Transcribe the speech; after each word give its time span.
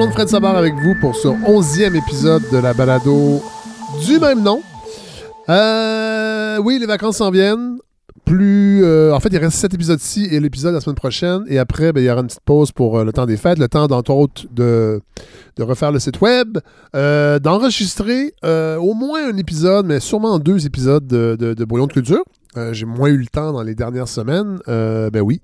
monde, 0.00 0.12
Fred 0.12 0.28
Savard 0.28 0.56
avec 0.56 0.72
vous 0.76 0.94
pour 0.94 1.14
ce 1.14 1.28
onzième 1.28 1.94
épisode 1.94 2.42
de 2.50 2.56
la 2.56 2.72
balado 2.72 3.42
du 4.06 4.18
même 4.18 4.42
nom. 4.42 4.62
Euh, 5.50 6.56
oui, 6.56 6.78
les 6.78 6.86
vacances 6.86 7.18
s'en 7.18 7.30
viennent. 7.30 7.76
Plus, 8.24 8.82
euh, 8.82 9.12
en 9.12 9.20
fait, 9.20 9.28
il 9.30 9.36
reste 9.36 9.58
sept 9.58 9.74
épisodes-ci 9.74 10.26
et 10.30 10.40
l'épisode 10.40 10.72
la 10.72 10.80
semaine 10.80 10.96
prochaine. 10.96 11.42
Et 11.48 11.58
après, 11.58 11.92
ben, 11.92 12.00
il 12.00 12.06
y 12.06 12.10
aura 12.10 12.22
une 12.22 12.28
petite 12.28 12.40
pause 12.46 12.72
pour 12.72 12.98
euh, 12.98 13.04
le 13.04 13.12
temps 13.12 13.26
des 13.26 13.36
fêtes, 13.36 13.58
le 13.58 13.68
temps, 13.68 13.88
d'entre 13.88 14.12
autres, 14.12 14.46
de, 14.50 15.02
refaire 15.58 15.92
le 15.92 15.98
site 15.98 16.22
web, 16.22 16.56
d'enregistrer 16.94 18.32
au 18.42 18.94
moins 18.94 19.30
un 19.30 19.36
épisode, 19.36 19.84
mais 19.84 20.00
sûrement 20.00 20.38
deux 20.38 20.64
épisodes 20.64 21.06
de, 21.06 21.36
de, 21.38 21.52
de 21.52 21.64
Brouillon 21.66 21.88
de 21.88 21.92
culture. 21.92 22.24
J'ai 22.72 22.86
moins 22.86 23.10
eu 23.10 23.18
le 23.18 23.26
temps 23.26 23.52
dans 23.52 23.62
les 23.62 23.74
dernières 23.74 24.08
semaines. 24.08 24.60
Ben 24.66 25.20
oui. 25.20 25.42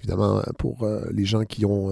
évidemment, 0.00 0.42
pour 0.58 0.86
les 1.10 1.24
gens 1.24 1.44
qui 1.44 1.64
ont 1.64 1.90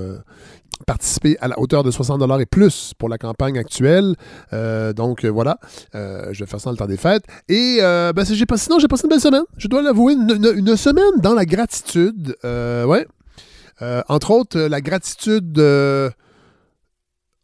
participé 0.85 1.37
à 1.41 1.49
la 1.49 1.59
hauteur 1.59 1.83
de 1.83 1.91
60 1.91 2.23
et 2.41 2.47
plus 2.47 2.93
pour 2.99 3.09
la 3.09 3.19
campagne 3.19 3.59
actuelle. 3.59 4.15
Euh, 4.53 4.93
donc 4.93 5.25
euh, 5.25 5.29
voilà, 5.29 5.59
Euh, 5.95 6.29
je 6.33 6.41
vais 6.45 6.51
faire 6.51 6.61
ça 6.61 6.67
dans 6.67 6.73
le 6.73 6.77
temps 6.77 6.87
des 6.87 6.97
fêtes. 6.97 7.25
Et 7.49 7.79
euh, 7.81 8.13
ben, 8.13 8.25
j'ai 8.25 8.47
pas, 8.47 8.57
sinon, 8.57 8.79
j'ai 8.79 8.89
passé 8.89 9.05
une 9.05 9.11
belle 9.11 9.21
semaine. 9.21 9.45
Je 9.57 9.69
dois 9.69 9.83
l'avouer, 9.83 10.15
une, 10.15 10.53
une- 10.57 10.77
semaine 10.77 11.05
dans 11.19 11.35
la 11.35 11.45
gratitude. 11.45 12.37
Ouais. 12.45 13.07
Entre 14.09 14.31
autres, 14.31 14.59
la 14.59 14.81
gratitude 14.81 15.53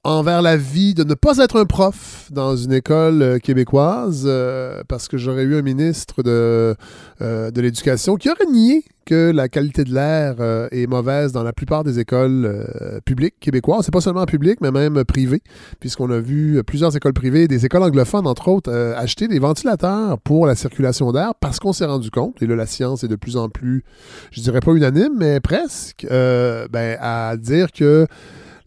envers 0.02 0.40
la 0.40 0.56
vie 0.56 0.95
de 0.95 1.04
ne 1.04 1.14
pas 1.14 1.36
être 1.38 1.60
un 1.60 1.66
prof 1.66 2.28
dans 2.30 2.56
une 2.56 2.72
école 2.72 3.22
euh, 3.22 3.38
québécoise 3.38 4.24
euh, 4.26 4.82
parce 4.88 5.09
que 5.09 5.18
j'aurais 5.18 5.42
eu 5.42 5.56
un 5.56 5.62
ministre 5.62 6.23
de, 6.23 6.74
euh, 7.20 7.50
de 7.50 7.60
l'Éducation 7.60 8.16
qui 8.16 8.30
aurait 8.30 8.46
nié 8.50 8.82
que 9.04 9.30
la 9.30 9.48
qualité 9.48 9.84
de 9.84 9.93
l'air 9.93 10.37
euh, 10.40 10.68
est 10.71 10.87
mauvaise 10.87 11.32
dans 11.32 11.43
la 11.43 11.52
plupart 11.52 11.84
des 11.84 11.98
écoles 11.98 12.46
euh, 12.46 13.01
publiques 13.04 13.34
québécoises. 13.40 13.84
C'est 13.84 13.93
pas 13.93 14.01
seulement 14.01 14.24
publiques, 14.24 14.60
mais 14.62 14.71
même 14.71 15.04
privées, 15.04 15.43
puisqu'on 15.80 16.10
a 16.10 16.21
vu 16.21 16.62
plusieurs 16.65 16.96
écoles 16.96 17.12
privées, 17.12 17.46
des 17.46 17.66
écoles 17.66 17.82
anglophones, 17.82 18.26
entre 18.26 18.48
autres, 18.48 18.71
euh, 18.73 18.95
acheter 18.96 19.28
des 19.28 19.38
ventilateurs 19.38 20.18
pour 20.21 20.46
la 20.46 20.54
circulation 20.54 21.12
d'air 21.12 21.34
parce 21.40 21.59
qu'on 21.59 21.74
s'est 21.74 21.84
rendu 21.87 22.10
compte, 22.10 22.40
et 22.40 22.46
là, 22.46 22.56
la 22.56 22.66
science 22.66 23.04
est 23.04 23.09
de 23.09 23.16
plus 23.16 23.37
en 23.37 23.51
plus, 23.51 23.84
je 24.30 24.40
dirais 24.40 24.60
pas 24.60 24.73
unanime, 24.73 25.12
mais 25.18 25.40
presque, 25.40 26.06
ben, 26.09 26.96
à 27.01 27.37
dire 27.37 27.73
que 27.73 28.06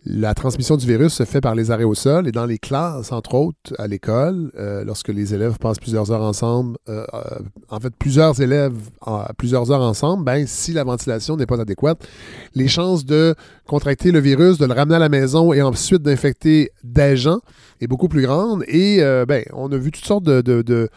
la 0.05 0.33
transmission 0.33 0.75
du 0.75 0.85
virus 0.85 1.13
se 1.13 1.23
fait 1.23 1.39
par 1.39 1.55
les 1.55 1.71
arrêts 1.71 1.85
au 1.85 1.95
sol 1.95 2.27
et 2.27 2.31
dans 2.33 2.45
les 2.45 2.57
classes, 2.57 3.11
entre 3.13 3.35
autres, 3.35 3.73
à 3.77 3.87
l'école, 3.87 4.51
euh, 4.57 4.83
lorsque 4.83 5.07
les 5.07 5.33
élèves 5.33 5.57
passent 5.59 5.79
plusieurs 5.79 6.11
heures 6.11 6.23
ensemble, 6.23 6.77
euh, 6.89 7.05
euh, 7.13 7.19
en 7.69 7.79
fait, 7.79 7.93
plusieurs 7.97 8.41
élèves 8.41 8.75
en- 9.01 9.23
plusieurs 9.37 9.71
heures 9.71 9.81
ensemble, 9.81 10.25
ben, 10.25 10.45
si 10.45 10.73
la 10.73 10.83
ventilation 10.83 11.37
n'est 11.37 11.45
pas 11.45 11.59
adéquate, 11.61 12.05
les 12.53 12.67
chances 12.67 13.05
de 13.05 13.33
contracter 13.65 14.11
le 14.11 14.19
virus, 14.19 14.57
de 14.57 14.65
le 14.65 14.73
ramener 14.73 14.95
à 14.95 14.99
la 14.99 15.09
maison 15.09 15.53
et 15.53 15.61
ensuite 15.61 16.01
d'infecter 16.01 16.71
des 16.83 17.15
gens 17.15 17.39
est 17.79 17.87
beaucoup 17.87 18.09
plus 18.09 18.23
grande. 18.23 18.63
Et 18.67 19.01
euh, 19.01 19.25
ben, 19.25 19.43
on 19.53 19.71
a 19.71 19.77
vu 19.77 19.91
toutes 19.91 20.05
sortes 20.05 20.25
de- 20.25 20.89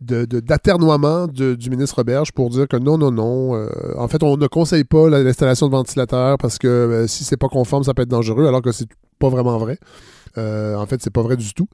d'aternoiement 0.00 1.26
de- 1.26 1.54
du 1.54 1.70
ministre 1.70 1.96
Roberge 1.96 2.32
pour 2.32 2.50
dire 2.50 2.68
que 2.68 2.76
non, 2.76 2.98
non, 2.98 3.10
non. 3.10 3.54
euh, 3.54 3.68
en 3.96 4.08
fait, 4.08 4.22
on 4.22 4.36
ne 4.36 4.46
conseille 4.46 4.84
pas 4.84 5.08
la- 5.08 5.22
l'installation 5.22 5.66
de 5.66 5.72
ventilateurs 5.72 6.36
parce 6.38 6.58
que 6.58 6.66
euh, 6.68 7.06
si 7.06 7.24
c'est 7.24 7.36
pas 7.36 7.48
conforme, 7.48 7.82
ça 7.84 7.94
peut 7.94 8.02
être 8.02 8.08
dangereux, 8.08 8.46
alors 8.46 8.62
que 8.62 8.72
c'est 8.72 8.88
pas 9.18 9.28
vraiment 9.28 9.56
vrai. 9.58 9.78
Euh, 10.38 10.76
en 10.76 10.84
fait, 10.84 11.00
c'est 11.00 11.08
pas 11.12 11.22
vrai 11.22 11.38
du 11.38 11.54
tout. 11.54 11.66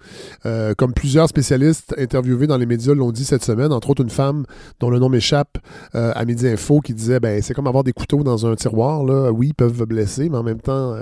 Euh, 0.46 0.72
comme 0.78 0.94
plusieurs 0.94 1.28
spécialistes 1.28 1.96
interviewés 1.98 2.46
dans 2.46 2.58
les 2.58 2.66
médias 2.66 2.94
l'ont 2.94 3.10
dit 3.10 3.24
cette 3.24 3.42
semaine, 3.42 3.72
entre 3.72 3.90
autres 3.90 4.02
une 4.04 4.08
femme 4.10 4.44
dont 4.78 4.88
le 4.88 5.00
nom 5.00 5.08
m'échappe 5.08 5.58
à 5.92 6.24
Midi 6.24 6.46
Info 6.46 6.78
qui 6.80 6.94
disait 6.94 7.18
ben 7.18 7.42
c'est 7.42 7.54
comme 7.54 7.66
avoir 7.66 7.82
des 7.82 7.92
couteaux 7.92 8.22
dans 8.22 8.46
un 8.46 8.54
tiroir 8.54 9.02
là. 9.02 9.32
Oui, 9.32 9.48
ils 9.48 9.54
peuvent 9.54 9.84
blesser, 9.84 10.28
mais 10.28 10.36
en 10.38 10.44
même 10.44 10.60
temps, 10.60 10.94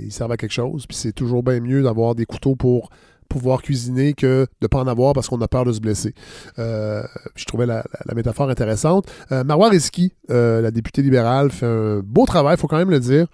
ils 0.00 0.10
servent 0.12 0.32
à 0.32 0.38
quelque 0.38 0.52
chose. 0.52 0.86
Puis 0.86 0.96
c'est 0.96 1.12
toujours 1.12 1.42
bien 1.42 1.60
mieux 1.60 1.82
d'avoir 1.82 2.14
des 2.14 2.24
couteaux 2.24 2.56
pour 2.56 2.88
pouvoir 3.32 3.62
cuisiner 3.62 4.12
que 4.12 4.44
de 4.44 4.48
ne 4.60 4.66
pas 4.66 4.78
en 4.78 4.86
avoir 4.86 5.14
parce 5.14 5.28
qu'on 5.28 5.40
a 5.40 5.48
peur 5.48 5.64
de 5.64 5.72
se 5.72 5.80
blesser. 5.80 6.14
Euh, 6.58 7.02
je 7.34 7.46
trouvais 7.46 7.64
la, 7.64 7.82
métaphore 8.14 8.50
intéressante. 8.50 9.10
Euh, 9.32 9.42
Marois 9.42 9.70
euh, 10.30 10.60
la 10.60 10.70
députée 10.70 11.00
libérale, 11.00 11.50
fait 11.50 11.64
un 11.64 12.00
beau 12.04 12.26
travail, 12.26 12.56
il 12.56 12.60
faut 12.60 12.68
quand 12.68 12.76
même 12.76 12.90
le 12.90 13.00
dire. 13.00 13.26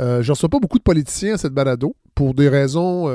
Euh, 0.00 0.20
je 0.22 0.28
ne 0.28 0.32
reçois 0.32 0.50
pas 0.50 0.58
beaucoup 0.58 0.78
de 0.78 0.82
politiciens 0.82 1.34
à 1.34 1.38
cette 1.38 1.54
balado 1.54 1.96
pour 2.14 2.34
des 2.34 2.50
raisons 2.50 3.10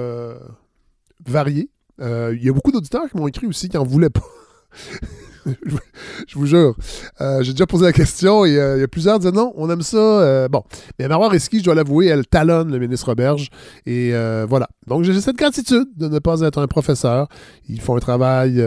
variées. 1.28 1.70
Il 2.00 2.40
y 2.42 2.50
a 2.50 2.54
beaucoup 2.54 2.72
d'auditeurs 2.72 3.08
qui 3.10 3.18
m'ont 3.18 3.28
écrit 3.28 3.46
aussi 3.46 3.70
qui 3.70 3.78
n'en 3.78 3.84
voulaient 3.84 4.10
pas. 4.10 4.22
je, 6.28 6.36
vous 6.36 6.46
jure. 6.46 6.76
Euh, 7.20 7.42
J'ai 7.44 7.52
déjà 7.54 7.66
posé 7.66 7.86
la 7.86 7.94
question 7.94 8.46
et 8.46 8.50
il 8.52 8.80
y 8.80 8.84
a 8.84 8.88
plusieurs 8.88 9.16
qui 9.16 9.22
disaient 9.22 9.36
non, 9.36 9.54
on 9.56 9.70
aime 9.70 9.82
ça. 9.82 9.98
euh, 9.98 10.48
bon. 10.48 10.64
Mais 11.00 11.08
Marois 11.08 11.30
Risky, 11.30 11.60
je 11.60 11.64
dois 11.64 11.76
l'avouer, 11.76 12.08
elle 12.08 12.26
talonne 12.26 12.72
le 12.72 12.80
ministre 12.80 13.08
Roberge. 13.08 13.50
Et 13.86 14.12
euh, 14.14 14.46
voilà. 14.48 14.70
Donc, 14.88 15.04
j'ai 15.04 15.20
cette 15.20 15.38
gratitude 15.38 15.88
de 15.96 16.08
ne 16.08 16.20
pas 16.20 16.42
être 16.42 16.60
un 16.60 16.68
professeur. 16.68 17.28
Ils 17.68 17.82
font 17.82 17.96
un 17.96 18.00
travail 18.00 18.64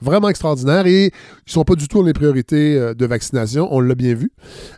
vraiment 0.00 0.28
extraordinaire 0.28 0.86
et 0.86 1.06
ils 1.46 1.52
sont 1.52 1.64
pas 1.64 1.74
du 1.74 1.88
tout 1.88 1.98
dans 1.98 2.06
les 2.06 2.12
priorités 2.12 2.94
de 2.94 3.06
vaccination. 3.06 3.68
On 3.70 3.80
l'a 3.80 3.94
bien 3.94 4.14
vu. 4.14 4.32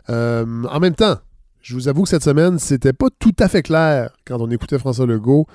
En 0.09 0.79
même 0.79 0.95
temps, 0.95 1.17
je 1.61 1.73
vous 1.73 1.87
avoue 1.87 2.03
que 2.03 2.09
cette 2.09 2.23
semaine, 2.23 2.59
c'était 2.59 2.93
pas 2.93 3.07
tout 3.19 3.35
à 3.39 3.47
fait 3.47 3.61
clair 3.61 4.11
quand 4.25 4.39
on 4.39 4.49
écoutait 4.49 4.79
François 4.79 5.05
Legault. 5.05 5.47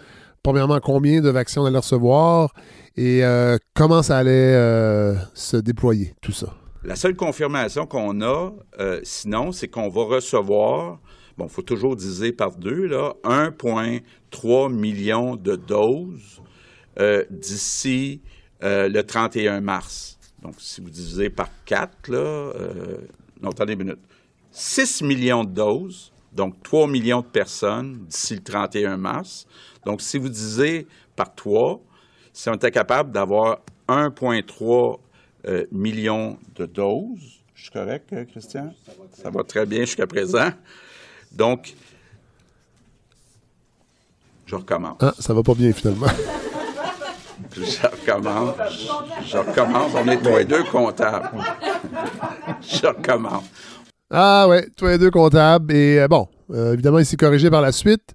Premièrement, 0.42 0.80
combien 0.80 1.20
de 1.20 1.30
vaccins 1.30 1.62
on 1.62 1.66
allait 1.66 1.78
recevoir 1.78 2.52
et 2.96 3.24
euh, 3.24 3.58
comment 3.74 4.02
ça 4.02 4.18
allait 4.18 4.54
euh, 4.54 5.14
se 5.34 5.56
déployer, 5.56 6.14
tout 6.20 6.32
ça? 6.32 6.54
La 6.84 6.96
seule 6.96 7.14
confirmation 7.14 7.86
qu'on 7.86 8.20
a, 8.22 8.52
euh, 8.80 9.00
sinon, 9.04 9.52
c'est 9.52 9.68
qu'on 9.68 9.88
va 9.88 10.02
recevoir, 10.02 10.98
bon, 11.38 11.46
il 11.46 11.50
faut 11.50 11.62
toujours 11.62 11.94
diviser 11.94 12.32
par 12.32 12.56
deux, 12.56 12.86
là, 12.86 13.14
1,3 13.22 14.72
million 14.72 15.36
de 15.36 15.56
doses 15.56 16.42
d'ici 17.30 18.20
le 18.60 19.00
31 19.00 19.60
mars. 19.60 20.18
Donc, 20.42 20.54
si 20.58 20.80
vous 20.80 20.90
divisez 20.90 21.30
par 21.30 21.48
4, 21.64 22.08
là, 22.08 22.18
euh, 22.18 22.98
non, 23.40 23.50
attendez 23.50 23.74
une 23.74 23.78
minute. 23.78 24.00
6 24.50 25.02
millions 25.02 25.44
de 25.44 25.50
doses, 25.50 26.12
donc 26.32 26.62
3 26.64 26.88
millions 26.88 27.20
de 27.20 27.26
personnes 27.26 28.04
d'ici 28.08 28.34
le 28.34 28.42
31 28.42 28.96
mars. 28.96 29.46
Donc, 29.84 30.00
si 30.00 30.18
vous 30.18 30.28
divisez 30.28 30.86
par 31.16 31.34
3, 31.34 31.80
si 32.32 32.48
on 32.48 32.54
était 32.54 32.70
capable 32.70 33.12
d'avoir 33.12 33.60
1,3 33.88 34.98
euh, 35.46 35.66
millions 35.72 36.38
de 36.54 36.66
doses, 36.66 37.42
je 37.54 37.62
suis 37.62 37.72
correct, 37.72 38.12
euh, 38.12 38.24
Christian? 38.24 38.72
Ça 39.12 39.30
va 39.30 39.42
très 39.44 39.66
bien 39.66 39.80
jusqu'à 39.80 40.06
présent. 40.06 40.50
Donc, 41.30 41.74
je 44.46 44.56
recommence. 44.56 44.98
Ah, 45.00 45.14
ça 45.18 45.32
va 45.32 45.42
pas 45.42 45.54
bien 45.54 45.72
finalement. 45.72 46.08
Je 47.54 47.86
recommence. 47.86 48.56
Je 49.26 49.36
recommence. 49.36 49.92
On 49.94 50.08
est 50.08 50.18
tous 50.18 50.36
les 50.36 50.44
deux 50.44 50.64
comptables. 50.64 51.30
Je 52.60 52.86
recommence. 52.86 53.44
Ah 54.10 54.46
ouais, 54.48 54.68
toi 54.76 54.90
les 54.90 54.98
deux 54.98 55.10
comptables. 55.10 55.72
Et 55.74 56.00
euh, 56.00 56.08
bon, 56.08 56.28
euh, 56.50 56.74
évidemment, 56.74 56.98
il 56.98 57.06
s'est 57.06 57.16
corrigé 57.16 57.50
par 57.50 57.62
la 57.62 57.72
suite. 57.72 58.14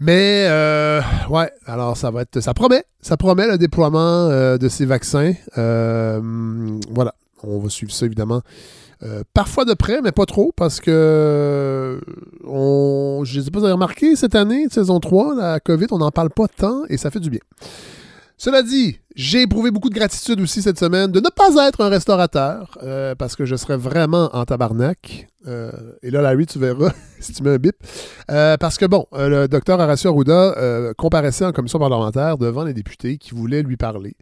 Mais 0.00 0.46
euh, 0.48 1.02
ouais, 1.28 1.52
alors 1.66 1.96
ça 1.96 2.10
va 2.10 2.22
être. 2.22 2.40
Ça 2.40 2.54
promet. 2.54 2.84
Ça 3.02 3.18
promet 3.18 3.46
le 3.46 3.58
déploiement 3.58 3.98
euh, 3.98 4.56
de 4.56 4.68
ces 4.68 4.86
vaccins. 4.86 5.34
Euh, 5.58 6.20
voilà. 6.90 7.14
On 7.42 7.58
va 7.58 7.68
suivre 7.68 7.92
ça 7.92 8.06
évidemment. 8.06 8.42
Parfois 9.32 9.64
de 9.64 9.72
près, 9.72 10.02
mais 10.02 10.12
pas 10.12 10.26
trop, 10.26 10.52
parce 10.54 10.78
que 10.78 11.98
on, 12.46 13.22
je 13.24 13.38
ne 13.38 13.44
sais 13.44 13.50
pas 13.50 13.56
si 13.56 13.60
vous 13.60 13.64
avez 13.64 13.72
remarqué, 13.72 14.14
cette 14.14 14.34
année, 14.34 14.66
saison 14.70 15.00
3, 15.00 15.36
la 15.36 15.58
COVID, 15.58 15.86
on 15.92 15.98
n'en 15.98 16.10
parle 16.10 16.28
pas 16.28 16.48
tant 16.48 16.82
et 16.90 16.98
ça 16.98 17.10
fait 17.10 17.18
du 17.18 17.30
bien. 17.30 17.40
Cela 18.42 18.62
dit, 18.62 18.98
j'ai 19.14 19.42
éprouvé 19.42 19.70
beaucoup 19.70 19.90
de 19.90 19.94
gratitude 19.94 20.40
aussi 20.40 20.62
cette 20.62 20.78
semaine 20.78 21.12
de 21.12 21.20
ne 21.20 21.28
pas 21.28 21.68
être 21.68 21.82
un 21.82 21.90
restaurateur, 21.90 22.78
euh, 22.82 23.14
parce 23.14 23.36
que 23.36 23.44
je 23.44 23.54
serais 23.54 23.76
vraiment 23.76 24.34
en 24.34 24.46
tabarnak. 24.46 25.28
Euh, 25.46 25.70
et 26.02 26.10
là, 26.10 26.22
Larry, 26.22 26.46
tu 26.46 26.58
verras 26.58 26.94
si 27.20 27.34
tu 27.34 27.42
mets 27.42 27.50
un 27.50 27.58
bip. 27.58 27.76
Euh, 28.30 28.56
parce 28.56 28.78
que, 28.78 28.86
bon, 28.86 29.06
le 29.12 29.46
docteur 29.46 29.78
Horacio 29.78 30.10
Arruda 30.10 30.94
comparaissait 30.96 31.44
en 31.44 31.52
commission 31.52 31.78
parlementaire 31.78 32.38
devant 32.38 32.64
les 32.64 32.72
députés 32.72 33.18
qui 33.18 33.34
voulaient 33.34 33.62
lui 33.62 33.76
parler. 33.76 34.16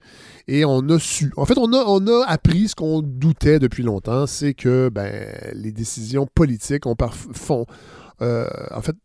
Et 0.49 0.65
on 0.65 0.81
a 0.89 0.99
su, 0.99 1.33
en 1.37 1.45
fait, 1.45 1.57
on 1.57 1.73
a, 1.73 2.25
appris 2.27 2.67
ce 2.67 2.75
qu'on 2.75 3.03
doutait 3.03 3.61
depuis 3.61 3.85
longtemps, 3.85 4.27
c'est 4.27 4.53
que 4.53 4.89
ben, 4.89 5.29
les 5.53 5.71
décisions 5.71 6.27
politiques 6.27 6.87
ont 6.87 6.97
font, 7.35 7.67
en 8.21 8.83
fait, 8.83 8.97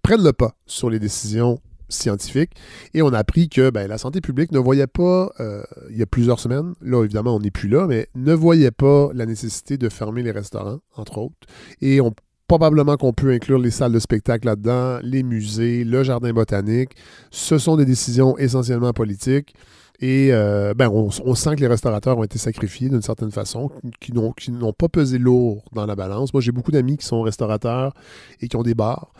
prennent 0.00 0.24
le 0.24 0.32
pas 0.32 0.54
sur 0.64 0.88
les 0.88 0.98
décisions 0.98 1.60
scientifiques. 1.88 2.52
Et 2.94 3.02
on 3.02 3.12
a 3.12 3.18
appris 3.18 3.48
que 3.48 3.70
ben, 3.70 3.88
la 3.88 3.98
santé 3.98 4.20
publique 4.20 4.52
ne 4.52 4.58
voyait 4.58 4.86
pas, 4.86 5.32
euh, 5.40 5.62
il 5.90 5.96
y 5.96 6.02
a 6.02 6.06
plusieurs 6.06 6.40
semaines, 6.40 6.74
là 6.80 7.04
évidemment 7.04 7.36
on 7.36 7.40
n'est 7.40 7.50
plus 7.50 7.68
là, 7.68 7.86
mais 7.86 8.08
ne 8.14 8.32
voyait 8.32 8.70
pas 8.70 9.10
la 9.14 9.26
nécessité 9.26 9.78
de 9.78 9.88
fermer 9.88 10.22
les 10.22 10.30
restaurants, 10.30 10.80
entre 10.96 11.18
autres. 11.18 11.36
Et 11.80 12.00
on, 12.00 12.12
probablement 12.46 12.96
qu'on 12.96 13.12
peut 13.12 13.32
inclure 13.32 13.58
les 13.58 13.70
salles 13.70 13.92
de 13.92 13.98
spectacle 13.98 14.46
là-dedans, 14.46 14.98
les 15.02 15.22
musées, 15.22 15.84
le 15.84 16.02
jardin 16.02 16.32
botanique. 16.32 16.90
Ce 17.30 17.58
sont 17.58 17.76
des 17.76 17.84
décisions 17.84 18.36
essentiellement 18.38 18.92
politiques. 18.92 19.54
Et 20.00 20.30
euh, 20.32 20.74
ben, 20.74 20.88
on, 20.88 21.10
sent 21.10 21.56
que 21.56 21.60
les 21.60 21.66
restaurateurs 21.66 22.18
ont 22.18 22.24
été 22.24 22.38
sacrifiés 22.38 22.88
d'une 22.88 23.02
certaine 23.02 23.30
façon, 23.30 23.70
qui 24.00 24.12
n'ont 24.12 24.72
pas 24.72 24.88
pesé 24.88 25.18
lourd 25.18 25.64
dans 25.72 25.86
la 25.86 25.94
balance. 25.94 26.32
Moi, 26.34 26.40
j'ai 26.40 26.52
beaucoup 26.52 26.72
d'amis 26.72 26.96
qui 26.96 27.06
sont 27.06 27.22
restaurateurs 27.22 27.94
et 28.40 28.48
qui 28.48 28.56
ont 28.56 28.62
des 28.62 28.74
bars, 28.74 29.12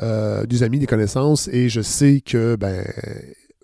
euh, 0.00 0.46
des 0.46 0.62
amis, 0.62 0.78
des 0.78 0.86
connaissances, 0.86 1.48
et 1.48 1.68
je 1.68 1.82
sais 1.82 2.22
que 2.24 2.56
ben, 2.56 2.84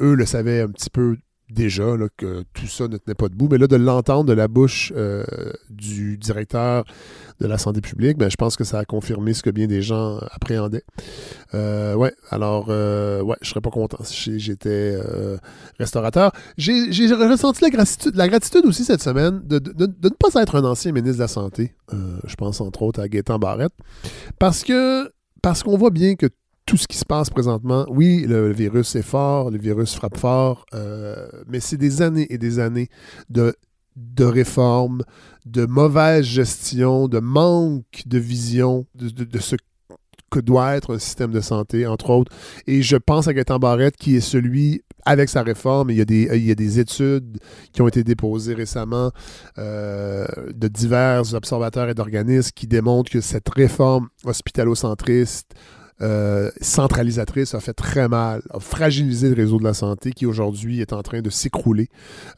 eux 0.01 0.15
le 0.15 0.27
savaient 0.27 0.61
un 0.61 0.69
petit 0.69 0.91
peu 0.91 1.17
déjà 1.51 1.85
que 2.17 2.45
tout 2.53 2.67
ça 2.67 2.89
ne 2.89 2.97
tenait 2.97 3.15
pas 3.15 3.29
debout. 3.29 3.49
Mais 3.51 3.59
là, 3.59 3.67
de 3.67 3.77
l'entendre 3.77 4.25
de 4.25 4.33
la 4.33 4.49
bouche 4.49 4.93
euh, 4.97 5.25
du 5.71 6.17
directeur 6.19 6.85
de 7.41 7.47
la 7.47 7.59
santé 7.59 7.81
publique, 7.81 8.19
ben, 8.19 8.31
je 8.31 8.37
pense 8.37 8.57
que 8.57 8.65
ça 8.65 8.79
a 8.79 8.85
confirmé 8.85 9.33
ce 9.33 9.43
que 9.43 9.51
bien 9.51 9.67
des 9.67 9.83
gens 9.83 10.19
appréhendaient. 10.33 10.85
Euh, 11.55 11.95
ouais, 11.95 12.13
alors, 12.31 12.67
euh, 12.69 13.23
ouais, 13.23 13.37
je 13.43 13.49
serais 13.51 13.61
pas 13.61 13.71
content 13.71 14.03
si 14.03 14.39
j'étais 14.41 14.69
euh, 14.97 15.39
restaurateur. 15.79 16.33
J'ai 16.57 16.89
ressenti 17.15 17.63
la 17.63 17.71
gratitude, 17.71 18.17
la 18.17 18.29
gratitude 18.29 18.67
aussi 18.67 18.85
cette 18.85 19.03
semaine 19.03 19.41
de, 19.45 19.59
ne 19.59 20.09
pas 20.11 20.43
être 20.43 20.57
un 20.57 20.65
ancien 20.65 20.93
ministre 20.93 21.19
de 21.19 21.23
la 21.23 21.29
Santé. 21.29 21.75
je 21.93 22.35
pense 22.35 22.61
entre 22.61 22.83
autres 22.83 23.01
à 23.01 23.09
Gaétan 23.09 23.39
Barrette. 23.39 23.73
Parce 24.39 24.65
que 24.65 25.11
parce 25.43 25.63
qu'on 25.63 25.77
voit 25.77 25.91
bien 25.91 26.17
que 26.17 26.27
tout 26.69 26.77
ce 26.77 26.87
qui 26.87 26.99
se 26.99 27.05
passe 27.07 27.31
présentement, 27.31 27.87
oui, 27.89 28.27
le, 28.29 28.53
virus 28.53 28.95
est 28.95 29.03
fort, 29.03 29.51
le 29.51 29.57
virus 29.57 29.95
frappe 29.95 30.19
fort, 30.19 30.67
euh, 30.75 31.27
mais 31.47 31.61
c'est 31.61 31.79
des 31.79 32.03
années 32.03 32.27
et 32.29 32.37
des 32.37 32.59
années 32.59 32.89
de, 33.31 33.57
de 33.97 34.25
réformes, 34.25 35.03
de 35.47 35.65
mauvaise 35.65 36.27
gestion, 36.27 37.09
de 37.09 37.21
manque 37.21 38.03
de 38.05 38.19
vision 38.19 38.85
de, 38.95 39.39
ce 39.39 39.57
que 40.31 40.41
doit 40.41 40.77
être 40.77 40.95
un 40.95 40.99
système 40.99 41.31
de 41.31 41.41
santé, 41.41 41.87
entre 41.87 42.11
autres. 42.11 42.31
Et 42.67 42.83
je 42.83 42.99
pense 42.99 43.29
à 43.29 43.33
Gaëtan 43.33 43.59
Barrette, 43.59 43.97
qui 43.97 44.17
est 44.17 44.21
celui, 44.21 44.83
avec 45.07 45.31
sa 45.31 45.43
réforme, 45.43 45.89
il 45.89 45.97
y 45.97 46.03
a 46.03 46.05
des, 46.05 46.29
il 46.35 46.45
y 46.45 46.51
a 46.51 46.55
des 46.55 46.79
études 46.79 47.39
qui 47.73 47.81
ont 47.81 47.89
été 47.89 48.05
déposées 48.05 48.53
récemment 48.53 49.11
euh, 49.57 50.27
de 50.53 50.69
divers 50.69 51.33
observateurs 51.33 51.89
et 51.89 51.95
d'organismes 51.95 52.51
qui 52.55 52.67
démontrent 52.67 53.11
que 53.11 53.23
cette 53.23 53.49
réforme 53.49 54.09
hospitalo-centriste 54.27 55.55
euh, 56.01 56.51
centralisatrice 56.61 57.55
a 57.55 57.61
fait 57.61 57.73
très 57.73 58.09
mal, 58.09 58.43
a 58.51 58.61
fragilisé 58.61 59.29
le 59.29 59.35
réseau 59.35 59.59
de 59.59 59.65
la 59.65 59.75
santé 59.75 60.13
qui 60.13 60.27
aujourd'hui 60.27 60.81
est 60.81 60.93
en 60.93 61.03
train 61.03 61.21
de 61.21 61.31
s'écrouler. 61.31 61.89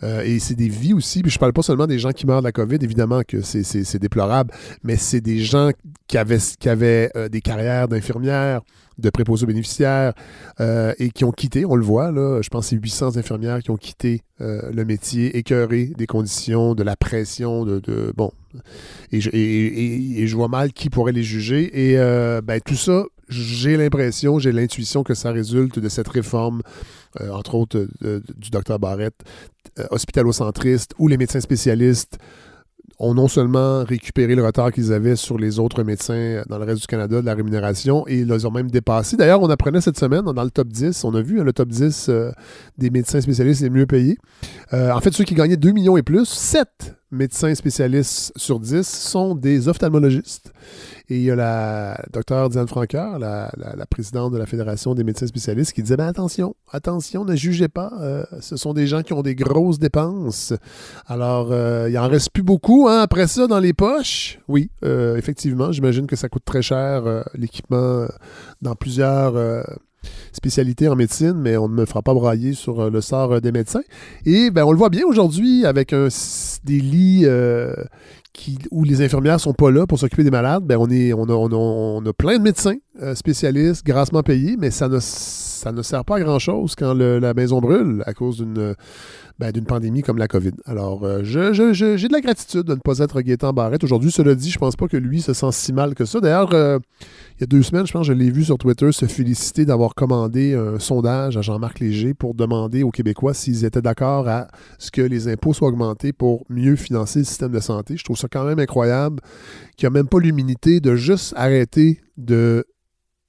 Euh, 0.03 0.23
et 0.23 0.39
c'est 0.39 0.55
des 0.55 0.69
vies 0.69 0.95
aussi, 0.95 1.23
puis 1.23 1.31
je 1.31 1.39
parle 1.39 1.53
pas 1.53 1.63
seulement 1.63 1.87
des 1.87 1.99
gens 1.99 2.13
qui 2.13 2.27
meurent 2.27 2.41
de 2.41 2.47
la 2.47 2.53
COVID, 2.53 2.79
évidemment 2.81 3.23
que 3.27 3.43
c'est 3.43 3.99
déplorable, 3.99 4.53
mais 4.83 4.97
c'est 4.97 5.21
des 5.21 5.39
gens 5.39 5.71
qui 6.07 6.19
avaient, 6.19 6.39
qui 6.59 6.69
avaient 6.69 7.11
euh, 7.17 7.29
des 7.29 7.41
carrières 7.41 7.89
d'infirmières, 7.89 8.63
de 9.01 9.11
préposés 9.11 9.47
bénéficiaires 9.47 10.13
et 10.61 11.11
qui 11.11 11.25
ont 11.25 11.33
quitté, 11.33 11.65
on 11.65 11.77
le 11.77 11.85
voit, 11.85 12.11
là, 12.11 12.41
je 12.43 12.49
pense 12.49 12.69
c'est 12.69 12.77
800 12.77 13.17
infirmières 13.17 13.63
qui 13.63 13.71
ont 13.71 13.77
quitté 13.77 14.23
le 14.39 14.85
métier, 14.85 15.37
écœurées 15.37 15.93
des 15.97 16.07
conditions, 16.07 16.75
de 16.75 16.83
la 16.83 16.97
pression, 16.97 17.65
de, 17.65 18.13
bon, 18.17 18.33
et 19.13 19.21
je, 19.21 20.37
vois 20.37 20.49
mal 20.49 20.73
qui 20.73 20.91
pourrait 20.91 21.13
les 21.13 21.23
juger. 21.23 21.93
Et 21.93 21.97
ben, 22.43 22.61
tout 22.65 22.77
ça, 22.77 23.05
j'ai 23.31 23.77
l'impression, 23.77 24.39
j'ai 24.39 24.53
l'intuition 24.53 25.03
que 25.03 25.15
ça 25.15 25.31
résulte 25.31 25.79
de 25.79 25.89
cette 25.89 26.09
réforme, 26.09 26.63
euh, 27.21 27.31
entre 27.31 27.55
autres 27.55 27.87
euh, 28.03 28.21
du 28.37 28.51
docteur 28.51 28.79
Barrett, 28.79 29.15
euh, 29.79 29.87
hospitalo-centriste, 29.91 30.95
où 30.99 31.09
les 31.09 31.17
médecins 31.17 31.41
spécialistes 31.41 32.19
ont 33.01 33.15
non 33.15 33.27
seulement 33.27 33.83
récupéré 33.83 34.35
le 34.35 34.45
retard 34.45 34.71
qu'ils 34.71 34.93
avaient 34.93 35.17
sur 35.17 35.39
les 35.39 35.59
autres 35.59 35.83
médecins 35.83 36.43
dans 36.49 36.59
le 36.59 36.65
reste 36.65 36.83
du 36.83 36.87
Canada 36.87 37.21
de 37.21 37.27
la 37.27 37.35
rémunération, 37.35 38.05
et 38.07 38.21
ils 38.21 38.29
les 38.29 38.47
ont 38.47 38.51
même 38.53 38.71
dépassés. 38.71 39.17
D'ailleurs, 39.17 39.43
on 39.43 39.51
apprenait 39.51 39.81
cette 39.81 39.99
semaine, 39.99 40.23
dans 40.23 40.45
le 40.45 40.51
top 40.51 40.69
10, 40.69 41.03
on 41.05 41.15
a 41.15 41.23
vu 41.23 41.41
hein, 41.41 41.45
le 41.45 41.53
top 41.53 41.69
10 41.69 42.11
des 42.79 42.91
médecins 42.91 43.21
spécialistes 43.21 43.63
les 43.63 43.71
mieux 43.71 43.87
payés. 43.87 44.19
en 44.73 45.01
fait, 45.01 45.13
ceux 45.13 45.25
qui 45.25 45.35
gagnaient 45.35 45.57
2 45.57 45.73
millions 45.73 45.97
et 45.97 46.03
plus, 46.03 46.27
7 46.27 47.00
médecins 47.11 47.55
spécialistes 47.55 48.33
sur 48.37 48.61
10 48.61 48.87
sont 48.87 49.35
des 49.35 49.69
ophtalmologistes. 49.69 50.53
Et 51.09 51.17
il 51.17 51.23
y 51.23 51.31
a 51.31 51.37
la 51.37 52.01
docteure 52.13 52.49
Diane 52.51 52.69
Franqueur, 52.69 53.19
la, 53.19 53.51
présidente 53.91 54.33
de 54.33 54.39
la 54.39 54.47
Fédération 54.47 54.95
des 54.95 55.03
médecins 55.03 55.27
spécialistes, 55.27 55.73
qui 55.73 55.83
disait 55.83 55.97
ben 55.97 56.07
attention, 56.07 56.55
attention, 56.71 57.25
ne 57.25 57.35
jugez 57.35 57.69
pas. 57.69 57.93
Euh, 58.01 58.25
ce 58.41 58.57
sont 58.57 58.73
des 58.73 58.87
gens 58.87 59.03
qui 59.03 59.13
ont 59.13 59.23
des 59.23 59.35
grosses 59.35 59.81
dépenses. 59.81 60.53
Alors, 61.07 61.49
euh, 61.51 61.89
il 61.91 61.99
en 61.99 62.09
reste 62.09 62.31
plus 62.31 62.45
beaucoup 62.45 62.87
hein, 62.89 63.01
après 63.01 63.27
ça 63.27 63.49
dans 63.49 63.59
les 63.59 63.73
poches. 63.73 64.39
Oui, 64.47 64.71
euh, 64.85 65.17
effectivement, 65.17 65.73
j'imagine 65.73 66.07
que 66.07 66.17
ça 66.17 66.29
coûte 66.29 66.45
très 66.45 66.63
cher 66.63 67.25
l'équipement 67.35 68.07
dans 68.63 68.77
plusieurs 68.77 69.35
spécialités 70.33 70.89
en 70.89 70.97
médecine, 70.97 71.35
mais 71.35 71.57
on 71.57 71.69
ne 71.69 71.75
me 71.75 71.85
fera 71.85 72.03
pas 72.03 72.15
brailler 72.15 72.53
sur 72.53 72.91
le 72.91 73.01
sort 73.01 73.41
des 73.41 73.53
médecins. 73.53 73.83
Et 74.27 74.51
ben, 74.51 74.65
on 74.65 74.73
le 74.73 74.79
voit 74.79 74.91
bien 74.91 75.05
aujourd'hui 75.07 75.65
avec 75.67 75.93
un, 75.93 76.09
des 76.65 76.81
lits 76.81 77.27
où 78.71 78.85
les 78.85 79.03
infirmières 79.03 79.41
sont 79.41 79.53
pas 79.53 79.71
là 79.71 79.87
pour 79.87 79.99
s'occuper 79.99 80.25
des 80.25 80.31
malades, 80.31 80.65
ben 80.65 80.77
on, 80.79 80.89
est, 80.91 81.13
on, 81.13 81.25
a, 81.25 81.33
on, 81.33 82.05
a, 82.05 82.13
plein 82.13 82.39
de 82.39 82.43
médecins 82.43 82.77
euh, 83.03 83.15
spécialistes, 83.15 83.85
grassement 83.85 84.23
payés, 84.23 84.57
mais 84.59 84.71
ça 84.71 84.89
ne, 84.89 84.99
ça 85.01 85.73
ne 85.73 85.83
sert 85.83 86.05
pas 86.05 86.17
à 86.17 86.21
grand-chose 86.21 86.75
quand 86.75 86.95
la 86.95 87.35
maison 87.35 87.61
brûle 87.61 88.03
à 88.07 88.15
cause 88.15 88.39
d'une 88.39 88.75
ben, 89.41 89.53
d'une 89.53 89.65
pandémie 89.65 90.03
comme 90.03 90.19
la 90.19 90.29
COVID. 90.29 90.53
Alors, 90.67 91.03
euh, 91.03 91.25
j'ai 91.25 91.51
de 91.51 92.13
la 92.13 92.21
gratitude 92.21 92.65
de 92.65 92.75
ne 92.75 92.81
pas 92.81 92.99
être 92.99 93.23
Gaétan 93.23 93.55
Barrette. 93.55 93.83
Aujourd'hui, 93.83 94.11
cela 94.11 94.35
dit, 94.35 94.51
je 94.51 94.59
pense 94.59 94.77
pas 94.77 94.87
que 94.87 94.99
lui 94.99 95.23
se 95.23 95.33
sent 95.33 95.51
si 95.53 95.73
mal 95.73 95.95
que 95.95 96.05
ça. 96.05 96.21
D'ailleurs, 96.21 96.53
euh, 96.53 96.79
il 97.39 97.41
y 97.41 97.45
a 97.45 97.47
deux 97.47 97.63
semaines, 97.63 97.87
je 97.87 97.93
pense, 97.93 98.07
je 98.07 98.13
l'ai 98.13 98.31
vu 98.31 98.45
sur 98.45 98.59
Twitter 98.59 98.93
se 98.93 99.07
féliciter 99.07 99.65
d'avoir 99.65 99.95
commandé 99.95 100.53
un 100.53 100.79
sondage 100.79 101.39
à 101.39 101.41
Jean-Marc 101.41 101.81
Léger 101.81 102.13
pour 102.13 102.35
demander 102.35 102.83
aux 102.83 102.91
Québécois 102.91 103.33
s'ils 103.33 103.65
étaient 103.65 103.81
d'accord 103.81 104.29
à 104.29 104.49
ce 104.79 104.91
que 104.91 105.01
les 105.01 105.27
impôts 105.27 105.55
soient 105.55 105.69
augmentés 105.69 106.13
pour 106.13 106.45
mieux 106.51 106.77
financer 106.77 107.21
le 107.21 107.25
système 107.25 107.53
de 107.53 107.61
santé. 107.61 107.97
Je 107.97 108.05
trouve 108.05 108.19
ça 108.19 108.29
quand 108.31 108.45
même 108.45 108.59
incroyable 108.59 109.23
qu'il 109.79 109.89
n'y 109.89 109.97
a 109.97 109.99
même 109.99 110.09
pas 110.09 110.19
l'humilité 110.19 110.81
de 110.81 110.97
juste 110.97 111.33
arrêter 111.35 112.03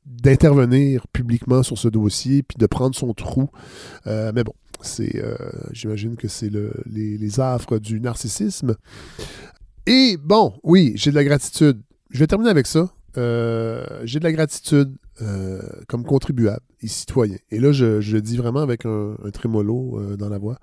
d'intervenir 0.05 1.07
publiquement 1.07 1.63
sur 1.63 1.77
ce 1.77 1.87
dossier 1.87 2.43
puis 2.43 2.57
de 2.57 2.65
prendre 2.65 2.95
son 2.95 3.13
trou. 3.13 3.49
Euh, 4.07 4.33
mais 4.35 4.43
bon, 4.43 4.53
c'est, 4.85 5.21
euh, 5.23 5.35
j'imagine 5.71 6.15
que 6.15 6.27
c'est 6.27 6.49
les, 6.49 7.17
les, 7.17 7.39
affres 7.39 7.79
du 7.79 7.99
narcissisme. 7.99 8.75
Et 9.85 10.17
bon, 10.23 10.53
oui, 10.63 10.93
j'ai 10.95 11.11
de 11.11 11.15
la 11.15 11.23
gratitude. 11.23 11.81
Je 12.09 12.19
vais 12.19 12.27
terminer 12.27 12.51
avec 12.51 12.67
ça. 12.67 12.91
Euh, 13.17 13.85
j'ai 14.03 14.19
de 14.19 14.23
la 14.23 14.31
gratitude 14.31 14.95
comme 15.87 16.03
contribuable 16.03 16.65
et 16.81 16.87
citoyen. 16.87 17.37
Et 17.51 17.59
là, 17.59 17.71
je, 17.71 17.99
le 17.99 18.21
dis 18.21 18.37
vraiment 18.37 18.61
avec 18.61 18.87
un, 18.87 19.15
trémolo 19.31 20.15
dans 20.17 20.29
la 20.29 20.39
voix. 20.39 20.57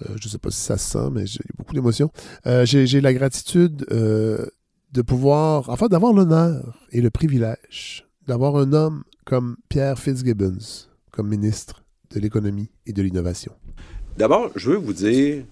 je 0.00 0.12
ne 0.12 0.30
sais 0.30 0.38
pas 0.38 0.50
si 0.52 0.60
ça 0.60 0.78
se 0.78 0.92
sent, 0.92 1.10
mais 1.10 1.26
j'ai 1.26 1.40
beaucoup 1.58 1.74
d'émotions. 1.74 2.12
j'ai, 2.44 2.86
j'ai 2.86 3.00
la 3.00 3.12
gratitude 3.12 3.84
de 3.88 5.02
pouvoir, 5.02 5.68
enfin, 5.70 5.88
d'avoir 5.88 6.12
l'honneur 6.12 6.78
et 6.92 7.00
le 7.00 7.10
privilège 7.10 8.06
d'avoir 8.26 8.56
un 8.56 8.72
homme 8.72 9.04
comme 9.24 9.56
Pierre 9.68 9.98
Fitzgibbons 9.98 10.86
comme 11.10 11.28
ministre 11.28 11.83
de 12.12 12.20
l'économie 12.20 12.70
et 12.86 12.92
de 12.92 13.02
l'innovation? 13.02 13.52
D'abord, 14.16 14.50
je 14.54 14.70
veux 14.70 14.76
vous 14.76 14.92
dire, 14.92 15.44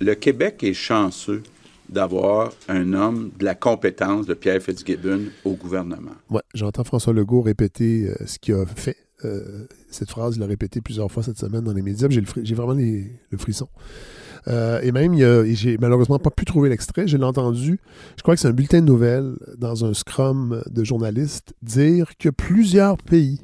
le 0.00 0.14
Québec 0.14 0.62
est 0.64 0.74
chanceux 0.74 1.42
d'avoir 1.88 2.52
un 2.68 2.92
homme 2.92 3.30
de 3.38 3.44
la 3.44 3.54
compétence 3.54 4.26
de 4.26 4.34
Pierre 4.34 4.60
Fitzgibbon 4.60 5.20
au 5.44 5.52
gouvernement. 5.52 6.12
Oui, 6.30 6.40
j'entends 6.54 6.84
François 6.84 7.12
Legault 7.12 7.42
répéter 7.42 8.08
euh, 8.08 8.26
ce 8.26 8.38
qu'il 8.38 8.54
a 8.54 8.66
fait. 8.66 8.96
Euh, 9.24 9.66
cette 9.90 10.10
phrase, 10.10 10.36
il 10.36 10.40
l'a 10.40 10.46
répété 10.46 10.80
plusieurs 10.80 11.10
fois 11.10 11.22
cette 11.22 11.38
semaine 11.38 11.62
dans 11.62 11.72
les 11.72 11.82
médias. 11.82 12.08
J'ai 12.10 12.54
vraiment 12.54 12.74
le 12.74 13.38
frisson. 13.38 13.68
Euh, 14.46 14.80
et 14.82 14.92
même, 14.92 15.14
j'ai 15.54 15.76
malheureusement 15.78 16.18
pas 16.18 16.30
pu 16.30 16.44
trouver 16.44 16.68
l'extrait. 16.68 17.08
Je 17.08 17.16
l'ai 17.16 17.24
entendu. 17.24 17.80
Je 18.16 18.22
crois 18.22 18.34
que 18.34 18.40
c'est 18.40 18.48
un 18.48 18.52
bulletin 18.52 18.80
de 18.80 18.86
nouvelles 18.86 19.34
dans 19.56 19.84
un 19.84 19.94
scrum 19.94 20.62
de 20.70 20.84
journalistes 20.84 21.54
dire 21.62 22.16
que 22.16 22.28
plusieurs 22.28 22.96
pays 22.98 23.40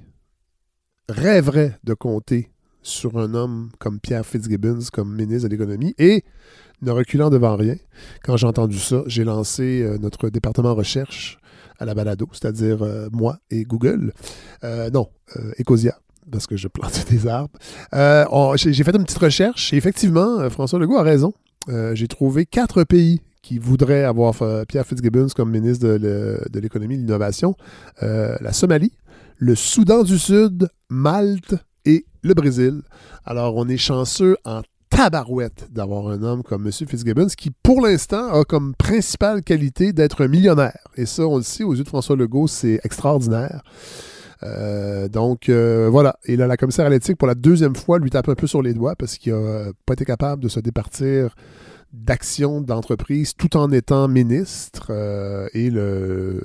rêveraient 1.09 1.79
de 1.83 1.95
compter 1.95 2.51
sur 2.85 3.19
un 3.19 3.35
homme 3.35 3.71
comme 3.81 3.99
Pierre 3.99 4.25
Fitzgibbons 4.25 4.87
comme 4.93 5.13
ministre 5.13 5.49
de 5.49 5.53
l'économie 5.53 5.95
et 5.99 6.23
ne 6.83 6.93
reculant 6.93 7.31
devant 7.31 7.57
rien. 7.57 7.75
Quand 8.23 8.37
j'ai 8.37 8.47
entendu 8.47 8.79
ça, 8.79 9.03
j'ai 9.07 9.25
lancé 9.25 9.83
euh, 9.83 9.99
notre 9.99 10.31
département 10.31 10.77
recherche 10.77 11.39
à 11.81 11.85
la 11.85 11.95
balado, 11.95 12.29
c'est-à-dire 12.31 12.85
euh, 12.85 13.09
moi 13.11 13.39
et 13.51 13.65
Google. 13.65 14.13
non, 14.63 15.09
Ecosia 15.59 15.99
parce 16.31 16.47
que 16.47 16.57
je 16.57 16.69
plante 16.69 17.07
des 17.11 17.27
arbres. 17.27 17.59
Euh, 17.95 18.25
j'ai 18.57 18.85
fait 18.85 18.95
une 18.95 19.05
petite 19.05 19.19
recherche 19.19 19.73
et 19.73 19.77
effectivement, 19.77 20.41
euh, 20.41 20.51
François 20.51 20.79
Legault 20.79 20.97
a 20.97 21.03
raison. 21.03 21.33
Euh, 21.69 21.95
j'ai 21.95 22.09
trouvé 22.09 22.47
quatre 22.47 22.85
pays 22.85 23.21
qui 23.43 23.59
voudraient 23.59 24.05
avoir 24.05 24.37
Pierre 24.67 24.87
Fitzgibbons 24.87 25.29
comme 25.37 25.51
ministre 25.51 25.87
de 25.87 26.59
l'économie 26.59 26.95
et 26.95 26.97
de 26.97 27.03
l'innovation. 27.03 27.55
la 28.01 28.53
Somalie, 28.55 28.93
le 29.37 29.55
Soudan 29.55 30.03
du 30.03 30.19
Sud, 30.19 30.71
Malte 30.89 31.55
et 31.85 32.05
le 32.23 32.35
Brésil. 32.35 32.83
Alors, 33.25 33.57
on 33.57 33.69
est 33.69 33.77
chanceux 33.77 34.37
en 34.45 34.63
tabarouette 34.91 35.69
d'avoir 35.73 36.09
un 36.09 36.23
homme 36.23 36.43
comme 36.43 36.67
M. 36.67 36.73
Fitzgibbons 36.73 37.27
qui, 37.37 37.51
pour 37.51 37.81
l'instant, 37.81 38.29
a 38.29 38.45
comme 38.45 38.75
principale 38.77 39.43
qualité 39.43 39.93
d'être 39.93 40.25
un 40.25 40.29
millionnaire. 40.29 40.79
Et 40.97 41.07
ça, 41.07 41.27
on 41.27 41.39
le 41.39 41.43
sait, 41.43 41.65
aux 41.65 41.75
yeux 41.75 41.83
de 41.83 41.89
François 41.89 42.17
Legault, 42.17 42.47
c'est 42.47 42.81
extraordinaire. 42.85 43.63
Euh, 44.43 45.09
donc, 45.09 45.49
euh, 45.49 45.89
voilà. 45.91 46.17
Et 46.25 46.37
là, 46.37 46.47
la 46.47 46.57
commissaire 46.57 46.87
à 46.87 46.91
l'éthique, 46.91 47.17
pour 47.17 47.29
la 47.29 47.35
deuxième 47.35 47.75
fois, 47.75 47.99
lui 47.99 48.11
tape 48.11 48.29
un 48.29 48.35
peu 48.35 48.47
sur 48.47 48.63
les 48.63 48.75
doigts 48.75 48.95
parce 48.97 49.17
qu'il 49.17 49.35
n'a 49.35 49.73
pas 49.87 49.95
été 49.95 50.05
capable 50.05 50.43
de 50.43 50.49
se 50.49 50.61
départir 50.61 51.35
d'action 51.95 52.61
d'entreprise 52.61 53.35
tout 53.35 53.57
en 53.57 53.71
étant 53.71 54.09
ministre. 54.09 54.89
Euh, 54.91 55.49
et 55.55 55.71
le, 55.71 56.41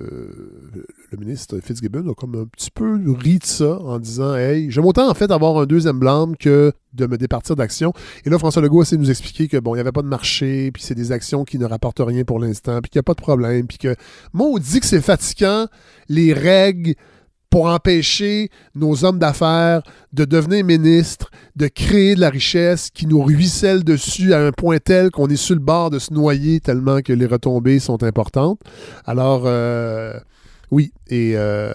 le, 1.11 1.17
ministre 1.17 1.59
Fitzgibbon 1.59 2.09
a 2.09 2.13
comme 2.13 2.35
un 2.35 2.45
petit 2.45 2.71
peu 2.71 2.99
ri 3.07 3.39
de 3.39 3.45
ça 3.45 3.79
en 3.79 3.99
disant 3.99 4.35
Hey, 4.35 4.69
j'aime 4.71 4.85
autant 4.85 5.09
en 5.09 5.13
fait 5.13 5.31
avoir 5.31 5.57
un 5.57 5.65
deuxième 5.65 5.99
blâme 5.99 6.37
que 6.37 6.71
de 6.93 7.05
me 7.05 7.17
départir 7.17 7.55
d'action. 7.55 7.93
Et 8.25 8.29
là, 8.29 8.37
François 8.39 8.61
Legault 8.61 8.83
essaie 8.83 8.95
de 8.95 9.01
nous 9.01 9.11
expliquer 9.11 9.47
que 9.47 9.57
bon, 9.57 9.73
il 9.73 9.77
n'y 9.77 9.81
avait 9.81 9.91
pas 9.91 10.01
de 10.01 10.07
marché, 10.07 10.71
puis 10.71 10.83
c'est 10.83 10.95
des 10.95 11.11
actions 11.11 11.43
qui 11.43 11.57
ne 11.57 11.65
rapportent 11.65 12.01
rien 12.03 12.23
pour 12.23 12.39
l'instant, 12.39 12.79
puis 12.81 12.89
qu'il 12.89 12.99
n'y 12.99 13.01
a 13.01 13.03
pas 13.03 13.13
de 13.13 13.21
problème, 13.21 13.67
puis 13.67 13.77
que 13.77 13.95
moi, 14.33 14.47
on 14.47 14.57
dit 14.57 14.79
que 14.79 14.85
c'est 14.85 15.01
fatigant, 15.01 15.67
les 16.07 16.33
règles 16.33 16.95
pour 17.49 17.65
empêcher 17.65 18.49
nos 18.75 19.05
hommes 19.05 19.19
d'affaires 19.19 19.81
de 20.13 20.25
devenir 20.25 20.63
ministres, 20.63 21.31
de 21.55 21.67
créer 21.67 22.15
de 22.15 22.21
la 22.21 22.29
richesse 22.29 22.89
qui 22.89 23.07
nous 23.07 23.21
ruisselle 23.21 23.83
dessus 23.83 24.33
à 24.33 24.45
un 24.45 24.51
point 24.51 24.77
tel 24.77 25.11
qu'on 25.11 25.27
est 25.27 25.35
sur 25.35 25.55
le 25.55 25.61
bord 25.61 25.89
de 25.89 25.99
se 25.99 26.13
noyer 26.13 26.59
tellement 26.59 27.01
que 27.01 27.13
les 27.13 27.25
retombées 27.25 27.79
sont 27.79 28.03
importantes. 28.03 28.59
Alors, 29.05 29.43
euh, 29.45 30.13
oui, 30.71 30.91
et 31.07 31.33
euh, 31.35 31.71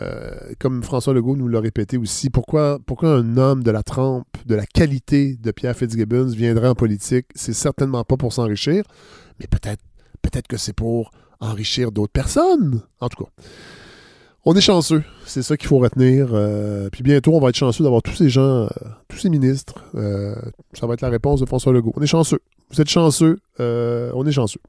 comme 0.60 0.84
François 0.84 1.12
Legault 1.12 1.36
nous 1.36 1.48
l'a 1.48 1.60
répété 1.60 1.96
aussi, 1.96 2.30
pourquoi, 2.30 2.78
pourquoi 2.86 3.10
un 3.10 3.36
homme 3.36 3.64
de 3.64 3.70
la 3.72 3.82
trempe, 3.82 4.28
de 4.46 4.54
la 4.54 4.66
qualité 4.66 5.36
de 5.42 5.50
Pierre 5.50 5.76
Fitzgibbons 5.76 6.28
viendrait 6.28 6.68
en 6.68 6.74
politique? 6.74 7.26
C'est 7.34 7.54
certainement 7.54 8.04
pas 8.04 8.16
pour 8.16 8.32
s'enrichir, 8.32 8.84
mais 9.40 9.46
peut-être 9.48 9.82
peut-être 10.24 10.48
que 10.48 10.56
c'est 10.56 10.72
pour 10.72 11.10
enrichir 11.40 11.92
d'autres 11.92 12.12
personnes. 12.12 12.82
En 13.00 13.08
tout 13.08 13.24
cas. 13.24 13.30
On 14.46 14.54
est 14.54 14.60
chanceux, 14.60 15.02
c'est 15.24 15.42
ça 15.42 15.56
qu'il 15.56 15.68
faut 15.68 15.78
retenir. 15.78 16.28
Euh, 16.32 16.90
puis 16.92 17.02
bientôt, 17.02 17.32
on 17.32 17.40
va 17.40 17.48
être 17.48 17.56
chanceux 17.56 17.82
d'avoir 17.82 18.02
tous 18.02 18.14
ces 18.14 18.28
gens, 18.28 18.64
euh, 18.64 18.68
tous 19.08 19.16
ces 19.16 19.30
ministres. 19.30 19.82
Euh, 19.94 20.34
ça 20.74 20.86
va 20.86 20.92
être 20.92 21.00
la 21.00 21.08
réponse 21.08 21.40
de 21.40 21.46
François 21.46 21.72
Legault. 21.72 21.94
On 21.96 22.02
est 22.02 22.06
chanceux. 22.06 22.40
Vous 22.70 22.78
êtes 22.78 22.90
chanceux. 22.90 23.38
on 23.58 24.26
est 24.26 24.32
chanceux. 24.32 24.60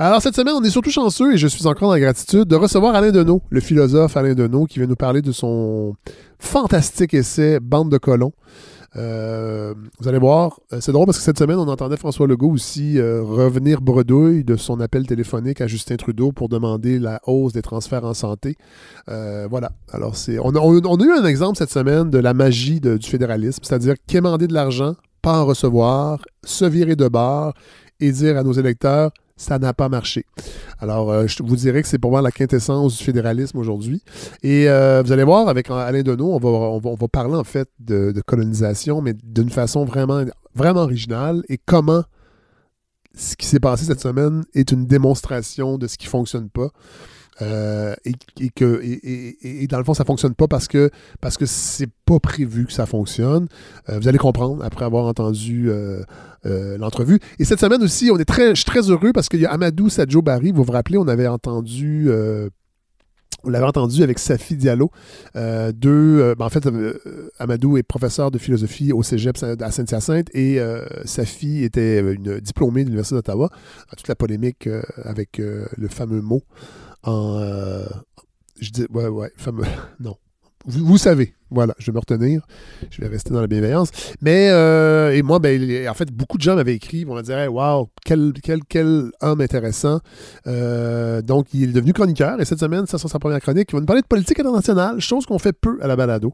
Alors, 0.00 0.20
cette 0.20 0.34
semaine, 0.34 0.54
on 0.56 0.64
est 0.64 0.70
surtout 0.70 0.90
chanceux, 0.90 1.34
et 1.34 1.38
je 1.38 1.46
suis 1.46 1.64
encore 1.68 1.88
dans 1.88 1.94
la 1.94 2.00
gratitude, 2.00 2.44
de 2.44 2.56
recevoir 2.56 2.96
Alain 2.96 3.12
Deneau, 3.12 3.40
le 3.50 3.60
philosophe 3.60 4.16
Alain 4.16 4.34
Deneau, 4.34 4.66
qui 4.66 4.80
vient 4.80 4.88
nous 4.88 4.96
parler 4.96 5.22
de 5.22 5.30
son 5.30 5.94
fantastique 6.40 7.14
essai 7.14 7.60
Bande 7.60 7.90
de 7.90 7.98
colons. 7.98 8.32
Euh, 8.96 9.74
vous 10.00 10.08
allez 10.08 10.18
voir, 10.18 10.58
euh, 10.72 10.80
c'est 10.80 10.92
drôle 10.92 11.06
parce 11.06 11.18
que 11.18 11.24
cette 11.24 11.38
semaine, 11.38 11.58
on 11.58 11.68
entendait 11.68 11.96
François 11.96 12.26
Legault 12.26 12.50
aussi 12.50 12.98
euh, 12.98 13.22
revenir 13.22 13.80
bredouille 13.80 14.42
de 14.42 14.56
son 14.56 14.80
appel 14.80 15.06
téléphonique 15.06 15.60
à 15.60 15.66
Justin 15.66 15.96
Trudeau 15.96 16.32
pour 16.32 16.48
demander 16.48 16.98
la 16.98 17.20
hausse 17.26 17.52
des 17.52 17.62
transferts 17.62 18.04
en 18.04 18.14
santé. 18.14 18.56
voilà. 19.06 19.72
Alors, 19.92 20.16
c'est, 20.16 20.38
on, 20.38 20.50
a 20.50 21.04
eu 21.04 21.12
un 21.12 21.24
exemple 21.24 21.56
cette 21.56 21.70
semaine 21.70 22.10
de 22.10 22.18
la 22.18 22.34
magie 22.34 22.80
du 22.80 22.98
fédéralisme, 23.08 23.62
c'est-à-dire 23.62 23.94
quémander 24.06 24.46
de 24.46 24.54
l'argent, 24.54 24.94
pas 25.22 25.40
en 25.40 25.46
recevoir, 25.46 26.20
se 26.44 26.64
virer 26.64 26.96
de 26.96 27.08
bord 27.08 27.54
et 28.00 28.10
dire 28.12 28.36
à 28.36 28.42
nos 28.42 28.52
électeurs 28.52 29.10
ça 29.40 29.58
n'a 29.58 29.72
pas 29.72 29.88
marché. 29.88 30.26
Alors, 30.80 31.10
euh, 31.10 31.26
je 31.26 31.42
vous 31.42 31.56
dirais 31.56 31.80
que 31.80 31.88
c'est 31.88 31.98
pour 31.98 32.10
moi 32.10 32.20
la 32.20 32.30
quintessence 32.30 32.98
du 32.98 33.04
fédéralisme 33.04 33.56
aujourd'hui. 33.56 34.02
Et 34.42 34.68
euh, 34.68 35.02
vous 35.02 35.12
allez 35.12 35.24
voir, 35.24 35.48
avec 35.48 35.70
Alain 35.70 36.02
Deneau, 36.02 36.34
on 36.34 36.38
va, 36.38 36.48
on 36.48 36.94
va, 36.94 37.08
parler 37.08 37.36
en 37.36 37.44
fait 37.44 37.68
de, 37.78 38.12
colonisation, 38.26 39.00
mais 39.00 39.14
d'une 39.14 39.48
façon 39.48 39.86
vraiment, 39.86 40.24
vraiment 40.54 40.82
originale. 40.82 41.42
Et 41.48 41.56
comment 41.56 42.04
ce 43.14 43.34
qui 43.34 43.46
s'est 43.46 43.60
passé 43.60 43.86
cette 43.86 44.00
semaine 44.00 44.44
est 44.52 44.72
une 44.72 44.84
démonstration 44.84 45.78
de 45.78 45.86
ce 45.86 45.96
qui 45.96 46.06
ne 46.06 46.10
fonctionne 46.10 46.50
pas. 46.50 46.68
Euh, 47.42 47.94
et, 48.04 48.50
que 48.50 49.66
dans 49.66 49.78
le 49.78 49.84
fond 49.84 49.94
ça 49.94 50.04
fonctionne 50.04 50.34
pas 50.34 50.48
parce 50.48 50.68
que 50.68 50.90
parce 51.20 51.36
que 51.36 51.46
c'est 51.46 51.88
pas 52.04 52.18
prévu 52.20 52.66
que 52.66 52.72
ça 52.72 52.86
fonctionne. 52.86 53.46
vous 53.88 54.08
allez 54.08 54.18
comprendre 54.18 54.62
après 54.64 54.84
avoir 54.84 55.06
entendu 55.06 55.70
euh, 56.46 56.78
l'entrevue. 56.78 57.20
Et 57.38 57.44
cette 57.44 57.60
semaine 57.60 57.82
aussi, 57.82 58.10
on 58.10 58.16
est 58.16 58.24
très, 58.24 58.50
je 58.50 58.54
suis 58.54 58.64
très 58.64 58.88
heureux 58.88 59.12
parce 59.12 59.28
qu'il 59.28 59.40
y 59.40 59.46
a 59.46 59.52
Amadou 59.52 59.90
Sadjo 59.90 60.22
Barry. 60.22 60.52
Vous 60.52 60.64
vous 60.64 60.72
rappelez, 60.72 60.96
on 60.96 61.06
avait 61.06 61.26
entendu. 61.26 62.06
Euh, 62.08 62.48
l'avait 63.44 63.66
entendu 63.66 64.02
avec 64.02 64.18
Safi 64.18 64.56
Diallo. 64.56 64.90
Euh, 65.36 65.70
deux, 65.72 66.34
ben, 66.38 66.46
en 66.46 66.48
fait, 66.48 66.66
Amadou 67.38 67.76
est 67.76 67.82
professeur 67.82 68.30
de 68.30 68.38
philosophie 68.38 68.90
au 68.92 69.02
cégep 69.02 69.36
à 69.60 69.70
Saint-Hyacinthe 69.70 70.28
et 70.34 70.58
Safi 71.04 71.62
était 71.62 72.00
une 72.00 72.40
diplômée 72.40 72.84
de 72.84 72.88
l'Université 72.88 73.16
d'Ottawa. 73.16 73.50
Toute 73.96 74.08
la 74.08 74.14
polémique 74.14 74.68
avec 75.04 75.38
le 75.38 75.88
fameux 75.88 76.20
mot 76.20 76.42
en. 77.02 77.86
je 78.60 78.70
dis, 78.70 78.86
ouais, 78.90 79.08
ouais, 79.08 79.32
fameux. 79.36 79.64
Non. 80.00 80.16
vous 80.66 80.98
savez, 80.98 81.34
voilà, 81.50 81.74
je 81.78 81.86
vais 81.86 81.92
me 81.92 81.98
retenir. 81.98 82.42
Je 82.90 83.00
vais 83.00 83.08
rester 83.08 83.30
dans 83.32 83.40
la 83.40 83.48
bienveillance. 83.48 83.90
Mais, 84.22 84.50
euh, 84.50 85.12
et 85.14 85.22
moi, 85.22 85.40
ben, 85.40 85.88
en 85.88 85.94
fait, 85.94 86.12
beaucoup 86.12 86.38
de 86.38 86.42
gens 86.42 86.54
m'avaient 86.54 86.74
écrit, 86.74 87.04
on 87.08 87.14
me 87.14 87.22
dirait, 87.22 87.48
waouh, 87.48 87.88
quel, 88.04 88.32
quel, 88.42 88.60
quel 88.68 89.10
homme 89.20 89.40
intéressant. 89.40 90.00
Euh, 90.46 91.22
donc, 91.22 91.48
il 91.52 91.70
est 91.70 91.72
devenu 91.72 91.92
chroniqueur 91.92 92.40
et 92.40 92.44
cette 92.44 92.60
semaine, 92.60 92.86
ça 92.86 92.98
sera 92.98 93.08
sa 93.08 93.18
première 93.18 93.40
chronique. 93.40 93.68
Il 93.72 93.74
va 93.74 93.80
nous 93.80 93.86
parler 93.86 94.02
de 94.02 94.06
politique 94.06 94.38
internationale, 94.38 95.00
chose 95.00 95.26
qu'on 95.26 95.38
fait 95.38 95.52
peu 95.52 95.78
à 95.82 95.88
la 95.88 95.96
balado. 95.96 96.32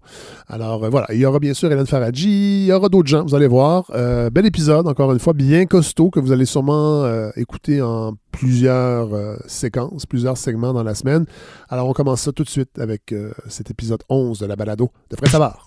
Alors, 0.48 0.84
euh, 0.84 0.90
voilà, 0.90 1.06
il 1.12 1.18
y 1.18 1.24
aura 1.24 1.38
bien 1.38 1.54
sûr 1.54 1.72
Hélène 1.72 1.86
Faradji, 1.86 2.64
il 2.64 2.66
y 2.66 2.72
aura 2.72 2.88
d'autres 2.88 3.08
gens, 3.08 3.24
vous 3.24 3.34
allez 3.34 3.46
voir. 3.46 3.90
bel 4.32 4.44
épisode, 4.44 4.86
encore 4.86 5.12
une 5.12 5.18
fois, 5.18 5.32
bien 5.32 5.64
costaud, 5.64 6.10
que 6.10 6.20
vous 6.20 6.32
allez 6.32 6.44
sûrement 6.46 7.06
écouter 7.36 7.80
en 7.80 8.14
plusieurs 8.32 9.08
séquences, 9.46 10.04
plusieurs 10.04 10.36
segments 10.36 10.74
dans 10.74 10.82
la 10.82 10.94
semaine. 10.94 11.24
Alors, 11.70 11.88
on 11.88 11.92
commence 11.94 12.22
ça 12.22 12.32
tout 12.32 12.44
de 12.44 12.48
suite 12.48 12.78
avec 12.78 13.14
cet 13.48 13.70
épisode 13.70 14.02
11 14.08 14.38
de 14.40 14.46
la 14.46 14.56
balado 14.56 14.90
devrait 15.10 15.30
savoir. 15.30 15.66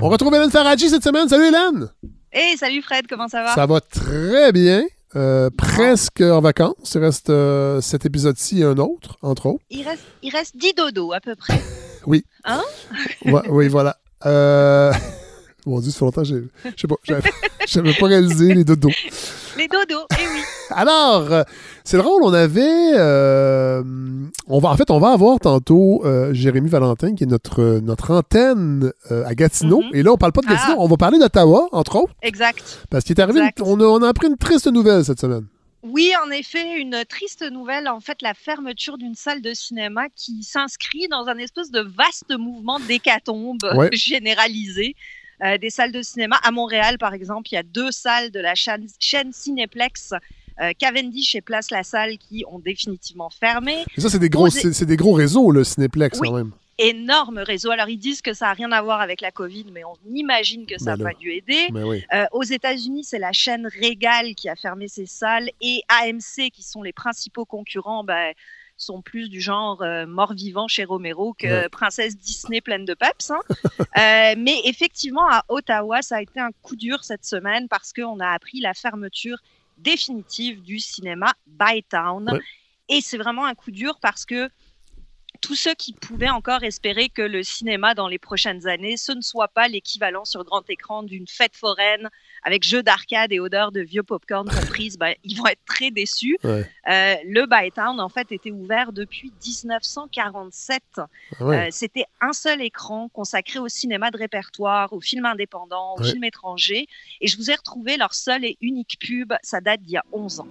On 0.00 0.08
retrouve 0.08 0.34
Hélène 0.34 0.50
Faradji 0.50 0.88
cette 0.88 1.04
semaine. 1.04 1.28
Salut 1.28 1.46
Hélène! 1.46 1.88
Hey, 2.32 2.56
salut 2.56 2.82
Fred, 2.82 3.06
comment 3.08 3.28
ça 3.28 3.42
va? 3.42 3.54
Ça 3.54 3.66
va 3.66 3.80
très 3.80 4.52
bien. 4.52 4.84
Euh, 5.14 5.50
presque 5.56 6.22
en 6.22 6.40
vacances. 6.40 6.92
Il 6.94 7.00
reste 7.02 7.30
euh, 7.30 7.80
cet 7.80 8.06
épisode-ci 8.06 8.62
et 8.62 8.64
un 8.64 8.78
autre, 8.78 9.18
entre 9.20 9.46
autres. 9.46 9.64
Il 9.70 9.86
reste, 9.86 10.02
il 10.22 10.30
reste 10.30 10.56
10 10.56 10.74
dodos 10.74 11.12
à 11.12 11.20
peu 11.20 11.36
près. 11.36 11.60
oui. 12.06 12.24
Hein? 12.44 12.62
oui, 13.24 13.68
voilà. 13.68 13.98
Euh... 14.24 14.92
Mon 15.66 15.80
Dieu, 15.80 15.90
ça 15.90 15.98
fait 16.00 16.04
longtemps, 16.04 16.24
je 16.24 16.36
sais 16.76 16.88
pas, 16.88 16.96
j'avais 17.66 17.94
pas 17.94 18.06
réalisé 18.06 18.52
les 18.52 18.64
dodos. 18.64 18.90
Les 19.56 19.68
dodos, 19.68 20.06
eh 20.18 20.26
oui. 20.26 20.40
Alors, 20.70 21.30
euh, 21.30 21.42
c'est 21.84 21.98
drôle, 21.98 22.22
on 22.24 22.32
avait. 22.32 22.92
Euh, 22.94 23.82
on 24.48 24.58
va, 24.58 24.70
en 24.70 24.76
fait, 24.76 24.90
on 24.90 24.98
va 24.98 25.12
avoir 25.12 25.38
tantôt 25.38 26.02
euh, 26.04 26.32
Jérémy 26.32 26.68
Valentin, 26.68 27.14
qui 27.14 27.24
est 27.24 27.26
notre, 27.26 27.80
notre 27.80 28.12
antenne 28.12 28.92
à 29.10 29.34
Gatineau. 29.34 29.82
Mm-hmm. 29.82 29.96
Et 29.96 30.02
là, 30.02 30.12
on 30.12 30.16
parle 30.16 30.32
pas 30.32 30.40
de 30.40 30.46
Gatineau, 30.46 30.76
ah. 30.78 30.82
on 30.82 30.88
va 30.88 30.96
parler 30.96 31.18
d'Ottawa, 31.18 31.68
entre 31.72 31.96
autres. 31.96 32.14
Exact. 32.22 32.86
Parce 32.90 33.04
qu'il 33.04 33.16
est 33.16 33.20
arrivé. 33.20 33.40
on, 33.60 33.78
a, 33.80 33.84
on 33.84 34.02
a 34.02 34.08
appris 34.08 34.28
une 34.28 34.38
triste 34.38 34.66
nouvelle 34.66 35.04
cette 35.04 35.20
semaine. 35.20 35.46
Oui, 35.82 36.12
en 36.24 36.30
effet, 36.30 36.80
une 36.80 37.04
triste 37.08 37.44
nouvelle, 37.50 37.88
en 37.88 38.00
fait, 38.00 38.22
la 38.22 38.34
fermeture 38.34 38.98
d'une 38.98 39.16
salle 39.16 39.42
de 39.42 39.52
cinéma 39.52 40.04
qui 40.14 40.44
s'inscrit 40.44 41.08
dans 41.08 41.26
un 41.26 41.36
espèce 41.38 41.70
de 41.70 41.80
vaste 41.80 42.30
mouvement 42.38 42.78
d'hécatombe 42.80 43.58
généralisé. 43.92 44.94
Euh, 45.42 45.58
des 45.58 45.70
salles 45.70 45.92
de 45.92 46.02
cinéma. 46.02 46.38
À 46.42 46.50
Montréal, 46.50 46.98
par 46.98 47.14
exemple, 47.14 47.48
il 47.50 47.54
y 47.56 47.58
a 47.58 47.62
deux 47.62 47.90
salles 47.90 48.30
de 48.30 48.40
la 48.40 48.54
chaîne, 48.54 49.32
Cinéplex. 49.32 50.14
Euh, 50.60 50.72
Cavendish 50.78 51.34
et 51.34 51.40
Place 51.40 51.70
La 51.70 51.82
Salle 51.82 52.18
qui 52.18 52.44
ont 52.46 52.58
définitivement 52.58 53.30
fermé. 53.30 53.84
ça, 53.96 54.10
c'est 54.10 54.18
des, 54.18 54.28
gros, 54.28 54.50
c'est, 54.50 54.84
des 54.84 54.96
gros 54.96 55.14
réseaux, 55.14 55.50
le 55.50 55.64
Cinéplex, 55.64 56.20
quand 56.20 56.32
même 56.32 56.52
énorme 56.78 57.38
réseau. 57.38 57.70
Alors 57.70 57.88
ils 57.88 57.98
disent 57.98 58.22
que 58.22 58.32
ça 58.32 58.46
n'a 58.46 58.52
rien 58.54 58.72
à 58.72 58.82
voir 58.82 59.00
avec 59.00 59.20
la 59.20 59.30
Covid, 59.30 59.66
mais 59.72 59.84
on 59.84 59.94
imagine 60.14 60.66
que 60.66 60.78
ça 60.78 60.96
n'a 60.96 61.04
pas 61.04 61.14
dû 61.14 61.30
aider. 61.30 61.68
Euh, 62.12 62.26
aux 62.32 62.42
États-Unis, 62.42 63.04
c'est 63.04 63.18
la 63.18 63.32
chaîne 63.32 63.66
Regal 63.66 64.34
qui 64.34 64.48
a 64.48 64.56
fermé 64.56 64.88
ses 64.88 65.06
salles 65.06 65.48
et 65.60 65.82
AMC 65.88 66.50
qui 66.52 66.62
sont 66.62 66.82
les 66.82 66.92
principaux 66.92 67.44
concurrents. 67.44 68.04
Ben, 68.04 68.32
sont 68.82 69.00
plus 69.00 69.28
du 69.28 69.40
genre 69.40 69.82
euh, 69.82 70.06
mort-vivant 70.06 70.68
chez 70.68 70.84
Romero 70.84 71.34
que 71.34 71.68
princesse 71.68 72.16
Disney 72.16 72.60
pleine 72.60 72.84
de 72.84 72.94
peps. 72.94 73.30
Hein. 73.30 73.40
Euh, 73.98 74.34
mais 74.38 74.58
effectivement, 74.64 75.28
à 75.28 75.44
Ottawa, 75.48 76.00
ça 76.00 76.16
a 76.16 76.22
été 76.22 76.40
un 76.40 76.48
coup 76.62 76.76
dur 76.76 77.04
cette 77.04 77.26
semaine 77.26 77.68
parce 77.68 77.92
qu'on 77.92 78.20
a 78.20 78.28
appris 78.28 78.60
la 78.60 78.72
fermeture 78.72 79.36
définitive 79.76 80.62
du 80.62 80.78
cinéma 80.78 81.34
Bytown. 81.46 82.40
Et 82.88 83.02
c'est 83.02 83.18
vraiment 83.18 83.44
un 83.44 83.54
coup 83.54 83.70
dur 83.70 83.98
parce 84.00 84.24
que 84.24 84.48
tous 85.42 85.56
ceux 85.56 85.74
qui 85.74 85.92
pouvaient 85.92 86.30
encore 86.30 86.62
espérer 86.62 87.08
que 87.08 87.20
le 87.20 87.42
cinéma 87.42 87.94
dans 87.94 88.08
les 88.08 88.18
prochaines 88.18 88.66
années, 88.66 88.96
ce 88.96 89.12
ne 89.12 89.20
soit 89.20 89.48
pas 89.48 89.68
l'équivalent 89.68 90.24
sur 90.24 90.44
grand 90.44 90.62
écran 90.70 91.02
d'une 91.02 91.26
fête 91.26 91.56
foraine 91.56 92.08
avec 92.44 92.64
jeux 92.64 92.82
d'arcade 92.82 93.32
et 93.32 93.40
odeurs 93.40 93.72
de 93.72 93.80
vieux 93.80 94.02
popcorn 94.02 94.48
comprises, 94.48 94.96
ben, 94.96 95.14
ils 95.24 95.36
vont 95.36 95.46
être 95.46 95.64
très 95.66 95.90
déçus. 95.90 96.38
Euh, 96.44 96.64
le 96.86 97.46
Bytown, 97.46 98.00
en 98.00 98.08
fait, 98.08 98.32
était 98.32 98.50
ouvert 98.50 98.92
depuis 98.92 99.32
1947. 99.44 100.82
Ah 100.96 101.04
euh, 101.40 101.68
c'était 101.70 102.06
un 102.20 102.32
seul 102.32 102.62
écran 102.62 103.08
consacré 103.08 103.58
au 103.58 103.68
cinéma 103.68 104.10
de 104.10 104.18
répertoire, 104.18 104.92
aux 104.92 105.00
films 105.00 105.26
indépendants, 105.26 105.94
aux 105.98 106.04
films 106.04 106.24
étrangers. 106.24 106.86
Et 107.20 107.26
je 107.26 107.36
vous 107.36 107.50
ai 107.50 107.54
retrouvé 107.54 107.96
leur 107.96 108.14
seul 108.14 108.44
et 108.44 108.56
unique 108.60 108.96
pub. 109.00 109.32
Ça 109.42 109.60
date 109.60 109.82
d'il 109.82 109.92
y 109.92 109.96
a 109.96 110.04
11 110.12 110.40
ans. 110.40 110.48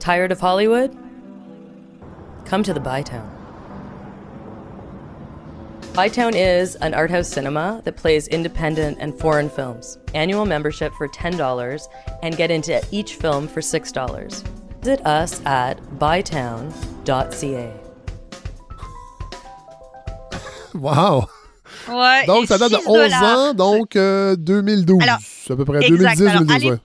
Tired 0.00 0.32
of 0.32 0.42
Hollywood? 0.42 0.92
Come 2.48 2.62
to 2.62 2.72
the 2.72 2.82
Bytown. 2.82 3.37
Bytown 5.98 6.36
is 6.36 6.76
an 6.76 6.94
art 6.94 7.10
house 7.10 7.26
cinema 7.28 7.82
that 7.84 7.96
plays 7.96 8.28
independent 8.28 8.98
and 9.00 9.18
foreign 9.18 9.50
films. 9.50 9.98
Annual 10.14 10.46
membership 10.46 10.92
for 10.94 11.08
$10 11.08 11.88
and 12.22 12.36
get 12.36 12.52
into 12.52 12.80
each 12.92 13.16
film 13.16 13.48
for 13.48 13.60
$6. 13.60 14.44
Visit 14.82 15.04
us 15.04 15.44
at 15.44 15.82
bytown.ca. 15.98 17.72
Wow! 20.72 21.26
Ouais, 21.88 22.26
donc, 22.26 22.46
ça 22.46 22.58
date 22.58 22.70
de 22.70 22.78
11 22.86 23.12
ans, 23.14 23.54
donc 23.54 23.96
euh, 23.96 24.36
2012. 24.36 25.02
C'est 25.20 25.52
à 25.52 25.56
peu 25.56 25.64
près 25.64 25.80
2010-2012 25.80 26.78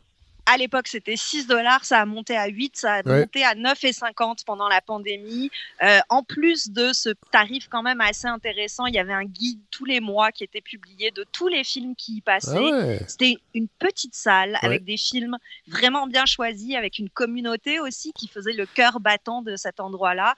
à 0.46 0.58
l'époque, 0.58 0.88
c'était 0.88 1.16
6 1.16 1.48
dollars, 1.48 1.86
ça 1.86 2.02
a 2.02 2.06
monté 2.06 2.36
à 2.36 2.48
8, 2.48 2.76
ça 2.76 2.96
a 2.96 3.04
monté 3.04 3.44
à 3.44 3.56
9,50 3.56 4.44
pendant 4.46 4.68
la 4.68 4.82
pandémie. 4.82 5.50
Euh, 5.82 6.00
en 6.10 6.24
plus 6.24 6.70
de 6.70 6.92
ce 6.92 7.10
tarif 7.32 7.68
quand 7.70 7.82
même 7.82 8.02
assez 8.02 8.28
intéressant, 8.28 8.86
il 8.86 8.96
y 8.96 9.00
avait 9.00 9.14
un 9.14 9.24
guide 9.24 9.60
tous 9.72 9.86
les 9.86 10.02
mois 10.02 10.32
qui 10.32 10.44
était 10.44 10.62
publié 10.62 11.12
de 11.12 11.26
tous 11.32 11.48
les 11.48 11.64
films 11.64 11.96
qui 11.96 12.18
y 12.18 12.22
passaient. 12.22 12.72
Ah 12.72 13.06
c'était 13.08 13.38
une 13.54 13.68
petite 13.68 14.16
salle 14.16 14.58
avec 14.62 14.84
des 14.84 14.98
films 14.98 15.38
vraiment 15.68 16.08
bien 16.08 16.26
choisis, 16.26 16.76
avec 16.76 17.00
une 17.00 17.10
communauté 17.10 17.80
aussi 17.80 18.12
qui 18.14 18.28
faisait 18.28 18.54
le 18.54 18.66
cœur 18.66 19.00
battant 19.00 19.42
de 19.42 19.56
cet 19.56 19.80
endroit-là. 19.80 20.36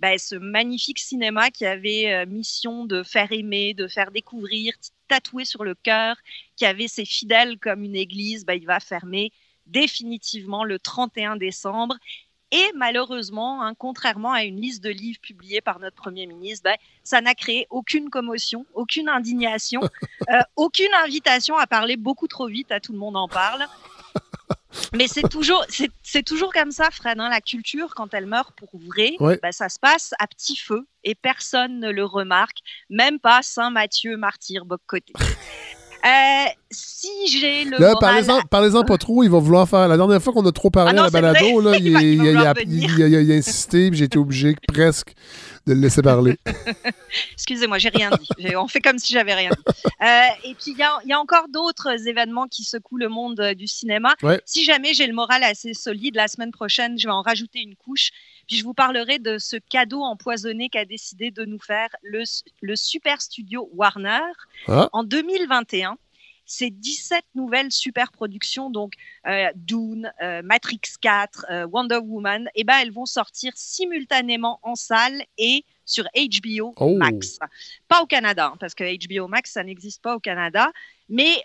Ben, 0.00 0.18
ce 0.18 0.34
magnifique 0.34 0.98
cinéma 0.98 1.50
qui 1.50 1.64
avait 1.64 2.12
euh, 2.12 2.26
mission 2.26 2.84
de 2.84 3.02
faire 3.02 3.32
aimer, 3.32 3.72
de 3.72 3.88
faire 3.88 4.10
découvrir, 4.10 4.74
tatoué 5.08 5.46
sur 5.46 5.64
le 5.64 5.74
cœur, 5.74 6.16
qui 6.56 6.66
avait 6.66 6.88
ses 6.88 7.06
fidèles 7.06 7.58
comme 7.58 7.82
une 7.82 7.96
église, 7.96 8.44
ben, 8.44 8.54
il 8.54 8.66
va 8.66 8.78
fermer 8.78 9.32
définitivement 9.66 10.64
le 10.64 10.78
31 10.78 11.36
décembre. 11.36 11.96
Et 12.52 12.70
malheureusement, 12.76 13.62
hein, 13.62 13.74
contrairement 13.76 14.32
à 14.32 14.44
une 14.44 14.60
liste 14.60 14.82
de 14.82 14.90
livres 14.90 15.20
publiée 15.20 15.60
par 15.60 15.80
notre 15.80 15.96
Premier 15.96 16.26
ministre, 16.26 16.62
ben, 16.64 16.76
ça 17.02 17.20
n'a 17.20 17.34
créé 17.34 17.66
aucune 17.70 18.08
commotion, 18.08 18.66
aucune 18.74 19.08
indignation, 19.08 19.80
euh, 20.30 20.40
aucune 20.54 20.92
invitation 21.04 21.56
à 21.56 21.66
parler 21.66 21.96
beaucoup 21.96 22.28
trop 22.28 22.46
vite, 22.46 22.70
à 22.70 22.78
tout 22.78 22.92
le 22.92 22.98
monde 22.98 23.16
en 23.16 23.26
parle. 23.26 23.66
Mais 24.92 25.08
c'est 25.08 25.28
toujours, 25.28 25.64
c'est 26.02 26.22
toujours 26.22 26.52
comme 26.52 26.70
ça, 26.70 26.90
Fred. 26.90 27.18
Hein, 27.18 27.28
la 27.30 27.40
culture, 27.40 27.94
quand 27.94 28.12
elle 28.14 28.26
meurt 28.26 28.54
pour 28.56 28.70
vrai, 28.78 29.16
ben, 29.18 29.52
ça 29.52 29.68
se 29.68 29.78
passe 29.78 30.14
à 30.18 30.26
petit 30.26 30.56
feu 30.56 30.86
et 31.02 31.14
personne 31.14 31.80
ne 31.80 31.90
le 31.90 32.04
remarque, 32.04 32.58
même 32.90 33.18
pas 33.18 33.42
Saint 33.42 33.70
Matthieu, 33.70 34.16
martyr, 34.16 34.64
Boc-Côté. 34.64 35.12
Euh, 36.04 36.44
si 36.70 37.28
j'ai 37.28 37.64
le. 37.64 37.78
Là, 37.78 37.94
parlez-en, 38.50 38.84
pas 38.84 38.98
trop, 38.98 39.22
il 39.22 39.30
va 39.30 39.38
vouloir 39.38 39.68
faire. 39.68 39.88
La 39.88 39.96
dernière 39.96 40.22
fois 40.22 40.32
qu'on 40.32 40.46
a 40.46 40.52
trop 40.52 40.70
parlé 40.70 40.92
ah 40.96 41.02
à 41.02 41.04
la 41.04 41.10
balado, 41.10 41.60
là, 41.60 41.76
il, 41.78 41.86
il, 41.86 42.20
a, 42.38 42.54
il, 42.64 43.32
a, 43.32 43.34
insisté, 43.34 43.90
j'ai 43.92 44.04
été 44.04 44.18
obligé 44.18 44.56
presque 44.68 45.14
de 45.66 45.74
le 45.74 45.80
laisser 45.80 46.02
parler. 46.02 46.38
Excusez-moi, 47.32 47.78
j'ai 47.78 47.88
rien 47.88 48.10
dit. 48.10 48.56
On 48.56 48.68
fait 48.68 48.80
comme 48.80 48.98
si 48.98 49.12
j'avais 49.12 49.34
rien 49.34 49.50
dit. 49.50 49.74
Euh, 50.02 50.48
et 50.48 50.54
puis, 50.54 50.72
il 50.72 50.78
y, 50.78 51.12
a 51.12 51.20
encore 51.20 51.48
d'autres 51.48 52.06
événements 52.06 52.46
qui 52.46 52.62
secouent 52.62 52.98
le 52.98 53.08
monde 53.08 53.40
euh, 53.40 53.54
du 53.54 53.66
cinéma. 53.66 54.14
Si 54.44 54.64
jamais 54.64 54.94
j'ai 54.94 55.06
le 55.06 55.14
moral 55.14 55.42
assez 55.42 55.74
solide, 55.74 56.14
la 56.14 56.28
semaine 56.28 56.52
prochaine, 56.52 56.98
je 56.98 57.06
vais 57.06 57.12
en 57.12 57.22
rajouter 57.22 57.60
une 57.60 57.74
couche. 57.74 58.10
Puis 58.46 58.56
je 58.56 58.64
vous 58.64 58.74
parlerai 58.74 59.18
de 59.18 59.38
ce 59.38 59.56
cadeau 59.56 60.02
empoisonné 60.02 60.68
qu'a 60.68 60.84
décidé 60.84 61.30
de 61.30 61.44
nous 61.44 61.58
faire 61.58 61.88
le, 62.02 62.22
le 62.60 62.76
super 62.76 63.20
studio 63.20 63.68
Warner 63.72 64.20
ah. 64.68 64.88
en 64.92 65.04
2021 65.04 65.98
c'est 66.46 66.70
17 66.70 67.24
nouvelles 67.34 67.72
super 67.72 68.12
productions, 68.12 68.70
donc 68.70 68.94
euh, 69.26 69.48
Dune, 69.56 70.12
euh, 70.22 70.42
Matrix 70.42 70.80
4, 71.00 71.46
euh, 71.50 71.66
Wonder 71.66 71.98
Woman, 71.98 72.46
et 72.54 72.60
eh 72.60 72.64
ben 72.64 72.78
elles 72.80 72.92
vont 72.92 73.04
sortir 73.04 73.52
simultanément 73.56 74.60
en 74.62 74.76
salle 74.76 75.24
et 75.36 75.64
sur 75.84 76.04
HBO 76.14 76.72
oh. 76.76 76.96
Max. 76.96 77.38
Pas 77.88 78.00
au 78.00 78.06
Canada, 78.06 78.52
hein, 78.52 78.56
parce 78.58 78.74
que 78.74 78.84
HBO 78.84 79.28
Max, 79.28 79.52
ça 79.52 79.64
n'existe 79.64 80.00
pas 80.02 80.14
au 80.14 80.20
Canada. 80.20 80.70
Mais 81.08 81.42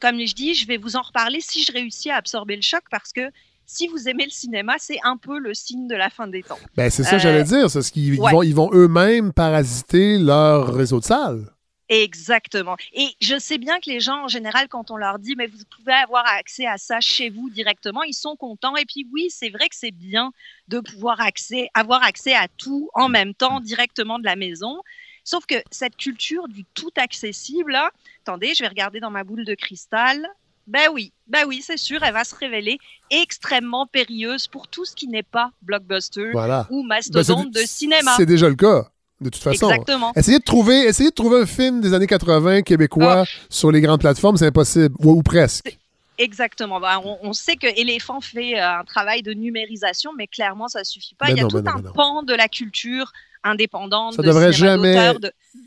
comme 0.00 0.18
je 0.20 0.34
dis, 0.34 0.54
je 0.54 0.66
vais 0.66 0.76
vous 0.76 0.96
en 0.96 1.02
reparler 1.02 1.40
si 1.40 1.64
je 1.64 1.72
réussis 1.72 2.10
à 2.10 2.16
absorber 2.16 2.56
le 2.56 2.62
choc, 2.62 2.82
parce 2.90 3.12
que 3.12 3.30
si 3.72 3.88
vous 3.88 4.06
aimez 4.06 4.24
le 4.24 4.30
cinéma, 4.30 4.74
c'est 4.78 4.98
un 5.02 5.16
peu 5.16 5.38
le 5.38 5.54
signe 5.54 5.88
de 5.88 5.94
la 5.94 6.10
fin 6.10 6.26
des 6.26 6.42
temps. 6.42 6.58
Ben, 6.76 6.90
c'est 6.90 7.04
ça 7.04 7.12
que 7.12 7.18
j'allais 7.18 7.44
dire. 7.44 7.70
C'est 7.70 7.80
ce 7.80 7.90
qu'ils 7.90 8.18
vont, 8.18 8.42
ils 8.42 8.54
vont 8.54 8.70
eux-mêmes 8.72 9.32
parasiter 9.32 10.18
leur 10.18 10.74
réseau 10.74 11.00
de 11.00 11.04
salles. 11.04 11.46
Exactement. 11.88 12.76
Et 12.92 13.08
je 13.20 13.38
sais 13.38 13.58
bien 13.58 13.78
que 13.80 13.90
les 13.90 14.00
gens, 14.00 14.24
en 14.24 14.28
général, 14.28 14.68
quand 14.68 14.90
on 14.90 14.96
leur 14.96 15.18
dit, 15.18 15.34
mais 15.36 15.46
vous 15.46 15.58
pouvez 15.76 15.92
avoir 15.92 16.24
accès 16.26 16.66
à 16.66 16.78
ça 16.78 17.00
chez 17.00 17.28
vous 17.30 17.50
directement, 17.50 18.02
ils 18.02 18.14
sont 18.14 18.36
contents. 18.36 18.76
Et 18.76 18.84
puis 18.84 19.06
oui, 19.12 19.28
c'est 19.30 19.50
vrai 19.50 19.68
que 19.68 19.76
c'est 19.76 19.90
bien 19.90 20.32
de 20.68 20.80
pouvoir 20.80 21.20
accès, 21.20 21.68
avoir 21.74 22.02
accès 22.02 22.34
à 22.34 22.48
tout 22.56 22.90
en 22.94 23.08
même 23.08 23.34
temps, 23.34 23.60
directement 23.60 24.18
de 24.18 24.24
la 24.24 24.36
maison. 24.36 24.82
Sauf 25.24 25.46
que 25.46 25.56
cette 25.70 25.96
culture 25.96 26.48
du 26.48 26.64
tout 26.74 26.92
accessible, 26.96 27.78
attendez, 28.22 28.54
je 28.54 28.62
vais 28.62 28.68
regarder 28.68 29.00
dans 29.00 29.10
ma 29.10 29.24
boule 29.24 29.44
de 29.44 29.54
cristal. 29.54 30.26
Ben 30.66 30.88
oui, 30.92 31.12
ben 31.26 31.44
oui, 31.46 31.62
c'est 31.64 31.76
sûr, 31.76 32.02
elle 32.02 32.12
va 32.12 32.24
se 32.24 32.34
révéler 32.34 32.78
extrêmement 33.10 33.86
périlleuse 33.86 34.46
pour 34.46 34.68
tout 34.68 34.84
ce 34.84 34.94
qui 34.94 35.08
n'est 35.08 35.22
pas 35.22 35.50
blockbuster 35.62 36.30
ou 36.70 36.82
ben, 36.82 36.86
mastodonte 36.86 37.50
de 37.50 37.60
cinéma. 37.60 38.14
C'est 38.16 38.26
déjà 38.26 38.48
le 38.48 38.54
cas 38.54 38.88
de 39.22 39.30
toute 39.30 39.42
façon. 39.42 39.70
Exactement. 39.70 40.12
Essayez 40.16 40.38
de 40.38 40.44
trouver, 40.44 40.84
essayez 40.84 41.10
de 41.10 41.14
trouver 41.14 41.40
un 41.42 41.46
film 41.46 41.80
des 41.80 41.94
années 41.94 42.06
80 42.06 42.62
québécois 42.62 43.24
ah. 43.26 43.30
sur 43.48 43.70
les 43.70 43.80
grandes 43.80 44.00
plateformes, 44.00 44.36
c'est 44.36 44.46
impossible, 44.46 44.94
ou, 44.98 45.22
presque. 45.22 45.78
Exactement. 46.22 46.80
Bah, 46.80 47.00
on, 47.22 47.32
sait 47.32 47.56
que 47.56 47.66
Elephant 47.66 48.20
fait 48.20 48.58
euh, 48.58 48.80
un 48.80 48.84
travail 48.84 49.22
de 49.22 49.32
numérisation, 49.32 50.12
mais 50.16 50.26
clairement, 50.26 50.68
ça 50.68 50.84
suffit 50.84 51.14
pas. 51.14 51.30
Il 51.30 51.36
y 51.36 51.40
a 51.40 51.46
tout 51.46 51.56
un 51.58 51.82
pan 51.82 52.22
de 52.22 52.34
la 52.34 52.48
culture 52.48 53.12
indépendante. 53.44 54.14
Ça 54.14 54.22
de 54.22 54.28
devrait 54.28 54.52
jamais. 54.52 55.14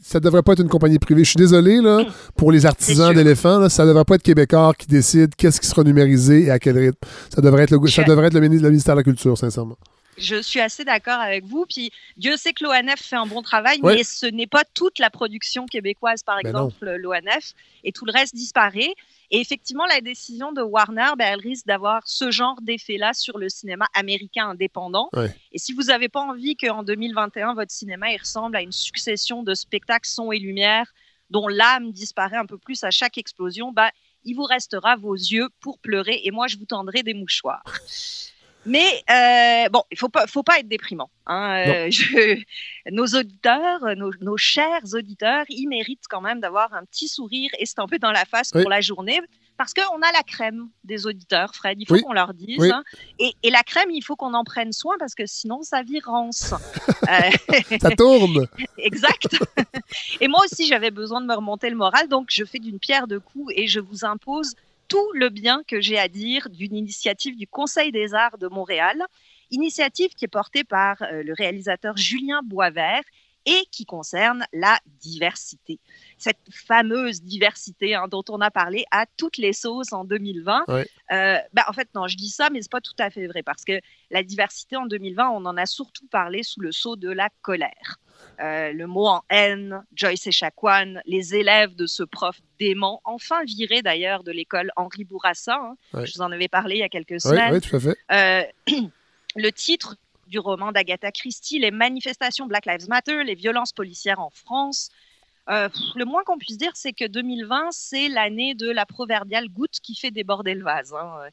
Ça 0.02 0.22
devrait 0.22 0.44
pas 0.44 0.54
être 0.54 0.62
une 0.62 0.70
compagnie 0.70 0.98
privée. 0.98 1.24
Je 1.26 1.32
suis 1.32 1.38
désolé 1.38 1.82
là 1.82 2.06
pour 2.38 2.52
les 2.52 2.65
artisans 2.65 3.13
d'éléphants. 3.13 3.68
Ça 3.68 3.86
devrait 3.86 4.06
pas 4.06 4.15
être 4.15 4.24
Québécois 4.24 4.74
qui 4.78 4.88
décide 4.88 5.36
qu'est-ce 5.36 5.60
qui 5.60 5.68
sera 5.68 5.84
numérisé 5.84 6.44
et 6.44 6.52
à 6.52 6.60
quel 6.60 6.78
rythme. 6.78 6.98
Ça 7.34 7.41
devrait 7.41 7.63
être 7.63 7.72
le, 7.72 7.88
ça 7.88 8.04
devrait 8.04 8.28
être 8.28 8.34
le 8.34 8.48
ministère 8.48 8.96
de 8.96 9.00
la 9.00 9.04
Culture, 9.04 9.38
sincèrement 9.38 9.78
je 10.18 10.41
suis 10.41 10.60
assez 10.60 10.84
d'accord 10.86 11.20
avec 11.20 11.46
vous. 11.46 11.65
Puis 11.68 11.91
Dieu 12.18 12.38
sait 12.38 12.54
que 12.54 12.63
l'ONF 12.63 13.02
fait 13.02 13.15
un 13.15 13.26
bon 13.26 13.41
travail, 13.41 13.80
mais 13.84 14.04
ce 14.04 14.26
n'est 14.26 14.48
pas 14.48 14.63
toute 14.74 15.00
la 15.00 15.10
production 15.10 15.65
québécoise, 15.65 16.24
par 16.24 16.38
ben 16.41 16.50
exemple, 16.50 16.89
l'ONF, 16.98 17.54
et 17.84 17.91
tout 17.91 18.06
le 18.06 18.12
reste 18.12 18.36
disparaît. 18.36 18.94
Et 19.36 19.41
effectivement, 19.41 19.86
la 19.86 20.00
décision 20.00 20.54
de 20.54 20.62
Warner, 20.62 21.12
ben, 21.17 21.34
elle 21.34 21.41
risque 21.41 21.65
d'avoir 21.65 22.08
ce 22.08 22.32
genre 22.32 22.56
d'effet-là 22.62 23.13
sur 23.13 23.38
le 23.38 23.50
cinéma 23.50 23.86
américain 23.93 24.48
indépendant. 24.48 25.10
Et 25.52 25.60
si 25.60 25.74
vous 25.74 25.84
n'avez 25.84 26.08
pas 26.08 26.21
envie 26.21 26.56
qu'en 26.56 26.84
2021, 26.84 27.54
votre 27.54 27.71
cinéma 27.71 28.13
il 28.13 28.17
ressemble 28.17 28.56
à 28.56 28.62
une 28.62 28.71
succession 28.71 29.43
de 29.43 29.54
spectacles 29.54 30.08
son 30.08 30.32
et 30.32 30.39
lumière 30.39 30.93
dont 31.32 31.50
l'âme 31.50 31.91
disparaît 31.91 32.38
un 32.38 32.45
peu 32.45 32.58
plus 32.58 32.86
à 32.86 32.91
chaque 32.91 33.17
explosion, 33.17 33.74
ben, 33.74 33.89
il 34.24 34.36
vous 34.36 34.43
restera 34.43 34.95
vos 34.95 35.15
yeux 35.15 35.50
pour 35.60 35.80
pleurer 35.80 36.21
et 36.24 36.32
moi, 36.32 36.48
je 36.48 36.56
vous 36.56 36.65
tendrai 36.65 37.04
des 37.04 37.13
mouchoirs. 37.13 37.63
Mais 38.65 39.04
euh, 39.10 39.69
bon, 39.69 39.84
il 39.91 39.97
faut 39.97 40.10
pas, 40.10 40.28
faut 40.28 40.43
pas 40.43 40.60
être 40.60 40.67
déprimant. 40.67 41.10
Hein. 41.28 41.63
Euh, 41.67 41.88
je, 41.91 42.41
nos 42.91 43.06
auditeurs, 43.06 43.95
nos, 43.95 44.12
nos, 44.21 44.38
chers 44.38 44.82
auditeurs, 44.93 45.45
ils 45.49 45.67
méritent 45.67 46.08
quand 46.10 46.21
même 46.21 46.39
d'avoir 46.39 46.73
un 46.73 46.84
petit 46.86 47.08
sourire 47.08 47.49
estampé 47.60 47.99
dans 47.99 48.12
la 48.12 48.25
face 48.25 48.51
pour 48.51 48.69
la 48.69 48.82
journée. 48.82 49.21
Parce 49.58 49.73
qu'on 49.73 50.01
a 50.01 50.12
la 50.12 50.23
crème 50.23 50.67
des 50.84 51.08
auditeurs, 51.08 51.56
Fred, 51.56 51.78
il 51.80 51.88
faut 51.88 51.97
qu'on 51.99 52.12
leur 52.12 52.34
dise. 52.34 52.62
Hein. 52.62 52.84
Et, 53.19 53.34
et, 53.41 53.49
la 53.49 53.63
crème, 53.63 53.89
il 53.89 54.04
faut 54.04 54.17
qu'on 54.17 54.34
en 54.34 54.43
prenne 54.43 54.73
soin 54.73 54.95
parce 54.99 55.15
que 55.15 55.25
sinon, 55.25 55.62
ça 55.63 55.82
virance. 55.82 56.54
euh... 57.10 57.78
ça 57.82 57.91
tourne. 57.91 58.47
exact. 58.78 59.38
et 60.19 60.28
moi 60.28 60.41
aussi, 60.43 60.67
j'avais 60.67 60.91
besoin 60.91 61.21
de 61.21 61.28
me 61.28 61.34
remonter 61.34 61.69
le 61.69 61.78
moral, 61.78 62.10
donc 62.10 62.28
je 62.32 62.43
fais 62.43 62.60
d'une 62.60 62.80
pierre 62.80 63.08
deux 63.08 63.21
coups 63.21 63.54
et 63.56 63.67
je 63.67 63.80
vous 63.80 64.04
impose 64.04 64.56
tout 64.88 65.12
le 65.13 65.30
bien 65.30 65.63
que 65.67 65.82
j'ai 65.82 65.98
à 65.98 66.08
dire 66.08 66.50
d'une 66.50 66.76
initiative 66.76 67.36
du 67.36 67.48
Conseil 67.48 67.91
des 67.91 68.13
arts 68.13 68.38
de 68.38 68.48
Montréal, 68.48 69.04
initiative 69.52 70.10
qui 70.10 70.26
est 70.26 70.30
portée 70.30 70.63
par 70.63 71.02
euh, 71.02 71.24
le 71.24 71.34
réalisateur 71.34 71.98
Julien 71.98 72.41
Boisvert 72.43 73.04
et 73.45 73.65
qui 73.71 73.86
concerne 73.86 74.45
la 74.54 74.80
diversité. 75.00 75.80
Cette 76.17 76.39
fameuse 76.52 77.21
diversité 77.21 77.93
hein, 77.93 78.08
dont 78.10 78.24
on 78.30 78.41
a 78.41 78.50
parlé 78.50 78.86
à 78.91 79.06
toutes 79.17 79.38
les 79.38 79.54
sauces 79.54 79.93
en 79.93 80.04
2020. 80.04 80.65
Euh, 80.67 80.84
ben, 81.54 81.63
en 81.67 81.74
fait, 81.74 81.88
non, 81.93 82.08
je 82.08 82.17
dis 82.17 82.30
ça, 82.30 82.50
mais 82.50 82.62
c'est 82.62 82.71
pas 82.71 82.82
tout 82.82 82.95
à 82.98 83.12
fait 83.12 83.28
vrai 83.28 83.43
parce 83.43 83.63
que 83.63 83.80
la 84.10 84.24
diversité 84.24 84.78
en 84.78 84.88
2020, 84.88 85.30
on 85.30 85.45
en 85.45 85.58
a 85.58 85.65
surtout 85.67 86.08
parlé 86.08 86.41
sous 86.41 86.60
le 86.60 86.71
sceau 86.71 86.95
de 86.95 87.10
la 87.10 87.30
colère. 87.41 88.00
Euh, 88.39 88.73
le 88.73 88.88
mot 88.88 89.08
en 89.08 89.21
haine, 89.30 89.84
Joyce 89.95 90.28
Echaquan, 90.28 90.95
les 91.06 91.36
élèves 91.36 91.75
de 91.75 91.86
ce 91.86 92.04
prof 92.04 92.38
dément, 92.60 93.01
enfin 93.06 93.43
viré 93.45 93.82
d'ailleurs 93.82 94.23
de 94.23 94.32
l'école 94.32 94.71
Henri 94.75 95.04
Bourassa. 95.06 95.56
Hein. 95.56 96.04
Je 96.06 96.13
vous 96.13 96.21
en 96.21 96.32
avais 96.32 96.47
parlé 96.47 96.75
il 96.75 96.80
y 96.80 96.84
a 96.84 96.89
quelques 96.89 97.21
semaines. 97.21 97.54
Oui, 97.54 97.62
tout 97.62 97.75
à 97.75 97.80
fait. 97.80 97.97
Euh, 98.12 98.43
le 99.36 99.49
titre 99.51 99.95
du 100.28 100.39
roman 100.39 100.71
d'Agatha 100.71 101.12
Christie, 101.12 101.60
Les 101.60 101.71
manifestations 101.71 102.47
Black 102.47 102.65
Lives 102.65 102.89
Matter, 102.89 103.23
les 103.23 103.36
violences 103.36 103.71
policières 103.71 104.19
en 104.19 104.32
France. 104.32 104.89
Euh, 105.47 105.69
le 105.95 106.06
moins 106.06 106.23
qu'on 106.23 106.39
puisse 106.39 106.58
dire, 106.58 106.71
c'est 106.73 106.93
que 106.93 107.06
2020, 107.06 107.67
c'est 107.71 108.10
l'année 108.10 108.56
de 108.56 108.69
la 108.69 108.86
proverbiale 108.86 109.47
goutte 109.47 109.80
qui 109.82 109.95
fait 109.95 110.10
déborder 110.10 110.56
le 110.56 110.63
vase. 110.63 110.93
Hein. 110.93 111.30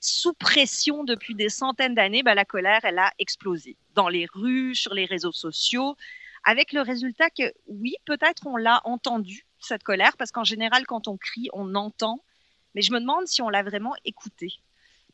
Sous 0.00 0.32
pression 0.32 1.02
depuis 1.02 1.34
des 1.34 1.48
centaines 1.48 1.94
d'années, 1.94 2.22
bah, 2.22 2.34
la 2.34 2.44
colère, 2.44 2.80
elle 2.84 2.98
a 2.98 3.12
explosé. 3.18 3.76
Dans 3.94 4.08
les 4.08 4.26
rues, 4.32 4.76
sur 4.76 4.94
les 4.94 5.06
réseaux 5.06 5.32
sociaux, 5.32 5.96
avec 6.48 6.72
le 6.72 6.80
résultat 6.80 7.28
que 7.28 7.52
oui, 7.66 7.94
peut-être 8.06 8.46
on 8.46 8.56
l'a 8.56 8.80
entendu, 8.84 9.44
cette 9.60 9.82
colère, 9.82 10.16
parce 10.16 10.30
qu'en 10.30 10.44
général, 10.44 10.86
quand 10.86 11.06
on 11.06 11.18
crie, 11.18 11.50
on 11.52 11.74
entend, 11.74 12.24
mais 12.74 12.80
je 12.80 12.90
me 12.90 13.00
demande 13.00 13.26
si 13.26 13.42
on 13.42 13.50
l'a 13.50 13.62
vraiment 13.62 13.92
écouté, 14.06 14.54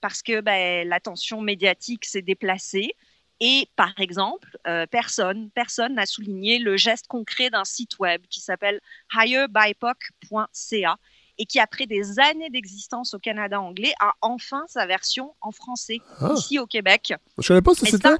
parce 0.00 0.22
que 0.22 0.40
ben, 0.40 0.86
l'attention 0.86 1.40
médiatique 1.40 2.04
s'est 2.04 2.22
déplacée. 2.22 2.92
Et 3.40 3.68
par 3.74 3.98
exemple, 3.98 4.56
euh, 4.68 4.86
personne, 4.86 5.50
personne 5.50 5.94
n'a 5.94 6.06
souligné 6.06 6.60
le 6.60 6.76
geste 6.76 7.08
concret 7.08 7.50
d'un 7.50 7.64
site 7.64 7.98
web 7.98 8.22
qui 8.30 8.38
s'appelle 8.38 8.80
higherbypoc.ca 9.12 10.98
et 11.38 11.46
qui, 11.46 11.58
après 11.58 11.86
des 11.86 12.20
années 12.20 12.50
d'existence 12.50 13.12
au 13.12 13.18
Canada 13.18 13.60
anglais, 13.60 13.92
a 13.98 14.12
enfin 14.20 14.62
sa 14.68 14.86
version 14.86 15.34
en 15.40 15.50
français 15.50 15.98
ah. 16.20 16.32
ici 16.36 16.60
au 16.60 16.66
Québec. 16.68 17.12
Je 17.38 17.42
ne 17.42 17.42
savais 17.42 17.62
pas 17.62 17.74
ce 17.74 17.80
que 17.80 17.90
c'était. 17.90 18.10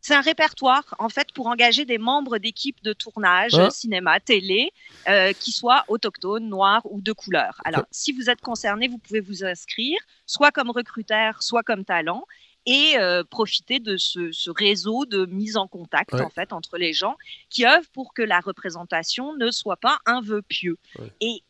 C'est 0.00 0.14
un 0.14 0.20
répertoire, 0.20 0.84
en 0.98 1.08
fait, 1.08 1.32
pour 1.32 1.48
engager 1.48 1.84
des 1.84 1.98
membres 1.98 2.38
d'équipes 2.38 2.82
de 2.82 2.92
tournage, 2.92 3.54
ah. 3.54 3.70
cinéma, 3.70 4.20
télé, 4.20 4.72
euh, 5.08 5.32
qui 5.32 5.50
soient 5.50 5.84
autochtones, 5.88 6.48
noirs 6.48 6.82
ou 6.84 7.00
de 7.00 7.12
couleur. 7.12 7.60
Alors, 7.64 7.84
si 7.90 8.12
vous 8.12 8.30
êtes 8.30 8.40
concerné, 8.40 8.88
vous 8.88 8.98
pouvez 8.98 9.20
vous 9.20 9.44
inscrire, 9.44 9.98
soit 10.26 10.50
comme 10.50 10.70
recruteur, 10.70 11.42
soit 11.42 11.62
comme 11.62 11.84
talent 11.84 12.24
et 12.68 12.98
euh, 12.98 13.24
profiter 13.24 13.80
de 13.80 13.96
ce, 13.96 14.50
réseau 14.50 15.06
de 15.06 15.24
mise 15.24 15.56
en 15.56 15.66
contact 15.66 16.14
en 16.14 16.28
fait 16.28 16.52
entre 16.52 16.76
les 16.76 16.92
gens 16.92 17.16
qui 17.48 17.66
œuvrent 17.66 17.88
pour 17.94 18.12
que 18.12 18.20
la 18.20 18.40
représentation 18.40 19.34
ne 19.36 19.50
soit 19.50 19.78
pas 19.78 19.98
un 20.04 20.20
vœu 20.20 20.42
pieux. 20.42 20.76
Et, 21.20 21.42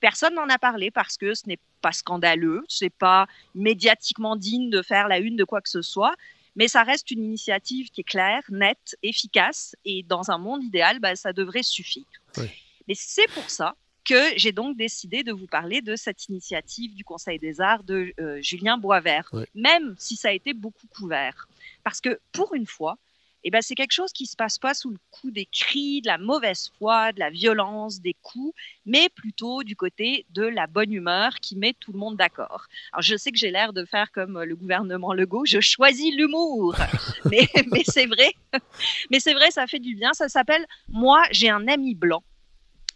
personne 0.00 0.34
n'en 0.34 0.48
a 0.48 0.58
parlé 0.58 0.90
parce 0.90 1.16
que 1.16 1.34
ce 1.34 1.48
n'est 1.48 1.58
pas 1.80 1.92
scandaleux, 1.92 2.62
c'est 2.68 2.90
pas 2.90 3.26
médiatiquement 3.54 4.36
digne 4.36 4.70
de 4.70 4.82
faire 4.82 5.08
la 5.08 5.18
une 5.18 5.34
de 5.34 5.44
quoi 5.44 5.62
que 5.62 5.70
ce 5.70 5.82
soit. 5.82 6.14
Mais 6.60 6.68
ça 6.68 6.82
reste 6.82 7.10
une 7.10 7.24
initiative 7.24 7.88
qui 7.88 8.02
est 8.02 8.04
claire, 8.04 8.42
nette, 8.50 8.94
efficace, 9.02 9.74
et 9.86 10.02
dans 10.02 10.30
un 10.30 10.36
monde 10.36 10.62
idéal, 10.62 11.00
bah, 11.00 11.16
ça 11.16 11.32
devrait 11.32 11.62
suffire. 11.62 12.04
Mais 12.36 12.94
c'est 12.94 13.30
pour 13.32 13.48
ça 13.48 13.74
que 14.04 14.36
j'ai 14.36 14.52
donc 14.52 14.76
décidé 14.76 15.22
de 15.22 15.32
vous 15.32 15.46
parler 15.46 15.80
de 15.80 15.96
cette 15.96 16.26
initiative 16.26 16.94
du 16.94 17.02
Conseil 17.02 17.38
des 17.38 17.62
arts 17.62 17.82
de 17.82 18.12
euh, 18.20 18.42
Julien 18.42 18.76
Boisvert, 18.76 19.32
même 19.54 19.94
si 19.98 20.16
ça 20.16 20.28
a 20.28 20.32
été 20.32 20.52
beaucoup 20.52 20.86
couvert. 20.88 21.48
Parce 21.82 22.02
que 22.02 22.20
pour 22.30 22.52
une 22.54 22.66
fois, 22.66 22.98
eh 23.44 23.50
ben, 23.50 23.62
c'est 23.62 23.74
quelque 23.74 23.92
chose 23.92 24.12
qui 24.12 24.26
se 24.26 24.36
passe 24.36 24.58
pas 24.58 24.74
sous 24.74 24.90
le 24.90 24.98
coup 25.10 25.30
des 25.30 25.46
cris, 25.46 26.02
de 26.02 26.08
la 26.08 26.18
mauvaise 26.18 26.70
foi, 26.78 27.12
de 27.12 27.20
la 27.20 27.30
violence, 27.30 28.00
des 28.00 28.14
coups, 28.22 28.54
mais 28.84 29.08
plutôt 29.08 29.62
du 29.62 29.76
côté 29.76 30.26
de 30.30 30.42
la 30.42 30.66
bonne 30.66 30.92
humeur 30.92 31.34
qui 31.40 31.56
met 31.56 31.74
tout 31.78 31.92
le 31.92 31.98
monde 31.98 32.16
d'accord. 32.16 32.66
Alors 32.92 33.02
je 33.02 33.16
sais 33.16 33.30
que 33.30 33.38
j'ai 33.38 33.50
l'air 33.50 33.72
de 33.72 33.84
faire 33.84 34.10
comme 34.12 34.42
le 34.42 34.56
gouvernement 34.56 35.12
Legault, 35.12 35.44
je 35.46 35.60
choisis 35.60 36.14
l'humour, 36.14 36.76
mais, 37.30 37.48
mais 37.72 37.82
c'est 37.86 38.06
vrai, 38.06 38.32
mais 39.10 39.20
c'est 39.20 39.34
vrai, 39.34 39.50
ça 39.50 39.66
fait 39.66 39.78
du 39.78 39.94
bien. 39.94 40.12
Ça 40.12 40.28
s'appelle 40.28 40.66
Moi 40.88 41.22
j'ai 41.30 41.50
un 41.50 41.66
ami 41.68 41.94
blanc 41.94 42.22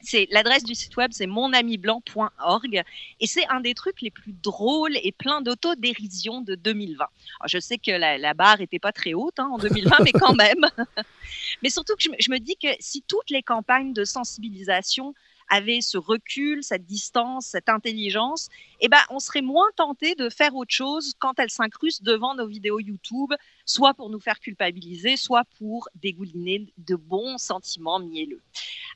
c'est 0.04 0.28
l'adresse 0.30 0.64
du 0.64 0.74
site 0.74 0.96
web, 0.96 1.10
c'est 1.12 1.26
monamiblanc.org 1.26 2.82
et 3.20 3.26
c'est 3.26 3.46
un 3.48 3.60
des 3.60 3.74
trucs 3.74 4.00
les 4.02 4.10
plus 4.10 4.34
drôles 4.42 4.96
et 5.02 5.12
plein 5.12 5.40
d'autodérision 5.40 6.40
de 6.40 6.54
2020. 6.54 7.06
je 7.46 7.58
sais 7.58 7.78
que 7.78 7.90
la, 7.90 8.34
barre 8.34 8.60
était 8.60 8.78
pas 8.78 8.92
très 8.92 9.14
haute 9.14 9.38
hein, 9.38 9.48
en 9.52 9.58
2020, 9.58 9.96
mais 10.04 10.12
quand 10.12 10.34
même. 10.34 10.66
mais 11.62 11.70
surtout 11.70 11.94
que 11.96 12.02
je, 12.02 12.30
me 12.30 12.38
dis 12.38 12.56
que 12.56 12.68
si 12.80 13.02
toutes 13.02 13.30
les 13.30 13.42
campagnes 13.42 13.92
de 13.92 14.04
sensibilisation 14.04 15.14
avait 15.54 15.80
ce 15.80 15.98
recul, 15.98 16.64
cette 16.64 16.84
distance, 16.84 17.46
cette 17.46 17.68
intelligence, 17.68 18.48
eh 18.80 18.88
ben, 18.88 18.98
on 19.10 19.20
serait 19.20 19.40
moins 19.40 19.68
tenté 19.76 20.16
de 20.16 20.28
faire 20.28 20.56
autre 20.56 20.74
chose 20.74 21.14
quand 21.20 21.38
elle 21.38 21.50
s'incruste 21.50 22.02
devant 22.02 22.34
nos 22.34 22.48
vidéos 22.48 22.80
YouTube, 22.80 23.32
soit 23.64 23.94
pour 23.94 24.10
nous 24.10 24.18
faire 24.18 24.40
culpabiliser, 24.40 25.16
soit 25.16 25.44
pour 25.58 25.88
dégouliner 25.94 26.66
de 26.78 26.96
bons 26.96 27.38
sentiments 27.38 28.00
mielleux. 28.00 28.42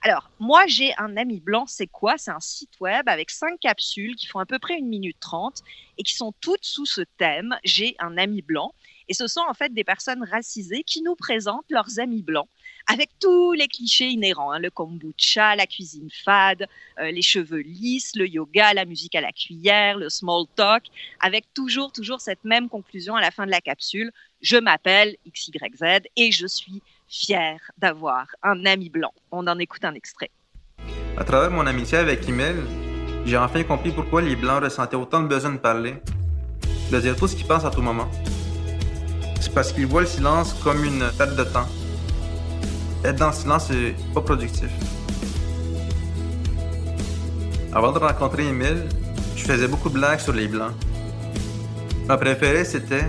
Alors, 0.02 0.30
moi, 0.40 0.66
j'ai 0.66 0.92
un 0.98 1.16
ami 1.16 1.38
blanc, 1.38 1.66
c'est 1.66 1.86
quoi? 1.86 2.18
C'est 2.18 2.32
un 2.32 2.40
site 2.40 2.80
web 2.80 3.08
avec 3.08 3.30
cinq 3.30 3.60
capsules 3.60 4.16
qui 4.16 4.26
font 4.26 4.40
à 4.40 4.46
peu 4.46 4.58
près 4.58 4.78
une 4.78 4.88
minute 4.88 5.20
trente 5.20 5.62
et 5.96 6.02
qui 6.02 6.14
sont 6.14 6.32
toutes 6.40 6.64
sous 6.64 6.86
ce 6.86 7.02
thème, 7.18 7.56
j'ai 7.62 7.94
un 8.00 8.18
ami 8.18 8.42
blanc. 8.42 8.74
Et 9.08 9.14
ce 9.14 9.26
sont 9.26 9.42
en 9.48 9.54
fait 9.54 9.72
des 9.72 9.84
personnes 9.84 10.22
racisées 10.24 10.82
qui 10.82 11.02
nous 11.02 11.14
présentent 11.14 11.70
leurs 11.70 11.98
amis 11.98 12.22
blancs 12.22 12.48
avec 12.88 13.10
tous 13.20 13.52
les 13.52 13.68
clichés 13.68 14.08
inhérents, 14.08 14.50
hein, 14.50 14.58
le 14.58 14.70
kombucha, 14.70 15.54
la 15.54 15.66
cuisine 15.66 16.08
fade, 16.24 16.66
euh, 16.98 17.10
les 17.10 17.22
cheveux 17.22 17.60
lisses, 17.60 18.12
le 18.16 18.26
yoga, 18.26 18.72
la 18.72 18.86
musique 18.86 19.14
à 19.14 19.20
la 19.20 19.30
cuillère, 19.30 19.98
le 19.98 20.08
small 20.08 20.46
talk, 20.56 20.84
avec 21.20 21.44
toujours, 21.52 21.92
toujours 21.92 22.20
cette 22.20 22.42
même 22.44 22.68
conclusion 22.70 23.14
à 23.14 23.20
la 23.20 23.30
fin 23.30 23.44
de 23.44 23.50
la 23.50 23.60
capsule. 23.60 24.10
Je 24.40 24.56
m'appelle 24.56 25.16
XYZ 25.30 26.08
et 26.16 26.32
je 26.32 26.46
suis 26.46 26.82
fière 27.08 27.60
d'avoir 27.76 28.26
un 28.42 28.64
ami 28.64 28.88
blanc. 28.88 29.12
On 29.32 29.46
en 29.46 29.58
écoute 29.58 29.84
un 29.84 29.94
extrait. 29.94 30.30
À 31.18 31.24
travers 31.24 31.50
mon 31.50 31.66
amitié 31.66 31.98
avec 31.98 32.26
Emile, 32.26 32.64
j'ai 33.26 33.36
enfin 33.36 33.62
compris 33.64 33.90
pourquoi 33.90 34.22
les 34.22 34.36
Blancs 34.36 34.62
ressentaient 34.62 34.96
autant 34.96 35.20
de 35.20 35.28
besoin 35.28 35.52
de 35.52 35.58
parler, 35.58 35.96
de 36.90 37.00
dire 37.00 37.16
tout 37.16 37.28
ce 37.28 37.36
qu'ils 37.36 37.46
pensent 37.46 37.64
à 37.64 37.70
tout 37.70 37.82
moment. 37.82 38.08
C'est 39.40 39.52
parce 39.52 39.72
qu'ils 39.72 39.86
voient 39.86 40.02
le 40.02 40.06
silence 40.06 40.54
comme 40.62 40.84
une 40.84 41.04
perte 41.16 41.36
de 41.36 41.44
temps 41.44 41.68
être 43.04 43.16
dans 43.16 43.28
le 43.28 43.32
silence, 43.32 43.68
c'est 43.68 43.94
pas 44.12 44.20
productif. 44.20 44.70
Avant 47.72 47.92
de 47.92 47.98
rencontrer 47.98 48.48
Emile, 48.48 48.86
je 49.36 49.44
faisais 49.44 49.68
beaucoup 49.68 49.88
de 49.88 49.94
blagues 49.94 50.18
sur 50.18 50.32
les 50.32 50.48
blancs. 50.48 50.72
Ma 52.08 52.16
préférée, 52.16 52.64
c'était 52.64 53.04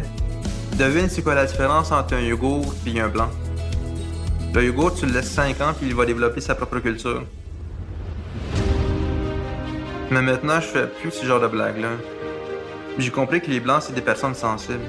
Devine 0.77 1.09
c'est 1.09 1.23
quoi 1.23 1.33
la 1.33 1.45
différence 1.45 1.91
entre 1.91 2.13
un 2.13 2.21
yogourt 2.21 2.73
et 2.85 2.99
un 2.99 3.07
blanc. 3.07 3.29
Le 4.53 4.63
yogourt, 4.63 4.93
tu 4.93 5.05
le 5.05 5.13
laisses 5.13 5.31
5 5.31 5.59
ans 5.61 5.73
puis 5.77 5.87
il 5.87 5.95
va 5.95 6.05
développer 6.05 6.41
sa 6.41 6.55
propre 6.55 6.79
culture. 6.79 7.23
Mais 10.11 10.21
maintenant, 10.21 10.59
je 10.61 10.67
fais 10.67 10.87
plus 10.87 11.11
ce 11.11 11.25
genre 11.25 11.39
de 11.39 11.47
blagues-là. 11.47 11.89
J'ai 12.97 13.11
compris 13.11 13.41
que 13.41 13.49
les 13.49 13.59
blancs, 13.59 13.83
c'est 13.87 13.93
des 13.93 14.01
personnes 14.01 14.35
sensibles. 14.35 14.79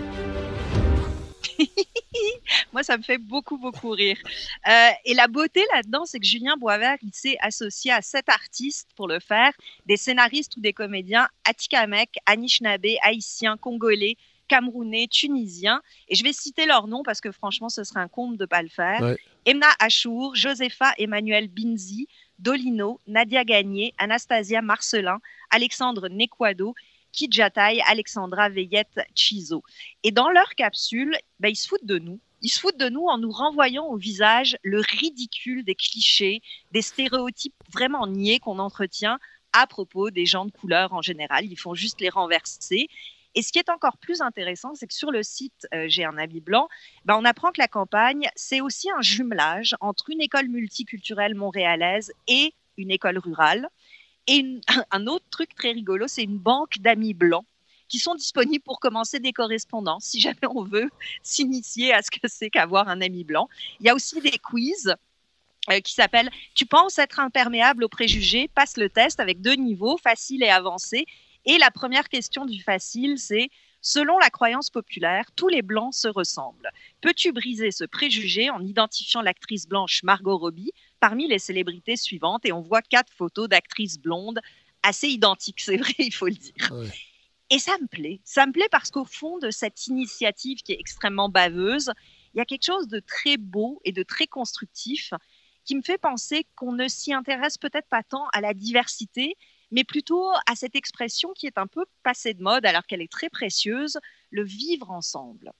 Moi, 2.72 2.82
ça 2.82 2.96
me 2.96 3.02
fait 3.02 3.18
beaucoup, 3.18 3.58
beaucoup 3.58 3.90
rire. 3.90 4.16
Euh, 4.68 4.90
et 5.04 5.14
la 5.14 5.28
beauté 5.28 5.64
là-dedans, 5.72 6.04
c'est 6.04 6.20
que 6.20 6.26
Julien 6.26 6.56
Boisvert, 6.56 6.96
il 7.02 7.12
s'est 7.12 7.36
associé 7.40 7.92
à 7.92 8.02
sept 8.02 8.28
artistes 8.28 8.88
pour 8.96 9.08
le 9.08 9.20
faire, 9.20 9.52
des 9.86 9.96
scénaristes 9.96 10.56
ou 10.56 10.60
des 10.60 10.72
comédiens 10.72 11.28
Atikamek, 11.44 12.18
Anishinaabe, 12.26 12.86
haïtiens, 13.02 13.56
congolais, 13.56 14.16
camerounais, 14.48 15.06
tunisiens. 15.08 15.80
Et 16.08 16.16
je 16.16 16.24
vais 16.24 16.32
citer 16.32 16.66
leurs 16.66 16.88
noms 16.88 17.02
parce 17.02 17.20
que 17.20 17.30
franchement, 17.30 17.68
ce 17.68 17.84
serait 17.84 18.00
un 18.00 18.08
comble 18.08 18.36
de 18.36 18.44
ne 18.44 18.46
pas 18.46 18.62
le 18.62 18.68
faire. 18.68 19.16
Emna 19.46 19.68
Achour, 19.78 20.34
Josepha 20.34 20.92
Emmanuel 20.98 21.48
Binzi, 21.48 22.08
Dolino, 22.38 23.00
Nadia 23.06 23.44
Gagné, 23.44 23.94
Anastasia 23.98 24.60
Marcelin, 24.60 25.20
Alexandre 25.50 26.08
Nekwado 26.08 26.74
Kidjataï, 27.12 27.80
Alexandra 27.86 28.48
Veillette 28.48 29.00
Chizo. 29.14 29.62
Et 30.02 30.12
dans 30.12 30.30
leur 30.30 30.54
capsule, 30.54 31.16
ben, 31.38 31.48
ils 31.48 31.56
se 31.56 31.68
foutent 31.68 31.86
de 31.86 31.98
nous. 31.98 32.20
Ils 32.42 32.48
se 32.48 32.60
foutent 32.60 32.78
de 32.78 32.88
nous 32.88 33.06
en 33.06 33.18
nous 33.18 33.30
renvoyant 33.30 33.86
au 33.86 33.96
visage 33.96 34.56
le 34.62 34.80
ridicule 34.80 35.64
des 35.64 35.74
clichés, 35.74 36.40
des 36.72 36.82
stéréotypes 36.82 37.54
vraiment 37.72 38.06
niais 38.06 38.38
qu'on 38.38 38.58
entretient 38.58 39.18
à 39.52 39.66
propos 39.66 40.10
des 40.10 40.26
gens 40.26 40.46
de 40.46 40.50
couleur 40.50 40.92
en 40.92 41.02
général. 41.02 41.44
Ils 41.44 41.58
font 41.58 41.74
juste 41.74 42.00
les 42.00 42.08
renverser. 42.08 42.88
Et 43.34 43.42
ce 43.42 43.52
qui 43.52 43.58
est 43.58 43.68
encore 43.68 43.98
plus 43.98 44.22
intéressant, 44.22 44.74
c'est 44.74 44.86
que 44.86 44.94
sur 44.94 45.10
le 45.10 45.22
site 45.22 45.68
euh, 45.74 45.86
J'ai 45.88 46.04
un 46.04 46.18
habit 46.18 46.40
blanc, 46.40 46.68
ben 47.04 47.16
on 47.16 47.24
apprend 47.24 47.52
que 47.52 47.60
la 47.60 47.68
campagne, 47.68 48.28
c'est 48.34 48.60
aussi 48.60 48.90
un 48.90 49.02
jumelage 49.02 49.76
entre 49.80 50.10
une 50.10 50.20
école 50.20 50.48
multiculturelle 50.48 51.34
montréalaise 51.34 52.12
et 52.26 52.54
une 52.76 52.90
école 52.90 53.18
rurale. 53.18 53.68
Et 54.26 54.60
un 54.90 55.06
autre 55.06 55.24
truc 55.30 55.54
très 55.54 55.72
rigolo, 55.72 56.06
c'est 56.06 56.22
une 56.22 56.38
banque 56.38 56.78
d'amis 56.78 57.14
blancs 57.14 57.44
qui 57.88 57.98
sont 57.98 58.14
disponibles 58.14 58.62
pour 58.62 58.78
commencer 58.78 59.18
des 59.18 59.32
correspondances 59.32 60.04
si 60.04 60.20
jamais 60.20 60.46
on 60.48 60.62
veut 60.62 60.90
s'initier 61.22 61.92
à 61.92 62.02
ce 62.02 62.10
que 62.10 62.28
c'est 62.28 62.50
qu'avoir 62.50 62.88
un 62.88 63.00
ami 63.00 63.24
blanc. 63.24 63.48
Il 63.80 63.86
y 63.86 63.88
a 63.90 63.94
aussi 63.94 64.20
des 64.20 64.38
quiz 64.38 64.94
euh, 65.70 65.80
qui 65.80 65.92
s'appellent 65.92 66.30
Tu 66.54 66.64
penses 66.66 66.98
être 66.98 67.20
imperméable 67.20 67.84
aux 67.84 67.88
préjugés 67.88 68.48
Passe 68.54 68.76
le 68.76 68.88
test 68.88 69.20
avec 69.20 69.40
deux 69.40 69.54
niveaux, 69.54 69.98
facile 69.98 70.42
et 70.42 70.48
avancé. 70.48 71.04
Et 71.44 71.58
la 71.58 71.70
première 71.70 72.08
question 72.08 72.46
du 72.46 72.62
facile, 72.62 73.18
c'est 73.18 73.50
Selon 73.82 74.18
la 74.18 74.28
croyance 74.28 74.68
populaire, 74.68 75.24
tous 75.36 75.48
les 75.48 75.62
blancs 75.62 75.94
se 75.94 76.08
ressemblent. 76.08 76.70
Peux-tu 77.00 77.32
briser 77.32 77.70
ce 77.70 77.84
préjugé 77.84 78.50
en 78.50 78.62
identifiant 78.62 79.22
l'actrice 79.22 79.66
blanche 79.66 80.02
Margot 80.02 80.36
Robbie 80.36 80.72
parmi 81.00 81.26
les 81.26 81.38
célébrités 81.38 81.96
suivantes 81.96 82.44
Et 82.44 82.52
on 82.52 82.60
voit 82.60 82.82
quatre 82.82 83.12
photos 83.12 83.48
d'actrices 83.48 83.98
blondes 83.98 84.40
assez 84.82 85.08
identiques, 85.08 85.60
c'est 85.60 85.76
vrai, 85.76 85.94
il 85.98 86.12
faut 86.12 86.28
le 86.28 86.34
dire. 86.34 86.72
Et 87.50 87.58
ça 87.58 87.76
me 87.80 87.86
plaît. 87.86 88.20
Ça 88.24 88.46
me 88.46 88.52
plaît 88.52 88.68
parce 88.70 88.90
qu'au 88.90 89.04
fond 89.04 89.38
de 89.38 89.50
cette 89.50 89.88
initiative 89.88 90.62
qui 90.62 90.72
est 90.72 90.80
extrêmement 90.80 91.28
baveuse, 91.28 91.90
il 92.32 92.38
y 92.38 92.40
a 92.40 92.44
quelque 92.44 92.64
chose 92.64 92.86
de 92.86 93.00
très 93.00 93.36
beau 93.36 93.80
et 93.84 93.92
de 93.92 94.04
très 94.04 94.28
constructif 94.28 95.12
qui 95.64 95.74
me 95.74 95.82
fait 95.82 95.98
penser 95.98 96.46
qu'on 96.54 96.72
ne 96.72 96.88
s'y 96.88 97.12
intéresse 97.12 97.58
peut-être 97.58 97.88
pas 97.88 98.02
tant 98.02 98.28
à 98.32 98.40
la 98.40 98.54
diversité, 98.54 99.36
mais 99.70 99.84
plutôt 99.84 100.30
à 100.46 100.54
cette 100.54 100.76
expression 100.76 101.32
qui 101.34 101.46
est 101.46 101.58
un 101.58 101.66
peu 101.66 101.84
passée 102.02 102.34
de 102.34 102.42
mode 102.42 102.64
alors 102.64 102.86
qu'elle 102.86 103.02
est 103.02 103.12
très 103.12 103.28
précieuse, 103.28 103.98
le 104.30 104.44
vivre 104.44 104.90
ensemble. 104.90 105.52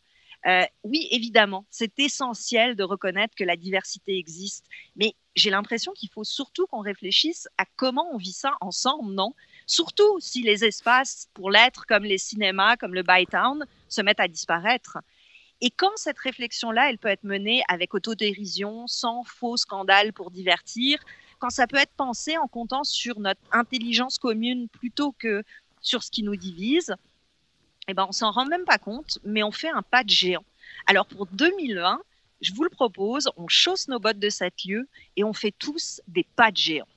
Euh, 0.47 0.65
oui, 0.85 1.07
évidemment, 1.11 1.67
c'est 1.71 1.99
essentiel 1.99 2.75
de 2.75 2.83
reconnaître 2.83 3.35
que 3.35 3.45
la 3.45 3.57
diversité 3.57 4.17
existe, 4.17 4.65
mais 4.97 5.15
j'ai 5.37 5.51
l'impression 5.51 5.93
qu'il 5.93 6.09
faut 6.09 6.25
surtout 6.25 6.67
qu'on 6.67 6.81
réfléchisse 6.81 7.47
à 7.59 7.65
comment 7.77 8.09
on 8.13 8.17
vit 8.17 8.33
ça 8.33 8.55
ensemble, 8.63 9.13
non? 9.13 9.35
Surtout 9.67 10.19
si 10.19 10.43
les 10.43 10.65
espaces 10.65 11.29
pour 11.35 11.51
l'être, 11.51 11.85
comme 11.87 12.05
les 12.05 12.19
cinémas, 12.19 12.77
comme 12.77 12.95
le 12.95 13.03
Bytown, 13.03 13.67
se 13.89 14.01
mettent 14.01 14.21
à 14.21 14.29
disparaître. 14.29 14.99
Et 15.61 15.71
quand 15.71 15.93
cette 15.97 16.19
réflexion-là, 16.19 16.89
elle 16.89 16.99
peut 16.99 17.09
être 17.09 17.25
menée 17.25 17.63
avec 17.69 17.93
autodérision, 17.93 18.87
sans 18.87 19.25
faux 19.25 19.59
scandale 19.59 20.15
pour 20.15 20.31
divertir, 20.31 20.99
quand 21.39 21.51
ça 21.51 21.67
peut 21.67 21.77
être 21.77 21.93
pensé 21.97 22.39
en 22.39 22.49
comptant 22.49 22.85
sur 22.85 23.21
notre 23.21 23.41
intelligence 23.53 24.19
commune 24.19 24.69
plutôt 24.69 25.13
que 25.13 25.43
sur 25.83 26.03
ce 26.03 26.11
qui 26.11 26.23
nous 26.23 26.37
divise, 26.37 26.95
eh 27.91 27.95
ben, 27.95 28.07
on 28.09 28.13
s'en 28.13 28.31
rend 28.31 28.47
même 28.47 28.65
pas 28.65 28.79
compte, 28.79 29.19
mais 29.25 29.43
on 29.43 29.53
fait 29.53 29.71
un 29.71 29.83
pas 29.83 30.05
de 30.05 30.11
géant. 30.11 30.45
Alors 30.87 31.07
pour 31.07 31.27
2020, 31.27 32.01
je 32.41 32.53
vous 32.55 32.65
le 32.65 32.71
propose, 32.71 33.29
on 33.37 33.49
chausse 33.49 33.89
nos 33.89 33.99
bottes 33.99 34.19
de 34.19 34.31
cette 34.31 34.65
lieu 34.65 34.89
et 35.17 35.25
on 35.25 35.33
fait 35.33 35.55
tous 35.59 36.01
des 36.09 36.27
pas 36.37 36.51
de 36.51 36.57
géant. 36.57 36.89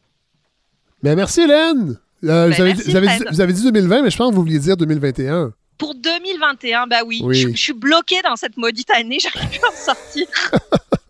Mais 1.01 1.15
merci 1.15 1.41
Hélène. 1.41 1.99
Euh, 2.23 2.49
ben, 2.49 2.56
vous, 2.56 2.62
avez, 2.95 3.17
vous, 3.32 3.41
avez 3.41 3.53
dit, 3.53 3.63
2020, 3.63 4.03
mais 4.03 4.10
je 4.10 4.17
pense 4.17 4.29
que 4.29 4.36
vous 4.36 4.41
vouliez 4.41 4.60
dire 4.60 4.77
2021. 4.77 5.53
Pour 5.77 5.95
2021, 5.95 6.88
bah 6.88 7.03
oui. 7.06 7.21
Je, 7.29 7.49
je, 7.49 7.58
suis 7.58 7.73
bloqué 7.73 8.21
dans 8.21 8.38
cette 8.38 8.56
maudite 8.56 8.89
année, 8.91 9.17
j'arrive 9.19 9.49
plus 9.49 9.60
à 9.65 9.69
en 9.69 9.75
sortir. 9.75 10.27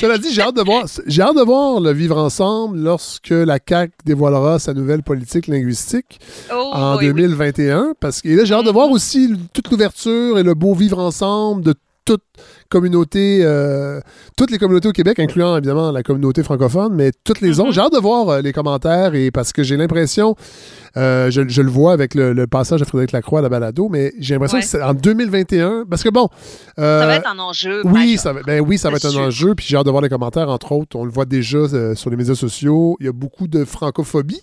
Cela 0.00 0.18
dit, 0.18 0.32
j'ai 0.32 0.42
hâte 0.42 0.56
de 0.56 0.62
voir, 0.62 0.86
j'ai 1.06 1.22
hâte 1.22 1.36
de 1.36 1.42
voir 1.42 1.80
le 1.80 1.92
vivre 1.92 2.16
ensemble 2.16 2.78
lorsque 2.78 3.30
la 3.30 3.58
CAC 3.58 3.90
dévoilera 4.04 4.58
sa 4.58 4.74
nouvelle 4.74 5.02
politique 5.02 5.46
linguistique 5.46 6.20
oh, 6.52 6.70
en 6.72 6.98
2021. 6.98 7.94
Parce 7.98 8.22
que 8.22 8.28
là, 8.28 8.44
j'ai 8.44 8.54
hâte 8.54 8.66
de 8.66 8.70
voir 8.70 8.88
mm-hmm. 8.88 8.92
aussi 8.92 9.34
toute 9.52 9.70
l'ouverture 9.70 10.38
et 10.38 10.42
le 10.42 10.54
beau 10.54 10.74
vivre 10.74 10.98
ensemble 10.98 11.62
de 11.62 11.74
toute 12.08 12.22
communauté, 12.70 13.40
euh, 13.42 14.00
toutes 14.34 14.50
les 14.50 14.56
communautés 14.56 14.88
au 14.88 14.92
Québec, 14.92 15.18
incluant 15.18 15.58
évidemment 15.58 15.92
la 15.92 16.02
communauté 16.02 16.42
francophone, 16.42 16.94
mais 16.94 17.10
toutes 17.22 17.42
les 17.42 17.60
autres. 17.60 17.68
Mm-hmm. 17.68 17.74
J'ai 17.74 17.80
hâte 17.82 17.92
de 17.92 17.98
voir 17.98 18.28
euh, 18.30 18.40
les 18.40 18.54
commentaires 18.54 19.14
et 19.14 19.30
parce 19.30 19.52
que 19.52 19.62
j'ai 19.62 19.76
l'impression, 19.76 20.34
euh, 20.96 21.30
je, 21.30 21.60
le 21.60 21.70
vois 21.70 21.92
avec 21.92 22.14
le, 22.14 22.46
passage 22.46 22.80
de 22.80 22.86
Frédéric 22.86 23.12
Lacroix 23.12 23.40
à 23.40 23.42
la 23.42 23.50
balado, 23.50 23.90
mais 23.90 24.14
j'ai 24.18 24.34
l'impression 24.34 24.58
que 24.58 24.64
c'est 24.64 24.82
en 24.82 24.94
2021, 24.94 25.84
parce 25.84 26.02
que 26.02 26.08
bon. 26.08 26.30
ça 26.76 27.06
va 27.06 27.16
être 27.16 27.30
un 27.30 27.38
enjeu. 27.38 27.82
Oui, 27.84 28.16
ça 28.16 28.32
va, 28.32 28.42
ben 28.42 28.60
oui, 28.60 28.78
ça 28.78 28.88
va 28.88 28.96
être 28.96 29.14
un 29.14 29.26
enjeu. 29.26 29.54
Puis 29.54 29.66
j'ai 29.68 29.76
hâte 29.76 29.84
de 29.84 29.90
voir 29.90 30.02
les 30.02 30.08
commentaires, 30.08 30.48
entre 30.48 30.72
autres. 30.72 30.96
On 30.96 31.04
le 31.04 31.10
voit 31.10 31.26
déjà 31.26 31.94
sur 31.94 32.08
les 32.08 32.16
médias 32.16 32.34
sociaux. 32.34 32.96
Il 33.00 33.06
y 33.06 33.08
a 33.10 33.12
beaucoup 33.12 33.48
de 33.48 33.66
francophobie. 33.66 34.40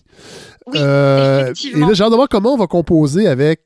Oui, 0.67 0.77
et 0.77 0.81
là, 0.81 1.53
j'ai 1.93 2.03
hâte 2.03 2.11
de 2.11 2.15
voir 2.15 2.29
comment 2.29 2.53
on 2.53 2.57
va 2.57 2.67
composer 2.67 3.27
avec 3.27 3.61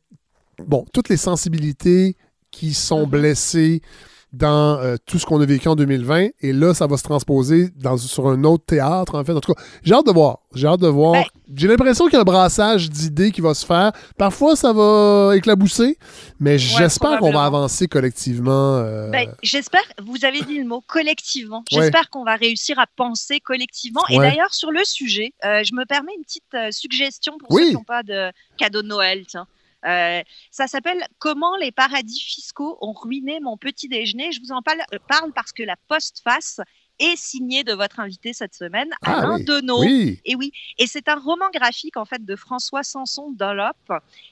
bon, 0.65 0.85
toutes 0.93 1.09
les 1.09 1.17
sensibilités 1.17 2.15
qui 2.51 2.73
sont 2.73 3.07
blessés 3.07 3.81
dans 4.31 4.79
euh, 4.79 4.95
tout 5.05 5.17
ce 5.17 5.25
qu'on 5.25 5.41
a 5.41 5.45
vécu 5.45 5.67
en 5.67 5.75
2020. 5.75 6.29
Et 6.41 6.53
là, 6.53 6.73
ça 6.73 6.85
va 6.87 6.97
se 6.97 7.03
transposer 7.03 7.69
dans, 7.75 7.97
sur 7.97 8.27
un 8.27 8.43
autre 8.43 8.63
théâtre, 8.65 9.15
en 9.15 9.23
fait. 9.23 9.31
En 9.31 9.39
tout 9.39 9.53
cas, 9.53 9.61
j'ai 9.83 9.93
hâte 9.93 10.05
de 10.05 10.11
voir. 10.11 10.39
J'ai 10.53 10.67
hâte 10.67 10.81
de 10.81 10.87
voir. 10.87 11.13
Ben 11.13 11.23
j'ai 11.55 11.67
l'impression 11.67 12.05
qu'il 12.05 12.13
y 12.13 12.17
a 12.17 12.21
un 12.21 12.25
brassage 12.25 12.91
d'idées 12.91 13.31
qui 13.31 13.41
va 13.41 13.55
se 13.55 13.65
faire. 13.65 13.91
Parfois, 14.19 14.55
ça 14.55 14.71
va 14.71 15.31
éclabousser, 15.35 15.97
mais 16.39 16.59
j'espère 16.59 17.17
qu'on 17.19 17.31
va 17.31 17.43
avancer 17.43 17.87
collectivement. 17.87 18.77
Euh, 18.77 19.09
ben, 19.09 19.33
j'espère, 19.41 19.81
vous 20.03 20.25
avez 20.25 20.41
dit 20.41 20.59
le 20.59 20.65
mot 20.65 20.83
collectivement. 20.85 21.63
J'espère 21.71 22.11
qu'on 22.11 22.23
va 22.23 22.35
réussir 22.35 22.77
à 22.77 22.85
penser 22.85 23.39
collectivement. 23.39 24.01
Et 24.09 24.17
d'ailleurs, 24.17 24.53
sur 24.53 24.71
le 24.71 24.83
sujet, 24.83 25.33
euh, 25.43 25.63
je 25.63 25.73
me 25.73 25.85
permets 25.85 26.13
une 26.15 26.23
petite 26.23 26.71
suggestion 26.71 27.37
pour 27.39 27.57
ceux 27.57 27.65
qui 27.65 27.73
n'ont 27.73 27.83
pas 27.83 28.03
de 28.03 28.31
cadeau 28.57 28.83
de 28.83 28.87
Noël. 28.87 29.25
Tiens. 29.27 29.47
Euh, 29.85 30.21
ça 30.51 30.67
s'appelle 30.67 31.05
Comment 31.19 31.55
les 31.57 31.71
paradis 31.71 32.19
fiscaux 32.19 32.77
ont 32.81 32.93
ruiné 32.93 33.39
mon 33.39 33.57
petit 33.57 33.87
déjeuner. 33.87 34.31
Je 34.31 34.41
vous 34.41 34.51
en 34.51 34.61
parle, 34.61 34.81
euh, 34.93 34.99
parle 35.07 35.31
parce 35.33 35.51
que 35.51 35.63
la 35.63 35.75
postface 35.87 36.59
est 36.99 37.15
signée 37.15 37.63
de 37.63 37.71
votre 37.71 38.01
invité 38.01 38.33
cette 38.33 38.53
semaine, 38.53 38.89
ah 39.03 39.19
Alain 39.19 39.39
oui. 39.79 40.19
Et 40.25 40.35
oui, 40.35 40.51
et 40.77 40.85
c'est 40.85 41.07
un 41.07 41.15
roman 41.15 41.49
graphique 41.53 41.95
en 41.95 42.03
fait 42.03 42.25
de 42.25 42.35
François 42.35 42.83
Sanson 42.83 43.31
Dollop 43.31 43.77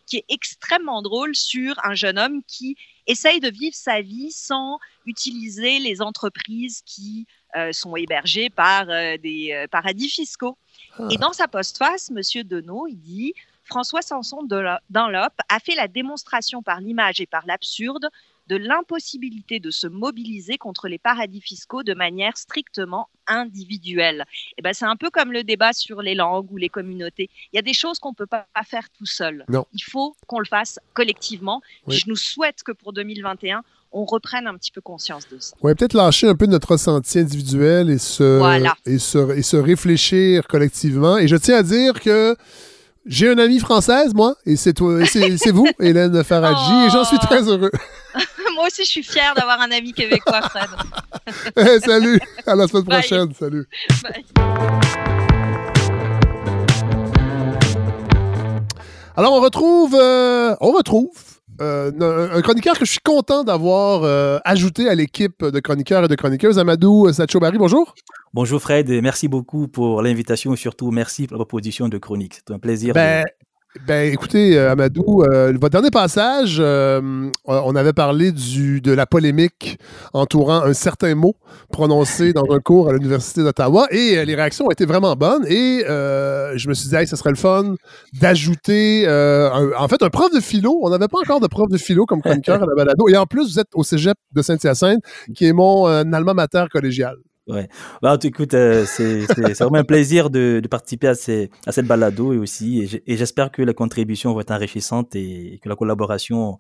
qui 0.06 0.18
est 0.18 0.26
extrêmement 0.28 1.02
drôle 1.02 1.34
sur 1.34 1.80
un 1.86 1.94
jeune 1.94 2.20
homme 2.20 2.42
qui 2.46 2.76
essaye 3.06 3.40
de 3.40 3.50
vivre 3.50 3.74
sa 3.74 4.02
vie 4.02 4.34
sans 4.34 4.80
utiliser 5.06 5.80
les 5.80 6.02
entreprises 6.02 6.82
qui 6.86 7.26
euh, 7.56 7.72
sont 7.72 7.96
hébergées 7.96 8.50
par 8.50 8.88
des 8.88 9.66
paradis 9.72 10.10
fiscaux. 10.10 10.58
Ah. 11.00 11.08
Et 11.10 11.16
dans 11.16 11.32
sa 11.32 11.48
postface, 11.48 12.12
Monsieur 12.12 12.44
Deneau, 12.44 12.86
il 12.88 13.00
dit 13.00 13.34
François 13.68 14.02
Sanson 14.02 14.44
Dunlop 14.44 15.34
a 15.50 15.60
fait 15.60 15.76
la 15.76 15.88
démonstration 15.88 16.64
par 16.64 16.80
l'image 16.80 17.20
et 17.20 17.26
par 17.26 17.46
l'absurde 17.46 18.10
de 18.48 18.56
l'impossibilité 18.56 19.60
de 19.60 19.72
se 19.72 19.88
mobiliser 19.88 20.58
contre 20.58 20.88
les 20.88 20.98
paradis 20.98 21.42
fiscaux 21.42 21.84
de 21.84 21.94
manière 21.94 22.38
strictement 22.38 23.10
individuelle. 23.28 24.24
Et 24.52 24.56
eh 24.60 24.62
ben, 24.62 24.74
c'est 24.74 24.86
un 24.86 24.96
peu 24.96 25.10
comme 25.10 25.34
le 25.34 25.44
débat 25.44 25.74
sur 25.74 26.02
les 26.02 26.16
langues 26.16 26.50
ou 26.52 26.56
les 26.56 26.70
communautés. 26.70 27.30
Il 27.52 27.58
y 27.58 27.60
a 27.60 27.62
des 27.62 27.74
choses 27.74 28.00
qu'on 28.00 28.12
ne 28.12 28.16
peut 28.16 28.26
pas 28.26 28.48
faire 28.66 28.90
tout 28.98 29.06
seul. 29.06 29.46
Il 29.50 29.84
faut 29.84 30.16
qu'on 30.28 30.40
le 30.40 30.46
fasse 30.46 30.80
collectivement. 30.94 31.62
Je 31.90 32.06
nous 32.08 32.16
souhaite 32.16 32.64
que 32.64 32.72
pour 32.72 32.94
2021, 32.94 33.64
on 33.92 34.06
reprenne 34.06 34.48
un 34.48 34.56
petit 34.56 34.72
peu 34.72 34.82
conscience 34.82 35.28
de 35.28 35.40
ça. 35.40 35.56
Oui, 35.62 35.74
peut-être 35.76 35.94
lâcher 35.94 36.28
un 36.28 36.36
peu 36.36 36.46
notre 36.46 36.72
ressenti 36.72 37.20
individuel 37.20 37.90
et 37.90 37.98
se, 37.98 38.64
et, 38.86 39.00
se, 39.00 39.38
et 39.38 39.42
se 39.42 39.58
réfléchir 39.58 40.48
collectivement. 40.48 41.18
Et 41.18 41.28
je 41.28 41.36
tiens 41.36 41.58
à 41.58 41.64
dire 41.64 42.00
que 42.00 42.36
j'ai 43.08 43.32
une 43.32 43.40
amie 43.40 43.60
française, 43.60 44.14
moi, 44.14 44.36
et 44.46 44.56
c'est 44.56 44.74
toi, 44.74 45.00
c'est 45.06 45.52
vous, 45.52 45.68
Hélène 45.80 46.24
Faradji, 46.24 46.88
et 46.88 46.90
j'en 46.90 47.06
suis 47.06 47.18
très 47.20 47.42
heureux. 47.44 47.72
moi 48.56 48.68
aussi, 48.68 48.84
je 48.84 48.90
suis 48.90 49.04
fière 49.04 49.34
d'avoir 49.36 49.62
un 49.62 49.72
ami 49.72 49.94
québécois, 49.94 50.42
Fred. 50.42 50.70
hey, 51.56 51.80
salut, 51.86 52.20
à 52.46 52.56
la 52.56 52.68
semaine 52.68 52.86
prochaine, 52.86 53.34
salut. 53.34 53.68
Bye. 54.04 54.26
Alors, 59.16 59.34
on 59.34 59.42
retrouve, 59.42 59.96
euh, 59.96 60.56
on 60.62 60.72
retrouve 60.72 61.10
euh, 61.62 62.30
un 62.34 62.42
chroniqueur 62.42 62.78
que 62.78 62.86
je 62.86 62.92
suis 62.92 63.00
content 63.00 63.44
d'avoir 63.44 64.04
euh, 64.04 64.40
ajouté 64.46 64.88
à 64.90 64.96
l'équipe 64.96 65.44
de 65.44 65.60
chroniqueurs 65.60 66.04
et 66.04 66.08
de 66.08 66.16
chroniqueuses, 66.16 66.60
Amadou 66.60 67.12
Satchobari. 67.12 67.58
Bonjour. 67.58 67.96
Bonjour 68.34 68.62
Fred 68.62 68.90
et 68.90 69.02
merci 69.02 69.28
beaucoup 69.28 69.68
pour 69.68 70.02
l'invitation 70.02 70.54
et 70.54 70.58
surtout 70.58 70.92
merci 70.92 71.28
pour 71.28 71.38
la 71.38 71.46
proposition 71.46 71.88
de 71.88 71.98
chronique. 71.98 72.36
C'est 72.36 72.54
un 72.54 72.60
plaisir. 72.60 72.94
Ben, 72.94 73.24
ben, 73.86 74.12
écoutez, 74.12 74.58
euh, 74.58 74.72
Amadou, 74.72 75.24
euh, 75.24 75.52
votre 75.54 75.70
dernier 75.70 75.92
passage, 75.92 76.58
euh, 76.60 77.30
on 77.46 77.76
avait 77.76 77.94
parlé 77.94 78.32
du, 78.32 78.82
de 78.82 78.92
la 78.92 79.06
polémique 79.06 79.78
entourant 80.14 80.62
un 80.64 80.74
certain 80.74 81.16
mot 81.16 81.36
prononcé 81.72 82.34
dans 82.34 82.46
un 82.52 82.60
cours 82.60 82.90
à 82.90 82.94
l'Université 82.94 83.44
d'Ottawa 83.44 83.88
et 83.92 84.24
les 84.26 84.36
réactions 84.36 84.66
ont 84.66 84.72
été 84.72 84.86
vraiment 84.86 85.16
bonnes 85.16 85.46
et 85.48 85.84
je 85.86 86.70
me 86.70 86.74
suis 86.74 86.90
dit, 86.90 86.96
hey, 86.96 87.08
serait 87.08 87.30
le 87.30 87.36
fun 87.36 87.76
d'ajouter, 88.20 89.06
en 89.08 89.88
fait, 89.88 90.02
un 90.02 90.10
prof 90.10 90.32
de 90.34 90.40
philo. 90.40 90.80
On 90.84 90.90
n'avait 90.90 91.08
pas 91.08 91.20
encore 91.20 91.40
de 91.40 91.48
prof 91.48 91.70
de 91.70 91.78
philo 91.78 92.06
comme 92.06 92.22
chroniqueur 92.22 92.62
à 92.64 92.66
la 92.66 92.76
balado 92.76 93.08
et 93.10 93.18
en 93.18 93.26
plus, 93.26 93.54
vous 93.54 93.60
êtes 93.60 93.70
au 93.74 93.84
cégep 93.84 94.18
de 94.34 94.42
Saint-Hyacinthe, 94.42 95.02
qui 95.36 95.46
est 95.46 95.54
mon 95.54 95.86
alma 95.86 96.34
mater 96.34 96.66
collégial. 96.72 97.18
Ouais. 97.48 97.70
Bah, 98.02 98.18
écoute, 98.22 98.54
euh, 98.54 98.86
c'est 98.86 99.26
vraiment 99.60 99.78
un 99.78 99.84
plaisir 99.84 100.30
de, 100.30 100.60
de 100.62 100.68
participer 100.68 101.08
à, 101.08 101.16
ces, 101.16 101.50
à 101.66 101.72
cette 101.72 101.88
balado 101.88 102.34
et 102.34 102.38
aussi, 102.38 103.02
et 103.06 103.18
j'espère 103.18 103.52
que 103.52 103.62
la 103.62 103.74
contribution 103.74 104.34
va 104.34 104.42
être 104.42 104.52
enrichissante 104.52 105.16
et 105.16 105.60
que 105.64 105.70
la 105.70 105.76
collaboration 105.76 106.58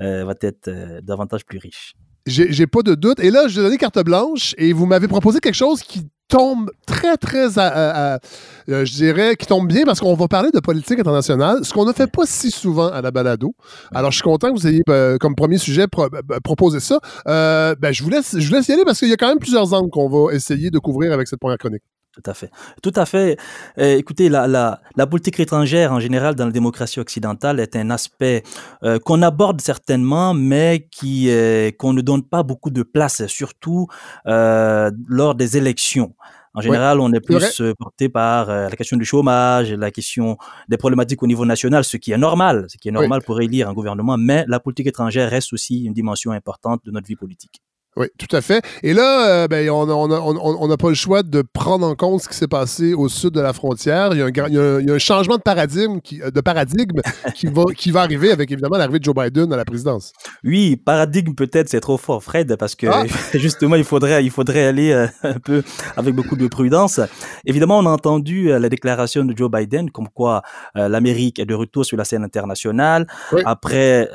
euh, 0.00 0.24
va 0.24 0.34
être 0.40 0.68
euh, 0.68 1.00
davantage 1.02 1.44
plus 1.44 1.58
riche. 1.58 1.94
J'ai 2.24 2.66
pas 2.68 2.82
de 2.82 2.94
doute. 2.94 3.18
Et 3.18 3.30
là, 3.30 3.48
je 3.48 3.60
donner 3.60 3.78
carte 3.78 3.98
blanche 4.04 4.54
et 4.56 4.72
vous 4.72 4.86
m'avez 4.86 5.08
proposé 5.08 5.40
quelque 5.40 5.56
chose 5.56 5.82
qui 5.82 6.06
tombe 6.32 6.70
très, 6.86 7.18
très, 7.18 7.58
euh, 7.58 8.18
je 8.66 8.92
dirais, 8.94 9.36
qui 9.36 9.46
tombe 9.46 9.68
bien 9.68 9.84
parce 9.84 10.00
qu'on 10.00 10.14
va 10.14 10.28
parler 10.28 10.50
de 10.50 10.60
politique 10.60 10.98
internationale, 10.98 11.62
ce 11.62 11.74
qu'on 11.74 11.84
ne 11.84 11.92
fait 11.92 12.06
pas 12.06 12.24
si 12.24 12.50
souvent 12.50 12.88
à 12.88 13.02
la 13.02 13.10
balado. 13.10 13.54
Alors, 13.94 14.10
je 14.10 14.16
suis 14.16 14.22
content 14.22 14.48
que 14.48 14.58
vous 14.58 14.66
ayez, 14.66 14.82
euh, 14.88 15.18
comme 15.18 15.34
premier 15.34 15.58
sujet, 15.58 15.84
euh, 15.98 16.40
proposé 16.42 16.80
ça. 16.80 16.98
ben, 17.26 17.92
je, 17.92 18.02
vous 18.02 18.08
laisse, 18.08 18.38
je 18.38 18.48
vous 18.48 18.54
laisse 18.54 18.66
y 18.68 18.72
aller 18.72 18.84
parce 18.84 18.98
qu'il 18.98 19.08
y 19.08 19.12
a 19.12 19.16
quand 19.16 19.28
même 19.28 19.40
plusieurs 19.40 19.74
angles 19.74 19.90
qu'on 19.90 20.08
va 20.08 20.32
essayer 20.32 20.70
de 20.70 20.78
couvrir 20.78 21.12
avec 21.12 21.28
cette 21.28 21.38
première 21.38 21.58
chronique. 21.58 21.82
Tout 22.12 22.22
à 22.26 22.34
fait. 22.34 22.50
Tout 22.82 22.92
à 22.94 23.06
fait. 23.06 23.38
Euh, 23.78 23.96
écoutez, 23.96 24.28
la, 24.28 24.46
la, 24.46 24.82
la, 24.96 25.06
politique 25.06 25.40
étrangère 25.40 25.92
en 25.92 26.00
général 26.00 26.34
dans 26.34 26.44
la 26.44 26.52
démocratie 26.52 27.00
occidentale 27.00 27.58
est 27.58 27.74
un 27.74 27.88
aspect 27.88 28.42
euh, 28.82 28.98
qu'on 28.98 29.22
aborde 29.22 29.62
certainement, 29.62 30.34
mais 30.34 30.88
qui 30.90 31.30
euh, 31.30 31.70
qu'on 31.70 31.94
ne 31.94 32.02
donne 32.02 32.22
pas 32.22 32.42
beaucoup 32.42 32.68
de 32.68 32.82
place, 32.82 33.26
surtout 33.28 33.86
lors 34.26 35.34
des 35.34 35.56
élections. 35.56 36.14
En 36.54 36.60
général, 36.60 37.00
on 37.00 37.10
est 37.14 37.20
plus 37.20 37.62
porté 37.78 38.10
par 38.10 38.48
la 38.48 38.76
question 38.76 38.98
du 38.98 39.06
chômage, 39.06 39.72
la 39.72 39.90
question 39.90 40.36
des 40.68 40.76
problématiques 40.76 41.22
au 41.22 41.26
niveau 41.26 41.46
national, 41.46 41.82
ce 41.82 41.96
qui 41.96 42.12
est 42.12 42.18
normal, 42.18 42.66
ce 42.68 42.76
qui 42.76 42.88
est 42.90 42.92
normal 42.92 43.22
pour 43.22 43.40
élire 43.40 43.70
un 43.70 43.72
gouvernement, 43.72 44.18
mais 44.18 44.44
la 44.48 44.60
politique 44.60 44.86
étrangère 44.86 45.30
reste 45.30 45.54
aussi 45.54 45.84
une 45.84 45.94
dimension 45.94 46.30
importante 46.32 46.82
de 46.84 46.90
notre 46.90 47.06
vie 47.06 47.16
politique. 47.16 47.62
Oui, 47.94 48.06
tout 48.18 48.34
à 48.34 48.40
fait. 48.40 48.64
Et 48.82 48.94
là, 48.94 49.28
euh, 49.28 49.48
ben, 49.48 49.68
on 49.68 50.66
n'a 50.66 50.76
pas 50.78 50.88
le 50.88 50.94
choix 50.94 51.22
de 51.22 51.42
prendre 51.42 51.86
en 51.86 51.94
compte 51.94 52.22
ce 52.22 52.28
qui 52.28 52.34
s'est 52.34 52.48
passé 52.48 52.94
au 52.94 53.10
sud 53.10 53.32
de 53.32 53.40
la 53.42 53.52
frontière. 53.52 54.14
Il 54.14 54.18
y 54.18 54.22
a 54.22 54.94
un, 54.94 54.98
changement 54.98 55.36
de 55.36 55.42
paradigme 55.42 56.00
qui, 56.00 56.22
euh, 56.22 56.30
de 56.30 56.40
paradigme 56.40 57.02
qui, 57.34 57.48
va, 57.48 57.64
qui 57.76 57.90
va 57.90 58.00
arriver 58.00 58.30
avec 58.30 58.50
évidemment 58.50 58.78
l'arrivée 58.78 58.98
de 58.98 59.04
Joe 59.04 59.14
Biden 59.14 59.52
à 59.52 59.58
la 59.58 59.66
présidence. 59.66 60.14
Oui, 60.42 60.76
paradigme 60.76 61.34
peut-être, 61.34 61.68
c'est 61.68 61.80
trop 61.80 61.98
fort, 61.98 62.22
Fred, 62.22 62.56
parce 62.56 62.74
que 62.74 62.86
ah! 62.86 63.04
justement, 63.34 63.76
il 63.76 63.84
faudrait, 63.84 64.24
il 64.24 64.30
faudrait 64.30 64.64
aller 64.64 64.92
euh, 64.92 65.06
un 65.22 65.38
peu 65.38 65.62
avec 65.94 66.14
beaucoup 66.14 66.36
de 66.36 66.46
prudence. 66.46 66.98
Évidemment, 67.44 67.78
on 67.78 67.86
a 67.86 67.90
entendu 67.90 68.48
la 68.48 68.70
déclaration 68.70 69.22
de 69.22 69.36
Joe 69.36 69.50
Biden 69.50 69.90
comme 69.90 70.08
quoi 70.08 70.42
l'Amérique 70.74 71.38
est 71.38 71.44
de 71.44 71.54
retour 71.54 71.84
sur 71.84 71.96
la 71.98 72.04
scène 72.04 72.24
internationale 72.24 73.06
après 73.44 74.08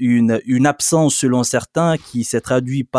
une, 0.00 0.40
une 0.46 0.66
absence, 0.66 1.14
selon 1.14 1.42
certains, 1.42 1.96
qui 1.96 2.24
s'est 2.24 2.40
traduite 2.40 2.90
par 2.90 2.97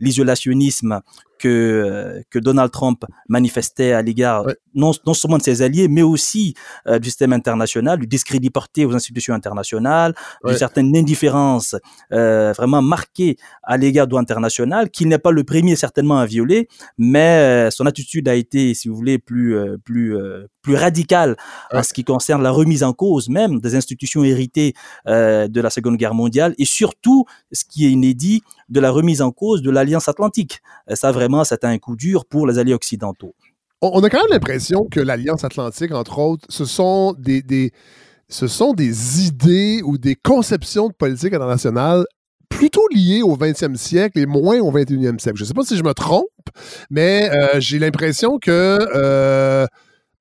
l'isolationnisme 0.00 1.00
que, 1.40 1.48
euh, 1.48 2.22
que 2.30 2.38
Donald 2.38 2.70
Trump 2.70 3.04
manifestait 3.28 3.92
à 3.92 4.02
l'égard 4.02 4.44
non, 4.74 4.92
non, 5.06 5.14
seulement 5.14 5.38
de 5.38 5.42
ses 5.42 5.62
alliés, 5.62 5.88
mais 5.88 6.02
aussi 6.02 6.54
euh, 6.86 6.98
du 6.98 7.08
système 7.08 7.32
international, 7.32 7.98
du 7.98 8.06
discrédit 8.06 8.50
porté 8.50 8.84
aux 8.84 8.94
institutions 8.94 9.34
internationales, 9.34 10.14
d'une 10.44 10.56
certaine 10.56 10.94
indifférence 10.96 11.74
euh, 12.12 12.52
vraiment 12.52 12.82
marquée 12.82 13.36
à 13.62 13.76
l'égard 13.76 14.06
de 14.06 14.16
international, 14.20 14.90
qu'il 14.90 15.08
n'est 15.08 15.18
pas 15.18 15.30
le 15.30 15.44
premier 15.44 15.76
certainement 15.76 16.18
à 16.18 16.26
violer, 16.26 16.68
mais 16.98 17.70
son 17.70 17.86
attitude 17.86 18.28
a 18.28 18.34
été, 18.34 18.74
si 18.74 18.88
vous 18.88 18.94
voulez, 18.94 19.18
plus, 19.18 19.56
plus, 19.84 20.14
plus 20.60 20.74
radicale 20.74 21.36
en 21.72 21.82
ce 21.82 21.94
qui 21.94 22.04
concerne 22.04 22.42
la 22.42 22.50
remise 22.50 22.82
en 22.82 22.92
cause 22.92 23.30
même 23.30 23.60
des 23.60 23.76
institutions 23.76 24.24
héritées 24.24 24.74
de 25.06 25.60
la 25.60 25.70
Seconde 25.70 25.96
Guerre 25.96 26.12
mondiale, 26.12 26.54
et 26.58 26.66
surtout, 26.66 27.24
ce 27.52 27.64
qui 27.64 27.86
est 27.86 27.90
inédit, 27.90 28.42
de 28.70 28.80
la 28.80 28.90
remise 28.90 29.20
en 29.20 29.32
cause 29.32 29.62
de 29.62 29.70
l'Alliance 29.70 30.08
Atlantique. 30.08 30.60
Ça, 30.94 31.12
vraiment, 31.12 31.29
c'est 31.44 31.64
un 31.64 31.78
coup 31.78 31.96
dur 31.96 32.24
pour 32.26 32.46
les 32.46 32.58
alliés 32.58 32.74
occidentaux? 32.74 33.34
On 33.82 34.02
a 34.02 34.10
quand 34.10 34.18
même 34.18 34.30
l'impression 34.30 34.86
que 34.90 35.00
l'Alliance 35.00 35.42
Atlantique, 35.44 35.92
entre 35.92 36.18
autres, 36.18 36.44
ce 36.50 36.66
sont 36.66 37.14
des, 37.18 37.72
ce 38.28 38.46
sont 38.46 38.74
des 38.74 39.26
idées 39.26 39.80
ou 39.84 39.96
des 39.96 40.16
conceptions 40.16 40.88
de 40.88 40.92
politique 40.92 41.32
internationale 41.32 42.04
plutôt 42.50 42.86
liées 42.92 43.22
au 43.22 43.36
20e 43.36 43.76
siècle 43.76 44.18
et 44.18 44.26
moins 44.26 44.58
au 44.58 44.70
21e 44.70 45.18
siècle. 45.18 45.38
Je 45.38 45.44
ne 45.44 45.48
sais 45.48 45.54
pas 45.54 45.62
si 45.62 45.76
je 45.78 45.82
me 45.82 45.94
trompe, 45.94 46.26
mais 46.90 47.30
euh, 47.30 47.58
j'ai 47.58 47.78
l'impression 47.78 48.38
que 48.38 48.78
euh, 48.94 49.66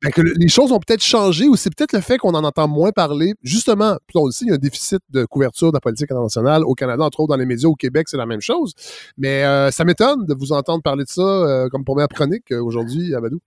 ben, 0.01 0.11
que 0.11 0.21
les 0.21 0.47
choses 0.47 0.71
ont 0.71 0.79
peut-être 0.79 1.03
changé 1.03 1.47
ou 1.47 1.57
c'est 1.57 1.73
peut-être 1.75 1.91
le 1.91 1.99
fait 1.99 2.17
qu'on 2.17 2.33
en 2.33 2.43
entend 2.43 2.67
moins 2.69 2.91
parler. 2.91 3.33
Justement, 3.43 3.97
on 4.15 4.25
le 4.27 4.31
sait, 4.31 4.45
il 4.45 4.49
y 4.49 4.51
a 4.51 4.55
un 4.55 4.57
déficit 4.57 4.99
de 5.09 5.25
couverture 5.25 5.71
de 5.71 5.75
la 5.75 5.81
politique 5.81 6.09
internationale 6.09 6.63
au 6.63 6.73
Canada, 6.73 7.03
entre 7.03 7.19
autres 7.19 7.33
dans 7.33 7.39
les 7.39 7.45
médias, 7.45 7.67
au 7.67 7.75
Québec, 7.75 8.07
c'est 8.09 8.17
la 8.17 8.25
même 8.25 8.39
chose. 8.39 8.73
Mais 9.17 9.43
euh, 9.43 9.71
ça 9.71 9.83
m'étonne 9.83 10.25
de 10.25 10.33
vous 10.33 10.53
entendre 10.53 10.81
parler 10.81 11.03
de 11.03 11.09
ça 11.09 11.21
euh, 11.21 11.67
comme 11.69 11.83
première 11.83 12.07
chronique 12.07 12.51
euh, 12.51 12.61
aujourd'hui, 12.61 13.13
Amadou. 13.13 13.39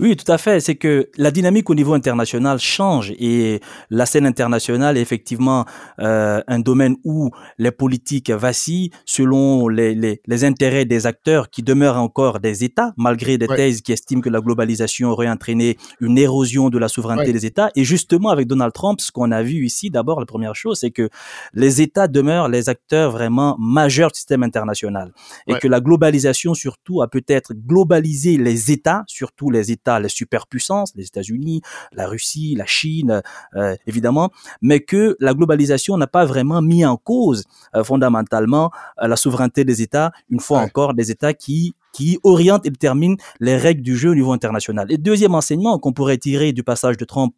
Oui, 0.00 0.16
tout 0.16 0.30
à 0.30 0.38
fait. 0.38 0.58
C'est 0.58 0.74
que 0.74 1.08
la 1.16 1.30
dynamique 1.30 1.70
au 1.70 1.76
niveau 1.76 1.94
international 1.94 2.58
change 2.58 3.12
et 3.12 3.60
la 3.90 4.06
scène 4.06 4.26
internationale 4.26 4.96
est 4.96 5.00
effectivement 5.00 5.66
un 5.98 6.58
domaine 6.58 6.96
où 7.04 7.30
les 7.58 7.70
politiques 7.70 8.30
vacillent 8.30 8.90
selon 9.04 9.68
les, 9.68 9.94
les, 9.94 10.20
les, 10.26 10.44
intérêts 10.44 10.84
des 10.84 11.06
acteurs 11.06 11.48
qui 11.48 11.62
demeurent 11.62 11.96
encore 11.96 12.40
des 12.40 12.64
États, 12.64 12.92
malgré 12.96 13.38
des 13.38 13.46
thèses 13.46 13.82
qui 13.82 13.92
estiment 13.92 14.20
que 14.20 14.30
la 14.30 14.40
globalisation 14.40 15.10
aurait 15.10 15.28
entraîné 15.28 15.76
une 16.00 16.18
érosion 16.18 16.70
de 16.70 16.78
la 16.78 16.88
souveraineté 16.88 17.32
des 17.32 17.46
États. 17.46 17.70
Et 17.76 17.84
justement, 17.84 18.30
avec 18.30 18.46
Donald 18.46 18.72
Trump, 18.72 19.00
ce 19.00 19.12
qu'on 19.12 19.30
a 19.30 19.42
vu 19.42 19.64
ici, 19.64 19.90
d'abord, 19.90 20.20
la 20.20 20.26
première 20.26 20.54
chose, 20.54 20.78
c'est 20.80 20.90
que 20.90 21.08
les 21.54 21.82
États 21.82 22.08
demeurent 22.08 22.48
les 22.48 22.68
acteurs 22.68 23.10
vraiment 23.10 23.56
majeurs 23.58 24.10
du 24.10 24.18
système 24.18 24.42
international. 24.42 25.12
Et 25.46 25.54
que 25.54 25.68
la 25.68 25.80
globalisation, 25.80 26.54
surtout, 26.54 27.02
a 27.02 27.08
peut-être 27.08 27.54
globalisé 27.54 28.36
les 28.36 28.72
États, 28.72 29.04
surtout 29.06 29.50
les 29.50 29.70
États, 29.70 30.00
les 30.00 30.08
superpuissances, 30.08 30.92
les 30.96 31.06
États-Unis, 31.06 31.62
la 31.92 32.06
Russie, 32.06 32.54
la 32.56 32.66
Chine, 32.66 33.22
euh, 33.56 33.76
évidemment, 33.86 34.30
mais 34.60 34.80
que 34.80 35.16
la 35.20 35.34
globalisation 35.34 35.96
n'a 35.96 36.06
pas 36.06 36.24
vraiment 36.24 36.62
mis 36.62 36.84
en 36.84 36.96
cause 36.96 37.44
euh, 37.74 37.84
fondamentalement 37.84 38.70
euh, 39.02 39.08
la 39.08 39.16
souveraineté 39.16 39.64
des 39.64 39.82
États, 39.82 40.12
une 40.30 40.40
fois 40.40 40.60
encore, 40.60 40.94
des 40.94 41.10
États 41.10 41.34
qui 41.34 41.74
qui 41.92 42.18
oriente 42.24 42.66
et 42.66 42.70
détermine 42.70 43.16
les 43.40 43.56
règles 43.56 43.82
du 43.82 43.96
jeu 43.96 44.10
au 44.10 44.14
niveau 44.14 44.32
international. 44.32 44.90
Et 44.90 44.98
deuxième 44.98 45.34
enseignement 45.34 45.78
qu'on 45.78 45.92
pourrait 45.92 46.18
tirer 46.18 46.52
du 46.52 46.62
passage 46.62 46.96
de 46.96 47.04
Trump 47.04 47.34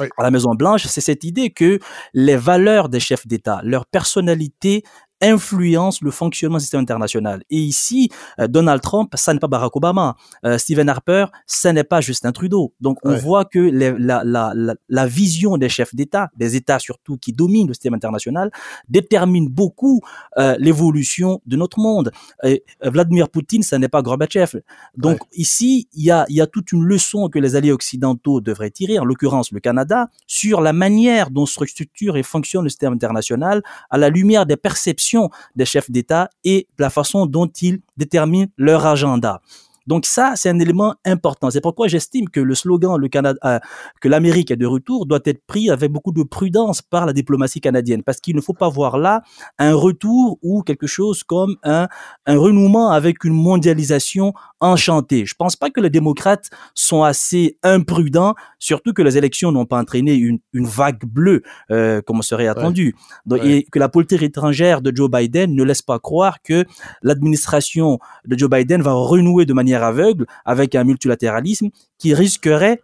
à 0.00 0.22
la 0.22 0.30
Maison 0.30 0.54
Blanche, 0.54 0.86
c'est 0.86 1.02
cette 1.02 1.24
idée 1.24 1.50
que 1.50 1.78
les 2.14 2.36
valeurs 2.36 2.88
des 2.88 3.00
chefs 3.00 3.26
d'État, 3.26 3.60
leur 3.62 3.86
personnalité 3.86 4.82
influence 5.22 6.02
le 6.02 6.10
fonctionnement 6.10 6.58
du 6.58 6.64
système 6.64 6.80
international. 6.80 7.42
Et 7.48 7.58
ici, 7.58 8.10
euh, 8.38 8.48
Donald 8.48 8.82
Trump, 8.82 9.12
ça 9.16 9.32
n'est 9.32 9.38
pas 9.38 9.48
Barack 9.48 9.74
Obama. 9.76 10.16
Euh, 10.44 10.58
Stephen 10.58 10.88
Harper, 10.88 11.26
ça 11.46 11.72
n'est 11.72 11.84
pas 11.84 12.00
Justin 12.00 12.32
Trudeau. 12.32 12.74
Donc, 12.80 12.98
on 13.04 13.14
voit 13.14 13.44
que 13.44 13.58
la, 13.58 13.92
la, 13.98 14.52
la, 14.54 14.74
la, 14.88 15.06
vision 15.06 15.56
des 15.56 15.68
chefs 15.68 15.94
d'État, 15.94 16.30
des 16.36 16.56
États 16.56 16.78
surtout 16.78 17.16
qui 17.16 17.32
dominent 17.32 17.68
le 17.68 17.74
système 17.74 17.94
international, 17.94 18.50
détermine 18.88 19.48
beaucoup 19.48 20.00
euh, 20.38 20.56
l'évolution 20.58 21.40
de 21.46 21.56
notre 21.56 21.78
monde. 21.78 22.10
Et 22.44 22.64
Vladimir 22.82 23.28
Poutine, 23.28 23.62
ça 23.62 23.78
n'est 23.78 23.88
pas 23.88 24.02
Gorbatchev. 24.02 24.60
Donc, 24.96 25.18
ici, 25.32 25.88
il 25.92 26.04
y 26.04 26.10
a, 26.10 26.26
y 26.28 26.40
a 26.40 26.46
toute 26.46 26.72
une 26.72 26.84
leçon 26.84 27.28
que 27.28 27.38
les 27.38 27.56
alliés 27.56 27.72
occidentaux 27.72 28.40
devraient 28.40 28.70
tirer, 28.70 28.98
en 28.98 29.04
l'occurrence 29.04 29.52
le 29.52 29.60
Canada, 29.60 30.08
sur 30.26 30.60
la 30.60 30.72
manière 30.72 31.30
dont 31.30 31.46
se 31.46 31.62
structure 31.66 32.16
et 32.16 32.22
fonctionne 32.22 32.64
le 32.64 32.70
système 32.70 32.92
international 32.92 33.62
à 33.90 33.98
la 33.98 34.08
lumière 34.08 34.46
des 34.46 34.56
perceptions 34.56 35.11
des 35.56 35.64
chefs 35.64 35.90
d'État 35.90 36.30
et 36.44 36.66
la 36.78 36.90
façon 36.90 37.26
dont 37.26 37.50
ils 37.60 37.80
déterminent 37.96 38.48
leur 38.56 38.86
agenda. 38.86 39.40
Donc 39.86 40.06
ça, 40.06 40.34
c'est 40.36 40.48
un 40.48 40.58
élément 40.58 40.94
important. 41.04 41.50
C'est 41.50 41.60
pourquoi 41.60 41.88
j'estime 41.88 42.28
que 42.28 42.40
le 42.40 42.54
slogan 42.54 42.96
le 42.96 43.08
Canada, 43.08 43.38
euh, 43.44 43.58
que 44.00 44.08
l'Amérique 44.08 44.50
est 44.50 44.56
de 44.56 44.66
retour 44.66 45.06
doit 45.06 45.20
être 45.24 45.44
pris 45.46 45.70
avec 45.70 45.90
beaucoup 45.90 46.12
de 46.12 46.22
prudence 46.22 46.82
par 46.82 47.06
la 47.06 47.12
diplomatie 47.12 47.60
canadienne, 47.60 48.02
parce 48.02 48.20
qu'il 48.20 48.36
ne 48.36 48.40
faut 48.40 48.52
pas 48.52 48.68
voir 48.68 48.98
là 48.98 49.22
un 49.58 49.74
retour 49.74 50.38
ou 50.42 50.62
quelque 50.62 50.86
chose 50.86 51.24
comme 51.24 51.56
un, 51.64 51.88
un 52.26 52.38
renouement 52.38 52.90
avec 52.90 53.24
une 53.24 53.34
mondialisation 53.34 54.34
enchantée. 54.62 55.26
Je 55.26 55.34
pense 55.34 55.56
pas 55.56 55.68
que 55.68 55.80
les 55.80 55.90
démocrates 55.90 56.48
sont 56.74 57.02
assez 57.02 57.58
imprudents, 57.62 58.34
surtout 58.58 58.92
que 58.94 59.02
les 59.02 59.18
élections 59.18 59.52
n'ont 59.52 59.66
pas 59.66 59.78
entraîné 59.78 60.14
une, 60.14 60.38
une 60.52 60.66
vague 60.66 61.04
bleue 61.04 61.42
euh, 61.70 62.00
comme 62.00 62.22
serait 62.22 62.46
attendu, 62.46 62.94
et 63.42 63.66
que 63.70 63.78
la 63.78 63.88
politique 63.88 64.22
étrangère 64.22 64.80
de 64.80 64.94
Joe 64.94 65.10
Biden 65.10 65.54
ne 65.54 65.64
laisse 65.64 65.82
pas 65.82 65.98
croire 65.98 66.40
que 66.42 66.64
l'administration 67.02 67.98
de 68.24 68.38
Joe 68.38 68.48
Biden 68.48 68.80
va 68.80 68.92
renouer 68.92 69.44
de 69.44 69.52
manière 69.52 69.82
aveugle 69.82 70.26
avec 70.44 70.74
un 70.74 70.84
multilatéralisme 70.84 71.68
qui 71.98 72.14
risquerait 72.14 72.80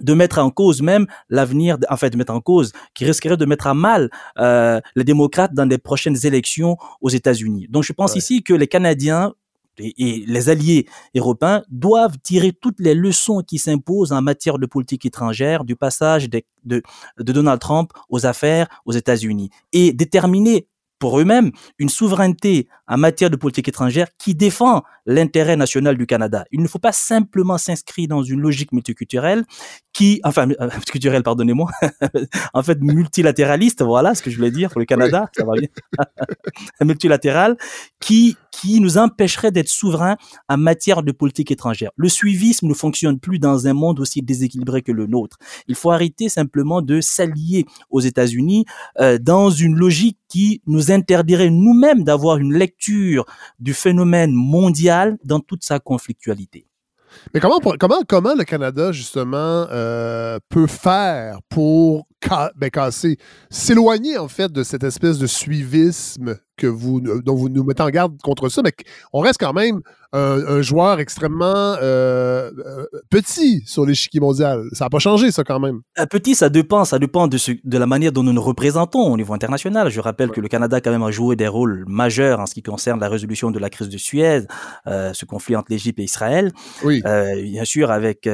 de 0.00 0.12
mettre 0.12 0.38
en 0.38 0.50
cause 0.50 0.82
même 0.82 1.06
l'avenir, 1.30 1.78
en 1.88 1.96
fait, 1.96 2.10
de 2.10 2.18
mettre 2.18 2.34
en 2.34 2.42
cause, 2.42 2.72
qui 2.92 3.06
risquerait 3.06 3.38
de 3.38 3.46
mettre 3.46 3.66
à 3.66 3.72
mal 3.72 4.10
euh, 4.38 4.78
les 4.94 5.04
démocrates 5.04 5.54
dans 5.54 5.64
les 5.64 5.78
prochaines 5.78 6.26
élections 6.26 6.76
aux 7.00 7.08
États-Unis. 7.08 7.66
Donc, 7.70 7.84
je 7.84 7.94
pense 7.94 8.14
ici 8.14 8.42
que 8.42 8.52
les 8.52 8.66
Canadiens 8.66 9.32
et, 9.78 10.24
les 10.26 10.48
alliés 10.48 10.86
européens 11.14 11.62
doivent 11.70 12.18
tirer 12.22 12.52
toutes 12.52 12.80
les 12.80 12.94
leçons 12.94 13.42
qui 13.42 13.58
s'imposent 13.58 14.12
en 14.12 14.22
matière 14.22 14.58
de 14.58 14.66
politique 14.66 15.06
étrangère 15.06 15.64
du 15.64 15.76
passage 15.76 16.28
de, 16.28 16.42
de, 16.64 16.82
Donald 17.18 17.60
Trump 17.60 17.92
aux 18.08 18.26
affaires 18.26 18.68
aux 18.84 18.92
États-Unis 18.92 19.50
et 19.72 19.92
déterminer 19.92 20.68
pour 20.98 21.20
eux-mêmes 21.20 21.50
une 21.78 21.88
souveraineté 21.88 22.68
en 22.88 22.96
matière 22.96 23.30
de 23.30 23.36
politique 23.36 23.68
étrangère 23.68 24.08
qui 24.18 24.34
défend 24.34 24.82
l'intérêt 25.06 25.56
national 25.56 25.96
du 25.96 26.06
Canada. 26.06 26.44
Il 26.50 26.60
ne 26.60 26.68
faut 26.68 26.78
pas 26.78 26.92
simplement 26.92 27.58
s'inscrire 27.58 28.08
dans 28.08 28.22
une 28.22 28.40
logique 28.40 28.72
multiculturelle 28.72 29.44
qui, 29.92 30.20
enfin, 30.24 30.48
euh, 30.50 30.70
multiculturelle, 30.74 31.22
pardonnez-moi, 31.22 31.70
en 32.54 32.62
fait, 32.62 32.80
multilatéraliste, 32.80 33.82
voilà 33.82 34.14
ce 34.14 34.22
que 34.22 34.30
je 34.30 34.36
voulais 34.36 34.50
dire 34.50 34.70
pour 34.70 34.80
le 34.80 34.86
Canada, 34.86 35.30
ça 35.36 35.44
va 35.44 35.52
bien, 35.58 35.68
multilatéral, 36.82 37.56
qui, 38.00 38.36
qui 38.50 38.80
nous 38.80 38.98
empêcherait 38.98 39.52
d'être 39.52 39.68
souverains 39.68 40.16
en 40.48 40.56
matière 40.56 41.02
de 41.02 41.12
politique 41.12 41.50
étrangère. 41.50 41.90
Le 41.96 42.08
suivisme 42.08 42.66
ne 42.66 42.74
fonctionne 42.74 43.18
plus 43.18 43.38
dans 43.38 43.66
un 43.66 43.74
monde 43.74 44.00
aussi 44.00 44.22
déséquilibré 44.22 44.82
que 44.82 44.92
le 44.92 45.06
nôtre. 45.06 45.38
Il 45.68 45.74
faut 45.74 45.90
arrêter 45.90 46.28
simplement 46.28 46.82
de 46.82 47.00
s'allier 47.00 47.66
aux 47.90 48.00
États-Unis 48.00 48.64
euh, 49.00 49.18
dans 49.18 49.50
une 49.50 49.76
logique 49.76 50.18
qui 50.28 50.62
nous 50.66 50.90
interdirait 50.90 51.50
nous-mêmes 51.50 52.04
d'avoir 52.04 52.38
une 52.38 52.54
lecture 52.54 53.24
du 53.58 53.74
phénomène 53.74 54.32
mondial 54.32 55.16
dans 55.24 55.40
toute 55.40 55.64
sa 55.64 55.78
conflictualité. 55.78 56.66
Mais 57.32 57.40
comment, 57.40 57.58
le 57.60 58.44
Canada, 58.44 58.92
justement, 58.92 59.66
euh, 59.70 60.38
peut 60.48 60.66
faire 60.66 61.38
pour 61.48 62.06
ben, 62.56 62.70
s'éloigner, 63.50 64.18
en 64.18 64.28
fait, 64.28 64.52
de 64.52 64.62
cette 64.62 64.84
espèce 64.84 65.18
de 65.18 65.26
suivisme 65.26 66.38
que 66.56 66.66
vous, 66.66 67.00
dont 67.00 67.34
vous 67.34 67.48
nous 67.48 67.64
mettez 67.64 67.82
en 67.82 67.90
garde 67.90 68.20
contre 68.22 68.48
ça, 68.48 68.62
mais 68.62 68.72
on 69.12 69.20
reste 69.20 69.40
quand 69.40 69.52
même 69.52 69.80
un, 70.16 70.62
joueur 70.62 71.00
extrêmement 71.00 71.76
euh, 71.82 72.50
euh, 72.58 72.86
petit 73.10 73.62
sur 73.66 73.84
l'échiquier 73.84 74.20
mondial. 74.20 74.64
Ça 74.72 74.86
n'a 74.86 74.90
pas 74.90 74.98
changé, 74.98 75.30
ça, 75.30 75.44
quand 75.44 75.60
même. 75.60 75.80
Euh, 75.98 76.06
petit, 76.06 76.34
ça 76.34 76.48
dépend. 76.48 76.84
Ça 76.84 76.98
dépend 76.98 77.28
de, 77.28 77.38
de 77.64 77.78
la 77.78 77.86
manière 77.86 78.12
dont 78.12 78.22
nous 78.22 78.32
nous 78.32 78.42
représentons 78.42 79.12
au 79.12 79.16
niveau 79.16 79.34
international. 79.34 79.90
Je 79.90 80.00
rappelle 80.00 80.30
que 80.30 80.40
le 80.40 80.48
Canada, 80.48 80.80
quand 80.80 80.90
même, 80.90 81.02
a 81.02 81.10
joué 81.10 81.36
des 81.36 81.48
rôles 81.48 81.84
majeurs 81.86 82.40
en 82.40 82.46
ce 82.46 82.54
qui 82.54 82.62
concerne 82.62 83.00
la 83.00 83.08
résolution 83.08 83.50
de 83.50 83.58
la 83.58 83.70
crise 83.70 83.88
de 83.88 83.98
Suez, 83.98 84.42
ce 84.86 85.24
conflit 85.24 85.56
entre 85.56 85.70
l'Égypte 85.70 85.98
et 85.98 86.04
Israël. 86.04 86.52
Oui. 86.84 87.02
bien 87.02 87.64
sûr, 87.64 87.90
avec, 87.90 88.28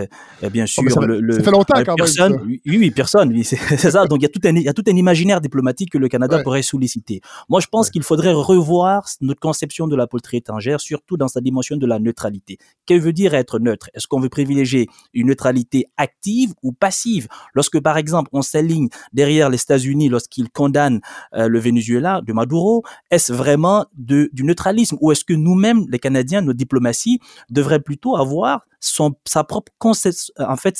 bien 0.51 0.65
oh, 0.65 0.67
sûr, 0.67 1.01
le, 1.01 1.33
Ça 1.33 1.43
fait 1.43 1.51
longtemps, 1.51 1.83
quand 1.85 1.97
personne, 1.97 2.33
même. 2.33 2.43
Oui, 2.47 2.61
oui, 2.67 2.91
personne. 2.91 3.31
Oui, 3.33 3.45
c'est 3.45 3.91
ça. 3.91 4.07
Donc, 4.07 4.21
il 4.21 4.23
y, 4.23 4.27
a 4.27 4.29
tout 4.29 4.41
un, 4.45 4.55
il 4.55 4.63
y 4.63 4.69
a 4.69 4.75
tout 4.75 4.85
un 4.89 4.97
imaginaire 4.97 5.41
diplomatique 5.41 5.91
que 5.91 5.99
le 5.99 6.09
Canada 6.09 6.43
pourrait 6.43 6.63
solliciter. 6.63 7.21
Moi, 7.49 7.61
je 7.61 7.67
pense 7.67 7.91
qu'il 7.91 8.03
faudrait 8.13 8.35
revoir 8.35 9.09
notre 9.23 9.41
conception 9.41 9.89
de 9.89 9.97
la 9.97 10.07
politique 10.07 10.35
étrangère, 10.35 10.83
surtout 10.83 11.17
dans 11.17 11.29
sa 11.29 11.41
dimension 11.41 11.79
de 11.79 11.87
la 11.87 11.99
neutralité. 11.99 12.59
Que 12.87 12.93
veut 12.93 13.15
dire 13.15 13.33
être 13.33 13.59
neutre? 13.59 13.89
Est-ce 13.95 14.07
qu'on 14.07 14.21
veut 14.21 14.29
privilégier 14.29 14.87
une 15.15 15.29
neutralité 15.29 15.87
active 15.97 16.53
ou 16.63 16.73
passive? 16.73 17.27
Lorsque, 17.55 17.81
par 17.81 17.97
exemple, 17.97 18.29
on 18.35 18.43
s'aligne 18.43 18.91
derrière 19.15 19.49
les 19.49 19.63
États-Unis 19.63 20.11
lorsqu'ils 20.11 20.51
condamnent 20.51 21.01
euh, 21.35 21.49
le 21.49 21.59
Venezuela 21.59 22.21
de 22.21 22.35
Maduro, 22.35 22.83
est-ce 23.11 23.33
vraiment 23.33 23.87
du 23.97 24.29
neutralisme? 24.43 24.99
Ou 25.01 25.13
est-ce 25.13 25.25
que 25.25 25.33
nous-mêmes, 25.33 25.87
les 25.89 25.99
Canadiens, 25.99 26.43
nos 26.43 26.53
diplomaties, 26.53 27.19
devraient 27.49 27.81
plutôt 27.81 28.17
avoir 28.17 28.67
son, 28.83 29.15
sa 29.25 29.45
propre 29.45 29.73
en 29.81 30.57
fait, 30.57 30.77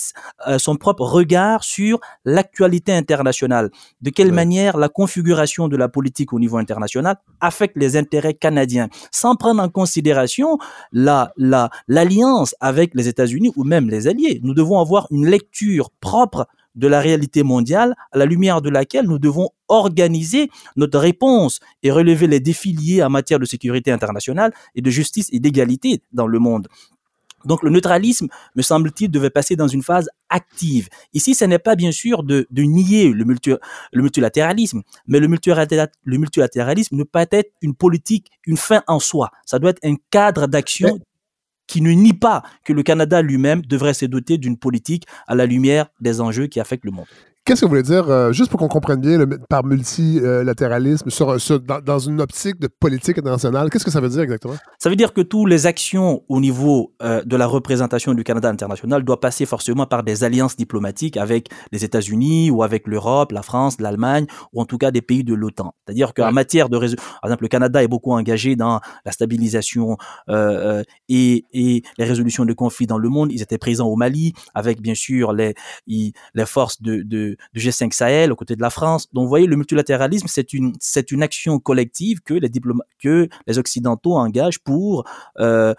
euh, 0.47 0.59
son 0.59 0.77
propre 0.77 1.05
regard 1.05 1.65
sur 1.65 2.01
l'actualité 2.25 2.93
internationale. 2.93 3.71
De 4.01 4.11
quelle 4.11 4.33
manière 4.33 4.77
la 4.77 4.89
configuration 4.89 5.69
de 5.69 5.77
la 5.77 5.89
politique 5.89 6.33
au 6.33 6.41
niveau 6.41 6.59
international 6.59 7.17
affecte 7.41 7.77
les 7.77 7.97
intérêts 7.97 8.35
canadiens, 8.35 8.89
sans 9.13 9.37
prendre 9.37 9.63
en 9.63 9.69
considération 9.69 10.59
la, 10.93 11.33
la, 11.37 11.71
l'alliance 11.89 12.55
avec 12.61 12.95
les 12.95 13.09
États-Unis 13.09 13.53
ou 13.57 13.65
même 13.65 13.89
les 13.89 14.09
alliés. 14.09 14.41
Nous 14.43 14.55
devons 14.55 14.81
avoir 14.81 15.07
une 15.11 15.27
lecture 15.27 15.91
propre 16.01 16.47
de 16.75 16.89
la 16.89 17.01
réalité 17.01 17.43
mondiale 17.43 17.95
à 18.13 18.19
la 18.19 18.25
lumière 18.25 18.63
de 18.63 18.71
laquelle 18.71 19.07
nous 19.07 19.19
devons 19.19 19.51
organiser 19.69 20.51
notre 20.77 20.99
réponse 20.99 21.61
et 21.83 21.91
relever 21.91 22.27
les 22.27 22.41
défis 22.41 22.73
liés 22.73 23.03
en 23.03 23.11
matière 23.11 23.39
de 23.39 23.45
sécurité 23.45 23.91
internationale 23.91 24.53
et 24.75 24.83
de 24.83 24.91
justice 24.91 25.29
et 25.33 25.41
d'égalité 25.41 26.03
dans 26.13 26.27
le 26.27 26.39
monde. 26.39 26.69
Donc 27.45 27.63
le 27.63 27.71
neutralisme, 27.71 28.29
me 28.55 28.63
semble-t-il, 28.63 29.11
devait 29.11 29.31
passer 29.31 29.57
dans 29.57 29.69
une 29.69 29.83
phase 29.83 30.09
active. 30.29 30.89
Ici, 31.13 31.35
ce 31.35 31.45
n'est 31.45 31.59
pas 31.59 31.77
bien 31.77 31.93
sûr 31.93 32.23
de, 32.23 32.47
nier 32.51 33.09
le, 33.13 33.25
le 33.93 34.03
multilatéralisme, 34.03 34.83
mais 35.07 35.21
le, 35.21 35.27
le 35.27 36.19
multilatéralisme 36.19 36.97
ne 36.97 37.03
peut 37.03 37.11
pas 37.11 37.27
être 37.31 37.53
une 37.61 37.75
politique, 37.75 38.31
une 38.47 38.57
fin 38.57 38.83
en 38.87 38.99
soi. 38.99 39.31
Ça 39.47 39.59
doit 39.59 39.71
être 39.71 39.85
un 39.85 39.97
cadre 40.11 40.47
d'action 40.47 40.99
qui 41.67 41.81
ne 41.81 41.91
nie 41.91 42.13
pas 42.13 42.43
que 42.65 42.73
le 42.73 42.83
Canada 42.83 43.23
lui-même 43.23 43.63
devrait 43.63 43.95
se 43.95 44.05
doter 44.05 44.37
d'une 44.37 44.59
politique 44.59 45.07
à 45.27 45.35
la 45.35 45.47
lumière 45.47 45.87
des 46.01 46.21
enjeux 46.21 46.47
qui 46.47 46.61
affectent 46.61 46.85
le 46.85 46.91
monde. 46.91 47.07
Qu'est-ce 47.45 47.63
que 47.63 47.67
vous 47.67 47.71
voulez 47.71 47.83
dire, 47.83 48.09
euh, 48.09 48.31
juste 48.31 48.53
pour 48.53 48.61
qu'on 48.61 48.69
comprenne 48.69 49.01
bien, 49.01 49.19
le, 49.19 49.27
par 49.27 49.65
multilatéralisme, 49.65 51.11
sur, 51.11 51.61
dans, 51.61 51.99
une 51.99 52.21
optique 52.21 52.61
de 52.61 52.69
politique 52.69 53.19
internationale, 53.19 53.69
qu'est-ce 53.69 53.85
que 53.85 53.91
ça 53.91 54.01
veut 54.01 54.11
dire 54.11 54.21
exactement? 54.21 54.55
Ça 54.79 54.89
veut 54.89 54.95
dire 54.95 55.13
que 55.13 55.23
toutes 55.23 55.49
les 55.49 55.67
actions 55.67 56.23
au 56.29 56.39
niveau 56.39 56.95
euh, 57.03 57.25
de 57.25 57.35
la 57.35 57.49
représentation 57.49 58.15
du 58.15 58.23
Canada 58.23 58.49
international 58.49 59.03
doivent 59.03 59.19
passer 59.19 59.45
forcément 59.45 59.87
par 59.87 60.05
des 60.05 60.23
alliances 60.23 60.55
diplomatiques 60.55 61.17
avec 61.17 61.49
les 61.73 61.85
États-Unis 61.85 62.53
ou 62.53 62.63
avec 62.63 62.87
l'Europe, 62.87 63.33
la 63.33 63.43
France, 63.43 63.81
l'Allemagne, 63.81 64.27
ou 64.53 64.61
en 64.61 64.65
tout 64.65 64.79
cas 64.79 64.93
des 64.93 65.03
pays 65.03 65.25
de 65.25 65.35
l'OTAN. 65.35 65.75
C'est-à-dire 65.85 66.15
qu'en 66.15 66.31
matière 66.31 66.69
de... 66.69 66.79
Par 66.79 66.87
exemple, 67.25 67.43
le 67.43 67.49
Canada 67.49 67.83
est 67.83 67.89
beaucoup 67.89 68.13
engagé 68.13 68.55
dans 68.55 68.79
la 69.05 69.11
stabilisation 69.11 69.97
euh, 70.29 70.85
et, 71.09 71.45
et, 71.53 71.83
les 71.99 72.05
résolutions 72.05 72.45
de 72.45 72.53
conflits 72.53 72.87
dans 72.87 72.99
le 72.99 73.09
monde. 73.09 73.33
Ils 73.33 73.43
étaient 73.43 73.59
présents 73.59 73.89
au 73.89 73.97
Mali 73.97 74.33
avec, 74.55 74.81
bien 74.81 74.95
sûr, 74.95 75.33
les, 75.33 75.55
les 75.89 76.47
forces 76.47 76.81
de, 76.81 77.03
de 77.03 77.32
de, 77.55 77.61
G5 77.61 77.93
Sahel 77.93 78.33
aux 78.33 78.37
côtés 78.37 78.57
de 78.57 78.63
la 78.63 78.71
France. 78.71 79.09
Donc, 79.13 79.25
vous 79.25 79.29
voyez, 79.29 79.47
le 79.47 79.57
multilatéralisme, 79.57 80.27
c'est 80.29 80.53
une, 80.53 80.73
c'est 80.81 81.11
une 81.11 81.23
action 81.23 81.59
collective 81.59 82.21
que 82.21 82.35
les, 82.35 82.51
que 82.99 83.29
les 83.47 83.59
Occidentaux 83.59 84.15
engagent 84.15 84.59
pour 84.61 85.05
euh, 85.39 85.75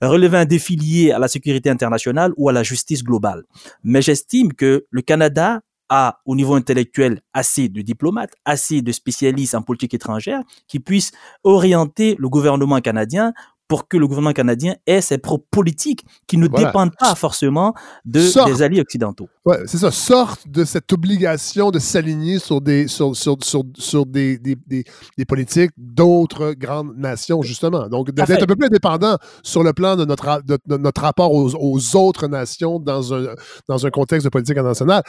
relever 0.00 0.38
un 0.38 0.44
défi 0.44 0.76
lié 0.76 1.12
à 1.12 1.18
la 1.18 1.28
sécurité 1.28 1.70
internationale 1.70 2.32
ou 2.36 2.48
à 2.48 2.52
la 2.52 2.62
justice 2.62 3.02
globale. 3.02 3.44
Mais 3.82 4.02
j'estime 4.02 4.52
que 4.52 4.86
le 4.90 5.02
Canada 5.02 5.60
a, 5.88 6.20
au 6.26 6.36
niveau 6.36 6.54
intellectuel, 6.54 7.22
assez 7.32 7.68
de 7.68 7.80
diplomates, 7.80 8.34
assez 8.44 8.82
de 8.82 8.92
spécialistes 8.92 9.54
en 9.54 9.62
politique 9.62 9.94
étrangère 9.94 10.42
qui 10.66 10.80
puissent 10.80 11.12
orienter 11.44 12.16
le 12.18 12.28
gouvernement 12.28 12.80
canadien 12.80 13.32
pour 13.68 13.86
que 13.86 13.98
le 13.98 14.06
gouvernement 14.06 14.32
canadien 14.32 14.74
ait 14.86 15.02
ses 15.02 15.18
propres 15.18 15.46
politiques 15.50 16.04
qui 16.26 16.38
ne 16.38 16.48
dépendent 16.48 16.96
pas 16.98 17.14
forcément 17.14 17.74
de, 18.06 18.46
des 18.46 18.62
alliés 18.62 18.80
occidentaux. 18.80 19.28
Ouais, 19.44 19.58
c'est 19.66 19.78
ça, 19.78 19.90
sorte 19.90 20.48
de 20.48 20.64
cette 20.64 20.92
obligation 20.92 21.70
de 21.70 21.78
s'aligner 21.78 22.38
sur 22.38 22.60
des, 22.60 22.88
sur, 22.88 23.14
sur, 23.14 23.36
sur, 23.42 23.62
sur 23.76 24.06
des, 24.06 24.38
des, 24.38 24.56
des, 24.66 25.24
politiques 25.26 25.70
d'autres 25.76 26.54
grandes 26.54 26.96
nations, 26.96 27.42
justement. 27.42 27.88
Donc, 27.88 28.10
d'être 28.10 28.30
un 28.42 28.46
peu 28.46 28.56
plus 28.56 28.66
indépendant 28.66 29.16
sur 29.42 29.62
le 29.62 29.72
plan 29.72 29.96
de 29.96 30.04
notre, 30.04 30.42
de, 30.44 30.76
notre 30.76 31.02
rapport 31.02 31.32
aux, 31.32 31.54
aux, 31.54 31.96
autres 31.96 32.26
nations 32.26 32.78
dans 32.80 33.14
un, 33.14 33.34
dans 33.68 33.86
un 33.86 33.90
contexte 33.90 34.24
de 34.24 34.30
politique 34.30 34.56
internationale. 34.56 35.02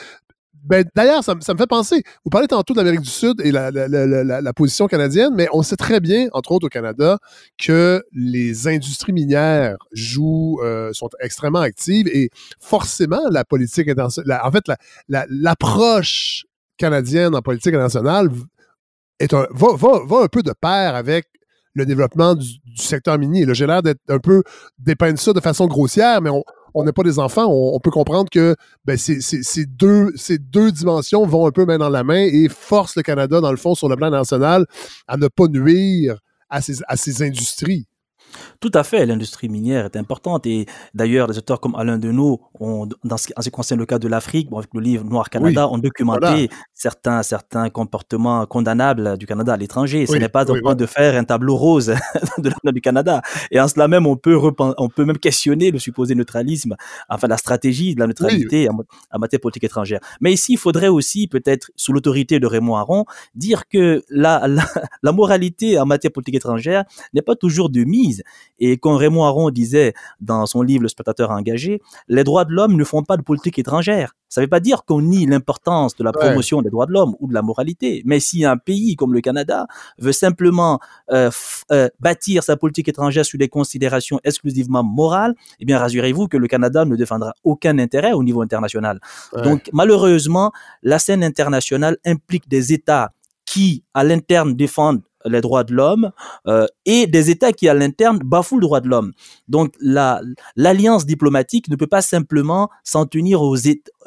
Ben, 0.64 0.86
D'ailleurs, 0.96 1.24
ça, 1.24 1.36
me 1.36 1.42
fait 1.42 1.68
penser, 1.68 2.04
vous 2.24 2.30
parlez 2.30 2.48
tantôt 2.48 2.74
de 2.74 2.80
l'Amérique 2.80 3.02
du 3.02 3.10
Sud 3.10 3.42
et 3.42 3.52
la, 3.52 3.72
la, 3.72 3.88
la, 3.88 4.54
position 4.54 4.88
canadienne, 4.88 5.34
mais 5.34 5.48
on 5.54 5.64
sait 5.64 5.76
très 5.76 6.00
bien, 6.00 6.28
entre 6.34 6.52
autres 6.52 6.68
au 6.68 6.70
Canada, 6.70 7.18
que 7.58 8.04
les 8.12 8.68
industries 8.68 9.14
minières 9.14 9.78
jouent, 9.92 10.60
euh, 10.62 10.92
sont 10.94 11.10
extrêmement 11.22 11.60
actives 11.60 12.08
et 12.08 12.30
forcément, 12.60 13.22
la 13.32 13.46
politique 13.46 13.88
internationale, 13.88 14.42
en 14.44 14.52
fait, 14.52 14.66
l'approche 15.08 16.46
canadienne 16.78 17.36
en 17.36 17.42
politique 17.42 17.74
internationale 17.74 18.30
est 19.20 19.34
un, 19.34 19.48
va, 19.52 19.76
va, 19.76 20.00
va, 20.06 20.24
un 20.24 20.28
peu 20.28 20.44
de 20.44 20.54
pair 20.60 20.96
avec 20.96 21.28
le 21.74 21.86
développement 21.86 22.36
du, 22.36 22.60
du 22.66 22.82
secteur 22.82 23.18
minier. 23.18 23.46
J'ai 23.54 23.68
l'air 23.68 23.82
d'être 23.82 24.00
un 24.10 24.20
peu 24.20 24.44
dépeindre 24.78 25.20
ça 25.20 25.34
de 25.34 25.40
façon 25.40 25.68
grossière, 25.68 26.22
mais 26.22 26.30
on, 26.30 26.44
on 26.74 26.84
n'est 26.84 26.92
pas 26.92 27.04
des 27.04 27.20
enfants, 27.20 27.48
on, 27.48 27.80
peut 27.80 27.92
comprendre 27.92 28.30
que 28.30 28.56
ben, 28.86 28.98
ces, 28.98 29.66
deux, 29.66 30.12
ces 30.16 30.38
deux 30.38 30.72
dimensions 30.72 31.26
vont 31.26 31.48
un 31.48 31.52
peu 31.52 31.66
main 31.66 31.78
dans 31.78 31.90
la 31.90 32.04
main 32.04 32.28
et 32.32 32.48
forcent 32.50 32.96
le 32.96 33.04
Canada, 33.04 33.42
dans 33.42 33.52
le 33.52 33.58
fond, 33.58 33.76
sur 33.76 33.90
le 33.90 33.96
plan 33.96 34.10
national, 34.10 34.66
à 35.08 35.18
ne 35.18 35.28
pas 35.28 35.48
nuire 35.48 36.20
à 36.50 36.62
ces, 36.62 36.78
à 36.88 36.98
ces 36.98 37.24
industries. 37.24 37.88
Tout 38.60 38.72
à 38.74 38.84
fait, 38.84 39.06
l'industrie 39.06 39.50
minière 39.50 39.86
est 39.86 39.96
importante 39.96 40.46
et 40.46 40.66
d'ailleurs, 40.94 41.28
des 41.28 41.38
auteurs 41.38 41.60
comme 41.60 41.76
Alain 41.76 41.98
Deneau, 41.98 42.42
ont, 42.60 42.88
dans 43.04 43.18
ce, 43.18 43.28
en 43.36 43.42
ce 43.42 43.50
qui 43.50 43.52
concerne 43.52 43.80
le 43.80 43.86
cas 43.86 44.00
de 44.00 44.08
l'Afrique, 44.08 44.50
avec 44.54 44.70
le 44.74 44.82
livre 44.82 45.04
Noir 45.06 45.30
Canada, 45.30 45.68
ont 45.68 45.78
documenté 45.78 46.50
certains, 46.74 47.24
certains 47.24 47.70
comportements 47.70 48.46
condamnables 48.46 49.18
du 49.18 49.26
Canada 49.26 49.54
à 49.54 49.58
l'étranger. 49.58 50.06
Ce 50.06 50.16
n'est 50.16 50.30
pas 50.30 50.46
point 50.46 50.76
de 50.76 50.86
faire 50.86 51.16
un 51.16 51.24
tableau 51.24 51.56
rose 51.56 51.94
de 52.38 52.52
du 52.72 52.82
Canada. 52.82 53.22
Et 53.52 53.60
en 53.60 53.68
cela 53.68 53.88
même, 53.88 54.06
on 54.06 54.16
peut, 54.16 54.38
on 54.60 54.90
peut 54.90 55.06
même 55.06 55.18
questionner 55.18 55.72
le 55.72 55.80
supposé 55.80 56.16
neutralisme, 56.16 56.76
enfin 57.10 57.28
la 57.28 57.38
stratégie 57.38 57.96
de 57.96 58.00
la 58.00 58.08
neutralité 58.08 58.70
en, 58.70 59.20
matière 59.20 59.40
politique 59.40 59.64
étrangère. 59.64 60.00
Mais 60.22 60.34
ici, 60.34 60.54
il 60.54 60.58
faudrait 60.58 60.88
aussi, 60.88 61.28
peut-être 61.28 61.72
sous 61.76 61.94
l'autorité 61.94 62.40
de 62.40 62.48
Raymond 62.48 62.76
Aron, 62.76 63.06
dire 63.36 63.68
que 63.68 64.04
la, 64.10 64.48
la, 64.48 64.64
la 65.04 65.12
moralité 65.12 65.80
en 65.80 65.86
matière 65.86 66.12
politique 66.12 66.36
étrangère 66.36 66.84
n'est 67.14 67.22
pas 67.22 67.36
toujours 67.36 67.70
de 67.70 67.84
mise 67.84 68.19
et 68.60 68.78
quand 68.78 68.96
Raymond 68.96 69.24
Aron 69.24 69.50
disait 69.50 69.94
dans 70.20 70.46
son 70.46 70.62
livre 70.62 70.84
Le 70.84 70.90
spectateur 70.90 71.32
engagé, 71.32 71.82
les 72.08 72.24
droits 72.24 72.46
de 72.46 72.52
l'homme 72.52 72.76
ne 72.76 72.84
font 72.84 73.04
pas 73.04 73.18
de 73.18 73.22
politique 73.22 73.60
étrangère. 73.60 74.16
Ça 74.28 74.42
ne 74.42 74.46
veut 74.46 74.50
pas 74.50 74.60
dire 74.60 74.86
qu'on 74.86 75.02
nie 75.02 75.26
l'importance 75.26 75.96
de 75.96 76.04
la 76.04 76.12
promotion 76.12 76.62
des 76.62 76.70
droits 76.70 76.86
de 76.86 76.92
l'homme 76.92 77.16
ou 77.20 77.28
de 77.28 77.34
la 77.34 77.42
moralité. 77.42 78.04
Mais 78.06 78.20
si 78.20 78.46
un 78.46 78.58
pays 78.58 78.96
comme 78.96 79.14
le 79.14 79.22
Canada 79.22 79.66
veut 79.98 80.12
simplement 80.12 80.80
euh, 81.12 81.32
euh, 81.72 81.90
bâtir 82.00 82.44
sa 82.44 82.56
politique 82.56 82.88
étrangère 82.88 83.26
sur 83.26 83.40
des 83.40 83.50
considérations 83.50 84.20
exclusivement 84.24 84.84
morales, 84.84 85.34
eh 85.60 85.66
bien 85.66 85.80
rassurez-vous 85.80 86.28
que 86.28 86.38
le 86.38 86.48
Canada 86.48 86.86
ne 86.86 86.96
défendra 86.96 87.34
aucun 87.44 87.80
intérêt 87.80 88.14
au 88.14 88.24
niveau 88.24 88.42
international. 88.42 89.00
Donc 89.44 89.70
malheureusement, 89.74 90.52
la 90.84 91.00
scène 91.00 91.24
internationale 91.24 91.98
implique 92.06 92.48
des 92.48 92.72
États 92.74 93.12
qui, 93.46 93.84
à 93.96 94.04
l'interne, 94.04 94.54
défendent 94.54 95.02
les 95.26 95.42
droits 95.42 95.64
de 95.64 95.74
l'homme 95.74 96.12
euh, 96.48 96.66
et 96.86 97.08
des 97.08 97.30
États 97.30 97.52
qui, 97.52 97.68
à 97.68 97.74
l'interne, 97.74 98.20
bafouent 98.20 98.58
le 98.58 98.62
droit 98.62 98.82
de 98.82 98.88
l'homme. 98.88 99.12
Donc, 99.48 99.74
la, 99.80 100.22
l'alliance 100.56 101.06
diplomatique 101.06 101.70
ne 101.70 101.76
peut 101.76 101.88
pas 101.88 102.02
simplement 102.02 102.70
s'en 102.84 103.06
tenir 103.06 103.42
aux 103.42 103.58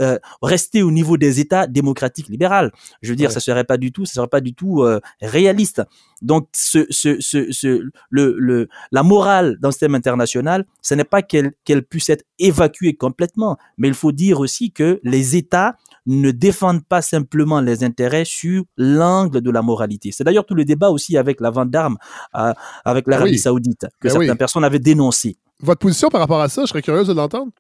euh, 0.00 0.18
rester 0.40 0.82
au 0.82 0.90
niveau 0.90 1.16
des 1.16 1.40
États 1.40 1.66
démocratiques 1.66 2.28
libéraux. 2.28 2.70
Je 3.02 3.10
veux 3.10 3.16
dire, 3.16 3.30
ça 3.30 3.40
serait 3.40 3.64
pas 3.64 3.76
du 3.76 3.92
tout, 3.92 4.04
ça 4.04 4.14
serait 4.14 4.28
pas 4.28 4.40
du 4.40 4.54
tout 4.54 4.82
euh, 4.82 5.00
réaliste. 5.20 5.82
Donc, 6.22 6.48
ce, 6.52 6.86
ce, 6.90 7.20
ce, 7.20 7.82
le, 8.10 8.36
le, 8.38 8.68
la 8.92 9.02
morale 9.02 9.58
dans 9.60 9.68
le 9.68 9.72
système 9.72 9.94
international, 9.94 10.64
ce 10.80 10.94
n'est 10.94 11.04
pas 11.04 11.22
qu'elle 11.22 11.52
puisse 11.88 12.08
être 12.10 12.24
évacuée 12.38 12.94
complètement, 12.94 13.58
mais 13.76 13.88
il 13.88 13.94
faut 13.94 14.12
dire 14.12 14.40
aussi 14.40 14.72
que 14.72 15.00
les 15.02 15.36
États 15.36 15.76
ne 16.06 16.30
défendent 16.30 16.84
pas 16.84 17.02
simplement 17.02 17.60
les 17.60 17.84
intérêts 17.84 18.24
sur 18.24 18.64
l'angle 18.76 19.40
de 19.40 19.50
la 19.50 19.62
moralité. 19.62 20.10
C'est 20.12 20.24
d'ailleurs 20.24 20.46
tout 20.46 20.54
le 20.54 20.64
débat 20.64 20.90
aussi 20.90 21.16
avec 21.16 21.40
la 21.40 21.50
vente 21.50 21.70
d'armes 21.70 21.96
euh, 22.36 22.52
avec 22.84 23.06
l'Arabie 23.06 23.38
saoudite, 23.38 23.86
que 24.00 24.08
ben 24.08 24.10
certaines 24.10 24.36
personnes 24.36 24.64
avaient 24.64 24.78
dénoncé. 24.78 25.36
Votre 25.60 25.80
position 25.80 26.08
par 26.08 26.20
rapport 26.20 26.40
à 26.40 26.48
ça, 26.48 26.62
je 26.62 26.66
serais 26.68 26.82
curieuse 26.82 27.06
de 27.06 27.12
l'entendre. 27.12 27.52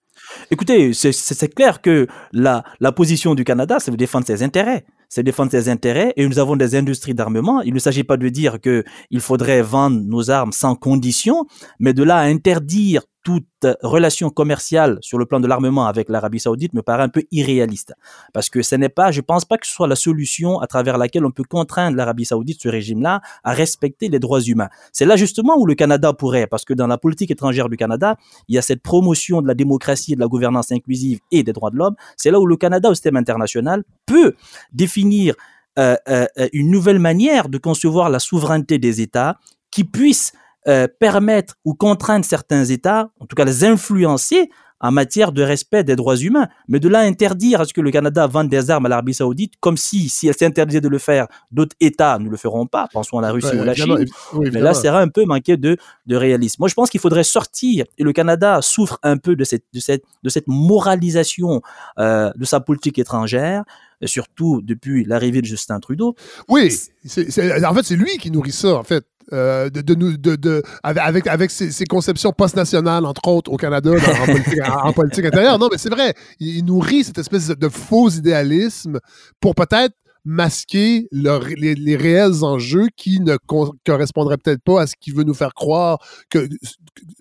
Écoutez, 0.50 0.92
c'est 0.92 1.54
clair 1.54 1.80
que 1.80 2.08
la, 2.32 2.64
la 2.80 2.90
position 2.92 3.34
du 3.34 3.44
Canada, 3.44 3.78
c'est 3.78 3.90
de 3.92 3.96
défendre 3.96 4.26
ses 4.26 4.42
intérêts 4.42 4.84
c'est 5.14 5.22
défendre 5.22 5.50
ses 5.50 5.68
intérêts 5.68 6.14
et 6.16 6.26
nous 6.26 6.38
avons 6.38 6.56
des 6.56 6.74
industries 6.74 7.12
d'armement. 7.12 7.60
Il 7.60 7.74
ne 7.74 7.78
s'agit 7.78 8.02
pas 8.02 8.16
de 8.16 8.30
dire 8.30 8.58
qu'il 8.62 9.20
faudrait 9.20 9.60
vendre 9.60 10.00
nos 10.00 10.30
armes 10.30 10.52
sans 10.52 10.74
condition, 10.74 11.44
mais 11.78 11.92
de 11.92 12.02
là 12.02 12.16
à 12.16 12.22
interdire 12.22 13.02
toute 13.22 13.46
relation 13.82 14.30
commerciale 14.30 14.98
sur 15.00 15.18
le 15.18 15.26
plan 15.26 15.40
de 15.40 15.46
l'armement 15.46 15.86
avec 15.86 16.08
l'Arabie 16.08 16.40
Saoudite 16.40 16.74
me 16.74 16.82
paraît 16.82 17.02
un 17.02 17.08
peu 17.08 17.22
irréaliste. 17.30 17.94
Parce 18.32 18.50
que 18.50 18.62
ce 18.62 18.74
n'est 18.74 18.88
pas, 18.88 19.12
je 19.12 19.20
pense 19.20 19.44
pas 19.44 19.58
que 19.58 19.66
ce 19.66 19.72
soit 19.72 19.86
la 19.86 19.96
solution 19.96 20.60
à 20.60 20.66
travers 20.66 20.98
laquelle 20.98 21.24
on 21.24 21.30
peut 21.30 21.44
contraindre 21.44 21.96
l'Arabie 21.96 22.24
Saoudite, 22.24 22.60
ce 22.60 22.68
régime-là, 22.68 23.20
à 23.44 23.52
respecter 23.52 24.08
les 24.08 24.18
droits 24.18 24.40
humains. 24.40 24.68
C'est 24.92 25.04
là 25.04 25.16
justement 25.16 25.56
où 25.56 25.66
le 25.66 25.74
Canada 25.74 26.12
pourrait, 26.12 26.46
parce 26.46 26.64
que 26.64 26.74
dans 26.74 26.86
la 26.86 26.98
politique 26.98 27.30
étrangère 27.30 27.68
du 27.68 27.76
Canada, 27.76 28.16
il 28.48 28.54
y 28.54 28.58
a 28.58 28.62
cette 28.62 28.82
promotion 28.82 29.42
de 29.42 29.46
la 29.46 29.54
démocratie, 29.54 30.14
de 30.14 30.20
la 30.20 30.26
gouvernance 30.26 30.72
inclusive 30.72 31.20
et 31.30 31.42
des 31.42 31.52
droits 31.52 31.70
de 31.70 31.76
l'homme. 31.76 31.94
C'est 32.16 32.30
là 32.30 32.40
où 32.40 32.46
le 32.46 32.56
Canada, 32.56 32.90
au 32.90 32.94
système 32.94 33.16
international, 33.16 33.84
peut 34.06 34.34
définir 34.72 35.34
euh, 35.78 35.96
euh, 36.08 36.26
une 36.52 36.70
nouvelle 36.70 36.98
manière 36.98 37.48
de 37.48 37.56
concevoir 37.56 38.10
la 38.10 38.18
souveraineté 38.18 38.78
des 38.78 39.00
États 39.00 39.38
qui 39.70 39.84
puisse 39.84 40.32
euh, 40.68 40.86
permettre 40.98 41.54
ou 41.64 41.74
contraindre 41.74 42.24
certains 42.24 42.64
États, 42.64 43.10
en 43.20 43.26
tout 43.26 43.36
cas 43.36 43.44
les 43.44 43.64
influencer 43.64 44.48
en 44.82 44.90
matière 44.90 45.32
de 45.32 45.42
respect 45.42 45.84
des 45.84 45.96
droits 45.96 46.16
humains. 46.16 46.48
Mais 46.68 46.80
de 46.80 46.88
là 46.88 47.00
interdire 47.00 47.60
à 47.60 47.64
ce 47.64 47.72
que 47.72 47.80
le 47.80 47.90
Canada 47.90 48.26
vende 48.26 48.48
des 48.48 48.70
armes 48.70 48.86
à 48.86 48.88
l'Arabie 48.88 49.14
Saoudite, 49.14 49.54
comme 49.60 49.76
si, 49.76 50.08
si 50.08 50.26
elle 50.26 50.36
s'interdisait 50.36 50.80
de 50.80 50.88
le 50.88 50.98
faire, 50.98 51.28
d'autres 51.52 51.76
États 51.80 52.18
ne 52.18 52.28
le 52.28 52.36
feront 52.36 52.66
pas. 52.66 52.88
Pensons 52.92 53.18
à 53.18 53.22
la 53.22 53.30
Russie 53.30 53.56
ou 53.56 53.64
la 53.64 53.74
Chine. 53.74 54.04
mais 54.34 54.60
là, 54.60 54.74
c'est 54.74 54.88
un 54.88 55.08
peu 55.08 55.24
manqué 55.24 55.56
de, 55.56 55.76
de 56.06 56.16
réalisme. 56.16 56.56
Moi, 56.58 56.68
je 56.68 56.74
pense 56.74 56.90
qu'il 56.90 57.00
faudrait 57.00 57.24
sortir, 57.24 57.86
et 57.96 58.02
le 58.02 58.12
Canada 58.12 58.60
souffre 58.60 58.98
un 59.02 59.16
peu 59.16 59.36
de 59.36 59.44
cette, 59.44 59.64
de 59.72 59.80
cette, 59.80 60.02
de 60.22 60.28
cette 60.28 60.48
moralisation 60.48 61.62
euh, 61.98 62.30
de 62.34 62.44
sa 62.44 62.60
politique 62.60 62.98
étrangère 62.98 63.64
surtout 64.06 64.60
depuis 64.62 65.04
l'arrivée 65.04 65.40
de 65.40 65.46
Justin 65.46 65.80
Trudeau. 65.80 66.14
Oui, 66.48 66.76
en 67.04 67.74
fait, 67.74 67.82
c'est 67.82 67.96
lui 67.96 68.18
qui 68.18 68.30
nourrit 68.30 68.52
ça, 68.52 68.74
en 68.74 68.82
fait. 68.82 69.04
Euh, 69.32 69.70
de, 69.70 69.80
de, 69.80 70.36
de, 70.36 70.62
avec, 70.82 71.26
avec 71.26 71.50
ses, 71.50 71.84
conceptions 71.84 72.32
post-nationales, 72.32 73.06
entre 73.06 73.28
autres, 73.28 73.50
au 73.52 73.56
Canada, 73.56 73.90
en, 73.92 74.92
politique, 74.92 75.24
intérieure. 75.24 75.58
Non, 75.58 75.68
mais 75.70 75.78
c'est 75.78 75.90
vrai, 75.90 76.14
il, 76.40 76.64
nourrit 76.64 77.04
cette 77.04 77.18
espèce 77.18 77.48
de 77.48 77.68
faux 77.68 78.10
idéalisme 78.10 78.98
pour 79.40 79.54
peut-être 79.54 79.94
masquer 80.24 81.08
les, 81.12 81.96
réels 81.96 82.44
enjeux 82.44 82.88
qui 82.96 83.20
ne 83.20 83.36
correspondraient 83.84 84.38
peut-être 84.38 84.62
pas 84.62 84.82
à 84.82 84.86
ce 84.86 84.94
qu'il 85.00 85.14
veut 85.14 85.24
nous 85.24 85.34
faire 85.34 85.54
croire 85.54 85.98
que, 86.30 86.48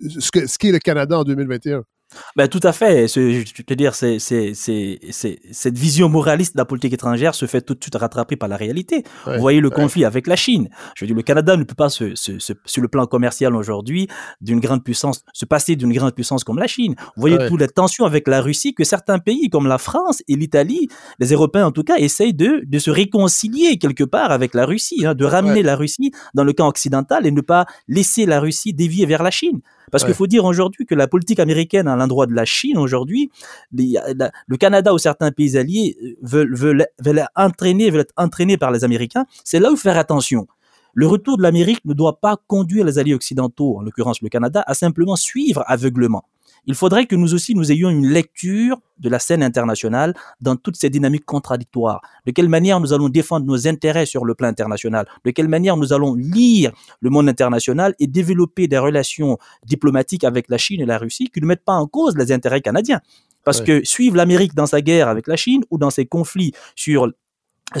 ce 0.08 0.58
qu'est 0.58 0.72
le 0.72 0.78
Canada 0.78 1.18
en 1.18 1.24
2021. 1.24 1.82
Ben, 2.36 2.48
tout 2.48 2.60
à 2.62 2.72
fait. 2.72 3.08
Je 3.08 3.62
te 3.62 3.74
dire, 3.74 3.94
c'est, 3.94 4.18
c'est, 4.18 4.52
c'est, 4.54 5.38
cette 5.50 5.78
vision 5.78 6.08
moraliste 6.08 6.54
de 6.54 6.58
la 6.58 6.64
politique 6.64 6.92
étrangère 6.92 7.34
se 7.34 7.46
fait 7.46 7.60
tout 7.60 7.74
de 7.74 7.82
suite 7.82 7.94
rattraper 7.94 8.36
par 8.36 8.48
la 8.48 8.56
réalité. 8.56 9.04
Vous 9.26 9.40
voyez 9.40 9.60
le 9.60 9.70
conflit 9.70 10.04
avec 10.04 10.26
la 10.26 10.36
Chine. 10.36 10.68
Je 10.96 11.04
veux 11.04 11.06
dire, 11.06 11.16
le 11.16 11.22
Canada 11.22 11.56
ne 11.56 11.64
peut 11.64 11.74
pas, 11.74 11.88
se, 11.88 12.14
se, 12.14 12.32
sur 12.64 12.82
le 12.82 12.88
plan 12.88 13.06
commercial 13.06 13.54
aujourd'hui, 13.54 14.08
d'une 14.40 14.60
grande 14.60 14.84
puissance, 14.84 15.24
se 15.32 15.44
passer 15.44 15.76
d'une 15.76 15.92
grande 15.92 16.14
puissance 16.14 16.44
comme 16.44 16.58
la 16.58 16.66
Chine. 16.66 16.94
Vous 17.16 17.20
voyez 17.20 17.38
toutes 17.48 17.60
les 17.60 17.68
tensions 17.68 18.04
avec 18.04 18.28
la 18.28 18.40
Russie 18.40 18.74
que 18.74 18.84
certains 18.84 19.18
pays 19.18 19.48
comme 19.48 19.66
la 19.66 19.78
France 19.78 20.22
et 20.28 20.36
l'Italie, 20.36 20.88
les 21.18 21.32
Européens 21.32 21.66
en 21.66 21.72
tout 21.72 21.84
cas, 21.84 21.96
essayent 21.96 22.34
de, 22.34 22.62
de 22.66 22.78
se 22.78 22.90
réconcilier 22.90 23.78
quelque 23.78 24.04
part 24.04 24.30
avec 24.30 24.54
la 24.54 24.66
Russie, 24.66 25.04
hein, 25.06 25.14
de 25.14 25.24
ramener 25.24 25.62
la 25.62 25.76
Russie 25.76 26.12
dans 26.34 26.44
le 26.44 26.52
camp 26.52 26.68
occidental 26.68 27.26
et 27.26 27.30
ne 27.30 27.40
pas 27.40 27.66
laisser 27.88 28.26
la 28.26 28.40
Russie 28.40 28.72
dévier 28.74 29.06
vers 29.06 29.22
la 29.22 29.30
Chine. 29.30 29.60
Parce 29.92 30.04
qu'il 30.04 30.14
faut 30.14 30.26
dire 30.26 30.44
aujourd'hui 30.44 30.86
que 30.86 30.96
la 30.96 31.06
politique 31.06 31.38
américaine 31.38 31.86
à 31.86 31.94
l'endroit 31.94 32.26
de 32.26 32.32
la 32.32 32.44
Chine 32.44 32.78
aujourd'hui, 32.78 33.30
le 33.72 34.56
Canada 34.56 34.92
ou 34.92 34.98
certains 34.98 35.30
pays 35.30 35.56
alliés 35.56 35.96
euh, 36.02 36.16
veulent, 36.22 36.54
veulent, 36.54 36.86
veulent 37.00 37.26
entraîner, 37.36 37.90
veulent 37.90 38.00
être 38.00 38.14
entraînés 38.16 38.56
par 38.56 38.72
les 38.72 38.82
Américains. 38.84 39.26
C'est 39.44 39.60
là 39.60 39.70
où 39.70 39.76
faire 39.76 39.98
attention. 39.98 40.48
Le 40.94 41.06
retour 41.06 41.36
de 41.36 41.42
l'Amérique 41.42 41.84
ne 41.84 41.94
doit 41.94 42.20
pas 42.20 42.36
conduire 42.46 42.84
les 42.84 42.98
alliés 42.98 43.14
occidentaux, 43.14 43.78
en 43.78 43.82
l'occurrence 43.82 44.20
le 44.22 44.28
Canada, 44.28 44.64
à 44.66 44.74
simplement 44.74 45.16
suivre 45.16 45.62
aveuglement 45.66 46.24
il 46.66 46.74
faudrait 46.74 47.06
que 47.06 47.16
nous 47.16 47.34
aussi, 47.34 47.54
nous 47.54 47.72
ayons 47.72 47.90
une 47.90 48.06
lecture 48.06 48.80
de 48.98 49.08
la 49.08 49.18
scène 49.18 49.42
internationale 49.42 50.14
dans 50.40 50.54
toutes 50.54 50.76
ces 50.76 50.90
dynamiques 50.90 51.24
contradictoires. 51.24 52.00
De 52.24 52.30
quelle 52.30 52.48
manière 52.48 52.78
nous 52.78 52.92
allons 52.92 53.08
défendre 53.08 53.46
nos 53.46 53.66
intérêts 53.66 54.06
sur 54.06 54.24
le 54.24 54.34
plan 54.34 54.48
international? 54.48 55.06
De 55.24 55.30
quelle 55.32 55.48
manière 55.48 55.76
nous 55.76 55.92
allons 55.92 56.14
lire 56.14 56.72
le 57.00 57.10
monde 57.10 57.28
international 57.28 57.94
et 57.98 58.06
développer 58.06 58.68
des 58.68 58.78
relations 58.78 59.38
diplomatiques 59.66 60.24
avec 60.24 60.48
la 60.48 60.58
Chine 60.58 60.80
et 60.80 60.86
la 60.86 60.98
Russie 60.98 61.30
qui 61.32 61.40
ne 61.40 61.46
mettent 61.46 61.64
pas 61.64 61.74
en 61.74 61.86
cause 61.86 62.16
les 62.16 62.30
intérêts 62.30 62.60
canadiens? 62.60 63.00
Parce 63.44 63.60
que 63.60 63.84
suivre 63.84 64.16
l'Amérique 64.16 64.54
dans 64.54 64.66
sa 64.66 64.80
guerre 64.80 65.08
avec 65.08 65.26
la 65.26 65.34
Chine 65.34 65.64
ou 65.70 65.78
dans 65.78 65.90
ses 65.90 66.06
conflits 66.06 66.52
sur 66.76 67.08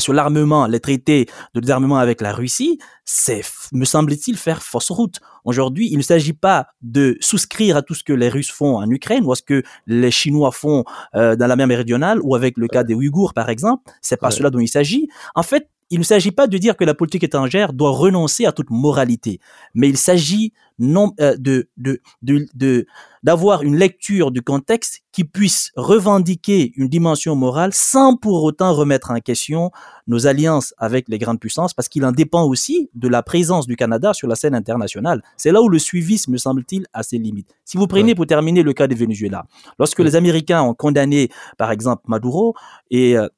sur 0.00 0.12
l'armement, 0.12 0.66
les 0.66 0.80
traités 0.80 1.26
de 1.54 1.60
désarmement 1.60 1.98
avec 1.98 2.20
la 2.20 2.32
Russie, 2.32 2.78
c'est, 3.04 3.42
me 3.72 3.84
semble-t-il, 3.84 4.36
faire 4.36 4.62
fausse 4.62 4.90
route. 4.90 5.20
Aujourd'hui, 5.44 5.88
il 5.90 5.96
ne 5.96 6.02
s'agit 6.02 6.32
pas 6.32 6.66
de 6.82 7.16
souscrire 7.20 7.76
à 7.76 7.82
tout 7.82 7.94
ce 7.94 8.04
que 8.04 8.12
les 8.12 8.28
Russes 8.28 8.50
font 8.50 8.76
en 8.76 8.88
Ukraine 8.88 9.24
ou 9.24 9.32
à 9.32 9.36
ce 9.36 9.42
que 9.42 9.62
les 9.86 10.10
Chinois 10.10 10.52
font 10.52 10.84
euh, 11.14 11.36
dans 11.36 11.46
la 11.46 11.56
mer 11.56 11.66
méridionale 11.66 12.20
ou 12.22 12.34
avec 12.34 12.56
le 12.56 12.68
cas 12.68 12.84
des 12.84 12.94
Ouïghours, 12.94 13.34
par 13.34 13.48
exemple. 13.48 13.90
C'est 14.00 14.20
pas 14.20 14.30
cela 14.30 14.50
dont 14.50 14.60
il 14.60 14.68
s'agit. 14.68 15.08
En 15.34 15.42
fait, 15.42 15.68
il 15.92 15.98
ne 15.98 16.04
s'agit 16.04 16.32
pas 16.32 16.46
de 16.46 16.56
dire 16.56 16.76
que 16.78 16.84
la 16.84 16.94
politique 16.94 17.22
étrangère 17.22 17.74
doit 17.74 17.90
renoncer 17.90 18.46
à 18.46 18.52
toute 18.52 18.70
moralité, 18.70 19.40
mais 19.74 19.90
il 19.90 19.98
s'agit 19.98 20.54
non 20.78 21.12
euh, 21.20 21.36
de 21.38 21.68
de 21.76 22.00
de 22.24 22.86
d'avoir 23.22 23.62
une 23.62 23.76
lecture 23.76 24.30
du 24.30 24.40
contexte 24.40 25.02
qui 25.12 25.24
puisse 25.24 25.70
revendiquer 25.76 26.72
une 26.76 26.88
dimension 26.88 27.36
morale 27.36 27.74
sans 27.74 28.16
pour 28.16 28.42
autant 28.42 28.72
remettre 28.72 29.10
en 29.10 29.20
question 29.20 29.70
nos 30.06 30.26
alliances 30.26 30.72
avec 30.78 31.10
les 31.10 31.18
grandes 31.18 31.38
puissances, 31.38 31.74
parce 31.74 31.90
qu'il 31.90 32.06
en 32.06 32.10
dépend 32.10 32.44
aussi 32.44 32.88
de 32.94 33.06
la 33.06 33.22
présence 33.22 33.66
du 33.66 33.76
Canada 33.76 34.14
sur 34.14 34.26
la 34.28 34.34
scène 34.34 34.54
internationale. 34.54 35.22
C'est 35.36 35.52
là 35.52 35.60
où 35.60 35.68
le 35.68 35.78
suivisme, 35.78 36.32
me 36.32 36.38
semble-t-il, 36.38 36.86
a 36.94 37.02
ses 37.02 37.18
limites. 37.18 37.54
Si 37.66 37.76
vous 37.76 37.86
prenez 37.86 38.14
pour 38.14 38.26
terminer 38.26 38.62
le 38.62 38.72
cas 38.72 38.86
de 38.86 38.94
Venezuela, 38.94 39.44
lorsque 39.78 40.00
les 40.00 40.16
Américains 40.16 40.62
ont 40.62 40.74
condamné, 40.74 41.28
par 41.58 41.70
exemple, 41.70 42.02
Maduro 42.08 42.54
et, 42.90 43.16
euh, 43.18 43.28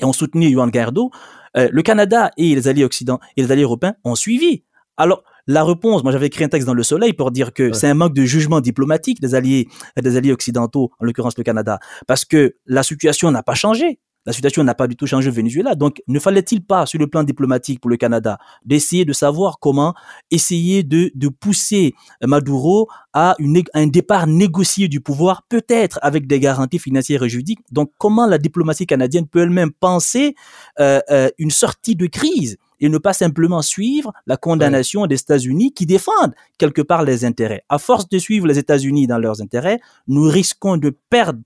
et 0.00 0.04
ont 0.04 0.12
soutenu 0.12 0.50
Juan 0.50 0.70
Guaido, 0.70 1.10
euh, 1.56 1.68
le 1.70 1.82
Canada 1.82 2.30
et 2.36 2.54
les 2.54 2.68
alliés 2.68 2.84
occidentaux 2.84 3.22
et 3.36 3.42
les 3.42 3.52
alliés 3.52 3.62
européens 3.62 3.94
ont 4.04 4.14
suivi. 4.14 4.64
Alors, 4.96 5.22
la 5.46 5.64
réponse, 5.64 6.02
moi 6.02 6.12
j'avais 6.12 6.26
écrit 6.26 6.44
un 6.44 6.48
texte 6.48 6.66
dans 6.66 6.74
Le 6.74 6.82
Soleil 6.82 7.14
pour 7.14 7.30
dire 7.30 7.54
que 7.54 7.72
c'est 7.72 7.88
un 7.88 7.94
manque 7.94 8.12
de 8.12 8.24
jugement 8.24 8.60
diplomatique 8.60 9.20
des 9.20 9.34
alliés, 9.34 9.66
des 9.96 10.16
alliés 10.16 10.32
occidentaux, 10.32 10.90
en 10.98 11.04
l'occurrence 11.04 11.38
le 11.38 11.44
Canada, 11.44 11.78
parce 12.06 12.24
que 12.24 12.56
la 12.66 12.82
situation 12.82 13.30
n'a 13.30 13.42
pas 13.42 13.54
changé. 13.54 13.98
La 14.28 14.34
situation 14.34 14.62
n'a 14.62 14.74
pas 14.74 14.86
du 14.88 14.94
tout 14.94 15.06
changé 15.06 15.30
au 15.30 15.32
Venezuela. 15.32 15.74
Donc, 15.74 16.02
ne 16.06 16.18
fallait-il 16.18 16.62
pas, 16.62 16.84
sur 16.84 16.98
le 16.98 17.06
plan 17.06 17.24
diplomatique 17.24 17.80
pour 17.80 17.88
le 17.88 17.96
Canada, 17.96 18.36
d'essayer 18.62 19.06
de 19.06 19.14
savoir 19.14 19.58
comment 19.58 19.94
essayer 20.30 20.82
de, 20.82 21.10
pousser 21.40 21.94
Maduro 22.22 22.90
à 23.14 23.36
un 23.72 23.86
départ 23.86 24.26
négocié 24.26 24.88
du 24.88 25.00
pouvoir, 25.00 25.44
peut-être 25.48 25.98
avec 26.02 26.26
des 26.26 26.40
garanties 26.40 26.78
financières 26.78 27.22
et 27.22 27.30
juridiques? 27.30 27.60
Donc, 27.72 27.90
comment 27.96 28.26
la 28.26 28.36
diplomatie 28.36 28.84
canadienne 28.84 29.26
peut 29.26 29.40
elle-même 29.40 29.72
penser 29.72 30.34
euh, 30.78 31.00
euh, 31.10 31.30
une 31.38 31.50
sortie 31.50 31.96
de 31.96 32.04
crise? 32.04 32.58
Et 32.80 32.88
ne 32.88 32.98
pas 32.98 33.12
simplement 33.12 33.62
suivre 33.62 34.12
la 34.26 34.36
condamnation 34.36 35.06
des 35.06 35.16
États-Unis 35.16 35.72
qui 35.72 35.86
défendent 35.86 36.34
quelque 36.58 36.82
part 36.82 37.02
les 37.02 37.24
intérêts. 37.24 37.64
À 37.68 37.78
force 37.78 38.08
de 38.08 38.18
suivre 38.18 38.46
les 38.46 38.58
États-Unis 38.58 39.06
dans 39.06 39.18
leurs 39.18 39.40
intérêts, 39.40 39.80
nous 40.06 40.28
risquons 40.28 40.76
de 40.76 40.96
perdre 41.10 41.40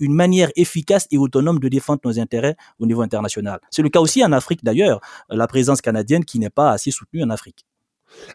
une 0.00 0.14
manière 0.14 0.50
efficace 0.56 1.06
et 1.10 1.18
autonome 1.18 1.58
de 1.58 1.68
défendre 1.68 2.00
nos 2.04 2.18
intérêts 2.18 2.56
au 2.78 2.86
niveau 2.86 3.02
international. 3.02 3.60
C'est 3.70 3.82
le 3.82 3.88
cas 3.88 4.00
aussi 4.00 4.24
en 4.24 4.32
Afrique 4.32 4.64
d'ailleurs, 4.64 5.00
la 5.28 5.46
présence 5.46 5.80
canadienne 5.80 6.24
qui 6.24 6.38
n'est 6.38 6.50
pas 6.50 6.72
assez 6.72 6.90
soutenue 6.90 7.22
en 7.22 7.30
Afrique. 7.30 7.66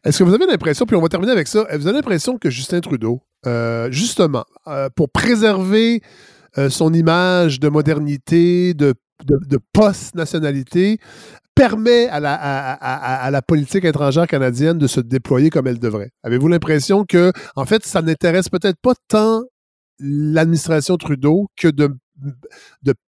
Est-ce 0.04 0.20
que 0.20 0.24
vous 0.24 0.34
avez 0.34 0.46
l'impression, 0.46 0.86
puis 0.86 0.96
on 0.96 1.02
va 1.02 1.10
terminer 1.10 1.32
avec 1.32 1.48
ça, 1.48 1.66
vous 1.72 1.88
avez 1.88 1.98
l'impression 1.98 2.38
que 2.38 2.50
Justin 2.50 2.82
Trudeau, 2.82 3.22
euh, 3.48 3.90
justement, 3.92 4.46
euh, 4.68 4.90
pour 4.96 5.10
préserver 5.10 6.02
euh, 6.58 6.70
son 6.70 6.94
image 6.94 7.60
de 7.60 7.70
modernité, 7.70 8.74
de, 8.74 8.94
de 9.26 9.60
post-nationalité, 9.74 11.00
permet 11.62 12.08
à 12.10 12.20
la, 12.20 13.42
politique 13.44 13.86
étrangère 13.86 14.26
canadienne 14.26 14.80
de 14.80 14.88
se 14.88 15.00
déployer 15.00 15.52
comme 15.52 15.68
elle 15.68 15.78
devrait? 15.78 16.10
Avez-vous 16.24 16.48
l'impression 16.48 17.06
que, 17.06 17.32
en 17.56 17.66
fait, 17.66 17.86
ça 17.86 18.02
n'intéresse 18.02 18.50
peut-être 18.50 18.80
pas 18.82 18.94
tant 19.08 19.44
l'administration 20.00 20.98
Trudeau 20.98 21.50
que 21.56 21.68
de 21.68 21.94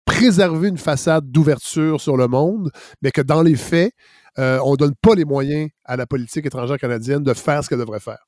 préserver 0.04 0.70
une 0.70 0.80
façade 0.80 1.30
d'ouverture 1.30 2.02
sur 2.02 2.18
le 2.18 2.28
monde, 2.28 2.72
mais 3.04 3.12
que 3.12 3.22
dans 3.22 3.44
les 3.44 3.56
faits, 3.56 3.94
euh, 4.40 4.60
on 4.64 4.72
ne 4.72 4.78
donne 4.78 4.96
pas 5.02 5.16
les 5.16 5.26
moyens 5.26 5.70
à 5.84 5.98
la 5.98 6.06
politique 6.06 6.46
étrangère 6.46 6.78
canadienne 6.78 7.24
de 7.24 7.34
faire 7.34 7.64
ce 7.64 7.70
qu'elle 7.70 7.80
devrait 7.80 8.00
faire. 8.00 8.20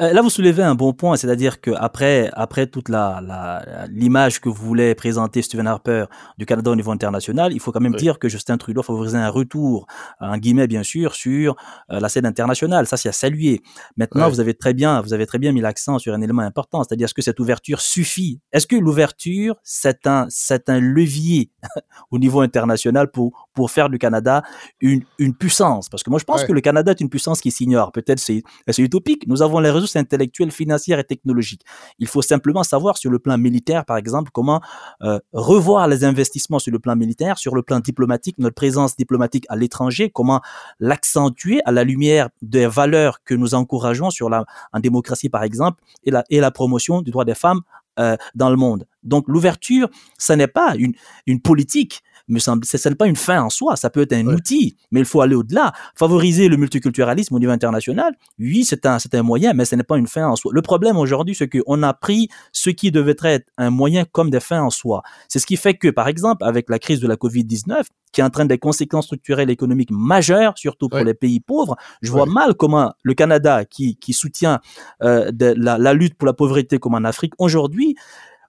Euh, 0.00 0.12
là, 0.12 0.22
vous 0.22 0.30
soulevez 0.30 0.62
un 0.62 0.74
bon 0.74 0.94
point, 0.94 1.16
c'est-à-dire 1.16 1.60
qu'après 1.60 2.30
après 2.32 2.66
toute 2.66 2.88
la, 2.88 3.86
l'image 3.90 4.40
que 4.40 4.48
voulait 4.48 4.94
présenter 4.94 5.42
Stephen 5.42 5.66
Harper 5.66 6.04
du 6.38 6.46
Canada 6.46 6.70
au 6.70 6.76
niveau 6.76 6.92
international, 6.92 7.52
il 7.52 7.60
faut 7.60 7.72
quand 7.72 7.80
même 7.80 7.96
dire 7.96 8.18
que 8.18 8.28
Justin 8.28 8.56
Trudeau 8.56 8.82
favorisait 8.82 9.18
un 9.18 9.28
retour, 9.28 9.86
en 10.20 10.38
guillemets 10.38 10.68
bien 10.68 10.82
sûr, 10.82 11.14
sur 11.14 11.56
la 11.88 12.08
scène 12.08 12.26
internationale. 12.26 12.86
Ça, 12.86 12.96
c'est 12.96 13.08
à 13.08 13.12
saluer. 13.12 13.60
Maintenant, 13.96 14.28
vous 14.30 14.40
avez 14.40 14.54
très 14.54 14.72
bien, 14.72 15.00
vous 15.00 15.12
avez 15.12 15.26
très 15.26 15.38
bien 15.38 15.52
mis 15.52 15.60
l'accent 15.60 15.98
sur 15.98 16.14
un 16.14 16.20
élément 16.20 16.42
important, 16.42 16.84
c'est-à-dire 16.84 17.06
est-ce 17.06 17.14
que 17.14 17.22
cette 17.22 17.40
ouverture 17.40 17.80
suffit? 17.80 18.40
Est-ce 18.52 18.66
que 18.66 18.76
l'ouverture, 18.76 19.56
c'est 19.64 20.06
un, 20.06 20.28
un 20.68 20.80
levier 20.80 21.50
au 22.10 22.18
niveau 22.18 22.40
international 22.40 23.10
pour, 23.10 23.48
pour 23.52 23.70
faire 23.70 23.90
du 23.90 23.98
Canada 23.98 24.42
une, 24.80 25.02
une 25.18 25.34
puissance 25.34 25.49
Parce 25.90 26.02
que 26.02 26.10
moi, 26.10 26.18
je 26.18 26.24
pense 26.24 26.44
que 26.44 26.52
le 26.52 26.60
Canada 26.60 26.92
est 26.92 27.00
une 27.00 27.08
puissance 27.08 27.40
qui 27.40 27.50
s'ignore. 27.50 27.92
Peut-être 27.92 28.18
c'est, 28.18 28.42
c'est 28.68 28.82
utopique. 28.82 29.26
Nous 29.26 29.42
avons 29.42 29.60
les 29.60 29.70
ressources 29.70 29.96
intellectuelles, 29.96 30.50
financières 30.50 30.98
et 30.98 31.04
technologiques. 31.04 31.62
Il 31.98 32.06
faut 32.06 32.22
simplement 32.22 32.62
savoir 32.62 32.96
sur 32.96 33.10
le 33.10 33.18
plan 33.18 33.36
militaire, 33.38 33.84
par 33.84 33.96
exemple, 33.96 34.30
comment 34.32 34.60
euh, 35.02 35.18
revoir 35.32 35.88
les 35.88 36.04
investissements 36.04 36.58
sur 36.58 36.72
le 36.72 36.78
plan 36.78 36.96
militaire, 36.96 37.38
sur 37.38 37.54
le 37.54 37.62
plan 37.62 37.80
diplomatique, 37.80 38.36
notre 38.38 38.54
présence 38.54 38.96
diplomatique 38.96 39.46
à 39.48 39.56
l'étranger, 39.56 40.10
comment 40.10 40.40
l'accentuer 40.78 41.60
à 41.64 41.72
la 41.72 41.84
lumière 41.84 42.28
des 42.42 42.66
valeurs 42.66 43.22
que 43.24 43.34
nous 43.34 43.54
encourageons 43.54 44.10
sur 44.10 44.30
la, 44.30 44.44
en 44.72 44.80
démocratie, 44.80 45.28
par 45.28 45.42
exemple, 45.42 45.82
et 46.04 46.10
la, 46.10 46.24
et 46.30 46.40
la 46.40 46.50
promotion 46.50 47.02
du 47.02 47.10
droit 47.10 47.24
des 47.24 47.34
femmes 47.34 47.60
euh, 47.98 48.16
dans 48.34 48.50
le 48.50 48.56
monde. 48.56 48.86
Donc 49.02 49.24
l'ouverture, 49.28 49.88
ce 50.18 50.32
n'est 50.32 50.48
pas 50.48 50.74
une, 50.76 50.92
une 51.26 51.40
politique, 51.40 52.02
me 52.28 52.38
semble, 52.38 52.64
ce 52.64 52.88
n'est 52.88 52.94
pas 52.94 53.06
une 53.06 53.16
fin 53.16 53.42
en 53.42 53.50
soi, 53.50 53.76
ça 53.76 53.90
peut 53.90 54.02
être 54.02 54.12
un 54.12 54.26
outil, 54.26 54.76
mais 54.90 55.00
il 55.00 55.06
faut 55.06 55.20
aller 55.20 55.34
au-delà. 55.34 55.72
Favoriser 55.96 56.48
le 56.48 56.56
multiculturalisme 56.56 57.34
au 57.34 57.38
niveau 57.38 57.52
international, 57.52 58.14
oui, 58.38 58.64
c'est 58.64 58.86
un, 58.86 58.98
c'est 58.98 59.14
un 59.14 59.22
moyen, 59.22 59.52
mais 59.52 59.64
ce 59.64 59.74
n'est 59.74 59.82
pas 59.82 59.98
une 59.98 60.06
fin 60.06 60.26
en 60.28 60.36
soi. 60.36 60.52
Le 60.54 60.62
problème 60.62 60.96
aujourd'hui, 60.96 61.34
c'est 61.34 61.48
qu'on 61.48 61.82
a 61.82 61.92
pris 61.92 62.28
ce 62.52 62.70
qui 62.70 62.90
devait 62.90 63.16
être 63.22 63.44
un 63.58 63.70
moyen 63.70 64.04
comme 64.04 64.30
des 64.30 64.40
fins 64.40 64.62
en 64.62 64.70
soi. 64.70 65.02
C'est 65.28 65.38
ce 65.38 65.46
qui 65.46 65.56
fait 65.56 65.74
que, 65.74 65.88
par 65.88 66.08
exemple, 66.08 66.44
avec 66.44 66.70
la 66.70 66.78
crise 66.78 67.00
de 67.00 67.08
la 67.08 67.16
COVID-19, 67.16 67.84
qui 68.12 68.22
entraîne 68.22 68.48
des 68.48 68.58
conséquences 68.58 69.04
structurelles 69.04 69.50
économiques 69.50 69.92
majeures, 69.92 70.54
surtout 70.56 70.88
pour 70.88 71.00
les 71.00 71.14
pays 71.14 71.40
pauvres, 71.40 71.76
je 72.02 72.10
vois 72.10 72.26
mal 72.26 72.54
comment 72.54 72.92
le 73.02 73.14
Canada, 73.14 73.64
qui, 73.64 73.96
qui 73.96 74.12
soutient 74.12 74.60
euh, 75.02 75.30
de 75.30 75.54
la, 75.56 75.78
la 75.78 75.94
lutte 75.94 76.14
pour 76.14 76.26
la 76.26 76.32
pauvreté 76.32 76.78
comme 76.78 76.94
en 76.94 77.04
Afrique, 77.04 77.34
aujourd'hui, 77.38 77.96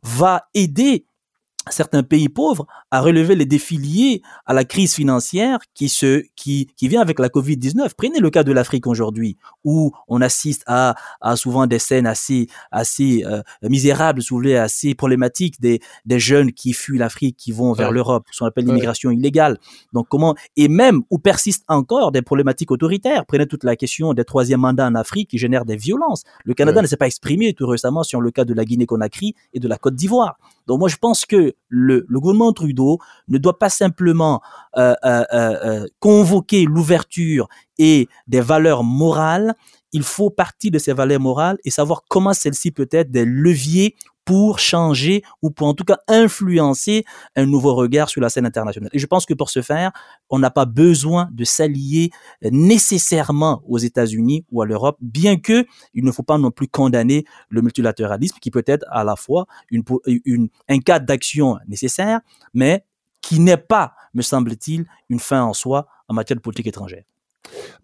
va 0.03 0.47
aider 0.55 1.03
certains 1.69 2.03
pays 2.03 2.29
pauvres 2.29 2.65
à 2.89 3.01
relever 3.01 3.35
les 3.35 3.45
défis 3.45 3.77
liés 3.77 4.21
à 4.45 4.53
la 4.53 4.65
crise 4.65 4.95
financière 4.95 5.59
qui 5.73 5.89
se 5.89 6.23
qui 6.35 6.67
qui 6.75 6.87
vient 6.87 7.01
avec 7.01 7.19
la 7.19 7.29
Covid-19. 7.29 7.91
Prenez 7.95 8.19
le 8.19 8.29
cas 8.29 8.43
de 8.43 8.51
l'Afrique 8.51 8.87
aujourd'hui 8.87 9.37
où 9.63 9.91
on 10.07 10.21
assiste 10.21 10.63
à, 10.65 10.95
à 11.21 11.35
souvent 11.35 11.67
des 11.67 11.77
scènes 11.77 12.07
assez 12.07 12.47
assez 12.71 13.23
euh, 13.25 13.41
misérables, 13.61 14.23
souvent 14.23 14.55
assez 14.55 14.95
problématiques 14.95 15.61
des 15.61 15.81
des 16.05 16.19
jeunes 16.19 16.51
qui 16.51 16.73
fuient 16.73 16.97
l'Afrique 16.97 17.37
qui 17.37 17.51
vont 17.51 17.73
vers 17.73 17.91
l'Europe, 17.91 18.25
ce 18.31 18.39
qu'on 18.39 18.47
appelle 18.47 18.65
l'immigration 18.65 19.11
illégale. 19.11 19.57
Donc 19.93 20.07
comment 20.09 20.35
et 20.57 20.67
même 20.67 21.01
où 21.11 21.19
persistent 21.19 21.65
encore 21.67 22.11
des 22.11 22.23
problématiques 22.23 22.71
autoritaires. 22.71 23.25
Prenez 23.27 23.45
toute 23.45 23.63
la 23.63 23.75
question 23.75 24.13
des 24.13 24.25
troisième 24.25 24.61
mandats 24.61 24.87
en 24.87 24.95
Afrique 24.95 25.29
qui 25.29 25.37
génèrent 25.37 25.65
des 25.65 25.75
violences. 25.75 26.23
Le 26.43 26.53
Canada 26.53 26.81
ne 26.81 26.87
s'est 26.87 26.97
pas 26.97 27.07
exprimé 27.07 27.53
tout 27.53 27.67
récemment 27.67 28.03
sur 28.03 28.19
le 28.19 28.31
cas 28.31 28.45
de 28.45 28.53
la 28.53 28.65
Guinée-Conakry 28.65 29.35
et 29.53 29.59
de 29.59 29.67
la 29.67 29.77
Côte 29.77 29.95
d'Ivoire. 29.95 30.37
Donc 30.67 30.79
moi 30.79 30.89
je 30.89 30.97
pense 30.97 31.25
que 31.25 31.50
le, 31.69 32.05
gouvernement 32.09 32.53
Trudeau 32.53 32.99
ne 33.27 33.37
doit 33.37 33.59
pas 33.59 33.69
simplement 33.69 34.41
euh, 34.77 34.95
euh, 35.05 35.23
euh, 35.33 35.85
convoquer 35.99 36.65
l'ouverture 36.65 37.47
et 37.77 38.07
des 38.27 38.41
valeurs 38.41 38.83
morales. 38.83 39.55
Il 39.93 40.03
faut 40.03 40.29
partir 40.29 40.71
de 40.71 40.79
ces 40.79 40.93
valeurs 40.93 41.19
morales 41.19 41.57
et 41.65 41.69
savoir 41.69 42.03
comment 42.07 42.33
celles-ci 42.33 42.71
peut 42.71 42.89
être 42.91 43.11
des 43.11 43.25
leviers 43.25 43.95
pour 44.25 44.59
changer 44.59 45.23
ou 45.41 45.49
pour 45.49 45.67
en 45.67 45.73
tout 45.73 45.83
cas 45.83 45.97
influencer 46.07 47.05
un 47.35 47.45
nouveau 47.45 47.75
regard 47.75 48.09
sur 48.09 48.21
la 48.21 48.29
scène 48.29 48.45
internationale. 48.45 48.89
Et 48.93 48.99
je 48.99 49.07
pense 49.07 49.25
que 49.25 49.33
pour 49.33 49.49
ce 49.49 49.61
faire, 49.61 49.91
on 50.29 50.39
n'a 50.39 50.51
pas 50.51 50.65
besoin 50.65 51.29
de 51.31 51.43
s'allier 51.43 52.11
nécessairement 52.43 53.61
aux 53.67 53.79
États-Unis 53.79 54.45
ou 54.51 54.61
à 54.61 54.65
l'Europe, 54.65 54.97
bien 55.01 55.37
que 55.37 55.65
il 55.93 56.03
ne 56.03 56.11
faut 56.11 56.23
pas 56.23 56.37
non 56.37 56.51
plus 56.51 56.67
condamner 56.67 57.25
le 57.49 57.61
multilatéralisme 57.61 58.37
qui 58.39 58.51
peut 58.51 58.63
être 58.67 58.85
à 58.91 59.03
la 59.03 59.15
fois 59.15 59.47
une, 59.71 59.83
un 60.69 60.79
cadre 60.79 61.05
d'action 61.05 61.57
nécessaire, 61.67 62.21
mais 62.53 62.85
qui 63.21 63.39
n'est 63.39 63.57
pas, 63.57 63.93
me 64.13 64.21
semble-t-il, 64.21 64.85
une 65.09 65.19
fin 65.19 65.43
en 65.43 65.53
soi 65.53 65.87
en 66.07 66.13
matière 66.13 66.35
de 66.35 66.41
politique 66.41 66.67
étrangère. 66.67 67.03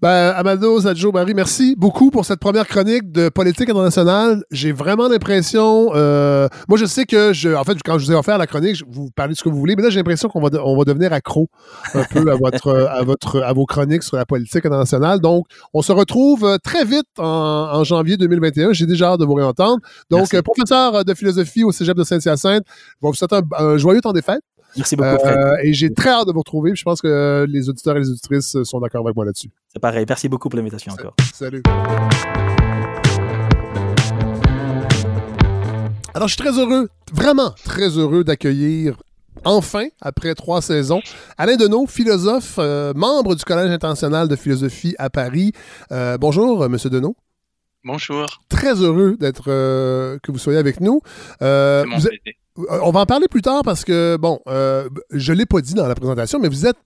Ben, 0.02 0.34
Amado 0.36 0.80
Zadjo 0.80 1.12
Barry, 1.12 1.34
merci 1.34 1.76
beaucoup 1.76 2.12
pour 2.12 2.24
cette 2.24 2.40
première 2.40 2.68
chronique 2.68 3.12
de 3.12 3.30
politique 3.30 3.70
internationale. 3.70 4.44
J'ai 4.52 4.72
vraiment 4.72 5.08
l'impression. 5.08 5.90
Euh, 5.96 6.48
moi, 6.68 6.78
je 6.78 6.86
sais 6.86 7.06
que, 7.06 7.34
je, 7.34 7.50
en 7.50 7.64
fait, 7.64 7.78
quand 7.84 7.98
je 7.98 8.06
vous 8.06 8.12
ai 8.12 8.16
offert 8.16 8.38
la 8.38 8.46
chronique, 8.46 8.84
vous 8.88 9.10
parlez 9.16 9.34
de 9.34 9.38
ce 9.38 9.44
que 9.44 9.50
vous 9.50 9.58
voulez, 9.58 9.76
mais 9.76 9.82
là, 9.82 9.90
j'ai 9.90 9.98
l'impression 9.98 10.30
qu'on 10.30 10.42
va, 10.42 10.50
on 10.64 10.78
va 10.78 10.84
devenir 10.84 11.14
accro 11.14 11.50
un 11.96 12.04
peu 12.04 12.32
à, 12.32 12.36
votre, 12.36 12.70
à, 12.92 13.04
votre, 13.04 13.42
à 13.42 13.54
vos 13.54 13.66
chroniques 13.66 14.04
sur 14.04 14.18
la 14.18 14.26
politique 14.26 14.66
internationale. 14.66 15.20
Donc, 15.20 15.46
on 15.74 15.82
se 15.82 15.92
retrouve 15.92 16.46
euh, 16.46 16.58
très 16.64 16.86
vite 16.86 17.08
en, 17.18 17.84
janvier 17.84 18.18
2021. 18.18 18.74
J'ai 18.74 18.86
déjà 18.86 19.14
hâte 19.14 19.20
de 19.20 19.26
vous 19.26 19.34
réentendre. 19.34 19.80
Donc, 20.12 20.34
euh, 20.34 20.42
professeur 20.44 21.04
de 21.04 21.14
philosophie 21.16 21.64
au 21.64 21.72
cégep 21.72 21.98
de 21.98 22.04
Saint-Hyacinthe, 22.04 22.64
je 22.68 23.08
vous 23.08 23.14
souhaite 23.14 23.34
un, 23.34 23.42
un 23.58 23.78
joyeux 23.78 24.02
temps 24.02 24.14
des 24.14 24.22
fêtes. 24.22 24.44
Merci 24.76 24.96
beaucoup, 24.96 25.26
euh, 25.26 25.56
et 25.64 25.74
j'ai 25.74 25.94
très 25.94 26.10
hâte 26.10 26.28
de 26.28 26.34
vous 26.34 26.40
retrouver. 26.40 26.76
Je 26.76 26.84
pense 26.84 27.02
que 27.02 27.46
les 27.50 27.70
auditeurs 27.70 27.96
et 27.98 28.00
les 28.00 28.10
auditrices 28.10 28.62
sont 28.64 28.80
d'accord 28.80 29.06
avec 29.06 29.16
moi 29.16 29.26
là-dessus. 29.26 29.50
C'est 29.72 29.80
pareil. 29.80 30.06
Merci 30.08 30.30
beaucoup 30.30 30.50
pour 30.50 30.58
l'invitation 30.58 30.92
encore. 30.94 31.16
Salut. 31.34 31.64
Alors, 36.14 36.28
je 36.28 36.34
suis 36.34 36.44
très 36.44 36.60
heureux, 36.60 36.90
vraiment 37.14 37.52
très 37.64 37.90
heureux 37.90 38.24
d'accueillir 38.24 38.98
enfin, 39.46 39.88
après 40.02 40.34
trois 40.36 40.62
saisons, 40.62 41.02
Alain 41.38 41.56
Deneau, 41.56 41.86
philosophe, 41.88 42.56
euh, 42.58 42.94
membre 42.96 43.36
du 43.36 43.44
Collège 43.44 43.72
international 43.72 44.28
de 44.28 44.36
philosophie 44.36 44.96
à 44.98 45.10
Paris. 45.10 45.52
Euh, 45.92 46.18
bonjour, 46.18 46.68
Monsieur 46.70 46.90
Deneau. 46.90 47.16
Bonjour. 47.84 48.42
Très 48.50 48.82
heureux 48.82 49.16
d'être 49.20 49.46
que 49.46 50.32
vous 50.32 50.40
soyez 50.40 50.60
avec 50.60 50.82
nous. 50.82 51.02
Euh, 51.42 51.86
euh, 51.86 52.32
on 52.58 52.92
va 52.92 53.02
en 53.02 53.06
parler 53.06 53.28
plus 53.28 53.42
tard 53.42 53.62
parce 53.64 53.86
que, 53.86 54.18
bon, 54.18 54.40
euh, 54.48 54.90
je 55.12 55.32
ne 55.32 55.38
l'ai 55.38 55.46
pas 55.46 55.62
dit 55.62 55.74
dans 55.74 55.88
la 55.88 55.96
présentation, 55.96 56.40
mais 56.40 56.48
vous 56.48 56.66
êtes 56.66 56.78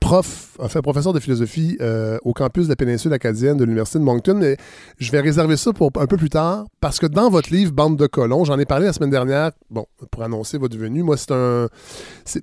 prof, 0.00 0.56
enfin 0.60 0.80
professeur 0.80 1.12
de 1.12 1.18
philosophie 1.18 1.76
euh, 1.80 2.18
au 2.22 2.32
campus 2.32 2.64
de 2.64 2.68
la 2.68 2.76
péninsule 2.76 3.12
acadienne 3.12 3.56
de 3.56 3.64
l'Université 3.64 3.98
de 3.98 4.04
Moncton, 4.04 4.34
mais 4.34 4.56
je 4.98 5.10
vais 5.10 5.20
réserver 5.20 5.56
ça 5.56 5.72
pour 5.72 5.90
un 5.98 6.06
peu 6.06 6.16
plus 6.16 6.30
tard 6.30 6.66
parce 6.80 7.00
que 7.00 7.06
dans 7.06 7.28
votre 7.28 7.52
livre 7.52 7.72
Bande 7.72 7.96
de 7.96 8.06
colons, 8.06 8.44
j'en 8.44 8.58
ai 8.58 8.64
parlé 8.64 8.86
la 8.86 8.92
semaine 8.92 9.10
dernière, 9.10 9.50
bon, 9.70 9.86
pour 10.12 10.22
annoncer 10.22 10.58
votre 10.58 10.78
venue, 10.78 11.02
moi 11.02 11.16
c'est 11.16 11.32
un... 11.32 11.68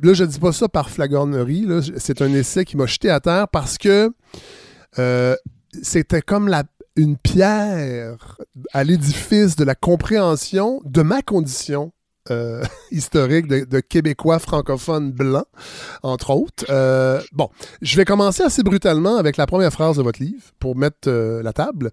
Là, 0.01 0.13
je 0.13 0.23
ne 0.23 0.29
dis 0.29 0.39
pas 0.39 0.51
ça 0.51 0.67
par 0.67 0.89
flagornerie, 0.89 1.65
c'est 1.97 2.21
un 2.21 2.33
essai 2.33 2.65
qui 2.65 2.75
m'a 2.75 2.85
jeté 2.85 3.09
à 3.09 3.21
terre 3.21 3.47
parce 3.47 3.77
que 3.77 4.11
c'était 5.81 6.21
comme 6.21 6.49
une 6.97 7.17
pierre 7.17 8.37
à 8.73 8.83
l'édifice 8.83 9.55
de 9.55 9.63
la 9.63 9.75
compréhension 9.75 10.81
de 10.83 11.01
ma 11.01 11.21
condition 11.21 11.91
euh, 12.31 12.63
historique 12.91 13.47
de, 13.47 13.79
Québécois 13.79 14.39
francophones 14.39 15.11
blancs, 15.11 15.45
entre 16.03 16.31
autres. 16.31 16.65
Euh, 16.69 17.21
bon, 17.33 17.49
je 17.81 17.95
vais 17.97 18.05
commencer 18.05 18.43
assez 18.43 18.63
brutalement 18.63 19.17
avec 19.17 19.37
la 19.37 19.45
première 19.45 19.71
phrase 19.71 19.97
de 19.97 20.03
votre 20.03 20.21
livre 20.21 20.43
pour 20.59 20.75
mettre 20.75 21.07
euh, 21.07 21.43
la 21.43 21.53
table. 21.53 21.91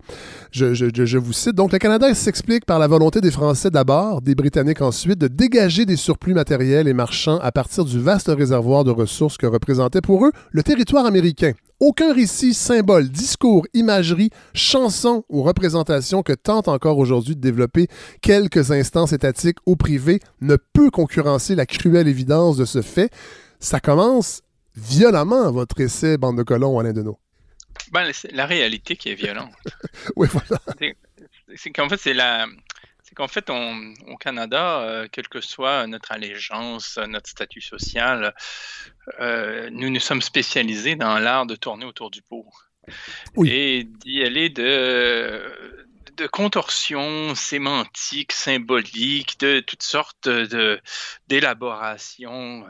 Je, 0.50 0.74
je, 0.74 1.18
vous 1.18 1.32
cite. 1.32 1.54
Donc, 1.54 1.72
le 1.72 1.78
Canada 1.78 2.12
s'explique 2.14 2.64
par 2.64 2.78
la 2.78 2.86
volonté 2.86 3.20
des 3.20 3.30
Français 3.30 3.70
d'abord, 3.70 4.22
des 4.22 4.34
Britanniques 4.34 4.80
ensuite, 4.80 5.18
de 5.18 5.28
dégager 5.28 5.84
des 5.84 5.96
surplus 5.96 6.34
matériels 6.34 6.88
et 6.88 6.94
marchands 6.94 7.38
à 7.40 7.52
partir 7.52 7.84
du 7.84 8.00
vaste 8.00 8.28
réservoir 8.28 8.84
de 8.84 8.90
ressources 8.90 9.36
que 9.36 9.46
représentait 9.46 10.00
pour 10.00 10.24
eux 10.24 10.32
le 10.50 10.62
territoire 10.62 11.06
américain, 11.06 11.52
aucun 11.82 12.14
récit, 12.14 12.54
symbole, 12.54 13.08
discours, 13.08 13.66
imagerie, 13.74 14.30
chanson 14.54 15.24
ou 15.28 15.42
représentation 15.42 16.22
que 16.22 16.32
tente 16.32 16.68
encore 16.68 16.96
aujourd'hui 16.96 17.34
de 17.34 17.40
développer 17.40 17.88
quelques 18.20 18.70
instances 18.70 19.12
étatiques 19.12 19.58
ou 19.66 19.74
privées 19.74 20.20
ne 20.40 20.54
peut 20.54 20.90
concurrencer 20.92 21.56
la 21.56 21.66
cruelle 21.66 22.06
évidence 22.06 22.56
de 22.56 22.64
ce 22.64 22.82
fait. 22.82 23.10
Ça 23.58 23.80
commence 23.80 24.42
violemment 24.76 25.50
votre 25.50 25.80
essai 25.80 26.18
Bande 26.18 26.38
de 26.38 26.44
colons, 26.44 26.78
Alain 26.78 26.92
Deneau. 26.92 27.18
Ben, 27.90 28.12
la 28.30 28.46
réalité 28.46 28.94
qui 28.94 29.08
est 29.08 29.16
violente. 29.16 29.52
oui, 30.16 30.28
voilà. 30.30 30.62
C'est 31.56 31.70
qu'en 31.72 31.88
fait, 31.88 31.98
c'est 31.98 32.14
la, 32.14 32.46
c'est 33.12 33.16
qu'en 33.16 33.28
fait, 33.28 33.50
au 33.50 34.16
Canada, 34.16 34.82
euh, 34.82 35.08
quelle 35.10 35.28
que 35.28 35.40
soit 35.40 35.86
notre 35.88 36.12
allégeance, 36.12 36.96
notre 37.08 37.28
statut 37.28 37.60
social, 37.60 38.34
euh, 39.20 39.68
nous 39.70 39.90
nous 39.90 40.00
sommes 40.00 40.22
spécialisés 40.22 40.96
dans 40.96 41.18
l'art 41.18 41.46
de 41.46 41.57
tourner 41.57 41.84
autour 41.84 42.11
du 42.11 42.22
pot. 42.22 42.46
Et 43.44 43.84
d'y 43.84 44.22
aller 44.24 44.48
de, 44.48 45.40
de 46.16 46.26
contorsions 46.26 47.34
sémantiques, 47.34 48.32
symboliques, 48.32 49.38
de 49.38 49.61
toutes 49.61 49.84
sortes 49.84 50.28
d'élaborations 51.28 52.66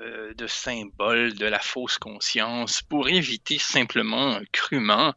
euh, 0.00 0.32
de 0.34 0.46
symboles 0.46 1.34
de 1.34 1.46
la 1.46 1.58
fausse 1.58 1.98
conscience 1.98 2.82
pour 2.82 3.08
éviter 3.08 3.58
simplement 3.58 4.38
crûment 4.52 5.14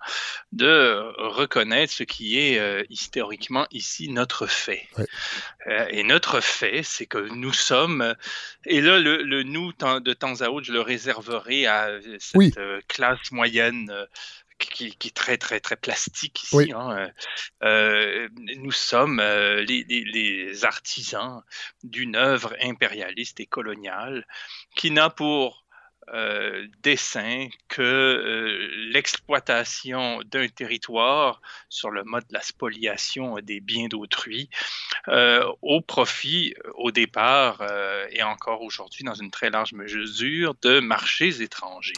de 0.54 1.04
reconnaître 1.18 1.94
ce 1.94 2.04
qui 2.04 2.40
est 2.40 2.58
euh, 2.58 2.84
historiquement 2.90 3.68
ici 3.72 4.10
notre 4.10 4.48
fait. 4.48 4.88
Euh, 5.68 5.86
et 5.90 6.04
notre 6.04 6.42
fait, 6.42 6.82
c'est 6.84 7.06
que 7.06 7.20
nous 7.20 7.54
sommes, 7.54 8.16
et 8.66 8.82
là 8.82 8.98
le, 8.98 9.44
nous 9.44 9.72
de 9.74 10.14
temps 10.14 10.42
à 10.42 10.50
autre, 10.50 10.66
je 10.66 10.74
le 10.74 10.82
réserverai 10.82 11.68
à 11.68 12.00
cette 12.20 12.60
classe 12.88 13.32
moyenne 13.32 13.92
qui, 14.66 15.08
est 15.08 15.16
très, 15.16 15.38
très, 15.38 15.60
très 15.60 15.76
plastique 15.76 16.44
ici. 16.44 16.72
Hein, 16.74 16.92
euh, 16.92 17.10
euh, 17.64 18.30
nous 18.58 18.72
sommes 18.72 19.20
euh, 19.20 19.64
les, 19.64 20.66
artisans 20.66 21.42
d'une 21.84 22.16
œuvre 22.16 22.56
impérialiste 22.62 23.40
et 23.40 23.46
coloniale 23.46 24.28
qui 24.76 24.92
n'a 24.92 25.10
pour 25.10 25.61
euh, 26.14 26.68
dessin 26.84 27.48
que 27.70 27.82
euh, 27.82 28.68
l'exploitation 28.92 30.22
d'un 30.26 30.50
territoire 30.50 31.42
sur 31.70 31.90
le 31.90 32.04
mode 32.04 32.28
de 32.28 32.34
la 32.34 32.42
spoliation 32.42 33.38
des 33.42 33.62
biens 33.62 33.88
d'autrui 33.88 34.50
euh, 35.08 35.50
au 35.62 35.80
profit 35.80 36.54
au 36.74 36.92
départ 36.92 37.64
et 38.10 38.24
encore 38.24 38.62
aujourd'hui 38.62 39.06
dans 39.06 39.14
une 39.14 39.32
très 39.32 39.50
large 39.50 39.72
mesure 39.72 40.54
de 40.62 40.80
marchés 40.80 41.42
étrangers. 41.42 41.94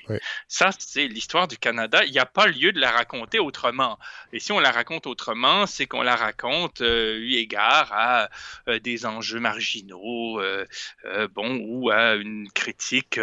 Ça, 0.48 0.70
c'est 0.78 1.08
l'histoire 1.08 1.48
du 1.48 1.58
Canada. 1.58 2.04
Il 2.06 2.12
n'y 2.12 2.20
a 2.20 2.26
pas 2.26 2.46
lieu 2.46 2.72
de 2.72 2.80
la 2.80 2.92
raconter 2.92 3.40
autrement. 3.40 3.98
Et 4.32 4.40
si 4.40 4.52
on 4.52 4.60
la 4.60 4.72
raconte 4.72 5.08
autrement, 5.08 5.66
c'est 5.66 5.88
qu'on 5.88 6.04
la 6.04 6.16
raconte 6.16 6.82
eu 6.82 7.34
égard 7.34 7.92
à 7.94 8.30
des 8.80 9.06
enjeux 9.06 9.40
marginaux, 9.40 10.42
bon, 11.34 11.58
ou 11.62 11.90
à 11.90 12.16
une 12.16 12.50
critique 12.52 13.20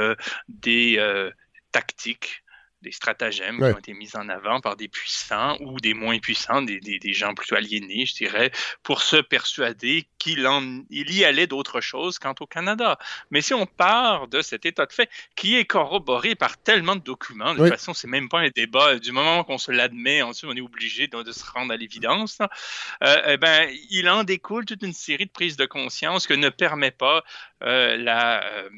des 0.48 0.79
euh, 0.98 1.30
tactiques 1.72 2.42
des 2.82 2.92
stratagèmes 2.92 3.58
qui 3.58 3.64
ont 3.64 3.78
été 3.78 3.92
mis 3.92 4.16
en 4.16 4.28
avant 4.28 4.60
par 4.60 4.76
des 4.76 4.88
puissants 4.88 5.56
ou 5.60 5.78
des 5.80 5.92
moins 5.92 6.18
puissants, 6.18 6.62
des, 6.62 6.80
des, 6.80 7.12
gens 7.12 7.34
plutôt 7.34 7.56
aliénés, 7.56 8.06
je 8.06 8.14
dirais, 8.14 8.50
pour 8.82 9.02
se 9.02 9.16
persuader 9.16 10.08
qu'il 10.18 10.48
il 10.88 11.12
y 11.12 11.24
allait 11.24 11.46
d'autre 11.46 11.80
chose 11.80 12.18
quant 12.18 12.34
au 12.40 12.46
Canada. 12.46 12.98
Mais 13.30 13.42
si 13.42 13.52
on 13.52 13.66
part 13.66 14.28
de 14.28 14.40
cet 14.40 14.64
état 14.64 14.86
de 14.86 14.92
fait 14.92 15.10
qui 15.36 15.56
est 15.56 15.66
corroboré 15.66 16.34
par 16.34 16.56
tellement 16.56 16.96
de 16.96 17.02
documents, 17.02 17.54
de 17.54 17.58
toute 17.58 17.68
façon, 17.68 17.92
c'est 17.92 18.08
même 18.08 18.28
pas 18.28 18.40
un 18.40 18.48
débat. 18.48 18.98
Du 18.98 19.12
moment 19.12 19.44
qu'on 19.44 19.58
se 19.58 19.72
l'admet, 19.72 20.22
ensuite 20.22 20.50
on 20.50 20.56
est 20.56 20.62
obligé 20.62 21.06
de, 21.06 21.32
se 21.32 21.44
rendre 21.52 21.72
à 21.72 21.76
l'évidence. 21.76 22.38
Euh, 23.04 23.22
eh 23.26 23.36
ben, 23.36 23.68
il 23.90 24.08
en 24.08 24.24
découle 24.24 24.64
toute 24.64 24.82
une 24.82 24.92
série 24.92 25.26
de 25.26 25.30
prises 25.30 25.56
de 25.56 25.66
conscience 25.66 26.26
que 26.26 26.34
ne 26.34 26.48
permet 26.48 26.90
pas 26.90 27.22
euh, 27.62 27.96
la, 27.96 28.42
euh, 28.42 28.68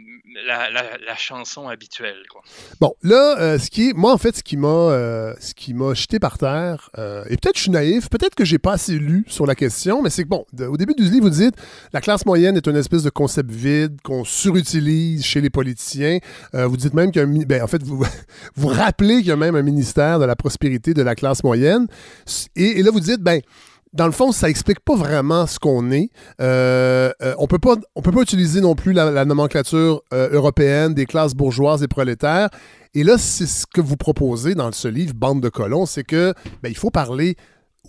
la, 0.47 0.71
la, 0.71 1.17
chanson 1.17 1.69
habituelle. 1.69 2.23
Quoi. 2.31 2.43
Bon, 2.81 2.95
là, 3.03 3.59
ce 3.59 3.71
qui 3.71 3.91
est 3.91 3.93
moi, 3.93 4.13
en 4.13 4.19
fait, 4.19 4.37
ce 4.37 4.43
qui 4.43 4.57
m'a, 4.57 4.91
euh, 5.13 5.35
ce 5.41 5.55
qui 5.55 5.75
m'a 5.75 5.95
jeté 5.95 6.19
par 6.19 6.39
terre, 6.39 6.91
euh, 6.99 7.25
et 7.29 7.37
peut-être 7.37 7.57
je 7.57 7.63
suis 7.63 7.71
naïf, 7.71 8.09
peut-être 8.09 8.35
que 8.35 8.45
j'ai 8.45 8.59
pas 8.59 8.73
assez 8.73 8.99
lu 8.99 9.25
sur 9.29 9.47
la 9.47 9.55
question, 9.55 10.03
mais 10.03 10.11
c'est 10.11 10.25
que 10.25 10.29
bon, 10.29 10.45
au 10.69 10.77
début 10.77 10.95
du 10.95 11.05
livre, 11.05 11.25
vous 11.25 11.31
dites 11.31 11.55
la 11.93 12.01
classe 12.01 12.27
moyenne 12.27 12.57
est 12.57 12.67
une 12.67 12.77
espèce 12.77 13.03
de 13.03 13.11
concept 13.11 13.51
vide 13.51 14.01
qu'on 14.03 14.25
surutilise 14.25 15.25
chez 15.25 15.41
les 15.41 15.51
politiciens. 15.51 16.19
Euh, 16.55 16.67
vous 16.67 16.77
dites 16.77 16.95
même 16.95 17.11
qu'il 17.11 17.23
y 17.23 17.25
a 17.25 17.29
un, 17.29 17.45
ben, 17.47 17.63
en 17.63 17.67
fait, 17.67 17.83
vous 17.83 18.05
vous 18.57 18.69
rappelez 18.69 19.19
qu'il 19.19 19.29
y 19.29 19.33
a 19.33 19.37
même 19.37 19.57
un 19.57 19.63
ministère 19.63 20.19
de 20.19 20.25
la 20.25 20.37
prospérité 20.37 20.95
de 20.95 21.03
la 21.03 21.15
classe 21.15 21.45
moyenne, 21.45 21.87
et, 22.57 22.83
là 22.83 22.91
vous 22.91 23.01
dites 23.01 23.21
ben 23.21 23.41
dans 23.93 24.07
le 24.07 24.13
fond, 24.13 24.33
ça 24.33 24.49
explique 24.49 24.81
pas 24.81 24.97
vraiment 24.97 25.47
ce 25.47 25.59
qu'on 25.59 25.91
est. 25.91 26.11
on 26.39 27.47
peut 27.47 27.59
pas, 27.59 27.77
on 27.95 28.03
peut 28.03 28.13
pas 28.13 28.23
utiliser 28.23 28.61
non 28.61 28.75
plus 28.75 28.93
la, 28.93 29.11
la 29.11 29.25
nomenclature 29.25 30.03
européenne 30.13 30.95
des 30.95 31.07
classes 31.07 31.35
bourgeoises 31.35 31.83
et 31.83 31.89
prolétaires. 31.89 32.49
Et 32.95 33.05
là, 33.05 33.17
c'est 33.17 33.47
ce 33.47 33.67
que 33.67 33.81
vous 33.81 33.97
proposez 33.97 34.55
dans 34.55 34.71
ce 34.73 34.89
livre, 34.89 35.15
Bande 35.15 35.41
de 35.41 35.49
colons, 35.49 35.87
c'est 35.87 36.05
que 36.05 36.35
ben, 36.63 36.69
il 36.69 36.77
faut 36.77 36.91
parler, 36.91 37.37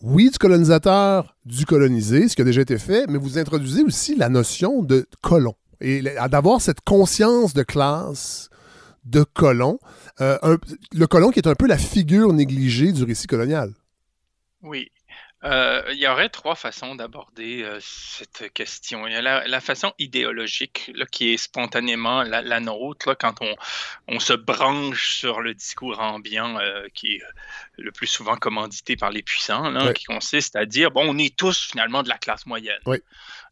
oui, 0.01 0.29
du 0.29 0.37
colonisateur, 0.37 1.35
du 1.45 1.65
colonisé, 1.65 2.29
ce 2.29 2.35
qui 2.35 2.41
a 2.41 2.45
déjà 2.45 2.61
été 2.61 2.77
fait, 2.77 3.05
mais 3.09 3.17
vous 3.17 3.37
introduisez 3.37 3.83
aussi 3.83 4.15
la 4.15 4.29
notion 4.29 4.81
de 4.81 5.07
colon. 5.21 5.55
Et 5.81 6.01
d'avoir 6.29 6.61
cette 6.61 6.81
conscience 6.81 7.53
de 7.53 7.63
classe 7.63 8.49
de 9.03 9.23
colon, 9.23 9.79
euh, 10.21 10.57
le 10.93 11.07
colon 11.07 11.31
qui 11.31 11.39
est 11.39 11.47
un 11.47 11.55
peu 11.55 11.67
la 11.67 11.77
figure 11.77 12.31
négligée 12.31 12.93
du 12.93 13.03
récit 13.03 13.27
colonial. 13.27 13.73
Oui, 14.61 14.87
euh, 15.43 15.81
il 15.91 15.97
y 15.97 16.07
aurait 16.07 16.29
trois 16.29 16.55
façons 16.55 16.95
d'aborder 16.95 17.63
euh, 17.63 17.77
cette 17.81 18.53
question. 18.53 19.05
Il 19.07 19.13
y 19.13 19.15
a 19.15 19.21
la, 19.21 19.61
façon 19.61 19.93
idéologique 19.99 20.89
là, 20.95 21.05
qui 21.05 21.33
est 21.33 21.37
spontanément 21.37 22.23
la, 22.23 22.59
nôtre 22.61 23.09
là, 23.09 23.15
quand 23.15 23.41
on, 23.41 23.53
on, 24.07 24.19
se 24.19 24.33
branche 24.33 25.15
sur 25.15 25.41
le 25.41 25.53
discours 25.53 25.99
ambiant 25.99 26.57
euh, 26.59 26.85
qui 26.93 27.15
est 27.15 27.21
le 27.77 27.91
plus 27.91 28.07
souvent 28.07 28.37
commandité 28.37 28.95
par 28.95 29.09
les 29.11 29.21
puissants, 29.21 29.69
là, 29.69 29.93
qui 29.93 30.05
consiste 30.05 30.55
à 30.55 30.65
dire 30.65 30.91
bon, 30.91 31.03
on 31.05 31.17
est 31.17 31.35
tous 31.35 31.59
finalement 31.59 32.03
de 32.03 32.09
la 32.09 32.17
classe 32.17 32.45
moyenne. 32.45 32.79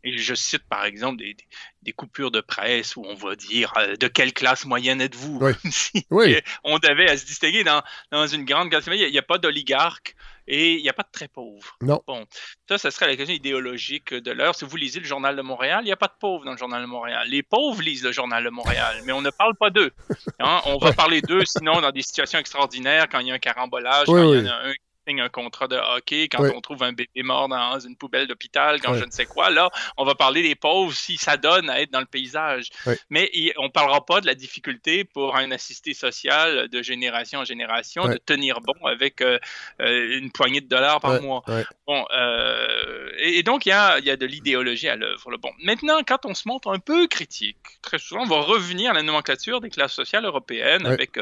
Et 0.04 0.18
je 0.18 0.34
cite 0.34 0.64
par 0.68 0.86
exemple 0.86 1.18
des, 1.18 1.36
des, 1.84 1.92
coupures 1.92 2.32
de 2.32 2.42
presse 2.42 2.96
où 2.96 3.04
on 3.06 3.14
va 3.14 3.36
dire 3.36 3.74
de 4.00 4.08
quelle 4.08 4.34
classe 4.34 4.66
moyenne 4.66 5.00
êtes-vous? 5.00 5.40
Oui. 5.40 5.54
oui. 6.10 6.38
On 6.64 6.80
devait 6.80 7.10
à 7.10 7.18
se 7.18 7.26
distinguer 7.26 7.64
dans, 7.64 7.84
dans 8.12 8.26
une 8.26 8.46
grande 8.46 8.70
classe 8.70 8.88
moyenne. 8.88 9.10
Il 9.10 9.12
n'y 9.12 9.20
a, 9.20 9.24
pas 9.24 9.38
d'oligarque 9.38 10.16
et 10.48 10.74
il 10.74 10.82
n'y 10.82 10.90
a 10.90 10.94
pas 10.94 11.04
de 11.04 11.12
très 11.12 11.28
pauvres. 11.28 11.78
Non. 11.82 12.02
Bon, 12.08 12.26
ça, 12.68 12.78
ce 12.80 12.90
serait 12.90 13.08
la 13.08 13.16
question 13.16 13.36
idéologique 13.36 14.14
de 14.14 14.32
l'heure. 14.32 14.56
Si 14.56 14.66
vous 14.66 14.76
lisez 14.76 15.00
le 15.00 15.06
Journal 15.06 15.36
de 15.36 15.42
Montréal, 15.42 15.82
il 15.84 15.86
n'y 15.86 15.92
a 15.92 15.98
pas 15.98 16.08
de 16.08 16.18
pauvres 16.20 16.46
dans 16.46 16.52
le 16.52 16.58
Journal 16.58 16.82
de 16.82 16.88
Montréal. 16.88 17.28
Les 17.30 17.44
pauvres 17.44 17.82
lisent 17.82 18.04
le 18.04 18.12
Journal 18.12 18.44
de 18.44 18.50
Montréal, 18.50 19.02
mais 19.06 19.12
on 19.12 19.22
ne 19.22 19.30
parle 19.30 19.56
pas 19.56 19.70
d'eux. 19.70 19.92
Hein. 20.40 20.62
On 20.66 20.78
va 20.78 20.94
parler 20.94 21.22
d'eux, 21.22 21.46
sinon, 21.46 21.80
dans 21.80 21.92
des 21.92 22.02
situations 22.02 22.40
extraordinaires, 22.40 23.08
quand 23.10 23.20
il 23.20 23.28
y 23.28 23.32
a 23.32 23.36
un 23.36 23.40
carambolage, 23.40 24.08
quand 24.08 24.34
il 24.34 24.46
y 24.46 24.50
en 24.50 24.52
a 24.52 24.68
un 24.68 24.74
un 25.08 25.30
contrat 25.30 25.68
de 25.68 25.76
hockey, 25.76 26.28
quand 26.30 26.44
on 26.56 26.62
trouve 26.62 26.84
un 26.84 26.94
bébé 26.94 27.24
mort 27.24 27.48
dans 27.50 27.80
une 27.80 27.96
poubelle 27.96 28.28
d'hôpital, 28.28 28.80
quand 28.82 28.94
je 28.94 29.06
ne 29.06 29.12
sais 29.12 29.26
quoi, 29.26 29.50
là, 29.50 29.70
on 29.98 30.06
va 30.06 30.16
parler 30.16 30.42
des 30.44 30.56
pauvres 30.56 30.94
si 30.94 31.18
ça 31.18 31.38
donne 31.38 31.70
à 31.70 31.82
être 31.82 31.92
dans 31.92 32.00
le 32.00 32.06
paysage. 32.06 32.70
Mais 33.10 33.32
on 33.58 33.66
ne 33.66 33.70
parlera 33.70 34.06
pas 34.06 34.22
de 34.22 34.28
la 34.28 34.36
difficulté 34.36 35.04
pour 35.04 35.36
un 35.36 35.52
assisté 35.52 35.94
social 35.94 36.68
de 36.70 36.82
génération 36.82 37.40
en 37.40 37.46
génération 37.46 38.08
de 38.08 38.18
tenir 38.18 38.62
bon 38.62 38.76
avec 38.86 39.22
euh, 39.22 39.40
euh, 39.80 40.18
une 40.18 40.32
poignée 40.32 40.62
de 40.62 40.68
dollars 40.68 41.00
par 41.00 41.22
mois. 41.22 41.44
Bon, 41.88 42.06
euh, 42.16 43.10
et, 43.18 43.44
donc, 43.44 43.66
il 43.66 43.70
y 43.70 43.74
a, 43.74 44.00
y 44.00 44.10
a, 44.10 44.18
de 44.18 44.26
l'idéologie 44.26 44.88
à 44.88 44.96
l'œuvre. 44.96 45.38
Bon, 45.38 45.52
maintenant, 45.64 46.00
quand 46.06 46.26
on 46.26 46.34
se 46.34 46.48
montre 46.48 46.72
un 46.72 46.80
peu 46.80 47.08
critique, 47.08 47.58
très 47.82 47.98
souvent, 47.98 48.22
on 48.24 48.28
va 48.28 48.42
revenir 48.42 48.92
à 48.92 48.94
la 48.94 49.04
nomenclature 49.04 49.62
des 49.62 49.70
classes 49.70 49.94
sociales 49.94 50.26
européennes 50.26 50.86
avec 50.86 51.18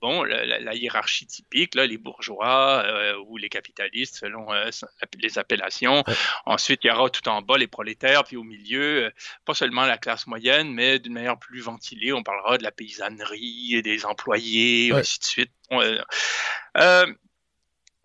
bon, 0.00 0.22
la, 0.22 0.74
hiérarchie 0.74 1.26
typique, 1.26 1.74
là, 1.74 1.86
les 1.86 1.98
bourgeois 1.98 2.82
euh, 2.84 3.16
ou 3.26 3.36
les 3.36 3.48
capitalistes 3.48 4.16
selon 4.16 4.52
euh, 4.52 4.70
les 5.20 5.38
appellations. 5.38 6.04
Ensuite, 6.46 6.80
il 6.84 6.88
y 6.88 6.90
aura 6.90 7.10
tout 7.10 7.28
en 7.28 7.42
bas 7.42 7.58
les 7.58 7.66
prolétaires, 7.66 8.24
puis 8.24 8.36
au 8.36 8.44
milieu, 8.44 9.06
euh, 9.06 9.10
pas 9.44 9.54
seulement 9.54 9.86
la 9.86 9.98
classe 9.98 10.26
moyenne, 10.26 10.72
mais 10.72 10.98
d'une 10.98 11.12
manière 11.12 11.38
plus 11.38 11.60
ventilée, 11.60 12.12
on 12.12 12.22
parlera 12.22 12.58
de 12.58 12.62
la 12.62 12.72
paysannerie, 12.72 13.74
et 13.74 13.82
des 13.82 14.04
employés, 14.06 14.92
ainsi 14.92 15.18
de 15.18 15.24
suite 15.24 15.52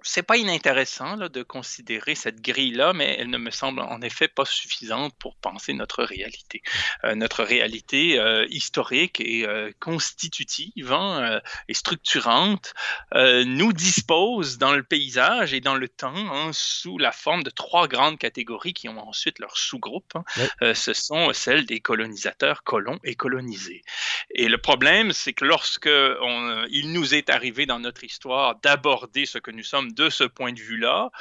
c'est 0.03 0.23
pas 0.23 0.37
inintéressant 0.37 1.15
là, 1.15 1.29
de 1.29 1.43
considérer 1.43 2.15
cette 2.15 2.41
grille-là, 2.41 2.93
mais 2.93 3.15
elle 3.17 3.29
ne 3.29 3.37
me 3.37 3.51
semble 3.51 3.79
en 3.79 4.01
effet 4.01 4.27
pas 4.27 4.45
suffisante 4.45 5.13
pour 5.17 5.35
penser 5.37 5.73
notre 5.73 6.03
réalité. 6.03 6.61
Euh, 7.05 7.15
notre 7.15 7.43
réalité 7.43 8.19
euh, 8.19 8.45
historique 8.49 9.21
et 9.21 9.47
euh, 9.47 9.71
constitutive 9.79 10.91
hein, 10.91 11.41
et 11.67 11.73
structurante 11.73 12.73
nous 13.13 13.73
dispose 13.73 14.57
dans 14.57 14.73
le 14.73 14.83
paysage 14.83 15.53
et 15.53 15.61
dans 15.61 15.75
le 15.75 15.87
temps 15.87 16.13
hein, 16.15 16.51
sous 16.51 16.97
la 16.97 17.11
forme 17.11 17.43
de 17.43 17.49
trois 17.49 17.87
grandes 17.87 18.17
catégories 18.17 18.73
qui 18.73 18.89
ont 18.89 18.99
ensuite 19.07 19.39
leurs 19.39 19.57
sous-groupes. 19.57 20.15
Hein. 20.15 20.73
ce 20.73 20.93
sont 20.93 21.31
celles 21.33 21.65
des 21.65 21.79
colonisateurs, 21.79 22.63
colons 22.63 22.99
et 23.03 23.15
colonisés. 23.15 23.83
Et 24.31 24.49
le 24.49 24.57
problème, 24.57 25.13
c'est 25.13 25.33
que 25.33 25.45
lorsque 25.45 25.87
on, 25.87 26.65
il 26.69 26.91
nous 26.91 27.13
est 27.13 27.29
arrivé 27.29 27.65
dans 27.65 27.79
notre 27.79 28.03
histoire 28.03 28.59
d'aborder 28.61 29.25
ce 29.25 29.37
que 29.37 29.51
nous 29.51 29.63
sommes 29.63 29.92
de 29.93 30.09
ce 30.09 30.23
point 30.23 30.53
de 30.53 30.59
vue-là, 30.59 31.11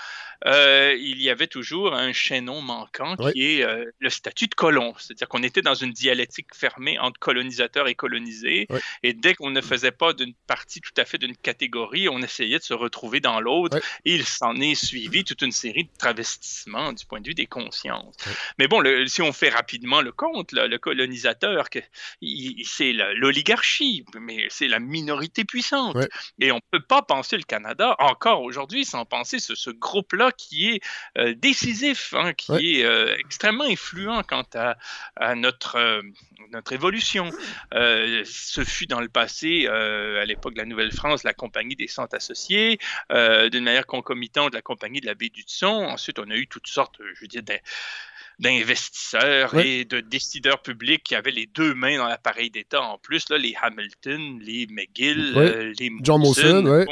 euh, 0.46 0.96
il 0.98 1.22
y 1.22 1.30
avait 1.30 1.46
toujours 1.46 1.94
un 1.94 2.12
chaînon 2.12 2.62
manquant 2.62 3.16
qui 3.16 3.58
est 3.58 3.62
euh, 3.62 3.84
le 4.00 4.10
statut 4.10 4.48
de 4.48 4.54
colon. 4.54 4.94
C'est-à-dire 4.98 5.28
qu'on 5.28 5.42
était 5.42 5.62
dans 5.62 5.74
une 5.74 5.92
dialectique 5.92 6.54
fermée 6.54 6.98
entre 6.98 7.18
colonisateurs 7.20 7.88
et 7.88 7.94
colonisés. 7.94 8.66
Et 9.02 9.12
dès 9.12 9.34
qu'on 9.34 9.50
ne 9.50 9.60
faisait 9.60 9.92
pas 9.92 10.12
d'une 10.12 10.34
partie 10.46 10.80
tout 10.80 10.92
à 10.96 11.04
fait 11.04 11.18
d'une 11.18 11.36
catégorie, 11.36 12.08
on 12.08 12.18
essayait 12.22 12.58
de 12.58 12.64
se 12.64 12.74
retrouver 12.74 13.20
dans 13.20 13.40
l'autre. 13.40 13.78
Et 14.04 14.14
il 14.14 14.24
s'en 14.24 14.56
est 14.56 14.74
suivi 14.74 15.24
toute 15.24 15.42
une 15.42 15.52
série 15.52 15.84
de 15.84 15.98
travestissements 15.98 16.92
du 16.92 17.06
point 17.06 17.20
de 17.20 17.28
vue 17.28 17.34
des 17.34 17.46
consciences. 17.46 18.16
Mais 18.58 18.66
bon, 18.66 18.82
si 19.06 19.22
on 19.22 19.32
fait 19.32 19.50
rapidement 19.50 20.00
le 20.00 20.12
compte, 20.12 20.52
le 20.52 20.76
colonisateur, 20.78 21.68
c'est 22.64 22.92
l'oligarchie, 22.92 24.04
mais 24.18 24.46
c'est 24.48 24.68
la 24.68 24.80
minorité 24.80 25.44
puissante. 25.44 25.96
Et 26.40 26.50
on 26.50 26.56
ne 26.56 26.78
peut 26.78 26.84
pas 26.84 27.02
penser 27.02 27.36
le 27.36 27.42
Canada, 27.44 27.94
encore 27.98 28.42
aujourd'hui, 28.42 28.61
aujourd'hui 28.62 28.84
sans 28.84 29.04
penser 29.04 29.40
ce, 29.40 29.54
ce 29.54 29.70
groupe-là 29.70 30.30
qui 30.30 30.68
est 30.68 30.80
euh, 31.18 31.34
décisif, 31.34 32.14
hein, 32.16 32.32
qui 32.32 32.78
est 32.78 32.84
euh, 32.84 33.16
extrêmement 33.18 33.64
influent 33.64 34.22
quant 34.22 34.44
à, 34.54 34.76
à 35.16 35.34
notre, 35.34 35.76
euh, 35.76 36.02
notre 36.52 36.72
évolution. 36.72 37.30
ce 37.72 38.64
fut 38.64 38.86
dans 38.86 39.00
le 39.00 39.08
passé, 39.08 39.66
à 39.66 40.24
l'époque 40.24 40.54
de 40.54 40.58
la 40.58 40.64
Nouvelle-France, 40.64 41.24
la 41.24 41.34
Compagnie 41.34 41.76
des 41.76 41.88
Centres 41.88 42.14
Associés, 42.14 42.78
d'une 43.10 43.64
manière 43.64 43.86
concomitante, 43.86 44.54
la 44.54 44.62
Compagnie 44.62 45.00
de 45.00 45.06
la 45.06 45.14
Baie 45.14 45.30
du 45.30 45.44
Son. 45.46 45.66
Ensuite, 45.66 46.18
on 46.18 46.30
a 46.30 46.36
eu 46.36 46.46
toutes 46.46 46.66
sortes, 46.66 47.00
je 47.14 47.20
veux 47.20 47.26
dire, 47.28 47.42
d'investisseurs 48.38 49.56
et 49.58 49.84
de 49.84 50.00
décideurs 50.00 50.60
publics 50.62 51.02
qui 51.04 51.14
avaient 51.14 51.30
les 51.30 51.46
deux 51.46 51.74
mains 51.74 51.98
dans 51.98 52.08
l'appareil 52.08 52.50
d'État 52.50 52.82
en 52.82 52.98
plus, 52.98 53.28
là, 53.30 53.38
les 53.38 53.54
Hamilton, 53.62 54.38
les 54.40 54.66
McGill, 54.66 55.34
euh, 55.36 55.72
les 55.78 55.92
John 56.02 56.20
Molson, 56.20 56.84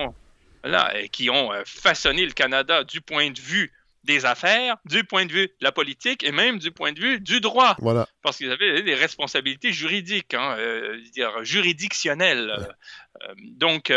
qui 1.12 1.30
ont 1.30 1.52
euh, 1.52 1.62
façonné 1.64 2.24
le 2.24 2.32
Canada 2.32 2.84
du 2.84 3.00
point 3.00 3.30
de 3.30 3.40
vue 3.40 3.72
des 4.04 4.24
affaires, 4.24 4.76
du 4.86 5.04
point 5.04 5.26
de 5.26 5.32
vue 5.32 5.46
de 5.46 5.54
la 5.60 5.72
politique 5.72 6.24
et 6.24 6.32
même 6.32 6.58
du 6.58 6.70
point 6.70 6.92
de 6.92 7.00
vue 7.00 7.20
du 7.20 7.40
droit. 7.40 7.76
Voilà. 7.80 8.08
Parce 8.22 8.38
qu'ils 8.38 8.50
avaient 8.50 8.82
des 8.82 8.94
responsabilités 8.94 9.72
juridiques, 9.72 10.32
hein, 10.32 10.56
euh, 10.58 10.98
dire, 11.12 11.44
juridictionnelles. 11.44 12.68
donc, 13.38 13.92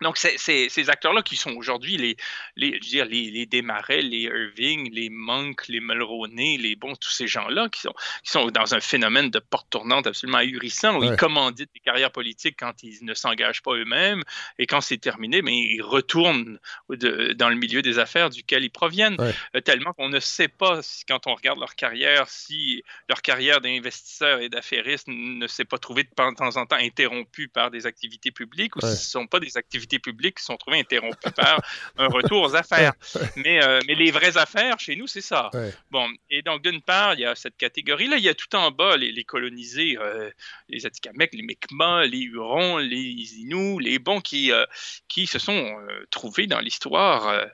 donc, 0.00 0.16
ces 0.16 0.90
acteurs-là 0.90 1.22
qui 1.22 1.36
sont 1.36 1.52
aujourd'hui 1.52 1.96
les, 1.98 2.16
les, 2.56 2.68
je 2.68 2.74
veux 2.74 2.90
dire, 2.90 3.04
les, 3.04 3.30
les 3.30 3.46
Desmarais, 3.46 4.00
les 4.00 4.22
Irving, 4.22 4.90
les 4.92 5.10
Monk, 5.10 5.68
les 5.68 5.80
Mulroney, 5.80 6.56
les 6.56 6.74
bons, 6.74 6.94
tous 6.96 7.10
ces 7.10 7.26
gens-là 7.26 7.68
qui 7.68 7.82
sont, 7.82 7.94
qui 8.24 8.30
sont 8.30 8.46
dans 8.46 8.74
un 8.74 8.80
phénomène 8.80 9.30
de 9.30 9.38
porte 9.38 9.68
tournante 9.68 10.06
absolument 10.06 10.38
ahurissant 10.38 10.98
où 10.98 11.04
ils 11.04 11.16
commanditent 11.16 11.70
des 11.74 11.80
carrières 11.80 12.12
politiques 12.12 12.56
quand 12.58 12.82
ils 12.82 12.98
ne 13.02 13.14
s'engagent 13.14 13.62
pas 13.62 13.74
eux-mêmes 13.74 14.22
et 14.58 14.66
quand 14.66 14.80
c'est 14.80 14.98
terminé, 14.98 15.42
mais 15.42 15.56
ils 15.56 15.82
retournent 15.82 16.58
dans 16.88 17.48
le 17.48 17.56
milieu 17.56 17.82
des 17.82 17.98
affaires 17.98 18.30
duquel 18.30 18.64
ils 18.64 18.70
proviennent. 18.70 19.16
Euh, 19.54 19.60
tellement 19.60 19.92
qu'on 19.92 20.08
ne 20.08 20.20
sait 20.20 20.48
pas, 20.48 20.82
si, 20.82 21.04
quand 21.04 21.26
on 21.26 21.34
regarde 21.34 21.58
leur 21.58 21.74
carrière, 21.74 22.28
si 22.28 22.82
leur 23.08 23.20
carrière 23.22 23.60
d'investisseur 23.60 24.40
et 24.40 24.48
d'affairiste 24.48 25.08
ne 25.08 25.46
s'est 25.46 25.64
pas 25.64 25.78
trouvée 25.78 26.04
de 26.04 26.10
temps 26.14 26.32
en 26.56 26.66
temps 26.66 26.76
interrompue 26.76 27.48
par 27.48 27.70
des 27.70 27.86
activités 27.86 28.30
publiques 28.30 28.76
ou 28.76 28.80
si 28.80 28.86
ce 28.86 28.92
ne 28.92 29.22
sont 29.22 29.26
pas 29.26 29.40
des 29.40 29.56
activités 29.56 29.89
publiques 29.98 30.38
qui 30.38 30.44
sont 30.44 30.56
trouvées 30.56 30.78
interrompues 30.78 31.30
par 31.34 31.60
un 31.98 32.06
retour 32.08 32.42
aux 32.42 32.54
affaires. 32.54 32.92
Mais, 33.36 33.62
euh, 33.62 33.80
mais 33.86 33.94
les 33.94 34.10
vraies 34.10 34.36
affaires, 34.36 34.78
chez 34.78 34.96
nous, 34.96 35.06
c'est 35.06 35.20
ça. 35.20 35.50
Bon, 35.90 36.06
et 36.28 36.42
donc, 36.42 36.62
d'une 36.62 36.80
part, 36.80 37.14
il 37.14 37.20
y 37.20 37.24
a 37.24 37.34
cette 37.34 37.56
catégorie-là. 37.56 38.16
Il 38.16 38.22
y 38.22 38.28
a 38.28 38.34
tout 38.34 38.54
en 38.54 38.70
bas 38.70 38.96
les, 38.96 39.12
les 39.12 39.24
colonisés, 39.24 39.96
euh, 39.98 40.30
les 40.68 40.86
Atikamekw, 40.86 41.36
les 41.36 41.42
Mi'kmaq, 41.42 42.08
les 42.10 42.18
Hurons, 42.18 42.78
les 42.78 43.38
Inuits, 43.38 43.82
les 43.82 43.98
bons 43.98 44.20
qui, 44.20 44.52
euh, 44.52 44.64
qui 45.08 45.26
se 45.26 45.38
sont 45.38 45.76
trouvés 46.10 46.46
dans 46.46 46.60
l'histoire 46.60 47.46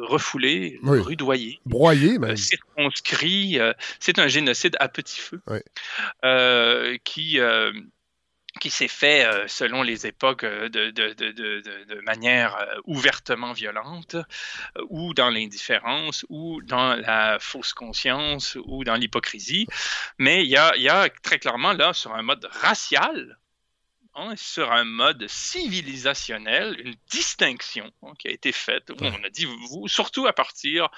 refoulés, 0.00 0.80
rudoyés, 0.82 1.60
broyés, 1.64 2.18
même. 2.18 2.36
circonscrits. 2.36 3.58
c'est 4.00 4.18
un 4.18 4.26
génocide 4.26 4.76
à 4.80 4.88
petit 4.88 5.20
feu 5.20 5.40
qui 7.04 7.38
qui 8.58 8.70
s'est 8.70 8.88
fait 8.88 9.24
euh, 9.24 9.46
selon 9.48 9.82
les 9.82 10.06
époques 10.06 10.44
euh, 10.44 10.68
de, 10.68 10.90
de, 10.90 11.12
de, 11.12 12.00
manière 12.02 12.56
euh, 12.56 12.66
ouvertement 12.84 13.52
violente, 13.52 14.16
ou 14.88 15.14
dans 15.14 15.30
l'indifférence, 15.30 16.24
ou 16.28 16.60
dans 16.62 16.94
la 16.94 17.38
fausse 17.40 17.72
conscience, 17.72 18.56
ou 18.66 18.84
dans 18.84 18.94
l'hypocrisie. 18.94 19.66
Mais 20.18 20.44
il 20.44 20.50
y 20.50 20.56
a, 20.56 21.08
très 21.22 21.38
clairement 21.38 21.72
là, 21.72 21.92
sur 21.92 22.14
un 22.14 22.22
mode 22.22 22.46
racial, 22.50 23.38
Hein, 24.18 24.32
sur 24.36 24.72
un 24.72 24.84
mode 24.84 25.26
civilisationnel, 25.28 26.80
une 26.80 26.94
distinction 27.10 27.92
hein, 28.02 28.14
qui 28.18 28.28
a 28.28 28.30
été 28.30 28.50
faite. 28.50 28.90
on 28.98 29.24
a 29.24 29.28
dit, 29.28 29.44
vous, 29.44 29.88
surtout 29.88 30.26
à 30.26 30.32
partir, 30.32 30.88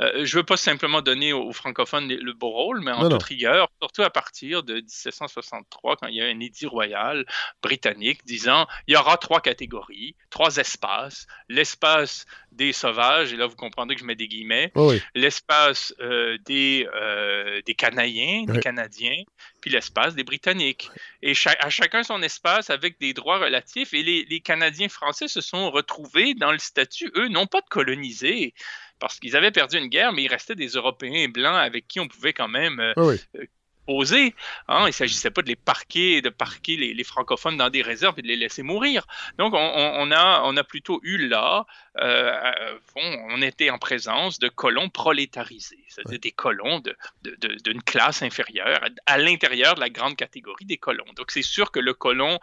euh, 0.00 0.24
je 0.24 0.34
ne 0.34 0.40
veux 0.40 0.46
pas 0.46 0.56
simplement 0.56 1.02
donner 1.02 1.34
aux, 1.34 1.52
francophones 1.52 2.08
le 2.08 2.32
beau 2.32 2.48
rôle, 2.48 2.80
mais 2.80 2.92
en 2.92 3.10
toute 3.10 3.24
rigueur, 3.24 3.68
surtout 3.78 4.00
à 4.00 4.08
partir 4.08 4.62
de 4.62 4.76
1763, 4.76 5.96
quand 5.96 6.06
il 6.06 6.14
y 6.14 6.22
a 6.22 6.24
un 6.24 6.40
édit 6.40 6.64
royal 6.64 7.26
britannique 7.62 8.24
disant, 8.24 8.66
il 8.86 8.94
y 8.94 8.96
aura 8.96 9.18
trois 9.18 9.42
catégories, 9.42 10.16
trois 10.30 10.56
espaces. 10.56 11.26
L'espace 11.50 12.24
des 12.52 12.72
sauvages, 12.72 13.32
et 13.32 13.36
là 13.36 13.46
vous 13.46 13.56
comprendrez 13.56 13.94
que 13.94 14.00
je 14.00 14.06
mets 14.06 14.14
des 14.14 14.28
guillemets, 14.28 14.72
l'espace 15.14 15.94
euh, 16.00 16.38
des, 16.44 16.86
euh, 16.94 17.60
des 17.66 17.74
Canadiens, 17.74 18.44
des 18.44 18.60
Canadiens, 18.60 19.22
puis 19.60 19.70
l'espace 19.70 20.14
des 20.14 20.24
Britanniques. 20.24 20.90
Et 21.22 21.32
à 21.60 21.70
chacun 21.70 22.02
son 22.02 22.22
espace 22.22 22.70
avec 22.70 22.98
des 23.00 23.14
droits 23.14 23.38
relatifs. 23.38 23.94
Et 23.94 24.02
les, 24.02 24.40
Canadiens 24.40 24.88
français 24.88 25.28
se 25.28 25.40
sont 25.40 25.70
retrouvés 25.70 26.34
dans 26.34 26.52
le 26.52 26.58
statut, 26.58 27.10
eux, 27.16 27.28
non 27.28 27.46
pas 27.46 27.60
de 27.60 27.68
coloniser, 27.68 28.54
parce 28.98 29.18
qu'ils 29.18 29.36
avaient 29.36 29.50
perdu 29.50 29.78
une 29.78 29.88
guerre, 29.88 30.12
mais 30.12 30.24
il 30.24 30.28
restait 30.28 30.54
des 30.54 30.68
Européens 30.68 31.28
blancs 31.28 31.56
avec 31.56 31.86
qui 31.88 32.00
on 32.00 32.08
pouvait 32.08 32.32
quand 32.32 32.48
même 32.48 32.80
euh, 32.80 32.92
euh, 32.98 33.46
Hein, 33.88 34.32
il 34.68 34.86
ne 34.86 34.90
s'agissait 34.90 35.30
pas 35.30 35.42
de 35.42 35.48
les 35.48 35.56
parquer, 35.56 36.22
de 36.22 36.28
parquer 36.28 36.76
les, 36.76 37.04
francophones 37.04 37.56
dans 37.56 37.68
des 37.68 37.82
réserves 37.82 38.18
et 38.18 38.22
de 38.22 38.28
les 38.28 38.36
laisser 38.36 38.62
mourir. 38.62 39.06
Donc, 39.38 39.54
on, 39.54 40.12
a, 40.12 40.42
on 40.44 40.56
a 40.56 40.64
plutôt 40.64 41.00
eu 41.02 41.28
là, 41.28 41.66
euh, 41.98 42.78
on 42.96 43.42
était 43.42 43.70
en 43.70 43.78
présence 43.78 44.38
de 44.38 44.48
colons 44.48 44.88
prolétarisés, 44.88 45.84
c'est-à-dire 45.88 46.20
des 46.20 46.30
colons 46.30 46.80
d'une 46.80 47.34
de, 47.34 47.80
classe 47.84 48.22
inférieure 48.22 48.80
à 49.06 49.18
l'intérieur 49.18 49.74
de 49.74 49.80
la 49.80 49.90
grande 49.90 50.16
catégorie 50.16 50.64
des 50.64 50.78
colons. 50.78 51.12
Donc, 51.16 51.30
c'est 51.30 51.42
sûr 51.42 51.70
que 51.70 51.80
le 51.80 51.92
colon 51.92 52.38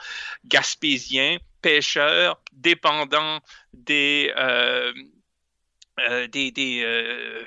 gaspésien, 0.45 1.37
pêcheur, 1.61 2.41
dépendant 2.53 3.39
des... 3.73 4.33
Euh, 4.37 4.91
euh, 6.07 6.27
des, 6.27 6.81
euh, 6.83 7.43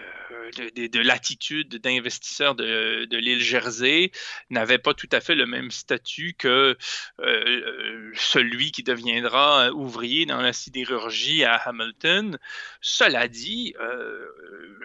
de, 0.57 1.01
l'attitude 1.01 1.76
d'investisseurs 1.76 2.55
de, 2.55 3.16
l'île 3.16 3.41
Jersey 3.41 4.11
n'avait 4.51 4.78
pas 4.78 4.95
tout 4.95 5.09
à 5.12 5.20
fait 5.20 5.35
le 5.35 5.47
même 5.47 5.70
statut 5.70 6.35
que 6.39 6.76
euh, 7.20 8.12
celui 8.14 8.72
qui 8.72 8.83
deviendra 8.83 9.70
ouvrier 9.72 10.26
dans 10.26 10.41
la 10.41 10.53
sidérurgie 10.53 11.45
à 11.45 11.55
Hamilton. 11.55 12.39
Cela 12.80 13.28
dit, 13.28 13.74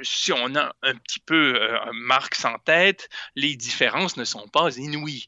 si 0.02 0.32
on 0.32 0.56
a 0.56 0.76
un 0.82 0.96
petit 0.96 1.20
peu 1.20 1.60
Marx 1.94 2.46
en 2.46 2.58
tête, 2.60 3.10
les 3.36 3.56
différences 3.56 4.18
ne 4.18 4.26
sont 4.26 4.48
pas 4.48 4.78
inouïes. 4.78 5.28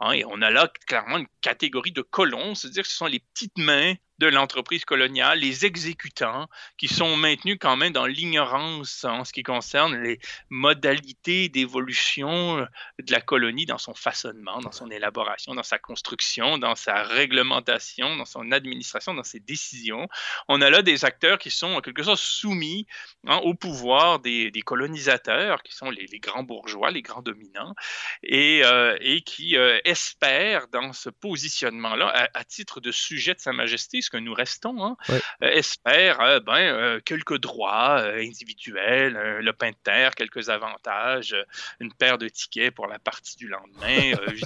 Hein, 0.00 0.12
et 0.12 0.24
on 0.24 0.42
a 0.42 0.50
là 0.50 0.70
clairement 0.86 1.18
une 1.18 1.28
catégorie 1.40 1.92
de 1.92 2.02
colons, 2.02 2.54
c'est-à-dire 2.54 2.82
que 2.82 2.88
ce 2.88 2.96
sont 2.96 3.06
les 3.06 3.20
petites 3.20 3.58
mains 3.58 3.94
de 4.18 4.26
l'entreprise 4.26 4.84
coloniale, 4.84 5.40
les 5.40 5.66
exécutants, 5.66 6.48
qui 6.78 6.88
sont 6.88 7.16
maintenus 7.16 7.58
quand 7.60 7.76
même 7.76 7.92
dans 7.92 8.06
l'ignorance 8.06 9.04
en 9.04 9.24
ce 9.24 9.32
qui 9.32 9.42
concerne 9.42 9.55
les 9.60 10.20
modalités 10.50 11.48
d'évolution 11.48 12.66
de 12.98 13.12
la 13.12 13.20
colonie 13.20 13.66
dans 13.66 13.78
son 13.78 13.94
façonnement, 13.94 14.60
dans 14.60 14.72
son 14.72 14.90
élaboration, 14.90 15.54
dans 15.54 15.62
sa 15.62 15.78
construction, 15.78 16.58
dans 16.58 16.74
sa 16.74 17.02
réglementation, 17.02 18.16
dans 18.16 18.24
son 18.24 18.52
administration, 18.52 19.14
dans 19.14 19.24
ses 19.24 19.40
décisions. 19.40 20.08
On 20.48 20.60
a 20.60 20.70
là 20.70 20.82
des 20.82 21.04
acteurs 21.04 21.38
qui 21.38 21.50
sont 21.50 21.72
en 21.72 21.80
quelque 21.80 22.02
sorte 22.02 22.18
soumis 22.18 22.86
hein, 23.26 23.38
au 23.38 23.54
pouvoir 23.54 24.20
des, 24.20 24.52
colonisateurs, 24.64 25.62
qui 25.62 25.74
sont 25.74 25.90
les, 25.90 26.06
grands 26.20 26.42
bourgeois, 26.42 26.90
les 26.90 27.02
grands 27.02 27.22
dominants, 27.22 27.74
et, 28.22 28.62
euh, 28.64 28.96
et 29.00 29.22
qui 29.22 29.56
euh, 29.56 29.78
espèrent 29.84 30.68
dans 30.68 30.92
ce 30.92 31.10
positionnement-là, 31.10 32.08
à, 32.08 32.38
à 32.38 32.44
titre 32.44 32.80
de 32.80 32.90
sujet 32.90 33.34
de 33.34 33.40
Sa 33.40 33.52
Majesté, 33.52 33.96
que 34.10 34.16
nous 34.16 34.34
restons, 34.34 34.84
hein, 34.84 34.96
euh, 35.10 35.20
espère 35.40 36.20
euh, 36.20 36.40
ben, 36.40 36.58
euh, 36.58 37.00
quelques 37.04 37.38
droits 37.38 38.02
individuels, 38.02 39.35
le 39.40 39.52
pain 39.52 39.70
de 39.70 39.76
terre, 39.82 40.14
quelques 40.14 40.48
avantages, 40.48 41.36
une 41.80 41.92
paire 41.92 42.18
de 42.18 42.28
tickets 42.28 42.74
pour 42.74 42.86
la 42.86 42.98
partie 42.98 43.36
du 43.36 43.48
lendemain, 43.48 44.12
je 44.34 44.44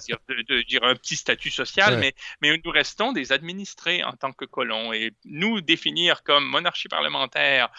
dire, 0.63 0.85
un 0.85 0.95
petit 0.95 1.17
statut 1.17 1.51
social, 1.51 1.99
mais, 1.99 2.15
mais 2.41 2.61
nous 2.65 2.71
restons 2.71 3.13
des 3.13 3.33
administrés 3.33 4.03
en 4.05 4.13
tant 4.13 4.33
que 4.33 4.45
colons. 4.45 4.93
Et 4.93 5.13
nous 5.25 5.61
définir 5.61 6.23
comme 6.23 6.45
monarchie 6.45 6.89
parlementaire, 6.89 7.71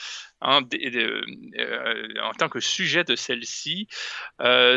en, 0.41 0.61
en, 0.61 2.33
tant 2.37 2.49
que 2.49 2.59
sujet 2.59 3.03
de 3.03 3.15
celle-ci, 3.15 3.87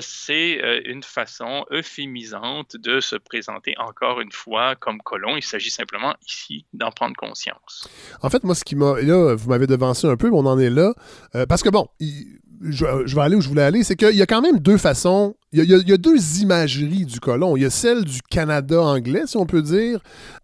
c'est 0.00 0.82
une 0.84 1.02
façon 1.02 1.64
euphémisante 1.70 2.76
de 2.76 3.00
se 3.00 3.16
présenter 3.16 3.74
encore 3.78 4.20
une 4.20 4.32
fois 4.32 4.76
comme 4.76 5.00
colon. 5.00 5.36
Il 5.36 5.42
s'agit 5.42 5.70
simplement 5.70 6.14
ici 6.26 6.66
d'en 6.72 6.90
prendre 6.90 7.16
conscience. 7.16 7.88
En 8.22 8.30
fait, 8.30 8.44
moi, 8.44 8.54
ce 8.54 8.64
qui 8.64 8.76
m'a. 8.76 9.00
Là, 9.00 9.34
vous 9.34 9.48
m'avez 9.48 9.66
devancé 9.66 10.06
un 10.06 10.16
peu, 10.16 10.30
mais 10.30 10.36
on 10.36 10.46
en 10.46 10.58
est 10.58 10.70
là. 10.70 10.94
Euh, 11.34 11.46
parce 11.46 11.62
que, 11.62 11.68
bon, 11.68 11.88
je, 12.62 13.14
vais 13.14 13.20
aller 13.20 13.36
où 13.36 13.40
je 13.40 13.48
voulais 13.48 13.62
aller, 13.62 13.82
c'est 13.82 13.96
qu'il 13.96 14.14
y 14.14 14.22
a 14.22 14.26
quand 14.26 14.40
même 14.40 14.58
deux 14.58 14.78
façons. 14.78 15.34
Il 15.52 15.62
y, 15.62 15.92
a, 15.92 15.96
deux 15.96 16.40
imageries 16.40 17.04
du 17.04 17.20
colon. 17.20 17.56
Il 17.56 17.62
y 17.62 17.66
a 17.66 17.70
celle 17.70 18.04
du 18.04 18.20
Canada 18.22 18.82
anglais, 18.82 19.22
si 19.26 19.36
on 19.36 19.46
peut 19.46 19.62
dire. 19.62 20.00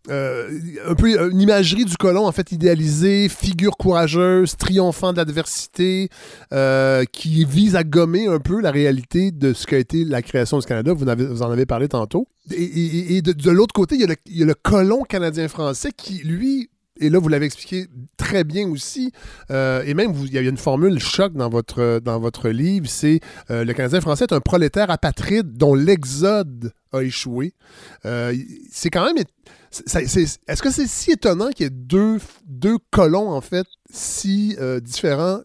Euh, 0.08 0.48
un 0.86 0.94
peu 0.94 1.30
une 1.30 1.40
imagerie 1.40 1.84
du 1.84 1.96
colon, 1.96 2.26
en 2.26 2.32
fait, 2.32 2.52
idéalisée, 2.52 3.28
figure 3.28 3.76
courageuse, 3.76 4.56
triomphant 4.56 5.12
de 5.12 5.16
l'adversité, 5.16 6.10
euh, 6.52 7.04
qui 7.10 7.44
vise 7.44 7.74
à 7.74 7.82
gommer 7.82 8.28
un 8.28 8.38
peu 8.38 8.60
la 8.60 8.70
réalité 8.70 9.32
de 9.32 9.52
ce 9.52 9.66
qu'a 9.66 9.78
été 9.78 10.04
la 10.04 10.22
création 10.22 10.58
du 10.58 10.66
Canada. 10.66 10.92
Vous, 10.92 11.04
vous 11.04 11.42
en 11.42 11.50
avez 11.50 11.66
parlé 11.66 11.88
tantôt. 11.88 12.28
Et, 12.52 13.20
de, 13.20 13.50
l'autre 13.50 13.74
côté, 13.74 13.96
il 13.96 14.38
y 14.38 14.42
a 14.42 14.46
le 14.46 14.54
colon 14.54 15.02
canadien-français 15.02 15.90
qui, 15.96 16.18
lui, 16.22 16.70
et 17.00 17.10
là, 17.10 17.18
vous 17.18 17.28
l'avez 17.28 17.46
expliqué 17.46 17.86
très 18.16 18.44
bien 18.44 18.68
aussi, 18.68 19.12
euh, 19.50 19.82
et 19.84 19.94
même, 19.94 20.12
il 20.24 20.32
y 20.32 20.38
a 20.38 20.42
une 20.42 20.56
formule 20.56 20.98
choc 20.98 21.32
dans 21.32 21.48
votre, 21.48 22.00
dans 22.04 22.20
votre 22.20 22.48
livre, 22.48 22.86
c'est 22.88 23.20
le 23.48 23.72
Canadien 23.72 24.00
français 24.00 24.24
est 24.24 24.32
un 24.32 24.40
prolétaire 24.40 24.90
apatride 24.90 25.52
dont 25.52 25.74
l'exode 25.74 26.72
a 26.92 27.02
échoué. 27.02 27.54
c'est 28.02 28.90
quand 28.90 29.04
même 29.04 29.24
est-ce 29.72 30.62
que 30.62 30.70
c'est 30.70 30.88
si 30.88 31.12
étonnant 31.12 31.50
qu'il 31.50 31.64
y 31.64 31.66
ait 31.66 31.70
deux, 31.70 32.18
deux 32.46 32.78
colons, 32.90 33.30
en 33.30 33.40
fait, 33.40 33.66
si 33.88 34.56
euh, 34.58 34.80
différents 34.80 35.40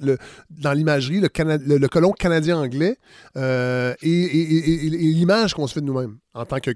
dans 0.50 0.74
l'imagerie, 0.74 1.20
le, 1.20 1.88
colon 1.88 2.12
canadien-anglais 2.12 2.98
euh, 3.38 3.94
et, 4.02 4.90
l'image 4.90 5.54
qu'on 5.54 5.68
se 5.68 5.74
fait 5.74 5.82
de 5.82 5.86
nous-mêmes 5.86 6.18
en 6.34 6.46
tant 6.46 6.60
que 6.60 6.72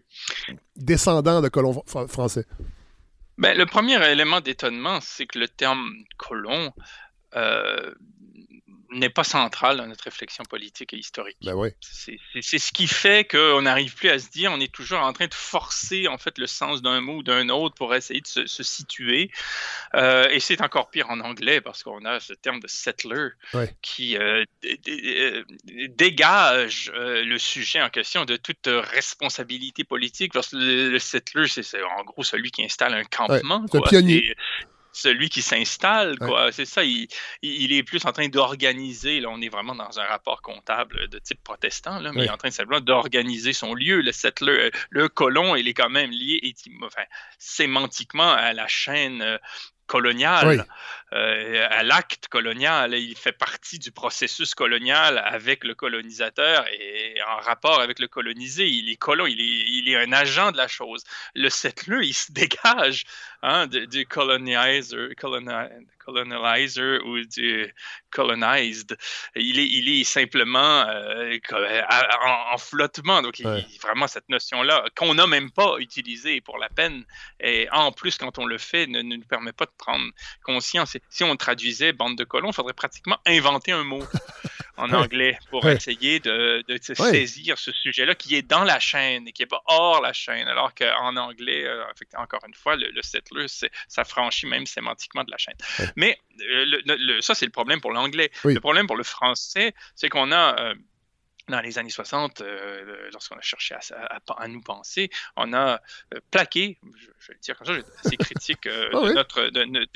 descendants 0.75 1.41
de 1.41 1.49
colons 1.49 1.81
français? 1.85 2.45
Ben, 3.39 3.57
le 3.57 3.65
premier 3.65 4.05
élément 4.11 4.41
d'étonnement, 4.41 4.99
c'est 4.99 5.25
que 5.25 5.39
le 5.39 5.47
terme 5.47 6.03
colon 6.17 6.73
euh, 7.37 7.93
n'est 8.91 9.09
pas 9.09 9.23
central 9.23 9.77
dans 9.77 9.87
notre 9.87 10.03
réflexion 10.05 10.43
politique 10.45 10.93
et 10.93 10.97
historique. 10.97 11.37
Ben 11.41 11.55
c'est 11.79 12.57
ce 12.57 12.71
qui 12.71 12.87
fait 12.87 13.29
qu'on 13.29 13.61
n'arrive 13.61 13.95
plus 13.95 14.09
à 14.09 14.19
se 14.19 14.29
dire, 14.29 14.51
on 14.51 14.59
est 14.59 14.71
toujours 14.71 14.99
en 14.99 15.13
train 15.13 15.27
de 15.27 15.33
forcer 15.33 16.07
en 16.07 16.17
fait 16.17 16.37
le 16.37 16.47
sens 16.47 16.81
d'un 16.81 17.01
mot 17.01 17.17
ou 17.17 17.23
d'un 17.23 17.49
autre 17.49 17.75
pour 17.75 17.93
essayer 17.93 18.21
de 18.21 18.27
se, 18.27 18.63
situer. 18.63 19.31
Euh, 19.95 20.27
et 20.29 20.39
c'est 20.39 20.61
encore 20.61 20.89
pire 20.89 21.09
en 21.09 21.19
anglais 21.19 21.61
parce 21.61 21.83
qu'on 21.83 22.03
a 22.05 22.19
ce 22.19 22.33
terme 22.33 22.59
de 22.59 22.67
settler 22.67 23.29
qui 23.81 24.17
euh, 24.17 24.43
euh, 24.65 25.43
dégage 25.89 26.91
le 26.95 27.37
sujet 27.37 27.81
en 27.81 27.89
question 27.89 28.25
de 28.25 28.37
toute 28.37 28.67
responsabilité 28.67 29.83
politique 29.83 30.33
parce 30.33 30.49
que 30.49 30.57
le, 30.57 30.99
settler, 30.99 31.47
c'est 31.47 31.83
en 31.83 32.03
gros 32.03 32.23
celui 32.23 32.51
qui 32.51 32.63
installe 32.63 32.93
un 32.93 33.03
campement. 33.03 33.65
Ouais, 33.73 33.81
pionnier 33.87 34.35
celui 34.91 35.29
qui 35.29 35.41
s'installe, 35.41 36.17
quoi. 36.17 36.51
C'est 36.51 36.65
ça, 36.65 36.83
il, 36.83 37.07
il, 37.41 37.73
est 37.73 37.83
plus 37.83 38.05
en 38.05 38.11
train 38.11 38.27
d'organiser, 38.27 39.19
là, 39.19 39.29
on 39.29 39.41
est 39.41 39.49
vraiment 39.49 39.75
dans 39.75 39.99
un 39.99 40.05
rapport 40.05 40.41
comptable 40.41 41.07
de 41.09 41.19
type 41.19 41.43
protestant, 41.43 41.99
là, 41.99 42.11
mais 42.13 42.23
il 42.23 42.27
est 42.27 42.31
en 42.31 42.37
train 42.37 42.51
simplement 42.51 42.81
d'organiser 42.81 43.53
son 43.53 43.73
lieu. 43.73 44.01
Le 44.01 44.11
settler, 44.11 44.71
le 44.89 45.07
colon, 45.07 45.55
il 45.55 45.67
est 45.67 45.73
quand 45.73 45.89
même 45.89 46.11
lié 46.11 46.53
enfin, 46.83 47.03
sémantiquement 47.37 48.31
à 48.31 48.53
la 48.53 48.67
chaîne 48.67 49.39
colonial, 49.89 50.65
euh, 51.13 51.67
à 51.71 51.81
l'acte 51.83 52.27
colonial. 52.29 52.93
Il 52.93 53.17
fait 53.17 53.33
partie 53.33 53.79
du 53.79 53.91
processus 53.91 54.53
colonial 54.53 55.17
avec 55.17 55.63
le 55.63 55.73
colonisateur 55.73 56.65
et 56.71 57.15
en 57.27 57.37
rapport 57.41 57.81
avec 57.81 57.99
le 57.99 58.07
colonisé. 58.07 58.67
Il 58.67 58.89
est 58.89 58.95
colon, 58.95 59.25
il 59.25 59.41
est, 59.41 59.65
il 59.77 59.89
est 59.89 59.97
un 59.97 60.13
agent 60.13 60.51
de 60.51 60.57
la 60.57 60.67
chose. 60.67 61.03
Le 61.33 61.49
settler, 61.49 62.05
il 62.05 62.13
se 62.13 62.31
dégage 62.31 63.05
hein, 63.41 63.65
du, 63.67 64.05
colonizer, 64.05 65.09
colonizer 65.17 65.69
ou 66.09 67.19
du 67.25 67.73
colonized. 68.11 68.97
Il 69.35 69.59
est, 69.59 69.67
il 69.67 69.89
est 69.89 70.03
simplement 70.03 70.85
euh, 70.87 71.37
en, 72.51 72.57
flottement. 72.57 73.21
Donc, 73.21 73.39
il, 73.39 73.65
vraiment, 73.81 74.07
cette 74.07 74.29
notion-là, 74.29 74.85
qu'on 74.95 75.13
n'a 75.13 75.27
même 75.27 75.51
pas 75.51 75.77
utilisée 75.79 76.41
pour 76.41 76.57
la 76.57 76.69
peine, 76.69 77.03
et 77.39 77.67
en 77.71 77.91
plus, 77.91 78.17
quand 78.17 78.37
on 78.37 78.45
le 78.45 78.57
fait, 78.57 78.87
ne, 78.87 79.01
ne 79.01 79.15
nous 79.15 79.25
permet 79.25 79.53
pas 79.53 79.65
de 79.65 79.71
prendre 79.77 80.05
conscience. 80.43 80.97
Si 81.09 81.23
on 81.23 81.35
traduisait 81.35 81.93
bande 81.93 82.17
de 82.17 82.23
colons, 82.23 82.49
il 82.49 82.55
faudrait 82.55 82.73
pratiquement 82.73 83.17
inventer 83.25 83.71
un 83.71 83.83
mot 83.83 84.03
en 84.79 84.93
anglais 84.93 85.37
pour 85.49 85.67
essayer 85.67 86.19
de, 86.19 86.63
saisir 86.81 87.57
ce 87.57 87.71
sujet-là 87.71 88.15
qui 88.15 88.35
est 88.35 88.41
dans 88.41 88.63
la 88.63 88.79
chaîne 88.79 89.27
et 89.27 89.31
qui 89.31 89.41
n'est 89.41 89.47
pas 89.47 89.61
hors 89.65 90.01
la 90.01 90.13
chaîne. 90.13 90.47
Alors 90.47 90.73
qu'en 90.73 91.15
anglais, 91.17 91.65
euh, 91.65 91.83
encore 92.15 92.41
une 92.47 92.53
fois, 92.53 92.75
le, 92.75 93.01
settler, 93.01 93.45
ça 93.87 94.03
franchit 94.03 94.47
même 94.47 94.65
sémantiquement 94.65 95.23
de 95.23 95.31
la 95.31 95.37
chaîne. 95.37 95.57
Mais 95.95 96.17
euh, 96.41 97.21
ça, 97.21 97.35
c'est 97.35 97.45
le 97.45 97.51
problème 97.51 97.81
pour 97.81 97.91
l'anglais. 97.91 98.31
Le 98.43 98.59
problème 98.59 98.87
pour 98.87 98.97
le 98.97 99.03
français, 99.03 99.73
c'est 99.95 100.09
qu'on 100.09 100.31
a. 100.31 100.59
Euh, 100.59 100.75
dans 101.47 101.61
les 101.61 101.79
années 101.79 101.89
60, 101.89 102.43
lorsqu'on 103.11 103.35
a 103.35 103.41
cherché 103.41 103.73
à, 103.73 104.47
nous 104.47 104.61
penser, 104.61 105.09
on 105.35 105.51
a 105.53 105.81
plaqué, 106.29 106.77
je, 106.83 107.07
vais 107.27 107.33
le 107.33 107.39
dire 107.39 107.57
comme 107.57 107.65
ça, 107.65 107.73
assez 108.05 108.17
critique 108.17 108.67
ah 108.67 108.99
de 108.99 109.13
notre, 109.13 109.49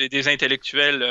des 0.08 0.28
intellectuels 0.28 1.04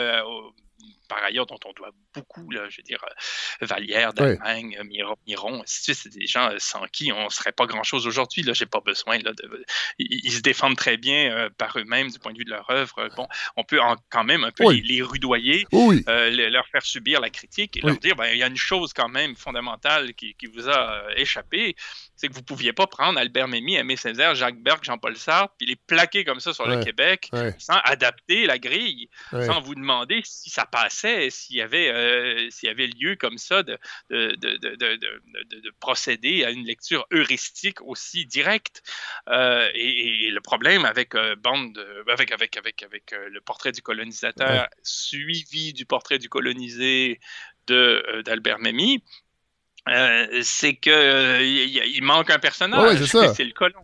par 1.08 1.22
ailleurs 1.24 1.46
dont 1.46 1.58
on 1.64 1.72
doit 1.72 1.90
beaucoup, 2.14 2.50
là, 2.50 2.68
je 2.68 2.78
veux 2.78 2.82
dire, 2.82 3.02
euh, 3.04 3.66
Vallière 3.66 4.12
d'Allemagne, 4.12 4.78
Miron, 4.84 5.16
Miron, 5.26 5.62
c'est 5.66 6.08
des 6.08 6.26
gens 6.26 6.50
euh, 6.50 6.56
sans 6.58 6.86
qui 6.92 7.12
on 7.12 7.24
ne 7.24 7.30
serait 7.30 7.52
pas 7.52 7.66
grand-chose 7.66 8.06
aujourd'hui. 8.06 8.42
Là, 8.42 8.52
j'ai 8.52 8.66
pas 8.66 8.80
besoin. 8.80 9.18
Là, 9.18 9.32
de, 9.32 9.64
ils, 9.98 10.32
se 10.32 10.40
défendent 10.40 10.76
très 10.76 10.96
bien 10.96 11.30
euh, 11.30 11.50
par 11.56 11.76
eux-mêmes 11.78 12.10
du 12.10 12.18
point 12.18 12.32
de 12.32 12.38
vue 12.38 12.44
de 12.44 12.50
leur 12.50 12.68
œuvre. 12.70 13.08
Bon, 13.16 13.28
on 13.56 13.64
peut 13.64 13.78
quand 14.10 14.24
même 14.24 14.44
un 14.44 14.50
peu 14.52 14.70
les, 14.72 15.02
rudoyer, 15.02 15.66
leur 15.72 16.66
faire 16.68 16.82
subir 16.82 17.20
la 17.20 17.30
critique 17.30 17.76
et 17.76 17.80
leur 17.80 17.98
dire, 17.98 18.16
ben, 18.16 18.28
il 18.32 18.38
y 18.38 18.42
a 18.42 18.46
une 18.46 18.56
chose 18.56 18.92
quand 18.92 19.08
même 19.08 19.36
fondamentale 19.36 20.14
qui, 20.14 20.34
qui 20.34 20.46
vous 20.46 20.68
a 20.68 21.04
échappé, 21.16 21.76
c'est 22.22 22.28
que 22.28 22.34
vous 22.34 22.40
ne 22.40 22.44
pouviez 22.44 22.72
pas 22.72 22.86
prendre 22.86 23.18
Albert 23.18 23.48
Memmi, 23.48 23.74
Aimé 23.74 23.96
Césaire, 23.96 24.36
Jacques 24.36 24.62
Berg, 24.62 24.84
Jean-Paul 24.84 25.16
Sartre, 25.16 25.52
puis 25.58 25.66
les 25.66 25.74
plaquer 25.74 26.24
comme 26.24 26.38
ça 26.38 26.54
sur 26.54 26.68
le 26.68 26.80
Québec, 26.84 27.28
sans 27.58 27.78
adapter 27.82 28.46
la 28.46 28.60
grille, 28.60 29.08
sans 29.32 29.60
vous 29.60 29.74
demander 29.74 30.20
si 30.24 30.48
ça 30.48 30.64
passait, 30.64 31.30
s'il 31.30 31.56
y 31.56 31.60
avait, 31.60 31.88
euh, 31.88 32.48
s'il 32.50 32.68
y 32.68 32.70
avait 32.70 32.86
lieu 32.86 33.16
comme 33.16 33.38
ça 33.38 33.64
de 33.64 33.76
de, 34.10 34.36
de, 34.36 35.72
procéder 35.80 36.44
à 36.44 36.50
une 36.50 36.64
lecture 36.64 37.04
heuristique 37.10 37.82
aussi 37.82 38.24
directe. 38.24 38.82
Euh, 39.28 39.68
et, 39.74 40.30
le 40.30 40.40
problème 40.40 40.84
avec 40.84 41.16
euh, 41.16 41.34
bande, 41.34 41.84
avec 42.08 42.30
avec 42.30 42.56
avec 42.56 42.84
avec 42.84 43.10
le 43.10 43.40
portrait 43.40 43.72
du 43.72 43.82
colonisateur 43.82 44.68
suivi 44.84 45.72
du 45.72 45.86
portrait 45.86 46.20
du 46.20 46.28
colonisé 46.28 47.18
de 47.66 48.22
d'Albert 48.24 48.60
Memmi, 48.60 49.02
euh, 49.88 50.40
c'est 50.42 50.74
que 50.74 50.90
euh, 50.90 51.42
il 51.42 52.02
manque 52.02 52.30
un 52.30 52.38
personnage. 52.38 53.04
c'est 53.04 53.44
le 53.44 53.52
colon. 53.52 53.80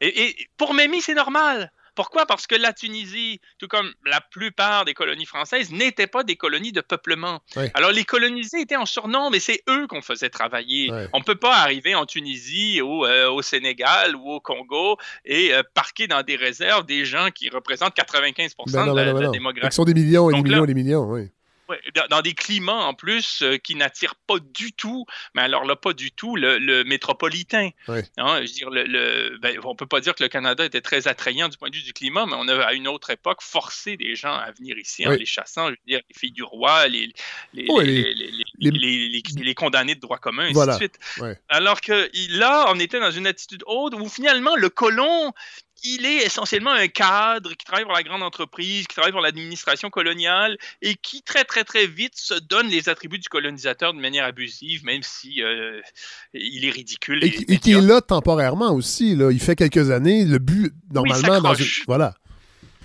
Et, 0.00 0.36
pour 0.56 0.74
Mémy, 0.74 1.00
c'est 1.00 1.14
normal. 1.14 1.72
Pourquoi? 1.96 2.24
Parce 2.24 2.46
que 2.46 2.54
la 2.54 2.72
Tunisie, 2.72 3.40
tout 3.58 3.66
comme 3.66 3.92
la 4.06 4.20
plupart 4.20 4.84
des 4.84 4.94
colonies 4.94 5.26
françaises, 5.26 5.70
n'étaient 5.72 6.06
pas 6.06 6.22
des 6.22 6.36
colonies 6.36 6.72
de 6.72 6.80
peuplement. 6.80 7.40
Alors, 7.74 7.90
les 7.90 8.04
colonisés 8.04 8.60
étaient 8.60 8.76
en 8.76 8.86
surnom, 8.86 9.28
mais 9.28 9.40
c'est 9.40 9.62
eux 9.68 9.86
qu'on 9.88 10.00
faisait 10.00 10.30
travailler. 10.30 10.90
On 11.12 11.18
ne 11.18 11.24
peut 11.24 11.34
pas 11.34 11.56
arriver 11.56 11.94
en 11.94 12.06
Tunisie, 12.06 12.80
ou 12.80 13.04
euh, 13.04 13.28
au 13.28 13.42
Sénégal 13.42 14.14
ou 14.16 14.30
au 14.30 14.40
Congo 14.40 14.96
et 15.26 15.52
parquer 15.74 16.06
dans 16.06 16.22
des 16.22 16.36
réserves 16.36 16.86
des 16.86 17.04
gens 17.04 17.28
qui 17.34 17.50
représentent 17.50 17.96
95% 17.96 18.54
ben 18.72 18.86
de, 18.94 19.20
la, 19.20 19.28
démographie. 19.28 19.66
Ils 19.66 19.72
sont 19.72 19.84
des 19.84 19.94
millions 19.94 20.30
et 20.30 20.34
des 20.34 20.42
millions 20.42 20.64
et 20.64 20.68
des 20.68 20.74
millions, 20.74 21.04
oui 21.10 21.30
dans 22.10 22.22
des 22.22 22.34
climats 22.34 22.72
en 22.72 22.94
plus 22.94 23.42
euh, 23.42 23.56
qui 23.58 23.74
n'attirent 23.74 24.14
pas 24.14 24.38
du 24.38 24.72
tout, 24.72 25.06
mais 25.34 25.42
alors 25.42 25.64
là, 25.64 25.76
pas 25.76 25.92
du 25.92 26.10
tout, 26.12 26.36
le, 26.36 26.82
métropolitain. 26.84 27.70
Hein, 27.88 28.44
je 28.44 28.52
dire, 28.52 28.70
le, 28.70 29.38
ben, 29.38 29.58
on 29.64 29.74
peut 29.74 29.86
pas 29.86 30.00
dire 30.00 30.14
que 30.14 30.22
le 30.22 30.28
Canada 30.28 30.64
était 30.64 30.80
très 30.80 31.08
attrayant 31.08 31.48
du 31.48 31.56
point 31.56 31.70
de 31.70 31.76
vue 31.76 31.82
du 31.82 31.92
climat, 31.92 32.26
mais 32.26 32.34
on 32.36 32.48
a 32.48 32.60
à 32.64 32.72
une 32.72 32.88
autre 32.88 33.10
époque 33.10 33.42
forcé 33.42 33.96
des 33.96 34.14
gens 34.14 34.34
à 34.34 34.50
venir 34.52 34.76
ici 34.78 35.06
en 35.06 35.10
les 35.10 35.26
chassant, 35.26 35.66
je 35.66 35.72
veux 35.72 35.76
dire, 35.86 36.00
les 36.08 36.18
filles 36.18 36.32
du 36.32 36.42
roi, 36.42 36.88
les, 36.88 37.12
les, 37.54 37.66
les, 38.58 39.22
les 39.36 39.54
condamnés 39.54 39.94
de 39.94 40.00
droit 40.00 40.18
commun, 40.18 40.46
et 40.46 40.50
ainsi 40.50 40.66
de 40.66 40.72
suite. 40.72 40.98
Alors 41.48 41.80
que 41.80 42.10
là, 42.36 42.66
on 42.68 42.78
était 42.78 43.00
dans 43.00 43.10
une 43.10 43.26
attitude 43.26 43.62
haute 43.66 43.94
où 43.94 44.08
finalement 44.08 44.56
le 44.56 44.68
colon, 44.68 45.32
il 45.84 46.06
est 46.06 46.24
essentiellement 46.26 46.72
un 46.72 46.88
cadre 46.88 47.50
qui 47.54 47.64
travaille 47.64 47.84
pour 47.84 47.94
la 47.94 48.02
grande 48.02 48.22
entreprise, 48.22 48.86
qui 48.86 48.94
travaille 48.94 49.12
pour 49.12 49.20
l'administration 49.20 49.90
coloniale 49.90 50.56
et 50.82 50.94
qui 50.94 51.22
très 51.22 51.44
très 51.44 51.64
très 51.64 51.86
vite 51.86 52.14
se 52.16 52.34
donne 52.34 52.68
les 52.68 52.88
attributs 52.88 53.18
du 53.18 53.28
colonisateur 53.28 53.94
de 53.94 54.00
manière 54.00 54.24
abusive, 54.24 54.84
même 54.84 55.02
si 55.02 55.42
euh, 55.42 55.80
il 56.34 56.64
est 56.64 56.70
ridicule. 56.70 57.24
Et, 57.24 57.58
qui 57.58 57.72
est 57.72 57.80
là 57.80 58.00
temporairement 58.00 58.72
aussi. 58.72 59.14
Là. 59.14 59.30
Il 59.30 59.40
fait 59.40 59.56
quelques 59.56 59.90
années. 59.90 60.24
Le 60.24 60.38
but, 60.38 60.72
normalement, 60.92 61.40
dans 61.40 61.54
voilà 61.86 62.14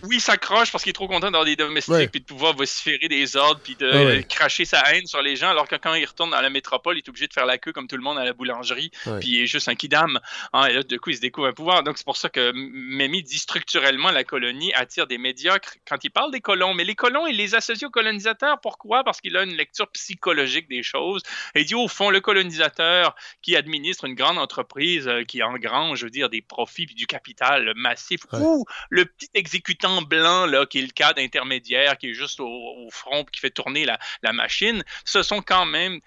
oui, 0.03 0.17
il 0.17 0.21
s'accroche 0.21 0.71
parce 0.71 0.83
qu'il 0.83 0.91
est 0.91 0.93
trop 0.93 1.07
content 1.07 1.31
d'avoir 1.31 1.45
des 1.45 1.55
domestiques, 1.55 2.11
puis 2.11 2.19
de 2.19 2.25
pouvoir 2.25 2.55
vociférer 2.55 3.07
des 3.07 3.35
ordres, 3.37 3.61
puis 3.63 3.75
de 3.75 4.21
cracher 4.21 4.65
sa 4.65 4.81
haine 4.91 5.05
sur 5.05 5.21
les 5.21 5.35
gens, 5.35 5.49
alors 5.49 5.67
que 5.67 5.75
quand 5.75 5.93
il 5.93 6.05
retourne 6.05 6.31
dans 6.31 6.41
la 6.41 6.49
métropole, 6.49 6.95
il 6.95 6.99
est 6.99 7.09
obligé 7.09 7.27
de 7.27 7.33
faire 7.33 7.45
la 7.45 7.57
queue 7.57 7.71
comme 7.71 7.87
tout 7.87 7.95
le 7.95 8.03
monde 8.03 8.17
à 8.17 8.25
la 8.25 8.33
boulangerie, 8.33 8.91
puis 9.19 9.29
il 9.29 9.43
est 9.43 9.47
juste 9.47 9.67
un 9.67 9.75
kidam. 9.75 10.19
Hein, 10.53 10.65
et 10.67 10.73
là, 10.73 10.83
du 10.83 10.99
coup, 10.99 11.09
il 11.09 11.15
se 11.15 11.21
découvre 11.21 11.47
un 11.47 11.53
pouvoir. 11.53 11.83
Donc, 11.83 11.97
c'est 11.97 12.05
pour 12.05 12.17
ça 12.17 12.29
que 12.29 12.51
Mémy 12.53 13.23
dit 13.23 13.39
structurellement 13.39 14.11
la 14.11 14.23
colonie 14.23 14.73
attire 14.73 15.07
des 15.07 15.17
médiocres 15.17 15.75
quand 15.87 16.03
il 16.03 16.09
parle 16.09 16.31
des 16.31 16.41
colons. 16.41 16.73
Mais 16.73 16.83
les 16.83 16.95
colons, 16.95 17.27
il 17.27 17.37
les 17.37 17.55
associe 17.55 17.87
aux 17.87 17.91
colonisateurs. 17.91 18.59
Pourquoi? 18.61 19.03
Parce 19.03 19.21
qu'il 19.21 19.35
a 19.37 19.43
une 19.43 19.55
lecture 19.55 19.87
psychologique 19.89 20.69
des 20.69 20.83
choses. 20.83 21.21
Et 21.55 21.61
il 21.61 21.65
dit, 21.65 21.75
au 21.75 21.87
fond, 21.87 22.09
le 22.09 22.21
colonisateur 22.21 23.15
qui 23.41 23.55
administre 23.55 24.05
une 24.05 24.15
grande 24.15 24.37
entreprise, 24.37 25.07
euh, 25.07 25.23
qui 25.23 25.41
engrange, 25.43 25.99
je 25.99 26.05
veux 26.05 26.11
dire, 26.11 26.29
des 26.29 26.41
profits 26.41 26.85
puis 26.85 26.95
du 26.95 27.07
capital 27.07 27.73
massif, 27.75 28.21
ou 28.33 28.65
le 28.89 29.05
petit 29.05 29.29
exécutant 29.33 29.84
blanc, 30.01 30.45
là, 30.45 30.65
qui 30.65 30.79
est 30.79 30.83
le 30.83 30.87
cadre 30.89 31.21
intermédiaire, 31.21 31.97
qui 31.97 32.09
est 32.09 32.13
juste 32.13 32.39
au, 32.39 32.89
front, 32.91 33.23
qui 33.25 33.39
fait 33.39 33.49
tourner 33.49 33.85
la, 33.85 34.33
machine, 34.33 34.83
ce 35.05 35.23
sont 35.23 35.41
quand 35.41 35.65
même 35.65 35.99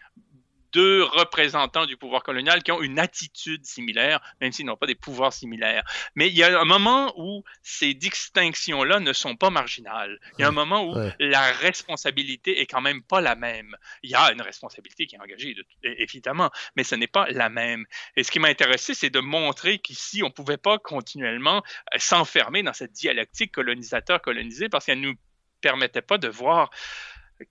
deux 0.73 1.03
représentants 1.03 1.87
du 1.87 1.97
pouvoir 1.97 2.23
colonial 2.23 2.63
qui 2.63 2.73
ont 2.73 2.83
une 2.83 2.99
attitude 2.99 3.65
similaire, 3.65 4.21
même 4.41 4.53
s'ils 4.53 4.67
n'ont 4.67 4.77
pas 4.77 4.87
des 4.87 4.95
pouvoirs 4.95 5.33
similaires. 5.33 5.85
Mais 6.15 6.29
il 6.29 6.37
y 6.37 6.43
a 6.43 6.61
un 6.61 6.65
moment 6.65 7.13
où 7.17 7.45
ces 7.63 7.95
distinctions-là 7.95 9.01
ne 9.01 9.13
sont 9.13 9.37
pas 9.37 9.51
marginales. 9.51 10.19
Il 10.39 10.43
y 10.43 10.45
a 10.45 10.49
un 10.49 10.53
moment 10.53 10.85
où 10.85 10.95
la 11.19 11.53
responsabilité 11.53 12.61
est 12.61 12.67
quand 12.67 12.81
même 12.81 13.03
pas 13.03 13.21
la 13.21 13.35
même. 13.35 13.77
Il 14.03 14.11
y 14.11 14.15
a 14.15 14.33
une 14.33 14.43
responsabilité 14.43 15.07
qui 15.07 15.17
est 15.17 15.21
engagée, 15.21 15.57
évidemment, 15.83 16.51
mais 16.77 16.85
ce 16.85 16.95
n'est 16.95 17.07
pas 17.07 17.27
la 17.31 17.49
même. 17.49 17.87
Et 18.17 18.25
ce 18.25 18.31
qui 18.31 18.39
m'a 18.39 18.49
intéressé, 18.49 18.95
c'est 18.95 19.11
de 19.11 19.21
montrer 19.21 19.79
qu'ici, 19.79 20.23
on 20.23 20.27
ne 20.27 20.33
pouvait 20.33 20.57
pas 20.57 20.79
continuellement 20.79 21.63
euh, 21.95 21.99
s'enfermer 21.99 22.63
dans 22.63 22.73
cette 22.73 22.93
dialectique 22.93 23.53
colonisateur-colonisé 23.53 24.69
parce 24.69 24.87
qu'elle 24.87 25.01
ne 25.01 25.09
nous 25.09 25.17
permettait 25.61 26.03
pas 26.03 26.19
de 26.19 26.29
voir 26.29 26.71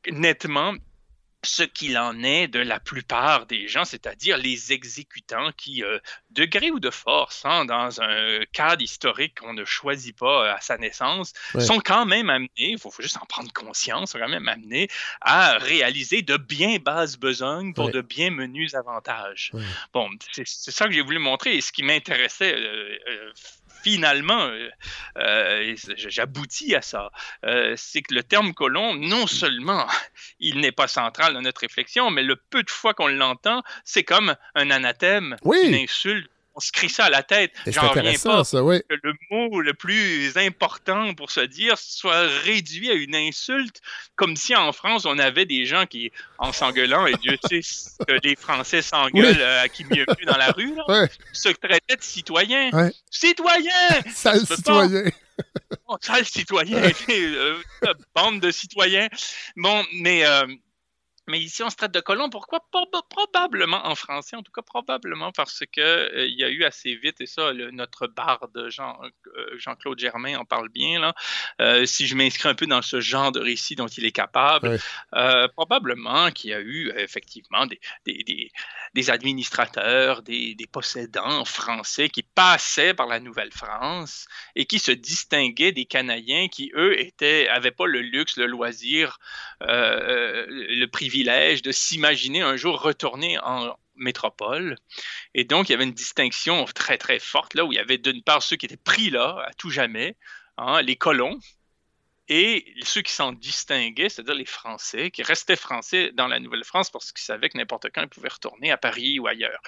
nettement 0.09 0.73
ce 1.43 1.63
qu'il 1.63 1.97
en 1.97 2.23
est 2.23 2.47
de 2.47 2.59
la 2.59 2.79
plupart 2.79 3.45
des 3.45 3.67
gens, 3.67 3.85
c'est-à-dire 3.85 4.37
les 4.37 4.73
exécutants 4.73 5.51
qui, 5.55 5.83
euh, 5.83 5.99
de 6.31 6.45
gré 6.45 6.71
ou 6.71 6.79
de 6.79 6.89
force, 6.89 7.45
hein, 7.45 7.65
dans 7.65 8.01
un 8.01 8.39
cadre 8.51 8.81
historique 8.81 9.39
qu'on 9.39 9.53
ne 9.53 9.63
choisit 9.63 10.17
pas 10.17 10.45
euh, 10.45 10.55
à 10.55 10.61
sa 10.61 10.77
naissance, 10.77 11.33
sont 11.59 11.79
quand 11.79 12.05
même 12.05 12.29
amenés, 12.29 12.49
il 12.57 12.79
faut, 12.79 12.91
juste 12.99 13.17
en 13.17 13.25
prendre 13.25 13.51
conscience, 13.53 14.11
sont 14.11 14.19
quand 14.19 14.29
même 14.29 14.47
amenés 14.47 14.87
à 15.21 15.57
réaliser 15.57 16.23
de 16.23 16.37
bien 16.37 16.77
basses 16.79 17.17
besognes 17.17 17.73
pour 17.73 17.91
de 17.91 18.01
bien 18.01 18.31
menus 18.31 18.73
avantages. 18.73 19.51
Bon, 19.93 20.09
c'est 20.31 20.47
ça 20.47 20.85
que 20.85 20.91
j'ai 20.91 21.01
voulu 21.01 21.19
montrer 21.19 21.55
et 21.55 21.61
ce 21.61 21.71
qui 21.71 21.83
m'intéressait 21.83 22.55
euh, 22.55 22.97
finalement, 23.83 24.39
euh, 24.39 24.69
euh, 25.17 25.75
j'aboutis 25.95 26.75
à 26.75 26.81
ça, 26.81 27.11
euh, 27.45 27.73
c'est 27.77 28.01
que 28.01 28.13
le 28.13 28.23
terme 28.23 28.53
colon, 28.53 28.95
non 28.95 29.27
seulement 29.27 29.87
il 30.39 30.59
n'est 30.59 30.71
pas 30.71 30.87
central 30.87 31.33
dans 31.33 31.41
notre 31.41 31.61
réflexion, 31.61 32.09
mais 32.09 32.23
le 32.23 32.35
peu 32.35 32.63
de 32.63 32.69
fois 32.69 32.93
qu'on 32.93 33.07
l'entend, 33.07 33.63
c'est 33.83 34.03
comme 34.03 34.35
un 34.55 34.71
anathème, 34.71 35.37
une 35.43 35.75
insulte 35.75 36.29
on 36.57 36.59
se 36.59 36.71
crie 36.71 36.89
ça 36.89 37.05
à 37.05 37.09
la 37.11 37.21
tête. 37.21 37.51
J'en 37.67 37.89
reviens 37.89 38.13
pas 38.13 38.43
que 38.43 38.95
le 39.03 39.13
mot 39.29 39.61
le 39.61 39.73
plus 39.75 40.35
important 40.37 41.13
pour 41.13 41.29
se 41.29 41.41
dire 41.41 41.77
soit 41.77 42.27
réduit 42.43 42.89
à 42.89 42.95
une 42.95 43.15
insulte, 43.15 43.79
comme 44.15 44.35
si 44.35 44.55
en 44.55 44.71
France 44.71 45.05
on 45.05 45.19
avait 45.19 45.45
des 45.45 45.67
gens 45.67 45.85
qui, 45.85 46.11
en 46.39 46.51
s'engueulant, 46.51 47.05
et 47.05 47.13
Dieu 47.21 47.37
sait 47.47 47.61
que 48.07 48.19
les 48.23 48.35
Français 48.35 48.81
s'engueulent 48.81 49.39
euh, 49.39 49.61
à 49.61 49.69
qui 49.69 49.85
mieux 49.85 50.05
plus 50.07 50.25
dans 50.25 50.37
la 50.37 50.51
rue, 50.51 50.73
se 51.31 51.49
traitaient 51.49 51.95
de 51.95 52.03
citoyens. 52.03 52.71
Citoyens! 53.11 53.71
Sale 54.13 54.45
citoyen! 54.45 55.11
Oh, 55.87 55.97
sale 56.01 56.25
citoyen! 56.25 56.81
Euh, 57.09 57.93
bande 58.15 58.39
de 58.39 58.49
citoyens. 58.49 59.07
Bon, 59.55 59.85
mais... 59.93 60.25
Euh, 60.25 60.47
mais 61.27 61.39
ici, 61.41 61.61
on 61.61 61.69
se 61.69 61.75
traite 61.75 61.91
de 61.91 61.99
colon. 61.99 62.29
Pourquoi? 62.29 62.61
Probablement 63.09 63.85
en 63.85 63.95
français, 63.95 64.37
en 64.37 64.43
tout 64.43 64.51
cas 64.51 64.61
probablement 64.61 65.31
parce 65.33 65.63
qu'il 65.73 65.83
euh, 65.83 66.25
il 66.25 66.39
y 66.39 66.43
a 66.43 66.49
eu 66.49 66.63
assez 66.63 66.95
vite, 66.95 67.19
et 67.19 67.25
ça, 67.25 67.51
notre 67.73 68.07
barde 68.07 68.69
Jean, 68.69 68.97
euh, 69.35 69.57
Jean-Claude 69.57 69.99
Germain 69.99 70.37
en 70.37 70.45
parle 70.45 70.69
bien, 70.69 71.01
là, 71.01 71.13
euh, 71.59 71.85
si 71.85 72.07
je 72.07 72.15
m'inscris 72.15 72.47
un 72.47 72.55
peu 72.55 72.65
dans 72.65 72.81
ce 72.81 73.01
genre 73.01 73.33
de 73.33 73.41
récit 73.41 73.75
dont 73.75 73.87
il 73.87 74.05
est 74.05 74.11
capable, 74.11 74.79
probablement 75.55 76.31
qu'il 76.31 76.51
y 76.51 76.53
a 76.53 76.61
eu 76.61 76.91
effectivement 76.95 77.65
des, 77.65 77.79
des, 78.05 78.51
des, 78.93 79.09
administrateurs, 79.09 80.21
des, 80.21 80.55
possédants 80.71 81.45
français 81.45 82.09
qui 82.09 82.23
passaient 82.23 82.93
par 82.93 83.07
la 83.07 83.19
Nouvelle-France 83.19 84.27
et 84.55 84.65
qui 84.65 84.79
se 84.79 84.91
distinguaient 84.91 85.71
des 85.71 85.85
Canadiens 85.85 86.47
qui, 86.47 86.71
eux, 86.75 86.95
n'avaient 87.21 87.71
pas 87.71 87.85
le 87.85 88.01
luxe, 88.01 88.37
le 88.37 88.45
loisir, 88.45 89.19
le 89.61 90.85
privilège 90.85 91.16
de 91.23 91.71
s'imaginer 91.71 92.41
un 92.41 92.57
jour 92.57 92.81
retourner 92.81 93.37
en 93.39 93.75
métropole. 93.95 94.77
Et 95.33 95.43
donc, 95.43 95.69
il 95.69 95.71
y 95.71 95.75
avait 95.75 95.83
une 95.83 95.93
distinction 95.93 96.65
très, 96.65 96.97
très 96.97 97.19
forte, 97.19 97.53
là, 97.53 97.65
où 97.65 97.73
il 97.73 97.75
y 97.75 97.79
avait 97.79 97.97
d'une 97.97 98.23
part 98.23 98.43
ceux 98.43 98.55
qui 98.55 98.65
étaient 98.65 98.77
pris 98.77 99.09
là 99.09 99.45
à 99.47 99.53
tout 99.53 99.69
jamais, 99.69 100.15
hein, 100.57 100.81
les 100.81 100.95
colons, 100.95 101.39
et 102.29 102.73
ceux 102.83 103.01
qui 103.01 103.11
s'en 103.11 103.31
distinguaient, 103.31 104.09
c'est-à-dire 104.09 104.35
les 104.35 104.45
Français, 104.45 105.11
qui 105.11 105.23
restaient 105.23 105.55
Français 105.55 106.11
dans 106.13 106.27
la 106.27 106.39
Nouvelle-France 106.39 106.89
parce 106.89 107.11
qu'ils 107.11 107.23
savaient 107.23 107.49
que 107.49 107.57
n'importe 107.57 107.87
quand 107.93 108.01
ils 108.01 108.09
pouvaient 108.09 108.29
retourner 108.29 108.71
à 108.71 108.77
Paris 108.77 109.19
ou 109.19 109.27
ailleurs. 109.27 109.61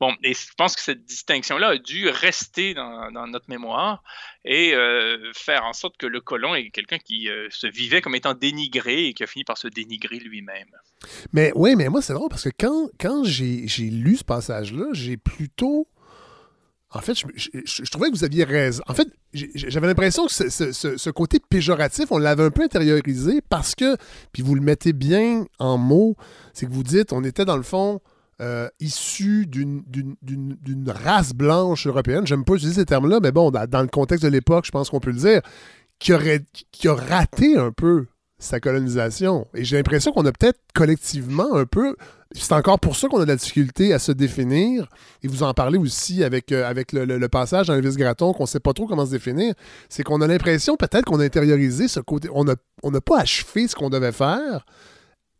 Bon, 0.00 0.14
et 0.22 0.34
je 0.34 0.54
pense 0.56 0.74
que 0.76 0.82
cette 0.82 1.04
distinction-là 1.04 1.68
a 1.68 1.78
dû 1.78 2.08
rester 2.08 2.74
dans, 2.74 3.26
notre 3.26 3.48
mémoire 3.48 4.02
et 4.44 4.74
euh, 4.74 5.32
faire 5.34 5.64
en 5.64 5.72
sorte 5.72 5.96
que 5.96 6.06
le 6.06 6.20
colon 6.20 6.54
est 6.54 6.70
quelqu'un 6.70 6.98
qui 6.98 7.28
euh, 7.28 7.48
se 7.50 7.66
vivait 7.66 8.00
comme 8.00 8.14
étant 8.14 8.34
dénigré 8.34 9.06
et 9.06 9.14
qui 9.14 9.22
a 9.22 9.26
fini 9.26 9.44
par 9.44 9.58
se 9.58 9.68
dénigrer 9.68 10.18
lui-même. 10.18 10.70
Mais 11.32 11.52
oui, 11.54 11.76
mais 11.76 11.88
moi, 11.88 12.02
c'est 12.02 12.14
drôle 12.14 12.30
parce 12.30 12.44
que 12.44 12.50
quand, 12.58 12.88
quand 12.98 13.24
j'ai 13.24 13.66
lu 13.90 14.16
ce 14.16 14.24
passage-là, 14.24 14.86
j'ai 14.92 15.16
plutôt 15.16 15.88
en 16.92 17.00
fait, 17.00 17.14
je, 17.14 17.90
trouvais 17.90 18.10
que 18.10 18.16
vous 18.16 18.24
aviez 18.24 18.44
raison. 18.44 18.82
En 18.86 18.94
fait, 18.94 19.08
j'avais 19.32 19.88
l'impression 19.88 20.26
que 20.26 20.32
ce, 20.32 21.10
côté 21.10 21.40
péjoratif, 21.40 22.06
on 22.10 22.18
l'avait 22.18 22.44
un 22.44 22.50
peu 22.50 22.62
intériorisé 22.62 23.40
parce 23.48 23.74
que, 23.74 23.96
puis 24.32 24.42
vous 24.42 24.54
le 24.54 24.60
mettez 24.60 24.92
bien 24.92 25.46
en 25.58 25.78
mots, 25.78 26.16
c'est 26.54 26.66
que 26.66 26.72
vous 26.72 26.84
dites, 26.84 27.12
on 27.12 27.24
était 27.24 27.44
dans 27.44 27.56
le 27.56 27.64
fond 27.64 28.00
euh, 28.40 28.68
issu 28.78 29.46
d'une 29.46 30.14
race 30.88 31.34
blanche 31.34 31.86
européenne. 31.88 32.26
J'aime 32.26 32.44
pas 32.44 32.54
utiliser 32.54 32.80
ces 32.80 32.86
termes-là, 32.86 33.18
mais 33.20 33.32
bon, 33.32 33.50
dans, 33.50 33.82
le 33.82 33.88
contexte 33.88 34.24
de 34.24 34.30
l'époque, 34.30 34.64
je 34.64 34.70
pense 34.70 34.88
qu'on 34.88 35.00
peut 35.00 35.10
le 35.10 35.18
dire, 35.18 35.40
qui, 35.98 36.12
aurait, 36.12 36.44
qui 36.70 36.86
a 36.86 36.94
raté 36.94 37.56
un 37.56 37.72
peu 37.72 38.06
sa 38.38 38.60
colonisation. 38.60 39.48
Et 39.54 39.64
j'ai 39.64 39.76
l'impression 39.76 40.12
qu'on 40.12 40.26
a 40.26 40.32
peut-être 40.32 40.60
collectivement 40.74 41.56
un 41.56 41.66
peu 41.66 41.96
c'est 42.32 42.52
encore 42.52 42.80
pour 42.80 42.96
ça 42.96 43.08
qu'on 43.08 43.18
a 43.18 43.24
de 43.24 43.28
la 43.28 43.36
difficulté 43.36 43.92
à 43.92 43.98
se 43.98 44.12
définir. 44.12 44.88
Et 45.22 45.28
vous 45.28 45.42
en 45.42 45.54
parlez 45.54 45.78
aussi 45.78 46.24
avec, 46.24 46.52
euh, 46.52 46.72
le, 46.92 47.28
passage 47.28 47.68
dans 47.68 47.74
le 47.74 47.90
Graton, 47.90 48.32
qu'on 48.32 48.44
ne 48.44 48.48
sait 48.48 48.60
pas 48.60 48.72
trop 48.72 48.86
comment 48.86 49.06
se 49.06 49.12
définir. 49.12 49.54
C'est 49.88 50.02
qu'on 50.02 50.20
a 50.20 50.26
l'impression 50.26 50.76
peut-être 50.76 51.04
qu'on 51.04 51.20
a 51.20 51.24
intériorisé 51.24 51.88
ce 51.88 52.00
côté. 52.00 52.28
On 52.32 52.44
n'a 52.44 52.56
on 52.82 52.90
pas 52.92 53.20
achevé 53.20 53.68
ce 53.68 53.76
qu'on 53.76 53.90
devait 53.90 54.12
faire. 54.12 54.66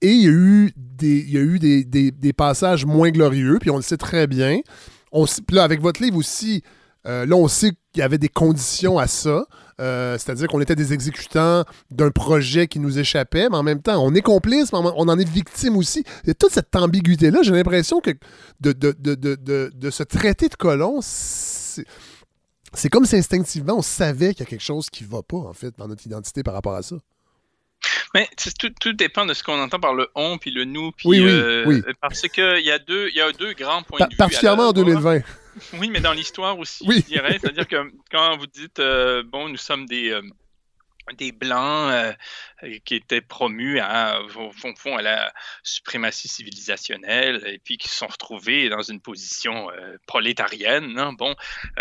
Et 0.00 0.10
il 0.10 0.22
y 0.22 0.28
a 0.28 0.30
eu 0.30 0.72
des, 0.76 1.18
il 1.18 1.30
y 1.30 1.38
a 1.38 1.40
eu 1.40 1.58
des, 1.58 1.84
des, 1.84 2.32
passages 2.32 2.84
moins 2.84 3.10
glorieux, 3.10 3.58
puis 3.60 3.70
on 3.70 3.76
le 3.76 3.82
sait 3.82 3.96
très 3.96 4.26
bien. 4.26 4.60
On, 5.10 5.24
là, 5.50 5.64
avec 5.64 5.80
votre 5.80 6.02
livre 6.02 6.18
aussi, 6.18 6.62
euh, 7.06 7.24
là, 7.24 7.34
on 7.34 7.48
sait 7.48 7.70
qu'il 7.92 8.00
y 8.00 8.02
avait 8.02 8.18
des 8.18 8.28
conditions 8.28 8.98
à 8.98 9.06
ça. 9.06 9.46
Euh, 9.78 10.16
c'est-à-dire 10.16 10.48
qu'on 10.48 10.60
était 10.60 10.74
des 10.74 10.94
exécutants 10.94 11.64
d'un 11.90 12.10
projet 12.10 12.66
qui 12.66 12.78
nous 12.78 12.98
échappait, 12.98 13.48
mais 13.50 13.56
en 13.56 13.62
même 13.62 13.82
temps, 13.82 14.02
on 14.02 14.14
est 14.14 14.22
complice, 14.22 14.72
mais 14.72 14.78
on 14.78 15.08
en 15.08 15.18
est 15.18 15.28
victime 15.28 15.76
aussi. 15.76 16.02
Et 16.26 16.34
toute 16.34 16.52
cette 16.52 16.74
ambiguïté-là, 16.74 17.40
j'ai 17.42 17.52
l'impression 17.52 18.00
que 18.00 18.10
de, 18.60 18.72
de, 18.72 19.90
se 19.90 20.02
traiter 20.02 20.48
de 20.48 20.54
colon, 20.54 21.00
c'est 21.02 22.88
comme 22.90 23.04
si 23.04 23.16
instinctivement, 23.16 23.74
on 23.76 23.82
savait 23.82 24.32
qu'il 24.32 24.40
y 24.40 24.48
a 24.48 24.50
quelque 24.50 24.64
chose 24.64 24.88
qui 24.88 25.04
ne 25.04 25.10
va 25.10 25.22
pas, 25.22 25.36
en 25.36 25.52
fait, 25.52 25.76
dans 25.76 25.88
notre 25.88 26.06
identité 26.06 26.42
par 26.42 26.54
rapport 26.54 26.74
à 26.74 26.82
ça. 26.82 26.96
Mais 28.14 28.28
tout, 28.80 28.92
dépend 28.94 29.26
de 29.26 29.34
ce 29.34 29.42
qu'on 29.42 29.60
entend 29.60 29.78
par 29.78 29.92
le 29.92 30.08
on 30.14 30.38
puis 30.38 30.50
le 30.50 30.64
nous. 30.64 30.92
Puis, 30.92 31.08
oui, 31.08 31.20
oui, 31.20 31.28
euh, 31.28 31.92
Parce 32.00 32.22
qu'il 32.22 32.64
y, 32.64 32.70
a 32.70 32.78
deux, 32.78 33.10
y 33.10 33.20
a 33.20 33.30
deux 33.32 33.52
grands 33.52 33.82
points 33.82 34.06
de 34.06 34.10
vue. 34.10 34.16
Particulièrement 34.16 34.68
en 34.68 34.72
2020. 34.72 35.20
Oui, 35.74 35.90
mais 35.90 36.00
dans 36.00 36.12
l'histoire 36.12 36.58
aussi, 36.58 36.84
je 36.88 37.00
dirais. 37.00 37.38
C'est-à-dire 37.40 37.66
que 37.66 37.90
quand 38.10 38.36
vous 38.36 38.46
dites, 38.46 38.78
euh, 38.78 39.22
bon, 39.22 39.48
nous 39.48 39.56
sommes 39.56 39.86
des, 39.86 40.10
euh, 40.10 40.22
des 41.14 41.32
Blancs 41.32 41.90
euh, 41.92 42.12
qui 42.84 42.96
étaient 42.96 43.20
promus 43.20 43.78
à, 43.80 44.20
au 44.22 44.52
fond, 44.52 44.96
à 44.96 45.02
la 45.02 45.32
suprématie 45.62 46.28
civilisationnelle 46.28 47.42
et 47.46 47.58
puis 47.58 47.78
qui 47.78 47.88
se 47.88 47.96
sont 47.96 48.06
retrouvés 48.06 48.68
dans 48.68 48.82
une 48.82 49.00
position 49.00 49.68
prolétarienne. 50.06 50.98
Hein, 50.98 51.12
bon, 51.12 51.34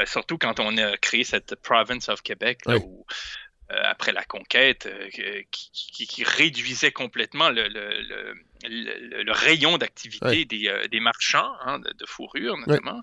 surtout 0.05 0.37
quand 0.37 0.59
on 0.59 0.77
a 0.77 0.97
créé 0.97 1.23
cette 1.23 1.55
province 1.55 2.09
of 2.09 2.21
Québec, 2.21 2.59
où 2.67 3.05
euh, 3.71 3.81
après 3.83 4.11
la 4.11 4.23
conquête, 4.23 4.87
qui, 5.49 6.23
réduisait 6.23 6.91
complètement 6.91 7.49
le, 7.49 8.35
rayon 9.27 9.77
d'activité 9.77 10.47
euh, 10.69 10.87
des, 10.87 10.99
marchands 10.99 11.53
hein, 11.65 11.79
de, 11.79 12.05
fourrure, 12.05 12.57
notamment. 12.57 13.01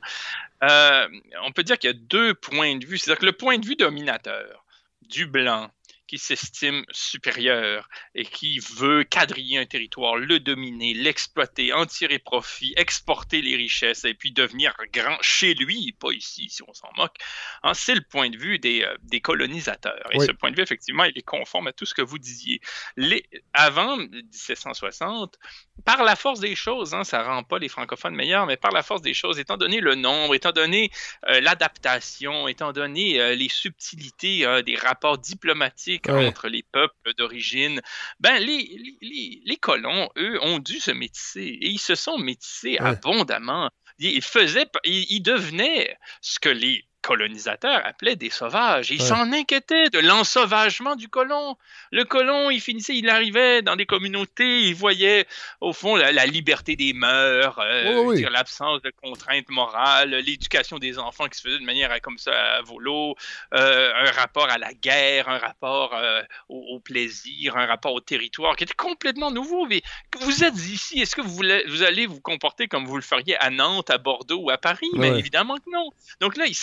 on 0.63 1.53
peut 1.53 1.63
dire 1.63 1.79
qu'il 1.79 1.89
y 1.89 1.93
a 1.93 1.97
deux 1.97 2.35
points 2.35 2.77
de 2.77 2.87
vue. 2.87 2.99
C'est-à-dire 2.99 3.21
que 3.21 3.27
le 3.27 3.33
point 3.33 3.59
de 3.59 3.67
vue 3.67 3.77
dominateur 3.77 4.65
du 5.03 5.27
blanc, 5.27 5.71
qui 6.13 6.19
s'estime 6.19 6.85
supérieur 6.91 7.89
et 8.15 8.27
qui 8.27 8.59
veut 8.59 9.03
quadriller 9.03 9.57
un 9.57 9.65
territoire, 9.65 10.17
le 10.17 10.41
dominer, 10.41 10.93
l'exploiter, 10.93 11.73
en 11.73 11.87
tirer 11.87 12.19
profit, 12.19 12.75
exporter 12.77 13.41
les 13.41 13.57
richesses 13.57 14.05
et 14.05 14.13
puis 14.13 14.31
devenir 14.31 14.75
grand 14.93 15.17
chez 15.23 15.55
lui, 15.55 15.97
pas 15.99 16.13
ici 16.13 16.51
si 16.51 16.63
on 16.69 16.75
s'en 16.75 16.91
moque, 16.99 17.17
hein, 17.63 17.73
c'est 17.73 17.95
le 17.95 18.03
point 18.03 18.29
de 18.29 18.37
vue 18.37 18.59
des, 18.59 18.83
euh, 18.83 18.95
des 19.05 19.23
colonisateurs. 19.23 20.07
Et 20.11 20.21
ce 20.21 20.33
point 20.33 20.51
de 20.51 20.57
vue, 20.57 20.63
effectivement, 20.63 21.05
il 21.05 21.17
est 21.17 21.23
conforme 21.23 21.69
à 21.69 21.73
tout 21.73 21.87
ce 21.87 21.95
que 21.95 22.03
vous 22.03 22.19
disiez. 22.19 22.61
Les, 22.99 23.25
avant 23.55 23.97
1760, 23.97 25.39
par 25.87 26.05
la 26.05 26.15
force 26.15 26.41
des 26.41 26.55
choses, 26.55 26.93
hein, 26.93 27.05
ça 27.05 27.23
ne 27.23 27.25
rend 27.25 27.43
pas 27.43 27.59
les 27.59 27.71
francophones 27.71 28.15
meilleurs, 28.15 28.45
mais 28.45 28.59
par 28.59 28.73
la 28.73 28.83
force 28.83 29.01
des 29.01 29.15
choses, 29.15 29.39
étant 29.39 29.57
donné 29.57 29.81
le 29.81 29.95
nombre, 29.95 30.35
étant 30.35 30.53
donné 30.53 30.91
euh, 31.29 31.41
l'adaptation, 31.41 32.49
étant 32.49 32.75
donné 32.75 33.19
euh, 33.19 33.35
les 33.35 33.49
subtilités 33.49 34.63
des 34.63 34.77
rapports 34.77 35.17
diplomatiques, 35.17 36.02
britanniques 36.03 36.29
entre 36.29 36.49
les 36.49 36.63
peuples 36.63 37.15
d'origine, 37.17 37.81
ben 38.21 38.39
les, 38.39 38.99
les, 39.45 39.57
colons, 39.57 40.09
eux, 40.17 40.39
ont 40.43 40.59
dû 40.59 40.81
se 40.81 40.91
métisser 40.91 41.47
et 41.47 41.69
ils 41.69 41.79
se 41.79 41.95
sont 41.95 42.19
métissés 42.19 42.79
abondamment. 42.79 43.71
Ils, 43.99 44.23
faisaient, 44.23 44.67
ils 44.85 45.23
devenaient 45.23 45.97
ce 46.21 46.41
que 46.41 46.49
les 46.49 46.85
colonisateurs 47.03 47.85
appelaient 47.85 48.17
des 48.17 48.31
sauvages. 48.31 48.91
Ils 48.91 49.03
s'en 49.03 49.33
inquiétaient 49.33 49.91
de 49.91 49.99
l'ensauvagement 49.99 50.97
du 50.97 51.09
colon. 51.09 51.57
Le 51.91 52.05
colon, 52.05 52.51
il 52.51 52.61
finissait, 52.61 52.97
il 52.97 53.11
arrivait 53.11 53.61
dans 53.61 53.77
des 53.77 53.87
communautés, 53.87 54.61
il 54.63 54.75
voyait 54.75 55.27
au 55.61 55.73
fond 55.73 55.97
la, 55.97 56.27
liberté 56.27 56.77
des 56.77 56.93
mœurs, 56.93 57.59
euh, 57.59 58.31
l'absence 58.31 58.81
de 58.83 58.93
contraintes 59.03 59.51
morales, 59.51 60.11
l'éducation 60.11 60.79
des 60.79 60.99
enfants 60.99 61.27
qui 61.27 61.39
se 61.39 61.43
faisait 61.43 61.59
de 61.59 61.65
manière 61.65 61.93
comme 62.01 62.19
ça 62.19 62.33
à 62.33 62.63
volo, 62.63 63.17
euh, 63.53 63.93
un 63.95 64.11
rapport 64.13 64.49
à 64.49 64.59
la 64.59 64.73
guerre, 64.73 65.29
un 65.29 65.39
rapport 65.39 65.95
euh, 65.95 66.23
au, 66.49 66.79
plaisir, 66.81 67.57
un 67.57 67.67
rapport 67.67 67.93
au 67.93 68.01
territoire 68.01 68.57
qui 68.57 68.65
était 68.65 68.75
complètement 68.75 69.31
nouveau. 69.31 69.67
Mais 69.67 69.83
vous 70.21 70.45
êtes 70.45 70.55
ici, 70.55 71.01
est-ce 71.01 71.17
que 71.17 71.21
vous, 71.21 71.35
voulez, 71.35 71.65
vous 71.69 71.83
allez 71.83 72.07
vous 72.07 72.21
comporter 72.21 72.69
comme 72.69 72.87
vous 72.87 72.97
le 72.97 73.03
feriez 73.03 73.37
à 73.37 73.51
Nantes, 73.51 73.91
à 73.91 73.99
Bordeaux 73.99 74.41
ou 74.43 74.51
à 74.51 74.59
Paris? 74.59 74.91
Mais 74.95 75.19
évidemment 75.19 75.57
que 75.57 75.71
non. 75.71 75.91
Donc 76.21 76.37
là, 76.37 76.47
il 76.47 76.55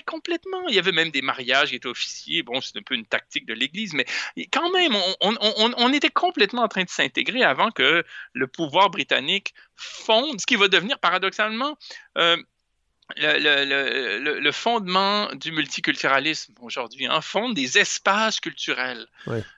complètement. 0.00 0.68
Il 0.68 0.74
y 0.74 0.78
avait 0.78 0.92
même 0.92 1.10
des 1.10 1.22
mariages 1.22 1.70
qui 1.70 1.76
étaient 1.76 1.88
officiers. 1.88 2.42
Bon, 2.42 2.60
c'est 2.60 2.78
un 2.78 2.82
peu 2.82 2.94
une 2.94 3.06
tactique 3.06 3.46
de 3.46 3.54
l'Église, 3.54 3.94
mais 3.94 4.06
quand 4.52 4.70
même, 4.70 4.94
on, 5.20 5.92
était 5.92 6.10
complètement 6.10 6.62
en 6.62 6.68
train 6.68 6.84
de 6.84 6.88
s'intégrer 6.88 7.42
avant 7.42 7.70
que 7.70 8.04
le 8.32 8.46
pouvoir 8.46 8.90
britannique 8.90 9.54
fonde, 9.76 10.40
ce 10.40 10.46
qui 10.46 10.56
va 10.56 10.68
devenir 10.68 10.98
paradoxalement 10.98 11.76
euh, 12.16 12.36
le, 13.16 14.50
fondement 14.52 15.32
du 15.34 15.52
multiculturalisme 15.52 16.54
aujourd'hui, 16.60 17.06
hein, 17.06 17.20
fonde 17.20 17.54
des 17.54 17.78
espaces 17.78 18.40
culturels. 18.40 19.06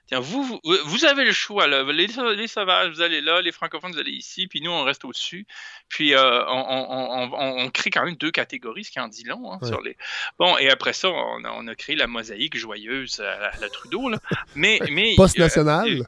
Tiens, 0.07 0.19
vous, 0.19 0.59
vous, 0.63 1.05
avez 1.05 1.25
le 1.25 1.31
choix. 1.31 1.67
Là. 1.67 1.83
Les, 1.91 2.07
les, 2.35 2.47
sauvages, 2.47 2.91
vous 2.91 3.01
allez 3.01 3.21
là, 3.21 3.41
les 3.41 3.51
francophones, 3.51 3.91
vous 3.91 3.99
allez 3.99 4.11
ici, 4.11 4.47
puis 4.47 4.61
nous, 4.61 4.71
on 4.71 4.83
reste 4.83 5.03
au-dessus. 5.03 5.47
Puis 5.89 6.13
euh, 6.13 6.43
on, 6.47 7.69
crée 7.71 7.89
quand 7.89 8.05
même 8.05 8.15
deux 8.15 8.31
catégories, 8.31 8.83
ce 8.83 8.91
qui 8.91 8.99
en 8.99 9.07
dit 9.07 9.23
long. 9.23 9.51
Hein, 9.51 9.59
sur 9.63 9.81
les... 9.81 9.97
Bon, 10.37 10.57
et 10.57 10.69
après 10.69 10.93
ça, 10.93 11.09
on 11.09 11.67
a, 11.67 11.75
créé 11.75 11.95
la 11.95 12.07
mosaïque 12.07 12.57
joyeuse 12.57 13.19
à 13.19 13.57
la, 13.59 13.69
Trudeau. 13.69 14.09
Là. 14.09 14.19
Mais, 14.55 14.79
mais, 14.91 15.15
Post-national 15.15 15.89
euh, 15.89 16.03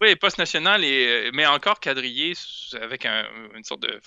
oui, 0.00 0.16
poste 0.16 0.38
national, 0.38 0.84
et, 0.84 1.06
euh, 1.06 1.30
mais 1.32 1.46
encore 1.46 1.80
quadrillé 1.80 2.34
avec 2.80 3.06
une 3.06 3.64
sorte 3.64 3.80
de. 3.82 4.00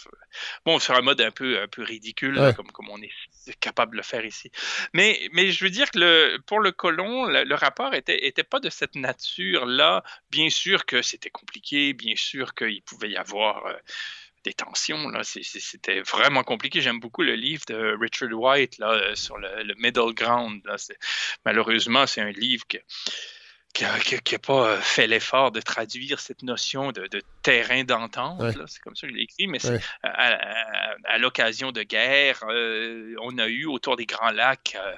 Bon, 0.66 0.80
sur 0.80 0.96
un 0.96 1.02
mode 1.02 1.22
un 1.22 1.32
peu, 1.32 1.62
un 1.62 1.68
peu 1.68 1.84
ridicule, 1.84 2.54
comme, 2.56 2.72
comme 2.72 2.90
on 2.90 3.02
est 3.02 3.12
capable 3.60 3.94
de 3.94 3.98
le 3.98 4.04
faire 4.04 4.26
ici. 4.26 4.52
Mais, 4.94 5.30
mais 5.32 5.52
je 5.52 5.64
veux 5.64 5.70
dire 5.70 5.90
que 5.92 6.00
le, 6.00 6.38
pour 6.46 6.60
le 6.60 6.72
colon, 6.72 7.26
le, 7.26 7.56
rapport 7.56 7.94
était, 7.94 8.28
était 8.28 8.44
pas 8.44 8.60
de 8.60 8.70
cette 8.70 8.96
nature-là. 8.96 10.04
Bien 10.30 10.50
sûr 10.50 10.86
que 10.86 11.02
c'était 11.02 11.30
compliqué, 11.30 11.94
bien 11.94 12.16
sûr 12.16 12.54
qu'il 12.54 12.82
pouvait 12.84 13.10
y 13.10 13.18
avoir. 13.18 13.66
Euh, 13.66 13.74
des 14.48 14.54
tensions. 14.54 15.10
Là. 15.10 15.24
C'était 15.24 16.02
vraiment 16.02 16.44
compliqué. 16.44 16.80
J'aime 16.80 17.00
beaucoup 17.00 17.24
le 17.24 17.36
livre 17.36 17.64
de 17.68 17.98
Richard 18.00 18.32
White 18.32 18.78
là, 18.78 18.92
euh, 18.92 19.16
sur 19.16 19.38
le, 19.38 19.74
middle 19.78 20.14
ground. 20.14 20.62
Là. 20.66 20.76
Malheureusement, 21.46 22.08
c'est 22.08 22.22
un 22.22 22.32
livre 22.32 22.66
que, 22.68 22.78
qui 23.74 23.84
n'a 23.84 24.40
pas 24.40 24.70
euh, 24.70 24.82
fait 24.82 25.08
l'effort 25.08 25.52
de 25.52 25.62
traduire 25.62 26.20
cette 26.20 26.44
notion 26.44 26.92
de, 26.92 27.08
terrain 27.44 27.84
d'entente. 27.84 28.42
C'est 28.68 28.82
comme 28.82 28.96
ça 28.96 29.08
que 29.08 29.14
je 29.14 29.18
l'ai 29.18 29.24
écrit, 29.24 29.48
mais 29.48 29.60
à, 30.04 31.18
l'occasion 31.20 31.72
de 31.72 31.84
guerre, 31.84 32.44
euh, 32.50 33.16
on 33.22 33.38
a 33.38 33.48
eu 33.48 33.66
autour 33.66 33.96
des 33.96 34.06
Grands 34.06 34.32
Lacs 34.32 34.76
euh, 34.76 34.96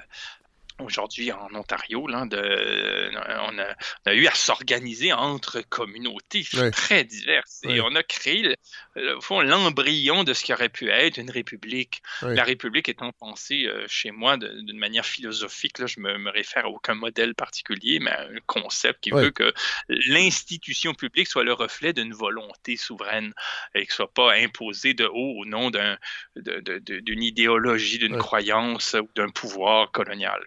aujourd'hui 0.82 1.32
en 1.32 1.48
Ontario, 1.54 2.06
là, 2.06 2.26
de, 2.26 3.10
on, 3.48 3.58
a, 3.58 4.14
eu 4.14 4.26
à 4.26 4.34
s'organiser 4.34 5.12
entre 5.12 5.60
communautés 5.60 6.44
très 6.72 7.04
diverses. 7.04 7.60
Et 7.64 7.80
on 7.80 7.94
a 7.94 8.02
créé, 8.02 8.54
l'embryon 8.96 10.24
de 10.24 10.34
ce 10.34 10.44
qui 10.44 10.52
aurait 10.52 10.68
pu 10.68 10.88
être 10.90 11.18
une 11.18 11.30
république. 11.30 12.02
La 12.22 12.44
république 12.44 12.88
étant 12.88 13.12
pensée 13.12 13.66
euh, 13.66 13.84
chez 13.88 14.10
moi 14.10 14.36
d'une 14.36 14.78
manière 14.78 15.06
philosophique, 15.06 15.78
là, 15.78 15.86
je 15.86 16.00
me, 16.00 16.18
me, 16.18 16.30
réfère 16.30 16.66
à 16.66 16.68
aucun 16.68 16.94
modèle 16.94 17.34
particulier, 17.34 17.98
mais 18.00 18.10
à 18.10 18.22
un 18.22 18.40
concept 18.46 19.00
qui 19.00 19.10
veut 19.10 19.30
que 19.30 19.52
l'institution 19.88 20.94
publique 20.94 21.28
soit 21.28 21.44
le 21.44 21.52
reflet 21.52 21.92
d'une 21.92 22.12
volonté 22.12 22.76
souveraine 22.76 23.32
et 23.74 23.86
que 23.86 23.92
ne 23.92 23.94
soit 23.94 24.12
pas 24.12 24.34
imposée 24.34 24.94
de 24.94 25.04
haut 25.04 25.40
au 25.40 25.44
nom 25.44 25.70
d'une 25.70 27.22
idéologie, 27.22 27.98
d'une 27.98 28.18
croyance 28.18 28.94
ou 28.94 29.08
d'un 29.14 29.30
pouvoir 29.30 29.90
colonial. 29.92 30.40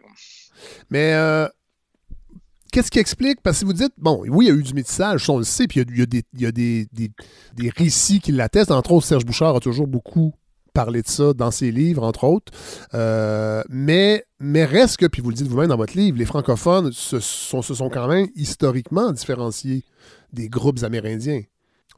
Mais 0.90 1.14
euh, 1.14 1.48
qu'est-ce 2.72 2.92
qui 2.92 3.00
explique? 3.00 3.42
Parce 3.42 3.62
que 3.62 3.66
vous 3.66 3.74
dites, 3.74 3.94
bon, 3.98 4.24
oui, 4.28 4.46
il 4.46 4.50
y 4.50 4.52
a 4.52 4.56
eu 4.56 4.64
du 4.64 4.74
métissage, 4.74 5.30
on 5.30 5.38
le 5.38 5.44
sait, 5.44 5.68
puis 5.68 5.82
il 5.82 6.00
y 6.40 6.46
a, 6.46 6.52
des, 6.52 6.88
récits 7.78 8.20
qui 8.20 8.32
l'attestent. 8.32 8.72
Entre 8.72 8.92
autres, 8.92 9.06
Serge 9.06 9.26
Bouchard 9.26 9.56
a 9.56 9.60
toujours 9.60 9.88
beaucoup 9.88 10.34
parlé 10.74 11.04
de 11.04 11.08
ça 11.08 11.34
dans 11.34 11.52
ses 11.52 11.72
livres, 11.72 12.04
entre 12.04 12.24
autres. 12.24 12.52
Euh, 12.94 13.64
mais, 13.70 14.26
mais 14.40 14.66
reste 14.66 14.98
que, 14.98 15.06
puis 15.06 15.22
vous 15.22 15.30
le 15.30 15.36
dites 15.36 15.48
vous-même 15.48 15.70
dans 15.70 15.78
votre 15.78 15.96
livre, 15.96 16.18
les 16.18 16.26
francophones 16.26 16.92
se 16.92 17.20
sont 17.20 17.90
quand 17.90 18.08
même 18.08 18.28
historiquement 18.36 19.12
différenciés 19.12 19.84
des 20.34 20.50
groupes 20.50 20.84
amérindiens. 20.84 21.44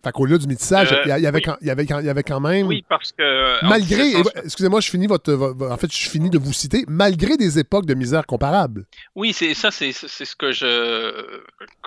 Fait 0.05 0.11
qu'au-delà 0.11 0.37
du 0.37 0.45
métissage, 0.45 0.93
euh, 0.93 1.01
il, 1.05 1.23
y 1.23 1.25
avait 1.25 1.41
quand, 1.41 1.57
il, 1.61 1.67
y 1.67 1.71
avait 1.71 1.83
il 1.83 2.05
y 2.05 2.09
avait 2.09 2.21
quand 2.21 2.39
même. 2.39 2.67
Oui, 2.67 2.85
parce 2.87 3.11
que. 3.11 3.65
Malgré. 3.65 4.11
Excusez-moi, 4.43 4.79
je 4.79 4.89
finis 4.91 5.07
votre, 5.07 5.33
En 5.67 5.77
fait, 5.77 5.91
je 5.91 6.07
finis 6.07 6.29
de 6.29 6.37
vous 6.37 6.53
citer. 6.53 6.85
Malgré 6.87 7.37
des 7.37 7.57
époques 7.57 7.87
de 7.87 7.95
misère 7.95 8.27
comparables. 8.27 8.85
Oui, 9.15 9.33
c'est 9.33 9.55
ça, 9.55 9.71
c'est 9.71 9.91
ce 9.93 10.35
que 10.35 10.51
je 10.51 11.41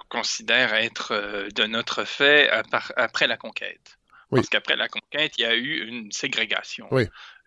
considère 0.09 0.75
être 0.75 1.13
euh, 1.13 1.49
de 1.55 1.65
notre 1.67 2.03
fait 2.03 2.51
après 2.97 3.29
la 3.29 3.37
conquête. 3.37 3.99
Parce 4.33 4.49
qu'après 4.49 4.75
la 4.75 4.89
conquête, 4.89 5.35
il 5.39 5.43
y 5.43 5.47
a 5.47 5.55
eu 5.55 5.87
une 5.87 6.11
ségrégation, 6.11 6.89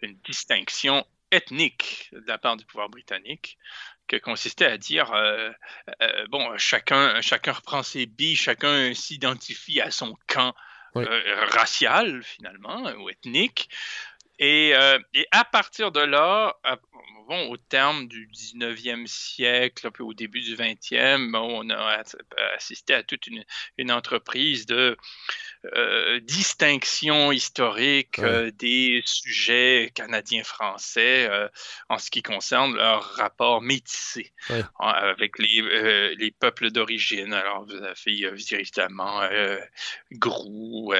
une 0.01 0.15
distinction 0.25 1.05
ethnique 1.31 2.09
de 2.13 2.23
la 2.27 2.37
part 2.37 2.55
du 2.55 2.65
pouvoir 2.65 2.89
britannique 2.89 3.57
qui 4.11 4.21
consistait 4.21 4.65
à 4.65 4.77
dire 4.77 5.13
euh, 5.13 5.49
euh, 6.01 6.25
bon, 6.29 6.57
chacun, 6.57 7.21
chacun 7.21 7.53
reprend 7.53 7.81
ses 7.83 8.05
billes, 8.05 8.35
chacun 8.35 8.93
s'identifie 8.93 9.79
à 9.79 9.89
son 9.89 10.17
camp 10.27 10.53
euh, 10.97 11.45
racial, 11.51 12.21
finalement, 12.23 12.91
ou 12.99 13.09
ethnique. 13.09 13.69
Et, 14.39 14.73
et, 15.13 15.27
à 15.29 15.45
partir 15.45 15.91
de 15.91 15.99
là, 15.99 16.57
bon, 17.27 17.51
au 17.51 17.57
terme 17.57 18.07
du 18.07 18.27
19e 18.27 19.05
siècle, 19.05 19.91
puis 19.91 20.01
au 20.03 20.15
début 20.15 20.41
du 20.41 20.55
20e, 20.55 21.31
bon, 21.31 21.63
on 21.63 21.69
a 21.69 22.03
assisté 22.55 22.95
à 22.95 23.03
toute 23.03 23.27
une, 23.27 23.45
une 23.77 23.91
entreprise 23.91 24.65
de 24.65 24.97
euh, 25.75 26.19
distinction 26.21 27.31
historique 27.31 28.17
euh, 28.17 28.49
des 28.57 29.03
sujets 29.05 29.91
canadiens-français 29.93 31.27
euh, 31.29 31.47
en 31.87 31.99
ce 31.99 32.09
qui 32.09 32.23
concerne 32.23 32.75
leur 32.75 33.03
rapport 33.13 33.61
métissé 33.61 34.33
avec 34.79 35.37
les, 35.37 36.15
les 36.17 36.31
peuples 36.31 36.71
d'origine. 36.71 37.33
Alors, 37.33 37.65
vous 37.65 37.75
avez 37.75 38.33
évidemment 38.51 39.21
Grou, 40.11 40.93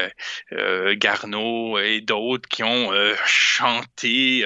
Garneau 0.94 1.80
et 1.80 2.02
d'autres 2.02 2.48
qui 2.48 2.64
ont 2.64 2.92
chanté, 3.26 4.46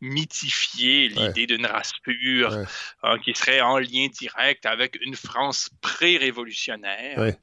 mythifié 0.00 1.08
l'idée 1.08 1.46
d'une 1.46 1.66
race 1.66 1.92
pure 2.04 2.56
hein, 3.02 3.18
qui 3.18 3.34
serait 3.34 3.60
en 3.60 3.78
lien 3.78 4.06
direct 4.12 4.66
avec 4.66 4.96
une 5.00 5.16
France 5.16 5.68
pré-révolutionnaire. 5.80 7.34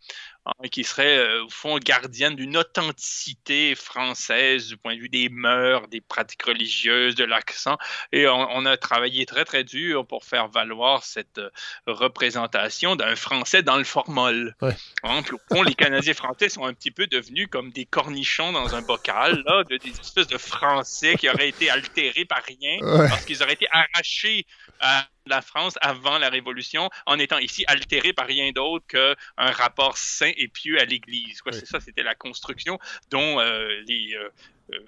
Hein, 0.45 0.70
qui 0.72 0.86
serait 0.86 1.18
euh, 1.18 1.44
au 1.44 1.49
fond 1.49 1.78
gardienne 1.80 2.36
d'une 2.36 2.56
authenticité 2.56 3.76
française 3.76 4.68
du 4.68 4.78
point 4.78 4.95
de 4.95 5.02
vue 5.02 5.10
des 5.10 5.28
mœurs, 5.28 5.90
des 5.90 5.99
pratiques 5.99 6.44
religieuses, 6.44 7.16
de 7.16 7.26
l'accent. 7.26 7.78
Et 8.14 8.26
on, 8.26 8.66
a 8.66 8.78
travaillé 8.78 9.26
très 9.26 9.44
très 9.44 9.66
dur 9.66 10.07
pour 10.07 10.24
faire 10.24 10.48
valoir 10.48 11.03
cette 11.03 11.40
euh, 11.40 11.49
représentation 11.88 12.95
d'un 12.95 13.18
Français 13.18 13.64
dans 13.64 13.78
le 13.78 13.84
formol. 13.84 14.56
Hein, 15.03 15.22
au 15.32 15.53
fond, 15.53 15.61
les 15.61 15.76
Canadiens 15.76 16.14
français 16.14 16.48
sont 16.48 16.66
un 16.66 16.74
petit 16.74 16.91
peu 16.91 17.07
devenus 17.07 17.48
comme 17.52 17.72
des 17.72 17.86
cornichons 17.86 18.53
dans 18.53 18.76
un 18.76 18.82
bocal, 18.82 19.44
là, 19.45 19.66
de, 19.66 19.76
des 19.76 19.91
espèces 19.91 20.28
de 20.28 20.38
Français 20.38 21.16
qui 21.16 21.30
auraient 21.30 21.49
été 21.49 21.70
altérés 21.70 22.26
par 22.26 22.44
rien 22.44 22.80
parce 23.10 23.26
qu'ils 23.26 23.44
auraient 23.44 23.53
été 23.53 23.68
arrachés 23.72 24.45
à 24.80 25.06
la 25.30 25.41
France 25.41 25.76
avant 25.81 26.18
la 26.18 26.30
Révolution 26.30 26.89
en 27.06 27.19
étant 27.19 27.38
ici 27.38 27.64
altéré 27.68 28.14
par 28.14 28.27
rien 28.27 28.51
d'autre 28.51 28.85
qu'un 28.88 29.15
rapport 29.38 29.97
sain 29.97 30.31
et 30.38 30.47
pieux 30.47 30.80
à 30.80 30.85
l'Église. 30.85 31.39
C'est 31.51 31.65
ça, 31.65 31.80
c'était 31.80 32.03
la 32.03 32.15
construction 32.15 32.80
dont 33.11 33.39
euh, 33.39 33.68
les 33.88 34.14
euh, 34.15 34.30
euh, 34.73 34.80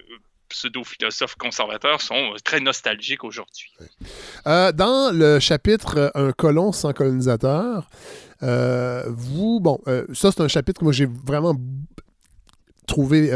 pseudo-philosophes 0.48 1.36
conservateurs 1.36 2.00
sont 2.00 2.34
très 2.44 2.60
nostalgiques 2.60 3.24
aujourd'hui. 3.24 3.72
dans 4.44 5.10
le 5.14 5.40
chapitre 5.40 6.12
Un 6.14 6.32
colon 6.32 6.72
sans 6.72 6.92
colonisateur, 6.92 7.88
vous, 8.40 9.60
bon, 9.60 9.80
ça 10.12 10.30
c'est 10.30 10.42
un 10.42 10.48
chapitre 10.48 10.80
que 10.80 10.84
moi 10.84 10.92
j'ai 10.92 11.06
vraiment 11.06 11.54
trouvé 12.86 13.30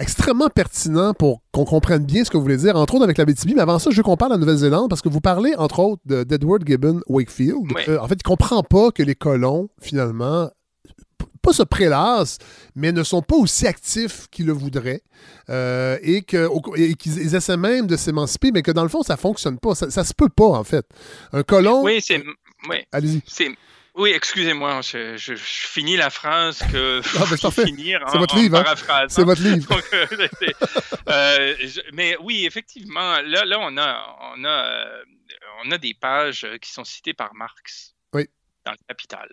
extrêmement 0.00 0.48
pertinent 0.48 1.14
pour 1.14 1.42
qu'on 1.52 1.64
comprenne 1.64 2.04
bien 2.04 2.24
ce 2.24 2.30
que 2.30 2.36
vous 2.36 2.42
voulez 2.42 2.56
dire, 2.56 2.74
entre 2.76 2.94
autres 2.94 3.04
avec 3.04 3.18
la 3.18 3.24
BTB. 3.24 3.52
Mais 3.54 3.60
avant 3.60 3.78
ça, 3.78 3.90
je 3.90 3.96
veux 3.96 4.02
qu'on 4.02 4.16
parle 4.16 4.32
de 4.32 4.36
la 4.36 4.40
Nouvelle-Zélande 4.40 4.88
parce 4.88 5.02
que 5.02 5.08
vous 5.08 5.20
parlez, 5.20 5.54
entre 5.56 5.78
autres, 5.80 6.02
d'Edward 6.04 6.66
Gibbon 6.66 7.00
Wakefield. 7.06 7.72
Euh, 7.88 7.98
en 7.98 8.08
fait, 8.08 8.14
il 8.14 8.22
comprend 8.22 8.62
pas 8.62 8.90
que 8.90 9.02
les 9.02 9.14
colons, 9.14 9.68
finalement, 9.80 10.50
pas 11.42 11.52
se 11.52 11.62
prélassent, 11.62 12.38
mais 12.74 12.92
ne 12.92 13.02
sont 13.02 13.22
pas 13.22 13.36
aussi 13.36 13.66
actifs 13.66 14.26
qu'ils 14.30 14.46
le 14.46 14.52
voudraient. 14.52 15.02
Euh, 15.48 15.98
et 16.02 16.22
qu'ils 16.22 17.34
essaient 17.34 17.56
même 17.56 17.86
de 17.86 17.96
s'émanciper, 17.96 18.50
mais 18.52 18.62
que 18.62 18.70
dans 18.70 18.82
le 18.82 18.88
fond, 18.88 19.02
ça 19.02 19.16
fonctionne 19.16 19.58
pas. 19.58 19.74
Ça, 19.74 19.90
ça 19.90 20.04
se 20.04 20.14
peut 20.14 20.28
pas, 20.28 20.48
en 20.48 20.64
fait. 20.64 20.86
Un 21.32 21.42
colon. 21.42 21.82
Oui, 21.82 22.00
c'est. 22.02 22.22
Oui. 22.68 22.76
Allez-y. 22.92 23.22
Oui, 23.94 24.10
excusez-moi, 24.10 24.80
je, 24.82 25.34
finis 25.36 25.96
la 25.96 26.10
phrase 26.10 26.60
que 26.70 27.00
ah, 27.18 27.50
finir 27.50 28.00
C'est 28.08 28.18
votre 28.18 28.36
livre, 28.36 28.58
hein? 28.58 29.06
C'est 29.08 29.24
votre 29.24 29.42
livre. 29.42 29.68
Euh, 31.08 31.56
mais 31.92 32.16
oui, 32.20 32.46
effectivement, 32.46 33.20
là, 33.22 33.44
là 33.44 33.58
on 33.58 33.76
a, 33.78 34.16
on 34.36 34.44
a, 34.44 34.48
euh, 34.48 35.04
on 35.64 35.70
a 35.72 35.78
des 35.78 35.92
pages 35.92 36.46
qui 36.60 36.70
sont 36.70 36.84
citées 36.84 37.14
par 37.14 37.34
Marx. 37.34 37.94
Oui. 38.12 38.28
Dans 38.64 38.72
le 38.72 38.78
Capital. 38.86 39.28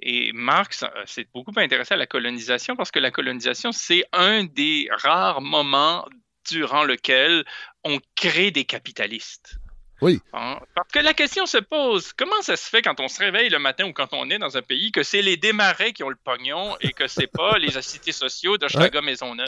Et 0.00 0.32
Marx 0.32 0.84
s'est 1.06 1.28
beaucoup 1.32 1.52
intéressé 1.56 1.94
à 1.94 1.96
la 1.96 2.06
colonisation 2.06 2.74
parce 2.74 2.90
que 2.90 2.98
la 2.98 3.12
colonisation, 3.12 3.70
c'est 3.70 4.04
un 4.12 4.44
des 4.44 4.88
rares 4.90 5.40
moments 5.40 6.04
durant 6.50 6.82
lequel 6.82 7.44
on 7.84 8.00
crée 8.16 8.50
des 8.50 8.64
capitalistes. 8.64 9.56
Oui. 10.02 10.20
Hein? 10.32 10.58
Parce 10.74 10.88
que 10.90 10.98
la 10.98 11.14
question 11.14 11.46
se 11.46 11.58
pose, 11.58 12.12
comment 12.12 12.42
ça 12.42 12.56
se 12.56 12.68
fait 12.68 12.82
quand 12.82 12.98
on 12.98 13.06
se 13.06 13.20
réveille 13.20 13.48
le 13.50 13.60
matin 13.60 13.84
ou 13.86 13.92
quand 13.92 14.08
on 14.12 14.28
est 14.30 14.38
dans 14.38 14.56
un 14.56 14.62
pays 14.62 14.90
que 14.90 15.04
c'est 15.04 15.22
les 15.22 15.36
démarrés 15.36 15.92
qui 15.92 16.02
ont 16.02 16.08
le 16.08 16.16
pognon 16.16 16.76
et 16.80 16.92
que 16.92 17.06
c'est 17.06 17.28
pas 17.28 17.56
les 17.60 17.76
assistés 17.76 18.10
sociaux 18.10 18.58
de 18.58 18.66
Chicago 18.66 19.00
Maisonneuve? 19.00 19.46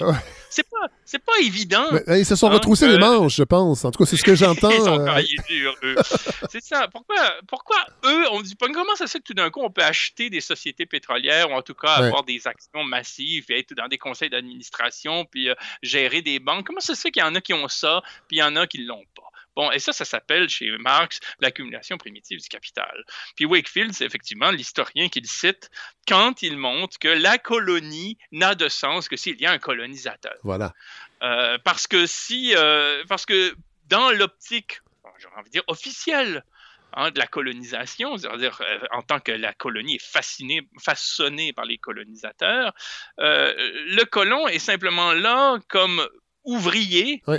C'est 0.48 0.68
pas, 0.70 0.86
c'est 1.04 1.18
pas 1.18 1.32
évident. 1.40 1.86
ils 2.06 2.24
se 2.24 2.36
sont 2.36 2.46
hein, 2.46 2.54
retroussés 2.54 2.86
les 2.86 2.98
manches, 2.98 3.34
je 3.34 3.42
pense. 3.42 3.84
En 3.84 3.90
tout 3.90 4.04
cas, 4.04 4.08
c'est 4.08 4.16
ce 4.16 4.22
que 4.22 4.34
j'entends. 4.36 4.70
ils 4.70 4.80
sont 4.80 5.00
euh... 5.82 5.94
c'est 6.48 6.62
ça. 6.62 6.86
Pourquoi, 6.86 7.16
pourquoi 7.48 7.76
eux 8.04 8.30
ont 8.30 8.40
dit 8.40 8.54
pognon? 8.54 8.74
Comment 8.74 8.94
ça 8.94 9.08
se 9.08 9.12
fait 9.12 9.18
que 9.18 9.24
tout 9.24 9.34
d'un 9.34 9.50
coup 9.50 9.60
on 9.60 9.70
peut 9.70 9.82
acheter 9.82 10.30
des 10.30 10.40
sociétés 10.40 10.86
pétrolières 10.86 11.50
ou 11.50 11.54
en 11.54 11.62
tout 11.62 11.74
cas 11.74 11.94
avoir 11.94 12.22
des 12.22 12.46
actions 12.46 12.84
massives 12.84 13.46
et 13.48 13.58
être 13.58 13.74
dans 13.74 13.88
des 13.88 13.98
conseils 13.98 14.30
d'administration 14.30 15.24
puis 15.24 15.48
euh, 15.48 15.54
gérer 15.82 16.22
des 16.22 16.38
banques? 16.38 16.64
Comment 16.64 16.80
ça 16.80 16.94
se 16.94 17.00
fait 17.00 17.10
qu'il 17.10 17.24
y 17.24 17.26
en 17.26 17.34
a 17.34 17.40
qui 17.40 17.54
ont 17.54 17.66
ça 17.66 18.02
puis 18.28 18.36
il 18.36 18.40
y 18.40 18.42
en 18.44 18.54
a 18.54 18.68
qui 18.68 18.78
l'ont 18.78 19.04
pas? 19.16 19.23
Bon, 19.56 19.70
et 19.70 19.78
ça, 19.78 19.92
ça 19.92 20.04
s'appelle 20.04 20.48
chez 20.48 20.70
Marx 20.78 21.20
l'accumulation 21.40 21.96
primitive 21.96 22.40
du 22.40 22.48
capital. 22.48 23.04
Puis 23.36 23.44
Wakefield, 23.44 23.92
c'est 23.92 24.04
effectivement 24.04 24.50
l'historien 24.50 25.08
qu'il 25.08 25.26
cite 25.26 25.70
quand 26.08 26.42
il 26.42 26.56
montre 26.56 26.98
que 26.98 27.08
la 27.08 27.38
colonie 27.38 28.18
n'a 28.32 28.54
de 28.54 28.68
sens 28.68 29.08
que 29.08 29.16
s'il 29.16 29.40
y 29.40 29.46
a 29.46 29.52
un 29.52 29.58
colonisateur. 29.58 30.34
Voilà. 30.42 30.72
Euh, 31.22 31.58
parce 31.62 31.86
que 31.86 32.06
si, 32.06 32.54
euh, 32.56 33.02
parce 33.08 33.26
que 33.26 33.54
dans 33.88 34.10
l'optique, 34.10 34.80
j'ai 35.18 35.28
envie 35.36 35.44
de 35.44 35.50
dire 35.50 35.64
officielle, 35.68 36.44
hein, 36.92 37.10
de 37.10 37.18
la 37.18 37.26
colonisation, 37.26 38.16
c'est-à-dire 38.16 38.60
euh, 38.60 38.78
en 38.90 39.02
tant 39.02 39.20
que 39.20 39.32
la 39.32 39.52
colonie 39.52 39.96
est 39.96 40.04
fascinée, 40.04 40.68
façonnée 40.80 41.52
par 41.52 41.64
les 41.64 41.78
colonisateurs, 41.78 42.74
le 43.18 44.04
colon 44.04 44.48
est 44.48 44.58
simplement 44.58 45.12
là 45.12 45.58
comme 45.68 46.06
ouvrier. 46.44 47.22
Oui 47.26 47.38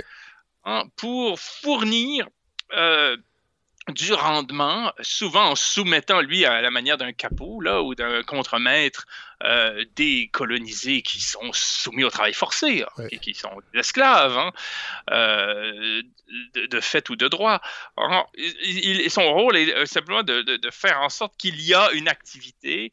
Hein, 0.68 0.82
pour 0.96 1.38
fournir 1.38 2.28
euh, 2.72 3.16
du 3.86 4.12
rendement, 4.12 4.92
souvent 5.00 5.50
en 5.50 5.54
soumettant 5.54 6.20
lui 6.20 6.44
à 6.44 6.60
la 6.60 6.72
manière 6.72 6.98
d'un 6.98 7.12
capot 7.12 7.60
là, 7.60 7.82
ou 7.82 7.94
d'un 7.94 8.24
contremaître 8.24 9.06
euh, 9.44 9.84
des 9.94 10.28
colonisés 10.32 11.02
qui 11.02 11.20
sont 11.20 11.52
soumis 11.52 12.02
au 12.02 12.10
travail 12.10 12.34
forcé 12.34 12.82
hein, 12.82 13.04
et 13.12 13.18
qui 13.20 13.32
sont 13.32 13.52
des 13.72 13.78
esclaves 13.78 14.36
hein, 14.36 14.52
euh, 15.12 16.02
de, 16.56 16.80
fait 16.80 17.08
ou 17.10 17.14
de 17.14 17.28
droit. 17.28 17.60
il, 18.34 19.08
son 19.08 19.32
rôle 19.34 19.56
est 19.56 19.86
simplement 19.86 20.24
de, 20.24 20.42
de 20.42 20.70
faire 20.72 21.00
en 21.00 21.10
sorte 21.10 21.36
qu'il 21.36 21.60
y 21.60 21.74
a 21.74 21.92
une 21.92 22.08
activité 22.08 22.90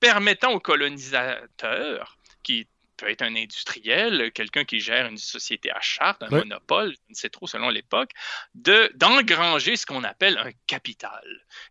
permettant 0.00 0.52
aux 0.52 0.60
colonisateurs 0.60 2.18
qui 2.42 2.68
peut 3.04 3.10
être 3.10 3.22
un 3.22 3.36
industriel, 3.36 4.32
quelqu'un 4.32 4.64
qui 4.64 4.80
gère 4.80 5.06
une 5.06 5.18
société 5.18 5.70
à 5.70 5.80
charte, 5.80 6.22
un 6.22 6.30
monopole, 6.30 6.92
je 6.92 7.10
ne 7.10 7.14
sais 7.14 7.28
trop 7.28 7.46
selon 7.46 7.68
l'époque, 7.68 8.10
d'engranger 8.54 9.76
ce 9.76 9.84
qu'on 9.84 10.04
appelle 10.04 10.38
un 10.38 10.50
capital. 10.66 11.22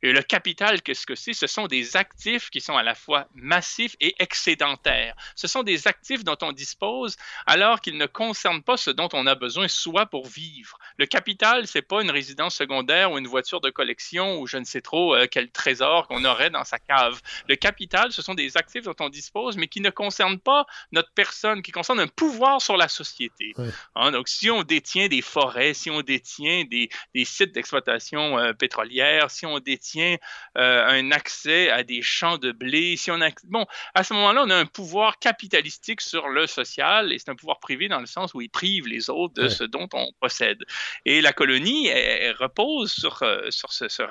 Et 0.04 0.12
le 0.12 0.22
capital, 0.22 0.82
qu'est-ce 0.82 1.08
que 1.08 1.16
c'est? 1.16 1.34
Ce 1.34 1.48
sont 1.48 1.66
des 1.68 1.98
actifs 1.98 2.50
qui 2.52 2.62
sont 2.62 2.78
à 2.78 2.84
la 2.84 2.94
fois 2.94 3.28
massifs 3.34 3.96
et 4.00 4.16
excédentaires. 4.20 5.16
Ce 5.36 5.48
sont 5.48 5.64
des 5.64 5.88
actifs 5.88 6.24
dont 6.24 6.38
on 6.42 6.52
dispose 6.52 7.16
alors 7.48 7.82
qu'ils 7.82 7.98
ne 7.98 8.06
concernent 8.06 8.64
pas 8.64 8.78
ce 8.78 8.92
dont 8.92 9.10
on 9.14 9.26
a 9.26 9.36
besoin 9.36 9.68
soit 9.68 10.06
pour 10.06 10.28
vivre. 10.28 10.78
Le 10.98 11.08
capital, 11.08 11.66
c'est 11.66 11.82
pas 11.82 12.04
une 12.04 12.12
résidence 12.12 12.56
secondaire 12.56 13.12
ou 13.12 13.18
une 13.18 13.28
voiture 13.28 13.62
de 13.62 13.72
collection 13.72 14.40
ou 14.40 14.46
je 14.46 14.58
ne 14.58 14.66
sais 14.66 14.82
trop 14.82 15.16
euh, 15.16 15.26
quel 15.30 15.50
trésor 15.50 16.08
qu'on 16.08 16.26
aurait 16.26 16.52
dans 16.52 16.64
sa 16.64 16.78
cave. 16.78 17.22
Le 17.48 17.56
capital, 17.56 18.12
ce 18.12 18.22
sont 18.22 18.36
des 18.36 18.56
actifs 18.56 18.84
dont 18.84 18.96
on 19.00 19.10
dispose, 19.10 19.58
mais 19.58 19.68
qui 19.68 19.82
ne 19.82 19.90
concernent 19.90 20.40
pas 20.40 20.66
notre 20.92 21.12
personne, 21.24 21.62
qui 21.62 21.72
concerne 21.72 22.02
un 22.02 22.08
pouvoir 22.08 22.62
sur 22.62 22.76
la 22.76 22.90
société. 22.90 23.54
Hein, 23.96 24.12
donc, 24.12 24.28
si 24.28 24.50
on 24.50 24.64
détient 24.64 25.08
des 25.08 25.22
forêts, 25.22 25.74
si 25.74 25.90
on 25.90 26.02
détient 26.02 26.66
des, 26.66 26.90
des 27.16 27.26
sites 27.26 27.54
d'exploitation 27.54 28.38
euh, 28.38 28.52
pétrolière, 28.54 29.32
si 29.32 29.46
on 29.46 29.60
détient 29.60 30.18
euh, 30.58 30.86
un 30.86 31.12
accès 31.12 31.70
à 31.70 31.84
des 31.84 32.02
champs 32.02 32.38
de 32.38 32.52
blé, 32.52 32.98
si 32.98 33.10
on 33.10 33.22
a... 33.22 33.30
Bon, 33.46 33.66
à 33.94 34.04
ce 34.04 34.14
moment-là, 34.14 34.44
on 34.46 34.50
a 34.50 34.58
un 34.58 34.66
pouvoir 34.66 35.18
capitalistique 35.20 36.02
sur 36.02 36.28
le 36.28 36.46
social 36.46 37.14
et 37.14 37.20
c'est 37.20 37.30
un 37.30 37.36
pouvoir 37.36 37.60
privé 37.60 37.88
dans 37.88 38.02
le 38.02 38.06
sens 38.06 38.34
où 38.34 38.42
il 38.42 38.50
prive 38.50 38.88
les 38.88 39.10
autres 39.10 39.36
de 39.36 39.48
ce 39.48 39.64
dont 39.64 39.88
on 39.94 40.12
possède. 40.20 40.62
Et 41.06 41.22
la 41.22 41.32
colonie, 41.32 41.88
elle, 41.88 42.36
repose 42.38 42.92
sur, 42.92 43.24
euh, 43.24 43.50
sur 43.50 43.72
ce, 43.72 43.88
ce, 43.88 44.04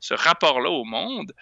ce 0.00 0.14
rapport-là 0.14 0.70
au 0.70 0.84
monde. 0.84 1.32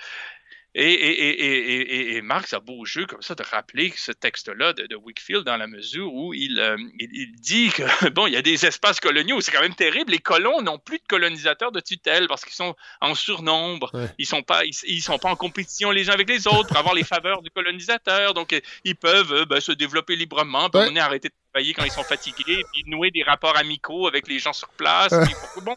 Et, 0.79 2.21
Marx 2.23 2.53
a 2.53 2.61
beau 2.61 2.85
jeu 2.85 3.07
comme 3.07 3.23
ça 3.23 3.35
de 3.35 3.43
rappeler 3.43 3.93
ce 3.97 4.13
texte-là 4.13 4.75
de, 4.75 4.87
de, 4.87 4.97
Wickfield 4.97 5.45
dans 5.45 5.57
la 5.57 5.67
mesure 5.67 6.13
où 6.13 6.35
il, 6.35 6.61
euh, 6.61 6.77
il, 6.99 7.33
dit 7.37 7.71
que, 7.71 8.09
bon, 8.11 8.27
il 8.27 8.35
y 8.35 8.37
a 8.37 8.43
des 8.43 8.67
espaces 8.67 9.01
coloniaux, 9.01 9.41
c'est 9.41 9.53
quand 9.53 9.63
même 9.63 9.75
terrible. 9.75 10.13
Les 10.13 10.19
colons 10.19 10.61
n'ont 10.61 10.79
plus 10.79 10.99
de 10.99 11.05
colonisateurs 11.09 11.73
de 11.73 11.81
tutelle 11.81 12.29
parce 12.29 12.45
qu'ils 12.45 12.55
sont 12.55 12.75
en 13.01 13.15
surnombre. 13.15 13.91
Ils 14.19 14.27
sont 14.27 14.43
pas, 14.43 14.65
ils, 14.65 15.01
sont 15.01 15.19
pas 15.19 15.31
en 15.31 15.37
compétition 15.37 15.91
les 15.91 16.11
uns 16.11 16.13
avec 16.13 16.29
les 16.29 16.47
autres 16.47 16.69
pour 16.69 16.77
avoir 16.77 16.95
les 16.95 17.05
faveurs 17.05 17.41
du 17.41 17.51
colonisateur. 17.51 18.35
Donc, 18.35 18.53
euh, 18.53 18.61
ils 18.85 18.97
peuvent 18.97 19.33
euh, 19.33 19.45
ben, 19.47 19.61
se 19.61 19.73
développer 19.73 20.15
librement, 20.15 20.69
puis 20.69 20.83
on 20.91 20.95
est 20.95 21.01
arrêté 21.01 21.29
de 21.29 21.35
travailler 21.53 21.73
quand 21.73 21.85
ils 21.85 21.93
sont 21.93 22.05
fatigués, 22.05 22.63
puis 22.73 22.85
nouer 22.87 23.11
des 23.11 23.23
rapports 23.23 23.57
amicaux 23.57 24.09
avec 24.09 24.29
les 24.29 24.39
gens 24.39 24.53
sur 24.53 24.69
place. 24.71 25.15
bon, 25.63 25.77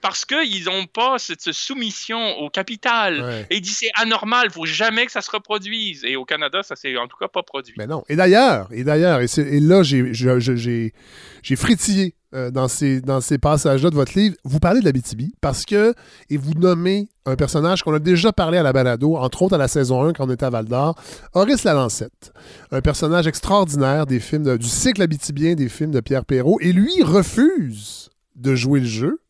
parce 0.00 0.24
qu'ils 0.24 0.64
n'ont 0.64 0.86
pas 0.86 1.18
cette 1.18 1.52
soumission 1.52 2.38
au 2.38 2.50
capital. 2.50 3.44
Et 3.50 3.56
il 3.56 3.60
dit 3.60 3.70
c'est 3.70 3.90
anormal, 3.96 4.46
il 4.46 4.52
faut 4.52 4.66
jamais 4.66 5.06
que 5.06 5.12
ça 5.12 5.20
se 5.20 5.30
reproduise. 5.30 6.04
Et 6.04 6.16
au 6.16 6.24
Canada, 6.24 6.62
ça 6.62 6.76
s'est 6.76 6.96
en 6.96 7.06
tout 7.06 7.16
cas 7.16 7.28
pas 7.28 7.42
produit. 7.42 7.74
Mais 7.76 7.86
non. 7.86 8.04
Et 8.08 8.16
d'ailleurs, 8.16 8.68
et 8.72 8.84
d'ailleurs, 8.84 9.20
et, 9.20 9.60
là, 9.60 9.82
j'ai 9.82 11.56
frétillé 11.56 12.14
euh, 12.32 12.52
dans 12.52 12.68
ces, 12.68 13.00
dans 13.00 13.20
ces 13.20 13.38
passages-là 13.38 13.90
de 13.90 13.96
votre 13.96 14.16
livre. 14.16 14.36
Vous 14.44 14.60
parlez 14.60 14.78
de 14.78 14.84
la 14.84 14.92
BTB 14.92 15.32
parce 15.40 15.64
que, 15.64 15.94
et 16.28 16.36
vous 16.36 16.54
nommez 16.54 17.08
un 17.26 17.34
personnage 17.34 17.82
qu'on 17.82 17.92
a 17.92 17.98
déjà 17.98 18.32
parlé 18.32 18.56
à 18.56 18.62
la 18.62 18.72
balado, 18.72 19.16
entre 19.16 19.42
autres 19.42 19.56
à 19.56 19.58
la 19.58 19.66
saison 19.66 20.04
1 20.04 20.12
quand 20.12 20.28
on 20.28 20.30
était 20.30 20.44
à 20.44 20.50
Val 20.50 20.66
d'Or, 20.66 20.94
Horace 21.34 21.64
Lalancette. 21.64 22.32
Un 22.70 22.82
personnage 22.82 23.26
extraordinaire 23.26 24.06
des 24.06 24.20
films 24.20 24.58
du 24.58 24.68
cycle 24.68 25.02
Abitibien 25.02 25.54
des 25.54 25.68
films 25.68 25.90
de 25.90 25.98
Pierre 25.98 26.24
Perrault. 26.24 26.58
Et 26.60 26.72
lui 26.72 27.02
refuse 27.02 28.10
de 28.36 28.54
jouer 28.54 28.78
le 28.78 28.86
jeu 28.86 29.20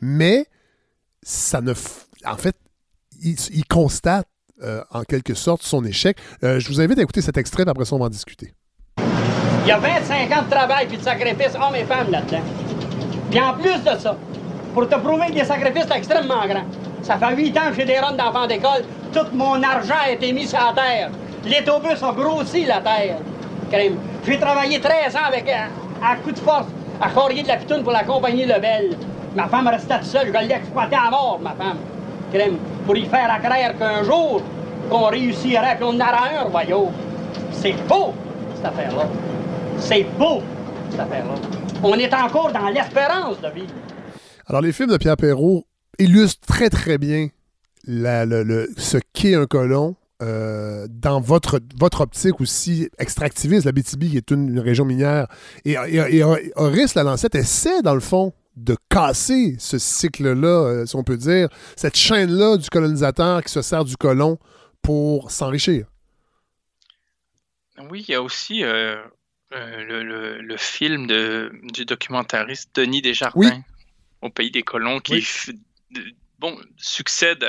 mais 0.00 0.46
ça 1.22 1.60
ne. 1.60 1.72
En 2.24 2.36
fait, 2.36 2.56
il, 3.22 3.64
constate 3.66 4.26
euh, 4.62 4.82
en 4.90 5.02
quelque 5.02 5.34
sorte 5.34 5.62
son 5.62 5.84
échec. 5.84 6.16
Euh, 6.42 6.60
je 6.60 6.68
vous 6.68 6.80
invite 6.80 6.98
à 6.98 7.02
écouter 7.02 7.22
cet 7.22 7.36
extrait, 7.36 7.64
puis 7.64 7.70
après 7.70 7.84
ça, 7.84 7.94
on 7.94 7.98
va 7.98 8.06
en 8.06 8.10
discuter. 8.10 8.52
Il 9.64 9.68
y 9.68 9.72
a 9.72 9.78
25 9.78 10.32
ans 10.32 10.42
de 10.42 10.50
travail 10.50 10.86
puis 10.86 10.96
de 10.96 11.02
sacrifice 11.02 11.54
hommes 11.54 11.74
et 11.74 11.84
femmes 11.84 12.10
là-dedans. 12.10 12.42
Puis 13.30 13.40
en 13.40 13.52
plus 13.54 13.78
de 13.82 13.98
ça, 13.98 14.16
pour 14.72 14.88
te 14.88 14.94
prouver 14.94 15.26
que 15.26 15.34
les 15.34 15.44
sacrifices 15.44 15.90
extrêmement 15.94 16.46
grands, 16.46 16.66
ça 17.02 17.18
fait 17.18 17.36
8 17.36 17.58
ans 17.58 17.70
que 17.70 17.76
j'ai 17.76 17.84
des 17.84 17.98
runs 17.98 18.12
d'enfants 18.12 18.46
d'école, 18.46 18.84
tout 19.12 19.26
mon 19.34 19.62
argent 19.62 19.94
a 20.06 20.10
été 20.10 20.32
mis 20.32 20.46
sur 20.46 20.58
la 20.58 20.72
terre. 20.72 21.10
Les 21.44 21.60
autobus 21.60 22.02
ont 22.02 22.12
grossi 22.12 22.64
la 22.64 22.80
terre. 22.80 23.18
J'ai 24.26 24.38
travaillé 24.38 24.80
13 24.80 25.16
ans 25.16 25.26
avec, 25.26 25.48
à, 25.48 25.66
à 26.06 26.16
coup 26.16 26.32
de 26.32 26.38
force, 26.38 26.66
à 27.00 27.10
Corrier 27.10 27.42
de 27.42 27.48
la 27.48 27.56
Pitoune 27.56 27.82
pour 27.82 27.92
la 27.92 28.04
compagnie 28.04 28.46
Lebel. 28.46 28.96
Ma 29.38 29.46
femme 29.46 29.68
restait 29.68 30.02
seule, 30.02 30.32
je 30.34 30.48
l'ai 30.48 30.52
exploité 30.52 30.96
à 30.96 31.10
mort, 31.10 31.38
ma 31.40 31.52
femme. 31.52 31.76
Crème, 32.32 32.56
pour 32.84 32.96
y 32.96 33.04
faire 33.04 33.30
accraire 33.30 33.78
qu'un 33.78 34.02
jour, 34.02 34.42
qu'on 34.90 35.04
réussirait, 35.04 35.78
qu'on 35.78 35.94
en 35.94 36.00
aura 36.00 36.42
un 36.42 36.48
voyons. 36.48 36.90
C'est 37.52 37.76
beau, 37.86 38.14
cette 38.56 38.64
affaire-là. 38.64 39.08
C'est 39.78 40.04
beau, 40.18 40.42
cette 40.90 40.98
affaire-là. 40.98 41.34
On 41.84 41.94
est 41.94 42.12
encore 42.12 42.50
dans 42.50 42.68
l'espérance 42.68 43.40
de 43.40 43.48
vivre. 43.50 43.72
Alors, 44.48 44.60
les 44.60 44.72
films 44.72 44.90
de 44.90 44.96
Pierre 44.96 45.16
Perrault 45.16 45.66
illustrent 46.00 46.44
très, 46.44 46.68
très 46.68 46.98
bien 46.98 47.28
la, 47.86 48.26
le, 48.26 48.68
ce 48.76 48.98
qu'est 49.12 49.36
un 49.36 49.46
colon 49.46 49.94
dans 50.20 51.20
votre, 51.20 51.60
votre 51.78 52.00
optique 52.00 52.40
aussi 52.40 52.88
extractiviste, 52.98 53.66
la 53.66 53.70
BTB 53.70 54.10
qui 54.10 54.16
est 54.16 54.32
une, 54.32 54.58
région 54.58 54.84
minière. 54.84 55.28
Et, 55.64 55.74
et, 55.74 56.24
Horace 56.56 56.96
la 56.96 57.04
Lancette 57.04 57.36
essaie, 57.36 57.82
dans 57.82 57.94
le 57.94 58.00
fond, 58.00 58.32
de 58.64 58.76
casser 58.88 59.56
ce 59.58 59.78
cycle-là, 59.78 60.86
si 60.86 60.96
on 60.96 61.04
peut 61.04 61.16
dire, 61.16 61.48
cette 61.76 61.96
chaîne-là 61.96 62.56
du 62.56 62.68
colonisateur 62.68 63.42
qui 63.42 63.52
se 63.52 63.62
sert 63.62 63.84
du 63.84 63.96
colon 63.96 64.38
pour 64.82 65.30
s'enrichir? 65.30 65.86
Oui, 67.90 68.04
il 68.06 68.12
y 68.12 68.14
a 68.14 68.22
aussi 68.22 68.60
le, 68.60 69.02
le, 69.50 70.56
film 70.56 71.06
de, 71.06 71.52
du 71.72 71.84
documentariste 71.84 72.74
Denis 72.74 73.02
Desjardins 73.02 73.62
au 74.20 74.30
Pays 74.30 74.50
des 74.50 74.62
colons 74.62 74.98
qui 75.00 75.26
bon, 76.38 76.58
succède 76.76 77.46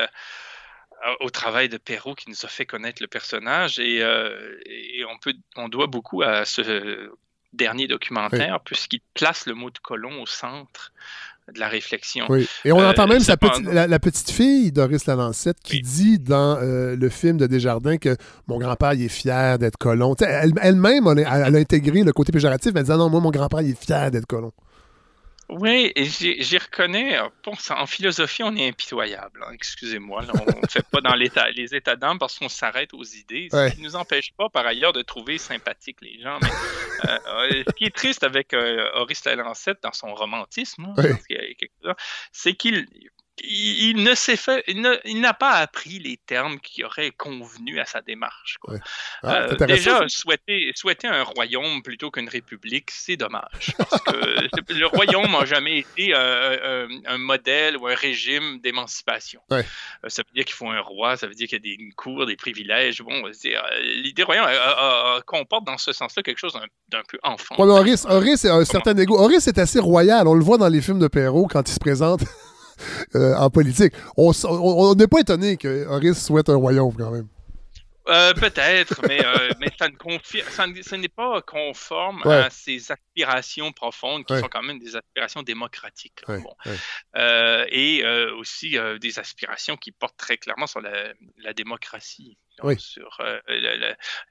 au 1.22 1.30
travail 1.30 1.70
de 1.70 1.78
Perrault 1.78 2.14
qui 2.14 2.30
nous 2.30 2.46
a 2.46 2.48
fait 2.48 2.66
connaître 2.66 3.02
le 3.02 3.08
personnage. 3.08 3.80
Et, 3.80 3.98
et 3.98 5.06
on, 5.06 5.18
peut, 5.18 5.34
on 5.56 5.70
doit 5.70 5.88
beaucoup 5.88 6.22
à 6.22 6.46
ce 6.46 7.10
dernier 7.54 7.88
documentaire 7.88 8.60
puisqu'il 8.64 9.02
place 9.14 9.46
le 9.46 9.56
mot 9.56 9.70
de 9.70 9.80
colon 9.80 10.22
au 10.22 10.26
centre 10.26 10.92
de 11.54 11.60
la 11.60 11.68
réflexion. 11.68 12.26
Oui. 12.30 12.48
Et 12.64 12.72
on 12.72 12.78
entend 12.78 13.06
euh, 13.06 13.08
même 13.08 13.20
sa 13.22 13.36
la, 13.72 14.00
petite 14.00 14.30
fille, 14.30 14.72
Doris 14.72 15.06
Lalancette, 15.08 15.58
qui 15.64 15.82
dit 15.82 16.20
dans 16.20 16.58
euh, 16.62 16.96
le 16.96 17.10
film 17.10 17.38
de 17.38 17.48
Desjardins 17.48 17.98
que 17.98 18.16
mon 18.48 18.60
grand-père 18.60 18.92
est 18.92 19.08
fier 19.08 19.58
d'être 19.58 19.78
colon. 19.78 20.16
Elle-même, 20.62 21.08
elle, 21.08 21.26
a 21.26 21.46
intégré 21.46 22.04
le 22.04 22.14
côté 22.14 22.32
péjoratif, 22.32 22.72
mais 22.74 22.82
elle 22.82 22.86
dit 22.86 22.92
non, 22.92 23.10
moi, 23.10 23.20
mon 23.20 23.32
grand-père 23.32 23.60
est 23.60 23.80
fier 23.80 24.12
d'être 24.12 24.28
colon. 24.28 24.52
Oui, 25.50 25.92
et 25.96 26.06
j'y 26.06 26.58
reconnais. 26.58 27.18
Euh, 27.18 27.28
bon, 27.44 27.54
en 27.72 27.86
philosophie, 27.88 28.44
on 28.44 28.56
est 28.56 28.68
impitoyable. 28.68 29.44
Hein, 29.44 29.52
excusez-moi. 29.54 30.24
On 30.34 30.62
ne 30.62 30.68
fait 30.68 30.86
pas 30.92 31.02
dans 31.02 31.16
l'état, 31.16 31.50
les 31.50 31.74
états 31.74 31.96
d'âme 31.96 32.20
parce 32.20 32.38
qu'on 32.38 32.50
s'arrête 32.50 32.94
aux 32.94 33.04
idées. 33.04 33.50
Ce 33.52 33.72
qui 33.72 33.82
ne 33.82 33.86
nous 33.86 33.96
empêche 33.96 34.32
pas, 34.38 34.50
par 34.50 34.66
ailleurs, 34.68 34.94
de 34.94 35.02
trouver 35.02 35.40
sympathiques 35.40 36.02
les 36.02 36.20
gens. 36.22 36.38
Mais, 36.42 36.50
euh, 37.10 37.18
euh, 37.28 37.64
ce 37.68 37.74
qui 37.74 37.86
est 37.86 37.96
triste 37.96 38.24
avec 38.24 38.54
euh, 38.54 38.90
Horace 38.94 39.26
Lalancette 39.26 39.80
dans 39.82 39.94
son 39.94 40.14
romantisme, 40.14 40.94
hein, 40.96 41.18
c'est 42.32 42.54
qu'il 42.54 42.88
il, 43.44 44.04
ne 44.04 44.16
s'est 44.16 44.36
fait, 44.36 44.64
il 44.68 45.22
n'a 45.22 45.34
pas 45.34 45.54
appris 45.54 46.00
les 46.00 46.18
termes 46.18 46.60
qui 46.60 46.84
auraient 46.84 47.12
convenu 47.12 47.80
à 47.80 47.86
sa 47.86 48.02
démarche. 48.02 48.58
Ah, 49.24 49.42
euh, 49.44 49.56
déjà, 49.66 50.08
souhaiter, 50.08 50.72
souhaiter, 50.76 51.08
un 51.08 51.24
royaume 51.24 51.82
plutôt 51.82 52.12
qu'une 52.12 52.30
république, 52.30 52.92
c'est 52.92 53.18
dommage. 53.18 53.74
Parce 53.78 54.02
que 54.02 54.12
le 54.74 54.86
royaume 54.88 55.32
n'a 55.32 55.46
jamais 55.46 55.80
été 55.80 56.14
un, 56.16 57.18
modèle 57.18 57.78
ou 57.78 57.88
un 57.88 57.96
régime 57.96 58.60
d'émancipation. 58.60 59.42
Euh, 59.52 59.62
ça 60.08 60.22
veut 60.22 60.34
dire 60.34 60.46
qu'il 60.46 60.56
faut 60.56 60.70
un 60.70 60.82
roi, 60.82 61.18
ça 61.18 61.28
veut 61.28 61.34
dire 61.34 61.48
qu'il 61.48 61.58
y 61.58 61.62
a 61.62 61.76
des, 61.76 61.84
une 61.84 61.94
cour, 61.94 62.26
des 62.26 62.36
privilèges. 62.36 63.02
Bon, 63.02 63.26
euh, 63.26 63.32
l'idée 63.82 64.24
royaume 64.24 64.48
comporte 65.26 65.66
dans 65.66 65.78
ce 65.78 65.92
sens-là 65.92 66.24
quelque 66.24 66.40
chose 66.40 66.54
d'un 66.90 67.02
peu 67.08 67.20
enfant. 67.24 67.56
Ouais, 67.58 67.70
Horace, 67.70 68.06
Horace, 68.06 68.46
un 68.46 68.66
certain 68.66 68.96
égo. 68.98 69.18
Horace 69.18 69.48
est 69.48 69.58
assez 69.58 69.80
royal. 69.80 70.28
On 70.28 70.34
le 70.34 70.44
voit 70.44 70.58
dans 70.58 70.70
les 70.70 70.82
films 70.82 71.00
de 71.00 71.08
Perrault 71.08 71.48
quand 71.50 71.68
il 71.68 71.74
se 71.74 71.80
présente. 71.80 72.22
Euh, 73.16 73.36
en 73.36 73.50
politique. 73.50 73.94
On 74.18 74.96
n'est 74.96 75.08
pas 75.08 75.20
étonné 75.20 75.58
que 75.58 75.86
Horace 75.88 76.24
souhaite 76.26 76.50
un 76.50 76.56
royaume 76.56 76.96
quand 76.96 77.12
même. 77.12 77.28
Euh, 78.08 78.34
peut-être, 78.34 79.02
mais, 79.08 79.24
euh, 79.24 79.52
mais 79.60 79.68
ça 79.78 79.88
ne 80.68 80.82
ça 80.82 80.98
n'est 80.98 81.08
pas 81.08 81.42
conforme 81.44 82.24
à 82.26 82.50
ses 82.50 82.92
aspirations 82.92 83.72
profondes, 83.72 84.26
qui 84.26 84.38
sont 84.40 84.48
quand 84.48 84.64
même 84.64 84.80
des 84.80 84.96
aspirations 84.96 85.44
démocratiques. 85.44 86.24
et 87.16 88.04
aussi 88.38 88.78
des 89.00 89.20
aspirations 89.20 89.78
qui 89.78 89.92
portent 89.92 90.18
très 90.18 90.38
clairement 90.38 90.68
sur 90.68 90.82
la 90.82 91.54
démocratie 91.54 92.38
sur 92.78 93.18
euh, 93.22 93.40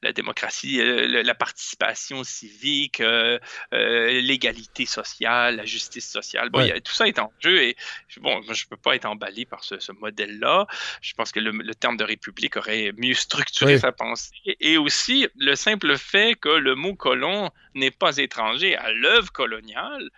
la, 0.02 0.12
démocratie, 0.12 0.80
euh, 0.80 1.22
la 1.22 1.34
participation 1.34 2.24
civique, 2.24 3.00
euh, 3.00 3.38
l'égalité 3.72 4.86
sociale, 4.86 5.56
la 5.56 5.64
justice 5.64 6.10
sociale. 6.10 6.50
Bon, 6.50 6.68
tout 6.84 6.92
ça 6.92 7.06
est 7.06 7.18
en 7.18 7.32
jeu 7.40 7.62
et 7.62 7.76
bon, 8.18 8.42
je 8.42 8.50
ne 8.50 8.68
peux 8.68 8.76
pas 8.76 8.94
être 8.94 9.06
emballé 9.06 9.44
par 9.44 9.64
ce, 9.64 9.92
modèle-là. 9.92 10.66
Je 11.00 11.14
pense 11.14 11.32
que 11.32 11.40
le, 11.40 11.74
terme 11.74 11.96
de 11.96 12.04
république 12.04 12.56
aurait 12.56 12.92
mieux 12.96 13.14
structuré 13.14 13.78
sa 13.78 13.92
pensée. 13.92 14.30
Et 14.60 14.78
aussi 14.78 15.28
le 15.36 15.54
simple 15.54 15.96
fait 15.96 16.34
que 16.34 16.48
le 16.48 16.74
mot 16.74 16.94
colon 16.94 17.50
n'est 17.74 17.90
pas 17.90 18.16
étranger 18.18 18.76
à 18.76 18.92
l'œuvre 18.92 19.32
coloniale 19.32 20.10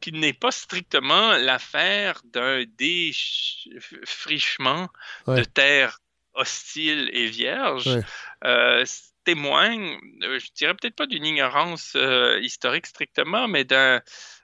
qui 0.00 0.12
n'est 0.12 0.32
pas 0.32 0.50
strictement 0.50 1.36
l'affaire 1.36 2.22
d'un 2.24 2.64
défrichement 2.78 4.88
de 5.26 5.44
terres 5.44 5.98
hostile 6.34 7.10
et 7.12 7.26
vierge, 7.26 7.98
euh, 8.44 8.84
témoigne, 9.24 9.98
euh, 10.22 10.38
je 10.38 10.52
dirais 10.54 10.74
peut-être 10.74 10.96
pas 10.96 11.06
d'une 11.06 11.24
ignorance 11.24 11.92
euh, 11.96 12.38
historique 12.40 12.86
strictement, 12.86 13.48
mais 13.48 13.64
d'un 13.64 14.00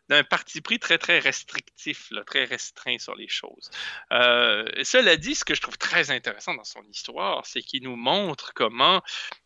d'un 0.08 0.24
parti 0.24 0.60
pris 0.60 0.80
très, 0.80 0.98
très 0.98 1.20
restrictif, 1.20 2.10
très 2.26 2.44
restreint 2.44 2.98
sur 2.98 3.14
les 3.14 3.28
choses. 3.28 3.70
cela 4.10 5.16
dit, 5.16 5.36
ce 5.36 5.44
que 5.44 5.54
je 5.54 5.60
trouve 5.60 5.78
très 5.78 6.10
intéressant 6.10 6.52
dans 6.52 6.64
son 6.64 6.82
histoire, 6.90 7.46
c'est 7.46 7.62
qu'il 7.62 7.84
nous 7.84 7.94
montre 7.94 8.52
comment 8.52 9.02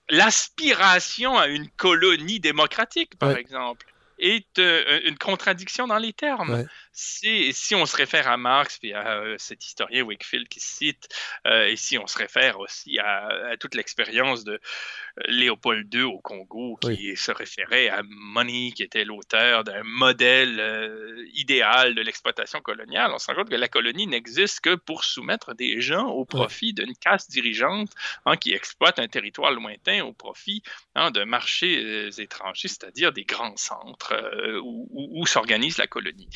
l'aspiration 0.08 1.36
à 1.36 1.48
une 1.48 1.68
colonie 1.68 2.40
démocratique, 2.40 3.18
par 3.18 3.36
exemple, 3.36 3.92
est 4.18 4.56
une 4.56 5.18
contradiction 5.18 5.86
dans 5.86 5.98
les 5.98 6.14
termes 6.14 6.66
si, 6.94 7.52
si 7.52 7.74
on 7.74 7.86
se 7.86 7.96
réfère 7.96 8.28
à 8.28 8.36
Marx 8.36 8.78
et 8.84 8.94
à 8.94 9.18
euh, 9.18 9.34
cet 9.36 9.64
historien 9.66 10.04
Wakefield 10.04 10.48
qui 10.48 10.60
cite, 10.60 11.08
euh, 11.46 11.66
et 11.66 11.76
si 11.76 11.98
on 11.98 12.06
se 12.06 12.16
réfère 12.16 12.60
aussi 12.60 13.00
à, 13.00 13.56
toute 13.58 13.74
l'expérience 13.74 14.44
de 14.44 14.52
euh, 14.52 15.22
Léopold 15.26 15.92
II 15.92 16.02
au 16.02 16.20
Congo, 16.20 16.78
qui 16.80 17.16
se 17.16 17.32
référait 17.32 17.88
à 17.88 18.02
Money, 18.04 18.70
qui 18.74 18.84
était 18.84 19.04
l'auteur 19.04 19.64
d'un 19.64 19.82
modèle 19.82 21.26
idéal 21.34 21.96
de 21.96 22.02
l'exploitation 22.02 22.60
coloniale, 22.60 23.10
on 23.12 23.18
se 23.18 23.26
rend 23.26 23.34
compte 23.34 23.50
que 23.50 23.56
la 23.56 23.68
colonie 23.68 24.06
n'existe 24.06 24.60
que 24.60 24.76
pour 24.76 25.02
soumettre 25.02 25.54
des 25.54 25.80
gens 25.80 26.06
au 26.06 26.24
profit 26.24 26.72
d'une 26.72 26.94
caste 26.96 27.30
dirigeante 27.30 27.90
hein, 28.24 28.36
qui 28.36 28.52
exploite 28.52 29.00
un 29.00 29.08
territoire 29.08 29.50
lointain 29.50 30.04
au 30.04 30.12
profit 30.12 30.62
hein, 30.94 31.10
de 31.10 31.24
marchés 31.24 32.08
étrangers, 32.18 32.68
c'est-à-dire 32.68 33.12
des 33.12 33.24
grands 33.24 33.56
centres 33.56 34.14
où 34.62 35.26
s'organise 35.26 35.78
la 35.78 35.88
colonie. 35.88 36.28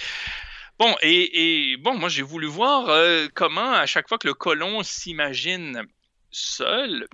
Bon, 0.79 0.95
et, 1.03 1.77
bon, 1.81 1.99
moi 1.99 2.09
j'ai 2.09 2.23
voulu 2.23 2.47
voir 2.47 2.89
euh, 2.89 3.27
comment 3.35 3.73
à 3.73 3.87
chaque 3.87 4.09
fois 4.09 4.19
que 4.19 4.29
le 4.29 4.35
colon 4.35 4.83
s'imagine 4.85 5.83
seul, 6.31 7.09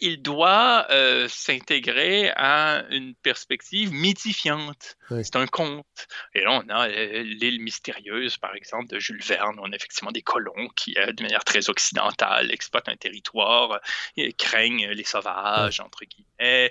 il 0.00 0.20
doit 0.20 0.86
euh, 0.90 1.28
s'intégrer 1.28 2.30
à 2.36 2.84
une 2.90 3.14
perspective 3.14 3.92
mythifiante. 3.92 4.96
C'est 5.08 5.36
un 5.36 5.46
conte. 5.46 5.86
Et 6.34 6.42
là, 6.42 6.62
on 6.64 6.68
a 6.68 6.88
euh, 6.88 7.22
l'île 7.22 7.60
mystérieuse, 7.60 8.36
par 8.36 8.54
exemple, 8.54 8.88
de 8.88 8.98
Jules 8.98 9.22
Verne. 9.22 9.58
On 9.60 9.72
a 9.72 9.74
effectivement 9.74 10.12
des 10.12 10.22
colons 10.22 10.68
qui, 10.76 10.94
de 10.94 11.22
manière 11.22 11.44
très 11.44 11.68
occidentale, 11.68 12.50
exploitent 12.52 12.88
un 12.88 12.96
territoire, 12.96 13.80
et 14.16 14.32
craignent 14.32 14.88
les 14.88 15.04
sauvages, 15.04 15.80
entre 15.80 16.04
guillemets, 16.04 16.70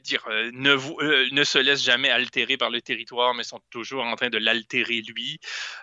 dire, 0.00 0.24
ne, 0.28 1.32
ne 1.34 1.44
se 1.44 1.58
laissent 1.58 1.84
jamais 1.84 2.10
altérer 2.10 2.56
par 2.56 2.70
le 2.70 2.80
territoire, 2.80 3.34
mais 3.34 3.42
sont 3.42 3.60
toujours 3.70 4.04
en 4.04 4.16
train 4.16 4.30
de 4.30 4.38
l'altérer 4.38 5.02
lui, 5.02 5.40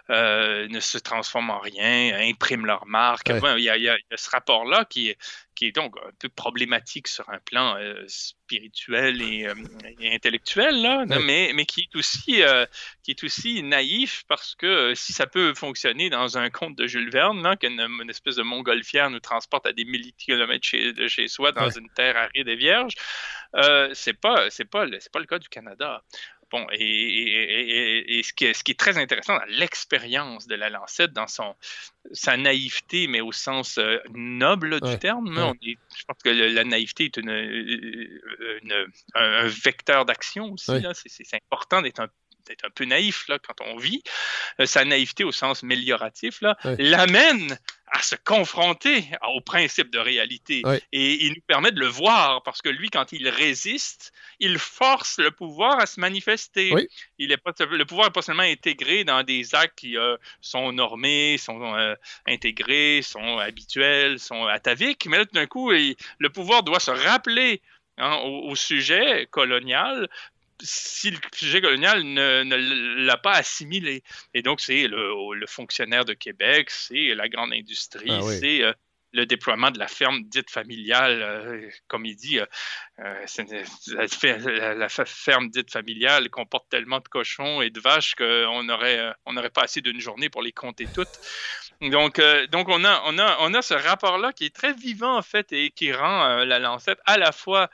ne 0.10 0.80
se 0.80 0.98
transforment 0.98 1.52
en 1.52 1.60
rien, 1.60 2.18
impriment 2.20 2.66
leur 2.66 2.86
marque. 2.86 3.30
il, 3.30 3.64
y 3.64 3.70
a, 3.70 3.78
il 3.78 3.84
y 3.84 3.90
a 3.90 3.98
ce 4.16 4.30
rapport-là 4.30 4.86
qui 4.86 5.10
est 5.10 5.18
qui 5.58 5.66
est 5.66 5.72
donc 5.72 5.98
un 5.98 6.12
peu 6.20 6.30
problématique 6.30 7.08
sur 7.08 7.28
un 7.32 7.40
plan 7.40 7.78
euh, 7.78 8.04
spirituel 8.08 9.20
euh, 9.24 9.56
et, 10.00 10.14
intellectuel, 10.14 10.84
là, 10.84 11.04
mais, 11.08 11.52
mais 11.56 11.66
qui, 11.66 11.82
est 11.82 11.96
aussi, 11.98 12.44
euh, 12.44 12.68
qui 13.02 13.10
est 13.10 13.24
aussi 13.24 13.64
naïf 13.64 14.24
parce 14.28 14.54
que 14.54 14.94
si 14.94 15.14
ça 15.14 15.26
peut 15.26 15.56
fonctionner 15.56 16.12
dans 16.12 16.38
un 16.38 16.52
conte 16.52 16.76
de 16.76 16.86
Jules 16.86 17.10
Verne, 17.10 17.58
qu'une 17.58 17.80
une 17.80 18.10
espèce 18.10 18.36
de 18.36 18.44
montgolfière 18.44 19.10
nous 19.10 19.20
transporte 19.20 19.66
à 19.66 19.74
des 19.74 19.84
milliers 19.84 20.12
de 20.12 20.24
kilomètres 20.24 20.68
de 20.76 21.08
chez 21.08 21.28
soi 21.28 21.52
dans 21.52 21.72
une 21.72 21.90
terre 21.90 22.18
aride 22.18 22.48
et 22.48 22.56
vierge, 22.56 22.94
c'est 23.94 24.14
pas, 24.14 24.52
c'est 24.52 24.66
pas, 24.66 24.86
c'est 25.00 25.12
pas 25.12 25.20
le 25.20 25.26
cas 25.26 25.40
du 25.40 25.50
Canada. 25.50 26.04
Bon, 26.50 26.66
et, 26.72 28.22
ce, 28.24 28.32
qui 28.32 28.46
est, 28.46 28.54
ce, 28.54 28.64
qui 28.64 28.72
est, 28.72 28.80
très 28.80 28.98
intéressant 28.98 29.36
dans 29.36 29.46
l'expérience 29.50 30.48
de 30.48 30.56
la 30.56 30.70
Lancette, 30.70 31.12
dans 31.12 31.28
son, 31.28 31.56
sa 32.14 32.38
naïveté, 32.38 33.08
mais 33.08 33.20
au 33.20 33.34
sens 33.34 33.78
euh, 33.78 33.98
noble 34.14 34.80
du 34.80 34.98
terme, 34.98 35.54
je 35.62 36.06
pense 36.08 36.18
que 36.24 36.30
la 36.30 36.64
naïveté 36.64 37.06
est 37.06 37.18
une, 37.18 37.30
un, 39.14 39.48
vecteur 39.48 40.06
d'action 40.06 40.54
aussi. 40.54 40.72
C'est 41.06 41.36
important 41.36 41.82
d'être 41.82 42.00
un 42.00 42.08
un 42.64 42.70
peu 42.70 42.86
naïf 42.86 43.28
là, 43.28 43.40
quand 43.40 43.64
on 43.66 43.78
vit, 43.78 44.04
sa 44.66 44.86
naïveté 44.86 45.24
au 45.24 45.32
sens 45.32 45.64
mélioratif, 45.64 46.42
là, 46.42 46.58
l'amène 46.78 47.58
à 47.90 48.02
se 48.02 48.16
confronter 48.16 49.06
au 49.34 49.40
principe 49.40 49.90
de 49.92 50.00
réalité. 50.00 50.62
Et 50.92 51.26
il 51.26 51.30
nous 51.30 51.42
permet 51.48 51.72
de 51.72 51.80
le 51.80 51.88
voir 51.88 52.44
parce 52.44 52.62
que 52.62 52.70
lui, 52.70 52.90
quand 52.90 53.14
il 53.14 53.30
résiste, 53.30 54.12
il 54.40 54.60
force 54.60 55.20
le 55.20 55.32
pouvoir 55.32 55.80
à 55.80 55.86
se 55.86 56.00
manifester. 56.00 56.74
Il 57.18 57.32
est 57.32 57.38
pas, 57.38 57.54
le 57.60 57.86
pouvoir 57.86 58.08
n'est 58.08 58.14
pas 58.14 58.22
seulement 58.22 58.44
intégré 58.44 59.04
dans 59.06 59.24
des 59.24 59.56
actes 59.56 59.80
qui 59.80 59.98
euh, 59.98 60.18
sont 60.42 60.74
normés, 60.74 61.38
sont 61.38 61.76
euh, 61.76 61.96
intégrés, 62.28 63.02
sont 63.02 63.38
habituels, 63.38 64.20
sont 64.20 64.46
ataviques, 64.46 65.08
mais 65.08 65.18
là, 65.18 65.26
tout 65.26 65.36
d'un 65.36 65.48
coup, 65.48 65.72
le 65.72 66.30
pouvoir 66.30 66.64
doit 66.64 66.80
se 66.80 66.92
rappeler 66.92 67.62
hein, 67.98 68.18
au, 68.18 68.56
sujet 68.56 69.28
colonial 69.32 70.10
si 70.62 71.12
le 71.12 71.18
sujet 71.34 71.62
colonial 71.62 72.04
ne, 72.04 73.06
l'a 73.06 73.18
pas 73.18 73.34
assimilé. 73.34 74.04
Et 74.34 74.42
donc, 74.42 74.62
c'est 74.62 74.88
le, 74.88 75.46
fonctionnaire 75.48 76.06
de 76.06 76.14
Québec, 76.14 76.70
c'est 76.70 77.14
la 77.16 77.30
grande 77.30 77.54
industrie, 77.54 78.10
ah 78.12 78.22
c'est 78.22 78.64
euh, 78.64 78.74
le 79.14 79.26
déploiement 79.26 79.72
de 79.72 79.80
la 79.80 79.88
ferme 79.88 80.24
dite 80.24 80.52
familiale, 80.52 81.22
euh, 81.22 81.70
comme 81.88 82.06
il 82.06 82.16
dit, 82.16 82.40
euh, 82.40 83.26
la, 84.76 84.90
ferme 84.90 85.50
dite 85.50 85.72
familiale 85.72 86.30
comporte 86.30 86.70
tellement 86.70 87.00
de 87.00 87.08
cochons 87.08 87.62
et 87.62 87.70
de 87.70 87.80
vaches 87.80 88.16
qu'on 88.16 88.64
n'aurait 88.64 89.14
on 89.26 89.34
pas 89.50 89.64
assez 89.64 89.82
d'une 89.82 90.02
journée 90.02 90.30
pour 90.30 90.42
les 90.42 90.52
compter 90.52 90.88
toutes. 90.94 91.08
Donc, 91.82 92.20
donc 92.52 92.68
on, 92.70 92.84
a, 92.84 93.04
on, 93.06 93.18
a, 93.18 93.38
on 93.42 93.54
a 93.54 93.62
ce 93.62 93.76
rapport-là 93.76 94.34
qui 94.34 94.46
est 94.46 94.56
très 94.56 94.74
vivant, 94.74 95.16
en 95.16 95.22
fait, 95.22 95.54
et 95.54 95.72
qui 95.72 95.94
rend 95.94 96.44
la 96.44 96.60
lancette 96.60 97.00
à 97.06 97.18
la 97.18 97.32
fois 97.32 97.70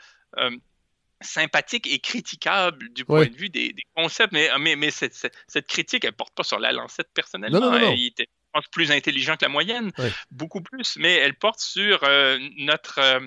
sympathique 1.24 1.88
et 1.88 2.00
critiquable 2.00 2.90
du 2.90 3.06
point 3.06 3.26
de 3.26 3.36
vue 3.36 3.50
des, 3.50 3.74
concepts, 3.96 4.34
mais, 4.34 4.50
mais, 4.60 4.76
mais 4.76 4.92
cette, 4.92 5.16
cette, 5.48 5.68
critique, 5.68 6.06
elle 6.06 6.14
porte 6.14 6.34
pas 6.34 6.44
sur 6.44 6.60
la 6.60 6.72
lancette 6.72 7.10
personnellement. 7.14 7.60
Non, 7.60 7.80
non, 7.80 7.94
Il 7.94 8.08
était 8.08 8.28
plus 8.72 8.92
intelligent 8.92 9.36
que 9.36 9.46
la 9.46 9.50
moyenne, 9.50 9.92
beaucoup 10.32 10.62
plus, 10.62 10.96
mais 10.98 11.14
elle 11.14 11.36
porte 11.36 11.60
sur 11.60 12.04
euh, 12.04 12.38
notre 12.58 13.00
euh, 13.00 13.20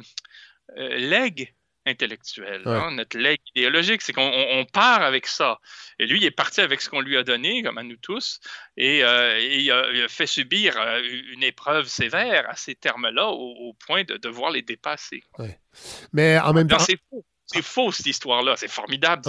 euh, 0.77 0.97
legs 0.97 1.52
intellectuel, 1.89 2.62
hein, 2.66 2.90
notre 2.93 3.16
legs 3.16 3.39
idéologique. 3.55 4.02
C'est 4.02 4.12
qu'on 4.12 4.66
part 4.73 5.02
avec 5.02 5.28
ça. 5.28 5.60
Et 6.01 6.06
lui, 6.06 6.18
il 6.18 6.24
est 6.24 6.32
parti 6.32 6.60
avec 6.60 6.81
ce 6.81 6.90
qu'on 6.90 7.01
lui 7.01 7.16
a 7.16 7.23
donné, 7.23 7.62
comme 7.62 7.78
à 7.78 7.85
nous 7.85 7.97
tous, 7.97 8.40
et, 8.77 8.98
il, 8.98 9.70
a, 9.70 10.09
fait 10.09 10.27
subir 10.27 10.77
une 11.32 11.44
épreuve 11.44 11.86
sévère 11.86 12.51
à 12.51 12.56
ces 12.56 12.74
termes-là 12.74 13.28
au, 13.28 13.73
point 13.74 14.02
de 14.02 14.16
devoir 14.16 14.51
les 14.51 14.62
dépasser. 14.62 15.23
Mais 16.12 16.40
en 16.40 16.52
même 16.52 16.66
temps. 16.66 16.81
C'est 16.81 16.98
faux. 17.09 17.24
C'est 17.47 17.62
faux 17.62 17.93
cette 17.93 18.06
histoire-là, 18.06 18.55
c'est 18.56 18.70
formidable. 18.70 19.23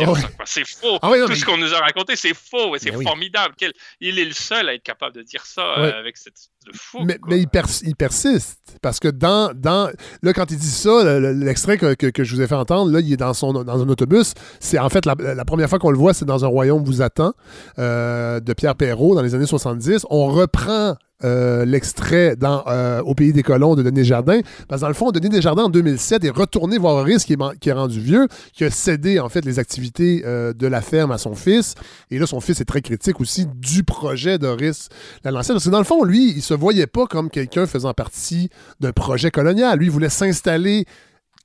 C'est 0.46 0.68
faux. 0.68 0.98
Ah 1.02 1.12
Tout 1.28 1.36
ce 1.36 1.46
qu'on 1.46 1.58
nous 1.58 1.74
a 1.74 1.80
raconté, 1.80 2.16
c'est 2.16 2.34
faux 2.34 2.76
et 2.76 2.80
c'est 2.80 2.92
formidable. 2.92 3.54
Il 4.00 4.18
est 4.18 4.26
le 4.26 4.34
seul 4.34 4.70
à 4.70 4.74
être 4.74 4.84
capable 4.84 5.16
de 5.16 5.22
dire 5.22 5.46
ça 5.46 5.62
euh, 5.62 6.00
avec 6.00 6.18
cette 6.18 6.50
de 6.66 6.78
fou. 6.78 7.00
Mais, 7.04 7.18
mais 7.28 7.40
il, 7.40 7.96
persiste 7.96 8.60
parce 8.82 9.00
que 9.00 9.08
dans, 9.08 9.54
dans 9.56 9.92
là 10.22 10.34
quand 10.34 10.52
il 10.52 10.58
dit 10.58 10.70
ça, 10.70 11.20
l'extrait 11.20 11.78
que, 11.78 11.94
que, 11.94 12.24
je 12.24 12.36
vous 12.36 12.42
ai 12.42 12.48
fait 12.48 12.56
entendre, 12.56 12.92
là 12.92 13.00
il 13.00 13.12
est 13.14 13.18
dans 13.18 13.34
son 13.34 13.54
dans 13.54 13.82
un 13.82 13.90
autobus. 13.90 14.34
C'est 14.60 14.80
en 14.80 14.90
fait 14.90 15.06
la, 15.06 15.16
la, 15.18 15.46
première 15.46 15.70
fois 15.70 15.80
qu'on 15.80 15.92
le 15.92 15.98
voit, 15.98 16.14
c'est 16.14 16.26
dans 16.26 16.44
un 16.44 16.48
royaume 16.48 16.84
vous 16.84 17.02
attend 17.02 17.34
euh, 17.80 18.40
de 18.40 18.54
Pierre 18.54 18.76
Perrault 18.76 19.16
dans 19.16 19.22
les 19.22 19.36
années 19.36 19.46
70. 19.46 20.06
On 20.10 20.28
reprend 20.28 20.96
euh, 21.24 21.66
l'extrait 21.66 22.36
dans 22.36 22.64
euh, 22.68 23.02
Au 23.02 23.16
pays 23.16 23.34
des 23.34 23.42
colons 23.42 23.74
de 23.76 23.82
Denis 23.82 24.02
Desjardins. 24.02 24.42
Parce 24.68 24.82
que 24.82 24.86
dans 24.86 24.90
le 24.90 24.94
fond, 24.94 25.12
Denis 25.12 25.30
Desjardins, 25.30 25.64
en 25.64 25.70
2007, 25.70 26.24
est 26.24 26.30
retourné 26.30 26.78
voir 26.78 26.96
Horace, 26.96 27.26
qui 27.26 27.34
est, 27.34 27.60
qui 27.60 27.70
est 27.70 27.74
rendu 27.74 28.00
vieux, 28.00 28.28
qui 28.54 28.64
a 28.64 28.70
cédé, 28.70 29.20
en 29.20 29.28
fait, 29.28 29.44
les 29.44 29.58
activités 29.58 30.22
euh, 30.26 30.54
de 30.54 30.68
la 30.68 30.82
ferme 30.82 31.12
à 31.12 31.18
son 31.18 31.34
fils. 31.34 31.74
Et 32.12 32.20
là, 32.20 32.28
son 32.28 32.40
fils 32.40 32.62
est 32.62 32.66
très 32.66 32.82
critique 32.82 33.20
aussi 33.20 33.48
du 33.56 33.84
projet 33.84 34.38
d'Horace 34.38 34.90
Lalancette. 35.24 35.54
Parce 35.54 35.66
que 35.66 35.70
dans 35.70 35.80
le 35.80 35.86
fond, 35.86 36.04
lui, 36.04 36.34
il 36.36 36.42
se 36.42 36.54
voyait 36.54 36.88
pas 36.88 37.08
comme 37.08 37.30
quelqu'un 37.30 37.66
faisant 37.66 37.94
partie 37.94 38.50
d'un 38.80 38.92
projet 38.92 39.32
colonial. 39.32 39.80
Lui, 39.80 39.88
il 39.88 39.92
voulait 39.92 40.10
s'installer 40.10 40.86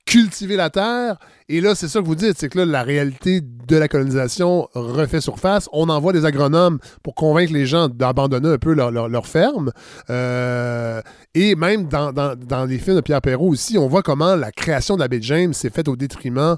cultiver 0.05 0.55
la 0.55 0.69
terre. 0.69 1.17
Et 1.49 1.61
là, 1.61 1.75
c'est 1.75 1.87
ça 1.87 1.99
que 1.99 2.05
vous 2.05 2.15
dites, 2.15 2.37
c'est 2.37 2.49
que 2.49 2.59
là, 2.59 2.65
la 2.65 2.83
réalité 2.83 3.41
de 3.41 3.77
la 3.77 3.87
colonisation 3.87 4.67
refait 4.73 5.21
surface. 5.21 5.69
On 5.71 5.89
envoie 5.89 6.13
des 6.13 6.25
agronomes 6.25 6.79
pour 7.03 7.15
convaincre 7.15 7.53
les 7.53 7.65
gens 7.65 7.89
d'abandonner 7.89 8.49
un 8.49 8.57
peu 8.57 8.73
leur, 8.73 9.27
ferme. 9.27 9.71
Euh, 10.09 11.01
et 11.33 11.55
même 11.55 11.87
dans, 11.87 12.11
dans, 12.11 12.65
les 12.65 12.77
films 12.77 12.97
de 12.97 13.01
Pierre 13.01 13.21
Perrault 13.21 13.49
aussi, 13.49 13.77
on 13.77 13.87
voit 13.87 14.03
comment 14.03 14.35
la 14.35 14.51
création 14.51 14.95
de 14.95 15.01
la 15.01 15.07
baie 15.07 15.21
James 15.21 15.53
s'est 15.53 15.69
faite 15.69 15.87
au 15.87 15.95
détriment 15.95 16.57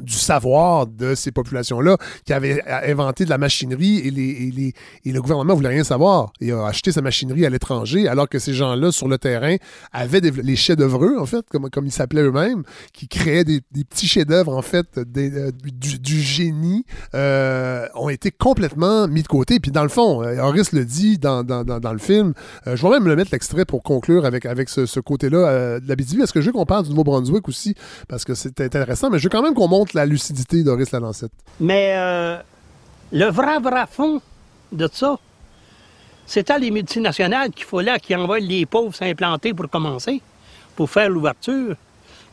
du 0.00 0.14
savoir 0.14 0.86
de 0.86 1.14
ces 1.14 1.32
populations-là 1.32 1.96
qui 2.24 2.32
avaient 2.32 2.62
inventé 2.66 3.24
de 3.24 3.30
la 3.30 3.38
machinerie 3.38 3.98
et, 3.98 4.10
les, 4.10 4.74
et, 5.04 5.12
le 5.12 5.22
gouvernement 5.22 5.54
voulait 5.54 5.68
rien 5.68 5.84
savoir. 5.84 6.32
Il 6.40 6.52
a 6.52 6.66
acheté 6.66 6.92
sa 6.92 7.02
machinerie 7.02 7.46
à 7.46 7.50
l'étranger 7.50 8.08
alors 8.08 8.28
que 8.28 8.38
ces 8.38 8.54
gens-là 8.54 8.92
sur 8.92 9.08
le 9.08 9.18
terrain 9.18 9.56
avaient 9.92 10.20
les 10.20 10.56
chefs-d'œuvre, 10.56 11.18
en 11.18 11.26
fait, 11.26 11.44
comme, 11.50 11.70
comme 11.70 11.86
ils 11.86 11.92
s'appelaient 11.92 12.22
eux-mêmes, 12.22 12.62
qui 12.92 13.08
créaient 13.08 13.44
des, 13.44 13.60
petits 13.88 14.08
chefs-d'œuvre, 14.08 14.54
en 14.54 14.62
fait, 14.62 14.86
euh, 14.98 15.50
du, 15.62 16.20
génie, 16.20 16.84
euh, 17.14 17.86
ont 17.94 18.08
été 18.08 18.30
complètement 18.30 19.08
mis 19.08 19.22
de 19.22 19.28
côté. 19.28 19.60
Puis 19.60 19.70
dans 19.70 19.82
le 19.82 19.88
fond, 19.88 20.22
euh, 20.22 20.38
Horace 20.38 20.72
le 20.72 20.84
dit 20.84 21.18
dans, 21.18 21.44
dans, 21.44 21.64
dans, 21.64 21.92
le 21.92 21.98
film, 21.98 22.32
je 22.66 22.82
vais 22.82 22.90
même 22.90 23.06
le 23.06 23.16
mettre 23.16 23.30
l'extrait 23.32 23.64
pour 23.64 23.82
conclure 23.82 24.24
avec, 24.24 24.46
avec 24.46 24.68
ce, 24.68 25.00
côté-là 25.00 25.80
de 25.80 25.88
la 25.88 25.96
BTV. 25.96 26.22
Est-ce 26.22 26.32
que 26.32 26.40
je 26.40 26.46
veux 26.46 26.52
qu'on 26.52 26.66
parle 26.66 26.84
du 26.84 26.90
Nouveau-Brunswick 26.90 27.48
aussi? 27.48 27.74
Parce 28.08 28.24
que 28.24 28.34
c'est 28.34 28.60
intéressant, 28.60 29.10
mais 29.10 29.18
je 29.18 29.24
veux 29.24 29.30
quand 29.30 29.42
même 29.42 29.54
qu'on 29.54 29.68
montre 29.88 29.96
la 29.96 30.06
lucidité 30.06 30.62
d'Horace 30.62 30.92
Lalancette. 30.92 31.32
Mais 31.60 31.94
euh, 31.96 32.38
le 33.12 33.26
vrai, 33.26 33.58
vrai 33.60 33.84
fond 33.90 34.20
de 34.72 34.88
ça, 34.92 35.18
c'était 36.26 36.58
les 36.58 36.70
multinationales 36.70 37.50
qu'il 37.50 37.64
faut 37.64 37.80
là 37.80 37.98
qui 37.98 38.14
envoient 38.14 38.38
les 38.38 38.66
pauvres 38.66 38.94
s'implanter 38.94 39.54
pour 39.54 39.68
commencer, 39.70 40.20
pour 40.76 40.90
faire 40.90 41.08
l'ouverture. 41.08 41.74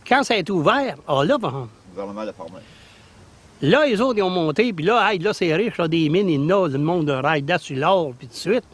Quand 0.08 0.24
ça 0.24 0.34
a 0.34 0.38
été 0.38 0.52
ouvert, 0.52 0.98
ah 1.08 1.24
là, 1.24 1.38
bon, 1.38 1.68
Là, 3.62 3.86
les 3.88 4.02
autres, 4.02 4.18
ils 4.18 4.22
ont 4.22 4.30
monté, 4.30 4.74
puis 4.74 4.84
là, 4.84 5.14
là, 5.14 5.34
c'est 5.34 5.56
riche, 5.56 5.78
là, 5.78 5.88
des 5.88 6.10
mines, 6.10 6.30
il 6.30 6.46
y 6.46 6.52
a, 6.52 6.68
le 6.68 6.78
monde 6.78 7.06
de 7.06 7.14
rail 7.14 7.46
sur 7.58 7.78
l'or, 7.78 8.14
puis 8.18 8.28
tout 8.28 8.34
de 8.34 8.38
suite. 8.38 8.66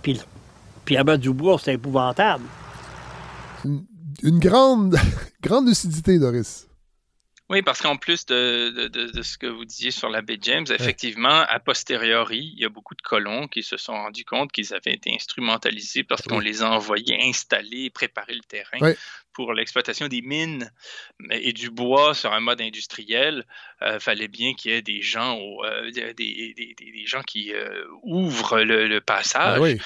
Puis, 0.00 0.18
puis 0.86 0.96
à 0.96 1.04
bas 1.04 1.18
du 1.18 1.30
bois, 1.30 1.58
c'est 1.62 1.74
épouvantable. 1.74 2.44
Une, 3.64 4.38
grande, 4.38 4.96
grande 5.42 5.68
lucidité, 5.68 6.18
Doris. 6.18 6.67
Oui, 7.50 7.62
parce 7.62 7.80
qu'en 7.80 7.96
plus 7.96 8.26
de, 8.26 8.88
de, 8.88 9.22
ce 9.22 9.38
que 9.38 9.46
vous 9.46 9.64
disiez 9.64 9.90
sur 9.90 10.10
la 10.10 10.20
baie 10.20 10.38
James, 10.42 10.66
effectivement, 10.68 11.28
a 11.48 11.58
posteriori, 11.60 12.52
il 12.54 12.60
y 12.60 12.64
a 12.66 12.68
beaucoup 12.68 12.94
de 12.94 13.00
colons 13.00 13.48
qui 13.48 13.62
se 13.62 13.78
sont 13.78 13.94
rendus 13.94 14.26
compte 14.26 14.52
qu'ils 14.52 14.74
avaient 14.74 14.92
été 14.92 15.14
instrumentalisés 15.14 16.04
parce 16.04 16.22
qu'on 16.22 16.40
les 16.40 16.62
a 16.62 16.70
envoyés 16.70 17.18
installer, 17.22 17.88
préparer 17.88 18.34
le 18.34 18.42
terrain 18.42 18.92
pour 19.32 19.54
l'exploitation 19.54 20.08
des 20.08 20.20
mines 20.20 20.70
et 21.30 21.52
du 21.52 21.70
bois 21.70 22.12
sur 22.12 22.32
un 22.32 22.40
mode 22.40 22.60
industriel. 22.60 23.46
Il 23.80 23.86
euh, 23.86 24.00
fallait 24.00 24.28
bien 24.28 24.52
qu'il 24.52 24.72
y 24.72 24.74
ait 24.74 24.82
des 24.82 25.00
gens, 25.00 25.38
euh, 25.64 25.90
des, 25.90 26.12
des, 26.12 26.74
des, 26.76 27.06
gens 27.06 27.22
qui 27.22 27.54
euh, 27.54 27.84
ouvrent 28.02 28.60
le, 28.60 28.88
le 28.88 29.00
passage. 29.00 29.60
oui. 29.60 29.78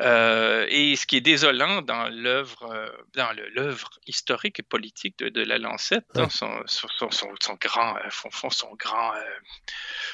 Euh, 0.00 0.64
et 0.68 0.94
ce 0.94 1.06
qui 1.06 1.16
est 1.16 1.20
désolant 1.20 1.82
dans 1.82 2.08
l'œuvre, 2.08 2.70
euh, 2.72 2.88
dans 3.14 3.32
l'œuvre 3.54 3.90
historique 4.06 4.60
et 4.60 4.62
politique 4.62 5.18
de, 5.18 5.42
la 5.42 5.58
Lancette, 5.58 6.04
hein, 6.14 6.28
son, 6.30 6.62
son, 6.66 7.10
son, 7.10 7.54
grand, 7.60 7.96
euh, 7.96 8.10
fond, 8.10 8.50
son 8.50 8.74
grand, 8.76 9.12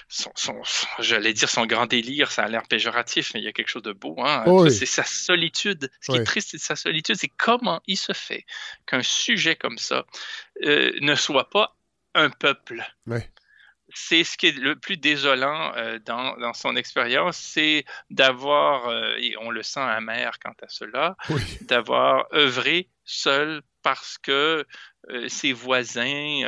son, 0.09 0.32
j'allais 1.01 1.35
dire 1.35 1.51
son 1.51 1.66
grand 1.66 1.86
délire, 1.86 2.32
ça 2.32 2.44
a 2.44 2.48
l'air 2.48 2.62
péjoratif, 2.62 3.32
mais 3.35 3.40
il 3.40 3.44
y 3.44 3.48
a 3.48 3.52
quelque 3.52 3.69
chose 3.69 3.82
de 3.82 3.93
beau. 3.93 4.16
Hein? 4.20 4.44
C'est 4.70 4.86
sa 4.86 5.05
solitude. 5.05 5.90
Ce 6.01 6.12
qui 6.12 6.19
est 6.19 6.24
triste, 6.24 6.51
c'est 6.52 6.59
sa 6.59 6.77
solitude. 6.77 7.16
C'est 7.16 7.28
comment 7.28 7.82
il 7.86 7.98
se 7.98 8.15
fait 8.15 8.47
qu'un 8.86 9.02
sujet 9.02 9.55
comme 9.55 9.77
ça 9.77 10.06
ne 10.62 11.15
soit 11.15 11.51
pas 11.51 11.77
un 12.15 12.31
peuple 12.31 12.82
c'est 13.94 14.24
ce 14.24 14.36
qui 14.36 14.46
est 14.46 14.58
le 14.58 14.76
plus 14.76 14.96
désolant 14.96 15.72
euh, 15.76 15.98
dans, 16.04 16.52
son 16.52 16.76
expérience, 16.76 17.36
c'est 17.36 17.84
d'avoir, 18.10 18.88
euh, 18.88 19.14
et 19.18 19.36
on 19.40 19.50
le 19.50 19.62
sent 19.62 19.80
amer 19.80 20.38
quant 20.40 20.54
à 20.62 20.68
cela, 20.68 21.16
d'avoir 21.62 22.26
œuvré 22.32 22.88
seul 23.04 23.62
parce 23.82 24.16
que 24.16 24.64
euh, 25.10 25.28
ses 25.28 25.52
voisins, 25.52 26.40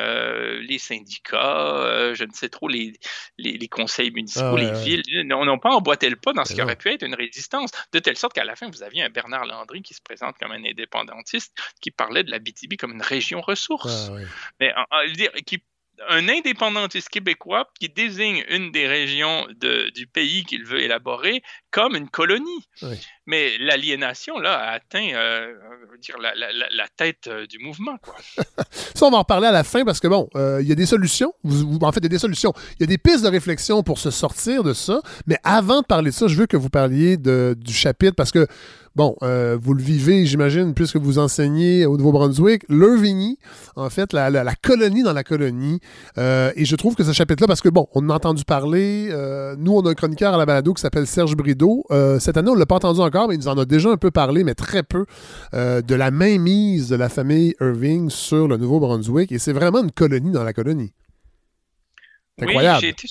les 0.61 0.79
syndicats, 0.79 2.15
je 2.15 2.25
ne 2.25 2.33
sais 2.33 2.49
trop, 2.49 2.67
les, 2.67 2.95
les, 3.37 3.69
conseils 3.69 4.11
municipaux, 4.11 4.57
ah 4.57 4.61
les 4.61 4.73
villes, 4.83 5.03
n'ont 5.27 5.59
pas 5.59 5.71
emboîté 5.71 6.09
le 6.09 6.17
pas 6.17 6.33
dans 6.33 6.47
ce 6.47 6.55
qui 6.55 6.63
aurait 6.63 6.77
pu 6.77 6.89
être 6.89 7.03
une 7.03 7.15
résistance, 7.15 7.71
de 7.93 7.99
telle 7.99 8.17
sorte 8.17 8.33
qu'à 8.33 8.45
la 8.45 8.57
fin, 8.57 8.71
vous 8.71 8.83
aviez 8.83 9.03
un 9.03 9.11
Bernard 9.11 9.45
Landry 9.45 9.83
qui 9.83 9.93
se 9.93 10.01
présente 10.01 10.39
comme 10.39 10.53
un 10.53 10.65
indépendantiste, 10.65 11.55
qui 11.83 11.91
parlait 11.91 12.25
de 12.25 12.31
la 12.31 12.39
BTB 12.39 12.77
comme 12.79 12.93
une 12.93 13.03
région 13.03 13.43
ressource. 13.43 14.11
Ah 14.11 14.17
Mais 14.59 15.13
dire, 15.13 15.33
qui 15.45 15.63
un 16.09 16.29
indépendantiste 16.29 17.09
québécois 17.09 17.69
qui 17.79 17.89
désigne 17.89 18.45
une 18.49 18.71
des 18.71 18.87
régions 18.87 19.47
du 19.95 20.07
pays 20.07 20.45
qu'il 20.45 20.65
veut 20.65 20.83
élaborer 20.83 21.43
comme 21.71 21.97
une 21.97 22.09
colonie. 22.09 22.69
Mais 23.27 23.59
l'aliénation, 23.59 24.39
là, 24.39 24.55
a 24.55 24.71
atteint 24.73 25.09
euh, 25.15 25.53
dire, 26.01 26.17
la, 26.19 26.89
tête 26.97 27.27
euh, 27.27 27.47
du 27.47 27.59
mouvement. 27.59 27.97
Quoi. 27.99 28.15
ça, 28.71 29.07
on 29.07 29.11
va 29.11 29.17
en 29.17 29.21
reparler 29.21 29.49
à 29.49 29.53
la 29.53 29.65
fin 29.65 29.85
parce 29.85 29.99
que, 29.99 30.07
bon, 30.07 30.29
euh, 30.37 30.61
il 30.63 30.69
y 30.69 30.73
a 30.73 30.77
des 30.77 30.87
solutions. 30.87 31.35
en 31.45 31.93
fait, 31.93 32.01
il 32.01 32.05
y 32.05 32.07
a 32.07 32.11
des 32.11 32.19
solutions. 32.19 32.53
Il 32.79 32.83
y 32.83 32.85
a 32.85 32.87
des 32.87 32.99
pistes 32.99 33.25
de 33.25 33.29
réflexion 33.29 33.83
pour 33.83 33.99
se 33.99 34.11
sortir 34.11 34.63
de 34.63 34.73
ça. 34.73 35.01
Mais 35.27 35.39
avant 35.43 35.81
de 35.81 35.87
parler 35.87 36.11
de 36.11 36.15
ça, 36.15 36.29
je 36.29 36.37
veux 36.37 36.47
que 36.47 36.57
vous 36.57 36.71
parliez 36.71 37.17
du 37.17 37.73
chapitre 37.73 38.15
parce 38.15 38.31
que 38.31 38.47
Bon, 38.97 39.15
euh, 39.23 39.59
vous 39.61 39.75
le 39.75 39.83
vivez, 39.83 40.25
j'imagine, 40.25 40.73
puisque 40.73 40.97
vous 40.97 41.19
enseignez 41.19 41.85
au 41.85 41.99
Nouveau-Brunswick, 41.99 42.63
l'Irvingny, 42.71 43.39
en 43.77 43.91
fait, 43.91 44.15
la, 44.15 44.55
colonie 44.55 45.03
dans 45.03 45.13
la 45.13 45.23
colonie. 45.23 45.81
Euh, 46.17 46.51
et 46.57 46.65
je 46.65 46.75
trouve 46.77 46.95
que 46.95 47.05
ce 47.05 47.13
chapitre-là, 47.13 47.47
parce 47.47 47.61
que, 47.61 47.69
bon, 47.69 47.89
on 47.93 48.07
en 48.07 48.09
a 48.09 48.15
entendu 48.15 48.45
parler, 48.45 49.09
euh, 49.11 49.55
nous, 49.59 49.73
on 49.73 49.85
a 49.85 49.91
un 49.91 49.95
chroniqueur 49.95 50.33
à 50.33 50.39
la 50.39 50.47
balado 50.47 50.73
qui 50.73 50.81
s'appelle 50.81 51.07
Serge 51.07 51.37
Brideau. 51.37 51.85
cette 52.21 52.39
année, 52.39 52.49
on 52.49 52.55
ne 52.55 52.59
l'a 52.59 52.65
pas 52.65 52.77
entendu 52.77 53.01
encore, 53.01 53.29
mais 53.29 53.35
il 53.35 53.41
nous 53.41 53.49
en 53.49 53.59
a 53.59 53.67
déjà 53.67 53.91
un 53.91 53.99
peu 53.99 54.11
parlé, 54.11 54.45
mais 54.45 54.55
très 54.55 54.83
peu, 54.83 55.05
de 55.53 55.95
la 55.95 56.11
mainmise 56.11 56.89
de 56.89 56.97
la 56.97 57.11
famille 57.11 57.55
Irving 57.61 58.09
sur 58.09 58.49
le 58.49 58.57
Nouveau-Brunswick. 58.57 59.31
Et 59.31 59.39
c'est 59.39 59.53
vraiment 59.53 59.83
une 59.83 59.93
colonie 59.93 60.33
dans 60.33 60.45
la 60.45 60.55
colonie. 60.55 60.95
C'est 62.39 62.47
incroyable. 62.47 62.81
J'ai 62.81 62.89
été 62.89 63.09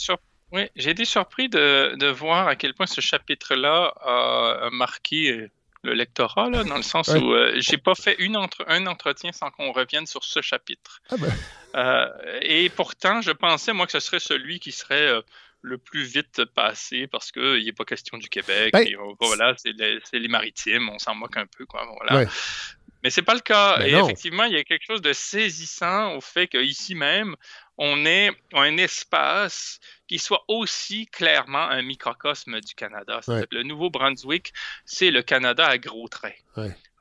Oui, 0.52 0.64
j'ai 0.76 0.90
été 0.90 1.06
surpris 1.06 1.48
de, 1.48 1.96
de, 1.96 2.08
voir 2.08 2.48
à 2.48 2.56
quel 2.56 2.74
point 2.74 2.88
ce 2.88 3.02
chapitre-là 3.02 3.94
a 4.04 4.70
marqué 4.72 5.52
le 5.86 5.94
lectorat, 5.94 6.50
là, 6.50 6.64
dans 6.64 6.76
le 6.76 6.84
sens 6.84 7.08
où 7.10 7.34
euh, 7.34 7.54
j'ai 7.58 7.78
pas 7.78 7.96
fait 7.96 8.16
une 8.20 8.36
entre, 8.36 8.66
un 8.68 8.88
entretien 8.88 9.32
sans 9.32 9.52
qu'on 9.52 9.72
revienne 9.72 10.06
sur 10.06 10.24
ce 10.24 10.42
chapitre. 10.42 11.02
Ah 11.10 11.16
ben. 11.18 11.34
euh, 11.76 12.40
et 12.42 12.70
pourtant, 12.70 13.22
je 13.22 13.32
pensais, 13.32 13.72
moi, 13.72 13.86
que 13.86 13.94
ce 13.94 14.00
serait 14.00 14.20
celui 14.20 14.60
qui 14.60 14.72
serait 14.72 15.08
euh, 15.08 15.22
le 15.62 15.78
plus 15.78 16.04
vite 16.04 16.44
passé 16.46 17.08
parce 17.08 17.32
qu'il 17.32 17.64
n'est 17.64 17.74
pas 17.74 17.86
question 17.86 18.18
du 18.18 18.28
Québec. 18.30 18.74
Ben, 18.74 18.86
voilà, 19.20 19.56
c'est 19.58 19.72
les, 20.14 20.28
maritimes, 20.28 20.90
on 20.90 21.00
s'en 21.00 21.16
moque 21.16 21.38
un 21.38 21.46
peu. 21.46 21.66
Quoi, 21.66 21.88
voilà. 22.00 22.26
Mais 23.04 23.12
c'est 23.12 23.22
pas 23.22 23.36
le 23.36 23.42
cas. 23.42 23.78
Ben 23.78 23.86
et 23.86 23.94
effectivement, 23.94 24.46
il 24.46 24.54
y 24.54 24.58
a 24.58 24.64
quelque 24.64 24.86
chose 24.86 25.02
de 25.02 25.14
saisissant 25.14 26.16
au 26.16 26.22
fait 26.22 26.48
qu'ici 26.48 26.96
même, 26.96 27.36
on 27.78 28.06
est 28.06 28.32
un 28.54 28.78
espace 28.78 29.80
qui 30.08 30.20
soit 30.20 30.44
aussi 30.48 31.08
clairement 31.08 31.68
un 31.70 31.82
microcosme 31.82 32.62
du 32.62 32.76
Canada. 32.76 33.22
Le 33.28 33.64
Nouveau-Brunswick, 33.64 34.54
c'est 34.86 35.12
le 35.12 35.22
Canada 35.22 35.66
à 35.68 35.78
gros 35.78 36.08
traits. 36.08 36.38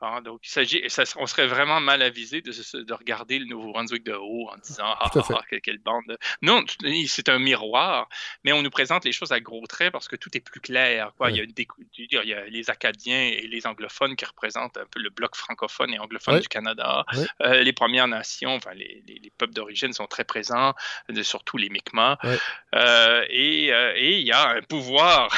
Ah, 0.07 0.21
donc, 0.21 0.41
il 0.45 0.51
s'agit, 0.51 0.83
on 1.17 1.27
serait 1.27 1.47
vraiment 1.47 1.81
mal 1.81 2.03
avisé 2.03 2.43
de, 2.43 2.53
de, 2.53 2.93
regarder 2.93 3.39
le 3.39 3.47
Nouveau-Brunswick 3.47 4.05
de 4.05 4.13
haut 4.13 4.51
en 4.51 4.57
disant 4.59 4.85
Ah, 4.85 5.11
ah, 5.15 5.59
quelle, 5.63 5.79
bande. 5.79 6.19
Non, 6.43 6.63
c'est 7.07 7.31
un 7.31 7.39
miroir, 7.39 8.09
mais 8.45 8.53
on 8.53 8.63
nous 8.63 8.71
présente 8.71 9.05
les 9.07 9.13
choses 9.13 9.33
à 9.33 9.41
gros 9.41 9.67
traits 9.67 9.93
parce 9.93 10.07
que 10.07 10.17
tout 10.17 10.37
est 10.37 10.41
plus 10.41 10.61
clair. 10.61 11.13
Quoi. 11.17 11.31
Il, 11.31 11.39
y 11.39 11.41
a 11.41 11.45
il, 11.45 12.29
y 12.29 12.35
a 12.35 12.45
les 12.47 12.69
Acadiens 12.69 13.23
et 13.23 13.47
les 13.47 13.67
anglophones 13.67 14.15
qui 14.15 14.27
représentent 14.27 14.77
un 14.77 14.87
peu 14.91 15.01
le 15.01 15.09
bloc 15.09 15.37
francophone 15.37 15.93
et 15.95 15.99
anglophone 15.99 16.41
du 16.41 16.49
Canada. 16.49 17.07
Euh, 17.41 17.63
les 17.63 17.73
Premières 17.73 18.09
Nations, 18.09 18.55
enfin, 18.55 18.75
les, 18.75 19.03
les, 19.07 19.33
peuples 19.39 19.55
d'origine 19.55 19.93
sont 19.93 20.07
très 20.07 20.25
présents, 20.25 20.75
surtout 21.23 21.57
les 21.57 21.71
Mi'kmaq. 21.71 22.19
Euh, 22.75 23.25
et, 23.31 23.73
euh, 23.73 23.95
et 23.97 24.19
il 24.19 24.27
y 24.27 24.33
a 24.33 24.51
un 24.51 24.63
pouvoir 24.63 25.31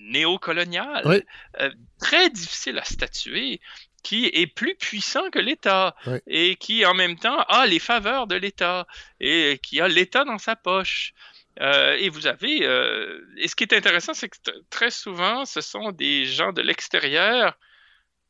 néocolonial, 0.00 1.22
euh, 1.60 1.70
très 1.98 2.30
difficile 2.30 2.78
à 2.78 2.84
statuer, 2.84 3.60
qui 4.02 4.26
est 4.26 4.46
plus 4.46 4.74
puissant 4.74 5.30
que 5.30 5.38
l'État 5.38 5.94
et 6.26 6.56
qui 6.56 6.86
en 6.86 6.94
même 6.94 7.18
temps 7.18 7.40
a 7.48 7.66
les 7.66 7.78
faveurs 7.78 8.26
de 8.26 8.34
l'État 8.34 8.86
et 9.20 9.60
qui 9.62 9.80
a 9.80 9.88
l'État 9.88 10.24
dans 10.24 10.38
sa 10.38 10.56
poche. 10.56 11.12
Euh, 11.60 11.96
et 11.98 12.08
vous 12.08 12.26
avez, 12.26 12.64
euh, 12.64 13.20
et 13.36 13.48
ce 13.48 13.54
qui 13.54 13.64
est 13.64 13.74
intéressant, 13.74 14.14
c'est 14.14 14.30
que 14.30 14.38
très 14.70 14.90
souvent, 14.90 15.44
ce 15.44 15.60
sont 15.60 15.92
des 15.92 16.24
gens 16.24 16.52
de 16.52 16.62
l'extérieur 16.62 17.58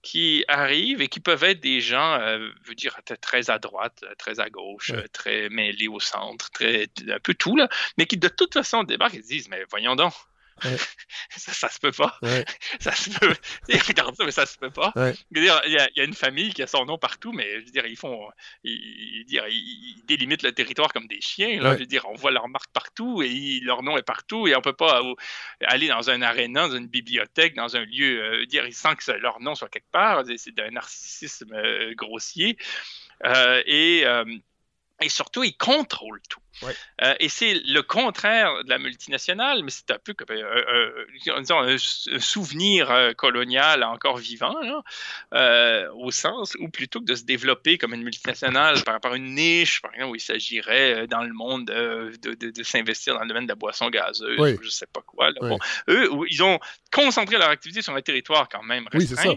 qui 0.02 0.44
arrivent 0.48 1.02
et 1.02 1.08
qui 1.08 1.20
peuvent 1.20 1.44
être 1.44 1.60
des 1.60 1.82
gens, 1.82 2.18
je 2.18 2.68
veux 2.68 2.74
dire, 2.74 2.98
très 3.20 3.50
à 3.50 3.58
droite, 3.58 4.02
très 4.18 4.40
à 4.40 4.48
gauche, 4.48 4.92
très 5.12 5.50
mêlés 5.50 5.88
au 5.88 6.00
centre, 6.00 6.50
très 6.50 6.88
un 7.06 7.20
peu 7.22 7.34
tout 7.34 7.54
là, 7.54 7.68
mais 7.98 8.06
qui 8.06 8.16
de 8.16 8.28
toute 8.28 8.54
façon 8.54 8.82
débarquent 8.82 9.16
et 9.16 9.20
disent, 9.20 9.50
mais 9.50 9.62
voyons 9.70 9.96
donc, 9.96 10.14
ça, 11.36 11.52
ça, 11.52 11.68
se 11.68 11.78
peut 11.78 11.92
pas. 11.92 12.18
ça 12.80 12.92
se 12.92 13.10
peut. 13.10 13.34
Regarde 13.88 14.14
ça, 14.16 14.24
mais 14.24 14.30
ça 14.30 14.46
se 14.46 14.58
peut 14.58 14.70
pas. 14.70 14.92
il, 14.96 15.44
y 15.44 15.48
a, 15.48 16.04
une 16.04 16.14
famille 16.14 16.52
qui 16.52 16.62
a 16.62 16.66
son 16.66 16.84
nom 16.84 16.98
partout, 16.98 17.32
mais 17.32 17.60
je 17.60 17.66
veux 17.66 17.72
dire, 17.72 17.86
ils 17.86 17.96
font. 17.96 18.28
Ils, 18.64 19.24
ils, 19.28 20.02
délimitent 20.06 20.42
le 20.42 20.52
territoire 20.52 20.92
comme 20.92 21.06
des 21.06 21.20
chiens. 21.20 21.60
Là, 21.60 21.74
Je 21.74 21.80
veux 21.80 21.86
dire, 21.86 22.06
on 22.08 22.14
voit 22.14 22.30
leur 22.30 22.48
marque 22.48 22.70
partout 22.72 23.22
et 23.22 23.60
leur 23.62 23.82
nom 23.82 23.96
est 23.96 24.02
partout 24.02 24.46
et 24.48 24.56
on 24.56 24.60
peut 24.60 24.72
pas 24.72 25.02
aller 25.62 25.88
dans 25.88 26.10
un 26.10 26.22
aréna, 26.22 26.68
dans 26.68 26.76
une 26.76 26.88
bibliothèque, 26.88 27.54
dans 27.54 27.76
un 27.76 27.84
lieu. 27.84 28.22
Euh, 28.22 28.46
dire, 28.46 28.66
ils 28.66 28.74
sentent 28.74 28.98
que 28.98 29.12
leur 29.12 29.40
nom 29.40 29.54
soit 29.54 29.68
quelque 29.68 29.90
part. 29.90 30.24
C'est 30.36 30.54
d'un 30.54 30.70
narcissisme 30.70 31.52
euh, 31.52 31.94
grossier. 31.94 32.56
Euh, 33.24 33.62
et 33.66 34.04
et 35.00 35.08
surtout, 35.08 35.42
ils 35.42 35.56
contrôlent 35.56 36.22
tout. 36.28 36.40
Euh, 37.02 37.14
et 37.20 37.28
c'est 37.28 37.54
le 37.54 37.80
contraire 37.82 38.64
de 38.64 38.68
la 38.68 38.78
multinationale, 38.78 39.62
mais 39.62 39.70
c'est 39.70 39.90
un 39.90 39.98
peu 39.98 40.12
comme 40.12 40.36
euh, 40.36 41.06
euh, 41.28 41.36
un, 41.36 41.78
souvenir 42.18 43.12
colonial 43.16 43.82
encore 43.82 44.18
vivant, 44.18 44.54
au 45.94 46.10
sens 46.10 46.54
où 46.60 46.68
plutôt 46.68 47.00
que 47.00 47.06
de 47.06 47.14
se 47.14 47.24
développer 47.24 47.78
comme 47.78 47.94
une 47.94 48.02
multinationale 48.02 48.82
par 48.84 48.94
rapport 48.94 49.12
à 49.12 49.16
une 49.16 49.34
niche, 49.34 49.80
par 49.80 49.94
exemple, 49.94 50.12
où 50.12 50.16
il 50.16 50.20
s'agirait 50.20 51.06
dans 51.06 51.22
le 51.22 51.32
monde 51.32 51.66
de, 51.66 52.62
s'investir 52.62 53.14
dans 53.14 53.22
le 53.22 53.28
domaine 53.28 53.44
de 53.44 53.50
la 53.50 53.54
boisson 53.54 53.88
gazeuse, 53.88 54.38
ou 54.38 54.44
je 54.60 54.66
ne 54.66 54.70
sais 54.70 54.86
pas 54.86 55.00
quoi. 55.00 55.30
eux, 55.88 56.10
ils 56.28 56.42
ont 56.42 56.58
concentré 56.92 57.38
leur 57.38 57.48
activité 57.48 57.82
sur 57.82 57.94
un 57.94 58.02
territoire 58.02 58.48
quand 58.48 58.62
même 58.62 58.86
restreint 58.92 59.36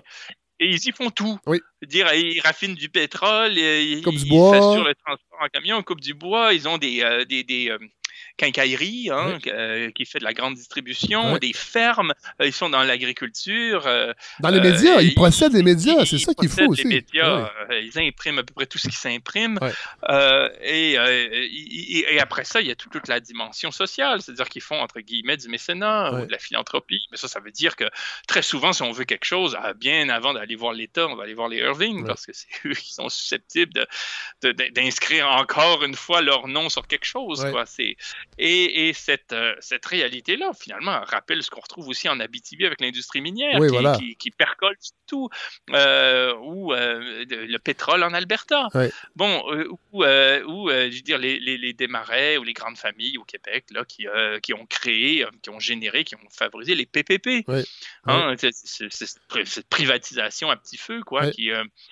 et 0.59 0.67
ils 0.67 0.87
y 0.87 0.91
font 0.91 1.09
tout. 1.09 1.39
Oui. 1.45 1.59
Dire, 1.85 2.13
ils 2.13 2.39
raffinent 2.41 2.75
du 2.75 2.89
pétrole, 2.89 3.53
ils, 3.57 3.99
ils, 3.99 4.01
du 4.01 4.29
bois. 4.29 4.77
le 4.77 4.93
transport 4.95 5.39
en 5.41 5.47
camion, 5.47 5.79
ils 5.79 5.83
coupent 5.83 6.01
du 6.01 6.13
bois, 6.13 6.53
ils 6.53 6.67
ont 6.67 6.77
des, 6.77 7.01
euh, 7.01 7.25
des, 7.25 7.43
des, 7.43 7.69
euh, 7.69 7.77
quincaillerie 8.37 9.09
hein, 9.11 9.37
euh, 9.47 9.91
qui 9.91 10.05
fait 10.05 10.19
de 10.19 10.23
la 10.23 10.33
grande 10.33 10.55
distribution, 10.55 11.37
des 11.37 11.53
fermes, 11.53 12.13
euh, 12.41 12.47
ils 12.47 12.53
sont 12.53 12.69
dans 12.69 12.83
l'agriculture. 12.83 13.85
Euh, 13.85 14.13
dans 14.39 14.49
les 14.49 14.59
médias, 14.59 15.01
ils 15.01 15.13
procèdent 15.13 15.53
les 15.53 15.63
médias, 15.63 16.05
c'est 16.05 16.17
ça 16.17 16.33
qu'il 16.33 16.49
faut 16.49 16.65
aussi. 16.65 16.85
Médias, 16.85 17.51
ils 17.69 17.99
impriment 17.99 18.39
à 18.39 18.43
peu 18.43 18.53
près 18.53 18.65
tout 18.65 18.77
ce 18.77 18.87
qui 18.87 18.95
s'imprime. 18.95 19.59
Et, 20.61 20.93
et, 20.93 22.19
après 22.19 22.43
ça, 22.43 22.61
il 22.61 22.67
y 22.67 22.71
a 22.71 22.75
toute 22.75 23.07
la 23.07 23.19
dimension 23.19 23.71
sociale, 23.71 24.21
c'est-à-dire 24.21 24.49
qu'ils 24.49 24.61
font, 24.61 24.79
entre 24.79 24.99
guillemets, 24.99 25.37
du 25.37 25.49
mécénat 25.49 26.13
ou 26.13 26.25
de 26.25 26.31
la 26.31 26.39
philanthropie. 26.39 27.05
Mais 27.11 27.17
ça, 27.17 27.27
ça 27.27 27.39
veut 27.39 27.51
dire 27.51 27.75
que 27.75 27.85
très 28.27 28.41
souvent, 28.41 28.73
si 28.73 28.81
on 28.81 28.91
veut 28.91 29.05
quelque 29.05 29.25
chose, 29.25 29.57
bien 29.77 30.09
avant 30.09 30.33
d'aller 30.33 30.55
voir 30.55 30.73
l'État, 30.73 31.07
on 31.07 31.15
va 31.15 31.23
aller 31.23 31.33
voir 31.33 31.49
les 31.49 31.57
Irving 31.57 32.05
parce 32.05 32.25
que 32.25 32.33
c'est 32.33 32.47
eux 32.65 32.73
qui 32.73 32.93
sont 32.93 33.09
susceptibles 33.09 33.85
d'inscrire 34.73 35.27
encore 35.27 35.83
une 35.83 35.95
fois 35.95 36.21
leur 36.21 36.47
nom 36.47 36.69
sur 36.69 36.87
quelque 36.87 37.05
chose. 37.05 37.45
Quoi. 37.51 37.65
C'est, 37.65 37.95
et, 38.37 38.91
cette, 38.93 39.33
euh, 39.33 39.53
cette 39.59 39.85
réalité-là, 39.85 40.51
finalement, 40.59 40.99
rappelle 41.05 41.43
ce 41.43 41.49
qu'on 41.49 41.61
retrouve 41.61 41.87
aussi 41.87 42.09
en 42.09 42.19
Abitibi 42.19 42.65
avec 42.65 42.81
l'industrie 42.81 43.21
minière, 43.21 43.59
qui, 43.97 44.15
qui, 44.15 44.31
percole 44.31 44.75
tout, 45.07 45.29
euh, 45.71 46.33
ou 46.41 46.73
euh, 46.73 47.25
le 47.29 47.57
pétrole 47.57 48.03
en 48.03 48.13
Alberta. 48.13 48.67
Bon, 49.15 49.43
ou, 49.91 50.03
je 50.03 50.95
veux 50.95 51.01
dire, 51.01 51.17
les, 51.17 51.39
les, 51.39 51.57
les, 51.57 51.73
démarrais 51.73 52.37
ou 52.37 52.43
les 52.43 52.53
grandes 52.53 52.77
familles 52.77 53.17
au 53.17 53.23
Québec 53.23 53.65
là, 53.71 53.85
qui, 53.85 54.07
qui 54.41 54.53
ont 54.53 54.65
créé, 54.65 55.25
qui 55.41 55.49
ont 55.49 55.59
généré, 55.59 56.03
qui 56.03 56.15
ont 56.15 56.29
favorisé 56.31 56.75
les 56.75 56.85
PPP. 56.85 57.45
Hein, 58.05 58.35
cette 58.37 59.69
privatisation 59.69 60.49
à 60.49 60.55
petit 60.55 60.77
feu, 60.77 61.01
quoi, 61.05 61.29
qui, 61.31 61.49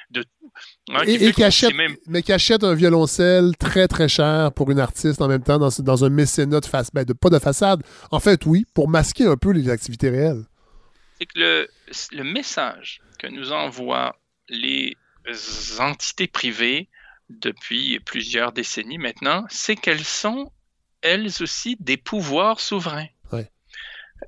de 0.10 0.24
tout. 0.24 0.52
Hein, 0.90 1.04
et, 1.06 1.32
qui, 1.32 1.44
achète, 1.44 1.74
mais 2.08 2.22
qui 2.22 2.34
achète 2.34 2.64
un 2.64 2.74
violoncelle 2.74 3.56
très, 3.58 3.88
très 3.88 4.10
cher 4.10 4.52
pour 4.54 4.72
une 4.72 4.80
artiste 4.80 5.22
en 5.22 5.28
même 5.28 5.44
temps 5.44 5.60
dans, 5.60 5.70
dans 5.80 6.06
un 6.06 6.10
mécénat 6.22 6.60
de 6.60 6.66
face, 6.66 6.92
ben, 6.94 7.04
de, 7.04 7.14
pas 7.14 7.30
de 7.30 7.40
façade. 7.40 7.84
En 8.12 8.20
fait, 8.20 8.46
oui, 8.46 8.66
pour 8.74 8.88
masquer 8.88 9.26
un 9.26 9.38
peu 9.38 9.52
les 9.52 9.70
activités 9.70 10.10
réelles. 10.10 10.46
C'est 11.20 11.26
que 11.26 11.40
le, 11.40 11.68
le 12.12 12.24
message 12.24 13.02
que 13.20 13.28
nous 13.28 13.52
envoient 13.52 14.16
les 14.50 14.96
entités 15.80 16.28
privées 16.28 16.90
depuis 17.30 18.00
plusieurs 18.00 18.52
décennies 18.52 18.98
maintenant, 18.98 19.46
c'est 19.50 19.76
qu'elles 19.76 20.04
sont 20.04 20.52
elles 21.02 21.32
aussi 21.42 21.78
des 21.80 21.98
pouvoirs 21.98 22.60
souverains 22.60 23.08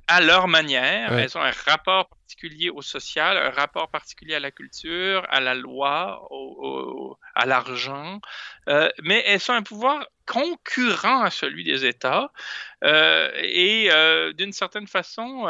à 0.08 0.20
leur 0.20 0.48
manière. 0.48 1.12
Elles 1.12 1.36
ont 1.36 1.42
un 1.42 1.52
rapport 1.66 2.08
particulier 2.24 2.70
au 2.70 2.80
social, 2.80 3.36
un 3.36 3.50
rapport 3.50 3.88
particulier 3.90 4.34
à 4.34 4.40
la 4.40 4.50
culture, 4.50 5.26
à 5.28 5.40
la 5.40 5.54
loi, 5.54 6.26
au, 6.30 7.18
à 7.34 7.44
l'argent, 7.44 8.20
euh, 8.68 8.88
mais 9.02 9.22
elles 9.26 9.42
ont 9.50 9.54
un 9.54 9.62
pouvoir 9.62 10.06
concurrent 10.26 11.22
à 11.22 11.30
celui 11.30 11.64
des 11.64 11.84
États 11.84 12.32
euh, 12.82 13.30
et 13.42 13.90
euh, 13.90 14.32
d'une 14.32 14.52
certaine 14.52 14.86
façon 14.86 15.46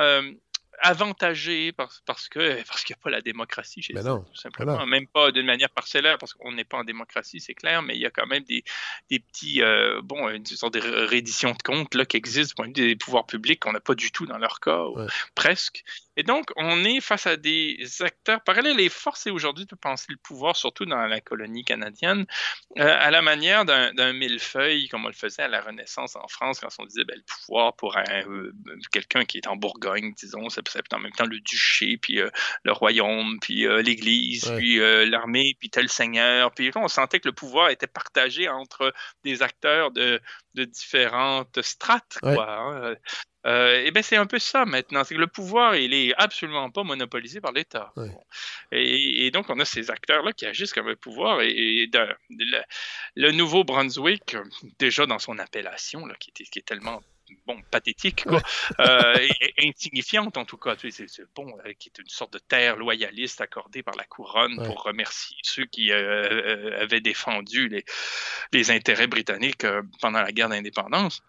avantagé 0.81 1.71
parce, 1.73 2.03
parce 2.05 2.29
que 2.29 2.61
parce 2.65 2.83
qu'il 2.83 2.95
n'y 2.95 3.01
a 3.01 3.03
pas 3.03 3.11
la 3.11 3.21
démocratie 3.21 3.81
chez 3.81 3.95
eux, 3.95 4.03
tout 4.03 4.35
simplement. 4.35 4.85
Même 4.87 5.07
pas 5.07 5.31
d'une 5.31 5.47
manière 5.47 5.71
parcellaire, 5.71 6.19
parce 6.19 6.35
qu'on 6.35 6.53
n'est 6.53 6.65
pas 6.65 6.79
en 6.79 6.85
démocratie, 6.85 7.39
c'est 7.39 7.55
clair, 7.55 7.83
mais 7.83 7.95
il 7.95 8.01
y 8.01 8.07
a 8.07 8.11
quand 8.11 8.27
même 8.27 8.43
des, 8.43 8.65
des 9.11 9.21
petits, 9.21 9.63
euh, 9.63 10.01
bon, 10.03 10.29
une 10.29 10.45
sorte 10.45 10.75
de 10.75 10.81
réédition 10.81 11.53
de 11.53 11.63
comptes 11.63 11.95
là, 11.95 12.05
qui 12.05 12.17
existe 12.17 12.51
du 12.51 12.55
point 12.57 12.69
de 12.69 12.79
vue 12.79 12.89
des 12.89 12.97
pouvoirs 12.97 13.27
publics 13.27 13.61
qu'on 13.61 13.73
n'a 13.73 13.81
pas 13.81 13.95
du 13.95 14.11
tout 14.11 14.27
dans 14.27 14.39
leur 14.39 14.59
cas, 14.59 14.83
presque. 15.37 15.85
Et 16.17 16.23
donc, 16.23 16.51
on 16.57 16.85
est 16.85 17.01
face 17.01 17.27
à 17.27 17.37
des 17.37 17.85
acteurs 18.01 18.41
parallèles 18.43 18.79
et 18.81 18.89
forcés 18.89 19.31
aujourd'hui 19.31 19.67
de 19.67 19.75
penser 19.75 20.07
le 20.11 20.17
pouvoir, 20.17 20.57
surtout 20.57 20.85
dans 20.85 21.07
la 21.07 21.21
colonie 21.21 21.65
canadienne, 21.65 22.27
euh, 22.79 22.97
à 22.99 23.11
la 23.11 23.23
manière 23.23 23.65
d'un 23.65 24.13
millefeuille, 24.13 24.89
comme 24.89 25.05
on 25.05 25.09
le 25.09 25.15
faisait 25.15 25.43
à 25.43 25.49
la 25.49 25.61
Renaissance 25.61 26.17
en 26.17 26.29
France, 26.29 26.61
quand 26.61 26.69
on 26.79 26.87
disait 26.87 27.05
ben, 27.05 27.17
le 27.17 27.23
pouvoir 27.23 27.75
pour 27.75 27.97
euh, 27.97 28.51
quelqu'un 28.93 29.25
qui 29.25 29.39
est 29.39 29.47
en 29.47 29.57
Bourgogne, 29.57 30.13
disons, 30.17 30.49
c'est 30.49 30.63
en 30.93 30.99
même 30.99 31.13
temps 31.13 31.27
le 31.27 31.41
duché, 31.41 31.97
puis 31.97 32.21
euh, 32.21 32.31
le 32.63 32.73
royaume, 32.73 33.39
puis 33.41 33.67
l'Église, 33.83 34.53
puis 34.57 34.79
l'armée, 35.09 35.57
puis 35.59 35.71
tel 35.71 35.89
seigneur. 35.89 36.53
Puis 36.53 36.71
on 36.77 36.89
sentait 36.89 37.21
que 37.21 37.29
le 37.29 37.35
pouvoir 37.35 37.71
était 37.71 37.87
partagé 37.87 38.49
entre 38.49 38.93
des 39.25 39.43
acteurs 39.43 39.91
de, 39.91 40.21
de 40.55 40.65
différentes 40.65 41.61
strates. 41.63 42.19
Quoi, 42.21 42.49
hein. 42.49 42.95
Euh, 43.47 43.85
et 43.85 43.91
ben 43.91 44.03
c'est 44.03 44.17
un 44.17 44.27
peu 44.27 44.39
ça 44.39 44.65
maintenant, 44.65 45.05
c'est 45.05 45.15
que 45.15 45.21
le 45.21 45.27
pouvoir 45.27 45.77
il 45.77 45.93
est 45.93 46.15
absolument 46.17 46.71
pas 46.71 46.83
monopolisé 46.83 47.43
par 47.43 47.53
l'État. 47.53 47.93
Et, 48.73 49.31
donc 49.33 49.51
on 49.51 49.61
a 49.61 49.67
ces 49.67 49.91
acteurs 49.91 50.23
là 50.23 50.33
qui 50.33 50.47
agissent 50.47 50.73
comme 50.73 50.89
un 50.89 50.97
pouvoir 50.97 51.43
et, 51.43 51.91
le, 52.31 53.31
nouveau 53.33 53.63
Brunswick 53.65 54.37
déjà 54.79 55.05
dans 55.05 55.19
son 55.19 55.39
appellation 55.39 56.07
là, 56.07 56.15
qui, 56.19 56.31
est, 56.31 56.45
qui 56.45 56.59
est 56.59 56.67
tellement 56.67 57.03
bon, 57.47 57.61
pathétique, 57.71 58.25
quoi, 58.25 58.41
euh, 58.81 59.29
insignifiante 59.59 60.37
en 60.37 60.45
tout 60.45 60.57
cas. 60.57 60.75
c'est, 60.79 61.07
bon, 61.35 61.47
euh, 61.65 61.73
qui 61.79 61.89
est 61.89 61.99
une 61.99 62.09
sorte 62.09 62.33
de 62.33 62.39
terre 62.39 62.77
loyaliste 62.77 63.41
accordée 63.41 63.83
par 63.83 63.97
la 63.97 64.05
couronne 64.05 64.65
pour 64.65 64.83
remercier 64.83 65.37
ceux 65.43 65.67
qui 65.67 65.93
avaient 65.93 67.01
défendu 67.01 67.69
les, 67.69 67.85
les 68.53 68.71
intérêts 68.71 69.07
britanniques 69.07 69.67
pendant 70.01 70.23
la 70.23 70.33
guerre 70.33 70.49
d'indépendance. 70.49 71.23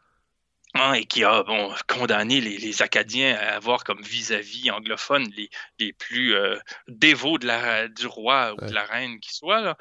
Hein, 0.78 0.92
et 0.94 1.06
qui 1.06 1.24
a 1.24 1.42
bon, 1.44 1.74
condamné 1.88 2.42
les, 2.42 2.82
Acadiens 2.82 3.34
à 3.38 3.56
avoir 3.56 3.86
comme 3.86 4.02
vis-à-vis 4.02 4.72
anglophone 4.72 5.26
les, 5.38 5.50
les 5.80 5.94
plus 5.94 6.36
euh, 6.36 6.58
dévots 6.90 7.38
de 7.38 7.48
la, 7.48 7.88
du 7.88 8.08
roi 8.08 8.54
ou 8.54 8.66
de 8.66 8.74
la 8.74 8.84
reine 8.84 9.22
qui 9.22 9.34
soit, 9.34 9.78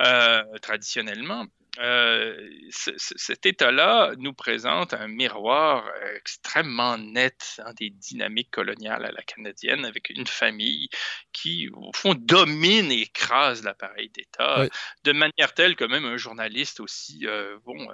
euh, 0.00 0.42
traditionnellement. 0.60 1.46
Euh, 1.78 2.36
cet 2.70 3.46
état-là 3.46 4.12
nous 4.18 4.34
présente 4.34 4.92
un 4.92 5.08
miroir 5.08 5.88
extrêmement 6.16 6.98
net 6.98 7.60
hein, 7.64 7.72
des 7.78 7.88
dynamiques 7.88 8.50
coloniales 8.50 9.06
à 9.06 9.12
la 9.12 9.22
canadienne, 9.22 9.84
avec 9.86 10.10
une 10.10 10.26
famille 10.26 10.88
qui, 11.32 11.70
au 11.72 11.92
fond, 11.94 12.14
domine 12.14 12.92
et 12.92 13.02
écrase 13.02 13.62
l'appareil 13.62 14.10
d'État, 14.10 14.66
de 15.04 15.12
manière 15.12 15.54
telle 15.54 15.74
que 15.74 15.84
même 15.84 16.04
un 16.04 16.18
journaliste 16.18 16.80
aussi, 16.80 17.26
bon, 17.64 17.88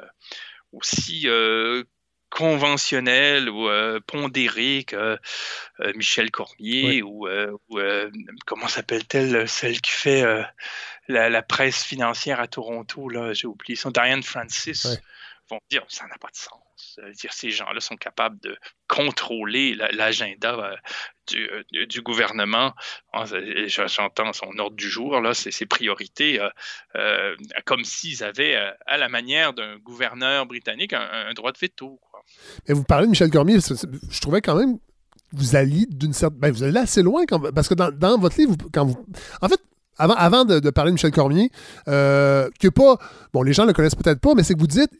aussi 0.72 1.28
conventionnel 2.30 3.48
ou 3.48 3.68
euh, 3.68 4.00
pondéré 4.06 4.84
que 4.86 5.18
euh, 5.80 5.92
Michel 5.94 6.30
Cormier 6.30 7.02
ou, 7.02 7.26
euh, 7.26 8.10
comment 8.46 8.68
s'appelle-t-elle 8.68 9.48
celle 9.48 9.80
qui 9.80 9.92
fait 9.92 10.24
la, 11.08 11.42
presse 11.42 11.82
financière 11.84 12.40
à 12.40 12.46
Toronto 12.46 13.08
là 13.08 13.32
j'ai 13.32 13.46
oublié 13.46 13.76
son 13.76 13.90
Diane 13.90 14.22
Francis 14.22 14.86
vont 15.48 15.60
dire 15.70 15.84
ça 15.88 16.06
n'a 16.06 16.18
pas 16.18 16.28
de 16.28 16.36
sens 16.36 16.60
dire 17.14 17.32
ces 17.32 17.50
gens-là 17.50 17.80
sont 17.80 17.96
capables 17.96 18.38
de 18.40 18.56
contrôler 18.88 19.74
l'agenda 19.74 20.76
du, 21.26 21.48
du, 21.86 22.02
gouvernement. 22.02 22.74
Ah, 23.12 23.24
j'entends 23.66 24.32
son 24.32 24.58
ordre 24.58 24.76
du 24.76 24.88
jour, 24.88 25.20
là, 25.20 25.34
ses, 25.34 25.66
priorités, 25.66 26.40
comme 27.64 27.84
s'ils 27.84 28.24
avaient, 28.24 28.56
à 28.86 28.96
la 28.96 29.08
manière 29.08 29.52
d'un 29.52 29.78
gouverneur 29.78 30.46
britannique, 30.46 30.92
un, 30.92 31.32
droit 31.34 31.52
de 31.52 31.58
veto. 31.58 32.00
Mais 32.68 32.74
vous 32.74 32.84
parlez 32.84 33.06
de 33.06 33.10
Michel 33.10 33.30
Cormier, 33.30 33.58
je 33.60 34.20
trouvais 34.20 34.40
quand 34.40 34.56
même 34.56 34.78
vous 35.32 35.56
alliez 35.56 35.86
d'une 35.90 36.12
certaine. 36.12 36.38
Ben, 36.38 36.52
vous 36.52 36.62
allez 36.62 36.78
assez 36.78 37.02
loin 37.02 37.24
parce 37.54 37.68
que 37.68 37.74
dans, 37.74 38.18
votre 38.18 38.38
livre, 38.38 38.56
quand 38.72 38.86
vous. 38.86 38.96
En 39.42 39.48
fait, 39.48 39.60
avant, 39.98 40.14
avant 40.14 40.44
de, 40.44 40.70
parler 40.70 40.90
de 40.90 40.94
Michel 40.94 41.10
Cormier, 41.10 41.50
euh, 41.88 42.48
que 42.58 42.68
pas. 42.68 42.98
Bon, 43.32 43.42
les 43.42 43.52
gens 43.52 43.64
le 43.64 43.72
connaissent 43.72 43.94
peut-être 43.94 44.20
pas, 44.20 44.34
mais 44.34 44.42
c'est 44.42 44.54
que 44.54 44.60
vous 44.60 44.66
dites 44.66 44.90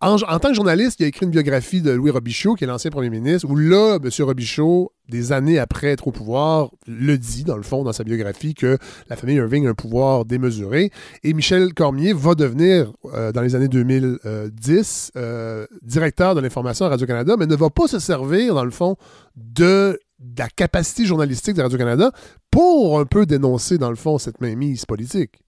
en, 0.00 0.16
tant 0.16 0.48
que 0.50 0.54
journaliste, 0.54 1.00
il 1.00 1.04
a 1.04 1.06
écrit 1.08 1.26
une 1.26 1.32
biographie 1.32 1.82
de 1.82 1.90
Louis 1.90 2.10
Robichaud, 2.10 2.54
qui 2.54 2.64
est 2.64 2.66
l'ancien 2.68 2.90
premier 2.90 3.10
ministre, 3.10 3.48
où 3.50 3.56
là, 3.56 3.98
M. 4.02 4.10
Robichaud, 4.24 4.92
des 5.08 5.32
années 5.32 5.58
après 5.58 5.88
être 5.88 6.06
au 6.06 6.12
pouvoir, 6.12 6.70
le 6.86 7.18
dit, 7.18 7.42
dans 7.42 7.56
le 7.56 7.62
fond, 7.62 7.82
dans 7.82 7.92
sa 7.92 8.04
biographie, 8.04 8.54
que 8.54 8.78
la 9.08 9.16
famille 9.16 9.36
Irving 9.36 9.66
a 9.66 9.70
un 9.70 9.74
pouvoir 9.74 10.24
démesuré. 10.24 10.92
Et 11.24 11.32
Michel 11.32 11.74
Cormier 11.74 12.12
va 12.12 12.36
devenir, 12.36 12.92
euh, 13.14 13.32
dans 13.32 13.40
les 13.40 13.56
années 13.56 13.68
2010, 13.68 15.12
euh, 15.16 15.66
directeur 15.82 16.36
de 16.36 16.40
l'information 16.40 16.86
à 16.86 16.90
Radio-Canada, 16.90 17.34
mais 17.36 17.46
ne 17.46 17.56
va 17.56 17.70
pas 17.70 17.88
se 17.88 17.98
servir, 17.98 18.54
dans 18.54 18.64
le 18.64 18.70
fond, 18.70 18.96
de 19.34 19.98
la 20.38 20.48
capacité 20.48 21.06
journalistique 21.06 21.54
de 21.54 21.62
Radio-Canada 21.62 22.12
pour 22.52 23.00
un 23.00 23.04
peu 23.04 23.26
dénoncer, 23.26 23.78
dans 23.78 23.90
le 23.90 23.96
fond, 23.96 24.18
cette 24.18 24.40
mainmise 24.40 24.84
politique 24.84 25.40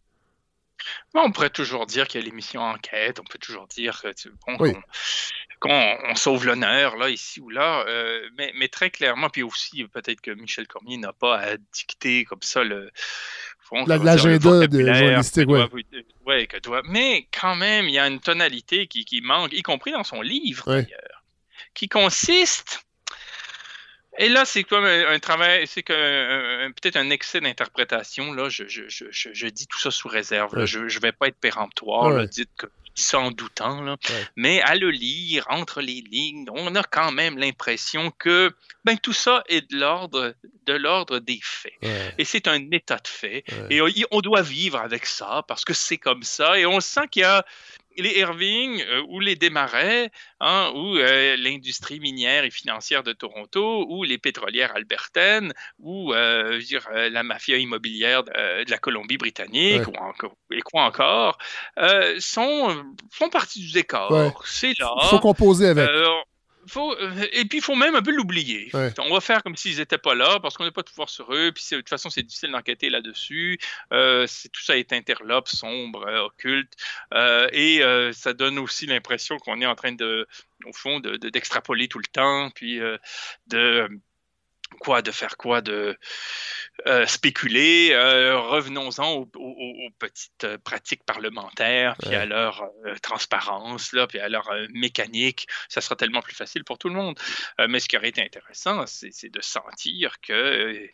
on 1.15 1.33
pourrait 1.33 1.51
toujours 1.51 1.87
dire 1.87 2.07
qu'il 2.09 2.21
y 2.21 2.25
a 2.25 2.27
l'émission 2.27 2.63
Enquête, 2.63 3.21
on 3.21 3.25
peut 3.25 3.39
toujours 3.39 3.67
dire 3.67 4.03
qu'on 5.61 6.15
sauve 6.15 6.47
l'honneur, 6.47 6.97
là, 6.97 7.11
ici 7.11 7.41
ou 7.41 7.51
là, 7.51 7.85
euh, 7.87 8.29
mais, 8.37 8.69
très 8.69 8.91
clairement, 8.91 9.29
puis 9.29 9.43
aussi, 9.43 9.85
peut-être 9.85 10.21
que 10.21 10.31
Michel 10.31 10.67
Cormier 10.67 10.97
n'a 10.99 11.13
pas 11.13 11.39
à 11.39 11.57
dicter 11.57 12.25
comme 12.25 12.43
ça 12.43 12.65
le. 12.65 12.91
L'agenda 13.87 14.67
de 14.67 14.81
journalistique, 14.81 15.49
oui. 15.49 16.49
mais 16.89 17.29
quand 17.33 17.55
même, 17.55 17.87
il 17.87 17.95
y 17.95 18.01
a 18.01 18.09
une 18.09 18.19
tonalité 18.19 18.89
qui, 18.89 19.21
manque, 19.23 19.53
y 19.53 19.63
compris 19.63 19.93
dans 19.93 20.03
son 20.03 20.23
livre, 20.23 20.65
d'ailleurs, 20.67 21.25
qui 21.73 21.89
consiste 21.89 22.85
et 24.19 24.29
là, 24.29 24.45
c'est 24.45 24.65
comme 24.65 24.85
un, 24.85 25.19
travail, 25.19 25.67
c'est 25.67 25.83
que 25.83 26.69
peut-être 26.73 26.97
un 26.97 27.11
excès 27.11 27.41
d'interprétation. 27.41 28.33
Là, 28.33 28.49
je, 28.49 28.65
je, 28.67 28.83
je, 28.89 29.07
je, 29.11 29.47
dis 29.47 29.67
tout 29.67 29.79
ça 29.79 29.91
sous 29.91 30.09
réserve. 30.09 30.65
Je 30.65 30.81
ne 30.81 31.01
vais 31.01 31.13
pas 31.13 31.29
être 31.29 31.39
péremptoire. 31.39 32.27
dites 32.27 32.51
que 32.57 32.67
sans 32.95 33.31
doutant, 33.31 33.83
là. 33.83 33.97
mais 34.37 34.61
à 34.63 34.75
le 34.75 34.91
lire 34.91 35.47
entre 35.49 35.81
les 35.81 36.03
lignes, 36.03 36.47
on 36.53 36.75
a 36.75 36.83
quand 36.83 37.13
même 37.13 37.39
l'impression 37.39 38.11
que 38.19 38.53
ben, 38.85 38.99
tout 38.99 39.13
ça 39.13 39.43
est 39.49 39.71
de 39.71 39.79
l'ordre 39.79 40.35
de 40.67 40.73
l'ordre 40.73 41.19
des 41.19 41.41
faits. 41.43 41.79
Et 42.19 42.25
c'est 42.25 42.47
un 42.47 42.71
état 42.71 42.97
de 42.97 43.09
fait. 43.09 43.45
Et 43.71 43.81
on, 44.11 44.21
doit 44.21 44.43
vivre 44.43 44.79
avec 44.79 45.07
ça 45.07 45.45
parce 45.49 45.65
que 45.65 45.73
c'est 45.73 45.99
comme 45.99 46.23
ça. 46.23 46.59
Et 46.59 46.67
on 46.67 46.81
sent 46.81 47.09
qu'il 47.11 47.23
y 47.23 47.25
a 47.25 47.45
les 48.03 48.19
Irving 48.19 48.83
euh, 48.83 49.03
ou 49.09 49.21
les 49.21 49.37
Desmarais, 49.37 50.11
hein, 50.41 50.73
ou 50.75 50.97
euh, 50.97 51.37
l'industrie 51.39 52.01
minière 52.01 52.45
et 52.45 52.51
financière 52.51 53.03
de 53.03 53.13
Toronto, 53.13 53.87
ou 53.89 54.05
les 54.05 54.19
pétrolières 54.19 54.75
albertaines, 54.75 55.53
ou 55.79 56.13
euh, 56.13 56.59
dire, 56.59 56.89
la 56.93 57.23
mafia 57.23 57.57
immobilière 57.57 58.25
de, 58.25 58.71
la 58.71 58.79
Colombie-Britannique, 58.79 59.83
et 60.51 60.61
quoi 60.63 60.83
encore, 60.83 61.39
sont, 62.19 62.85
font 63.11 63.29
partie 63.31 63.61
du 63.61 63.73
décor. 63.73 64.43
C'est 64.47 64.79
là. 64.79 64.95
Il 65.03 65.09
faut 65.09 65.19
composer 65.19 65.69
avec. 65.69 65.89
Euh, 66.77 67.27
et 67.33 67.45
puis, 67.45 67.59
il 67.59 67.63
faut 67.63 67.75
même 67.75 67.95
un 67.95 68.03
peu 68.03 68.13
l'oublier. 68.13 68.71
On 68.99 69.13
va 69.13 69.21
faire 69.21 69.43
comme 69.43 69.57
s'ils 69.57 69.79
n'étaient 69.79 69.99
pas 69.99 70.15
là, 70.15 70.39
parce 70.41 70.57
qu'on 70.57 70.65
n'a 70.65 70.71
pas 70.71 70.83
de 70.83 70.89
pouvoir 70.89 71.09
sur 71.09 71.33
eux. 71.35 71.53
Puis, 71.53 71.65
de 71.71 71.77
toute 71.77 71.89
façon, 71.89 72.11
c'est 72.11 72.23
difficile 72.23 72.51
d'enquêter 72.51 72.91
là-dessus. 72.91 73.59
Euh, 73.93 74.27
tout 74.53 74.63
ça 74.63 74.77
est 74.77 74.93
interlope, 74.93 75.49
sombre, 75.49 76.07
euh, 76.07 76.25
occulte. 76.25 76.75
et 77.53 77.81
ça 78.13 78.33
donne 78.33 78.59
aussi 78.59 78.87
l'impression 78.87 79.39
qu'on 79.39 79.61
est 79.61 79.67
en 79.67 79.75
train 79.75 79.93
de, 79.93 80.27
au 80.67 80.73
fond, 80.73 81.01
d'extrapoler 81.01 81.89
tout 81.89 81.99
le 81.99 82.11
temps, 82.13 82.51
puis 82.51 82.81
de 83.47 83.89
quoi, 84.79 85.03
de 85.03 85.11
faire 85.11 85.37
quoi, 85.37 85.61
de 85.61 85.99
euh, 86.87 87.07
spéculer. 87.07 87.91
Euh, 87.93 88.39
revenons-en 88.39 89.13
aux, 89.15 89.27
petites 89.99 90.45
euh, 90.45 90.59
pratiques 90.59 91.05
parlementaires, 91.05 91.97
puis 91.99 92.15
à 92.15 92.27
leur 92.27 92.71
transparence, 93.03 93.93
là, 93.93 94.07
puis 94.07 94.19
à 94.19 94.29
leur 94.29 94.51
mécanique. 94.71 95.47
Ça 95.69 95.81
sera 95.81 95.97
tellement 95.97 96.23
plus 96.23 96.35
facile 96.35 96.65
pour 96.65 96.79
tout 96.79 96.89
le 96.89 96.95
monde. 96.95 97.19
mais 97.69 97.81
ce 97.81 97.89
qui 97.89 97.97
aurait 97.97 98.09
été 98.09 98.23
intéressant, 98.23 98.85
c'est 98.87 99.29
de 99.29 99.41
sentir 99.41 100.21
que 100.21 100.89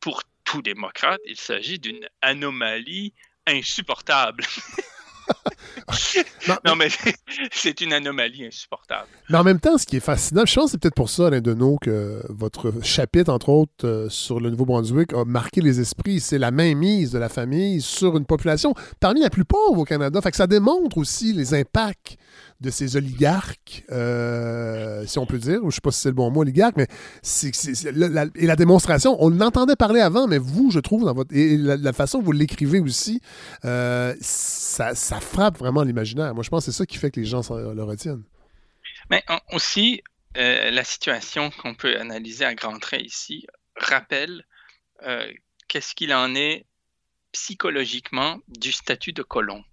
pour 0.00 0.22
tout 0.44 0.62
démocrate, 0.62 1.20
il 1.26 1.36
s'agit 1.36 1.78
d'une 1.78 2.08
anomalie 2.20 3.14
insupportable. 3.46 4.44
non, 6.64 6.76
mais 6.76 6.88
c'est 7.52 7.80
une 7.80 7.92
anomalie 7.92 8.46
insupportable. 8.46 9.08
Mais 9.28 9.38
en 9.38 9.44
même 9.44 9.60
temps, 9.60 9.78
ce 9.78 9.86
qui 9.86 9.96
est 9.96 10.00
fascinant, 10.00 10.44
je 10.46 10.54
pense 10.54 10.66
que 10.66 10.70
c'est 10.72 10.80
peut-être 10.80 10.94
pour 10.94 11.10
ça, 11.10 11.28
Alain 11.28 11.40
Deneau, 11.40 11.78
que 11.80 12.22
votre 12.28 12.72
chapitre, 12.82 13.32
entre 13.32 13.48
autres, 13.48 13.72
euh, 13.84 14.08
sur 14.08 14.40
le 14.40 14.50
Nouveau-Brunswick 14.50 15.12
a 15.12 15.24
marqué 15.24 15.60
les 15.60 15.80
esprits. 15.80 16.20
C'est 16.20 16.38
la 16.38 16.50
mainmise 16.50 17.12
de 17.12 17.18
la 17.18 17.28
famille 17.28 17.80
sur 17.80 18.16
une 18.16 18.26
population 18.26 18.74
parmi 19.00 19.20
la 19.20 19.30
plus 19.30 19.44
pauvre 19.44 19.80
au 19.80 19.84
Canada. 19.84 20.20
Fait 20.20 20.30
que 20.30 20.36
ça 20.36 20.46
démontre 20.46 20.98
aussi 20.98 21.32
les 21.32 21.54
impacts 21.54 22.16
de 22.62 22.70
ces 22.70 22.96
oligarques, 22.96 23.84
euh, 23.90 25.04
si 25.06 25.18
on 25.18 25.26
peut 25.26 25.38
dire. 25.38 25.58
Je 25.60 25.66
ne 25.66 25.70
sais 25.70 25.80
pas 25.80 25.90
si 25.90 26.00
c'est 26.00 26.08
le 26.08 26.14
bon 26.14 26.30
mot, 26.30 26.40
oligarque, 26.40 26.76
mais 26.76 26.86
c'est, 27.20 27.52
la, 27.92 28.26
et 28.34 28.46
la 28.46 28.56
démonstration, 28.56 29.16
on 29.20 29.28
l'entendait 29.28 29.76
parler 29.76 30.00
avant, 30.00 30.26
mais 30.26 30.38
vous, 30.38 30.70
je 30.70 30.80
trouve, 30.80 31.04
dans 31.04 31.12
votre, 31.12 31.34
et 31.34 31.56
la, 31.56 31.92
façon 31.92 32.18
dont 32.18 32.24
vous 32.24 32.32
l'écrivez 32.32 32.80
aussi, 32.80 33.20
euh, 33.64 34.14
ça, 34.20 34.94
frappe 35.20 35.58
vraiment 35.58 35.82
l'imaginaire. 35.82 36.34
Moi, 36.34 36.42
je 36.42 36.50
pense 36.50 36.64
que 36.64 36.72
c'est 36.72 36.78
ça 36.78 36.86
qui 36.86 36.96
fait 36.96 37.10
que 37.10 37.20
les 37.20 37.26
gens 37.26 37.42
le 37.50 37.82
retiennent. 37.82 38.22
Mais 39.10 39.22
aussi, 39.52 40.02
euh, 40.38 40.70
la 40.70 40.84
situation 40.84 41.50
qu'on 41.50 41.74
peut 41.74 41.98
analyser 41.98 42.44
à 42.44 42.54
grands 42.54 42.78
traits 42.78 43.04
ici 43.04 43.46
rappelle 43.76 44.44
qu'est-ce 45.68 45.96
qu'il 45.96 46.14
en 46.14 46.34
est 46.36 46.64
psychologiquement 47.32 48.38
du 48.48 48.72
statut 48.72 49.12
de 49.12 49.22
colon. 49.22 49.64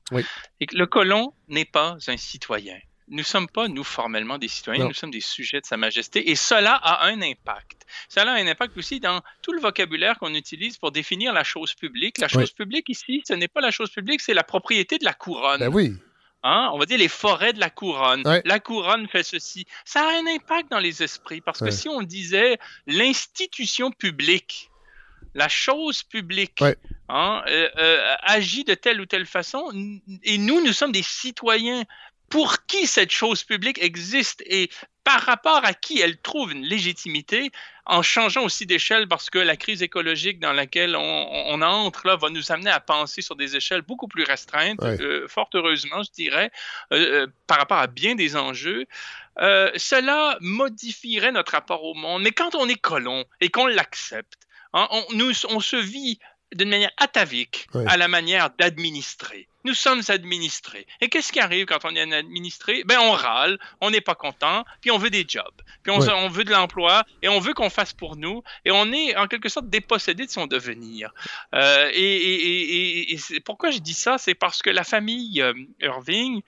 Et 0.60 0.66
que 0.66 0.76
le 0.76 0.88
colon 0.88 1.34
n'est 1.48 1.66
pas 1.66 1.98
un 2.08 2.18
citoyen. 2.18 2.78
Nous 3.10 3.18
ne 3.18 3.24
sommes 3.24 3.48
pas, 3.48 3.68
nous, 3.68 3.84
formellement 3.84 4.38
des 4.38 4.48
citoyens, 4.48 4.88
nous 4.88 4.94
sommes 4.94 5.10
des 5.10 5.22
sujets 5.22 5.62
de 5.62 5.66
Sa 5.66 5.78
Majesté, 5.78 6.30
et 6.30 6.36
cela 6.36 6.76
a 6.76 7.08
un 7.08 7.22
impact. 7.24 7.88
Cela 8.08 8.34
a 8.34 8.36
un 8.36 8.46
impact 8.46 8.78
aussi 8.78 9.00
dans 9.00 9.22
tout 9.42 9.52
le 9.52 9.60
vocabulaire 9.60 10.20
qu'on 10.20 10.36
utilise 10.36 10.78
pour 10.78 10.92
définir 10.92 11.34
la 11.34 11.44
chose 11.44 11.74
publique. 11.74 12.20
La 12.20 12.28
chose 12.28 12.52
publique 12.52 12.88
ici, 12.88 13.24
ce 13.28 13.34
n'est 13.34 13.48
pas 13.48 13.62
la 13.62 13.72
chose 13.72 13.90
publique, 13.90 14.22
c'est 14.22 14.36
la 14.36 14.44
propriété 14.44 15.00
de 15.00 15.06
la 15.06 15.14
couronne. 15.14 15.60
Ben 15.60 15.74
oui. 15.74 15.96
Hein? 16.44 16.70
On 16.74 16.78
va 16.78 16.86
dire 16.86 17.00
les 17.00 17.08
forêts 17.08 17.52
de 17.52 17.60
la 17.60 17.70
couronne. 17.72 18.24
La 18.46 18.60
couronne 18.60 19.08
fait 19.08 19.24
ceci. 19.24 19.66
Ça 19.86 20.08
a 20.08 20.12
un 20.20 20.28
impact 20.28 20.70
dans 20.70 20.80
les 20.80 21.02
esprits, 21.02 21.42
parce 21.42 21.60
que 21.60 21.72
si 21.72 21.90
on 21.90 22.04
disait 22.04 22.60
l'institution 22.86 23.92
publique, 23.92 24.69
la 25.34 25.50
chose 25.50 26.04
publique 26.04 26.64
hein, 27.08 27.44
euh, 27.48 27.70
euh, 27.78 28.16
agit 28.24 28.64
de 28.64 28.74
telle 28.74 29.02
ou 29.02 29.06
telle 29.06 29.26
façon, 29.26 29.72
et 30.24 30.38
nous, 30.38 30.64
nous 30.64 30.74
sommes 30.74 30.92
des 30.92 31.04
citoyens 31.04 31.84
pour 32.30 32.66
qui 32.68 32.86
cette 32.86 33.12
chose 33.12 33.44
publique 33.44 33.82
existe 33.82 34.44
et 34.46 34.70
par 35.04 35.22
rapport 35.22 35.66
à 35.66 35.74
qui 35.74 36.00
elle 36.00 36.20
trouve 36.22 36.52
une 36.52 36.64
légitimité, 36.64 37.50
en 37.88 38.04
changeant 38.04 38.44
aussi 38.44 38.68
d'échelle 38.68 39.08
parce 39.08 39.32
que 39.32 39.40
la 39.40 39.58
crise 39.58 39.82
écologique 39.82 40.40
dans 40.40 40.54
laquelle 40.54 40.96
on, 40.96 41.62
entre 41.64 42.06
là 42.06 42.16
va 42.16 42.30
nous 42.30 42.52
amener 42.52 42.70
à 42.70 42.80
penser 42.80 43.24
sur 43.24 43.36
des 43.36 43.56
échelles 43.56 43.82
beaucoup 43.82 44.08
plus 44.08 44.24
restreintes, 44.24 44.78
euh, 44.84 45.28
fort 45.28 45.50
heureusement, 45.56 46.04
je 46.04 46.12
dirais, 46.12 46.52
par 47.48 47.58
rapport 47.58 47.80
à 47.80 47.88
bien 47.88 48.14
des 48.14 48.36
enjeux. 48.36 48.86
cela 49.40 50.38
modifierait 50.42 51.32
notre 51.32 51.54
rapport 51.54 51.84
au 51.84 51.96
monde. 51.96 52.22
Mais 52.22 52.32
quand 52.32 52.54
on 52.54 52.70
est 52.70 52.80
colon 52.80 53.26
et 53.42 53.50
qu'on 53.50 53.66
l'accepte, 53.66 54.49
Hein, 54.74 54.88
on, 54.92 55.06
nous, 55.14 55.32
on 55.50 55.60
se 55.60 55.76
vit 55.76 56.20
d'une 56.54 56.70
manière 56.70 56.92
atavique 56.98 57.68
à 57.88 57.98
la 57.98 58.08
manière 58.08 58.50
d'administrer. 58.58 59.48
Nous 59.66 59.74
sommes 59.74 60.02
administrés. 60.08 60.88
Et 61.02 61.10
qu'est-ce 61.10 61.32
qui 61.32 61.40
arrive 61.40 61.66
quand 61.66 61.84
on 61.84 61.96
est 61.96 62.14
administré? 62.14 62.84
Ben, 62.86 63.00
on 63.00 63.12
râle, 63.12 63.60
on 63.82 63.92
n'est 63.92 64.02
pas 64.02 64.16
content, 64.16 64.64
puis 64.82 64.90
on 64.90 64.98
veut 64.98 65.10
des 65.10 65.26
jobs, 65.28 65.62
puis 65.84 65.92
on, 65.92 66.30
veut 66.30 66.44
de 66.44 66.52
l'emploi, 66.52 67.04
et 67.22 67.30
on 67.30 67.40
veut 67.40 67.54
qu'on 67.54 67.70
fasse 67.70 67.94
pour 67.94 68.16
nous, 68.16 68.42
et 68.66 68.72
on 68.72 68.92
est 68.92 69.16
en 69.16 69.28
quelque 69.28 69.50
sorte 69.50 69.70
dépossédé 69.70 70.26
de 70.26 70.32
son 70.32 70.48
devenir. 70.48 71.14
Euh, 71.54 71.90
et, 71.94 73.18
pourquoi 73.46 73.70
je 73.72 73.80
dis 73.80 73.94
ça? 73.94 74.18
C'est 74.18 74.36
parce 74.36 74.62
que 74.62 74.70
la 74.70 74.84
famille 74.84 75.42
euh, 75.42 75.54
Irving, 75.82 76.42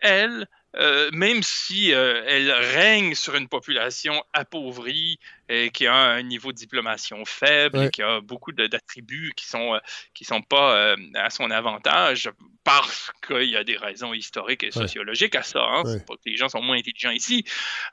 elle, 0.00 0.48
euh, 0.76 1.08
même 1.12 1.42
si 1.42 1.92
euh, 1.92 2.22
elle 2.26 2.50
règne 2.50 3.14
sur 3.14 3.36
une 3.36 3.48
population 3.48 4.24
appauvrie 4.32 5.18
et 5.48 5.70
qui 5.70 5.86
a 5.86 5.94
un 5.94 6.22
niveau 6.22 6.52
de 6.52 6.56
diplomation 6.56 7.24
faible, 7.24 7.84
et 7.84 7.90
qui 7.90 8.02
a 8.02 8.20
beaucoup 8.20 8.50
d'attributs 8.50 9.32
qui 9.36 9.46
sont 9.46 9.74
euh, 9.74 9.78
qui 10.14 10.24
sont 10.24 10.42
pas 10.42 10.96
à 11.14 11.30
son 11.30 11.50
avantage 11.50 12.30
parce 12.64 13.12
qu'il 13.26 13.50
y 13.50 13.56
a 13.56 13.62
des 13.62 13.76
raisons 13.76 14.12
historiques 14.14 14.64
et 14.64 14.70
sociologiques 14.70 15.36
à 15.36 15.42
ça. 15.42 15.62
Hein, 15.62 15.82
C'est 15.84 16.06
pas 16.06 16.14
que 16.14 16.22
les 16.26 16.36
gens 16.36 16.48
sont 16.48 16.62
moins 16.62 16.78
intelligents 16.78 17.10
ici. 17.10 17.44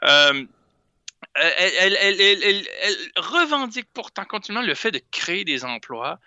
Elle, 0.01 0.47
elle, 1.99 2.19
elle, 2.19 2.65
revendique 3.15 3.87
pourtant 3.93 4.25
continuellement 4.25 4.67
le 4.67 4.75
fait 4.75 4.91
de 4.91 5.01
créer 5.11 5.45
des 5.45 5.63
emplois 5.63 6.19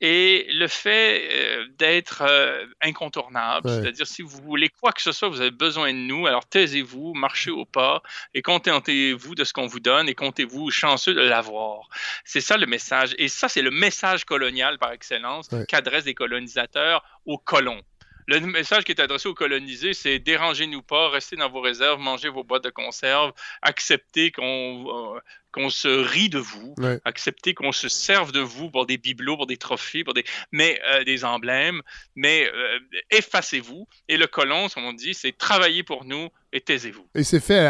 et 0.00 0.46
le 0.52 0.68
fait 0.68 1.28
euh, 1.32 1.66
d'être 1.76 2.22
euh, 2.22 2.64
incontournable, 2.80 3.68
c'est-à-dire 3.68 4.06
si 4.06 4.22
vous 4.22 4.40
voulez 4.42 4.68
quoi 4.68 4.92
que 4.92 5.02
ce 5.02 5.10
soit, 5.12 5.28
vous 5.28 5.40
avez 5.40 5.50
besoin 5.50 5.92
de 5.92 5.98
nous, 5.98 6.26
alors 6.26 6.46
taisez-vous, 6.46 7.14
marchez 7.14 7.50
au 7.50 7.64
pas 7.64 8.02
et 8.34 8.42
contentez-vous 8.42 9.34
de 9.34 9.44
ce 9.44 9.52
qu'on 9.52 9.66
vous 9.66 9.80
donne 9.80 10.08
et 10.08 10.14
comptez-vous 10.14 10.70
chanceux 10.70 11.14
de 11.14 11.20
l'avoir. 11.20 11.88
C'est 12.24 12.40
ça 12.40 12.56
le 12.56 12.66
message. 12.66 13.14
Et 13.18 13.28
ça, 13.28 13.48
c'est 13.48 13.62
le 13.62 13.70
message 13.70 14.24
colonial 14.24 14.78
par 14.78 14.92
excellence 14.92 15.48
qu'adressent 15.68 16.06
les 16.06 16.14
colonisateurs 16.14 17.02
aux 17.26 17.38
colons. 17.38 17.82
Le 18.28 18.40
message 18.40 18.84
qui 18.84 18.92
est 18.92 19.00
adressé 19.00 19.26
aux 19.26 19.34
colonisés, 19.34 19.94
c'est 19.94 20.18
dérangez-nous 20.18 20.82
pas, 20.82 21.08
restez 21.08 21.36
dans 21.36 21.48
vos 21.48 21.62
réserves, 21.62 21.98
mangez 21.98 22.28
vos 22.28 22.44
boîtes 22.44 22.64
de 22.64 22.68
conserve, 22.68 23.32
acceptez 23.62 24.32
qu'on 24.32 24.44
euh, 24.44 25.18
qu'on 25.50 25.70
se 25.70 25.88
rit 25.88 26.28
de 26.28 26.38
vous, 26.38 26.74
acceptez 27.06 27.54
qu'on 27.54 27.72
se 27.72 27.88
serve 27.88 28.32
de 28.32 28.40
vous 28.40 28.70
pour 28.70 28.84
des 28.84 28.98
bibelots, 28.98 29.38
pour 29.38 29.46
des 29.46 29.56
trophées, 29.56 30.04
pour 30.04 30.12
des, 30.12 30.24
mais, 30.52 30.78
euh, 30.92 31.04
des 31.04 31.24
emblèmes, 31.24 31.80
mais 32.16 32.46
euh, 32.46 32.78
effacez-vous. 33.10 33.88
Et 34.08 34.18
le 34.18 34.26
colon, 34.26 34.68
comme 34.68 34.84
on 34.84 34.92
dit, 34.92 35.14
c'est 35.14 35.32
travailler 35.32 35.82
pour 35.82 36.04
nous 36.04 36.28
et 36.52 36.60
taisez-vous. 36.60 37.08
Et 37.14 37.24
c'est 37.24 37.40
fait 37.40 37.66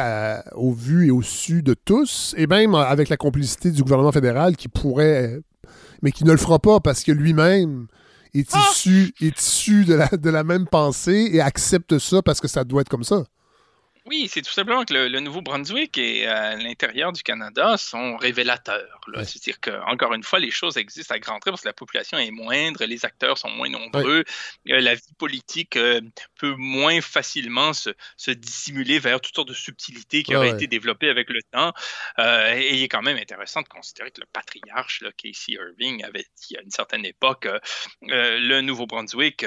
au 0.55 0.72
vu 0.72 1.06
et 1.06 1.12
au 1.12 1.22
su 1.22 1.62
de 1.62 1.74
tous, 1.74 2.35
et 2.36 2.48
même 2.48 2.74
avec 2.74 3.10
la 3.10 3.16
complicité 3.16 3.70
du 3.70 3.85
gouvernement 3.85 4.10
fédéral 4.10 4.56
qui 4.56 4.66
pourrait, 4.66 5.39
mais 6.02 6.10
qui 6.10 6.24
ne 6.24 6.32
le 6.32 6.39
fera 6.39 6.59
pas 6.59 6.80
parce 6.80 7.05
que 7.05 7.12
lui-même 7.12 7.86
est 8.34 8.50
ah! 8.52 8.70
issu, 8.70 9.14
est 9.20 9.40
issu 9.40 9.84
de, 9.84 9.94
la, 9.94 10.09
de 10.09 10.30
la 10.30 10.44
même 10.44 10.66
pensée 10.66 11.30
et 11.32 11.40
accepte 11.40 11.98
ça 11.98 12.22
parce 12.22 12.40
que 12.40 12.48
ça 12.48 12.64
doit 12.64 12.82
être 12.82 12.88
comme 12.88 13.05
ça. 13.05 13.24
Oui, 14.09 14.26
c'est 14.32 14.40
tout 14.40 14.52
simplement 14.52 14.86
que 14.86 14.94
le, 14.94 15.20
Nouveau-Brunswick 15.20 15.98
et 15.98 16.26
euh, 16.26 16.56
l'intérieur 16.56 17.12
du 17.12 17.22
Canada 17.22 17.76
sont 17.76 18.16
révélateurs. 18.16 19.01
C'est-à-dire 19.16 19.60
qu'encore 19.60 20.14
une 20.14 20.22
fois, 20.22 20.39
les 20.39 20.51
choses 20.51 20.78
existent 20.78 21.14
à 21.14 21.18
grand 21.18 21.39
trait 21.40 21.51
parce 21.51 21.60
que 21.60 21.68
la 21.68 21.74
population 21.74 22.16
est 22.16 22.30
moindre, 22.30 22.85
les 22.86 23.05
acteurs 23.05 23.36
sont 23.36 23.51
moins 23.51 23.68
nombreux, 23.68 24.24
euh, 24.70 24.80
la 24.80 24.94
vie 24.94 25.14
politique 25.18 25.76
euh, 25.76 26.01
peut 26.39 26.55
moins 26.56 27.02
facilement 27.02 27.74
se, 27.74 27.90
dissimuler 28.30 28.98
vers 28.98 29.20
toutes 29.20 29.35
sortes 29.35 29.48
de 29.48 29.55
subtilités 29.55 30.22
qui 30.22 30.35
auraient 30.35 30.51
été 30.51 30.66
développées 30.66 31.10
avec 31.10 31.28
le 31.28 31.43
temps. 31.43 31.74
et 32.18 32.74
il 32.76 32.82
est 32.82 32.89
quand 32.89 33.02
même 33.02 33.18
intéressant 33.18 33.60
de 33.60 33.68
considérer 33.68 34.10
que 34.10 34.20
le 34.20 34.26
patriarche, 34.32 35.02
là, 35.02 35.10
Casey 35.16 35.52
Irving, 35.52 36.02
avait 36.05 36.24
dit 36.36 36.56
à 36.56 36.62
une 36.62 36.70
certaine 36.70 37.05
époque 37.05 37.47
le 38.02 38.60
Nouveau-Brunswick 38.60 39.44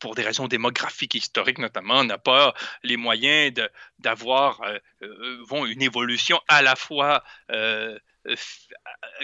pour 0.00 0.14
des 0.14 0.22
raisons 0.22 0.48
démographiques, 0.48 1.14
historiques 1.14 1.58
notamment, 1.58 2.02
n'a 2.02 2.18
pas 2.18 2.54
les 2.82 2.96
moyens 2.96 3.52
d'avoir 3.98 4.60
euh, 4.62 4.78
euh, 5.02 5.66
une 5.66 5.82
évolution 5.82 6.40
à 6.48 6.62
la 6.62 6.76
fois 6.76 7.22
euh, 7.50 7.98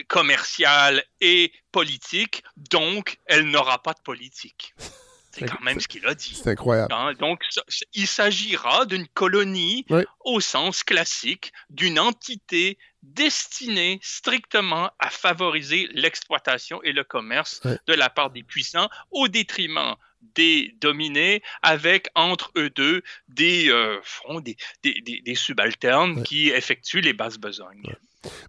commerciale 0.08 1.04
et 1.20 1.52
politique, 1.72 2.42
donc 2.56 3.18
elle 3.26 3.48
n'aura 3.50 3.82
pas 3.82 3.92
de 3.92 4.00
politique. 4.00 4.74
C'est 5.32 5.46
quand 5.46 5.60
même 5.60 5.80
ce 5.80 5.88
qu'il 5.88 6.06
a 6.06 6.14
dit. 6.14 6.34
C'est 6.34 6.48
incroyable. 6.48 6.94
Hein, 6.94 7.12
donc, 7.18 7.42
il 7.92 8.06
s'agira 8.06 8.86
d'une 8.86 9.06
colonie 9.06 9.84
au 10.24 10.40
sens 10.40 10.82
classique, 10.82 11.52
d'une 11.68 11.98
entité 11.98 12.78
destinée 13.02 14.00
strictement 14.02 14.90
à 14.98 15.10
favoriser 15.10 15.88
l'exploitation 15.92 16.82
et 16.82 16.92
le 16.92 17.04
commerce 17.04 17.60
de 17.64 17.92
la 17.92 18.08
part 18.08 18.30
des 18.30 18.42
puissants 18.42 18.88
au 19.10 19.28
détriment 19.28 19.94
des 20.34 20.74
dominés 20.80 21.42
avec 21.62 22.08
entre 22.14 22.50
eux 22.56 22.70
deux 22.70 23.02
des, 23.28 23.68
euh, 23.68 23.98
des, 24.40 24.56
des, 24.82 25.22
des, 25.24 25.34
subalternes 25.34 26.22
qui 26.22 26.48
effectuent 26.48 27.00
les 27.00 27.12
basses 27.12 27.38
besognes. 27.38 27.82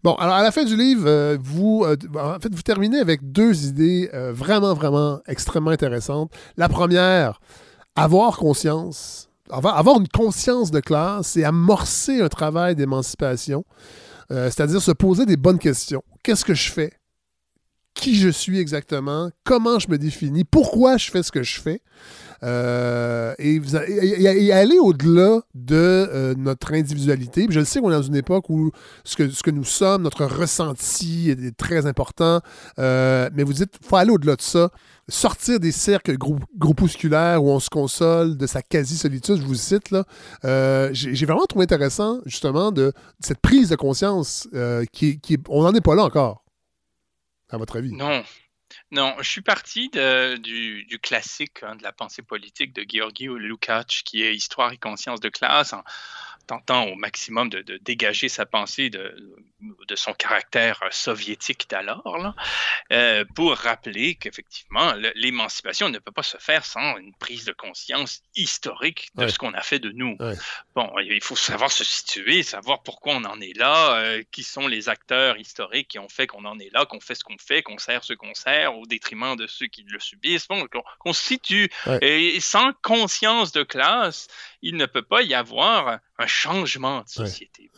Bon, 0.03 0.15
alors 0.15 0.35
à 0.35 0.43
la 0.43 0.51
fin 0.51 0.63
du 0.63 0.75
livre, 0.75 1.07
euh, 1.07 1.37
vous, 1.39 1.83
euh, 1.85 1.95
en 2.15 2.39
fait, 2.39 2.53
vous 2.53 2.61
terminez 2.61 2.99
avec 2.99 3.31
deux 3.31 3.67
idées 3.67 4.09
vraiment, 4.13 4.73
vraiment 4.73 5.21
extrêmement 5.27 5.71
intéressantes. 5.71 6.31
La 6.57 6.69
première, 6.69 7.39
avoir 7.95 8.37
conscience, 8.37 9.29
avoir, 9.49 9.77
avoir 9.77 9.99
une 9.99 10.07
conscience 10.07 10.71
de 10.71 10.79
classe 10.79 11.37
et 11.37 11.43
amorcer 11.43 12.21
un 12.21 12.29
travail 12.29 12.75
d'émancipation, 12.75 13.65
c'est-à-dire 14.29 14.81
se 14.81 14.91
poser 14.91 15.25
des 15.25 15.37
bonnes 15.37 15.59
questions. 15.59 16.03
Qu'est-ce 16.23 16.43
que 16.43 16.53
je 16.53 16.69
fais? 16.69 16.91
Qui 17.97 18.15
je 18.15 18.29
suis 18.29 18.59
exactement, 18.59 19.29
comment 19.43 19.79
je 19.79 19.89
me 19.89 19.97
définis, 19.97 20.43
pourquoi 20.43 20.97
je 20.97 21.11
fais 21.11 21.23
ce 21.23 21.31
que 21.31 21.43
je 21.43 21.59
fais. 21.59 21.81
Euh, 22.43 23.33
et, 23.39 24.51
aller 24.51 24.77
au-delà 24.77 25.41
de 25.55 25.75
euh, 25.75 26.35
notre 26.37 26.73
individualité. 26.73 27.47
je 27.49 27.59
le 27.59 27.65
sais 27.65 27.79
qu'on 27.79 27.89
est 27.89 27.95
dans 27.95 28.01
une 28.01 28.15
époque 28.15 28.49
où 28.49 28.71
ce 29.03 29.15
que, 29.15 29.29
ce 29.29 29.41
que 29.41 29.49
nous 29.49 29.63
sommes, 29.63 30.03
notre 30.03 30.25
ressenti 30.25 31.31
est, 31.31 31.57
très 31.57 31.87
important. 31.87 32.41
Euh, 32.77 33.29
mais 33.33 33.43
vous 33.43 33.53
dites, 33.53 33.73
il 33.81 33.87
faut 33.87 33.95
aller 33.95 34.11
au-delà 34.11 34.35
de 34.35 34.41
ça. 34.41 34.69
Sortir 35.09 35.59
des 35.59 35.71
cercles 35.71 36.17
groupusculaires 36.57 37.43
où 37.43 37.49
on 37.49 37.59
se 37.59 37.69
console 37.69 38.37
de 38.37 38.45
sa 38.45 38.61
quasi-solitude, 38.61 39.37
je 39.37 39.47
vous 39.47 39.55
cite 39.55 39.89
là. 39.89 40.03
J'ai 40.91 41.25
vraiment 41.25 41.45
trouvé 41.45 41.63
intéressant, 41.63 42.19
justement, 42.25 42.71
de, 42.71 42.91
cette 43.21 43.39
prise 43.39 43.69
de 43.69 43.75
conscience 43.75 44.47
qui, 44.91 45.19
qui 45.19 45.37
on 45.49 45.63
n'en 45.63 45.73
est 45.73 45.81
pas 45.81 45.95
là 45.95 46.03
encore 46.03 46.43
à 47.49 47.57
votre 47.57 47.77
avis? 47.77 47.91
Non. 47.91 48.23
Non, 48.91 49.15
je 49.19 49.29
suis 49.29 49.41
parti 49.41 49.89
du, 49.89 50.99
classique 51.01 51.63
hein, 51.63 51.75
de 51.75 51.83
la 51.83 51.93
pensée 51.93 52.21
politique 52.21 52.73
de 52.73 52.85
Georgi 52.87 53.27
Lukács, 53.27 54.01
qui 54.05 54.23
est 54.23 54.35
Histoire 54.35 54.73
et 54.73 54.77
conscience 54.77 55.19
de 55.19 55.29
classe, 55.29 55.73
tentant 56.47 56.85
au 56.85 56.95
maximum 56.95 57.49
de, 57.49 57.77
dégager 57.81 58.29
sa 58.29 58.45
pensée 58.45 58.89
de, 58.89 59.37
de 59.87 59.95
son 59.95 60.13
caractère 60.13 60.81
soviétique 60.91 61.69
d'alors, 61.69 62.33
euh, 62.91 63.25
pour 63.35 63.55
rappeler 63.55 64.15
qu'effectivement, 64.15 64.93
l'émancipation 65.15 65.89
ne 65.89 65.99
peut 65.99 66.11
pas 66.11 66.23
se 66.23 66.37
faire 66.37 66.65
sans 66.65 66.97
une 66.97 67.13
prise 67.15 67.45
de 67.45 67.53
conscience 67.53 68.21
historique 68.35 69.09
de 69.15 69.27
ce 69.27 69.37
qu'on 69.37 69.53
a 69.53 69.61
fait 69.61 69.79
de 69.79 69.91
nous. 69.91 70.17
Bon, 70.75 70.91
il 70.99 71.23
faut 71.23 71.35
savoir 71.35 71.71
se 71.71 71.83
situer, 71.83 72.43
savoir 72.43 72.83
pourquoi 72.83 73.15
on 73.15 73.23
en 73.25 73.39
est 73.41 73.57
là, 73.57 73.97
euh, 73.97 74.23
qui 74.31 74.43
sont 74.43 74.67
les 74.67 74.89
acteurs 74.89 75.37
historiques 75.37 75.87
qui 75.89 75.99
ont 75.99 76.09
fait 76.09 76.27
qu'on 76.27 76.45
en 76.45 76.59
est 76.59 76.71
là, 76.73 76.85
qu'on 76.85 76.99
fait 76.99 77.15
ce 77.15 77.23
qu'on 77.23 77.37
fait, 77.37 77.63
qu'on 77.63 77.77
sert 77.77 78.03
ce 78.03 78.13
qu'on 78.13 78.33
sert, 78.33 78.77
au 78.77 78.85
détriment 78.85 79.35
de 79.35 79.47
ceux 79.47 79.67
qui 79.67 79.83
le 79.87 79.99
subissent, 79.99 80.47
bon, 80.47 80.65
qu'on 80.99 81.13
se 81.13 81.23
situe. 81.23 81.69
Et 82.01 82.39
sans 82.39 82.71
conscience 82.81 83.51
de 83.51 83.63
classe, 83.63 84.27
il 84.61 84.75
ne 84.75 84.85
peut 84.85 85.01
pas 85.01 85.23
y 85.23 85.33
avoir 85.33 85.99
un 86.19 86.27
changement 86.27 87.01
de 87.01 87.09
société. 87.09 87.69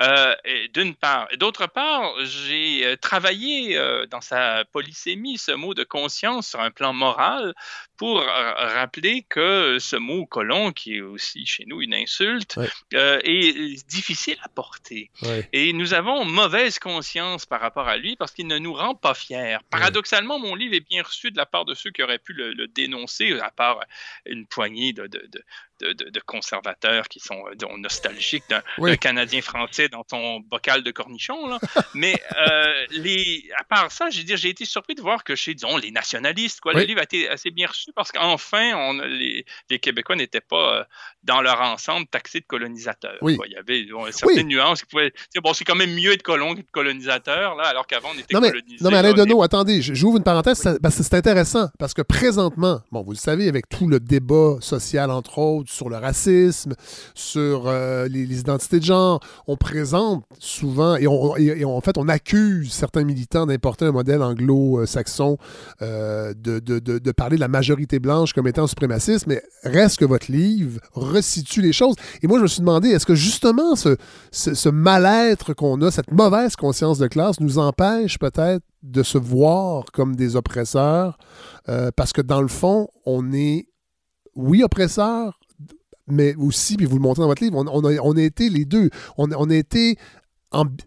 Euh, 0.00 0.34
d'une 0.72 0.94
part. 0.94 1.28
D'autre 1.38 1.66
part, 1.66 2.12
j'ai 2.24 2.86
euh, 2.86 2.96
travaillé 2.96 3.76
euh, 3.76 4.06
dans 4.06 4.20
sa 4.20 4.64
polysémie 4.72 5.38
ce 5.38 5.52
mot 5.52 5.74
de 5.74 5.82
conscience 5.82 6.48
sur 6.48 6.60
un 6.60 6.70
plan 6.70 6.92
moral 6.92 7.54
pour 7.96 8.20
rappeler 8.20 9.24
que 9.28 9.78
ce 9.80 9.94
mot 9.94 10.26
colon, 10.26 10.72
qui 10.72 10.96
est 10.96 11.00
aussi 11.00 11.46
chez 11.46 11.64
nous 11.66 11.80
une 11.80 11.94
insulte, 11.94 12.58
est 12.92 13.88
difficile 13.88 14.36
à 14.42 14.48
porter. 14.48 15.10
Et 15.52 15.72
nous 15.72 15.94
avons 15.94 16.24
mauvaise 16.24 16.80
conscience 16.80 17.46
par 17.46 17.60
rapport 17.60 17.86
à 17.86 17.96
lui 17.96 18.16
parce 18.16 18.32
qu'il 18.32 18.48
ne 18.48 18.58
nous 18.58 18.72
rend 18.72 18.96
pas 18.96 19.14
fiers. 19.14 19.58
Paradoxalement, 19.70 20.40
mon 20.40 20.56
livre 20.56 20.74
est 20.74 20.88
bien 20.88 21.04
reçu 21.04 21.30
de 21.30 21.36
la 21.36 21.46
part 21.46 21.64
de 21.64 21.74
ceux 21.74 21.90
qui 21.90 22.02
auraient 22.02 22.18
pu 22.18 22.32
le, 22.32 22.66
dénoncer, 22.66 23.38
à 23.38 23.50
part 23.50 23.80
une 24.26 24.46
poignée 24.46 24.92
de, 24.92 25.06
de, 25.06 25.44
conservateurs 26.26 27.08
qui 27.08 27.20
sont 27.20 27.42
euh, 27.46 27.76
nostalgiques 27.76 28.44
d'un 28.48 28.96
Canadien 28.96 29.42
français 29.42 29.88
dans 29.88 30.04
ton 30.04 30.40
bocal 30.40 30.82
de 30.82 30.90
cornichons. 30.90 31.46
Là. 31.46 31.58
Mais 31.94 32.14
euh, 32.36 32.86
les, 32.90 33.44
à 33.58 33.64
part 33.64 33.90
ça, 33.90 34.08
j'ai 34.10 34.48
été 34.48 34.64
surpris 34.64 34.94
de 34.94 35.02
voir 35.02 35.24
que 35.24 35.34
chez, 35.34 35.54
disons, 35.54 35.76
les 35.76 35.90
nationalistes, 35.90 36.60
quoi, 36.60 36.72
le 36.72 36.82
livre 36.82 37.00
a 37.00 37.04
été 37.04 37.28
assez 37.28 37.50
bien 37.50 37.66
reçu 37.66 37.90
parce 37.94 38.12
qu'enfin, 38.12 38.92
les, 39.06 39.44
les, 39.70 39.78
Québécois 39.78 40.16
n'étaient 40.16 40.40
pas 40.40 40.80
euh, 40.80 40.84
dans 41.22 41.40
leur 41.40 41.60
ensemble 41.60 42.06
taxés 42.06 42.40
de 42.40 42.46
colonisateurs. 42.46 43.18
Il 43.22 43.52
y 43.52 43.56
avait 43.56 43.86
certaines 44.12 44.48
nuances 44.48 44.82
qui 44.82 44.88
pouvaient 44.88 45.12
dire, 45.32 45.42
bon, 45.42 45.52
c'est 45.52 45.64
quand 45.64 45.74
même 45.74 45.94
mieux 45.94 46.12
être 46.12 46.22
colon 46.22 46.54
que 46.54 46.60
de 46.60 46.70
colonisateur, 46.70 47.54
là, 47.56 47.64
alors 47.64 47.86
qu'avant, 47.86 48.10
on 48.14 48.18
était 48.18 48.34
non, 48.34 48.40
mais, 48.40 48.50
colonisés. 48.50 48.84
Non, 48.84 48.90
mais 48.90 48.96
Alain 48.98 49.12
Deneau, 49.12 49.42
attendez, 49.42 49.82
j'ouvre 49.82 50.18
une 50.18 50.24
parenthèse, 50.24 50.58
c'est 50.58 51.14
intéressant 51.14 51.68
parce 51.78 51.94
que 51.94 52.02
présentement, 52.02 52.80
bon, 52.90 53.02
vous 53.02 53.12
le 53.12 53.16
savez, 53.16 53.48
avec 53.48 53.68
tout 53.68 53.88
le 53.88 54.00
débat 54.00 54.56
social, 54.60 55.10
entre 55.10 55.38
autres, 55.38 55.63
sur 55.66 55.88
le 55.88 55.96
racisme, 55.96 56.74
sur 57.14 57.64
euh, 57.66 58.08
les, 58.08 58.40
identités 58.40 58.80
de 58.80 58.84
genre. 58.84 59.20
On 59.46 59.56
présente 59.56 60.24
souvent, 60.38 60.96
et, 60.96 61.06
en 61.06 61.80
fait, 61.80 61.98
on 61.98 62.08
accuse 62.08 62.72
certains 62.72 63.04
militants 63.04 63.46
d'importer 63.46 63.84
un 63.84 63.92
modèle 63.92 64.22
anglo-saxon, 64.22 65.38
euh, 65.82 66.34
de, 66.34 66.58
de, 66.58 67.12
parler 67.12 67.36
de 67.36 67.40
la 67.40 67.48
majorité 67.48 67.98
blanche 67.98 68.32
comme 68.32 68.48
étant 68.48 68.66
suprémaciste, 68.66 69.26
mais 69.26 69.42
reste 69.62 69.98
que 69.98 70.04
votre 70.04 70.30
livre 70.30 70.80
resitue 70.92 71.60
les 71.60 71.72
choses. 71.72 71.94
Et 72.22 72.26
moi, 72.26 72.38
je 72.38 72.42
me 72.42 72.48
suis 72.48 72.60
demandé, 72.60 72.88
est-ce 72.88 73.06
que 73.06 73.14
justement 73.14 73.76
ce, 73.76 73.96
ce, 74.32 74.68
mal-être 74.68 75.54
qu'on 75.54 75.80
a, 75.82 75.90
cette 75.90 76.12
mauvaise 76.12 76.56
conscience 76.56 76.98
de 76.98 77.06
classe, 77.06 77.40
nous 77.40 77.58
empêche 77.58 78.18
peut-être 78.18 78.62
de 78.82 79.02
se 79.02 79.18
voir 79.18 79.86
comme 79.92 80.14
des 80.14 80.36
oppresseurs, 80.36 81.18
euh, 81.68 81.90
parce 81.96 82.12
que 82.12 82.20
dans 82.20 82.42
le 82.42 82.48
fond, 82.48 82.88
on 83.06 83.32
est, 83.32 83.68
oui, 84.36 84.62
oppresseur, 84.62 85.38
mais 86.06 86.34
aussi, 86.36 86.76
puis 86.76 86.86
vous 86.86 86.96
le 86.96 87.02
montrez 87.02 87.22
dans 87.22 87.28
votre 87.28 87.42
livre, 87.42 87.56
on, 87.56 88.14
a, 88.16 88.22
été 88.22 88.48
les 88.48 88.64
deux. 88.64 88.90
On, 89.16 89.50
a 89.50 89.54
été. 89.54 89.96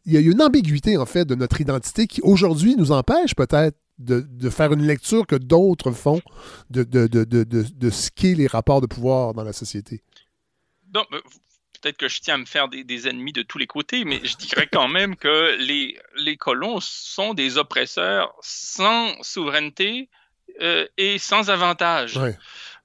il 0.06 0.14
y 0.14 0.18
a 0.18 0.20
une 0.20 0.42
ambiguïté, 0.42 0.98
en 0.98 1.06
fait, 1.06 1.26
de 1.26 1.36
notre 1.36 1.60
identité 1.62 2.08
qui, 2.08 2.22
aujourd'hui, 2.22 2.76
nous 2.76 2.92
empêche 2.92 3.36
peut-être 3.36 3.78
de, 3.98 4.50
faire 4.50 4.72
une 4.74 4.86
lecture 4.86 5.26
que 5.26 5.36
d'autres 5.36 5.92
font 5.92 6.22
de, 6.70 6.84
de, 6.84 7.08
de, 7.08 7.90
ce 7.90 8.12
qu'est 8.12 8.36
les 8.36 8.48
rapports 8.48 8.82
de 8.82 8.88
pouvoir 8.88 9.34
dans 9.34 9.44
la 9.44 9.54
société. 9.54 10.04
Donc, 10.90 11.08
peut-être 11.82 11.98
que 11.98 12.08
je 12.08 12.22
tiens 12.22 12.36
à 12.36 12.38
me 12.38 12.46
faire 12.46 12.68
des, 12.68 13.08
ennemis 13.08 13.34
de 13.34 13.42
tous 13.42 13.58
les 13.58 13.68
côtés, 13.68 14.06
mais 14.06 14.20
je 14.24 14.38
dirais 14.38 14.68
quand 14.72 14.88
même 14.88 15.16
que 15.16 15.58
les, 15.60 15.98
les 16.18 16.38
colons 16.38 16.80
sont 16.80 17.34
des 17.34 17.58
oppresseurs 17.58 18.34
sans 18.42 19.12
souveraineté 19.22 20.10
euh, 20.62 20.88
et 20.98 21.18
sans 21.18 21.50
avantage. 21.50 22.20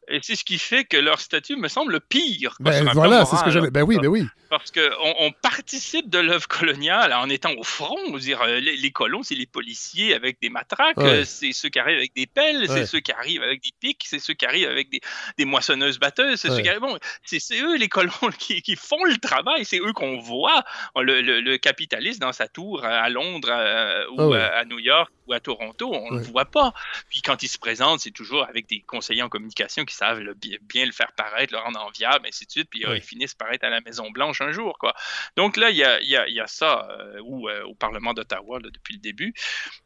Et 0.08 0.18
c'est 0.22 0.36
ce 0.36 0.44
qui 0.44 0.58
fait 0.58 0.84
que 0.84 0.96
leur 0.96 1.20
statut 1.20 1.56
me 1.56 1.68
semble 1.68 2.00
pire. 2.00 2.56
Ben 2.60 2.84
voilà, 2.92 3.24
c'est 3.24 3.36
ce 3.36 3.44
que 3.44 3.50
j'avais. 3.50 3.70
Ben 3.70 3.82
oui, 3.82 3.98
ben 4.00 4.08
oui 4.08 4.26
parce 4.52 4.70
qu'on 4.70 5.14
on 5.18 5.32
participe 5.32 6.10
de 6.10 6.18
l'œuvre 6.18 6.46
coloniale 6.46 7.14
en 7.14 7.30
étant 7.30 7.52
au 7.56 7.62
front. 7.62 7.96
Dire, 8.18 8.42
euh, 8.42 8.60
les, 8.60 8.90
colons, 8.90 9.22
c'est 9.22 9.34
les 9.34 9.46
policiers 9.46 10.12
avec 10.12 10.42
des 10.42 10.50
matraques, 10.50 10.98
euh, 10.98 11.24
c'est 11.24 11.52
ceux 11.52 11.70
qui 11.70 11.78
arrivent 11.78 11.96
avec 11.96 12.14
des 12.14 12.26
pelles, 12.26 12.68
c'est 12.68 12.84
ceux 12.84 13.00
qui 13.00 13.12
arrivent 13.12 13.42
avec 13.42 13.62
des 13.62 13.70
pics, 13.80 14.04
c'est 14.06 14.18
ceux 14.18 14.34
qui 14.34 14.44
arrivent 14.44 14.68
avec 14.68 14.90
des, 14.90 15.00
des 15.38 15.46
moissonneuses-batteuses, 15.46 16.38
c'est 16.38 16.50
ceux 16.50 16.60
qui 16.60 16.68
arrivent. 16.68 16.82
Bon, 16.82 16.98
c'est 17.24 17.40
eux, 17.62 17.78
les 17.78 17.88
colons, 17.88 18.12
qui, 18.38 18.60
qui 18.60 18.76
font 18.76 19.02
le 19.04 19.16
travail, 19.16 19.64
c'est 19.64 19.78
eux 19.78 19.94
qu'on 19.94 20.18
voit. 20.18 20.62
Le, 20.96 21.22
le, 21.22 21.56
capitaliste 21.56 22.20
dans 22.20 22.32
sa 22.32 22.46
tour 22.46 22.84
à 22.84 23.08
Londres 23.08 23.48
euh, 23.50 24.04
ou 24.18 24.34
ah 24.34 24.58
à, 24.58 24.64
New 24.66 24.78
York 24.80 25.10
ou 25.26 25.32
à 25.32 25.40
Toronto, 25.40 25.90
on 25.94 26.12
ne 26.12 26.18
le 26.18 26.24
voit 26.24 26.44
pas. 26.44 26.74
Puis 27.08 27.22
quand 27.22 27.42
il 27.42 27.48
se 27.48 27.58
présente, 27.58 28.00
c'est 28.00 28.10
toujours 28.10 28.44
avec 28.46 28.68
des 28.68 28.80
conseillers 28.80 29.22
en 29.22 29.30
communication 29.30 29.86
qui 29.86 29.91
savent 29.93 30.20
bien, 30.62 30.86
le 30.86 30.93
faire 30.93 31.12
paraître, 31.16 31.52
le 31.52 31.59
rendre 31.59 31.81
enviable, 31.82 32.27
ainsi 32.28 32.47
de 32.47 32.51
suite, 32.51 32.69
puis 32.70 32.85
ils 32.86 33.01
finissent 33.01 33.35
par 33.35 33.52
être 33.52 33.64
à 33.64 33.70
la 33.70 33.81
Maison-Blanche 33.81 34.40
un 34.40 34.52
jour. 34.52 34.78
Quoi. 34.78 34.94
Donc 35.36 35.56
là, 35.56 35.70
il 35.70 35.77
y 35.77 35.85
a, 35.85 36.01
y 36.02 36.16
a, 36.16 36.28
y 36.28 36.40
a 36.40 36.47
ça 36.47 36.89
euh, 36.90 37.20
euh, 37.20 37.64
au 37.64 37.74
Parlement 37.74 38.14
d'Ottawa 38.14 38.59
depuis 38.60 38.94
le 38.94 39.01
début. 39.01 39.35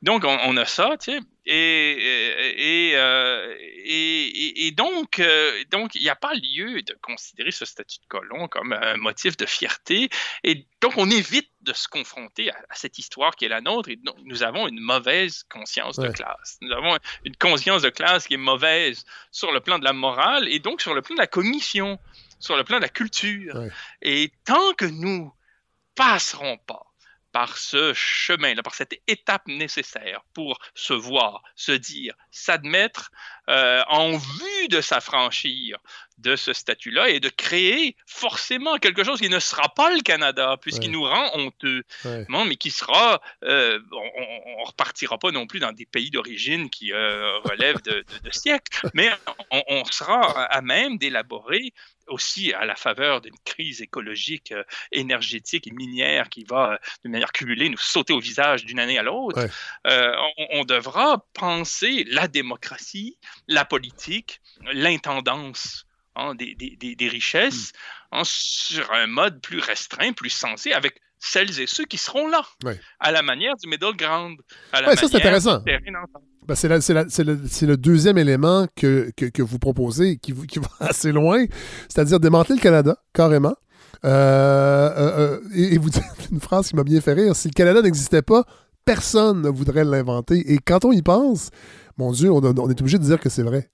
Donc 0.03 0.25
on, 0.25 0.57
a 0.57 0.65
ça, 0.65 0.97
tu 0.99 1.13
sais. 1.13 1.21
Et, 1.49 2.91
et, 2.91 2.97
euh, 2.97 3.55
et, 3.59 4.67
et, 4.67 4.71
donc, 4.73 5.23
donc, 5.71 5.95
il 5.95 6.03
n'y 6.03 6.09
a 6.09 6.17
pas 6.17 6.35
lieu 6.35 6.83
de 6.83 6.97
considérer 7.01 7.53
ce 7.53 7.65
statut 7.65 7.99
de 8.01 8.07
colon 8.09 8.49
comme 8.49 8.73
un 8.73 8.97
motif 8.97 9.37
de 9.37 9.47
fierté. 9.47 10.09
Et 10.43 10.67
donc, 10.81 10.95
on 10.97 11.09
évite 11.09 11.51
de 11.61 11.73
se 11.73 11.87
confronter 11.87 12.51
à, 12.51 12.75
cette 12.75 12.99
histoire 12.99 13.37
qui 13.37 13.45
est 13.45 13.49
la 13.49 13.61
nôtre. 13.61 13.89
Et 13.91 13.97
donc, 13.97 14.17
nous 14.25 14.43
avons 14.43 14.67
une 14.67 14.81
mauvaise 14.81 15.45
conscience 15.45 15.97
de 15.97 16.09
classe. 16.09 16.59
Nous 16.63 16.73
avons 16.73 16.99
une 17.25 17.37
conscience 17.37 17.83
de 17.83 17.91
classe 17.91 18.27
qui 18.27 18.35
est 18.35 18.39
mauvaise 18.39 19.05
sur 19.31 19.53
le 19.53 19.61
plan 19.61 19.79
de 19.79 19.85
la 19.85 19.93
morale 19.93 20.49
et 20.49 20.59
donc 20.59 20.81
sur 20.81 20.95
le 20.95 21.03
plan 21.03 21.15
de 21.15 21.21
la 21.21 21.27
cognition 21.29 21.99
sur 22.39 22.57
le 22.57 22.65
plan 22.65 22.77
de 22.79 22.83
la 22.83 22.89
culture. 22.89 23.55
Et 24.03 24.33
tant 24.45 24.73
que 24.75 24.85
nous 24.85 25.33
passerons 25.95 26.59
pas 26.59 26.86
par 27.37 27.59
ce 27.59 27.93
chemin-là, 27.93 28.63
par 28.63 28.75
cette 28.75 28.99
étape 29.07 29.47
nécessaire 29.47 30.23
pour 30.33 30.59
se 30.75 30.95
voir, 30.95 31.43
se 31.55 31.73
dire, 31.73 32.15
s'admettre 32.31 33.11
euh, 33.51 33.83
en 33.89 34.17
vue 34.17 34.69
de 34.71 34.81
s'affranchir 34.81 35.77
de 36.19 36.37
ce 36.37 36.53
statut-là 36.53 37.11
et 37.11 37.21
de 37.21 37.29
créer 37.29 37.97
forcément 38.07 38.77
quelque 38.79 39.05
chose 39.05 39.21
qui 39.21 39.29
ne 39.29 39.39
sera 39.39 39.69
pas 39.75 39.91
le 39.91 40.01
Canada, 40.01 40.57
puisqu'il 40.61 40.91
nous 40.91 41.05
rend 41.05 41.31
honteux, 41.35 41.83
non, 42.29 42.45
mais 42.45 42.57
qui 42.57 42.71
sera, 42.71 43.21
euh, 43.45 43.79
on, 43.93 44.61
ne 44.61 44.67
repartira 44.67 45.19
pas 45.19 45.31
non 45.31 45.47
plus 45.47 45.61
dans 45.61 45.73
des 45.73 45.87
pays 45.87 46.11
d'origine 46.11 46.71
qui 46.71 46.93
euh, 46.93 47.39
relèvent 47.41 47.83
de, 47.83 48.05
siècles, 48.31 48.89
mais 48.95 49.11
on, 49.51 49.85
sera 49.85 50.45
à 50.45 50.61
même 50.63 50.99
d'élaborer 50.99 51.73
aussi 52.09 52.53
à 52.53 52.65
la 52.65 52.77
faveur 52.77 53.21
d'une 53.21 53.37
crise 53.45 53.83
écologique, 53.83 54.53
euh, 54.53 54.65
énergétique 54.93 55.67
et 55.67 55.73
minière 55.73 56.29
qui 56.29 56.45
va, 56.45 56.73
euh, 56.73 56.77
de 57.05 57.11
manière 57.11 57.33
cumulée, 57.33 57.69
nous 57.69 57.79
sauter 57.79 58.13
au 58.13 58.21
visage 58.21 58.65
d'une 58.65 58.79
année 58.79 58.99
à 58.99 59.03
l'autre, 59.03 59.47
euh, 59.87 60.15
on, 60.51 60.65
devra 60.65 61.25
penser 61.33 62.05
la 62.09 62.29
démocratie, 62.29 63.19
la 63.47 63.65
politique, 63.65 64.41
l'intendance 64.73 65.86
hein, 66.17 66.35
des, 66.35 66.55
des, 66.55 67.09
richesses 67.09 67.73
hmm. 68.13 68.17
hein, 68.17 68.23
sur 68.25 68.93
un 68.93 69.07
mode 69.07 69.41
plus 69.41 69.61
restreint, 69.61 70.13
plus 70.13 70.31
sensé, 70.31 70.73
avec 70.73 71.01
celles 71.19 71.61
et 71.61 71.67
ceux 71.67 71.85
qui 71.85 71.99
seront 71.99 72.29
là, 72.29 72.43
à 73.01 73.13
la 73.13 73.23
manière 73.23 73.57
du 73.57 73.69
middle 73.69 73.97
ground. 73.97 74.39
À 74.73 74.83
la 74.83 74.97
ça, 74.97 75.09
c'est 75.09 75.17
intéressant. 75.17 75.63
Ben, 76.47 76.55
c'est, 76.55 76.69
le, 77.25 77.77
deuxième 77.77 78.19
élément 78.19 78.69
que, 78.77 79.11
vous 79.43 79.59
proposez 79.59 80.19
qui, 80.19 80.33
qui 80.47 80.59
va 80.61 80.69
assez 80.81 81.11
loin, 81.11 81.45
c'est-à-dire 81.89 82.21
démanteler 82.21 82.57
le 82.57 82.61
Canada, 82.61 82.97
carrément. 83.13 83.57
Euh, 84.05 84.09
euh, 84.09 85.41
euh, 85.43 85.55
et, 85.55 85.79
vous 85.79 85.91
dites 85.91 86.03
une 86.31 86.41
phrase 86.41 86.69
qui 86.69 86.77
m'a 86.77 86.85
bien 86.85 87.01
fait 87.01 87.15
rire 87.15 87.35
si 87.35 87.49
le 87.49 87.55
Canada 87.55 87.83
n'existait 87.83 88.23
pas, 88.23 88.45
personne 88.85 89.43
ne 89.43 89.49
voudrait 89.49 89.85
l'inventer. 89.85 90.53
Et 90.53 90.59
quand 90.59 90.85
on 90.85 90.93
y 90.93 91.03
pense, 91.03 91.51
mon 91.97 92.13
Dieu, 92.13 92.31
on, 92.31 92.39
on 92.39 92.71
est 92.71 92.81
obligé 92.81 92.99
de 92.99 93.05
dire 93.05 93.19
que 93.19 93.29
c'est 93.29 93.43
vrai. 93.43 93.71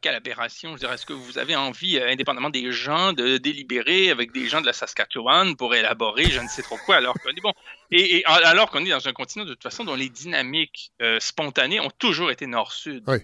Quelle 0.00 0.14
aberration. 0.14 0.74
Je 0.74 0.80
dirais, 0.80 0.94
est-ce 0.94 1.06
que 1.06 1.12
vous 1.12 1.38
avez 1.38 1.56
envie, 1.56 1.98
euh, 1.98 2.10
indépendamment 2.10 2.50
des 2.50 2.72
gens, 2.72 3.12
de 3.12 3.38
délibérer 3.38 4.10
avec 4.10 4.32
des 4.32 4.48
gens 4.48 4.60
de 4.60 4.66
la 4.66 4.72
Saskatchewan 4.72 5.56
pour 5.56 5.74
élaborer 5.74 6.24
je 6.24 6.40
ne 6.40 6.48
sais 6.48 6.62
trop 6.62 6.78
quoi, 6.84 6.96
alors 6.96 7.14
qu'on 7.14 7.30
est 7.30 7.40
bon? 7.40 7.52
Et, 7.90 8.24
alors 8.26 8.70
qu'on 8.70 8.84
est 8.84 8.90
dans 8.90 9.06
un 9.06 9.12
continent 9.12 9.44
de 9.44 9.54
toute 9.54 9.62
façon 9.62 9.84
dont 9.84 9.94
les 9.94 10.08
dynamiques 10.08 10.92
euh, 11.00 11.18
spontanées 11.20 11.80
ont 11.80 11.90
toujours 11.98 12.30
été 12.30 12.46
nord-sud. 12.46 13.04
Oui. 13.06 13.18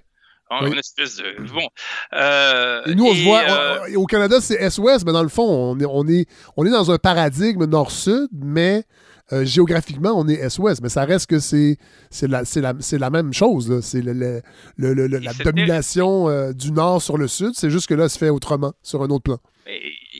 Hein, 0.50 0.66
une 0.66 0.78
espèce 0.78 1.16
de. 1.16 1.42
Bon. 1.52 1.66
Euh, 2.12 2.82
et 2.84 2.94
nous, 2.94 3.06
on 3.06 3.14
se 3.14 3.22
voit. 3.22 3.96
au 3.96 4.06
Canada, 4.06 4.40
c'est 4.40 4.54
Est-Ouest, 4.54 5.04
mais 5.06 5.12
dans 5.12 5.22
le 5.22 5.28
fond, 5.28 5.44
on 5.44 5.80
est, 5.80 5.86
on 5.86 6.06
est, 6.06 6.26
on 6.56 6.66
est 6.66 6.70
dans 6.70 6.90
un 6.90 6.98
paradigme 6.98 7.64
nord-sud, 7.64 8.28
mais 8.32 8.84
euh, 9.32 9.44
géographiquement, 9.44 10.12
on 10.14 10.28
est 10.28 10.34
Est-Ouest, 10.34 10.80
mais 10.82 10.88
ça 10.88 11.04
reste 11.04 11.28
que 11.28 11.38
c'est 11.38 11.78
la, 12.22 12.42
la, 12.56 12.74
la 12.98 13.10
même 13.10 13.32
chose. 13.32 13.80
C'est 13.80 14.02
le, 14.02 14.42
le, 14.76 15.06
la 15.06 15.32
domination 15.34 16.28
euh, 16.28 16.52
du 16.52 16.70
Nord 16.72 17.00
sur 17.00 17.16
le 17.16 17.28
Sud. 17.28 17.52
C'est 17.54 17.70
juste 17.70 17.88
que 17.88 17.94
là, 17.94 18.08
se 18.08 18.18
fait 18.18 18.28
autrement, 18.28 18.74
sur 18.82 19.02
un 19.02 19.08
autre 19.08 19.24
plan. 19.24 19.38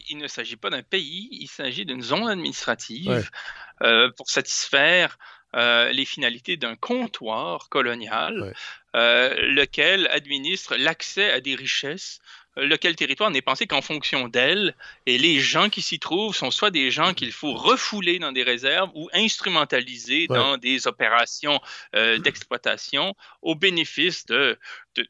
il 0.08 0.18
ne 0.18 0.26
s'agit 0.28 0.56
pas 0.56 0.70
d'un 0.70 0.82
pays, 0.82 1.28
il 1.32 1.48
s'agit 1.48 1.84
d'une 1.84 2.02
zone 2.02 2.28
administrative 2.28 3.28
euh, 3.82 4.10
pour 4.16 4.30
satisfaire 4.30 5.18
les 5.54 6.06
finalités 6.06 6.56
d'un 6.56 6.76
comptoir 6.76 7.68
colonial, 7.68 8.54
lequel 8.94 10.06
administre 10.06 10.76
l'accès 10.78 11.30
à 11.30 11.42
des 11.42 11.54
richesses 11.54 12.20
lequel 12.56 12.96
territoire 12.96 13.30
n'est 13.30 13.42
pensé 13.42 13.66
qu'en 13.66 13.80
fonction 13.80 14.28
d'elle, 14.28 14.74
et 15.06 15.18
les 15.18 15.40
gens 15.40 15.70
qui 15.70 15.82
s'y 15.82 15.98
trouvent 15.98 16.34
sont 16.34 16.50
soit 16.50 16.70
des 16.70 16.90
gens 16.90 17.14
qu'il 17.14 17.32
faut 17.32 17.54
refouler 17.54 18.18
dans 18.18 18.32
des 18.32 18.42
réserves 18.42 18.90
ou 18.94 19.08
instrumentaliser 19.12 20.26
dans 20.26 20.58
des 20.58 20.86
opérations 20.86 21.60
euh, 21.94 22.18
d'exploitation 22.18 23.14
au 23.40 23.54
bénéfice 23.54 24.26
de, 24.26 24.58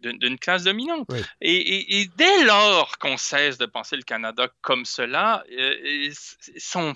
d'une 0.00 0.38
classe 0.38 0.64
dominante. 0.64 1.08
Et, 1.40 2.08
dès 2.16 2.44
lors 2.44 2.98
qu'on 2.98 3.16
cesse 3.16 3.58
de 3.58 3.66
penser 3.66 3.96
le 3.96 4.02
Canada 4.02 4.48
comme 4.60 4.84
cela, 4.84 5.44
euh, 5.58 6.10
son, 6.56 6.94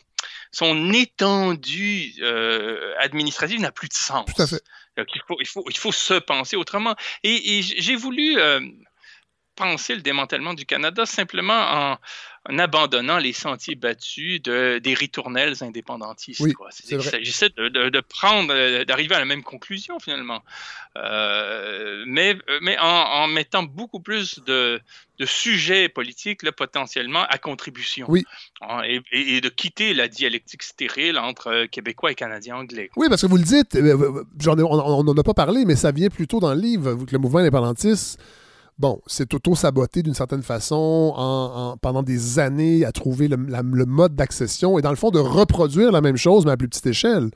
son 0.52 0.92
étendue 0.92 2.14
euh, 2.20 2.94
administrative 2.98 3.60
n'a 3.60 3.72
plus 3.72 3.88
de 3.88 3.94
sens. 3.94 4.26
Tout 4.34 4.42
à 4.42 4.46
fait. 4.46 4.62
il, 4.96 5.22
faut, 5.26 5.36
il, 5.40 5.46
faut, 5.46 5.64
il 5.68 5.76
faut 5.76 5.92
se 5.92 6.14
penser 6.14 6.56
autrement. 6.56 6.94
Et, 7.24 7.62
j'ai 7.62 7.96
voulu 7.96 8.38
penser 9.56 9.94
le 9.94 10.02
démantèlement 10.02 10.54
du 10.54 10.66
Canada 10.66 11.06
simplement 11.06 11.98
en, 12.48 12.58
abandonnant 12.58 13.18
les 13.18 13.32
sentiers 13.32 13.74
battus 13.74 14.40
de, 14.42 14.78
des 14.78 14.94
ritournelles 14.94 15.64
indépendantistes. 15.64 16.40
Oui, 16.40 16.54
il 16.88 17.02
s'agissait 17.02 17.48
de, 17.56 17.68
de, 17.68 18.00
prendre, 18.00 18.52
euh, 18.54 18.84
d'arriver 18.84 19.16
à 19.16 19.18
la 19.18 19.24
même 19.24 19.42
conclusion 19.42 19.98
finalement, 19.98 20.42
euh, 20.96 22.04
mais, 22.06 22.36
mais 22.62 22.76
en, 22.78 23.26
mettant 23.26 23.64
beaucoup 23.64 23.98
plus 23.98 24.40
de, 24.46 24.80
sujets 25.24 25.88
politiques 25.88 26.42
là, 26.42 26.52
potentiellement 26.52 27.24
à 27.28 27.38
contribution. 27.38 28.06
Oui. 28.08 28.24
Hein, 28.60 28.82
et, 29.10 29.40
de 29.40 29.48
quitter 29.48 29.94
la 29.94 30.06
dialectique 30.06 30.62
stérile 30.62 31.18
entre 31.18 31.66
Québécois 31.66 32.12
et 32.12 32.14
Canadiens 32.14 32.56
anglais. 32.56 32.90
Oui, 32.96 33.08
parce 33.08 33.22
que 33.22 33.26
vous 33.26 33.38
le 33.38 33.42
dites, 33.42 33.74
euh, 33.74 34.24
on 34.46 35.04
n'en 35.04 35.16
a 35.16 35.22
pas 35.24 35.34
parlé, 35.34 35.64
mais 35.64 35.74
ça 35.74 35.90
vient 35.90 36.10
plutôt 36.10 36.38
dans 36.38 36.54
le 36.54 36.60
livre, 36.60 36.94
que 37.06 37.12
le 37.12 37.18
mouvement 37.18 37.40
indépendantiste 37.40 38.20
bon, 38.78 39.00
c'est 39.06 39.32
auto-saboté 39.32 40.02
d'une 40.02 40.12
certaine 40.14 40.42
façon 40.42 41.14
en, 41.16 41.78
pendant 41.78 42.02
des 42.02 42.38
années 42.38 42.84
à 42.84 42.92
trouver 42.92 43.26
le, 43.28 43.36
mode 43.36 44.14
d'accession 44.14 44.78
et 44.78 44.82
dans 44.82 44.90
le 44.90 44.96
fond 44.96 45.10
de 45.10 45.18
reproduire 45.18 45.90
la 45.92 46.02
même 46.02 46.16
chose 46.16 46.46
mais 46.46 46.52
à 46.52 46.56
plus 46.56 46.68
petite 46.68 46.86
échelle. 46.86 47.30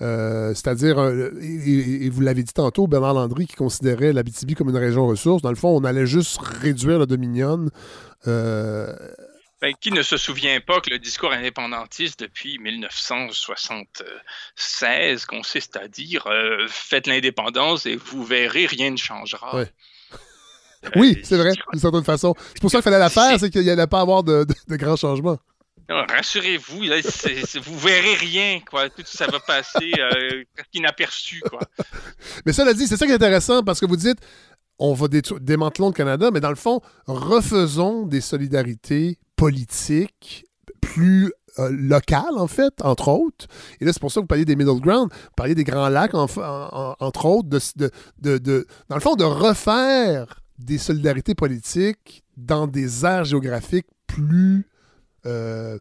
Euh, 0.00 0.52
c'est-à-dire, 0.54 0.98
euh, 0.98 1.30
et, 1.40 2.08
vous 2.08 2.20
l'avez 2.20 2.42
dit 2.42 2.52
tantôt, 2.52 2.86
Bernard 2.86 3.14
Landry 3.14 3.46
qui 3.46 3.56
considérait 3.56 4.12
l'Abitibi 4.12 4.54
comme 4.54 4.68
une 4.70 4.76
région 4.76 5.06
ressource, 5.06 5.42
dans 5.42 5.50
le 5.50 5.56
fond, 5.56 5.76
on 5.76 5.84
allait 5.84 6.06
juste 6.06 6.38
réduire 6.40 6.98
le 6.98 7.06
Dominion. 7.06 7.66
Euh, 8.26 8.96
ben, 9.60 9.74
qui 9.80 9.90
ne 9.90 10.02
se 10.02 10.16
souvient 10.18 10.60
pas 10.60 10.80
que 10.80 10.90
le 10.90 10.98
discours 10.98 11.32
indépendantiste 11.32 12.20
depuis 12.20 12.58
1976 12.58 15.24
consiste 15.24 15.76
à 15.76 15.88
dire 15.88 16.28
faites 16.68 17.06
l'indépendance 17.06 17.86
et 17.86 17.96
vous 17.96 18.22
verrez, 18.22 18.66
rien 18.66 18.90
ne 18.90 18.98
changera. 18.98 19.64
Oui, 20.94 21.18
c'est 21.22 21.36
vrai, 21.36 21.52
d'une 21.72 21.80
certaine 21.80 22.04
façon. 22.04 22.34
C'est 22.54 22.60
pour 22.60 22.70
ça 22.70 22.78
qu'il 22.78 22.84
fallait 22.84 22.98
la 22.98 23.10
faire, 23.10 23.38
c'est 23.38 23.50
qu'il 23.50 23.62
n'y 23.62 23.70
allait 23.70 23.86
pas 23.86 24.00
avoir 24.00 24.22
de, 24.22 24.46
grands 24.70 24.96
changements. 24.96 25.38
Rassurez-vous, 25.88 26.82
vous 27.62 27.78
verrez 27.78 28.14
rien, 28.14 28.60
quoi. 28.68 28.88
Tout 28.88 29.02
ça 29.04 29.26
va 29.26 29.38
passer 29.38 29.92
euh, 29.98 30.42
inaperçu, 30.74 31.40
quoi. 31.48 31.60
Mais 32.44 32.52
ça 32.52 32.64
l'a 32.64 32.74
dit, 32.74 32.88
c'est 32.88 32.96
ça 32.96 33.06
qui 33.06 33.12
est 33.12 33.16
intéressant 33.16 33.62
parce 33.62 33.78
que 33.78 33.86
vous 33.86 33.96
dites, 33.96 34.18
on 34.78 34.94
va 34.94 35.06
démantelons 35.08 35.88
le 35.88 35.92
Canada, 35.92 36.30
mais 36.32 36.40
dans 36.40 36.50
le 36.50 36.56
fond, 36.56 36.80
refaisons 37.06 38.04
des 38.04 38.20
solidarités 38.20 39.18
politiques 39.36 40.44
plus 40.80 41.32
euh, 41.58 41.70
locales, 41.70 42.36
en 42.36 42.46
fait, 42.48 42.74
entre 42.82 43.08
autres. 43.08 43.46
Et 43.80 43.84
là, 43.84 43.92
c'est 43.92 44.00
pour 44.00 44.12
ça 44.12 44.16
que 44.16 44.24
vous 44.24 44.26
parliez 44.26 44.44
des 44.44 44.56
middle 44.56 44.80
ground, 44.80 45.10
vous 45.10 45.30
parliez 45.36 45.54
des 45.54 45.64
grands 45.64 45.88
lacs, 45.88 46.14
entre 46.14 47.24
autres, 47.24 47.48
de, 47.48 47.90
de, 48.18 48.66
dans 48.88 48.96
le 48.96 49.00
fond, 49.00 49.14
de 49.14 49.24
refaire 49.24 50.42
des 50.58 50.78
solidarités 50.78 51.34
politiques 51.34 52.24
dans 52.36 52.66
des 52.66 53.04
aires 53.04 53.24
géographiques 53.24 53.86
plus, 54.06 54.66
euh, 55.26 55.78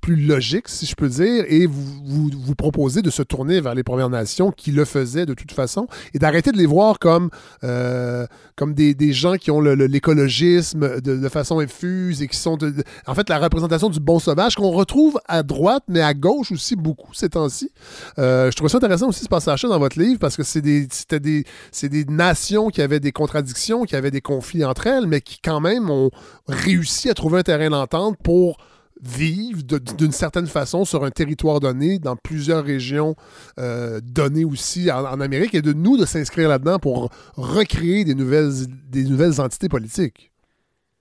plus 0.00 0.16
logique, 0.16 0.68
si 0.68 0.86
je 0.86 0.94
peux 0.94 1.08
dire, 1.08 1.44
et 1.48 1.66
vous, 1.66 2.30
vous, 2.32 2.54
proposez 2.54 3.02
de 3.02 3.10
se 3.10 3.22
tourner 3.22 3.60
vers 3.60 3.74
les 3.74 3.82
Premières 3.82 4.10
Nations 4.10 4.50
qui 4.50 4.72
le 4.72 4.84
faisaient 4.84 5.26
de 5.26 5.34
toute 5.34 5.52
façon 5.52 5.86
et 6.14 6.18
d'arrêter 6.18 6.52
de 6.52 6.56
les 6.56 6.66
voir 6.66 6.98
comme, 6.98 7.30
euh, 7.64 8.26
comme 8.56 8.74
des, 8.74 8.94
des, 8.94 9.12
gens 9.12 9.36
qui 9.36 9.50
ont 9.50 9.60
l'écologisme 9.60 11.00
de, 11.00 11.28
façon 11.28 11.60
infuse 11.60 12.22
et 12.22 12.28
qui 12.28 12.36
sont 12.36 12.58
en 13.06 13.14
fait 13.14 13.28
la 13.28 13.38
représentation 13.38 13.90
du 13.90 14.00
bon 14.00 14.18
sauvage 14.18 14.54
qu'on 14.54 14.70
retrouve 14.70 15.18
à 15.26 15.42
droite, 15.42 15.84
mais 15.88 16.00
à 16.00 16.14
gauche 16.14 16.52
aussi 16.52 16.74
beaucoup 16.74 17.12
ces 17.14 17.28
temps-ci. 17.28 17.70
Euh, 18.18 18.50
je 18.50 18.56
trouve 18.56 18.68
ça 18.68 18.78
intéressant 18.78 19.08
aussi 19.08 19.24
ce 19.24 19.28
passage-là 19.28 19.68
dans 19.68 19.78
votre 19.78 19.98
livre 19.98 20.18
parce 20.18 20.36
que 20.36 20.42
c'est 20.42 20.62
des, 20.62 20.88
des, 21.10 21.44
des 21.82 22.04
nations 22.06 22.68
qui 22.68 22.82
avaient 22.82 23.00
des 23.00 23.12
contradictions, 23.12 23.84
qui 23.84 23.96
avaient 23.96 24.10
des 24.10 24.20
conflits 24.20 24.64
entre 24.64 24.86
elles, 24.86 25.06
mais 25.06 25.20
qui 25.20 25.40
quand 25.42 25.60
même 25.60 25.90
ont 25.90 26.10
réussi 26.46 27.10
à 27.10 27.14
trouver 27.14 27.40
un 27.40 27.42
terrain 27.42 27.70
d'entente 27.70 28.16
pour 28.22 28.58
vivent 29.02 29.64
d'une 29.64 30.12
certaine 30.12 30.46
façon 30.46 30.84
sur 30.84 31.04
un 31.04 31.10
territoire 31.10 31.60
donné, 31.60 31.98
dans 31.98 32.16
plusieurs 32.16 32.64
régions 32.64 33.14
euh, 33.58 34.00
données 34.02 34.44
aussi 34.44 34.90
en, 34.90 35.20
Amérique, 35.20 35.54
et 35.54 35.62
de 35.62 35.72
nous 35.72 35.96
de 35.96 36.06
s'inscrire 36.06 36.48
là-dedans 36.48 36.78
pour 36.78 37.10
recréer 37.36 38.04
des 38.04 38.14
nouvelles, 38.14 38.52
des 38.88 39.04
nouvelles 39.04 39.40
entités 39.40 39.68
politiques. 39.68 40.30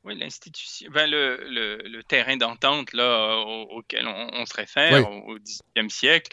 Oui, 0.03 0.17
l'institution, 0.17 0.89
ben 0.93 1.09
le, 1.09 1.37
le, 1.83 2.03
terrain 2.03 2.37
d'entente 2.37 2.93
là, 2.93 3.39
auquel 3.71 4.07
on, 4.07 4.45
se 4.45 4.53
réfère 4.53 5.11
au 5.27 5.37
18e 5.37 5.89
siècle 5.89 6.31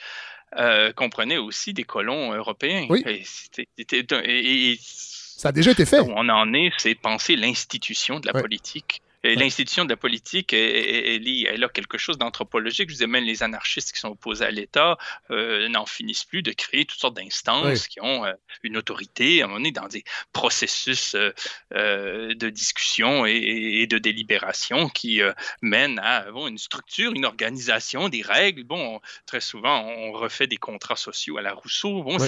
euh, 0.56 0.92
comprenait 0.92 1.38
aussi 1.38 1.72
des 1.72 1.82
colons 1.82 2.32
européens. 2.32 2.86
Oui. 2.88 3.02
Et, 3.06 4.78
ça 4.78 5.48
a 5.48 5.52
déjà 5.52 5.72
été 5.72 5.84
fait. 5.84 5.98
Où 5.98 6.12
on 6.14 6.28
en 6.28 6.54
est, 6.54 6.70
c'est 6.78 6.94
penser 6.94 7.34
l'institution 7.34 8.20
de 8.20 8.26
la 8.28 8.40
politique 8.40 9.02
L'institution 9.24 9.86
de 9.86 9.90
la 9.90 9.96
politique, 9.96 10.52
elle, 10.52 11.26
elle, 11.26 11.64
a 11.64 11.68
quelque 11.70 11.96
chose 11.96 12.18
d'anthropologique. 12.18 12.90
Je 12.90 12.94
disais, 12.94 13.06
même 13.06 13.24
les 13.24 13.42
anarchistes 13.42 13.92
qui 13.92 13.98
sont 13.98 14.10
opposés 14.10 14.44
à 14.44 14.50
l'État 14.50 14.98
euh, 15.30 15.66
n'en 15.68 15.86
finissent 15.86 16.24
plus 16.24 16.42
de 16.42 16.52
créer 16.52 16.84
toutes 16.84 17.00
sortes 17.00 17.16
d'instances 17.16 17.88
qui 17.88 18.02
ont 18.02 18.26
euh, 18.26 18.34
une 18.62 18.76
autorité. 18.76 19.42
On 19.44 19.64
est 19.64 19.70
dans 19.70 19.88
des 19.88 20.04
processus 20.34 21.14
euh, 21.14 22.34
de 22.34 22.50
discussion 22.50 23.24
et, 23.24 23.86
de 23.86 23.96
délibération 23.96 24.90
qui 24.90 25.20
mènent 25.62 25.98
à 26.00 26.26
une 26.46 26.58
structure, 26.58 27.12
une 27.14 27.24
organisation, 27.24 28.10
des 28.10 28.22
règles. 28.22 28.64
Bon, 28.64 29.00
très 29.26 29.40
souvent, 29.40 29.86
on 29.86 30.12
refait 30.12 30.46
des 30.46 30.56
contrats 30.58 30.96
sociaux 30.96 31.38
à 31.38 31.42
la 31.42 31.54
Rousseau. 31.54 32.02
Bon, 32.02 32.18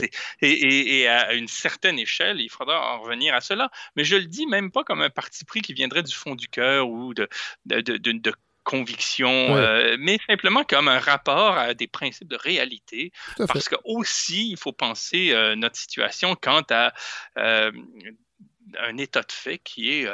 et, 0.41 1.01
et, 1.01 1.09
à 1.09 1.35
une 1.35 1.49
certaine 1.49 1.99
échelle, 1.99 2.41
il 2.41 2.51
faudra 2.51 2.95
en 2.95 3.01
revenir 3.03 3.35
à 3.35 3.43
cela. 3.43 3.71
Mais 3.97 4.05
je 4.05 4.17
le 4.17 4.27
dis 4.27 4.47
même 4.47 4.71
pas 4.71 4.85
comme 4.85 5.03
un 5.03 5.11
parti 5.11 5.45
pris 5.45 5.61
qui 5.61 5.75
viendrait 5.75 6.03
du 6.03 6.15
fond 6.15 6.35
du 6.35 6.49
cœur 6.49 6.86
ou 6.87 7.15
de, 7.15 7.29
de, 7.67 8.33
conviction, 8.67 9.57
euh, 9.57 9.97
mais 9.99 10.19
simplement 10.29 10.65
comme 10.65 10.89
un 10.89 10.99
rapport 10.99 11.57
à 11.57 11.73
des 11.73 11.87
principes 11.87 12.29
de 12.29 12.37
réalité. 12.37 13.13
Parce 13.47 13.69
que 13.69 13.77
aussi, 13.85 14.51
il 14.51 14.57
faut 14.57 14.73
penser 14.73 15.31
euh, 15.31 15.55
notre 15.55 15.77
situation 15.77 16.35
quant 16.35 16.65
à 16.71 16.93
euh, 17.39 17.71
un 18.81 18.99
état 18.99 19.21
de 19.21 19.31
fait 19.31 19.59
qui 19.59 19.93
est 19.93 20.09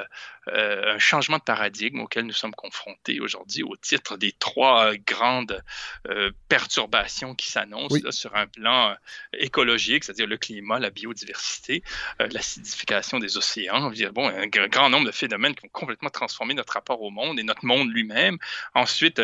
euh, 0.49 0.95
un 0.95 0.99
changement 0.99 1.39
de 1.39 1.43
paradigme 1.43 2.01
auquel 2.01 2.27
nous 2.27 2.33
sommes 2.33 2.55
confrontés 2.55 3.21
aujourd'hui 3.21 3.63
au 3.63 3.77
titre 3.77 4.17
des 4.17 4.33
trois 4.33 4.93
grandes 4.97 5.63
euh, 6.09 6.33
perturbations 6.49 7.37
qui 7.37 7.49
s'annoncent 7.49 8.11
sur 8.11 8.35
un 8.35 8.49
plan 8.49 8.91
euh, 8.91 8.95
écologique, 9.35 10.03
c'est-à-dire 10.03 10.27
le 10.27 10.37
climat, 10.37 10.81
la 10.81 10.91
biodiversité, 10.91 11.83
l'acidification 12.19 13.21
des 13.21 13.37
océans, 13.37 13.93
bon, 14.13 14.29
un, 14.29 14.47
grand 14.49 14.91
nombre 14.91 15.07
de 15.07 15.13
phénomènes 15.13 15.55
qui 15.55 15.67
ont 15.67 15.71
complètement 15.71 16.11
transformé 16.11 16.55
notre 16.55 16.73
rapport 16.73 17.03
au 17.03 17.11
monde 17.11 17.39
et 17.39 17.45
notre 17.45 17.65
monde 17.65 17.91
lui-même. 17.93 18.39
Ensuite, 18.75 19.23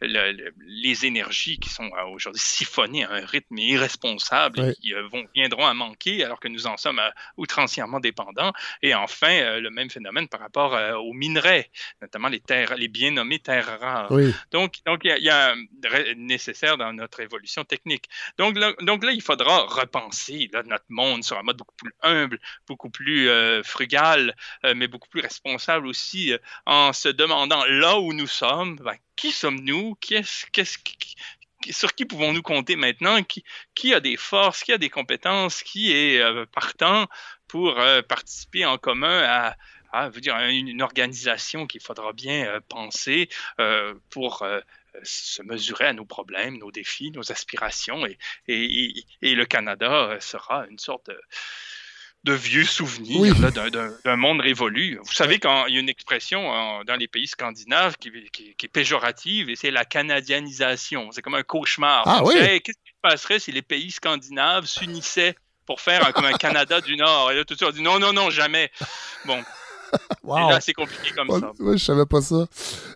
les 0.00 1.06
énergies 1.06 1.58
qui 1.58 1.68
sont 1.68 1.90
aujourd'hui 2.12 2.40
siphonnées 2.40 3.04
à 3.04 3.12
un 3.12 3.26
rythme 3.26 3.58
irresponsable 3.58 4.60
et 4.60 4.74
qui 4.74 4.92
vont, 4.92 5.24
viendront 5.34 5.66
à 5.66 5.74
manquer 5.74 6.24
alors 6.24 6.40
que 6.40 6.48
nous 6.48 6.66
en 6.66 6.76
sommes 6.76 7.00
outrancièrement 7.36 8.00
dépendants. 8.00 8.52
Et 8.82 8.94
enfin, 8.94 9.58
le 9.60 9.70
même 9.70 9.90
phénomène 9.90 10.28
par 10.28 10.40
rapport 10.40 10.53
rapport 10.54 11.04
aux 11.04 11.12
minerais, 11.12 11.70
notamment 12.00 12.28
les 12.28 12.40
terres, 12.40 12.76
les 12.76 12.88
bien 12.88 13.10
nommées 13.10 13.38
terres 13.38 13.78
rares. 13.80 14.12
Donc, 14.50 14.76
donc 14.86 15.00
il 15.04 15.22
y, 15.22 15.30
a, 15.30 15.54
nécessaire 16.16 16.76
dans 16.76 16.92
notre 16.92 17.20
évolution 17.20 17.64
technique. 17.64 18.08
Donc 18.38 18.56
là, 18.58 18.72
donc 18.80 19.04
là 19.04 19.12
il 19.12 19.22
faudra 19.22 19.64
repenser 19.66 20.50
notre 20.66 20.84
monde 20.88 21.24
sur 21.24 21.38
un 21.38 21.42
mode 21.42 21.56
beaucoup 21.56 21.76
plus 21.76 21.92
humble, 22.02 22.38
beaucoup 22.66 22.90
plus 22.90 23.28
frugal, 23.62 24.34
mais 24.74 24.88
beaucoup 24.88 25.08
plus 25.08 25.20
responsable 25.20 25.86
aussi, 25.86 26.32
en 26.66 26.92
se 26.92 27.08
demandant 27.08 27.64
là 27.66 27.98
où 27.98 28.12
nous 28.12 28.26
sommes, 28.26 28.76
ben, 28.76 28.96
qui 29.16 29.32
sommes-nous, 29.32 29.96
qu'est-ce, 30.00 30.46
qu'est-ce, 30.52 30.78
sur 31.70 31.94
qui 31.94 32.04
pouvons-nous 32.04 32.42
compter 32.42 32.76
maintenant? 32.76 33.22
Qui, 33.22 33.44
qui, 33.74 33.94
a 33.94 34.00
des 34.00 34.16
forces, 34.16 34.62
qui 34.62 34.72
a 34.72 34.78
des 34.78 34.90
compétences, 34.90 35.62
qui 35.62 35.92
est 35.92 36.20
euh, 36.20 36.46
partant 36.46 37.06
pour 37.48 37.78
euh, 37.78 38.02
participer 38.02 38.64
en 38.64 38.78
commun 38.78 39.22
à, 39.24 39.56
à 40.02 40.10
dire, 40.10 40.36
une, 40.38 40.82
organisation 40.82 41.66
qu'il 41.66 41.80
faudra 41.80 42.12
bien 42.12 42.46
euh, 42.46 42.60
penser 42.68 43.28
pour 44.10 44.46
se 45.02 45.42
mesurer 45.42 45.86
à 45.86 45.92
nos 45.92 46.04
problèmes, 46.04 46.58
nos 46.58 46.70
défis, 46.70 47.10
nos 47.10 47.32
aspirations. 47.32 48.06
Et, 48.06 48.18
et, 48.48 49.04
et 49.22 49.34
le 49.34 49.44
Canada 49.44 50.16
sera 50.20 50.66
une 50.68 50.78
sorte 50.78 51.06
de 51.08 51.20
de 52.24 52.32
vieux 52.32 52.64
souvenirs 52.64 53.34
d'un 53.52 54.16
monde 54.16 54.40
révolu. 54.40 54.98
Vous 55.02 55.12
savez, 55.12 55.38
quand 55.38 55.66
il 55.66 55.74
y 55.74 55.76
a 55.76 55.80
une 55.80 55.90
expression 55.90 56.82
dans 56.84 56.96
les 56.96 57.06
pays 57.06 57.26
scandinaves 57.26 57.96
qui, 57.98 58.08
est 58.08 58.68
péjorative, 58.68 59.50
et 59.50 59.56
c'est 59.56 59.70
la 59.70 59.84
canadianisation. 59.84 61.10
C'est 61.12 61.20
comme 61.20 61.34
un 61.34 61.42
cauchemar. 61.42 62.02
Ah, 62.06 62.22
Qu'est-ce 62.24 62.60
qui 62.60 62.72
se 62.72 63.00
passerait 63.02 63.38
si 63.38 63.52
les 63.52 63.62
pays 63.62 63.90
scandinaves 63.90 64.64
s'unissaient 64.64 65.36
pour 65.66 65.82
faire 65.82 66.12
comme 66.14 66.24
un 66.24 66.32
Canada 66.32 66.80
du 66.80 66.96
Nord? 66.96 67.30
Et 67.30 67.36
là, 67.36 67.44
tout 67.44 67.56
le 67.60 67.66
monde 67.66 67.74
dit 67.74 67.82
non, 67.82 67.98
non, 67.98 68.14
non, 68.14 68.30
jamais. 68.30 68.70
Bon. 69.26 69.44
Wow. 70.24 70.50
c'est 70.60 70.72
compliqué 70.72 71.10
comme 71.14 71.28
ça. 71.38 71.52
Oui, 71.60 71.76
je 71.76 71.84
savais 71.84 72.06
pas 72.06 72.22
ça. 72.22 72.46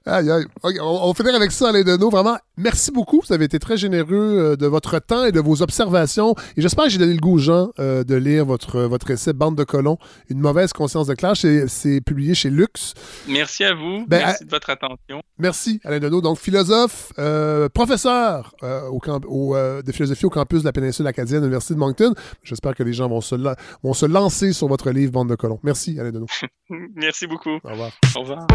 Aïe, 0.06 0.30
aïe. 0.30 0.46
on, 0.80 1.08
va 1.08 1.14
finir 1.14 1.34
avec 1.34 1.52
ça, 1.52 1.68
Alain 1.68 1.82
Deneau. 1.82 2.08
Vraiment, 2.08 2.38
merci 2.58 2.90
beaucoup. 2.90 3.22
Vous 3.26 3.32
avez 3.32 3.44
été 3.44 3.58
très 3.58 3.76
généreux 3.76 4.52
euh, 4.52 4.56
de 4.56 4.66
votre 4.66 4.98
temps 4.98 5.24
et 5.24 5.32
de 5.32 5.40
vos 5.40 5.62
observations. 5.62 6.34
Et 6.56 6.62
j'espère 6.62 6.84
que 6.84 6.90
j'ai 6.90 6.98
donné 6.98 7.14
le 7.14 7.20
goût 7.20 7.34
aux 7.34 7.38
gens 7.38 7.70
euh, 7.78 8.04
de 8.04 8.14
lire 8.14 8.44
votre, 8.44 8.82
votre 8.82 9.10
essai 9.10 9.32
Bande 9.32 9.56
de 9.56 9.64
colons, 9.64 9.98
une 10.28 10.40
mauvaise 10.40 10.72
conscience 10.72 11.06
de 11.06 11.14
classe. 11.14 11.46
C'est 11.68 12.00
publié 12.00 12.34
chez 12.34 12.50
Lux. 12.50 12.94
Merci 13.28 13.64
à 13.64 13.74
vous. 13.74 14.04
Ben, 14.08 14.18
merci 14.18 14.44
de 14.44 14.50
votre 14.50 14.70
attention. 14.70 15.22
Merci, 15.38 15.80
Alain 15.84 16.00
Deneau. 16.00 16.20
Donc, 16.20 16.38
philosophe, 16.38 17.12
euh, 17.18 17.68
professeur 17.68 18.54
au 18.90 19.00
au, 19.26 19.56
de 19.56 19.92
philosophie 19.92 20.26
au 20.26 20.30
campus 20.30 20.60
de 20.60 20.64
la 20.64 20.72
péninsule 20.72 21.06
acadienne, 21.06 21.40
l'Université 21.40 21.74
de 21.74 21.78
Moncton. 21.78 22.14
J'espère 22.42 22.74
que 22.74 22.82
les 22.82 22.92
gens 22.92 23.08
vont 23.08 23.20
se, 23.20 23.36
vont 23.82 23.94
se 23.94 24.06
lancer 24.06 24.52
sur 24.52 24.68
votre 24.68 24.90
livre 24.90 25.12
Bande 25.12 25.30
de 25.30 25.36
colons. 25.36 25.60
Merci, 25.62 25.98
Alain 25.98 26.10
Deneau. 26.10 26.26
Merci 26.94 27.26
beaucoup. 27.26 27.58
Au 27.64 27.70
revoir. 27.70 27.92
Au 28.16 28.20
revoir. 28.20 28.46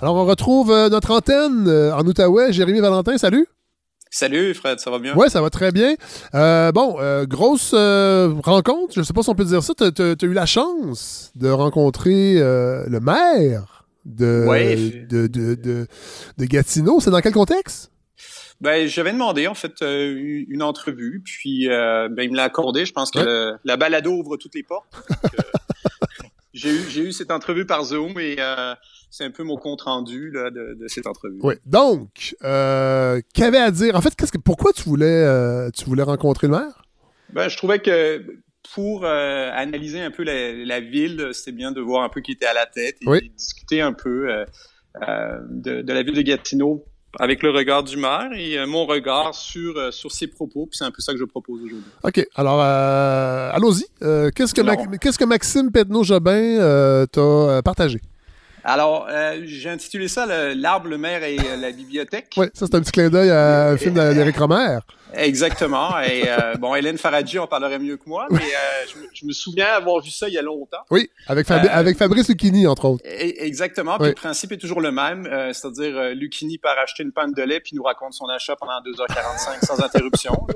Alors, 0.00 0.14
on 0.14 0.24
retrouve 0.26 0.70
euh, 0.70 0.88
notre 0.88 1.10
antenne 1.10 1.66
euh, 1.66 1.92
en 1.92 2.06
Outaouais. 2.06 2.52
Jérémy 2.52 2.78
Valentin, 2.78 3.18
salut. 3.18 3.48
Salut 4.10 4.54
Fred, 4.54 4.78
ça 4.78 4.92
va 4.92 5.00
bien? 5.00 5.12
Oui, 5.16 5.28
ça 5.28 5.42
va 5.42 5.50
très 5.50 5.72
bien. 5.72 5.96
Euh, 6.34 6.70
bon, 6.72 6.96
grosse 7.24 7.74
rencontre, 7.74 8.94
je 8.94 9.00
ne 9.00 9.04
sais 9.04 9.12
pas 9.12 9.22
si 9.22 9.28
on 9.28 9.34
peut 9.34 9.44
dire 9.44 9.62
ça. 9.62 9.74
Tu 9.74 9.84
as, 9.84 10.24
eu 10.24 10.32
la 10.32 10.46
chance 10.46 11.30
de 11.34 11.50
rencontrer 11.50 12.36
le 12.36 13.00
maire 13.00 13.84
de, 14.06 14.46
de, 15.08 15.26
de, 15.26 15.86
de, 16.38 16.44
Gatineau. 16.46 17.00
C'est 17.00 17.10
dans 17.10 17.20
quel 17.20 17.34
contexte? 17.34 17.90
Ben, 18.62 18.88
j'avais 18.88 19.12
demandé 19.12 19.46
en 19.46 19.54
fait 19.54 19.82
une 19.82 20.62
entrevue, 20.62 21.22
puis 21.22 21.68
euh, 21.68 22.08
ben, 22.08 22.22
il 22.22 22.30
me 22.30 22.36
l'a 22.36 22.44
accordé. 22.44 22.86
Je 22.86 22.92
pense 22.92 23.10
que 23.10 23.52
la 23.62 23.76
balado 23.76 24.10
ouvre 24.12 24.38
toutes 24.38 24.54
les 24.54 24.62
portes. 24.62 24.88
J'ai 26.54 26.70
eu 26.70 26.80
j'ai 26.88 27.02
eu 27.02 27.12
cette 27.12 27.30
entrevue 27.30 27.66
par 27.66 27.84
Zoom 27.84 28.18
et 28.18 28.36
c'est 29.10 29.24
un 29.24 29.30
peu 29.30 29.42
mon 29.42 29.56
compte 29.56 29.82
rendu 29.82 30.30
là, 30.30 30.50
de, 30.50 30.76
de, 30.78 30.88
cette 30.88 31.06
entrevue. 31.06 31.38
Oui. 31.42 31.54
Donc, 31.66 32.36
qu'avait 32.40 33.58
à 33.58 33.70
dire 33.70 33.96
En 33.96 34.00
fait, 34.00 34.14
qu'est-ce 34.14 34.32
que 34.32 34.38
pourquoi 34.38 34.72
tu 34.72 34.82
voulais 34.82 35.70
tu 35.72 35.84
voulais 35.84 36.02
rencontrer 36.02 36.46
le 36.46 36.52
maire? 36.52 36.84
Ben, 37.32 37.48
je 37.48 37.56
trouvais 37.56 37.78
que 37.78 38.24
pour 38.74 39.04
analyser 39.04 40.00
un 40.00 40.10
peu 40.10 40.22
la, 40.22 40.52
la 40.52 40.80
ville, 40.80 41.30
c'était 41.32 41.52
bien 41.52 41.72
de 41.72 41.80
voir 41.80 42.02
un 42.02 42.08
peu 42.08 42.20
qui 42.20 42.32
était 42.32 42.46
à 42.46 42.54
la 42.54 42.66
tête 42.66 42.96
et, 43.00 43.28
discuter 43.36 43.80
un 43.80 43.92
peu 43.92 44.28
de, 45.00 45.82
de 45.82 45.92
la 45.92 46.02
ville 46.02 46.14
de 46.14 46.22
Gatineau 46.22 46.84
avec 47.18 47.42
le 47.42 47.50
regard 47.50 47.82
du 47.82 47.96
maire 47.96 48.30
et 48.34 48.58
euh, 48.58 48.66
mon 48.66 48.86
regard 48.86 49.34
sur, 49.34 49.76
euh, 49.76 49.90
sur 49.90 50.12
ses 50.12 50.26
propos. 50.26 50.66
Puis 50.66 50.78
c'est 50.78 50.84
un 50.84 50.90
peu 50.90 51.00
ça 51.00 51.12
que 51.12 51.18
je 51.18 51.24
propose 51.24 51.62
aujourd'hui. 51.62 51.90
OK. 52.02 52.26
Alors, 52.34 52.60
euh, 52.60 53.50
allons-y. 53.52 53.84
qu'est-ce, 54.34 54.54
que 54.54 54.96
qu'est-ce 54.96 55.18
que 55.18 55.24
Maxime 55.24 55.70
Petneau-Jobin 55.70 57.06
t'a 57.10 57.62
partagé? 57.62 58.00
Alors, 58.68 59.08
j'ai 59.44 59.70
intitulé 59.70 60.08
ça 60.08 60.26
L'arbre, 60.54 60.88
le 60.88 60.98
maire 60.98 61.22
et 61.24 61.36
la 61.36 61.70
bibliothèque. 61.72 62.34
Oui, 62.36 62.46
ça, 62.52 62.66
c'est 62.66 62.74
un 62.74 62.80
petit 62.80 62.92
clin 62.92 63.08
d'œil 63.10 63.30
à 63.30 63.68
un 63.68 63.76
film 63.76 63.94
d'Éric 63.94 64.36
Romer. 64.36 64.78
Exactement. 65.14 65.98
Et 66.00 66.24
euh, 66.28 66.54
bon, 66.56 66.74
Hélène 66.74 66.98
Faradji 66.98 67.38
en 67.38 67.46
parlerait 67.46 67.78
mieux 67.78 67.96
que 67.96 68.08
moi, 68.08 68.26
mais 68.30 68.38
euh, 68.38 69.00
je, 69.12 69.26
me 69.26 69.32
souviens 69.32 69.66
avoir 69.66 70.02
vu 70.02 70.10
ça 70.10 70.28
il 70.28 70.34
y 70.34 70.38
a 70.38 70.42
longtemps. 70.42 70.84
Oui, 70.90 71.10
avec, 71.26 71.50
euh, 71.50 71.58
avec 71.70 71.96
Fabrice 71.96 72.28
Lucchini, 72.28 72.66
entre 72.66 72.84
autres. 72.86 73.04
exactement. 73.06 73.98
Puis 73.98 74.08
le 74.08 74.14
principe 74.14 74.52
est 74.52 74.58
toujours 74.58 74.80
le 74.80 74.92
même, 74.92 75.24
c'est-à-dire 75.52 76.14
Lucchini 76.14 76.58
part 76.58 76.78
acheter 76.78 77.02
une 77.02 77.12
panne 77.12 77.32
de 77.32 77.42
lait 77.42 77.60
puis 77.60 77.74
nous 77.74 77.82
raconte 77.82 78.14
son 78.14 78.26
achat 78.26 78.56
pendant 78.56 78.80
2h45 78.80 79.64
sans 79.64 79.82
interruption. 79.82 80.46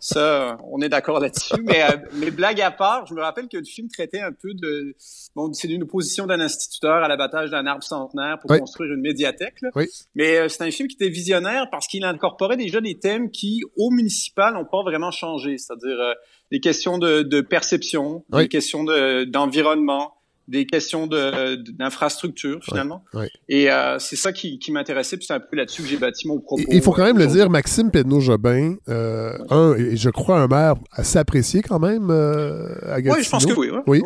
Ça, 0.00 0.58
on 0.70 0.80
est 0.80 0.88
d'accord 0.88 1.20
là-dessus. 1.20 1.54
Mais, 1.62 1.82
mais 2.14 2.30
blague 2.30 2.60
à 2.60 2.70
part, 2.70 3.06
je 3.06 3.14
me 3.14 3.20
rappelle 3.20 3.48
que 3.48 3.56
le 3.56 3.64
film 3.64 3.88
traitait 3.88 4.20
un 4.20 4.32
peu 4.32 4.52
de... 4.54 4.94
Bon, 5.36 5.52
c'est 5.52 5.68
d'une 5.68 5.82
opposition 5.82 6.26
d'un 6.26 6.40
instituteur 6.40 7.04
à 7.04 7.08
l'abattage 7.08 7.50
d'un 7.50 7.66
arbre 7.66 7.84
centenaire 7.84 8.38
pour 8.40 8.58
construire 8.58 8.94
une 8.94 9.02
médiathèque. 9.02 9.60
Là. 9.60 9.68
Oui. 9.74 9.84
Mais 10.14 10.48
c'est 10.48 10.62
un 10.62 10.70
film 10.70 10.88
qui 10.88 10.96
était 10.96 11.10
visionnaire 11.10 11.68
parce 11.70 11.86
qu'il 11.86 12.04
incorporait 12.04 12.56
déjà 12.56 12.80
des 12.80 12.98
thèmes 12.98 13.30
qui, 13.30 13.60
au 13.76 13.90
municipales 13.90 14.54
n'ont 14.54 14.64
pas 14.64 14.82
vraiment 14.82 15.10
changé, 15.10 15.58
c'est-à-dire 15.58 16.00
euh, 16.00 16.14
des 16.50 16.60
questions 16.60 16.96
de, 16.96 17.40
perception, 17.42 18.24
des 18.30 18.48
questions 18.48 18.84
d'environnement, 19.26 20.14
des 20.48 20.66
questions 20.66 21.06
d'infrastructure 21.06 22.60
finalement. 22.62 23.04
Et 23.48 23.70
euh, 23.70 23.98
c'est 23.98 24.16
ça 24.16 24.32
qui, 24.32 24.60
m'intéressait, 24.70 25.16
puis 25.16 25.26
c'est 25.26 25.34
un 25.34 25.40
peu 25.40 25.56
là-dessus 25.56 25.82
que 25.82 25.88
j'ai 25.88 25.96
bâti 25.96 26.28
mon 26.28 26.40
propos. 26.40 26.62
Il 26.68 26.82
faut 26.82 26.92
quand 26.92 27.04
même 27.04 27.18
le 27.18 27.26
dire, 27.26 27.50
Maxime 27.50 27.90
Pedneau-Jobin, 27.90 28.76
euh, 28.88 29.36
un, 29.50 29.74
et 29.74 29.96
je 29.96 30.10
crois 30.10 30.40
un 30.40 30.46
maire 30.46 30.74
assez 30.92 31.18
apprécié 31.18 31.62
quand 31.62 31.78
même 31.78 32.10
à 32.10 33.00
Gatineau. 33.00 33.16
Oui, 33.16 33.24
je 33.24 33.30
pense 33.30 33.46
que 33.46 33.52
oui. 33.52 33.70
oui. 33.86 34.02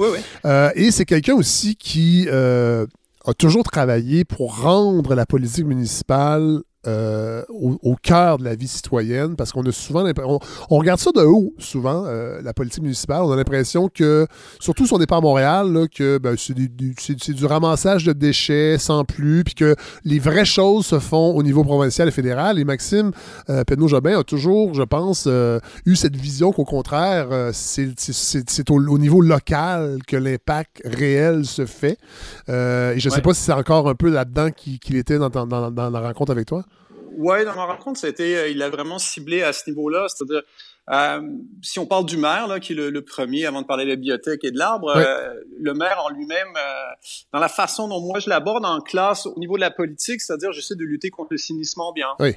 et 0.74 0.90
c'est 0.90 1.04
quelqu'un 1.04 1.34
aussi 1.34 1.76
qui 1.76 2.28
a 2.28 3.34
toujours 3.34 3.64
travaillé 3.64 4.24
pour 4.24 4.62
rendre 4.62 5.14
la 5.14 5.26
politique 5.26 5.66
municipale 5.66 6.60
euh, 6.86 7.42
au, 7.50 7.94
cœur 8.02 8.38
de 8.38 8.44
la 8.44 8.54
vie 8.54 8.66
citoyenne 8.66 9.36
parce 9.36 9.52
qu'on 9.52 9.62
a 9.66 9.72
souvent 9.72 10.10
on, 10.24 10.38
on, 10.70 10.78
regarde 10.78 10.98
ça 10.98 11.10
de 11.14 11.20
haut 11.20 11.52
souvent 11.58 12.04
euh, 12.06 12.40
la 12.42 12.54
politique 12.54 12.82
municipale. 12.82 13.20
On 13.22 13.30
a 13.32 13.36
l'impression 13.36 13.88
que 13.88 14.26
surtout 14.60 14.86
si 14.86 14.94
on 14.94 14.98
n'est 14.98 15.06
pas 15.06 15.18
à 15.18 15.20
Montréal 15.20 15.70
là, 15.70 15.86
que 15.88 16.16
ben, 16.16 16.36
c'est, 16.38 16.54
du, 16.54 16.70
du, 16.70 17.46
ramassage 17.46 18.04
de 18.04 18.14
déchets 18.14 18.78
sans 18.78 19.04
plus 19.04 19.44
puis 19.44 19.54
que 19.54 19.76
les 20.04 20.18
vraies 20.18 20.46
choses 20.46 20.86
se 20.86 20.98
font 20.98 21.34
au 21.36 21.42
niveau 21.42 21.64
provincial 21.64 22.08
et 22.08 22.12
fédéral. 22.12 22.58
Et 22.58 22.64
Maxime 22.64 23.10
euh, 23.50 23.62
jobin 23.86 24.18
a 24.18 24.24
toujours 24.24 24.72
je 24.72 24.82
pense 24.82 25.24
euh, 25.26 25.60
eu 25.84 25.96
cette 25.96 26.16
vision 26.16 26.50
qu'au 26.50 26.64
contraire 26.64 27.28
c'est, 27.52 28.70
au, 28.70 28.98
niveau 28.98 29.20
local 29.20 29.98
que 30.06 30.16
l'impact 30.16 30.80
réel 30.86 31.44
se 31.44 31.66
fait. 31.66 31.98
Et 32.48 32.98
je 32.98 33.08
ne 33.08 33.14
sais 33.14 33.20
pas 33.20 33.34
si 33.34 33.42
c'est 33.42 33.52
encore 33.52 33.86
un 33.86 33.94
peu 33.94 34.08
là-dedans 34.08 34.48
qu'il, 34.50 34.96
était 34.96 35.18
dans, 35.18 35.28
dans, 35.28 35.70
dans 35.70 35.90
la 35.90 36.00
rencontre 36.00 36.32
avec 36.32 36.46
toi 36.46 36.64
Ouais, 37.16 37.44
dans 37.44 37.54
ma 37.54 37.64
rencontre, 37.64 37.98
c'était, 37.98 38.36
euh, 38.36 38.48
il 38.48 38.62
a 38.62 38.68
vraiment 38.68 38.98
ciblé 38.98 39.42
à 39.42 39.52
ce 39.52 39.68
niveau-là. 39.68 40.06
C'est-à-dire, 40.08 40.42
euh, 40.90 41.20
si 41.62 41.78
on 41.78 41.86
parle 41.86 42.06
du 42.06 42.16
maire, 42.16 42.46
là, 42.48 42.60
qui 42.60 42.72
est 42.72 42.76
le, 42.76 43.02
premier 43.02 43.46
avant 43.46 43.62
de 43.62 43.66
parler 43.66 43.84
de 43.84 43.90
la 43.90 43.96
bibliothèque 43.96 44.44
et 44.44 44.50
de 44.50 44.58
l'arbre, 44.58 44.92
euh, 44.96 45.34
le 45.58 45.74
maire 45.74 46.02
en 46.04 46.10
lui-même, 46.10 46.48
dans 47.32 47.40
la 47.40 47.48
façon 47.48 47.88
dont 47.88 48.00
moi 48.00 48.18
je 48.18 48.28
l'aborde 48.28 48.64
en 48.64 48.80
classe 48.80 49.26
au 49.26 49.38
niveau 49.38 49.56
de 49.56 49.60
la 49.60 49.70
politique, 49.70 50.20
c'est-à-dire 50.20 50.52
j'essaie 50.52 50.74
de 50.74 50.84
lutter 50.84 51.10
contre 51.10 51.28
le 51.32 51.38
cynisme 51.38 51.80
ambiant. 51.80 52.16
Oui. 52.18 52.34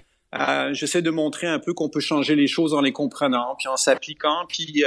j'essaie 0.72 1.02
de 1.02 1.10
montrer 1.10 1.48
un 1.48 1.60
peu 1.60 1.74
qu'on 1.74 1.90
peut 1.90 2.00
changer 2.00 2.36
les 2.36 2.48
choses 2.48 2.74
en 2.74 2.82
les 2.82 2.92
comprenant, 2.92 3.56
puis 3.58 3.68
en 3.68 3.78
s'appliquant, 3.78 4.46
puis 4.48 4.84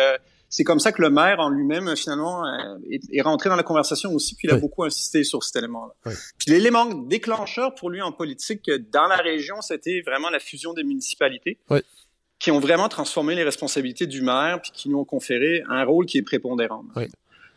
c'est 0.49 0.65
comme 0.65 0.81
ça 0.81 0.93
que 0.93 1.03
le 1.03 1.11
maire 1.11 1.41
en 1.41 1.49
lui-même 1.49 1.95
finalement 1.97 2.47
euh, 2.47 2.77
est, 2.91 3.23
rentré 3.23 3.49
dans 3.49 3.57
la 3.57 3.63
conversation 3.63 4.13
aussi, 4.13 4.35
puis 4.35 4.49
il 4.49 4.55
a 4.55 4.57
beaucoup 4.57 4.85
insisté 4.85 5.25
sur 5.25 5.43
cet 5.43 5.57
élément-là. 5.57 6.13
Puis 6.39 6.51
l'élément 6.51 6.87
déclencheur 6.87 7.75
pour 7.75 7.91
lui 7.91 8.03
en 8.03 8.13
politique 8.13 8.71
dans 8.93 9.07
la 9.07 9.17
région, 9.17 9.61
c'était 9.61 10.03
vraiment 10.07 10.31
la 10.31 10.39
fusion 10.39 10.73
des 10.73 10.85
municipalités. 10.85 11.59
qui 12.39 12.51
ont 12.51 12.61
vraiment 12.61 12.91
transformé 12.91 13.35
les 13.35 13.45
responsabilités 13.45 14.07
du 14.07 14.21
maire, 14.21 14.61
puis 14.61 14.71
qui 14.71 14.89
lui 14.89 14.95
ont 14.95 15.07
conféré 15.07 15.63
un 15.71 15.85
rôle 15.85 16.05
qui 16.05 16.19
est 16.19 16.23
prépondérant. 16.23 16.85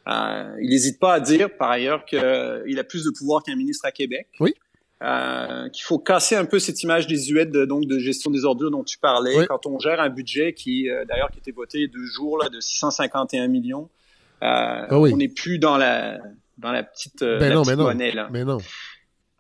Euh, 0.08 0.56
il 0.62 0.70
n'hésite 0.70 1.00
pas 1.00 1.14
à 1.16 1.20
dire, 1.20 1.56
par 1.58 1.70
ailleurs, 1.70 2.06
qu'il 2.06 2.18
a 2.18 2.84
plus 2.86 3.04
de 3.04 3.10
pouvoir 3.12 3.44
qu'un 3.44 3.58
ministre 3.58 3.86
à 3.86 3.92
Québec. 3.92 4.28
Oui. 4.40 4.54
Euh, 5.02 5.70
qu'il 5.70 5.84
faut 5.84 5.98
casser 5.98 6.36
un 6.36 6.44
peu 6.44 6.60
cette 6.60 6.84
image 6.84 7.08
désuète 7.08 7.52
de, 7.52 7.64
donc 7.64 7.86
de 7.86 8.00
gestion 8.00 8.32
des 8.32 8.44
ordures 8.44 8.70
dont 8.70 8.84
tu 8.84 8.98
parlais. 8.98 9.48
Quand 9.48 9.66
on 9.66 9.80
gère 9.80 10.02
un 10.02 10.10
budget 10.10 10.52
qui, 10.54 10.90
euh, 10.90 11.06
d'ailleurs, 11.06 11.32
qui 11.32 11.40
était 11.40 11.52
voté 11.52 11.88
deux 11.88 12.06
jours 12.06 12.38
là, 12.38 12.50
de 12.50 12.60
651 12.60 13.48
millions, 13.48 13.90
ah 14.42 14.88
On 14.92 15.18
n'est 15.18 15.30
plus 15.30 15.58
dans 15.58 15.78
la 15.78 16.18
dans 16.58 16.74
la 16.74 16.84
petite, 16.84 17.22
ben 17.22 17.54
non, 17.54 17.64
monnaie 17.78 18.12
là. 18.12 18.28
Mais 18.32 18.44
non. 18.44 18.58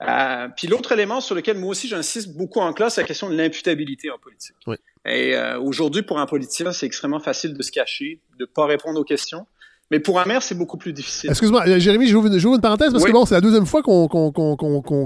Euh, 0.02 0.48
puis 0.56 0.68
l'autre 0.68 0.94
élément 0.94 1.20
sur 1.20 1.36
lequel 1.36 1.58
moi 1.58 1.72
aussi 1.72 1.88
j'insiste 1.88 2.36
beaucoup 2.36 2.60
en 2.60 2.72
classe, 2.72 2.96
c'est 2.96 3.02
la 3.02 3.08
question 3.08 3.30
de 3.30 3.36
l'imputabilité 3.36 4.10
en 4.10 4.18
politique. 4.18 4.56
Oui. 4.66 4.78
Et 5.06 5.36
euh, 5.36 5.60
aujourd'hui, 5.60 6.04
pour 6.04 6.20
un 6.20 6.26
politicien, 6.26 6.72
c'est 6.72 6.86
extrêmement 6.86 7.20
facile 7.20 7.54
de 7.54 7.62
se 7.62 7.72
cacher, 7.72 8.22
de 8.38 8.46
pas 8.46 8.66
répondre 8.66 9.00
aux 9.00 9.04
questions. 9.04 9.46
Mais 9.92 10.00
pour 10.00 10.20
un 10.20 10.26
maire, 10.26 10.44
c'est 10.44 10.56
beaucoup 10.56 10.78
plus 10.78 10.94
difficile. 10.94 11.32
Excuse-moi, 11.32 11.64
euh, 11.68 11.80
Jérémy, 11.80 12.08
j'ouvre 12.08 12.28
une, 12.28 12.34
une, 12.34 12.62
parenthèse 12.62 12.92
parce 12.92 13.04
que 13.04 13.12
bon, 13.12 13.26
c'est 13.26 13.34
la 13.34 13.42
deuxième 13.42 13.66
fois 13.66 13.82
qu'on 13.82 14.08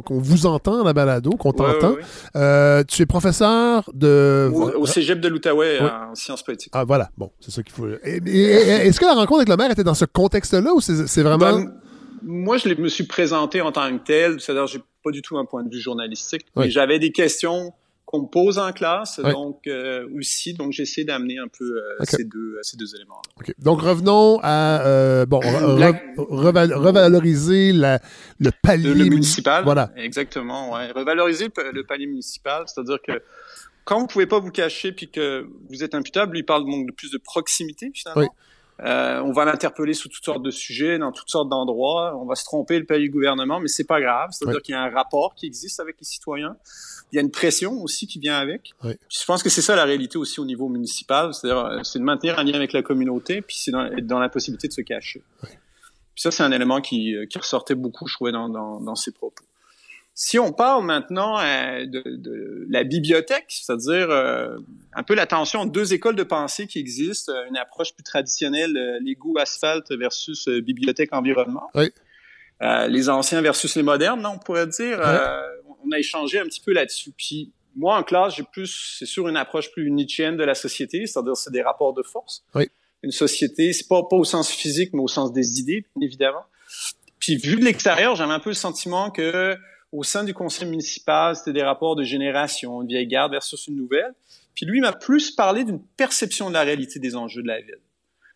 vous 0.10 0.46
entend 0.46 0.82
à 0.82 0.84
la 0.84 0.94
balado, 0.94 1.32
qu'on 1.32 1.54
t'entend. 1.54 1.96
Euh, 2.36 2.84
tu 2.88 3.02
es 3.02 3.06
professeur 3.06 3.90
de. 3.94 4.52
Au, 4.54 4.86
cégep 4.86 5.20
de 5.20 5.28
l'Outaouais 5.30 5.80
en 5.80 6.16
sciences 6.16 6.44
politiques. 6.44 6.74
Ah, 6.76 6.84
voilà. 6.84 7.10
Bon, 7.18 7.32
c'est 7.40 7.52
ça 7.52 7.64
qu'il 7.64 7.74
faut. 7.74 7.88
Est-ce 7.88 9.00
que 9.00 9.06
la 9.06 9.14
rencontre 9.14 9.40
avec 9.40 9.50
le 9.50 9.58
maire 9.58 9.72
était 9.72 9.84
dans 9.84 9.94
ce 9.94 10.06
contexte-là 10.06 10.74
ou 10.74 10.82
c'est 10.82 11.24
vraiment. 11.24 11.38
Ben, 11.38 11.74
moi, 12.26 12.58
je 12.58 12.70
me 12.70 12.88
suis 12.88 13.04
présenté 13.06 13.62
en 13.62 13.72
tant 13.72 13.92
que 13.98 14.04
tel, 14.04 14.40
c'est-à-dire 14.40 14.68
j'ai 14.68 14.80
pas 15.04 15.12
du 15.12 15.22
tout 15.22 15.38
un 15.38 15.46
point 15.46 15.64
de 15.64 15.70
vue 15.70 15.82
journalistique, 15.82 16.46
mais 16.56 16.70
j'avais 16.70 17.00
des 17.00 17.12
questions 17.12 17.74
qu'on 18.14 18.22
me 18.22 18.28
pose 18.28 18.60
en 18.60 18.72
classe, 18.72 19.20
donc 19.20 19.66
euh, 19.66 20.08
aussi, 20.16 20.54
donc 20.54 20.72
j'essaie 20.72 21.04
d'amener 21.04 21.40
un 21.40 21.48
peu 21.48 21.66
euh, 21.66 21.96
ces 22.04 22.24
deux 22.24 22.60
ces 22.62 22.78
deux 22.78 22.96
éléments. 22.96 23.24
Okay. 23.40 23.56
Donc 23.58 23.82
revenons 23.82 24.40
à 24.44 24.86
euh, 24.86 25.26
bon 25.26 25.40
revaloriser 25.40 27.74
la, 27.74 28.00
le 28.40 28.52
palier 28.62 28.94
le, 28.94 29.06
municipal. 29.06 29.64
Voilà. 29.64 29.92
Exactement, 29.98 30.74
ouais. 30.74 30.92
Revaloriser 30.92 31.48
le, 31.74 31.84
palier 31.84 32.06
municipal, 32.06 32.66
c'est-à-dire 32.68 33.00
que 33.02 33.24
quand 33.84 34.00
vous 34.00 34.06
pouvez 34.06 34.28
pas 34.28 34.38
vous 34.38 34.52
cacher 34.52 34.92
puis 34.92 35.10
que 35.10 35.48
vous 35.72 35.84
êtes 35.84 35.96
imputable, 35.96 36.36
lui 36.36 36.44
parle 36.44 36.70
donc 36.70 36.86
de 36.86 36.92
plus 36.92 37.10
de 37.10 37.18
proximité 37.18 37.90
finalement. 37.96 38.22
Oui. 38.22 38.28
Euh, 38.82 39.20
on 39.22 39.32
va 39.32 39.46
l'interpeller 39.46 39.94
sous 39.94 40.10
toutes 40.10 40.26
sortes 40.26 40.42
de 40.42 40.52
sujets, 40.52 40.98
dans 40.98 41.12
toutes 41.12 41.30
sortes 41.30 41.50
d'endroits. 41.50 42.18
On 42.20 42.26
va 42.26 42.36
se 42.36 42.44
tromper 42.44 42.80
le 42.80 42.86
pays 42.86 43.02
du 43.02 43.10
gouvernement, 43.10 43.60
mais 43.60 43.68
c'est 43.68 43.84
pas 43.84 44.02
grave. 44.02 44.30
C'est-à-dire 44.32 44.62
qu'il 44.62 44.74
y 44.74 44.76
a 44.78 44.82
un 44.82 44.90
rapport 44.90 45.36
qui 45.36 45.46
existe 45.46 45.80
avec 45.80 45.98
les 46.00 46.06
citoyens. 46.06 46.58
Il 47.12 47.16
y 47.18 47.20
a 47.20 47.22
une 47.22 47.32
pression 47.32 47.74
aussi 47.82 48.08
qui 48.08 48.20
vient 48.20 48.38
avec. 48.38 48.72
Je 48.84 49.26
pense 49.26 49.44
que 49.44 49.50
c'est 49.50 49.62
ça 49.62 49.76
la 49.76 49.86
réalité 49.86 50.18
aussi 50.18 50.40
au 50.40 50.46
niveau 50.46 50.68
municipal. 50.70 51.34
C'est-à-dire, 51.34 51.66
euh, 51.66 51.84
c'est 51.84 52.00
de 52.00 52.04
maintenir 52.04 52.40
un 52.40 52.44
lien 52.44 52.56
avec 52.56 52.74
la 52.74 52.82
communauté, 52.82 53.42
puis 53.42 53.56
c'est 53.58 53.72
dans, 53.72 53.90
dans 54.02 54.20
la 54.20 54.30
possibilité 54.30 54.68
de 54.68 54.74
se 54.74 54.82
cacher. 54.82 55.24
Puis 55.42 56.22
ça, 56.22 56.32
c'est 56.32 56.44
un 56.44 56.52
élément 56.52 56.82
qui, 56.82 57.16
euh, 57.16 57.26
qui 57.26 57.38
ressortait 57.38 57.76
beaucoup, 57.76 58.08
je 58.08 58.16
trouvais, 58.16 58.32
dans, 58.32 58.50
dans, 58.50 58.82
dans 58.82 58.96
ses 58.96 59.12
propos. 59.12 59.46
Si 60.16 60.38
on 60.38 60.52
parle 60.52 60.86
maintenant 60.86 61.40
euh, 61.40 61.86
de, 61.88 62.68
la 62.70 62.84
bibliothèque, 62.84 63.46
c'est-à-dire 63.48 64.12
euh, 64.12 64.58
un 64.94 65.02
peu 65.02 65.16
la 65.16 65.26
tension 65.26 65.62
entre 65.62 65.72
deux 65.72 65.94
écoles 65.94 66.16
de 66.16 66.24
pensée 66.24 66.68
qui 66.68 66.78
existent, 66.78 67.32
euh, 67.34 67.48
une 67.50 67.58
approche 67.58 67.96
plus 67.96 68.04
traditionnelle, 68.04 69.00
les 69.02 69.16
goûts 69.16 69.38
asphalte 69.40 69.92
versus 69.92 70.48
bibliothèque 70.48 71.14
environnement. 71.14 71.70
Oui. 71.74 71.90
les 72.62 73.10
anciens 73.10 73.42
versus 73.42 73.76
les 73.76 73.84
modernes, 73.84 74.22
non, 74.22 74.34
on 74.36 74.40
pourrait 74.40 74.68
dire. 74.68 75.00
on 75.84 75.92
a 75.92 76.00
échangé 76.00 76.40
un 76.40 76.46
petit 76.46 76.62
peu 76.62 76.74
là-dessus. 76.74 77.12
Puis 77.18 77.52
moi, 77.76 77.98
en 77.98 78.04
classe, 78.04 78.36
j'ai 78.36 78.44
plus, 78.44 78.96
c'est 79.00 79.08
sûr, 79.08 79.28
une 79.28 79.36
approche 79.38 79.72
plus 79.72 79.90
nietzschéenne 79.90 80.38
de 80.38 80.44
la 80.44 80.54
société, 80.54 81.08
c'est-à-dire 81.08 81.36
c'est 81.36 81.52
des 81.52 81.64
rapports 81.64 81.94
de 81.94 82.04
force. 82.04 82.46
Oui. 82.54 82.70
Une 83.02 83.12
société, 83.12 83.74
c'est 83.74 83.88
pas, 83.88 84.04
pas 84.08 84.16
au 84.16 84.24
sens 84.24 84.52
physique, 84.52 84.92
mais 84.94 85.02
au 85.02 85.08
sens 85.08 85.34
des 85.34 85.60
idées, 85.60 85.86
évidemment. 86.00 86.46
Puis 87.18 87.36
vu 87.36 87.56
de 87.56 87.66
l'extérieur, 87.66 88.16
j'avais 88.16 88.32
un 88.32 88.40
peu 88.40 88.52
le 88.52 88.56
sentiment 88.56 89.10
que 89.10 89.58
au 89.94 90.02
sein 90.04 90.24
du 90.24 90.34
conseil 90.34 90.68
municipal, 90.68 91.36
c'était 91.36 91.54
des 91.54 91.62
rapports 91.62 91.96
de 91.96 92.04
génération, 92.04 92.82
une 92.82 92.88
vieille 92.88 93.08
garde 93.08 93.32
versus 93.32 93.68
une 93.68 93.76
nouvelle. 93.76 94.14
Puis 94.56 94.66
lui 94.66 94.82
m'a 94.82 94.92
plus 94.92 95.32
parlé 95.32 95.64
d'une 95.64 95.82
perception 95.82 96.50
de 96.50 96.56
la 96.56 96.64
réalité 96.64 97.00
des 97.00 97.16
enjeux 97.16 97.44
de 97.44 97.48
la 97.48 97.62
ville. 97.62 97.80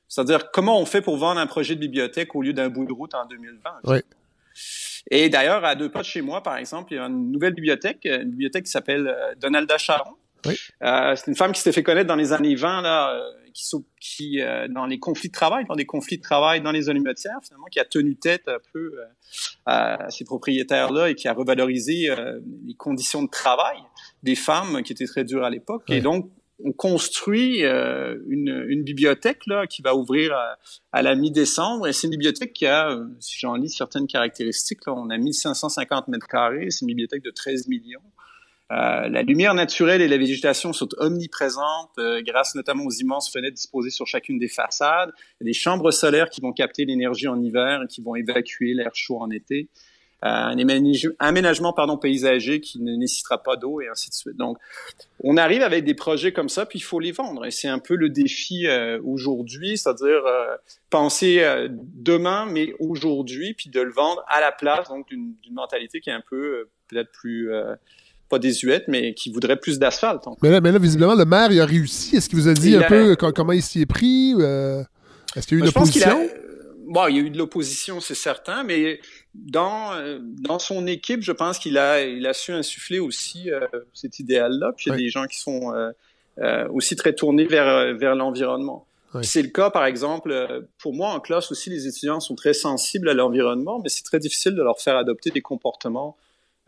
C'est-à-dire 0.07 0.51
comment 0.51 0.79
on 0.79 0.85
fait 0.85 1.01
pour 1.01 1.17
vendre 1.17 1.39
un 1.39 1.47
projet 1.47 1.75
de 1.75 1.79
bibliothèque 1.79 2.35
au 2.35 2.43
lieu 2.43 2.53
d'un 2.53 2.69
bout 2.69 2.85
de 2.85 2.93
route 2.93 3.13
en 3.15 3.25
2020. 3.25 3.71
Oui. 3.85 3.97
Et 5.09 5.29
d'ailleurs, 5.29 5.65
à 5.65 5.75
deux 5.75 5.89
pas 5.89 6.01
de 6.01 6.05
chez 6.05 6.21
moi, 6.21 6.43
par 6.43 6.57
exemple, 6.57 6.93
il 6.93 6.97
y 6.97 6.99
a 6.99 7.05
une 7.05 7.31
nouvelle 7.31 7.53
bibliothèque, 7.53 8.05
une 8.05 8.29
bibliothèque 8.29 8.65
qui 8.65 8.71
s'appelle 8.71 9.07
euh, 9.07 9.35
Donalda 9.35 9.77
Charon. 9.77 10.15
Oui. 10.45 10.55
Euh, 10.83 11.15
c'est 11.15 11.27
une 11.27 11.35
femme 11.35 11.51
qui 11.51 11.61
s'était 11.61 11.73
fait 11.73 11.83
connaître 11.83 12.07
dans 12.07 12.15
les 12.15 12.33
années 12.33 12.55
20, 12.55 12.81
là, 12.81 13.13
euh, 13.13 13.21
qui, 13.53 13.63
qui 13.99 14.41
euh, 14.41 14.67
dans 14.67 14.85
les 14.85 14.99
conflits 14.99 15.29
de 15.29 15.33
travail, 15.33 15.65
dans 15.67 15.75
des 15.75 15.85
conflits 15.85 16.17
de 16.17 16.23
travail 16.23 16.61
dans 16.61 16.71
les 16.71 16.89
alimentaires, 16.89 17.39
finalement, 17.43 17.65
qui 17.71 17.79
a 17.79 17.85
tenu 17.85 18.15
tête 18.15 18.47
un 18.47 18.59
peu 18.73 18.93
à 19.65 20.09
ces 20.09 20.25
propriétaires-là 20.25 21.09
et 21.09 21.15
qui 21.15 21.27
a 21.27 21.33
revalorisé 21.33 22.09
les 22.65 22.75
conditions 22.75 23.23
de 23.23 23.29
travail 23.29 23.77
des 24.23 24.35
femmes 24.35 24.83
qui 24.83 24.93
étaient 24.93 25.05
très 25.05 25.23
dures 25.23 25.43
à 25.43 25.49
l'époque. 25.49 25.83
Et 25.89 26.01
donc, 26.01 26.31
on 26.63 26.71
construit 26.71 27.61
une, 27.61 28.65
une, 28.67 28.83
bibliothèque 28.83 29.45
là 29.45 29.67
qui 29.67 29.83
va 29.83 29.95
ouvrir 29.95 30.33
à, 30.33 30.57
à 30.91 31.01
la 31.03 31.13
mi-décembre 31.15 31.87
et 31.87 31.93
c'est 31.93 32.07
une 32.07 32.11
bibliothèque 32.11 32.53
qui 32.53 32.65
a, 32.65 32.97
si 33.19 33.37
j'en 33.39 33.55
lis 33.55 33.69
certaines 33.69 34.07
caractéristiques, 34.07 34.85
là, 34.87 34.93
on 34.95 35.09
a 35.09 35.17
1550 35.17 36.07
mètres 36.07 36.27
carrés, 36.27 36.71
c'est 36.71 36.81
une 36.81 36.87
bibliothèque 36.87 37.23
de 37.23 37.31
13 37.31 37.67
millions. 37.67 38.01
Euh, 38.69 39.07
la 39.07 39.21
lumière 39.21 39.53
naturelle 39.53 40.01
et 40.01 40.09
la 40.09 40.17
végétation 40.17 40.73
sont 40.73 40.89
omniprésentes 40.97 41.91
euh, 41.99 42.21
grâce 42.21 42.53
notamment 42.53 42.83
aux 42.83 42.91
immenses 42.91 43.31
fenêtres 43.31 43.55
disposées 43.55 43.91
sur 43.91 44.05
chacune 44.07 44.37
des 44.39 44.49
façades. 44.49 45.11
Des 45.39 45.53
chambres 45.53 45.91
solaires 45.91 46.29
qui 46.29 46.41
vont 46.41 46.51
capter 46.51 46.83
l'énergie 46.83 47.29
en 47.29 47.41
hiver 47.41 47.83
et 47.83 47.87
qui 47.87 48.01
vont 48.01 48.15
évacuer 48.15 48.73
l'air 48.73 48.91
chaud 48.93 49.21
en 49.21 49.29
été. 49.29 49.69
Euh, 50.25 50.27
un 50.27 51.07
aménagement 51.19 51.73
pardon, 51.73 51.95
paysager 51.95 52.59
qui 52.59 52.81
ne 52.81 52.95
nécessitera 52.95 53.41
pas 53.41 53.55
d'eau 53.55 53.79
et 53.79 53.87
ainsi 53.87 54.09
de 54.09 54.15
suite. 54.15 54.35
Donc, 54.35 54.57
on 55.23 55.37
arrive 55.37 55.61
avec 55.61 55.85
des 55.85 55.93
projets 55.93 56.33
comme 56.33 56.49
ça, 56.49 56.65
puis 56.65 56.79
il 56.79 56.81
faut 56.81 56.99
les 56.99 57.11
vendre. 57.11 57.45
Et 57.45 57.51
c'est 57.51 57.67
un 57.67 57.79
peu 57.79 57.95
le 57.95 58.09
défi 58.09 58.65
aujourd'hui, 59.03 59.77
c'est-à-dire 59.77 60.23
penser 60.89 61.67
demain, 61.69 62.47
mais 62.47 62.73
aujourd'hui, 62.79 63.53
puis 63.53 63.69
de 63.69 63.79
le 63.79 63.91
vendre 63.91 64.25
à 64.27 64.41
la 64.41 64.51
place 64.51 64.89
donc 64.89 65.07
d'une 65.07 65.35
mentalité 65.51 66.01
qui 66.01 66.09
est 66.09 66.13
un 66.13 66.23
peu 66.27 66.67
peut-être 66.87 67.11
plus 67.11 67.51
pas 68.27 68.39
désuète, 68.39 68.85
mais 68.87 69.13
qui 69.13 69.31
voudrait 69.31 69.57
plus 69.57 69.79
d'asphalte. 69.79 70.23
Mais 70.41 70.49
là, 70.49 70.61
mais 70.61 70.71
là, 70.71 70.79
visiblement, 70.79 71.15
le 71.15 71.25
maire, 71.25 71.51
il 71.51 71.59
a 71.59 71.65
réussi. 71.65 72.15
Est-ce 72.15 72.29
qu'il 72.29 72.39
vous 72.39 72.47
a 72.47 72.53
dit 72.53 72.75
un 72.75 72.83
peu 72.83 73.15
comment 73.15 73.53
il 73.53 73.61
s'y 73.61 73.81
est 73.81 73.85
pris? 73.85 74.33
Euh, 74.37 74.83
est-ce 75.35 75.47
qu'il 75.47 75.57
y 75.57 75.61
a 75.61 75.65
eu 75.65 75.67
une 75.67 75.69
opposition? 75.69 76.29
Bon, 76.89 77.07
il 77.07 77.17
y 77.17 77.19
a 77.19 77.21
eu 77.21 77.29
de 77.29 77.37
l'opposition, 77.37 77.99
c'est 77.99 78.15
certain, 78.15 78.63
mais 78.63 79.01
dans 79.33 79.93
euh, 79.93 80.19
dans 80.21 80.57
son 80.57 80.87
équipe, 80.87 81.21
je 81.21 81.33
pense 81.33 81.59
qu'il 81.59 81.77
a 81.77 82.01
il 82.01 82.25
a 82.25 82.33
su 82.33 82.53
insuffler 82.53 82.99
aussi 82.99 83.51
euh, 83.51 83.59
cet 83.93 84.19
idéal-là. 84.19 84.71
Puis 84.75 84.85
il 84.87 84.89
y 84.91 84.93
a 84.93 84.97
des 84.97 85.09
gens 85.09 85.25
qui 85.25 85.39
sont 85.39 85.73
aussi 86.71 86.95
très 86.95 87.13
tournés 87.13 87.45
vers 87.45 87.95
vers 87.97 88.15
l'environnement. 88.15 88.85
C'est 89.23 89.41
le 89.41 89.49
cas, 89.49 89.71
par 89.71 89.85
exemple, 89.85 90.67
pour 90.79 90.93
moi 90.93 91.09
en 91.09 91.19
classe 91.19 91.51
aussi, 91.51 91.69
les 91.69 91.87
étudiants 91.87 92.19
sont 92.19 92.35
très 92.35 92.53
sensibles 92.53 93.09
à 93.09 93.13
l'environnement, 93.13 93.79
mais 93.81 93.89
c'est 93.89 94.03
très 94.03 94.19
difficile 94.19 94.53
de 94.53 94.61
leur 94.61 94.79
faire 94.79 94.95
adopter 94.95 95.31
des 95.31 95.41
comportements 95.41 96.17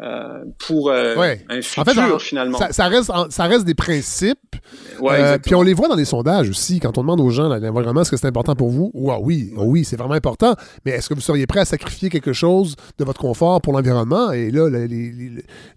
euh, 0.02 0.46
pour 0.66 0.90
euh, 0.90 1.36
un 1.50 1.62
futur 1.62 2.22
finalement. 2.22 2.58
Ça, 2.72 2.88
reste, 2.88 3.12
ça 3.30 3.44
reste 3.46 3.66
des 3.66 3.74
principes. 3.74 4.56
Euh, 5.02 5.38
puis 5.38 5.56
on 5.56 5.62
les 5.62 5.74
voit 5.74 5.90
dans 5.90 5.96
les 5.96 6.06
sondages 6.06 6.50
aussi. 6.50 6.80
Quand 6.80 6.98
on 6.98 7.02
demande 7.02 7.20
aux 7.20 7.30
gens 7.32 7.50
l'environnement, 7.50 8.02
est-ce 8.02 8.12
que 8.12 8.16
c'est 8.16 8.28
important 8.28 8.56
pour 8.56 8.70
vous? 8.70 8.92
Oui, 8.94 9.14
oui, 9.22 9.52
oui, 9.58 9.84
c'est 9.84 9.98
vraiment 9.98 10.14
important. 10.14 10.56
Mais 10.86 10.92
est-ce 10.92 11.10
que 11.10 11.16
vous 11.16 11.22
seriez 11.22 11.48
prêt 11.48 11.60
à 11.60 11.66
sacrifier 11.66 12.10
quelque 12.10 12.32
chose 12.32 12.78
de 12.98 13.04
votre 13.04 13.20
confort 13.20 13.60
pour 13.60 13.74
l'environnement? 13.74 14.32
Et 14.32 14.52
là, 14.52 14.70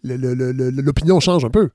l'opinion 0.05 1.19
change 1.19 1.44
un 1.44 1.51
peu. 1.51 1.70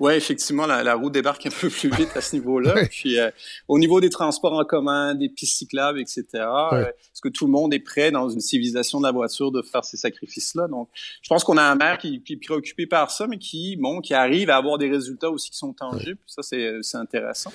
Oui, 0.00 0.14
effectivement, 0.14 0.66
la, 0.66 0.82
la, 0.82 0.94
roue 0.94 1.10
débarque 1.10 1.46
un 1.46 1.50
peu 1.50 1.68
plus 1.70 1.90
vite 1.90 2.10
à 2.16 2.20
ce 2.20 2.34
niveau-là. 2.34 2.74
Puis 2.90 3.18
euh, 3.18 3.30
au 3.68 3.78
niveau 3.78 4.00
des 4.00 4.10
transports 4.10 4.54
en 4.54 4.64
commun, 4.64 5.14
des 5.14 5.28
pistes 5.28 5.58
cyclables, 5.58 6.00
etc., 6.00 6.24
euh, 6.34 6.86
est-ce 6.86 7.20
que 7.20 7.28
tout 7.28 7.46
le 7.46 7.52
monde 7.52 7.72
est 7.72 7.80
prêt 7.80 8.10
dans 8.10 8.28
une 8.28 8.40
civilisation 8.40 8.98
de 9.00 9.06
la 9.06 9.12
voiture 9.12 9.52
de 9.52 9.62
faire 9.62 9.84
ces 9.84 9.96
sacrifices-là? 9.96 10.66
Donc, 10.68 10.88
je 11.22 11.28
pense 11.28 11.44
qu'on 11.44 11.56
a 11.56 11.62
un 11.62 11.76
maire 11.76 11.98
qui, 11.98 12.22
qui, 12.22 12.34
est 12.34 12.44
préoccupé 12.44 12.86
par 12.86 13.10
ça, 13.10 13.26
mais 13.26 13.38
qui, 13.38 13.76
bon, 13.76 14.00
qui 14.00 14.14
arrive 14.14 14.50
à 14.50 14.56
avoir 14.56 14.78
des 14.78 14.90
résultats 14.90 15.30
aussi 15.30 15.50
qui 15.50 15.58
sont 15.58 15.72
tangibles. 15.72 16.18
Ça, 16.26 16.42
c'est 16.42 16.96
intéressant. 16.96 17.52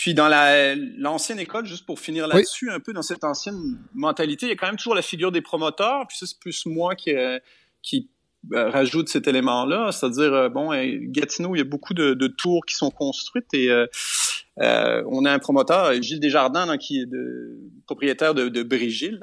Puis 0.00 0.14
dans 0.14 0.28
l'ancienne 0.96 1.38
école, 1.40 1.66
juste 1.66 1.84
pour 1.84 2.00
finir 2.00 2.26
là-dessus, 2.26 2.70
un 2.70 2.80
peu 2.80 2.94
dans 2.94 3.02
cette 3.02 3.22
ancienne 3.22 3.78
mentalité, 3.92 4.46
il 4.46 4.48
y 4.48 4.52
a 4.52 4.56
quand 4.56 4.66
même 4.66 4.78
toujours 4.78 4.94
la 4.94 5.02
figure 5.02 5.30
des 5.30 5.42
promoteurs. 5.42 6.06
Puis 6.08 6.16
ça, 6.16 6.24
c'est 6.24 6.38
plus 6.38 6.64
moi 6.64 6.94
qui, 6.94 7.14
euh, 7.14 7.38
qui 7.82 7.98
euh, 7.98 8.19
rajoute 8.52 9.08
cet 9.08 9.28
élément-là, 9.28 9.92
c'est-à-dire 9.92 10.32
euh, 10.32 10.48
bon, 10.48 10.72
euh, 10.72 10.96
Gatineau, 11.02 11.54
il 11.54 11.58
y 11.58 11.62
a 11.62 11.64
beaucoup 11.64 11.94
de, 11.94 12.14
de 12.14 12.26
tours 12.26 12.64
qui 12.64 12.74
sont 12.74 12.90
construites 12.90 13.52
et 13.52 13.70
euh, 13.70 13.86
on 15.06 15.24
a 15.24 15.32
un 15.32 15.38
promoteur, 15.38 15.92
Gilles 16.02 16.20
Desjardins, 16.20 16.76
qui 16.76 17.00
est 17.00 17.06
de, 17.06 17.58
propriétaire 17.86 18.34
de, 18.34 18.48
de 18.48 18.62
Brigil 18.62 19.20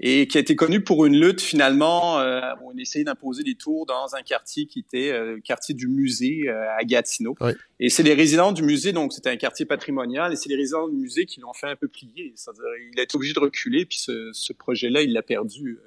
et 0.00 0.26
qui 0.26 0.38
a 0.38 0.40
été 0.40 0.56
connu 0.56 0.82
pour 0.82 1.04
une 1.04 1.18
lutte 1.18 1.42
finalement. 1.42 2.18
où 2.18 2.72
on 2.72 2.78
essayait 2.78 3.04
d'imposer 3.04 3.42
des 3.42 3.56
tours 3.56 3.84
dans 3.84 4.14
un 4.14 4.22
quartier 4.22 4.66
qui 4.66 4.78
était 4.78 5.12
le 5.12 5.40
quartier 5.40 5.74
du 5.74 5.86
musée 5.86 6.48
à 6.48 6.82
Gatineau. 6.84 7.36
Et 7.78 7.90
c'est 7.90 8.02
les 8.02 8.14
résidents 8.14 8.52
du 8.52 8.62
musée, 8.62 8.92
donc 8.92 9.12
c'était 9.12 9.30
un 9.30 9.36
quartier 9.36 9.66
patrimonial, 9.66 10.32
et 10.32 10.36
c'est 10.36 10.48
les 10.48 10.56
résidents 10.56 10.88
du 10.88 10.96
musée 10.96 11.26
qui 11.26 11.40
l'ont 11.40 11.52
fait 11.52 11.68
un 11.68 11.76
peu 11.76 11.88
plier. 11.88 12.32
C'est-à-dire, 12.34 12.64
il 12.90 12.98
a 12.98 13.02
été 13.02 13.16
obligé 13.16 13.34
de 13.34 13.40
reculer, 13.40 13.84
puis 13.84 13.98
ce, 13.98 14.30
ce 14.32 14.52
projet-là, 14.54 15.02
il 15.02 15.12
l'a 15.12 15.22
perdu 15.22 15.78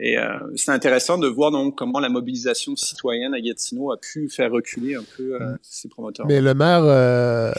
Et 0.00 0.16
euh, 0.16 0.38
c'est 0.54 0.70
intéressant 0.70 1.18
de 1.18 1.26
voir 1.26 1.50
donc 1.50 1.76
comment 1.76 1.98
la 1.98 2.08
mobilisation 2.08 2.76
citoyenne 2.76 3.34
à 3.34 3.40
Gatineau 3.40 3.90
a 3.90 3.96
pu 3.96 4.28
faire 4.28 4.52
reculer 4.52 4.94
un 4.94 5.02
peu 5.16 5.34
euh, 5.34 5.38
mm. 5.40 5.58
ces 5.60 5.88
promoteurs. 5.88 6.24
Mais 6.26 6.40
le 6.40 6.54
maire 6.54 6.84
euh, 6.84 7.52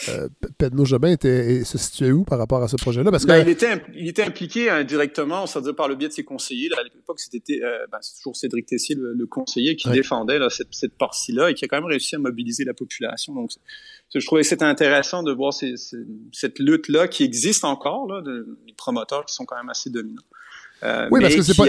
Pedno 0.57 0.86
Jobin 0.86 1.11
était, 1.11 1.66
se 1.66 1.78
situait 1.78 2.11
où 2.11 2.24
par 2.24 2.38
rapport 2.40 2.64
à 2.64 2.70
ce 2.70 2.78
projet-là? 2.78 3.11
Parce 3.11 3.26
ben, 3.26 3.44
il, 3.45 3.49
était, 3.49 3.84
il 3.94 4.07
était 4.07 4.24
impliqué 4.24 4.86
directement, 4.86 5.48
c'est-à-dire 5.48 5.76
par 5.76 5.90
le 5.90 5.95
biais 5.95 6.07
de 6.07 6.14
ses 6.14 6.24
conseillers. 6.24 6.70
à 6.78 6.84
l'époque, 6.84 7.20
c'était 7.20 7.60
ben, 7.91 7.99
toujours 8.18 8.38
Cédric 8.38 8.68
Tessier, 8.68 8.95
le, 8.98 9.26
conseiller, 9.26 9.76
qui 9.76 9.90
défendait 9.90 10.40
cette, 10.49 10.70
cette 10.72 10.98
partie-là 10.98 11.52
et 11.52 11.53
qui 11.56 11.66
a 11.66 11.68
quand 11.68 11.78
même 11.78 11.90
réussi 11.90 12.16
à 12.16 12.20
mobiliser 12.20 12.64
la 12.64 12.74
population. 12.74 13.34
Donc, 13.34 13.52
je 14.16 14.26
trouvais 14.26 14.44
que 14.44 14.48
c'était 14.48 14.64
intéressant 14.64 15.24
de 15.24 15.34
voir 15.34 15.53
cette 15.53 16.60
lutte-là 16.60 17.10
qui 17.10 17.24
existe 17.24 17.66
encore, 17.66 18.07
là, 18.07 18.22
de, 18.22 18.57
des 18.66 18.74
promoteurs 18.74 19.26
qui 19.26 19.36
sont 19.36 19.45
quand 19.45 19.57
même 19.57 19.70
assez 19.70 19.90
dominants. 19.90 20.24
Euh, 20.84 21.07
oui, 21.11 21.22
parce 21.22 21.35
que 21.35 21.41
c'est 21.41 21.56
pas, 21.56 21.65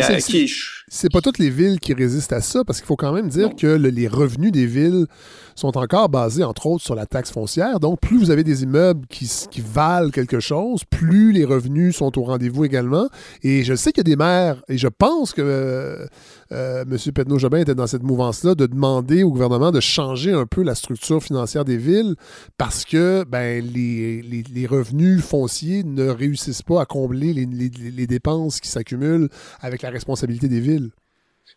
c'est, 0.88 1.08
pas 1.10 1.20
toutes 1.20 1.38
les 1.38 1.50
villes 1.50 1.80
qui 1.80 1.94
résistent 1.94 2.32
à 2.32 2.40
ça, 2.40 2.64
parce 2.64 2.78
qu'il 2.78 2.86
faut 2.86 2.96
quand 2.96 3.12
même 3.12 3.28
dire 3.28 3.50
que 3.56 3.66
les 3.66 4.08
revenus 4.08 4.52
des 4.52 4.66
villes 4.66 5.06
sont 5.54 5.76
encore 5.76 6.08
basés, 6.08 6.44
entre 6.44 6.66
autres, 6.66 6.84
sur 6.84 6.94
la 6.94 7.06
taxe 7.06 7.30
foncière. 7.30 7.80
Donc, 7.80 8.00
plus 8.00 8.18
vous 8.18 8.30
avez 8.30 8.44
des 8.44 8.62
immeubles 8.62 9.06
qui, 9.08 9.28
valent 9.60 10.10
quelque 10.10 10.40
chose, 10.40 10.84
plus 10.88 11.32
les 11.32 11.44
revenus 11.44 11.96
sont 11.96 12.18
au 12.18 12.22
rendez-vous 12.22 12.64
également. 12.64 13.08
Et 13.42 13.62
je 13.62 13.74
sais 13.74 13.92
qu'il 13.92 14.00
y 14.00 14.08
a 14.08 14.10
des 14.10 14.16
maires, 14.16 14.62
et 14.68 14.78
je 14.78 14.88
pense 14.88 15.32
que 15.32 15.42
euh, 15.42 16.06
euh, 16.52 16.82
M. 16.82 16.96
Petno-Jobin 16.96 17.58
était 17.58 17.74
dans 17.74 17.86
cette 17.86 18.02
mouvance-là, 18.02 18.54
de 18.54 18.66
demander 18.66 19.22
au 19.22 19.30
gouvernement 19.30 19.70
de 19.70 19.80
changer 19.80 20.32
un 20.32 20.46
peu 20.46 20.62
la 20.62 20.74
structure 20.74 21.22
financière 21.22 21.64
des 21.64 21.76
villes 21.76 22.14
parce 22.58 22.84
que 22.84 23.24
ben, 23.28 23.64
les, 23.64 24.22
les, 24.22 24.66
revenus 24.66 25.22
fonciers 25.22 25.84
ne 25.84 26.08
réussissent 26.08 26.62
pas 26.62 26.82
à 26.82 26.84
combler 26.84 27.32
les, 27.32 27.46
les 27.46 28.06
dépenses 28.06 28.60
qui 28.60 28.68
s'accumulent 28.68 29.28
avec 29.60 29.82
la 29.82 29.90
responsabilité 29.90 30.48
des 30.48 30.60
villes. 30.60 30.90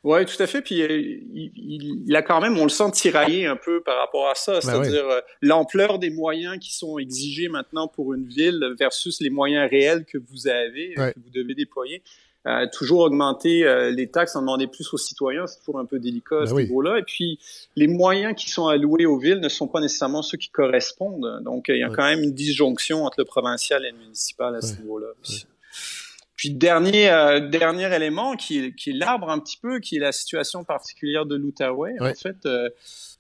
Oui, 0.04 0.26
tout 0.26 0.42
à 0.42 0.48
fait. 0.48 0.62
Puis 0.62 0.82
euh, 0.82 0.88
il, 0.92 2.04
il, 2.08 2.16
a 2.16 2.22
quand 2.22 2.42
même, 2.42 2.58
on 2.58 2.64
le 2.64 2.70
sent 2.70 2.92
tiraillé 2.92 3.46
un 3.46 3.56
peu 3.56 3.82
par 3.82 3.98
rapport 3.98 4.28
à 4.28 4.36
ça, 4.36 4.54
ben 4.54 4.62
c'est-à-dire 4.62 5.08
euh, 5.08 5.22
l'ampleur 5.42 6.00
des 6.00 6.10
moyens 6.10 6.58
qui 6.60 6.74
sont 6.74 6.98
exigés 6.98 7.50
maintenant 7.50 7.88
pour 7.88 8.14
une 8.14 8.28
ville 8.28 8.76
versus 8.78 9.22
les 9.22 9.30
moyens 9.30 9.70
réels 9.70 10.06
que 10.06 10.18
vous 10.18 10.48
avez, 10.48 10.94
que 10.96 11.20
vous 11.20 11.30
devez 11.32 11.56
déployer. 11.56 12.02
Euh, 12.46 12.68
toujours 12.70 13.02
augmenter 13.02 13.64
euh, 13.64 13.90
les 13.90 14.08
taxes, 14.08 14.36
en 14.36 14.42
demander 14.42 14.68
plus 14.68 14.94
aux 14.94 14.98
citoyens, 14.98 15.48
c'est 15.48 15.60
toujours 15.60 15.80
un 15.80 15.86
peu 15.86 15.98
délicat 15.98 16.36
à 16.36 16.40
ben 16.42 16.48
ce 16.48 16.56
niveau-là. 16.56 17.00
Et 17.00 17.04
puis, 17.04 17.40
les 17.78 17.88
moyens 17.88 18.36
qui 18.36 18.50
sont 18.50 18.68
alloués 18.68 19.06
aux 19.06 19.18
villes 19.18 19.40
ne 19.40 19.48
sont 19.48 19.68
pas 19.68 19.80
nécessairement 19.80 20.22
ceux 20.22 20.38
qui 20.38 20.50
correspondent. 20.50 21.42
Donc, 21.44 21.66
il 21.70 21.78
y 21.78 21.84
a 21.84 21.90
quand 21.90 22.04
même 22.04 22.22
une 22.22 22.34
disjonction 22.34 23.06
entre 23.06 23.20
le 23.20 23.26
provincial 23.26 23.86
et 23.86 23.92
le 23.92 23.98
municipal 23.98 24.56
à 24.56 24.62
ce 24.62 24.76
niveau-là. 24.82 25.08
Puis 26.44 26.52
dernier 26.52 27.10
euh, 27.10 27.40
dernier 27.40 27.96
élément 27.96 28.36
qui, 28.36 28.76
qui 28.76 28.92
l'arbre 28.92 29.30
un 29.30 29.40
petit 29.40 29.56
peu, 29.56 29.80
qui 29.80 29.96
est 29.96 30.00
la 30.00 30.12
situation 30.12 30.66
particulière 30.66 31.26
de 31.26 31.38
l'Outaouais. 31.38 31.96
En 32.02 32.14
fait, 32.14 32.46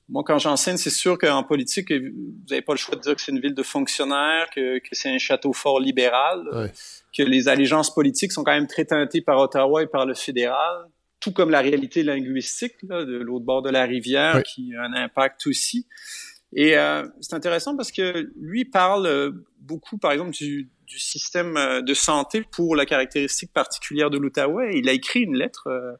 moi, 0.09 0.23
quand 0.25 0.39
j'enseigne, 0.39 0.75
c'est 0.75 0.89
sûr 0.89 1.17
qu'en 1.17 1.41
politique, 1.43 1.89
vous 1.89 2.33
n'avez 2.49 2.61
pas 2.61 2.73
le 2.73 2.77
choix 2.77 2.97
de 2.97 3.01
dire 3.01 3.15
que 3.15 3.21
c'est 3.21 3.31
une 3.31 3.39
ville 3.39 3.55
de 3.55 3.63
fonctionnaires, 3.63 4.49
que, 4.53 4.79
que 4.79 4.89
c'est 4.91 5.09
un 5.09 5.19
château 5.19 5.53
fort 5.53 5.79
libéral, 5.79 6.69
que 7.17 7.23
les 7.23 7.47
allégeances 7.47 7.95
politiques 7.95 8.33
sont 8.33 8.43
quand 8.43 8.51
même 8.51 8.67
très 8.67 8.83
teintées 8.83 9.21
par 9.21 9.39
Ottawa 9.39 9.83
et 9.83 9.87
par 9.87 10.05
le 10.05 10.15
fédéral, 10.15 10.89
tout 11.21 11.31
comme 11.31 11.49
la 11.49 11.61
réalité 11.61 12.03
linguistique 12.03 12.75
là, 12.89 13.05
de 13.05 13.15
l'autre 13.19 13.45
bord 13.45 13.61
de 13.61 13.69
la 13.69 13.85
rivière, 13.85 14.43
qui 14.43 14.75
a 14.75 14.81
un 14.81 14.93
impact 14.95 15.47
aussi. 15.47 15.87
Et 16.55 16.77
euh, 16.77 17.07
c'est 17.21 17.35
intéressant 17.35 17.75
parce 17.75 17.91
que 17.91 18.29
lui 18.39 18.65
parle 18.65 19.07
euh, 19.07 19.31
beaucoup, 19.59 19.97
par 19.97 20.11
exemple, 20.11 20.31
du, 20.31 20.69
du, 20.87 20.99
système 20.99 21.57
euh, 21.57 21.81
de 21.81 21.93
santé 21.93 22.43
pour 22.51 22.75
la 22.75 22.85
caractéristique 22.85 23.51
particulière 23.53 24.09
de 24.09 24.17
l'Outaouais. 24.17 24.77
Il 24.77 24.89
a 24.89 24.93
écrit 24.93 25.21
une 25.21 25.35
lettre 25.35 25.67
euh, 25.67 25.93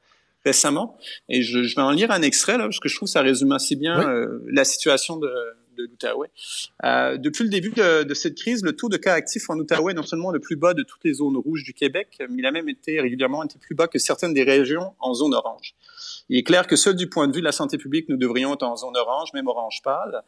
récemment. 0.45 0.97
Et 1.29 1.41
je, 1.41 1.63
je, 1.63 1.75
vais 1.75 1.81
en 1.81 1.91
lire 1.91 2.11
un 2.11 2.21
extrait, 2.21 2.57
là, 2.57 2.65
parce 2.65 2.79
que 2.79 2.89
je 2.89 2.95
trouve 2.95 3.07
que 3.07 3.13
ça 3.13 3.21
résume 3.21 3.51
assez 3.51 3.75
bien 3.75 3.99
euh, 3.99 4.39
la 4.47 4.63
situation 4.63 5.17
de, 5.17 5.29
de 5.77 5.83
l'Outaouais. 5.83 6.29
Euh, 6.83 7.17
depuis 7.17 7.43
le 7.43 7.49
début 7.49 7.71
de, 7.71 8.13
cette 8.13 8.35
crise, 8.35 8.63
le 8.63 8.75
taux 8.75 8.89
de 8.89 8.97
cas 8.97 9.13
actifs 9.13 9.49
en 9.49 9.57
Outaouais 9.57 9.93
est 9.93 9.95
non 9.95 10.03
seulement 10.03 10.31
le 10.31 10.39
plus 10.39 10.55
bas 10.55 10.73
de 10.73 10.83
toutes 10.83 11.03
les 11.03 11.13
zones 11.13 11.37
rouges 11.37 11.63
du 11.63 11.73
Québec, 11.73 12.21
mais 12.29 12.37
il 12.39 12.45
a 12.45 12.51
même 12.51 12.69
été 12.69 12.99
régulièrement 12.99 13.43
été 13.43 13.57
plus 13.59 13.75
bas 13.75 13.87
que 13.87 13.99
certaines 13.99 14.33
des 14.33 14.43
régions 14.43 14.93
en 14.99 15.13
zone 15.13 15.33
orange. 15.33 15.75
Il 16.29 16.37
est 16.37 16.43
clair 16.43 16.67
que 16.67 16.75
seul 16.75 16.95
du 16.95 17.09
point 17.09 17.27
de 17.27 17.33
vue 17.33 17.41
de 17.41 17.45
la 17.45 17.51
santé 17.51 17.77
publique, 17.77 18.07
nous 18.09 18.17
devrions 18.17 18.53
être 18.53 18.63
en 18.63 18.75
zone 18.75 18.95
orange, 18.95 19.29
même 19.33 19.47
orange 19.47 19.81
pâle. 19.83 20.21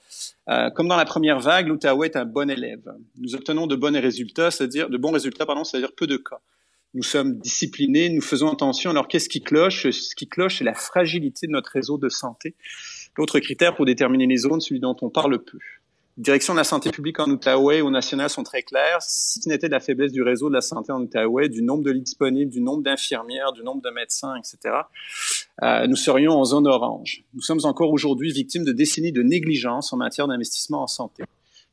Euh, 0.49 0.69
comme 0.71 0.87
dans 0.87 0.97
la 0.97 1.05
première 1.05 1.39
vague, 1.39 1.67
l'Outaouais 1.67 2.07
est 2.07 2.17
un 2.17 2.25
bon 2.25 2.49
élève. 2.49 2.93
Nous 3.17 3.35
obtenons 3.35 3.67
de 3.67 3.75
bons 3.75 3.99
résultats, 3.99 4.51
c'est-à-dire 4.51 4.89
de 4.89 4.97
bons 4.97 5.11
résultats, 5.11 5.45
pardon, 5.45 5.63
c'est-à-dire 5.63 5.93
peu 5.95 6.07
de 6.07 6.17
cas 6.17 6.41
nous 6.95 7.03
sommes 7.03 7.37
disciplinés, 7.37 8.09
nous 8.09 8.21
faisons 8.21 8.51
attention. 8.51 8.89
Alors 8.89 9.07
qu'est-ce 9.07 9.27
qui 9.27 9.41
cloche? 9.41 9.89
Ce 9.89 10.15
qui 10.15 10.27
cloche, 10.27 10.59
c'est 10.59 10.63
la 10.63 10.73
fragilité 10.73 11.45
de 11.45 11.51
notre 11.51 11.71
réseau 11.71 11.97
de 11.97 12.09
santé. 12.09 12.55
L'autre 13.17 13.39
critère 13.39 13.75
pour 13.75 13.85
déterminer 13.85 14.27
les 14.27 14.37
zones, 14.37 14.61
celui 14.61 14.79
dont 14.79 14.95
on 15.01 15.09
parle 15.09 15.43
peu. 15.43 15.57
Direction 16.17 16.53
de 16.53 16.59
la 16.59 16.63
santé 16.63 16.91
publique 16.91 17.19
en 17.19 17.29
Outaouais 17.29 17.81
au 17.81 17.89
national 17.89 18.29
sont 18.29 18.43
très 18.43 18.63
clairs. 18.63 19.01
Si 19.01 19.41
ce 19.41 19.49
n'était 19.49 19.67
de 19.67 19.73
la 19.73 19.81
faiblesse 19.81 20.13
du 20.13 20.21
réseau 20.21 20.47
de 20.47 20.53
la 20.53 20.61
santé 20.61 20.93
en 20.93 21.01
Outaouais, 21.01 21.49
du 21.49 21.61
nombre 21.61 21.83
de 21.83 21.91
lits 21.91 22.03
disponibles, 22.03 22.51
du 22.51 22.61
nombre 22.61 22.83
d'infirmières, 22.83 23.51
du 23.51 23.63
nombre 23.63 23.81
de 23.81 23.89
médecins, 23.89 24.33
etc., 24.37 24.75
euh, 25.61 25.87
nous 25.87 25.97
serions 25.97 26.31
en 26.31 26.45
zone 26.45 26.67
orange. 26.67 27.23
Nous 27.33 27.41
sommes 27.41 27.59
encore 27.63 27.91
aujourd'hui 27.91 28.31
victimes 28.31 28.63
de 28.63 28.71
décennies 28.71 29.11
de 29.11 29.23
négligence 29.23 29.91
en 29.91 29.97
matière 29.97 30.27
d'investissement 30.27 30.83
en 30.83 30.87
santé. 30.87 31.23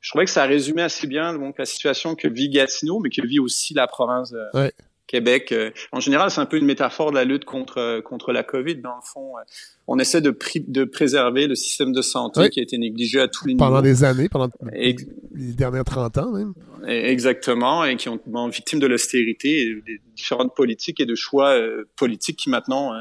Je 0.01 0.11
trouvais 0.11 0.25
que 0.25 0.31
ça 0.33 0.45
résumait 0.45 0.83
assez 0.83 1.07
bien 1.07 1.39
donc, 1.39 1.57
la 1.59 1.65
situation 1.65 2.17
que 2.17 2.27
vit 2.27 2.49
Gatineau, 2.49 2.99
mais 2.99 3.11
que 3.11 3.25
vit 3.25 3.39
aussi 3.39 3.75
la 3.75 3.87
province 3.87 4.33
de. 4.33 4.73
Québec. 5.07 5.53
Euh, 5.53 5.71
en 5.93 6.01
général, 6.01 6.31
c'est 6.31 6.41
un 6.41 6.47
peu 6.47 6.57
une 6.57 6.65
métaphore 6.65 7.11
de 7.11 7.17
la 7.17 7.25
lutte 7.25 7.45
contre 7.45 7.79
euh, 7.79 8.01
contre 8.01 8.33
la 8.33 8.43
COVID. 8.43 8.77
Dans 8.77 8.97
le 8.97 9.03
fond, 9.05 9.37
euh, 9.37 9.43
on 9.87 9.99
essaie 9.99 10.21
de, 10.21 10.37
de 10.69 10.85
préserver 10.85 11.47
le 11.47 11.55
système 11.55 11.93
de 11.93 12.03
santé 12.03 12.49
qui 12.51 12.61
a 12.61 12.63
été 12.63 12.79
négligé 12.79 13.21
à 13.21 13.29
tous 13.29 13.47
les 13.47 13.55
niveaux. 13.55 13.65
Pendant 13.65 13.83
des 13.83 14.05
années, 14.05 14.29
pendant 14.29 14.51
les 14.73 14.95
dernières 15.35 15.85
30 15.85 16.19
ans 16.19 16.33
même. 16.33 16.55
Exactement, 16.87 17.85
et 17.85 17.97
qui 17.97 18.09
ont 18.09 18.17
été 18.17 18.31
victimes 18.51 18.81
de 18.81 18.87
l'austérité, 18.87 19.75
des 19.87 20.01
différentes 20.17 20.55
politiques 20.55 21.01
et 21.01 21.07
de 21.07 21.15
choix 21.15 21.57
politiques 21.97 22.39
qui 22.39 22.51
maintenant 22.51 22.93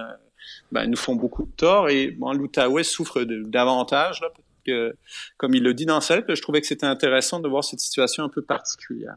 ben, 0.71 0.87
nous 0.87 0.97
font 0.97 1.15
beaucoup 1.15 1.45
de 1.45 1.51
tort. 1.55 1.89
Et 1.89 2.11
bon, 2.11 2.31
l'Outaouais 2.33 2.83
souffre 2.83 3.23
davantage, 3.23 4.21
là, 4.21 4.31
que, 4.65 4.95
comme 5.37 5.53
il 5.53 5.63
le 5.63 5.73
dit 5.73 5.85
dans 5.85 6.01
sa 6.01 6.15
lettre, 6.17 6.33
je 6.33 6.41
trouvais 6.41 6.61
que 6.61 6.67
c'était 6.67 6.85
intéressant 6.85 7.39
de 7.39 7.47
voir 7.47 7.63
cette 7.63 7.79
situation 7.79 8.23
un 8.23 8.29
peu 8.29 8.41
particulière. 8.41 9.15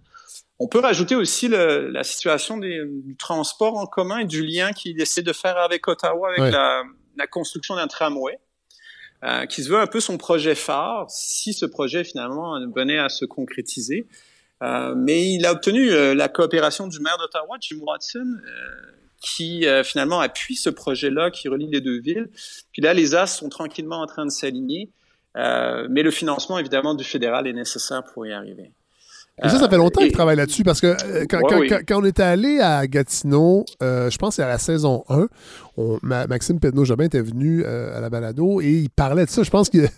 On 0.61 0.69
peut 0.69 0.79
rajouter 0.79 1.17
aussi 1.17 1.49
le, 1.49 1.89
la 1.89 2.05
situation 2.05 2.59
des, 2.59 2.81
du 2.87 3.17
transport 3.17 3.77
en 3.77 3.87
commun 3.87 4.19
et 4.19 4.25
du 4.25 4.45
lien 4.45 4.73
qu'il 4.73 5.01
essaie 5.01 5.23
de 5.23 5.33
faire 5.33 5.59
avec 5.59 5.89
Ottawa, 5.89 6.31
avec 6.31 6.53
la, 6.53 6.85
la, 7.17 7.27
construction 7.27 7.75
d'un 7.75 7.89
tramway, 7.89 8.39
euh, 9.25 9.47
qui 9.47 9.65
se 9.65 9.71
veut 9.71 9.79
un 9.79 9.87
peu 9.87 10.01
son 10.01 10.19
projet 10.19 10.55
phare, 10.55 11.07
si 11.09 11.55
ce 11.55 11.67
projet 11.67 12.05
finalement 12.05 12.59
venait 12.75 12.99
à 12.99 13.09
se 13.09 13.25
concrétiser. 13.25 14.07
Euh, 14.63 14.95
mais 14.95 15.33
il 15.33 15.45
a 15.47 15.53
obtenu 15.53 15.91
euh, 15.91 16.15
la 16.15 16.29
coopération 16.29 16.87
du 16.87 17.01
maire 17.01 17.19
d'Ottawa, 17.19 17.57
Jim 17.61 17.79
Watson, 17.81 18.37
qui 19.21 19.65
finalement 19.85 20.21
appuie 20.21 20.55
ce 20.55 20.69
projet-là, 20.69 21.31
qui 21.31 21.49
relie 21.49 21.69
les 21.69 21.81
deux 21.81 21.99
villes. 21.99 22.29
Puis 22.73 22.83
là, 22.83 22.93
les 22.93 23.15
as 23.15 23.27
sont 23.27 23.49
tranquillement 23.49 24.03
en 24.03 24.07
train 24.07 24.27
de 24.27 24.31
s'aligner, 24.31 24.91
mais 25.35 26.03
le 26.03 26.11
financement 26.11 26.59
évidemment 26.59 26.95
du 26.95 27.05
fédéral 27.05 27.47
est 27.47 27.53
nécessaire 27.53 28.03
pour 28.05 28.27
y 28.27 28.33
arriver. 28.33 28.73
Et 29.43 29.49
ça, 29.49 29.59
ça 29.59 29.69
fait 29.69 29.77
longtemps 29.77 30.01
qu'il 30.01 30.13
travaille 30.13 30.37
là-dessus 30.37 30.63
parce 30.63 30.81
que 30.81 30.87
euh, 30.87 31.25
quand, 31.29 31.41
quand, 31.89 32.01
on 32.01 32.05
était 32.05 32.23
allé 32.23 32.61
à 32.61 32.87
Gatineau, 32.87 33.65
euh, 33.83 34.09
je 34.09 34.17
pense 34.17 34.31
que 34.31 34.35
c'est 34.37 34.43
à 34.45 34.49
la 34.49 34.59
saison 34.59 35.05
1, 35.09 35.27
Maxime 36.03 36.61
Pedneau-Jobin 36.61 37.05
était 37.05 37.21
venu 37.21 37.65
euh, 37.67 37.97
à 37.97 38.01
la 38.01 38.11
balado 38.11 38.61
et 38.61 38.71
il 38.71 38.91
parlait 38.91 39.25
de 39.25 39.31
ça. 39.31 39.43
Je 39.43 39.51
pense 39.51 39.69
qu'à 39.71 39.89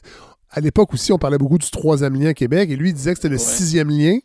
l'époque 0.63 0.95
aussi, 0.95 1.13
on 1.13 1.19
parlait 1.19 1.37
beaucoup 1.37 1.59
du 1.59 1.71
troisième 1.71 2.19
lien 2.19 2.33
Québec 2.33 2.71
et 2.71 2.77
lui, 2.77 2.91
il 2.91 2.95
disait 2.95 3.13
que 3.13 3.19
c'était 3.19 3.29
le 3.29 3.39
sixième 3.39 3.91
lien, 3.91 4.17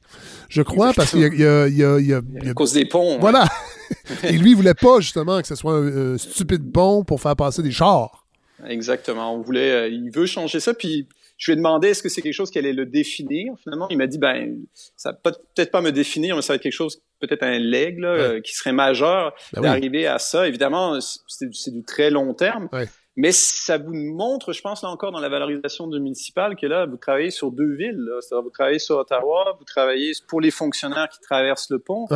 je 0.48 0.62
crois, 0.62 0.94
parce 0.94 1.12
qu'il 1.12 1.20
y 1.20 1.26
a, 1.26 1.68
y, 1.68 1.84
a, 1.84 2.00
y, 2.00 2.14
a, 2.14 2.22
À 2.50 2.54
cause 2.54 2.72
des 2.72 2.86
ponts. 2.86 3.20
Voilà. 3.20 3.46
et 4.24 4.38
lui, 4.38 4.52
il 4.52 4.56
voulait 4.56 4.74
pas 4.74 5.02
justement 5.02 5.42
que 5.42 5.48
ce 5.48 5.56
soit 5.56 5.76
un, 5.76 6.18
stupide 6.18 6.72
pont 6.72 7.04
pour 7.04 7.20
faire 7.20 7.36
passer 7.36 7.62
des 7.62 7.72
chars. 7.72 8.21
Exactement. 8.68 9.34
On 9.34 9.42
voulait, 9.42 9.92
il 9.92 10.12
veut 10.12 10.26
changer 10.26 10.60
ça, 10.60 10.74
puis 10.74 11.08
je 11.42 11.52
lui 11.52 11.54
ai 11.54 11.56
demandé 11.56 11.88
est-ce 11.90 12.04
que 12.04 12.10
c'est 12.10 12.22
quelque 12.22 12.34
chose 12.34 12.52
qui 12.52 12.60
allait 12.60 12.72
le 12.72 12.86
définir. 12.86 13.56
Finalement, 13.64 13.88
il 13.90 13.98
m'a 13.98 14.06
dit 14.06 14.20
ben 14.20 14.60
ça 14.96 15.12
peut 15.12 15.32
peut-être 15.56 15.72
pas 15.72 15.82
me 15.82 15.92
définir, 15.92 16.36
mais 16.36 16.44
ça 16.44 16.54
va 16.54 16.58
être 16.58 16.62
quelque 16.62 16.72
chose 16.72 17.02
peut-être 17.20 17.42
un 17.42 17.58
leg 17.58 17.98
là, 18.00 18.10
euh, 18.10 18.42
qui 18.42 18.54
serait 18.54 18.74
majeur 18.74 19.34
ben 19.54 19.62
d'arriver 19.62 20.06
à 20.06 20.20
ça. 20.20 20.48
Évidemment, 20.48 21.00
c'est 21.02 21.72
du 21.72 21.84
très 21.84 22.12
long 22.12 22.36
terme. 22.36 22.70
Mais 23.18 23.34
ça 23.34 23.78
vous 23.78 23.94
montre, 23.94 24.54
je 24.54 24.62
pense 24.62 24.84
là 24.84 24.90
encore 24.90 25.12
dans 25.12 25.20
la 25.20 25.28
valorisation 25.28 25.86
du 25.88 26.00
municipal, 26.00 26.56
que 26.56 26.66
là, 26.66 26.86
vous 26.86 26.96
travaillez 26.96 27.30
sur 27.30 27.52
deux 27.52 27.74
villes. 27.74 27.98
Là. 27.98 28.42
Vous 28.42 28.50
travaillez 28.50 28.80
sur 28.80 28.98
Ottawa, 28.98 29.58
vous 29.60 29.66
travaillez 29.66 30.14
pour 30.28 30.40
les 30.40 30.52
fonctionnaires 30.52 31.10
qui 31.10 31.20
traversent 31.20 31.70
le 31.72 31.80
pont. 31.80 32.08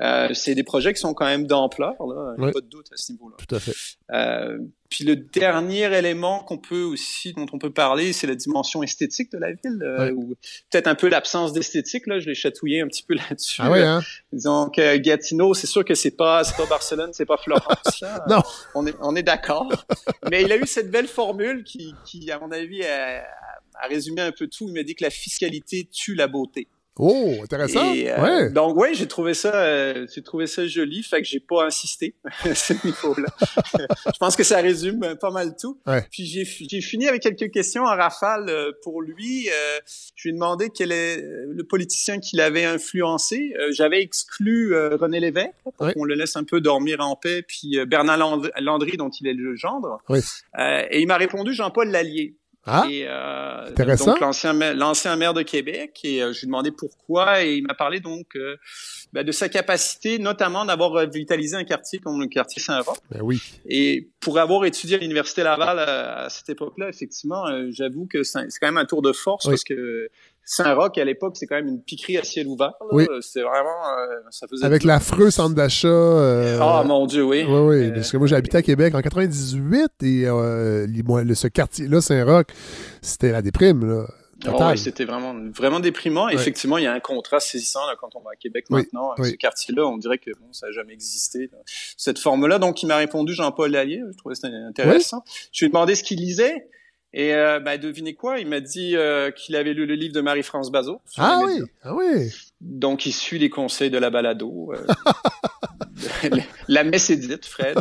Euh, 0.00 0.28
c'est 0.32 0.54
des 0.54 0.62
projets 0.62 0.92
qui 0.92 1.00
sont 1.00 1.12
quand 1.12 1.26
même 1.26 1.46
d'ampleur, 1.46 1.96
là. 2.06 2.34
pas 2.38 2.60
de 2.60 2.66
doute 2.66 2.86
à 2.92 2.96
ce 2.96 3.12
niveau-là. 3.12 3.36
Tout 3.46 3.54
à 3.54 3.58
fait. 3.58 3.74
Euh, 4.12 4.58
Puis 4.90 5.04
le 5.04 5.16
dernier 5.16 5.92
élément 5.96 6.40
qu'on 6.40 6.58
peut 6.58 6.82
aussi, 6.82 7.32
dont 7.32 7.46
on 7.52 7.58
peut 7.58 7.72
parler, 7.72 8.12
c'est 8.12 8.26
la 8.26 8.34
dimension 8.34 8.82
esthétique 8.82 9.32
de 9.32 9.38
la 9.38 9.52
ville, 9.52 9.82
euh, 9.82 10.12
ou 10.12 10.36
peut-être 10.70 10.86
un 10.86 10.94
peu 10.94 11.08
l'absence 11.08 11.52
d'esthétique. 11.52 12.06
Là, 12.06 12.20
je 12.20 12.26
l'ai 12.26 12.34
chatouillé 12.34 12.80
un 12.80 12.86
petit 12.86 13.02
peu 13.02 13.14
là-dessus. 13.30 13.60
Ah 13.62 13.70
oui, 13.70 13.80
hein? 13.80 14.02
Donc 14.32 14.76
Gatineau, 14.76 15.54
c'est 15.54 15.66
sûr 15.66 15.84
que 15.84 15.94
c'est 15.94 16.16
pas, 16.16 16.44
c'est 16.44 16.56
pas 16.56 16.66
Barcelone, 16.66 17.10
c'est 17.12 17.26
pas 17.26 17.38
Florence. 17.38 18.04
non, 18.28 18.42
on 18.74 18.86
est, 18.86 18.94
on 19.00 19.16
est 19.16 19.22
d'accord. 19.22 19.72
Mais 20.30 20.42
il 20.42 20.52
a 20.52 20.56
eu 20.56 20.66
cette 20.66 20.90
belle 20.90 21.08
formule 21.08 21.64
qui, 21.64 21.94
qui 22.04 22.30
à 22.30 22.38
mon 22.38 22.52
avis, 22.52 22.84
a, 22.84 23.24
a 23.74 23.86
résumé 23.88 24.22
un 24.22 24.32
peu 24.32 24.46
tout. 24.46 24.68
Il 24.68 24.74
m'a 24.74 24.82
dit 24.82 24.94
que 24.94 25.04
la 25.04 25.10
fiscalité 25.10 25.88
tue 25.90 26.14
la 26.14 26.26
beauté. 26.26 26.68
Oh, 26.96 27.40
intéressant. 27.42 27.92
Euh, 27.92 28.22
ouais. 28.22 28.50
Donc 28.50 28.76
oui, 28.76 28.94
j'ai 28.94 29.08
trouvé 29.08 29.34
ça, 29.34 29.52
euh, 29.52 30.06
j'ai 30.14 30.22
trouvé 30.22 30.46
ça 30.46 30.64
joli, 30.66 31.02
fait 31.02 31.22
que 31.22 31.26
j'ai 31.26 31.40
pas 31.40 31.66
insisté 31.66 32.14
à 32.44 32.54
ce 32.54 32.72
niveau-là. 32.86 33.28
je 33.78 34.18
pense 34.20 34.36
que 34.36 34.44
ça 34.44 34.60
résume 34.60 35.16
pas 35.20 35.30
mal 35.30 35.56
tout. 35.60 35.80
Ouais. 35.86 36.06
Puis 36.10 36.24
j'ai, 36.26 36.44
j'ai 36.44 36.80
fini 36.80 37.08
avec 37.08 37.22
quelques 37.22 37.50
questions 37.50 37.82
en 37.82 37.96
rafale 37.96 38.48
euh, 38.48 38.70
pour 38.82 39.02
lui. 39.02 39.48
je 40.14 40.22
lui 40.22 40.30
ai 40.30 40.32
demandé 40.32 40.70
quel 40.72 40.92
est 40.92 41.20
le 41.20 41.64
politicien 41.64 42.20
qui 42.20 42.36
l'avait 42.36 42.64
influencé. 42.64 43.52
j'avais 43.70 44.00
exclu 44.00 44.74
René 44.74 45.18
Lévesque 45.18 45.50
pour 45.64 45.74
qu'on 45.76 46.04
le 46.04 46.14
laisse 46.14 46.36
un 46.36 46.44
peu 46.44 46.60
dormir 46.60 47.00
en 47.00 47.16
paix, 47.16 47.42
puis 47.42 47.78
Bernard 47.86 48.18
Landry 48.60 48.96
dont 48.96 49.10
il 49.10 49.26
est 49.26 49.34
le 49.34 49.56
gendre. 49.56 49.98
Et 50.58 51.00
il 51.00 51.06
m'a 51.06 51.16
répondu 51.16 51.52
Jean-Paul 51.52 51.90
Lallier. 51.90 52.36
Ah, 52.66 52.86
et, 52.90 53.04
euh, 53.06 53.66
intéressant. 53.68 54.12
Donc 54.12 54.20
l'ancien 54.20 54.52
l'ancien 54.74 55.16
maire 55.16 55.34
de 55.34 55.42
Québec 55.42 56.00
et 56.02 56.22
euh, 56.22 56.32
je 56.32 56.40
lui 56.40 56.44
ai 56.44 56.46
demandé 56.46 56.70
pourquoi 56.70 57.44
et 57.44 57.56
il 57.56 57.66
m'a 57.66 57.74
parlé 57.74 58.00
donc 58.00 58.36
euh, 58.36 58.56
ben, 59.12 59.22
de 59.22 59.32
sa 59.32 59.50
capacité 59.50 60.18
notamment 60.18 60.64
d'avoir 60.64 60.90
revitalisé 60.90 61.56
un 61.56 61.64
quartier 61.64 61.98
comme 61.98 62.20
le 62.20 62.26
quartier 62.26 62.62
Saint-Roch. 62.62 62.96
Ben 63.10 63.20
oui. 63.22 63.42
Et 63.68 64.08
pour 64.20 64.38
avoir 64.38 64.64
étudié 64.64 64.96
à 64.96 64.98
l'université 64.98 65.42
Laval 65.42 65.78
à, 65.78 66.28
cette 66.30 66.48
époque-là, 66.48 66.88
effectivement, 66.88 67.46
euh, 67.46 67.68
j'avoue 67.70 68.06
que 68.06 68.22
c'est 68.22 68.46
quand 68.58 68.68
même 68.68 68.78
un 68.78 68.86
tour 68.86 69.02
de 69.02 69.12
force 69.12 69.44
parce 69.46 69.64
que 69.64 70.08
Saint-Roch, 70.44 70.98
à 70.98 71.04
l'époque, 71.04 71.36
c'est 71.36 71.46
quand 71.46 71.56
même 71.56 71.68
une 71.68 71.82
piquerie 71.82 72.18
à 72.18 72.24
ciel 72.24 72.46
ouvert. 72.46 72.74
Oui. 72.92 73.06
C'est 73.20 73.42
vraiment, 73.42 73.98
euh, 73.98 74.16
ça 74.30 74.46
faisait 74.46 74.64
Avec 74.64 74.84
l'affreux 74.84 75.30
centre 75.30 75.54
d'achat. 75.54 75.88
Euh, 75.88 76.58
ah 76.60 76.84
mon 76.86 77.06
Dieu, 77.06 77.24
oui. 77.24 77.44
Oui, 77.48 77.60
oui. 77.60 77.92
parce 77.92 78.12
que 78.12 78.16
moi, 78.18 78.32
habité 78.32 78.58
à 78.58 78.62
Québec 78.62 78.94
en 78.94 79.00
98 79.00 79.90
et 80.02 80.26
euh, 80.26 80.86
ce 81.34 81.48
quartier-là, 81.48 82.00
Saint-Roch, 82.00 82.46
c'était 83.00 83.32
la 83.32 83.42
déprime. 83.42 83.86
Là. 83.86 84.06
Oh, 84.46 84.76
c'était 84.76 85.04
vraiment, 85.04 85.34
vraiment 85.54 85.80
déprimant. 85.80 86.28
Effectivement, 86.28 86.76
il 86.76 86.84
y 86.84 86.86
a 86.86 86.92
un 86.92 87.00
contraste 87.00 87.48
saisissant 87.48 87.86
là, 87.86 87.94
quand 87.98 88.14
on 88.14 88.20
va 88.20 88.32
à 88.32 88.36
Québec 88.36 88.66
maintenant. 88.68 89.14
Ce 89.16 89.30
quartier-là, 89.32 89.86
on 89.86 89.96
dirait 89.96 90.18
que 90.18 90.30
bon, 90.38 90.52
ça 90.52 90.66
n'a 90.66 90.72
jamais 90.72 90.92
existé. 90.92 91.50
Cette 91.96 92.18
forme-là. 92.18 92.58
Donc, 92.58 92.82
il 92.82 92.86
m'a 92.86 92.96
répondu 92.96 93.32
Jean-Paul 93.32 93.70
Lallier. 93.70 94.02
Je 94.12 94.16
trouvais 94.18 94.34
ça 94.34 94.48
intéressant. 94.48 95.24
Je 95.52 95.60
lui 95.60 95.66
ai 95.66 95.68
demandé 95.70 95.94
ce 95.94 96.02
qu'il 96.02 96.18
lisait. 96.18 96.68
Et 97.16 97.32
euh, 97.32 97.60
ben, 97.60 97.80
devinez 97.80 98.14
quoi, 98.14 98.40
il 98.40 98.48
m'a 98.48 98.58
dit 98.58 98.96
euh, 98.96 99.30
qu'il 99.30 99.54
avait 99.54 99.72
lu 99.72 99.86
le 99.86 99.94
livre 99.94 100.12
de 100.12 100.20
Marie-France 100.20 100.72
Bazot. 100.72 101.00
Ah 101.16 101.42
oui, 101.44 101.60
ah 101.84 101.94
oui. 101.94 102.28
Donc 102.60 103.06
il 103.06 103.12
suit 103.12 103.38
les 103.38 103.50
conseils 103.50 103.88
de 103.88 103.98
la 103.98 104.10
balado. 104.10 104.72
Euh, 104.74 106.28
la 106.68 106.82
messe 106.82 107.10
est 107.10 107.16
dite, 107.16 107.46
Fred. 107.46 107.78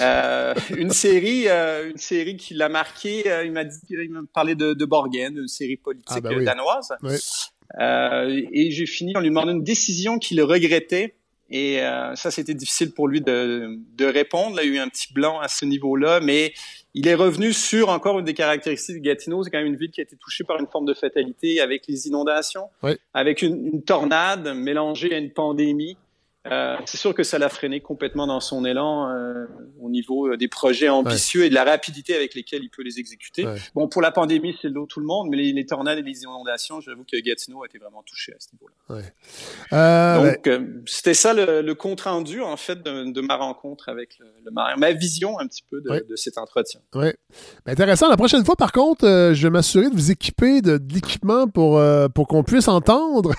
Euh, 0.00 0.54
une 0.74 0.90
série, 0.90 1.48
euh, 1.48 1.90
une 1.90 1.98
série 1.98 2.38
qui 2.38 2.54
l'a 2.54 2.70
marqué. 2.70 3.24
il 3.44 3.52
m'a 3.52 3.64
dit, 3.64 3.76
il 3.90 4.10
m'a 4.10 4.20
parlé 4.32 4.54
de, 4.54 4.72
de 4.72 4.84
Borgen, 4.86 5.36
une 5.36 5.46
série 5.46 5.76
politique 5.76 6.24
ah, 6.24 6.42
danoise. 6.42 6.94
Oui. 7.02 7.16
et 8.52 8.70
j'ai 8.70 8.86
fini 8.86 9.14
en 9.14 9.20
lui 9.20 9.28
demandant 9.28 9.52
une 9.52 9.64
décision 9.64 10.18
qu'il 10.18 10.40
regrettait. 10.40 11.14
Et 11.50 11.80
ça, 12.14 12.30
c'était 12.30 12.54
difficile 12.54 12.92
pour 12.92 13.06
lui 13.06 13.20
de, 13.20 13.78
de 13.98 14.06
répondre. 14.06 14.56
Là, 14.56 14.62
il 14.64 14.70
y 14.70 14.72
a 14.72 14.76
eu 14.76 14.78
un 14.78 14.88
petit 14.88 15.12
blanc 15.12 15.38
à 15.40 15.48
ce 15.48 15.66
niveau-là, 15.66 16.20
mais 16.20 16.54
il 16.94 17.08
est 17.08 17.14
revenu 17.14 17.52
sur 17.52 17.88
encore 17.88 18.18
une 18.18 18.24
des 18.24 18.34
caractéristiques 18.34 18.96
de 18.96 19.02
Gatineau. 19.02 19.42
C'est 19.42 19.50
quand 19.50 19.58
même 19.58 19.66
une 19.66 19.76
ville 19.76 19.90
qui 19.90 20.00
a 20.00 20.04
été 20.04 20.16
touchée 20.16 20.44
par 20.44 20.58
une 20.58 20.66
forme 20.66 20.84
de 20.84 20.94
fatalité 20.94 21.60
avec 21.60 21.86
les 21.86 22.06
inondations, 22.06 22.68
avec 23.14 23.42
une, 23.42 23.66
une, 23.66 23.82
tornade 23.82 24.54
mélangée 24.54 25.14
à 25.14 25.18
une 25.18 25.30
pandémie. 25.30 25.96
Euh, 26.50 26.76
c'est 26.86 26.96
sûr 26.96 27.14
que 27.14 27.22
ça 27.22 27.38
l'a 27.38 27.48
freiné 27.48 27.80
complètement 27.80 28.26
dans 28.26 28.40
son 28.40 28.64
élan 28.64 29.08
euh, 29.08 29.46
au 29.80 29.88
niveau 29.88 30.26
euh, 30.26 30.36
des 30.36 30.48
projets 30.48 30.88
ambitieux 30.88 31.44
et 31.44 31.50
de 31.50 31.54
la 31.54 31.62
rapidité 31.62 32.16
avec 32.16 32.34
lesquels 32.34 32.64
il 32.64 32.68
peut 32.68 32.82
les 32.82 32.98
exécuter. 32.98 33.46
Bon, 33.74 33.86
pour 33.86 34.02
la 34.02 34.10
pandémie, 34.10 34.56
c'est 34.60 34.68
l'eau 34.68 34.86
tout 34.86 34.98
le 34.98 35.06
monde, 35.06 35.28
mais 35.30 35.36
les, 35.36 35.66
tornades 35.66 35.98
et 35.98 36.02
les 36.02 36.22
inondations, 36.22 36.80
j'avoue 36.80 37.04
que 37.04 37.16
Gatineau 37.20 37.62
a 37.62 37.66
été 37.66 37.78
vraiment 37.78 38.02
touché 38.02 38.32
à 38.32 38.40
ce 38.40 38.48
niveau-là. 38.54 39.02
Euh, 39.72 40.32
Donc, 40.32 40.50
c'était 40.86 41.14
ça 41.14 41.32
le, 41.32 41.72
compte 41.74 42.02
rendu 42.02 42.42
en 42.42 42.56
fait 42.56 42.82
de, 42.82 43.20
ma 43.20 43.36
rencontre 43.36 43.88
avec 43.88 44.18
le, 44.18 44.50
maire, 44.50 44.76
ma 44.78 44.92
vision 44.92 45.38
un 45.38 45.46
petit 45.46 45.62
peu 45.70 45.80
de, 45.80 46.04
de 46.08 46.16
cet 46.16 46.38
entretien. 46.38 46.80
Oui, 46.94 47.08
intéressant. 47.66 48.08
La 48.08 48.16
prochaine 48.16 48.44
fois, 48.44 48.56
par 48.56 48.72
contre, 48.72 49.04
je 49.04 49.42
vais 49.42 49.50
m'assurer 49.50 49.88
de 49.88 49.94
vous 49.94 50.10
équiper 50.10 50.60
de, 50.60 50.76
d'équipements 50.76 51.46
pour 51.46 51.80
pour 52.14 52.26
qu'on 52.26 52.42
puisse 52.42 52.68
entendre. 52.68 53.32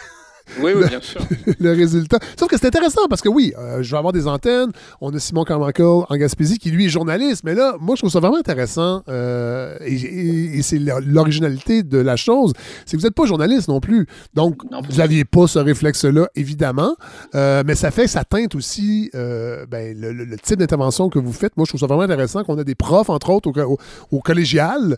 Oui, 0.59 0.71
oui, 0.75 0.87
bien 0.87 1.01
sûr. 1.01 1.21
le 1.59 1.71
résultat. 1.71 2.19
Sauf 2.37 2.49
que 2.49 2.57
c'est 2.57 2.67
intéressant 2.67 3.07
parce 3.09 3.21
que 3.21 3.29
oui, 3.29 3.53
euh, 3.57 3.81
je 3.81 3.91
vais 3.91 3.97
avoir 3.97 4.13
des 4.13 4.27
antennes. 4.27 4.71
On 5.01 5.13
a 5.13 5.19
Simon 5.19 5.43
Carmichael 5.43 6.05
en 6.09 6.15
Gaspésie 6.15 6.57
qui, 6.57 6.71
lui, 6.71 6.85
est 6.85 6.89
journaliste. 6.89 7.43
Mais 7.43 7.55
là, 7.55 7.75
moi, 7.79 7.95
je 7.95 8.01
trouve 8.01 8.11
ça 8.11 8.19
vraiment 8.19 8.37
intéressant. 8.37 9.03
Euh, 9.09 9.77
et, 9.81 10.61
c'est 10.61 10.79
l'originalité 10.79 11.83
de 11.83 11.97
la 11.97 12.15
chose. 12.15 12.53
C'est 12.85 12.95
que 12.95 13.01
vous 13.01 13.07
n'êtes 13.07 13.15
pas 13.15 13.25
journaliste 13.25 13.67
non 13.67 13.79
plus. 13.79 14.07
Donc, 14.33 14.61
vous 14.89 14.97
n'aviez 14.97 15.25
pas 15.25 15.47
ce 15.47 15.59
réflexe-là, 15.59 16.27
évidemment. 16.35 16.95
Euh, 17.35 17.63
mais 17.65 17.75
ça 17.75 17.91
fait 17.91 18.03
que 18.03 18.09
ça 18.09 18.23
teinte 18.23 18.55
aussi 18.55 19.09
ben, 19.13 19.97
le, 19.99 20.37
type 20.37 20.59
d'intervention 20.59 21.09
que 21.09 21.19
vous 21.19 21.33
faites. 21.33 21.55
Moi, 21.57 21.65
je 21.65 21.71
trouve 21.71 21.81
ça 21.81 21.87
vraiment 21.87 22.03
intéressant 22.03 22.43
qu'on 22.43 22.57
a 22.57 22.63
des 22.63 22.75
profs, 22.75 23.09
entre 23.09 23.29
autres, 23.29 23.49
au, 23.61 23.77
au, 24.11 24.19
collégial, 24.19 24.97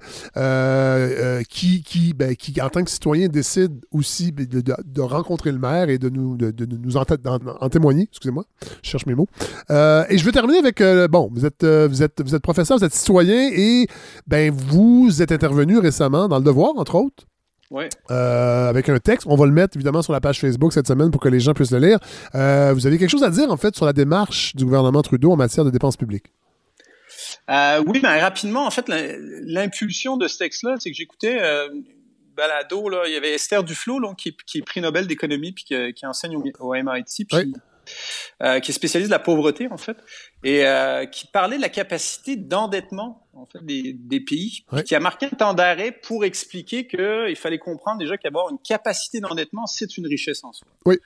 qui, 1.49 1.84
qui, 1.84 2.14
ben, 2.14 2.36
qui, 2.36 2.61
en 2.61 2.69
tant 2.69 2.84
que 2.84 2.91
citoyen, 2.91 3.27
décident 3.27 3.76
aussi 3.91 4.32
de, 4.32 4.61
de, 4.61 4.76
de 4.84 5.02
rencontrer 5.02 5.44
le 5.51 5.59
maire 5.59 5.89
et 5.89 5.97
de 5.97 6.09
nous, 6.09 6.38
de, 6.38 6.65
nous 6.65 6.97
en, 6.97 7.69
témoigner. 7.69 8.03
Excusez-moi, 8.09 8.45
je 8.81 8.89
cherche 8.89 9.05
mes 9.05 9.15
mots. 9.15 9.27
Euh, 9.69 10.05
et 10.09 10.17
je 10.17 10.26
veux 10.26 10.31
terminer 10.31 10.59
avec, 10.59 10.81
euh, 10.81 11.07
bon, 11.07 11.30
vous 11.31 11.45
êtes, 11.45 11.63
euh, 11.63 11.88
vous, 11.88 12.03
êtes, 12.03 12.22
vous 12.22 12.35
êtes 12.35 12.41
professeur, 12.41 12.77
vous 12.77 12.84
êtes 12.84 12.93
citoyen 12.93 13.49
et 13.53 13.88
ben, 14.27 14.51
vous 14.51 15.22
êtes 15.22 15.31
intervenu 15.31 15.77
récemment 15.77 16.27
dans 16.27 16.38
Le 16.38 16.43
Devoir, 16.43 16.73
entre 16.77 16.95
autres. 16.95 17.26
Avec 18.09 18.88
un 18.88 18.99
texte. 18.99 19.27
On 19.30 19.35
va 19.35 19.45
le 19.45 19.51
mettre 19.51 19.76
évidemment 19.76 20.01
sur 20.01 20.13
la 20.13 20.22
page 20.22 20.39
Facebook 20.39 20.72
cette 20.72 20.88
semaine 20.88 21.11
pour 21.11 21.19
que 21.19 21.27
les 21.27 21.41
gens 21.41 21.53
puissent 21.53 21.72
le 21.72 21.80
lire. 21.80 21.99
vous 22.34 22.88
avez 22.88 22.97
quelque 22.97 23.09
chose 23.09 23.23
à 23.23 23.30
dire 23.30 23.51
en 23.51 23.57
fait 23.57 23.76
sur 23.76 23.85
la 23.85 23.91
démarche 23.91 24.55
du 24.55 24.63
gouvernement 24.63 25.01
Trudeau 25.01 25.31
en 25.31 25.35
matière 25.35 25.65
de 25.65 25.72
dépenses 25.72 25.97
publiques? 25.97 26.31
oui, 27.49 27.99
mais 28.01 28.22
rapidement, 28.22 28.65
en 28.65 28.72
fait, 28.72 28.85
l'impulsion 28.88 30.15
de 30.15 30.27
ce 30.27 30.38
texte-là, 30.38 30.76
c'est 30.80 30.89
que 30.89 30.95
j'écoutais 30.95 31.38
balado, 32.36 32.90
là, 32.90 33.03
il 33.07 33.14
y 33.14 33.18
avait 33.18 33.34
Esther 33.34 33.64
Duflo, 33.64 33.99
là, 33.99 34.14
qui, 34.16 34.36
qui 34.45 34.60
est 34.60 34.62
prix 34.62 34.82
Nobel 34.82 35.07
d'économie, 35.07 35.52
puis 35.52 35.64
qui, 35.64 36.06
enseigne 36.06 36.38
au, 36.60 36.74
MIT, 36.74 37.26
puis, 37.26 37.53
euh, 38.44 38.60
qui 38.60 38.72
est 38.72 38.74
spécialiste 38.74 39.10
de 39.10 39.16
la 39.16 39.20
pauvreté, 39.20 39.68
en 39.70 39.78
fait, 39.78 39.98
et 40.44 40.66
euh, 40.66 41.06
qui 41.06 41.28
parlait 41.28 41.57
de 41.57 41.62
la 41.62 41.70
capacité 41.70 42.36
d'endettement 42.36 43.28
en 43.34 43.45
fait, 43.45 43.64
des, 43.64 43.94
des 43.94 44.20
pays, 44.20 44.66
qui 44.86 44.95
a 44.95 44.99
marqué 44.99 45.28
un 45.28 45.36
temps 45.36 45.53
d'arrêt 45.53 45.91
pour 45.91 46.26
expliquer 46.26 46.88
qu'il 46.88 47.36
fallait 47.36 47.60
comprendre 47.60 47.99
déjà 47.99 48.18
qu'avoir 48.18 48.49
une 48.49 48.60
capacité 48.60 49.20
d'endettement, 49.20 49.66
c'est 49.66 49.98
une 49.98 50.07
richesse 50.07 50.44
en 50.44 50.53
soi. 50.53 50.68
Oui 50.86 50.98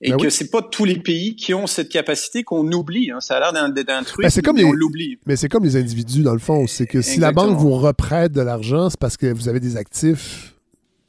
et 0.00 0.10
ben 0.10 0.16
que 0.18 0.28
c'est 0.28 0.50
pas 0.50 0.60
tous 0.60 0.84
les 0.84 0.98
pays 0.98 1.36
qui 1.36 1.54
ont 1.54 1.66
cette 1.66 1.88
capacité 1.88 2.42
qu'on 2.42 2.70
oublie. 2.72 3.10
Hein. 3.10 3.20
Ça 3.20 3.36
a 3.36 3.52
l'air 3.52 3.52
d'un 3.52 4.02
truc, 4.02 4.26
ben 4.26 4.42
comme 4.42 4.58
on 4.58 4.72
l'oublie. 4.72 5.18
Mais 5.24 5.36
c'est 5.36 5.48
comme 5.48 5.64
les 5.64 5.76
individus 5.76 6.22
dans 6.22 6.32
le 6.32 6.40
fond. 6.40 6.66
C'est 6.66 6.86
que 6.86 7.00
si 7.00 7.20
la 7.20 7.32
banque 7.32 7.56
vous 7.56 7.72
reprête 7.72 8.32
de 8.32 8.40
l'argent, 8.40 8.90
c'est 8.90 8.98
parce 8.98 9.16
que 9.16 9.26
vous 9.26 9.48
avez 9.48 9.60
des 9.60 9.76
actifs 9.76 10.53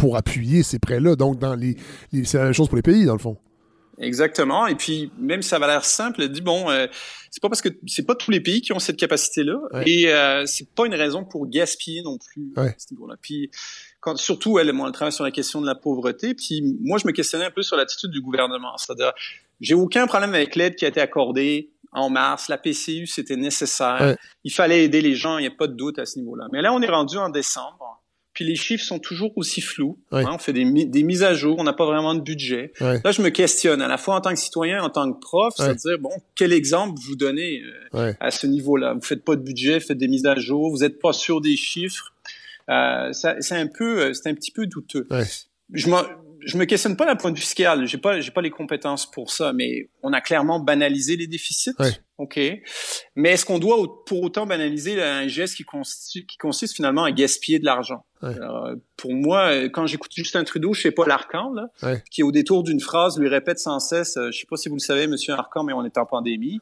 pour 0.05 0.17
appuyer 0.17 0.61
ces 0.61 0.77
prêts-là. 0.77 1.15
Donc, 1.15 1.39
dans 1.39 1.55
les, 1.55 1.77
c'est 2.25 2.37
la 2.37 2.43
même 2.43 2.53
chose 2.53 2.67
pour 2.67 2.75
les 2.75 2.83
pays, 2.83 3.05
dans 3.05 3.13
le 3.13 3.19
fond. 3.19 3.37
Exactement. 3.97 4.67
Et 4.67 4.75
puis, 4.75 5.11
même 5.17 5.41
ça 5.41 5.57
va 5.57 5.65
l'air 5.65 5.83
simple, 5.83 6.27
dit 6.27 6.41
bon, 6.41 6.69
euh, 6.69 6.85
c'est 7.31 7.41
pas 7.41 7.49
parce 7.49 7.61
que 7.61 7.69
c'est 7.87 8.05
pas 8.05 8.13
tous 8.13 8.29
les 8.29 8.39
pays 8.39 8.61
qui 8.61 8.71
ont 8.71 8.77
cette 8.77 8.97
capacité-là, 8.97 9.57
et 9.83 10.13
euh, 10.13 10.45
c'est 10.45 10.69
pas 10.75 10.85
une 10.85 10.93
raison 10.93 11.23
pour 11.23 11.47
gaspiller 11.47 12.03
non 12.03 12.19
plus 12.19 12.53
à 12.55 12.67
ce 12.77 12.93
niveau-là. 12.93 13.15
Puis, 13.19 13.49
quand, 13.99 14.15
surtout, 14.15 14.59
elle, 14.59 14.71
moi, 14.73 14.89
elle 14.89 14.93
travaille 14.93 15.11
sur 15.11 15.23
la 15.23 15.31
question 15.31 15.59
de 15.59 15.65
la 15.65 15.73
pauvreté. 15.73 16.35
Puis, 16.35 16.61
moi, 16.81 16.99
je 16.99 17.07
me 17.07 17.11
questionnais 17.11 17.45
un 17.45 17.51
peu 17.51 17.63
sur 17.63 17.77
l'attitude 17.77 18.11
du 18.11 18.21
gouvernement. 18.21 18.77
C'est-à-dire, 18.77 19.11
j'ai 19.59 19.73
aucun 19.73 20.05
problème 20.05 20.35
avec 20.35 20.55
l'aide 20.55 20.75
qui 20.75 20.85
a 20.85 20.89
été 20.89 21.01
accordée 21.01 21.71
en 21.91 22.11
mars. 22.11 22.47
La 22.47 22.59
PCU, 22.59 23.07
c'était 23.07 23.37
nécessaire. 23.37 24.15
Il 24.43 24.53
fallait 24.53 24.83
aider 24.83 25.01
les 25.01 25.15
gens. 25.15 25.39
Il 25.39 25.41
n'y 25.41 25.47
a 25.47 25.55
pas 25.57 25.65
de 25.65 25.73
doute 25.73 25.97
à 25.97 26.05
ce 26.05 26.19
niveau-là. 26.19 26.45
Mais 26.51 26.61
là, 26.61 26.73
on 26.73 26.81
est 26.83 26.91
rendu 26.91 27.17
en 27.17 27.29
décembre. 27.29 27.94
Puis 28.35 28.43
les 28.43 28.57
chiffres 28.57 28.83
sont 28.83 28.99
toujours 28.99 29.31
aussi 29.37 29.61
flous. 29.61 29.97
Hein, 30.11 30.25
on 30.29 30.37
fait 30.37 30.51
des, 30.51 30.65
des, 30.85 31.03
mises 31.03 31.23
à 31.23 31.33
jour, 31.33 31.55
on 31.57 31.63
n'a 31.63 31.71
pas 31.71 31.85
vraiment 31.85 32.13
de 32.13 32.19
budget. 32.19 32.73
Là, 32.81 33.11
je 33.11 33.21
me 33.21 33.29
questionne 33.29 33.81
à 33.81 33.87
la 33.87 33.97
fois 33.97 34.15
en 34.15 34.21
tant 34.21 34.31
que 34.31 34.39
citoyen, 34.39 34.83
en 34.83 34.89
tant 34.89 35.11
que 35.11 35.17
prof, 35.19 35.53
c'est-à-dire 35.55 35.97
bon, 35.99 36.11
quel 36.35 36.51
exemple 36.51 36.99
vous 37.07 37.15
donnez 37.15 37.61
euh, 37.93 38.11
à 38.19 38.31
ce 38.31 38.45
niveau-là? 38.45 38.93
Vous 38.93 39.01
faites 39.01 39.23
pas 39.23 39.37
de 39.37 39.41
budget, 39.41 39.79
faites 39.79 39.97
des 39.97 40.09
mises 40.09 40.25
à 40.25 40.35
jour, 40.35 40.69
vous 40.69 40.79
n'êtes 40.79 40.99
pas 40.99 41.13
sûr 41.13 41.39
des 41.39 41.55
chiffres. 41.55 42.13
Euh, 42.69 43.13
c'est 43.13 43.55
un 43.55 43.67
peu, 43.67 44.01
euh, 44.01 44.13
c'est 44.13 44.27
un 44.29 44.33
petit 44.33 44.51
peu 44.51 44.67
douteux. 44.67 45.07
Je 45.71 45.87
je 46.45 46.57
me 46.57 46.65
questionne 46.65 46.95
pas 46.95 47.05
d'un 47.05 47.15
point 47.15 47.31
de 47.31 47.35
vue 47.35 47.41
fiscal. 47.41 47.85
J'ai 47.87 47.97
pas, 47.97 48.19
j'ai 48.19 48.31
pas 48.31 48.41
les 48.41 48.51
compétences 48.51 49.09
pour 49.09 49.31
ça, 49.31 49.51
mais 49.51 49.89
on 50.03 50.13
a 50.13 50.21
clairement 50.21 50.59
banalisé 50.59 51.17
les 51.17 51.27
déficits. 51.27 51.71
OK. 52.17 52.39
Mais 53.15 53.31
est-ce 53.31 53.45
qu'on 53.45 53.59
doit 53.59 53.77
pour 54.05 54.21
autant 54.21 54.45
banaliser 54.45 55.01
un 55.01 55.27
geste 55.27 55.55
qui 55.55 55.63
consiste, 55.63 56.25
qui 56.27 56.37
consiste 56.37 56.75
finalement 56.75 57.03
à 57.03 57.11
gaspiller 57.11 57.59
de 57.59 57.65
l'argent? 57.65 58.05
pour 58.97 59.13
moi, 59.13 59.69
quand 59.69 59.85
j'écoute 59.85 60.11
Justin 60.15 60.43
Trudeau, 60.43 60.73
je 60.73 60.81
sais 60.81 60.91
pas 60.91 61.05
l'Arcan, 61.05 61.53
là, 61.53 61.99
qui 62.09 62.23
au 62.23 62.31
détour 62.31 62.63
d'une 62.63 62.79
phrase 62.79 63.19
lui 63.19 63.27
répète 63.27 63.59
sans 63.59 63.79
cesse, 63.79 64.17
euh, 64.17 64.31
je 64.31 64.39
sais 64.39 64.47
pas 64.49 64.57
si 64.57 64.67
vous 64.67 64.75
le 64.75 64.79
savez, 64.79 65.05
monsieur 65.05 65.33
Arcan, 65.33 65.63
mais 65.63 65.73
on 65.73 65.85
est 65.85 65.97
en 65.99 66.07
pandémie. 66.07 66.59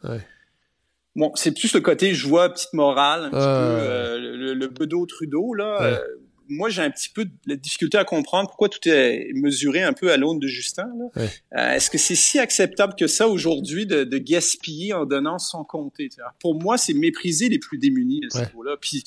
Bon, 1.15 1.31
c'est 1.35 1.53
plus 1.53 1.73
le 1.73 1.79
côté 1.79 2.13
je 2.15 2.27
vois 2.27 2.49
petite 2.49 2.73
morale, 2.73 3.25
un 3.25 3.29
petit 3.29 3.37
peu 3.37 3.39
euh, 3.39 4.17
le, 4.17 4.53
le 4.55 4.67
bedeau 4.67 5.05
Trudeau 5.05 5.53
là. 5.53 6.01
Moi, 6.49 6.69
j'ai 6.69 6.81
un 6.81 6.89
petit 6.89 7.09
peu 7.09 7.25
de 7.47 7.55
difficulté 7.55 7.97
à 7.97 8.03
comprendre 8.03 8.49
pourquoi 8.49 8.69
tout 8.69 8.87
est 8.87 9.31
mesuré 9.33 9.81
un 9.81 9.93
peu 9.93 10.11
à 10.11 10.17
l'aune 10.17 10.39
de 10.39 10.47
Justin. 10.47 10.89
Euh, 11.17 11.27
Est-ce 11.51 11.89
que 11.89 11.97
c'est 11.97 12.15
si 12.15 12.39
acceptable 12.39 12.95
que 12.97 13.07
ça 13.07 13.27
aujourd'hui 13.27 13.85
de, 13.85 14.03
de, 14.03 14.17
gaspiller 14.17 14.93
en 14.93 15.05
donnant 15.05 15.39
sans 15.39 15.63
compter? 15.63 16.09
Pour 16.39 16.61
moi, 16.61 16.77
c'est 16.77 16.93
mépriser 16.93 17.49
les 17.49 17.59
plus 17.59 17.77
démunis 17.77 18.21
à 18.25 18.29
ce 18.29 18.39
niveau-là. 18.45 18.75
Puis 18.79 19.03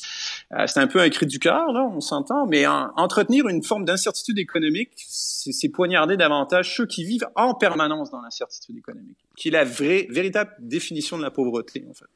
euh, 0.52 0.66
c'est 0.66 0.80
un 0.80 0.86
peu 0.86 1.00
un 1.00 1.08
cri 1.08 1.26
du 1.26 1.38
cœur, 1.38 1.72
là, 1.72 1.88
on 1.92 2.00
s'entend, 2.00 2.46
mais 2.46 2.66
entretenir 2.66 3.48
une 3.48 3.62
forme 3.62 3.84
d'incertitude 3.84 4.38
économique, 4.38 4.90
c'est 4.96 5.68
poignarder 5.68 6.16
davantage 6.16 6.76
ceux 6.76 6.86
qui 6.86 7.04
vivent 7.04 7.28
en 7.34 7.54
permanence 7.54 8.10
dans 8.10 8.20
l'incertitude 8.20 8.76
économique, 8.76 9.18
qui 9.36 9.48
est 9.48 9.52
la 9.52 9.64
vraie, 9.64 10.06
véritable 10.10 10.52
définition 10.58 11.16
de 11.18 11.22
la 11.22 11.30
pauvreté, 11.30 11.84
en 11.88 11.94
fait. 11.94 12.06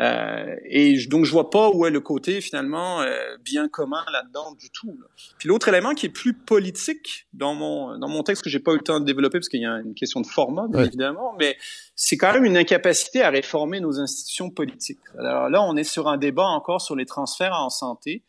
Euh, 0.00 0.56
et 0.64 0.98
donc 1.06 1.24
je 1.24 1.30
vois 1.30 1.50
pas 1.50 1.70
où 1.70 1.86
est 1.86 1.90
le 1.90 2.00
côté 2.00 2.40
finalement 2.40 3.00
euh, 3.02 3.36
bien 3.44 3.68
commun 3.68 4.04
là-dedans 4.12 4.52
du 4.58 4.70
tout. 4.70 4.98
Puis 5.38 5.48
l'autre 5.48 5.68
élément 5.68 5.94
qui 5.94 6.06
est 6.06 6.10
plus 6.10 6.34
politique 6.34 7.28
dans 7.32 7.54
mon 7.54 7.96
dans 7.98 8.08
mon 8.08 8.24
texte 8.24 8.42
que 8.42 8.50
j'ai 8.50 8.58
pas 8.58 8.72
eu 8.72 8.78
le 8.78 8.82
temps 8.82 8.98
de 8.98 9.04
développer 9.04 9.38
parce 9.38 9.48
qu'il 9.48 9.60
y 9.60 9.66
a 9.66 9.78
une 9.78 9.94
question 9.94 10.20
de 10.20 10.26
format 10.26 10.66
bien 10.68 10.84
évidemment, 10.84 11.34
mais 11.38 11.56
c'est 11.94 12.16
quand 12.16 12.32
même 12.32 12.44
une 12.44 12.56
incapacité 12.56 13.22
à 13.22 13.30
réformer 13.30 13.78
nos 13.78 14.00
institutions 14.00 14.50
politiques. 14.50 14.98
Alors 15.16 15.48
là, 15.48 15.62
on 15.62 15.76
est 15.76 15.84
sur 15.84 16.08
un 16.08 16.16
débat 16.16 16.46
encore 16.46 16.80
sur 16.80 16.96
les 16.96 17.06
transferts 17.06 17.54
en 17.54 17.70
santé 17.70 18.24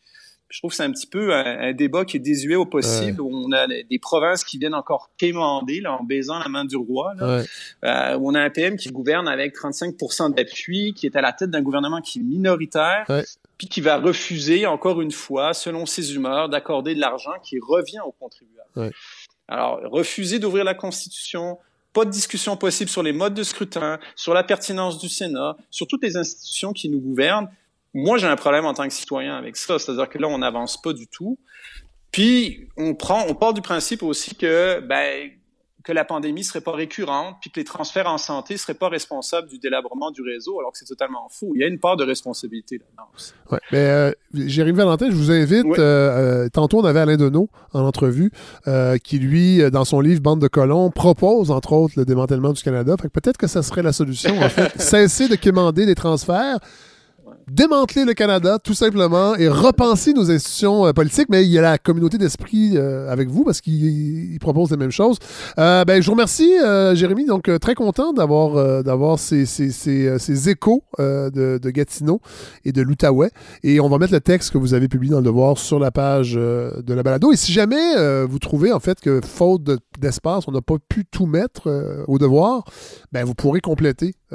je 0.49 0.59
trouve 0.59 0.72
que 0.72 0.77
c'est 0.77 0.84
un 0.84 0.91
petit 0.91 1.07
peu 1.07 1.34
un, 1.34 1.73
débat 1.73 2.05
qui 2.05 2.17
est 2.17 2.19
désuet 2.19 2.55
au 2.55 2.65
possible, 2.65 3.19
où 3.19 3.30
on 3.34 3.51
a 3.51 3.67
des 3.67 3.99
provinces 3.99 4.43
qui 4.43 4.57
viennent 4.57 4.76
encore 4.76 5.09
quémander 5.17 5.81
là, 5.81 5.93
en 5.93 6.03
baisant 6.03 6.39
la 6.39 6.47
main 6.47 6.65
du 6.65 6.76
roi, 6.76 7.13
là, 7.17 7.43
euh, 7.84 8.17
où 8.17 8.30
on 8.30 8.35
a 8.35 8.41
un 8.41 8.49
PM 8.49 8.77
qui 8.77 8.89
gouverne 8.89 9.27
avec 9.27 9.55
35% 9.55 10.34
d'appui, 10.34 10.93
qui 10.93 11.07
est 11.07 11.15
à 11.15 11.22
la 11.22 11.34
tête 11.34 11.49
d'un 11.49 11.61
gouvernement 11.61 12.01
qui 12.01 12.19
est 12.19 12.23
minoritaire, 12.23 13.05
puis 13.57 13.67
qui 13.67 13.81
va 13.81 13.97
refuser, 13.97 14.65
encore 14.67 15.01
une 15.01 15.11
fois, 15.11 15.53
selon 15.53 15.85
ses 15.85 16.13
humeurs, 16.15 16.47
d'accorder 16.47 16.93
de 16.93 16.99
l'argent 16.99 17.34
qui 17.43 17.59
revient 17.59 18.01
aux 18.05 18.11
contribuables. 18.11 18.93
Alors, 19.47 19.80
refuser 19.84 20.39
d'ouvrir 20.39 20.63
la 20.63 20.73
Constitution, 20.73 21.57
pas 21.93 22.05
de 22.05 22.09
discussion 22.09 22.57
possible 22.57 22.89
sur 22.89 23.03
les 23.03 23.13
modes 23.13 23.34
de 23.34 23.43
scrutin, 23.43 23.99
sur 24.15 24.34
la 24.34 24.43
pertinence 24.43 24.99
du 24.99 25.07
Sénat, 25.07 25.55
sur 25.69 25.88
toutes 25.88 26.03
les 26.03 26.17
institutions 26.17 26.73
qui 26.73 26.89
nous 26.89 26.99
gouvernent, 26.99 27.49
moi, 27.95 28.17
j'ai 28.17 28.27
un 28.27 28.35
problème 28.35 28.65
en 28.65 28.73
tant 28.73 28.88
que 28.88 28.93
citoyen 28.93 29.38
avec 29.38 29.55
ça. 29.55 29.80
C'est-à-dire 29.80 30.09
que 30.09 30.17
là, 30.17 30.27
on 30.27 30.38
n'avance 30.38 30.80
pas 30.80 30.91
du 30.91 31.07
tout. 31.07 31.39
Puis, 32.11 32.67
on 32.77 32.93
prend, 32.93 33.26
on 33.30 33.35
part 33.35 33.53
du 33.53 33.61
principe 33.61 34.03
aussi 34.03 34.35
que, 34.35 34.81
ben, 34.81 35.31
que 35.81 35.93
la 35.93 36.03
pandémie 36.03 36.43
serait 36.43 36.61
pas 36.61 36.73
récurrente, 36.73 37.38
puis 37.39 37.51
que 37.51 37.59
les 37.59 37.63
transferts 37.63 38.07
en 38.07 38.17
santé 38.17 38.57
seraient 38.57 38.73
pas 38.73 38.89
responsables 38.89 39.47
du 39.47 39.59
délabrement 39.59 40.11
du 40.11 40.22
réseau, 40.23 40.59
alors 40.59 40.73
que 40.73 40.77
c'est 40.77 40.85
totalement 40.85 41.30
faux. 41.30 41.51
Il 41.55 41.61
y 41.61 41.63
a 41.63 41.67
une 41.67 41.80
part 41.80 41.95
de 41.95 42.03
responsabilité 42.03 42.80
là-dedans 42.80 43.09
aussi. 43.15 43.31
Ouais, 43.49 43.59
mais 43.72 43.88
euh, 43.88 44.11
Jérémy 44.34 44.77
Valentin, 44.77 45.09
je 45.09 45.15
vous 45.15 45.31
invite. 45.31 45.65
Euh, 45.77 46.45
euh, 46.45 46.49
tantôt, 46.49 46.80
on 46.80 46.85
avait 46.85 46.99
Alain 46.99 47.17
Deneau 47.17 47.49
en 47.72 47.81
entrevue, 47.81 48.31
euh, 48.67 48.97
qui 48.97 49.19
lui, 49.19 49.69
dans 49.72 49.85
son 49.85 50.01
livre 50.01 50.22
Bande 50.22 50.41
de 50.41 50.47
colons, 50.49 50.89
propose 50.89 51.49
entre 51.49 51.72
autres 51.72 51.93
le 51.97 52.03
démantèlement 52.03 52.51
du 52.51 52.61
Canada. 52.61 52.95
Fait 52.99 53.07
que 53.07 53.13
peut-être 53.13 53.38
que 53.38 53.47
ça 53.47 53.61
serait 53.63 53.84
la 53.84 53.93
solution. 53.93 54.38
En 54.41 54.49
fait, 54.49 54.72
cesser 54.81 55.30
de 55.30 55.35
quémander 55.35 55.85
des 55.85 55.95
transferts 55.95 56.59
démanteler 57.47 58.05
le 58.05 58.13
Canada, 58.13 58.57
tout 58.59 58.73
simplement, 58.73 59.35
et 59.35 59.47
repenser 59.47 60.13
nos 60.13 60.31
institutions 60.31 60.88
euh, 60.88 60.93
politiques. 60.93 61.27
Mais 61.30 61.43
il 61.43 61.51
y 61.51 61.59
a 61.59 61.61
la 61.61 61.77
communauté 61.77 62.17
d'esprit 62.17 62.73
euh, 62.76 63.11
avec 63.11 63.30
vous 63.30 63.43
parce 63.43 63.61
qu'ils 63.61 64.38
proposent 64.39 64.72
les 64.72 64.77
mêmes 64.77 64.91
choses. 64.91 65.17
Euh, 65.59 65.85
ben, 65.85 66.01
je 66.01 66.05
vous 66.07 66.13
remercie, 66.13 66.51
Jérémy. 66.93 67.26
Donc, 67.26 67.49
très 67.59 67.76
content 67.76 68.13
d'avoir 68.13 68.84
d'avoir 68.84 69.19
ces, 69.19 69.45
ces, 69.45 69.72
ces, 69.72 70.17
ces, 70.19 70.49
échos 70.49 70.84
de, 70.99 71.59
Gatineau 71.69 72.22
et 72.63 72.72
de 72.72 72.81
l'Outaouais. 72.81 73.31
Et 73.63 73.80
on 73.80 73.89
va 73.89 73.97
mettre 73.97 74.13
le 74.13 74.22
texte 74.22 74.51
que 74.51 74.57
vous 74.57 74.73
avez 74.73 74.88
publié 74.88 75.11
dans 75.11 75.19
le 75.19 75.26
Devoir 75.26 75.57
sur 75.57 75.80
la 75.80 75.91
page 75.91 76.34
de 76.34 76.93
la 76.93 77.03
balado. 77.03 77.31
Et 77.31 77.35
si 77.35 77.51
jamais 77.51 78.26
vous 78.26 78.39
trouvez, 78.39 78.72
en 78.72 78.80
fait, 78.80 78.99
que 78.99 79.22
faute 79.26 79.63
d'espace, 79.99 80.47
on 80.47 80.51
n'a 80.51 80.61
pas 80.61 80.76
pu 80.88 81.05
tout 81.05 81.26
mettre 81.26 82.03
au 82.07 82.17
Devoir, 82.17 82.63
ben, 83.11 83.26
vous 83.26 83.35
pourrez 83.35 83.59
compléter 83.59 84.13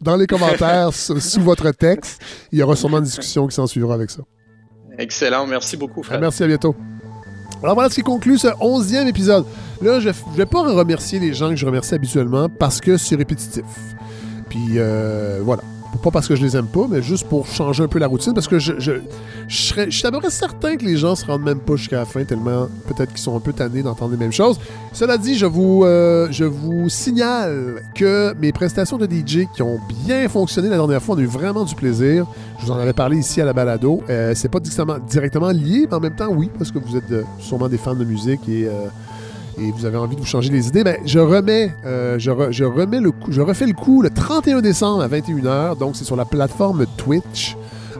dans 0.00 0.16
les 0.16 0.26
commentaires 0.26 0.92
sous 0.92 1.42
votre 1.50 1.70
texte. 1.72 2.20
Il 2.52 2.58
y 2.58 2.62
aura 2.62 2.76
sûrement 2.76 2.98
une 2.98 3.04
discussion 3.04 3.46
qui 3.46 3.54
s'en 3.54 3.66
suivra 3.66 3.94
avec 3.94 4.10
ça. 4.10 4.22
Excellent. 4.98 5.46
Merci 5.46 5.76
beaucoup, 5.76 6.02
Fred. 6.02 6.20
Merci, 6.20 6.42
à 6.42 6.46
bientôt. 6.46 6.74
Alors 7.62 7.74
voilà 7.74 7.90
ce 7.90 7.96
qui 7.96 8.02
conclut 8.02 8.38
ce 8.38 8.48
onzième 8.60 9.06
épisode. 9.08 9.44
Là, 9.82 10.00
je 10.00 10.08
ne 10.08 10.36
vais 10.36 10.46
pas 10.46 10.62
remercier 10.62 11.18
les 11.18 11.34
gens 11.34 11.50
que 11.50 11.56
je 11.56 11.66
remercie 11.66 11.94
habituellement 11.94 12.48
parce 12.48 12.80
que 12.80 12.96
c'est 12.96 13.16
répétitif. 13.16 13.64
Puis 14.48 14.74
euh, 14.76 15.40
voilà 15.42 15.62
pas 15.98 16.10
parce 16.10 16.28
que 16.28 16.36
je 16.36 16.42
les 16.42 16.56
aime 16.56 16.66
pas, 16.66 16.86
mais 16.88 17.02
juste 17.02 17.28
pour 17.28 17.46
changer 17.46 17.82
un 17.82 17.88
peu 17.88 17.98
la 17.98 18.06
routine, 18.06 18.32
parce 18.32 18.48
que 18.48 18.58
je, 18.58 18.74
je, 18.78 18.92
je, 19.48 19.56
serais, 19.56 19.86
je 19.86 19.96
suis 19.96 20.02
d'abord 20.02 20.22
certain 20.30 20.76
que 20.76 20.84
les 20.84 20.96
gens 20.96 21.14
se 21.14 21.26
rendent 21.26 21.42
même 21.42 21.58
pas 21.58 21.76
jusqu'à 21.76 21.96
la 21.96 22.04
fin, 22.04 22.24
tellement 22.24 22.68
peut-être 22.86 23.10
qu'ils 23.10 23.20
sont 23.20 23.36
un 23.36 23.40
peu 23.40 23.52
tannés 23.52 23.82
d'entendre 23.82 24.12
les 24.12 24.16
mêmes 24.16 24.32
choses. 24.32 24.58
Cela 24.92 25.18
dit, 25.18 25.36
je 25.36 25.46
vous, 25.46 25.84
euh, 25.84 26.28
je 26.30 26.44
vous 26.44 26.88
signale 26.88 27.82
que 27.94 28.34
mes 28.40 28.52
prestations 28.52 28.98
de 28.98 29.06
DJ 29.06 29.46
qui 29.54 29.62
ont 29.62 29.78
bien 30.04 30.28
fonctionné 30.28 30.68
la 30.68 30.76
dernière 30.76 31.02
fois, 31.02 31.16
on 31.16 31.18
a 31.18 31.22
eu 31.22 31.26
vraiment 31.26 31.64
du 31.64 31.74
plaisir. 31.74 32.26
Je 32.58 32.66
vous 32.66 32.72
en 32.72 32.78
avais 32.78 32.92
parlé 32.92 33.18
ici 33.18 33.40
à 33.40 33.44
la 33.44 33.52
balado. 33.52 34.02
Euh, 34.08 34.32
c'est 34.34 34.48
pas 34.48 34.60
directement, 34.60 35.50
lié, 35.50 35.86
mais 35.88 35.94
en 35.94 36.00
même 36.00 36.16
temps, 36.16 36.30
oui, 36.30 36.50
parce 36.58 36.70
que 36.70 36.78
vous 36.78 36.96
êtes 36.96 37.12
sûrement 37.38 37.68
des 37.68 37.78
fans 37.78 37.94
de 37.94 38.04
musique 38.04 38.48
et 38.48 38.66
euh, 38.66 38.86
et 39.60 39.70
vous 39.72 39.84
avez 39.84 39.98
envie 39.98 40.16
de 40.16 40.20
vous 40.20 40.26
changer 40.26 40.50
les 40.50 40.68
idées, 40.68 40.84
ben, 40.84 40.96
je 41.04 41.18
remets, 41.18 41.72
euh, 41.84 42.18
je, 42.18 42.30
remets 42.64 43.00
le 43.00 43.12
je 43.28 43.40
refais 43.40 43.66
le 43.66 43.74
coup 43.74 44.02
le 44.02 44.10
31 44.10 44.60
décembre 44.60 45.02
à 45.02 45.08
21h. 45.08 45.78
Donc, 45.78 45.96
c'est 45.96 46.04
sur 46.04 46.16
la 46.16 46.24
plateforme 46.24 46.86
Twitch. 46.96 47.56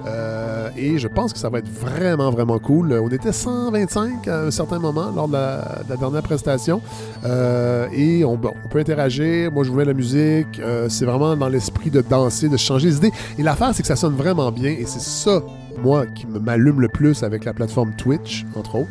Euh, 0.06 0.70
et 0.78 0.98
je 0.98 1.08
pense 1.08 1.34
que 1.34 1.38
ça 1.38 1.50
va 1.50 1.58
être 1.58 1.68
vraiment, 1.68 2.30
vraiment 2.30 2.58
cool. 2.58 2.94
On 2.94 3.08
était 3.08 3.32
125 3.32 4.26
à 4.28 4.44
un 4.44 4.50
certain 4.50 4.78
moment 4.78 5.12
lors 5.14 5.28
de 5.28 5.34
la, 5.34 5.96
dernière 5.98 6.22
prestation. 6.22 6.80
Euh, 7.26 7.86
et 7.92 8.24
on, 8.24 8.32
on, 8.32 8.68
peut 8.68 8.78
interagir. 8.78 9.52
Moi, 9.52 9.64
je 9.64 9.70
vous 9.70 9.76
mets 9.76 9.84
la 9.84 9.92
musique. 9.92 10.60
c'est 10.88 11.04
vraiment 11.04 11.36
dans 11.36 11.48
l'esprit 11.48 11.90
de 11.90 12.00
danser, 12.00 12.48
de 12.48 12.56
changer 12.56 12.88
les 12.88 12.96
idées. 12.96 13.12
Et 13.38 13.42
l'affaire, 13.42 13.74
c'est 13.74 13.82
que 13.82 13.88
ça 13.88 13.96
sonne 13.96 14.14
vraiment 14.16 14.50
bien. 14.50 14.70
Et 14.70 14.86
c'est 14.86 15.02
ça, 15.02 15.42
moi, 15.82 16.06
qui 16.06 16.26
m'allume 16.26 16.80
le 16.80 16.88
plus 16.88 17.22
avec 17.22 17.44
la 17.44 17.52
plateforme 17.52 17.92
Twitch, 17.98 18.46
entre 18.56 18.76
autres. 18.76 18.90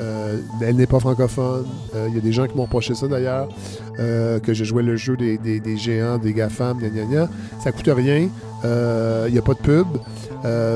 Euh, 0.00 0.38
elle 0.60 0.76
n'est 0.76 0.86
pas 0.86 1.00
francophone. 1.00 1.66
Euh, 1.94 2.06
il 2.08 2.14
y 2.14 2.18
a 2.18 2.20
des 2.20 2.32
gens 2.32 2.46
qui 2.46 2.56
m'ont 2.56 2.64
reproché 2.64 2.94
ça 2.94 3.08
d'ailleurs, 3.08 3.48
euh, 3.98 4.38
que 4.38 4.54
je 4.54 4.64
jouais 4.64 4.82
le 4.82 4.96
jeu 4.96 5.16
des, 5.16 5.76
géants, 5.76 6.18
des 6.18 6.32
GAFAM, 6.32 6.78
gna 6.78 6.88
gna 6.88 7.04
gna. 7.04 7.28
Ça 7.62 7.72
coûte 7.72 7.88
rien. 7.88 8.28
Il 8.64 9.32
n'y 9.32 9.38
a 9.38 9.42
pas 9.42 9.54
de 9.54 9.58
pub. 9.58 9.86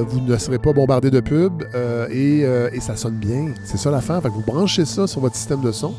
vous 0.08 0.20
ne 0.20 0.36
serez 0.36 0.58
pas 0.58 0.72
bombardé 0.72 1.10
de 1.10 1.20
pub. 1.20 1.62
Et, 2.10 2.46
ça 2.80 2.96
sonne 2.96 3.16
bien. 3.16 3.52
C'est 3.64 3.78
ça 3.78 3.90
l'affaire. 3.90 4.20
Vous 4.20 4.42
branchez 4.42 4.84
ça 4.84 5.06
sur 5.06 5.20
votre 5.20 5.36
système 5.36 5.60
de 5.60 5.72
son. 5.72 5.94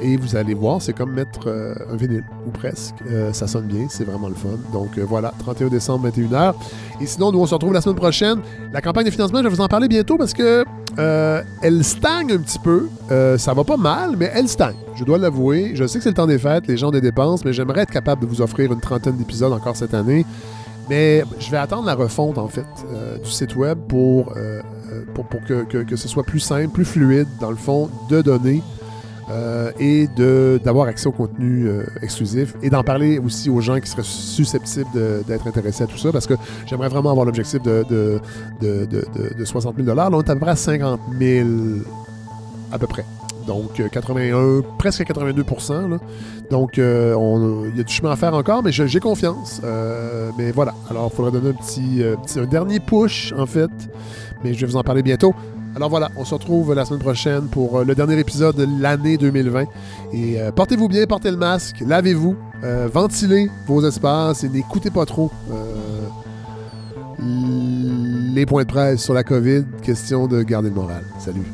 Et 0.00 0.16
vous 0.16 0.36
allez 0.36 0.54
voir, 0.54 0.82
c'est 0.82 0.92
comme 0.92 1.12
mettre 1.12 1.48
un 1.48 1.96
vinyle, 1.96 2.24
ou 2.46 2.50
presque. 2.50 2.94
ça 3.32 3.46
sonne 3.46 3.66
bien, 3.66 3.86
c'est 3.88 4.04
vraiment 4.04 4.28
le 4.28 4.34
fun. 4.34 4.58
Donc 4.72 4.98
voilà, 4.98 5.32
31 5.38 5.68
décembre, 5.68 6.08
21h. 6.08 6.54
Et 7.00 7.06
sinon, 7.06 7.32
nous, 7.32 7.40
on 7.40 7.46
se 7.46 7.54
retrouve 7.54 7.72
la 7.72 7.80
semaine 7.80 7.96
prochaine. 7.96 8.40
La 8.72 8.80
campagne 8.80 9.06
de 9.06 9.10
financement, 9.10 9.38
je 9.38 9.44
vais 9.44 9.54
vous 9.54 9.60
en 9.60 9.68
parler 9.68 9.88
bientôt 9.88 10.16
parce 10.16 10.32
que 10.32 10.64
euh, 10.98 11.42
elle 11.62 11.82
stagne 11.84 12.32
un 12.32 12.38
petit 12.38 12.58
peu. 12.58 12.88
Euh, 13.10 13.38
ça 13.38 13.54
va 13.54 13.64
pas 13.64 13.76
mal, 13.76 14.14
mais 14.16 14.30
elle 14.34 14.48
stagne. 14.48 14.76
Je 14.94 15.04
dois 15.04 15.18
l'avouer. 15.18 15.72
Je 15.74 15.86
sais 15.86 15.98
que 15.98 16.04
c'est 16.04 16.10
le 16.10 16.14
temps 16.14 16.26
des 16.26 16.38
fêtes, 16.38 16.66
les 16.66 16.76
gens 16.76 16.90
des 16.90 17.00
dépenses, 17.00 17.44
mais 17.44 17.52
j'aimerais 17.52 17.82
être 17.82 17.90
capable 17.90 18.22
de 18.22 18.26
vous 18.26 18.40
offrir 18.40 18.72
une 18.72 18.80
trentaine 18.80 19.16
d'épisodes 19.16 19.52
encore 19.52 19.76
cette 19.76 19.94
année. 19.94 20.24
Mais 20.90 21.24
je 21.38 21.50
vais 21.50 21.56
attendre 21.56 21.86
la 21.86 21.94
refonte, 21.94 22.38
en 22.38 22.48
fait, 22.48 22.66
euh, 22.92 23.18
du 23.18 23.30
site 23.30 23.56
web 23.56 23.78
pour, 23.88 24.34
pour, 25.14 25.26
que, 25.46 25.62
que, 25.64 25.96
ce 25.96 26.08
soit 26.08 26.24
plus 26.24 26.40
simple, 26.40 26.68
plus 26.68 26.84
fluide, 26.84 27.28
dans 27.40 27.50
le 27.50 27.56
fond, 27.56 27.88
de 28.10 28.20
donner 28.20 28.62
euh, 29.30 29.70
et 29.78 30.08
d'avoir 30.64 30.88
accès 30.88 31.06
au 31.06 31.12
contenu 31.12 31.66
euh, 31.66 31.84
exclusif 32.02 32.54
et 32.62 32.70
d'en 32.70 32.82
parler 32.82 33.18
aussi 33.18 33.50
aux 33.50 33.60
gens 33.60 33.78
qui 33.78 33.88
seraient 33.88 34.02
susceptibles 34.02 34.90
d'être 35.26 35.46
intéressés 35.46 35.84
à 35.84 35.86
tout 35.86 35.96
ça 35.96 36.10
parce 36.12 36.26
que 36.26 36.34
j'aimerais 36.66 36.88
vraiment 36.88 37.10
avoir 37.10 37.24
l'objectif 37.24 37.62
de, 37.62 37.84
de, 37.88 38.20
de, 38.60 39.44
60 39.44 39.76
000 39.76 39.94
Là, 39.94 40.08
on 40.10 40.20
est 40.22 40.30
à 40.30 40.34
peu 40.34 40.40
près 40.40 40.50
à 40.50 40.56
50 40.56 41.00
000 41.18 41.48
à 42.72 42.78
peu 42.78 42.86
près. 42.86 43.04
Donc 43.46 43.82
81, 43.90 44.36
euh, 44.36 44.62
presque 44.78 45.04
82 45.04 45.44
là. 45.90 45.98
Donc 46.50 46.76
il 46.76 46.82
y 47.76 47.80
a 47.80 47.82
du 47.82 47.92
chemin 47.92 48.10
à 48.10 48.16
faire 48.16 48.34
encore, 48.34 48.62
mais 48.62 48.72
j'ai 48.72 49.00
confiance. 49.00 49.60
mais 50.38 50.50
voilà. 50.52 50.74
Alors 50.90 51.10
il 51.12 51.16
faudrait 51.16 51.32
donner 51.32 51.50
un 51.50 51.52
petit, 51.52 52.02
un 52.38 52.46
dernier 52.46 52.80
push 52.80 53.32
en 53.36 53.46
fait. 53.46 53.70
Mais 54.42 54.54
je 54.54 54.60
vais 54.60 54.66
vous 54.66 54.76
en 54.76 54.82
parler 54.82 55.02
bientôt. 55.02 55.34
Alors 55.74 55.88
voilà, 55.88 56.10
on 56.16 56.24
se 56.24 56.34
retrouve 56.34 56.74
la 56.74 56.84
semaine 56.84 57.00
prochaine 57.00 57.48
pour 57.48 57.78
euh, 57.78 57.84
le 57.84 57.94
dernier 57.94 58.18
épisode 58.18 58.56
de 58.56 58.66
l'année 58.80 59.16
2020. 59.16 59.64
Et 60.12 60.40
euh, 60.40 60.52
portez-vous 60.52 60.88
bien, 60.88 61.06
portez 61.06 61.30
le 61.30 61.38
masque, 61.38 61.82
lavez-vous, 61.86 62.36
euh, 62.62 62.88
ventilez 62.92 63.50
vos 63.66 63.84
espaces 63.84 64.44
et 64.44 64.48
n'écoutez 64.48 64.90
pas 64.90 65.06
trop 65.06 65.30
les 68.34 68.46
points 68.46 68.64
de 68.64 68.68
presse 68.68 69.02
sur 69.02 69.14
la 69.14 69.22
COVID. 69.24 69.64
Question 69.82 70.26
de 70.26 70.42
garder 70.42 70.68
le 70.68 70.74
moral. 70.74 71.04
Salut. 71.18 71.46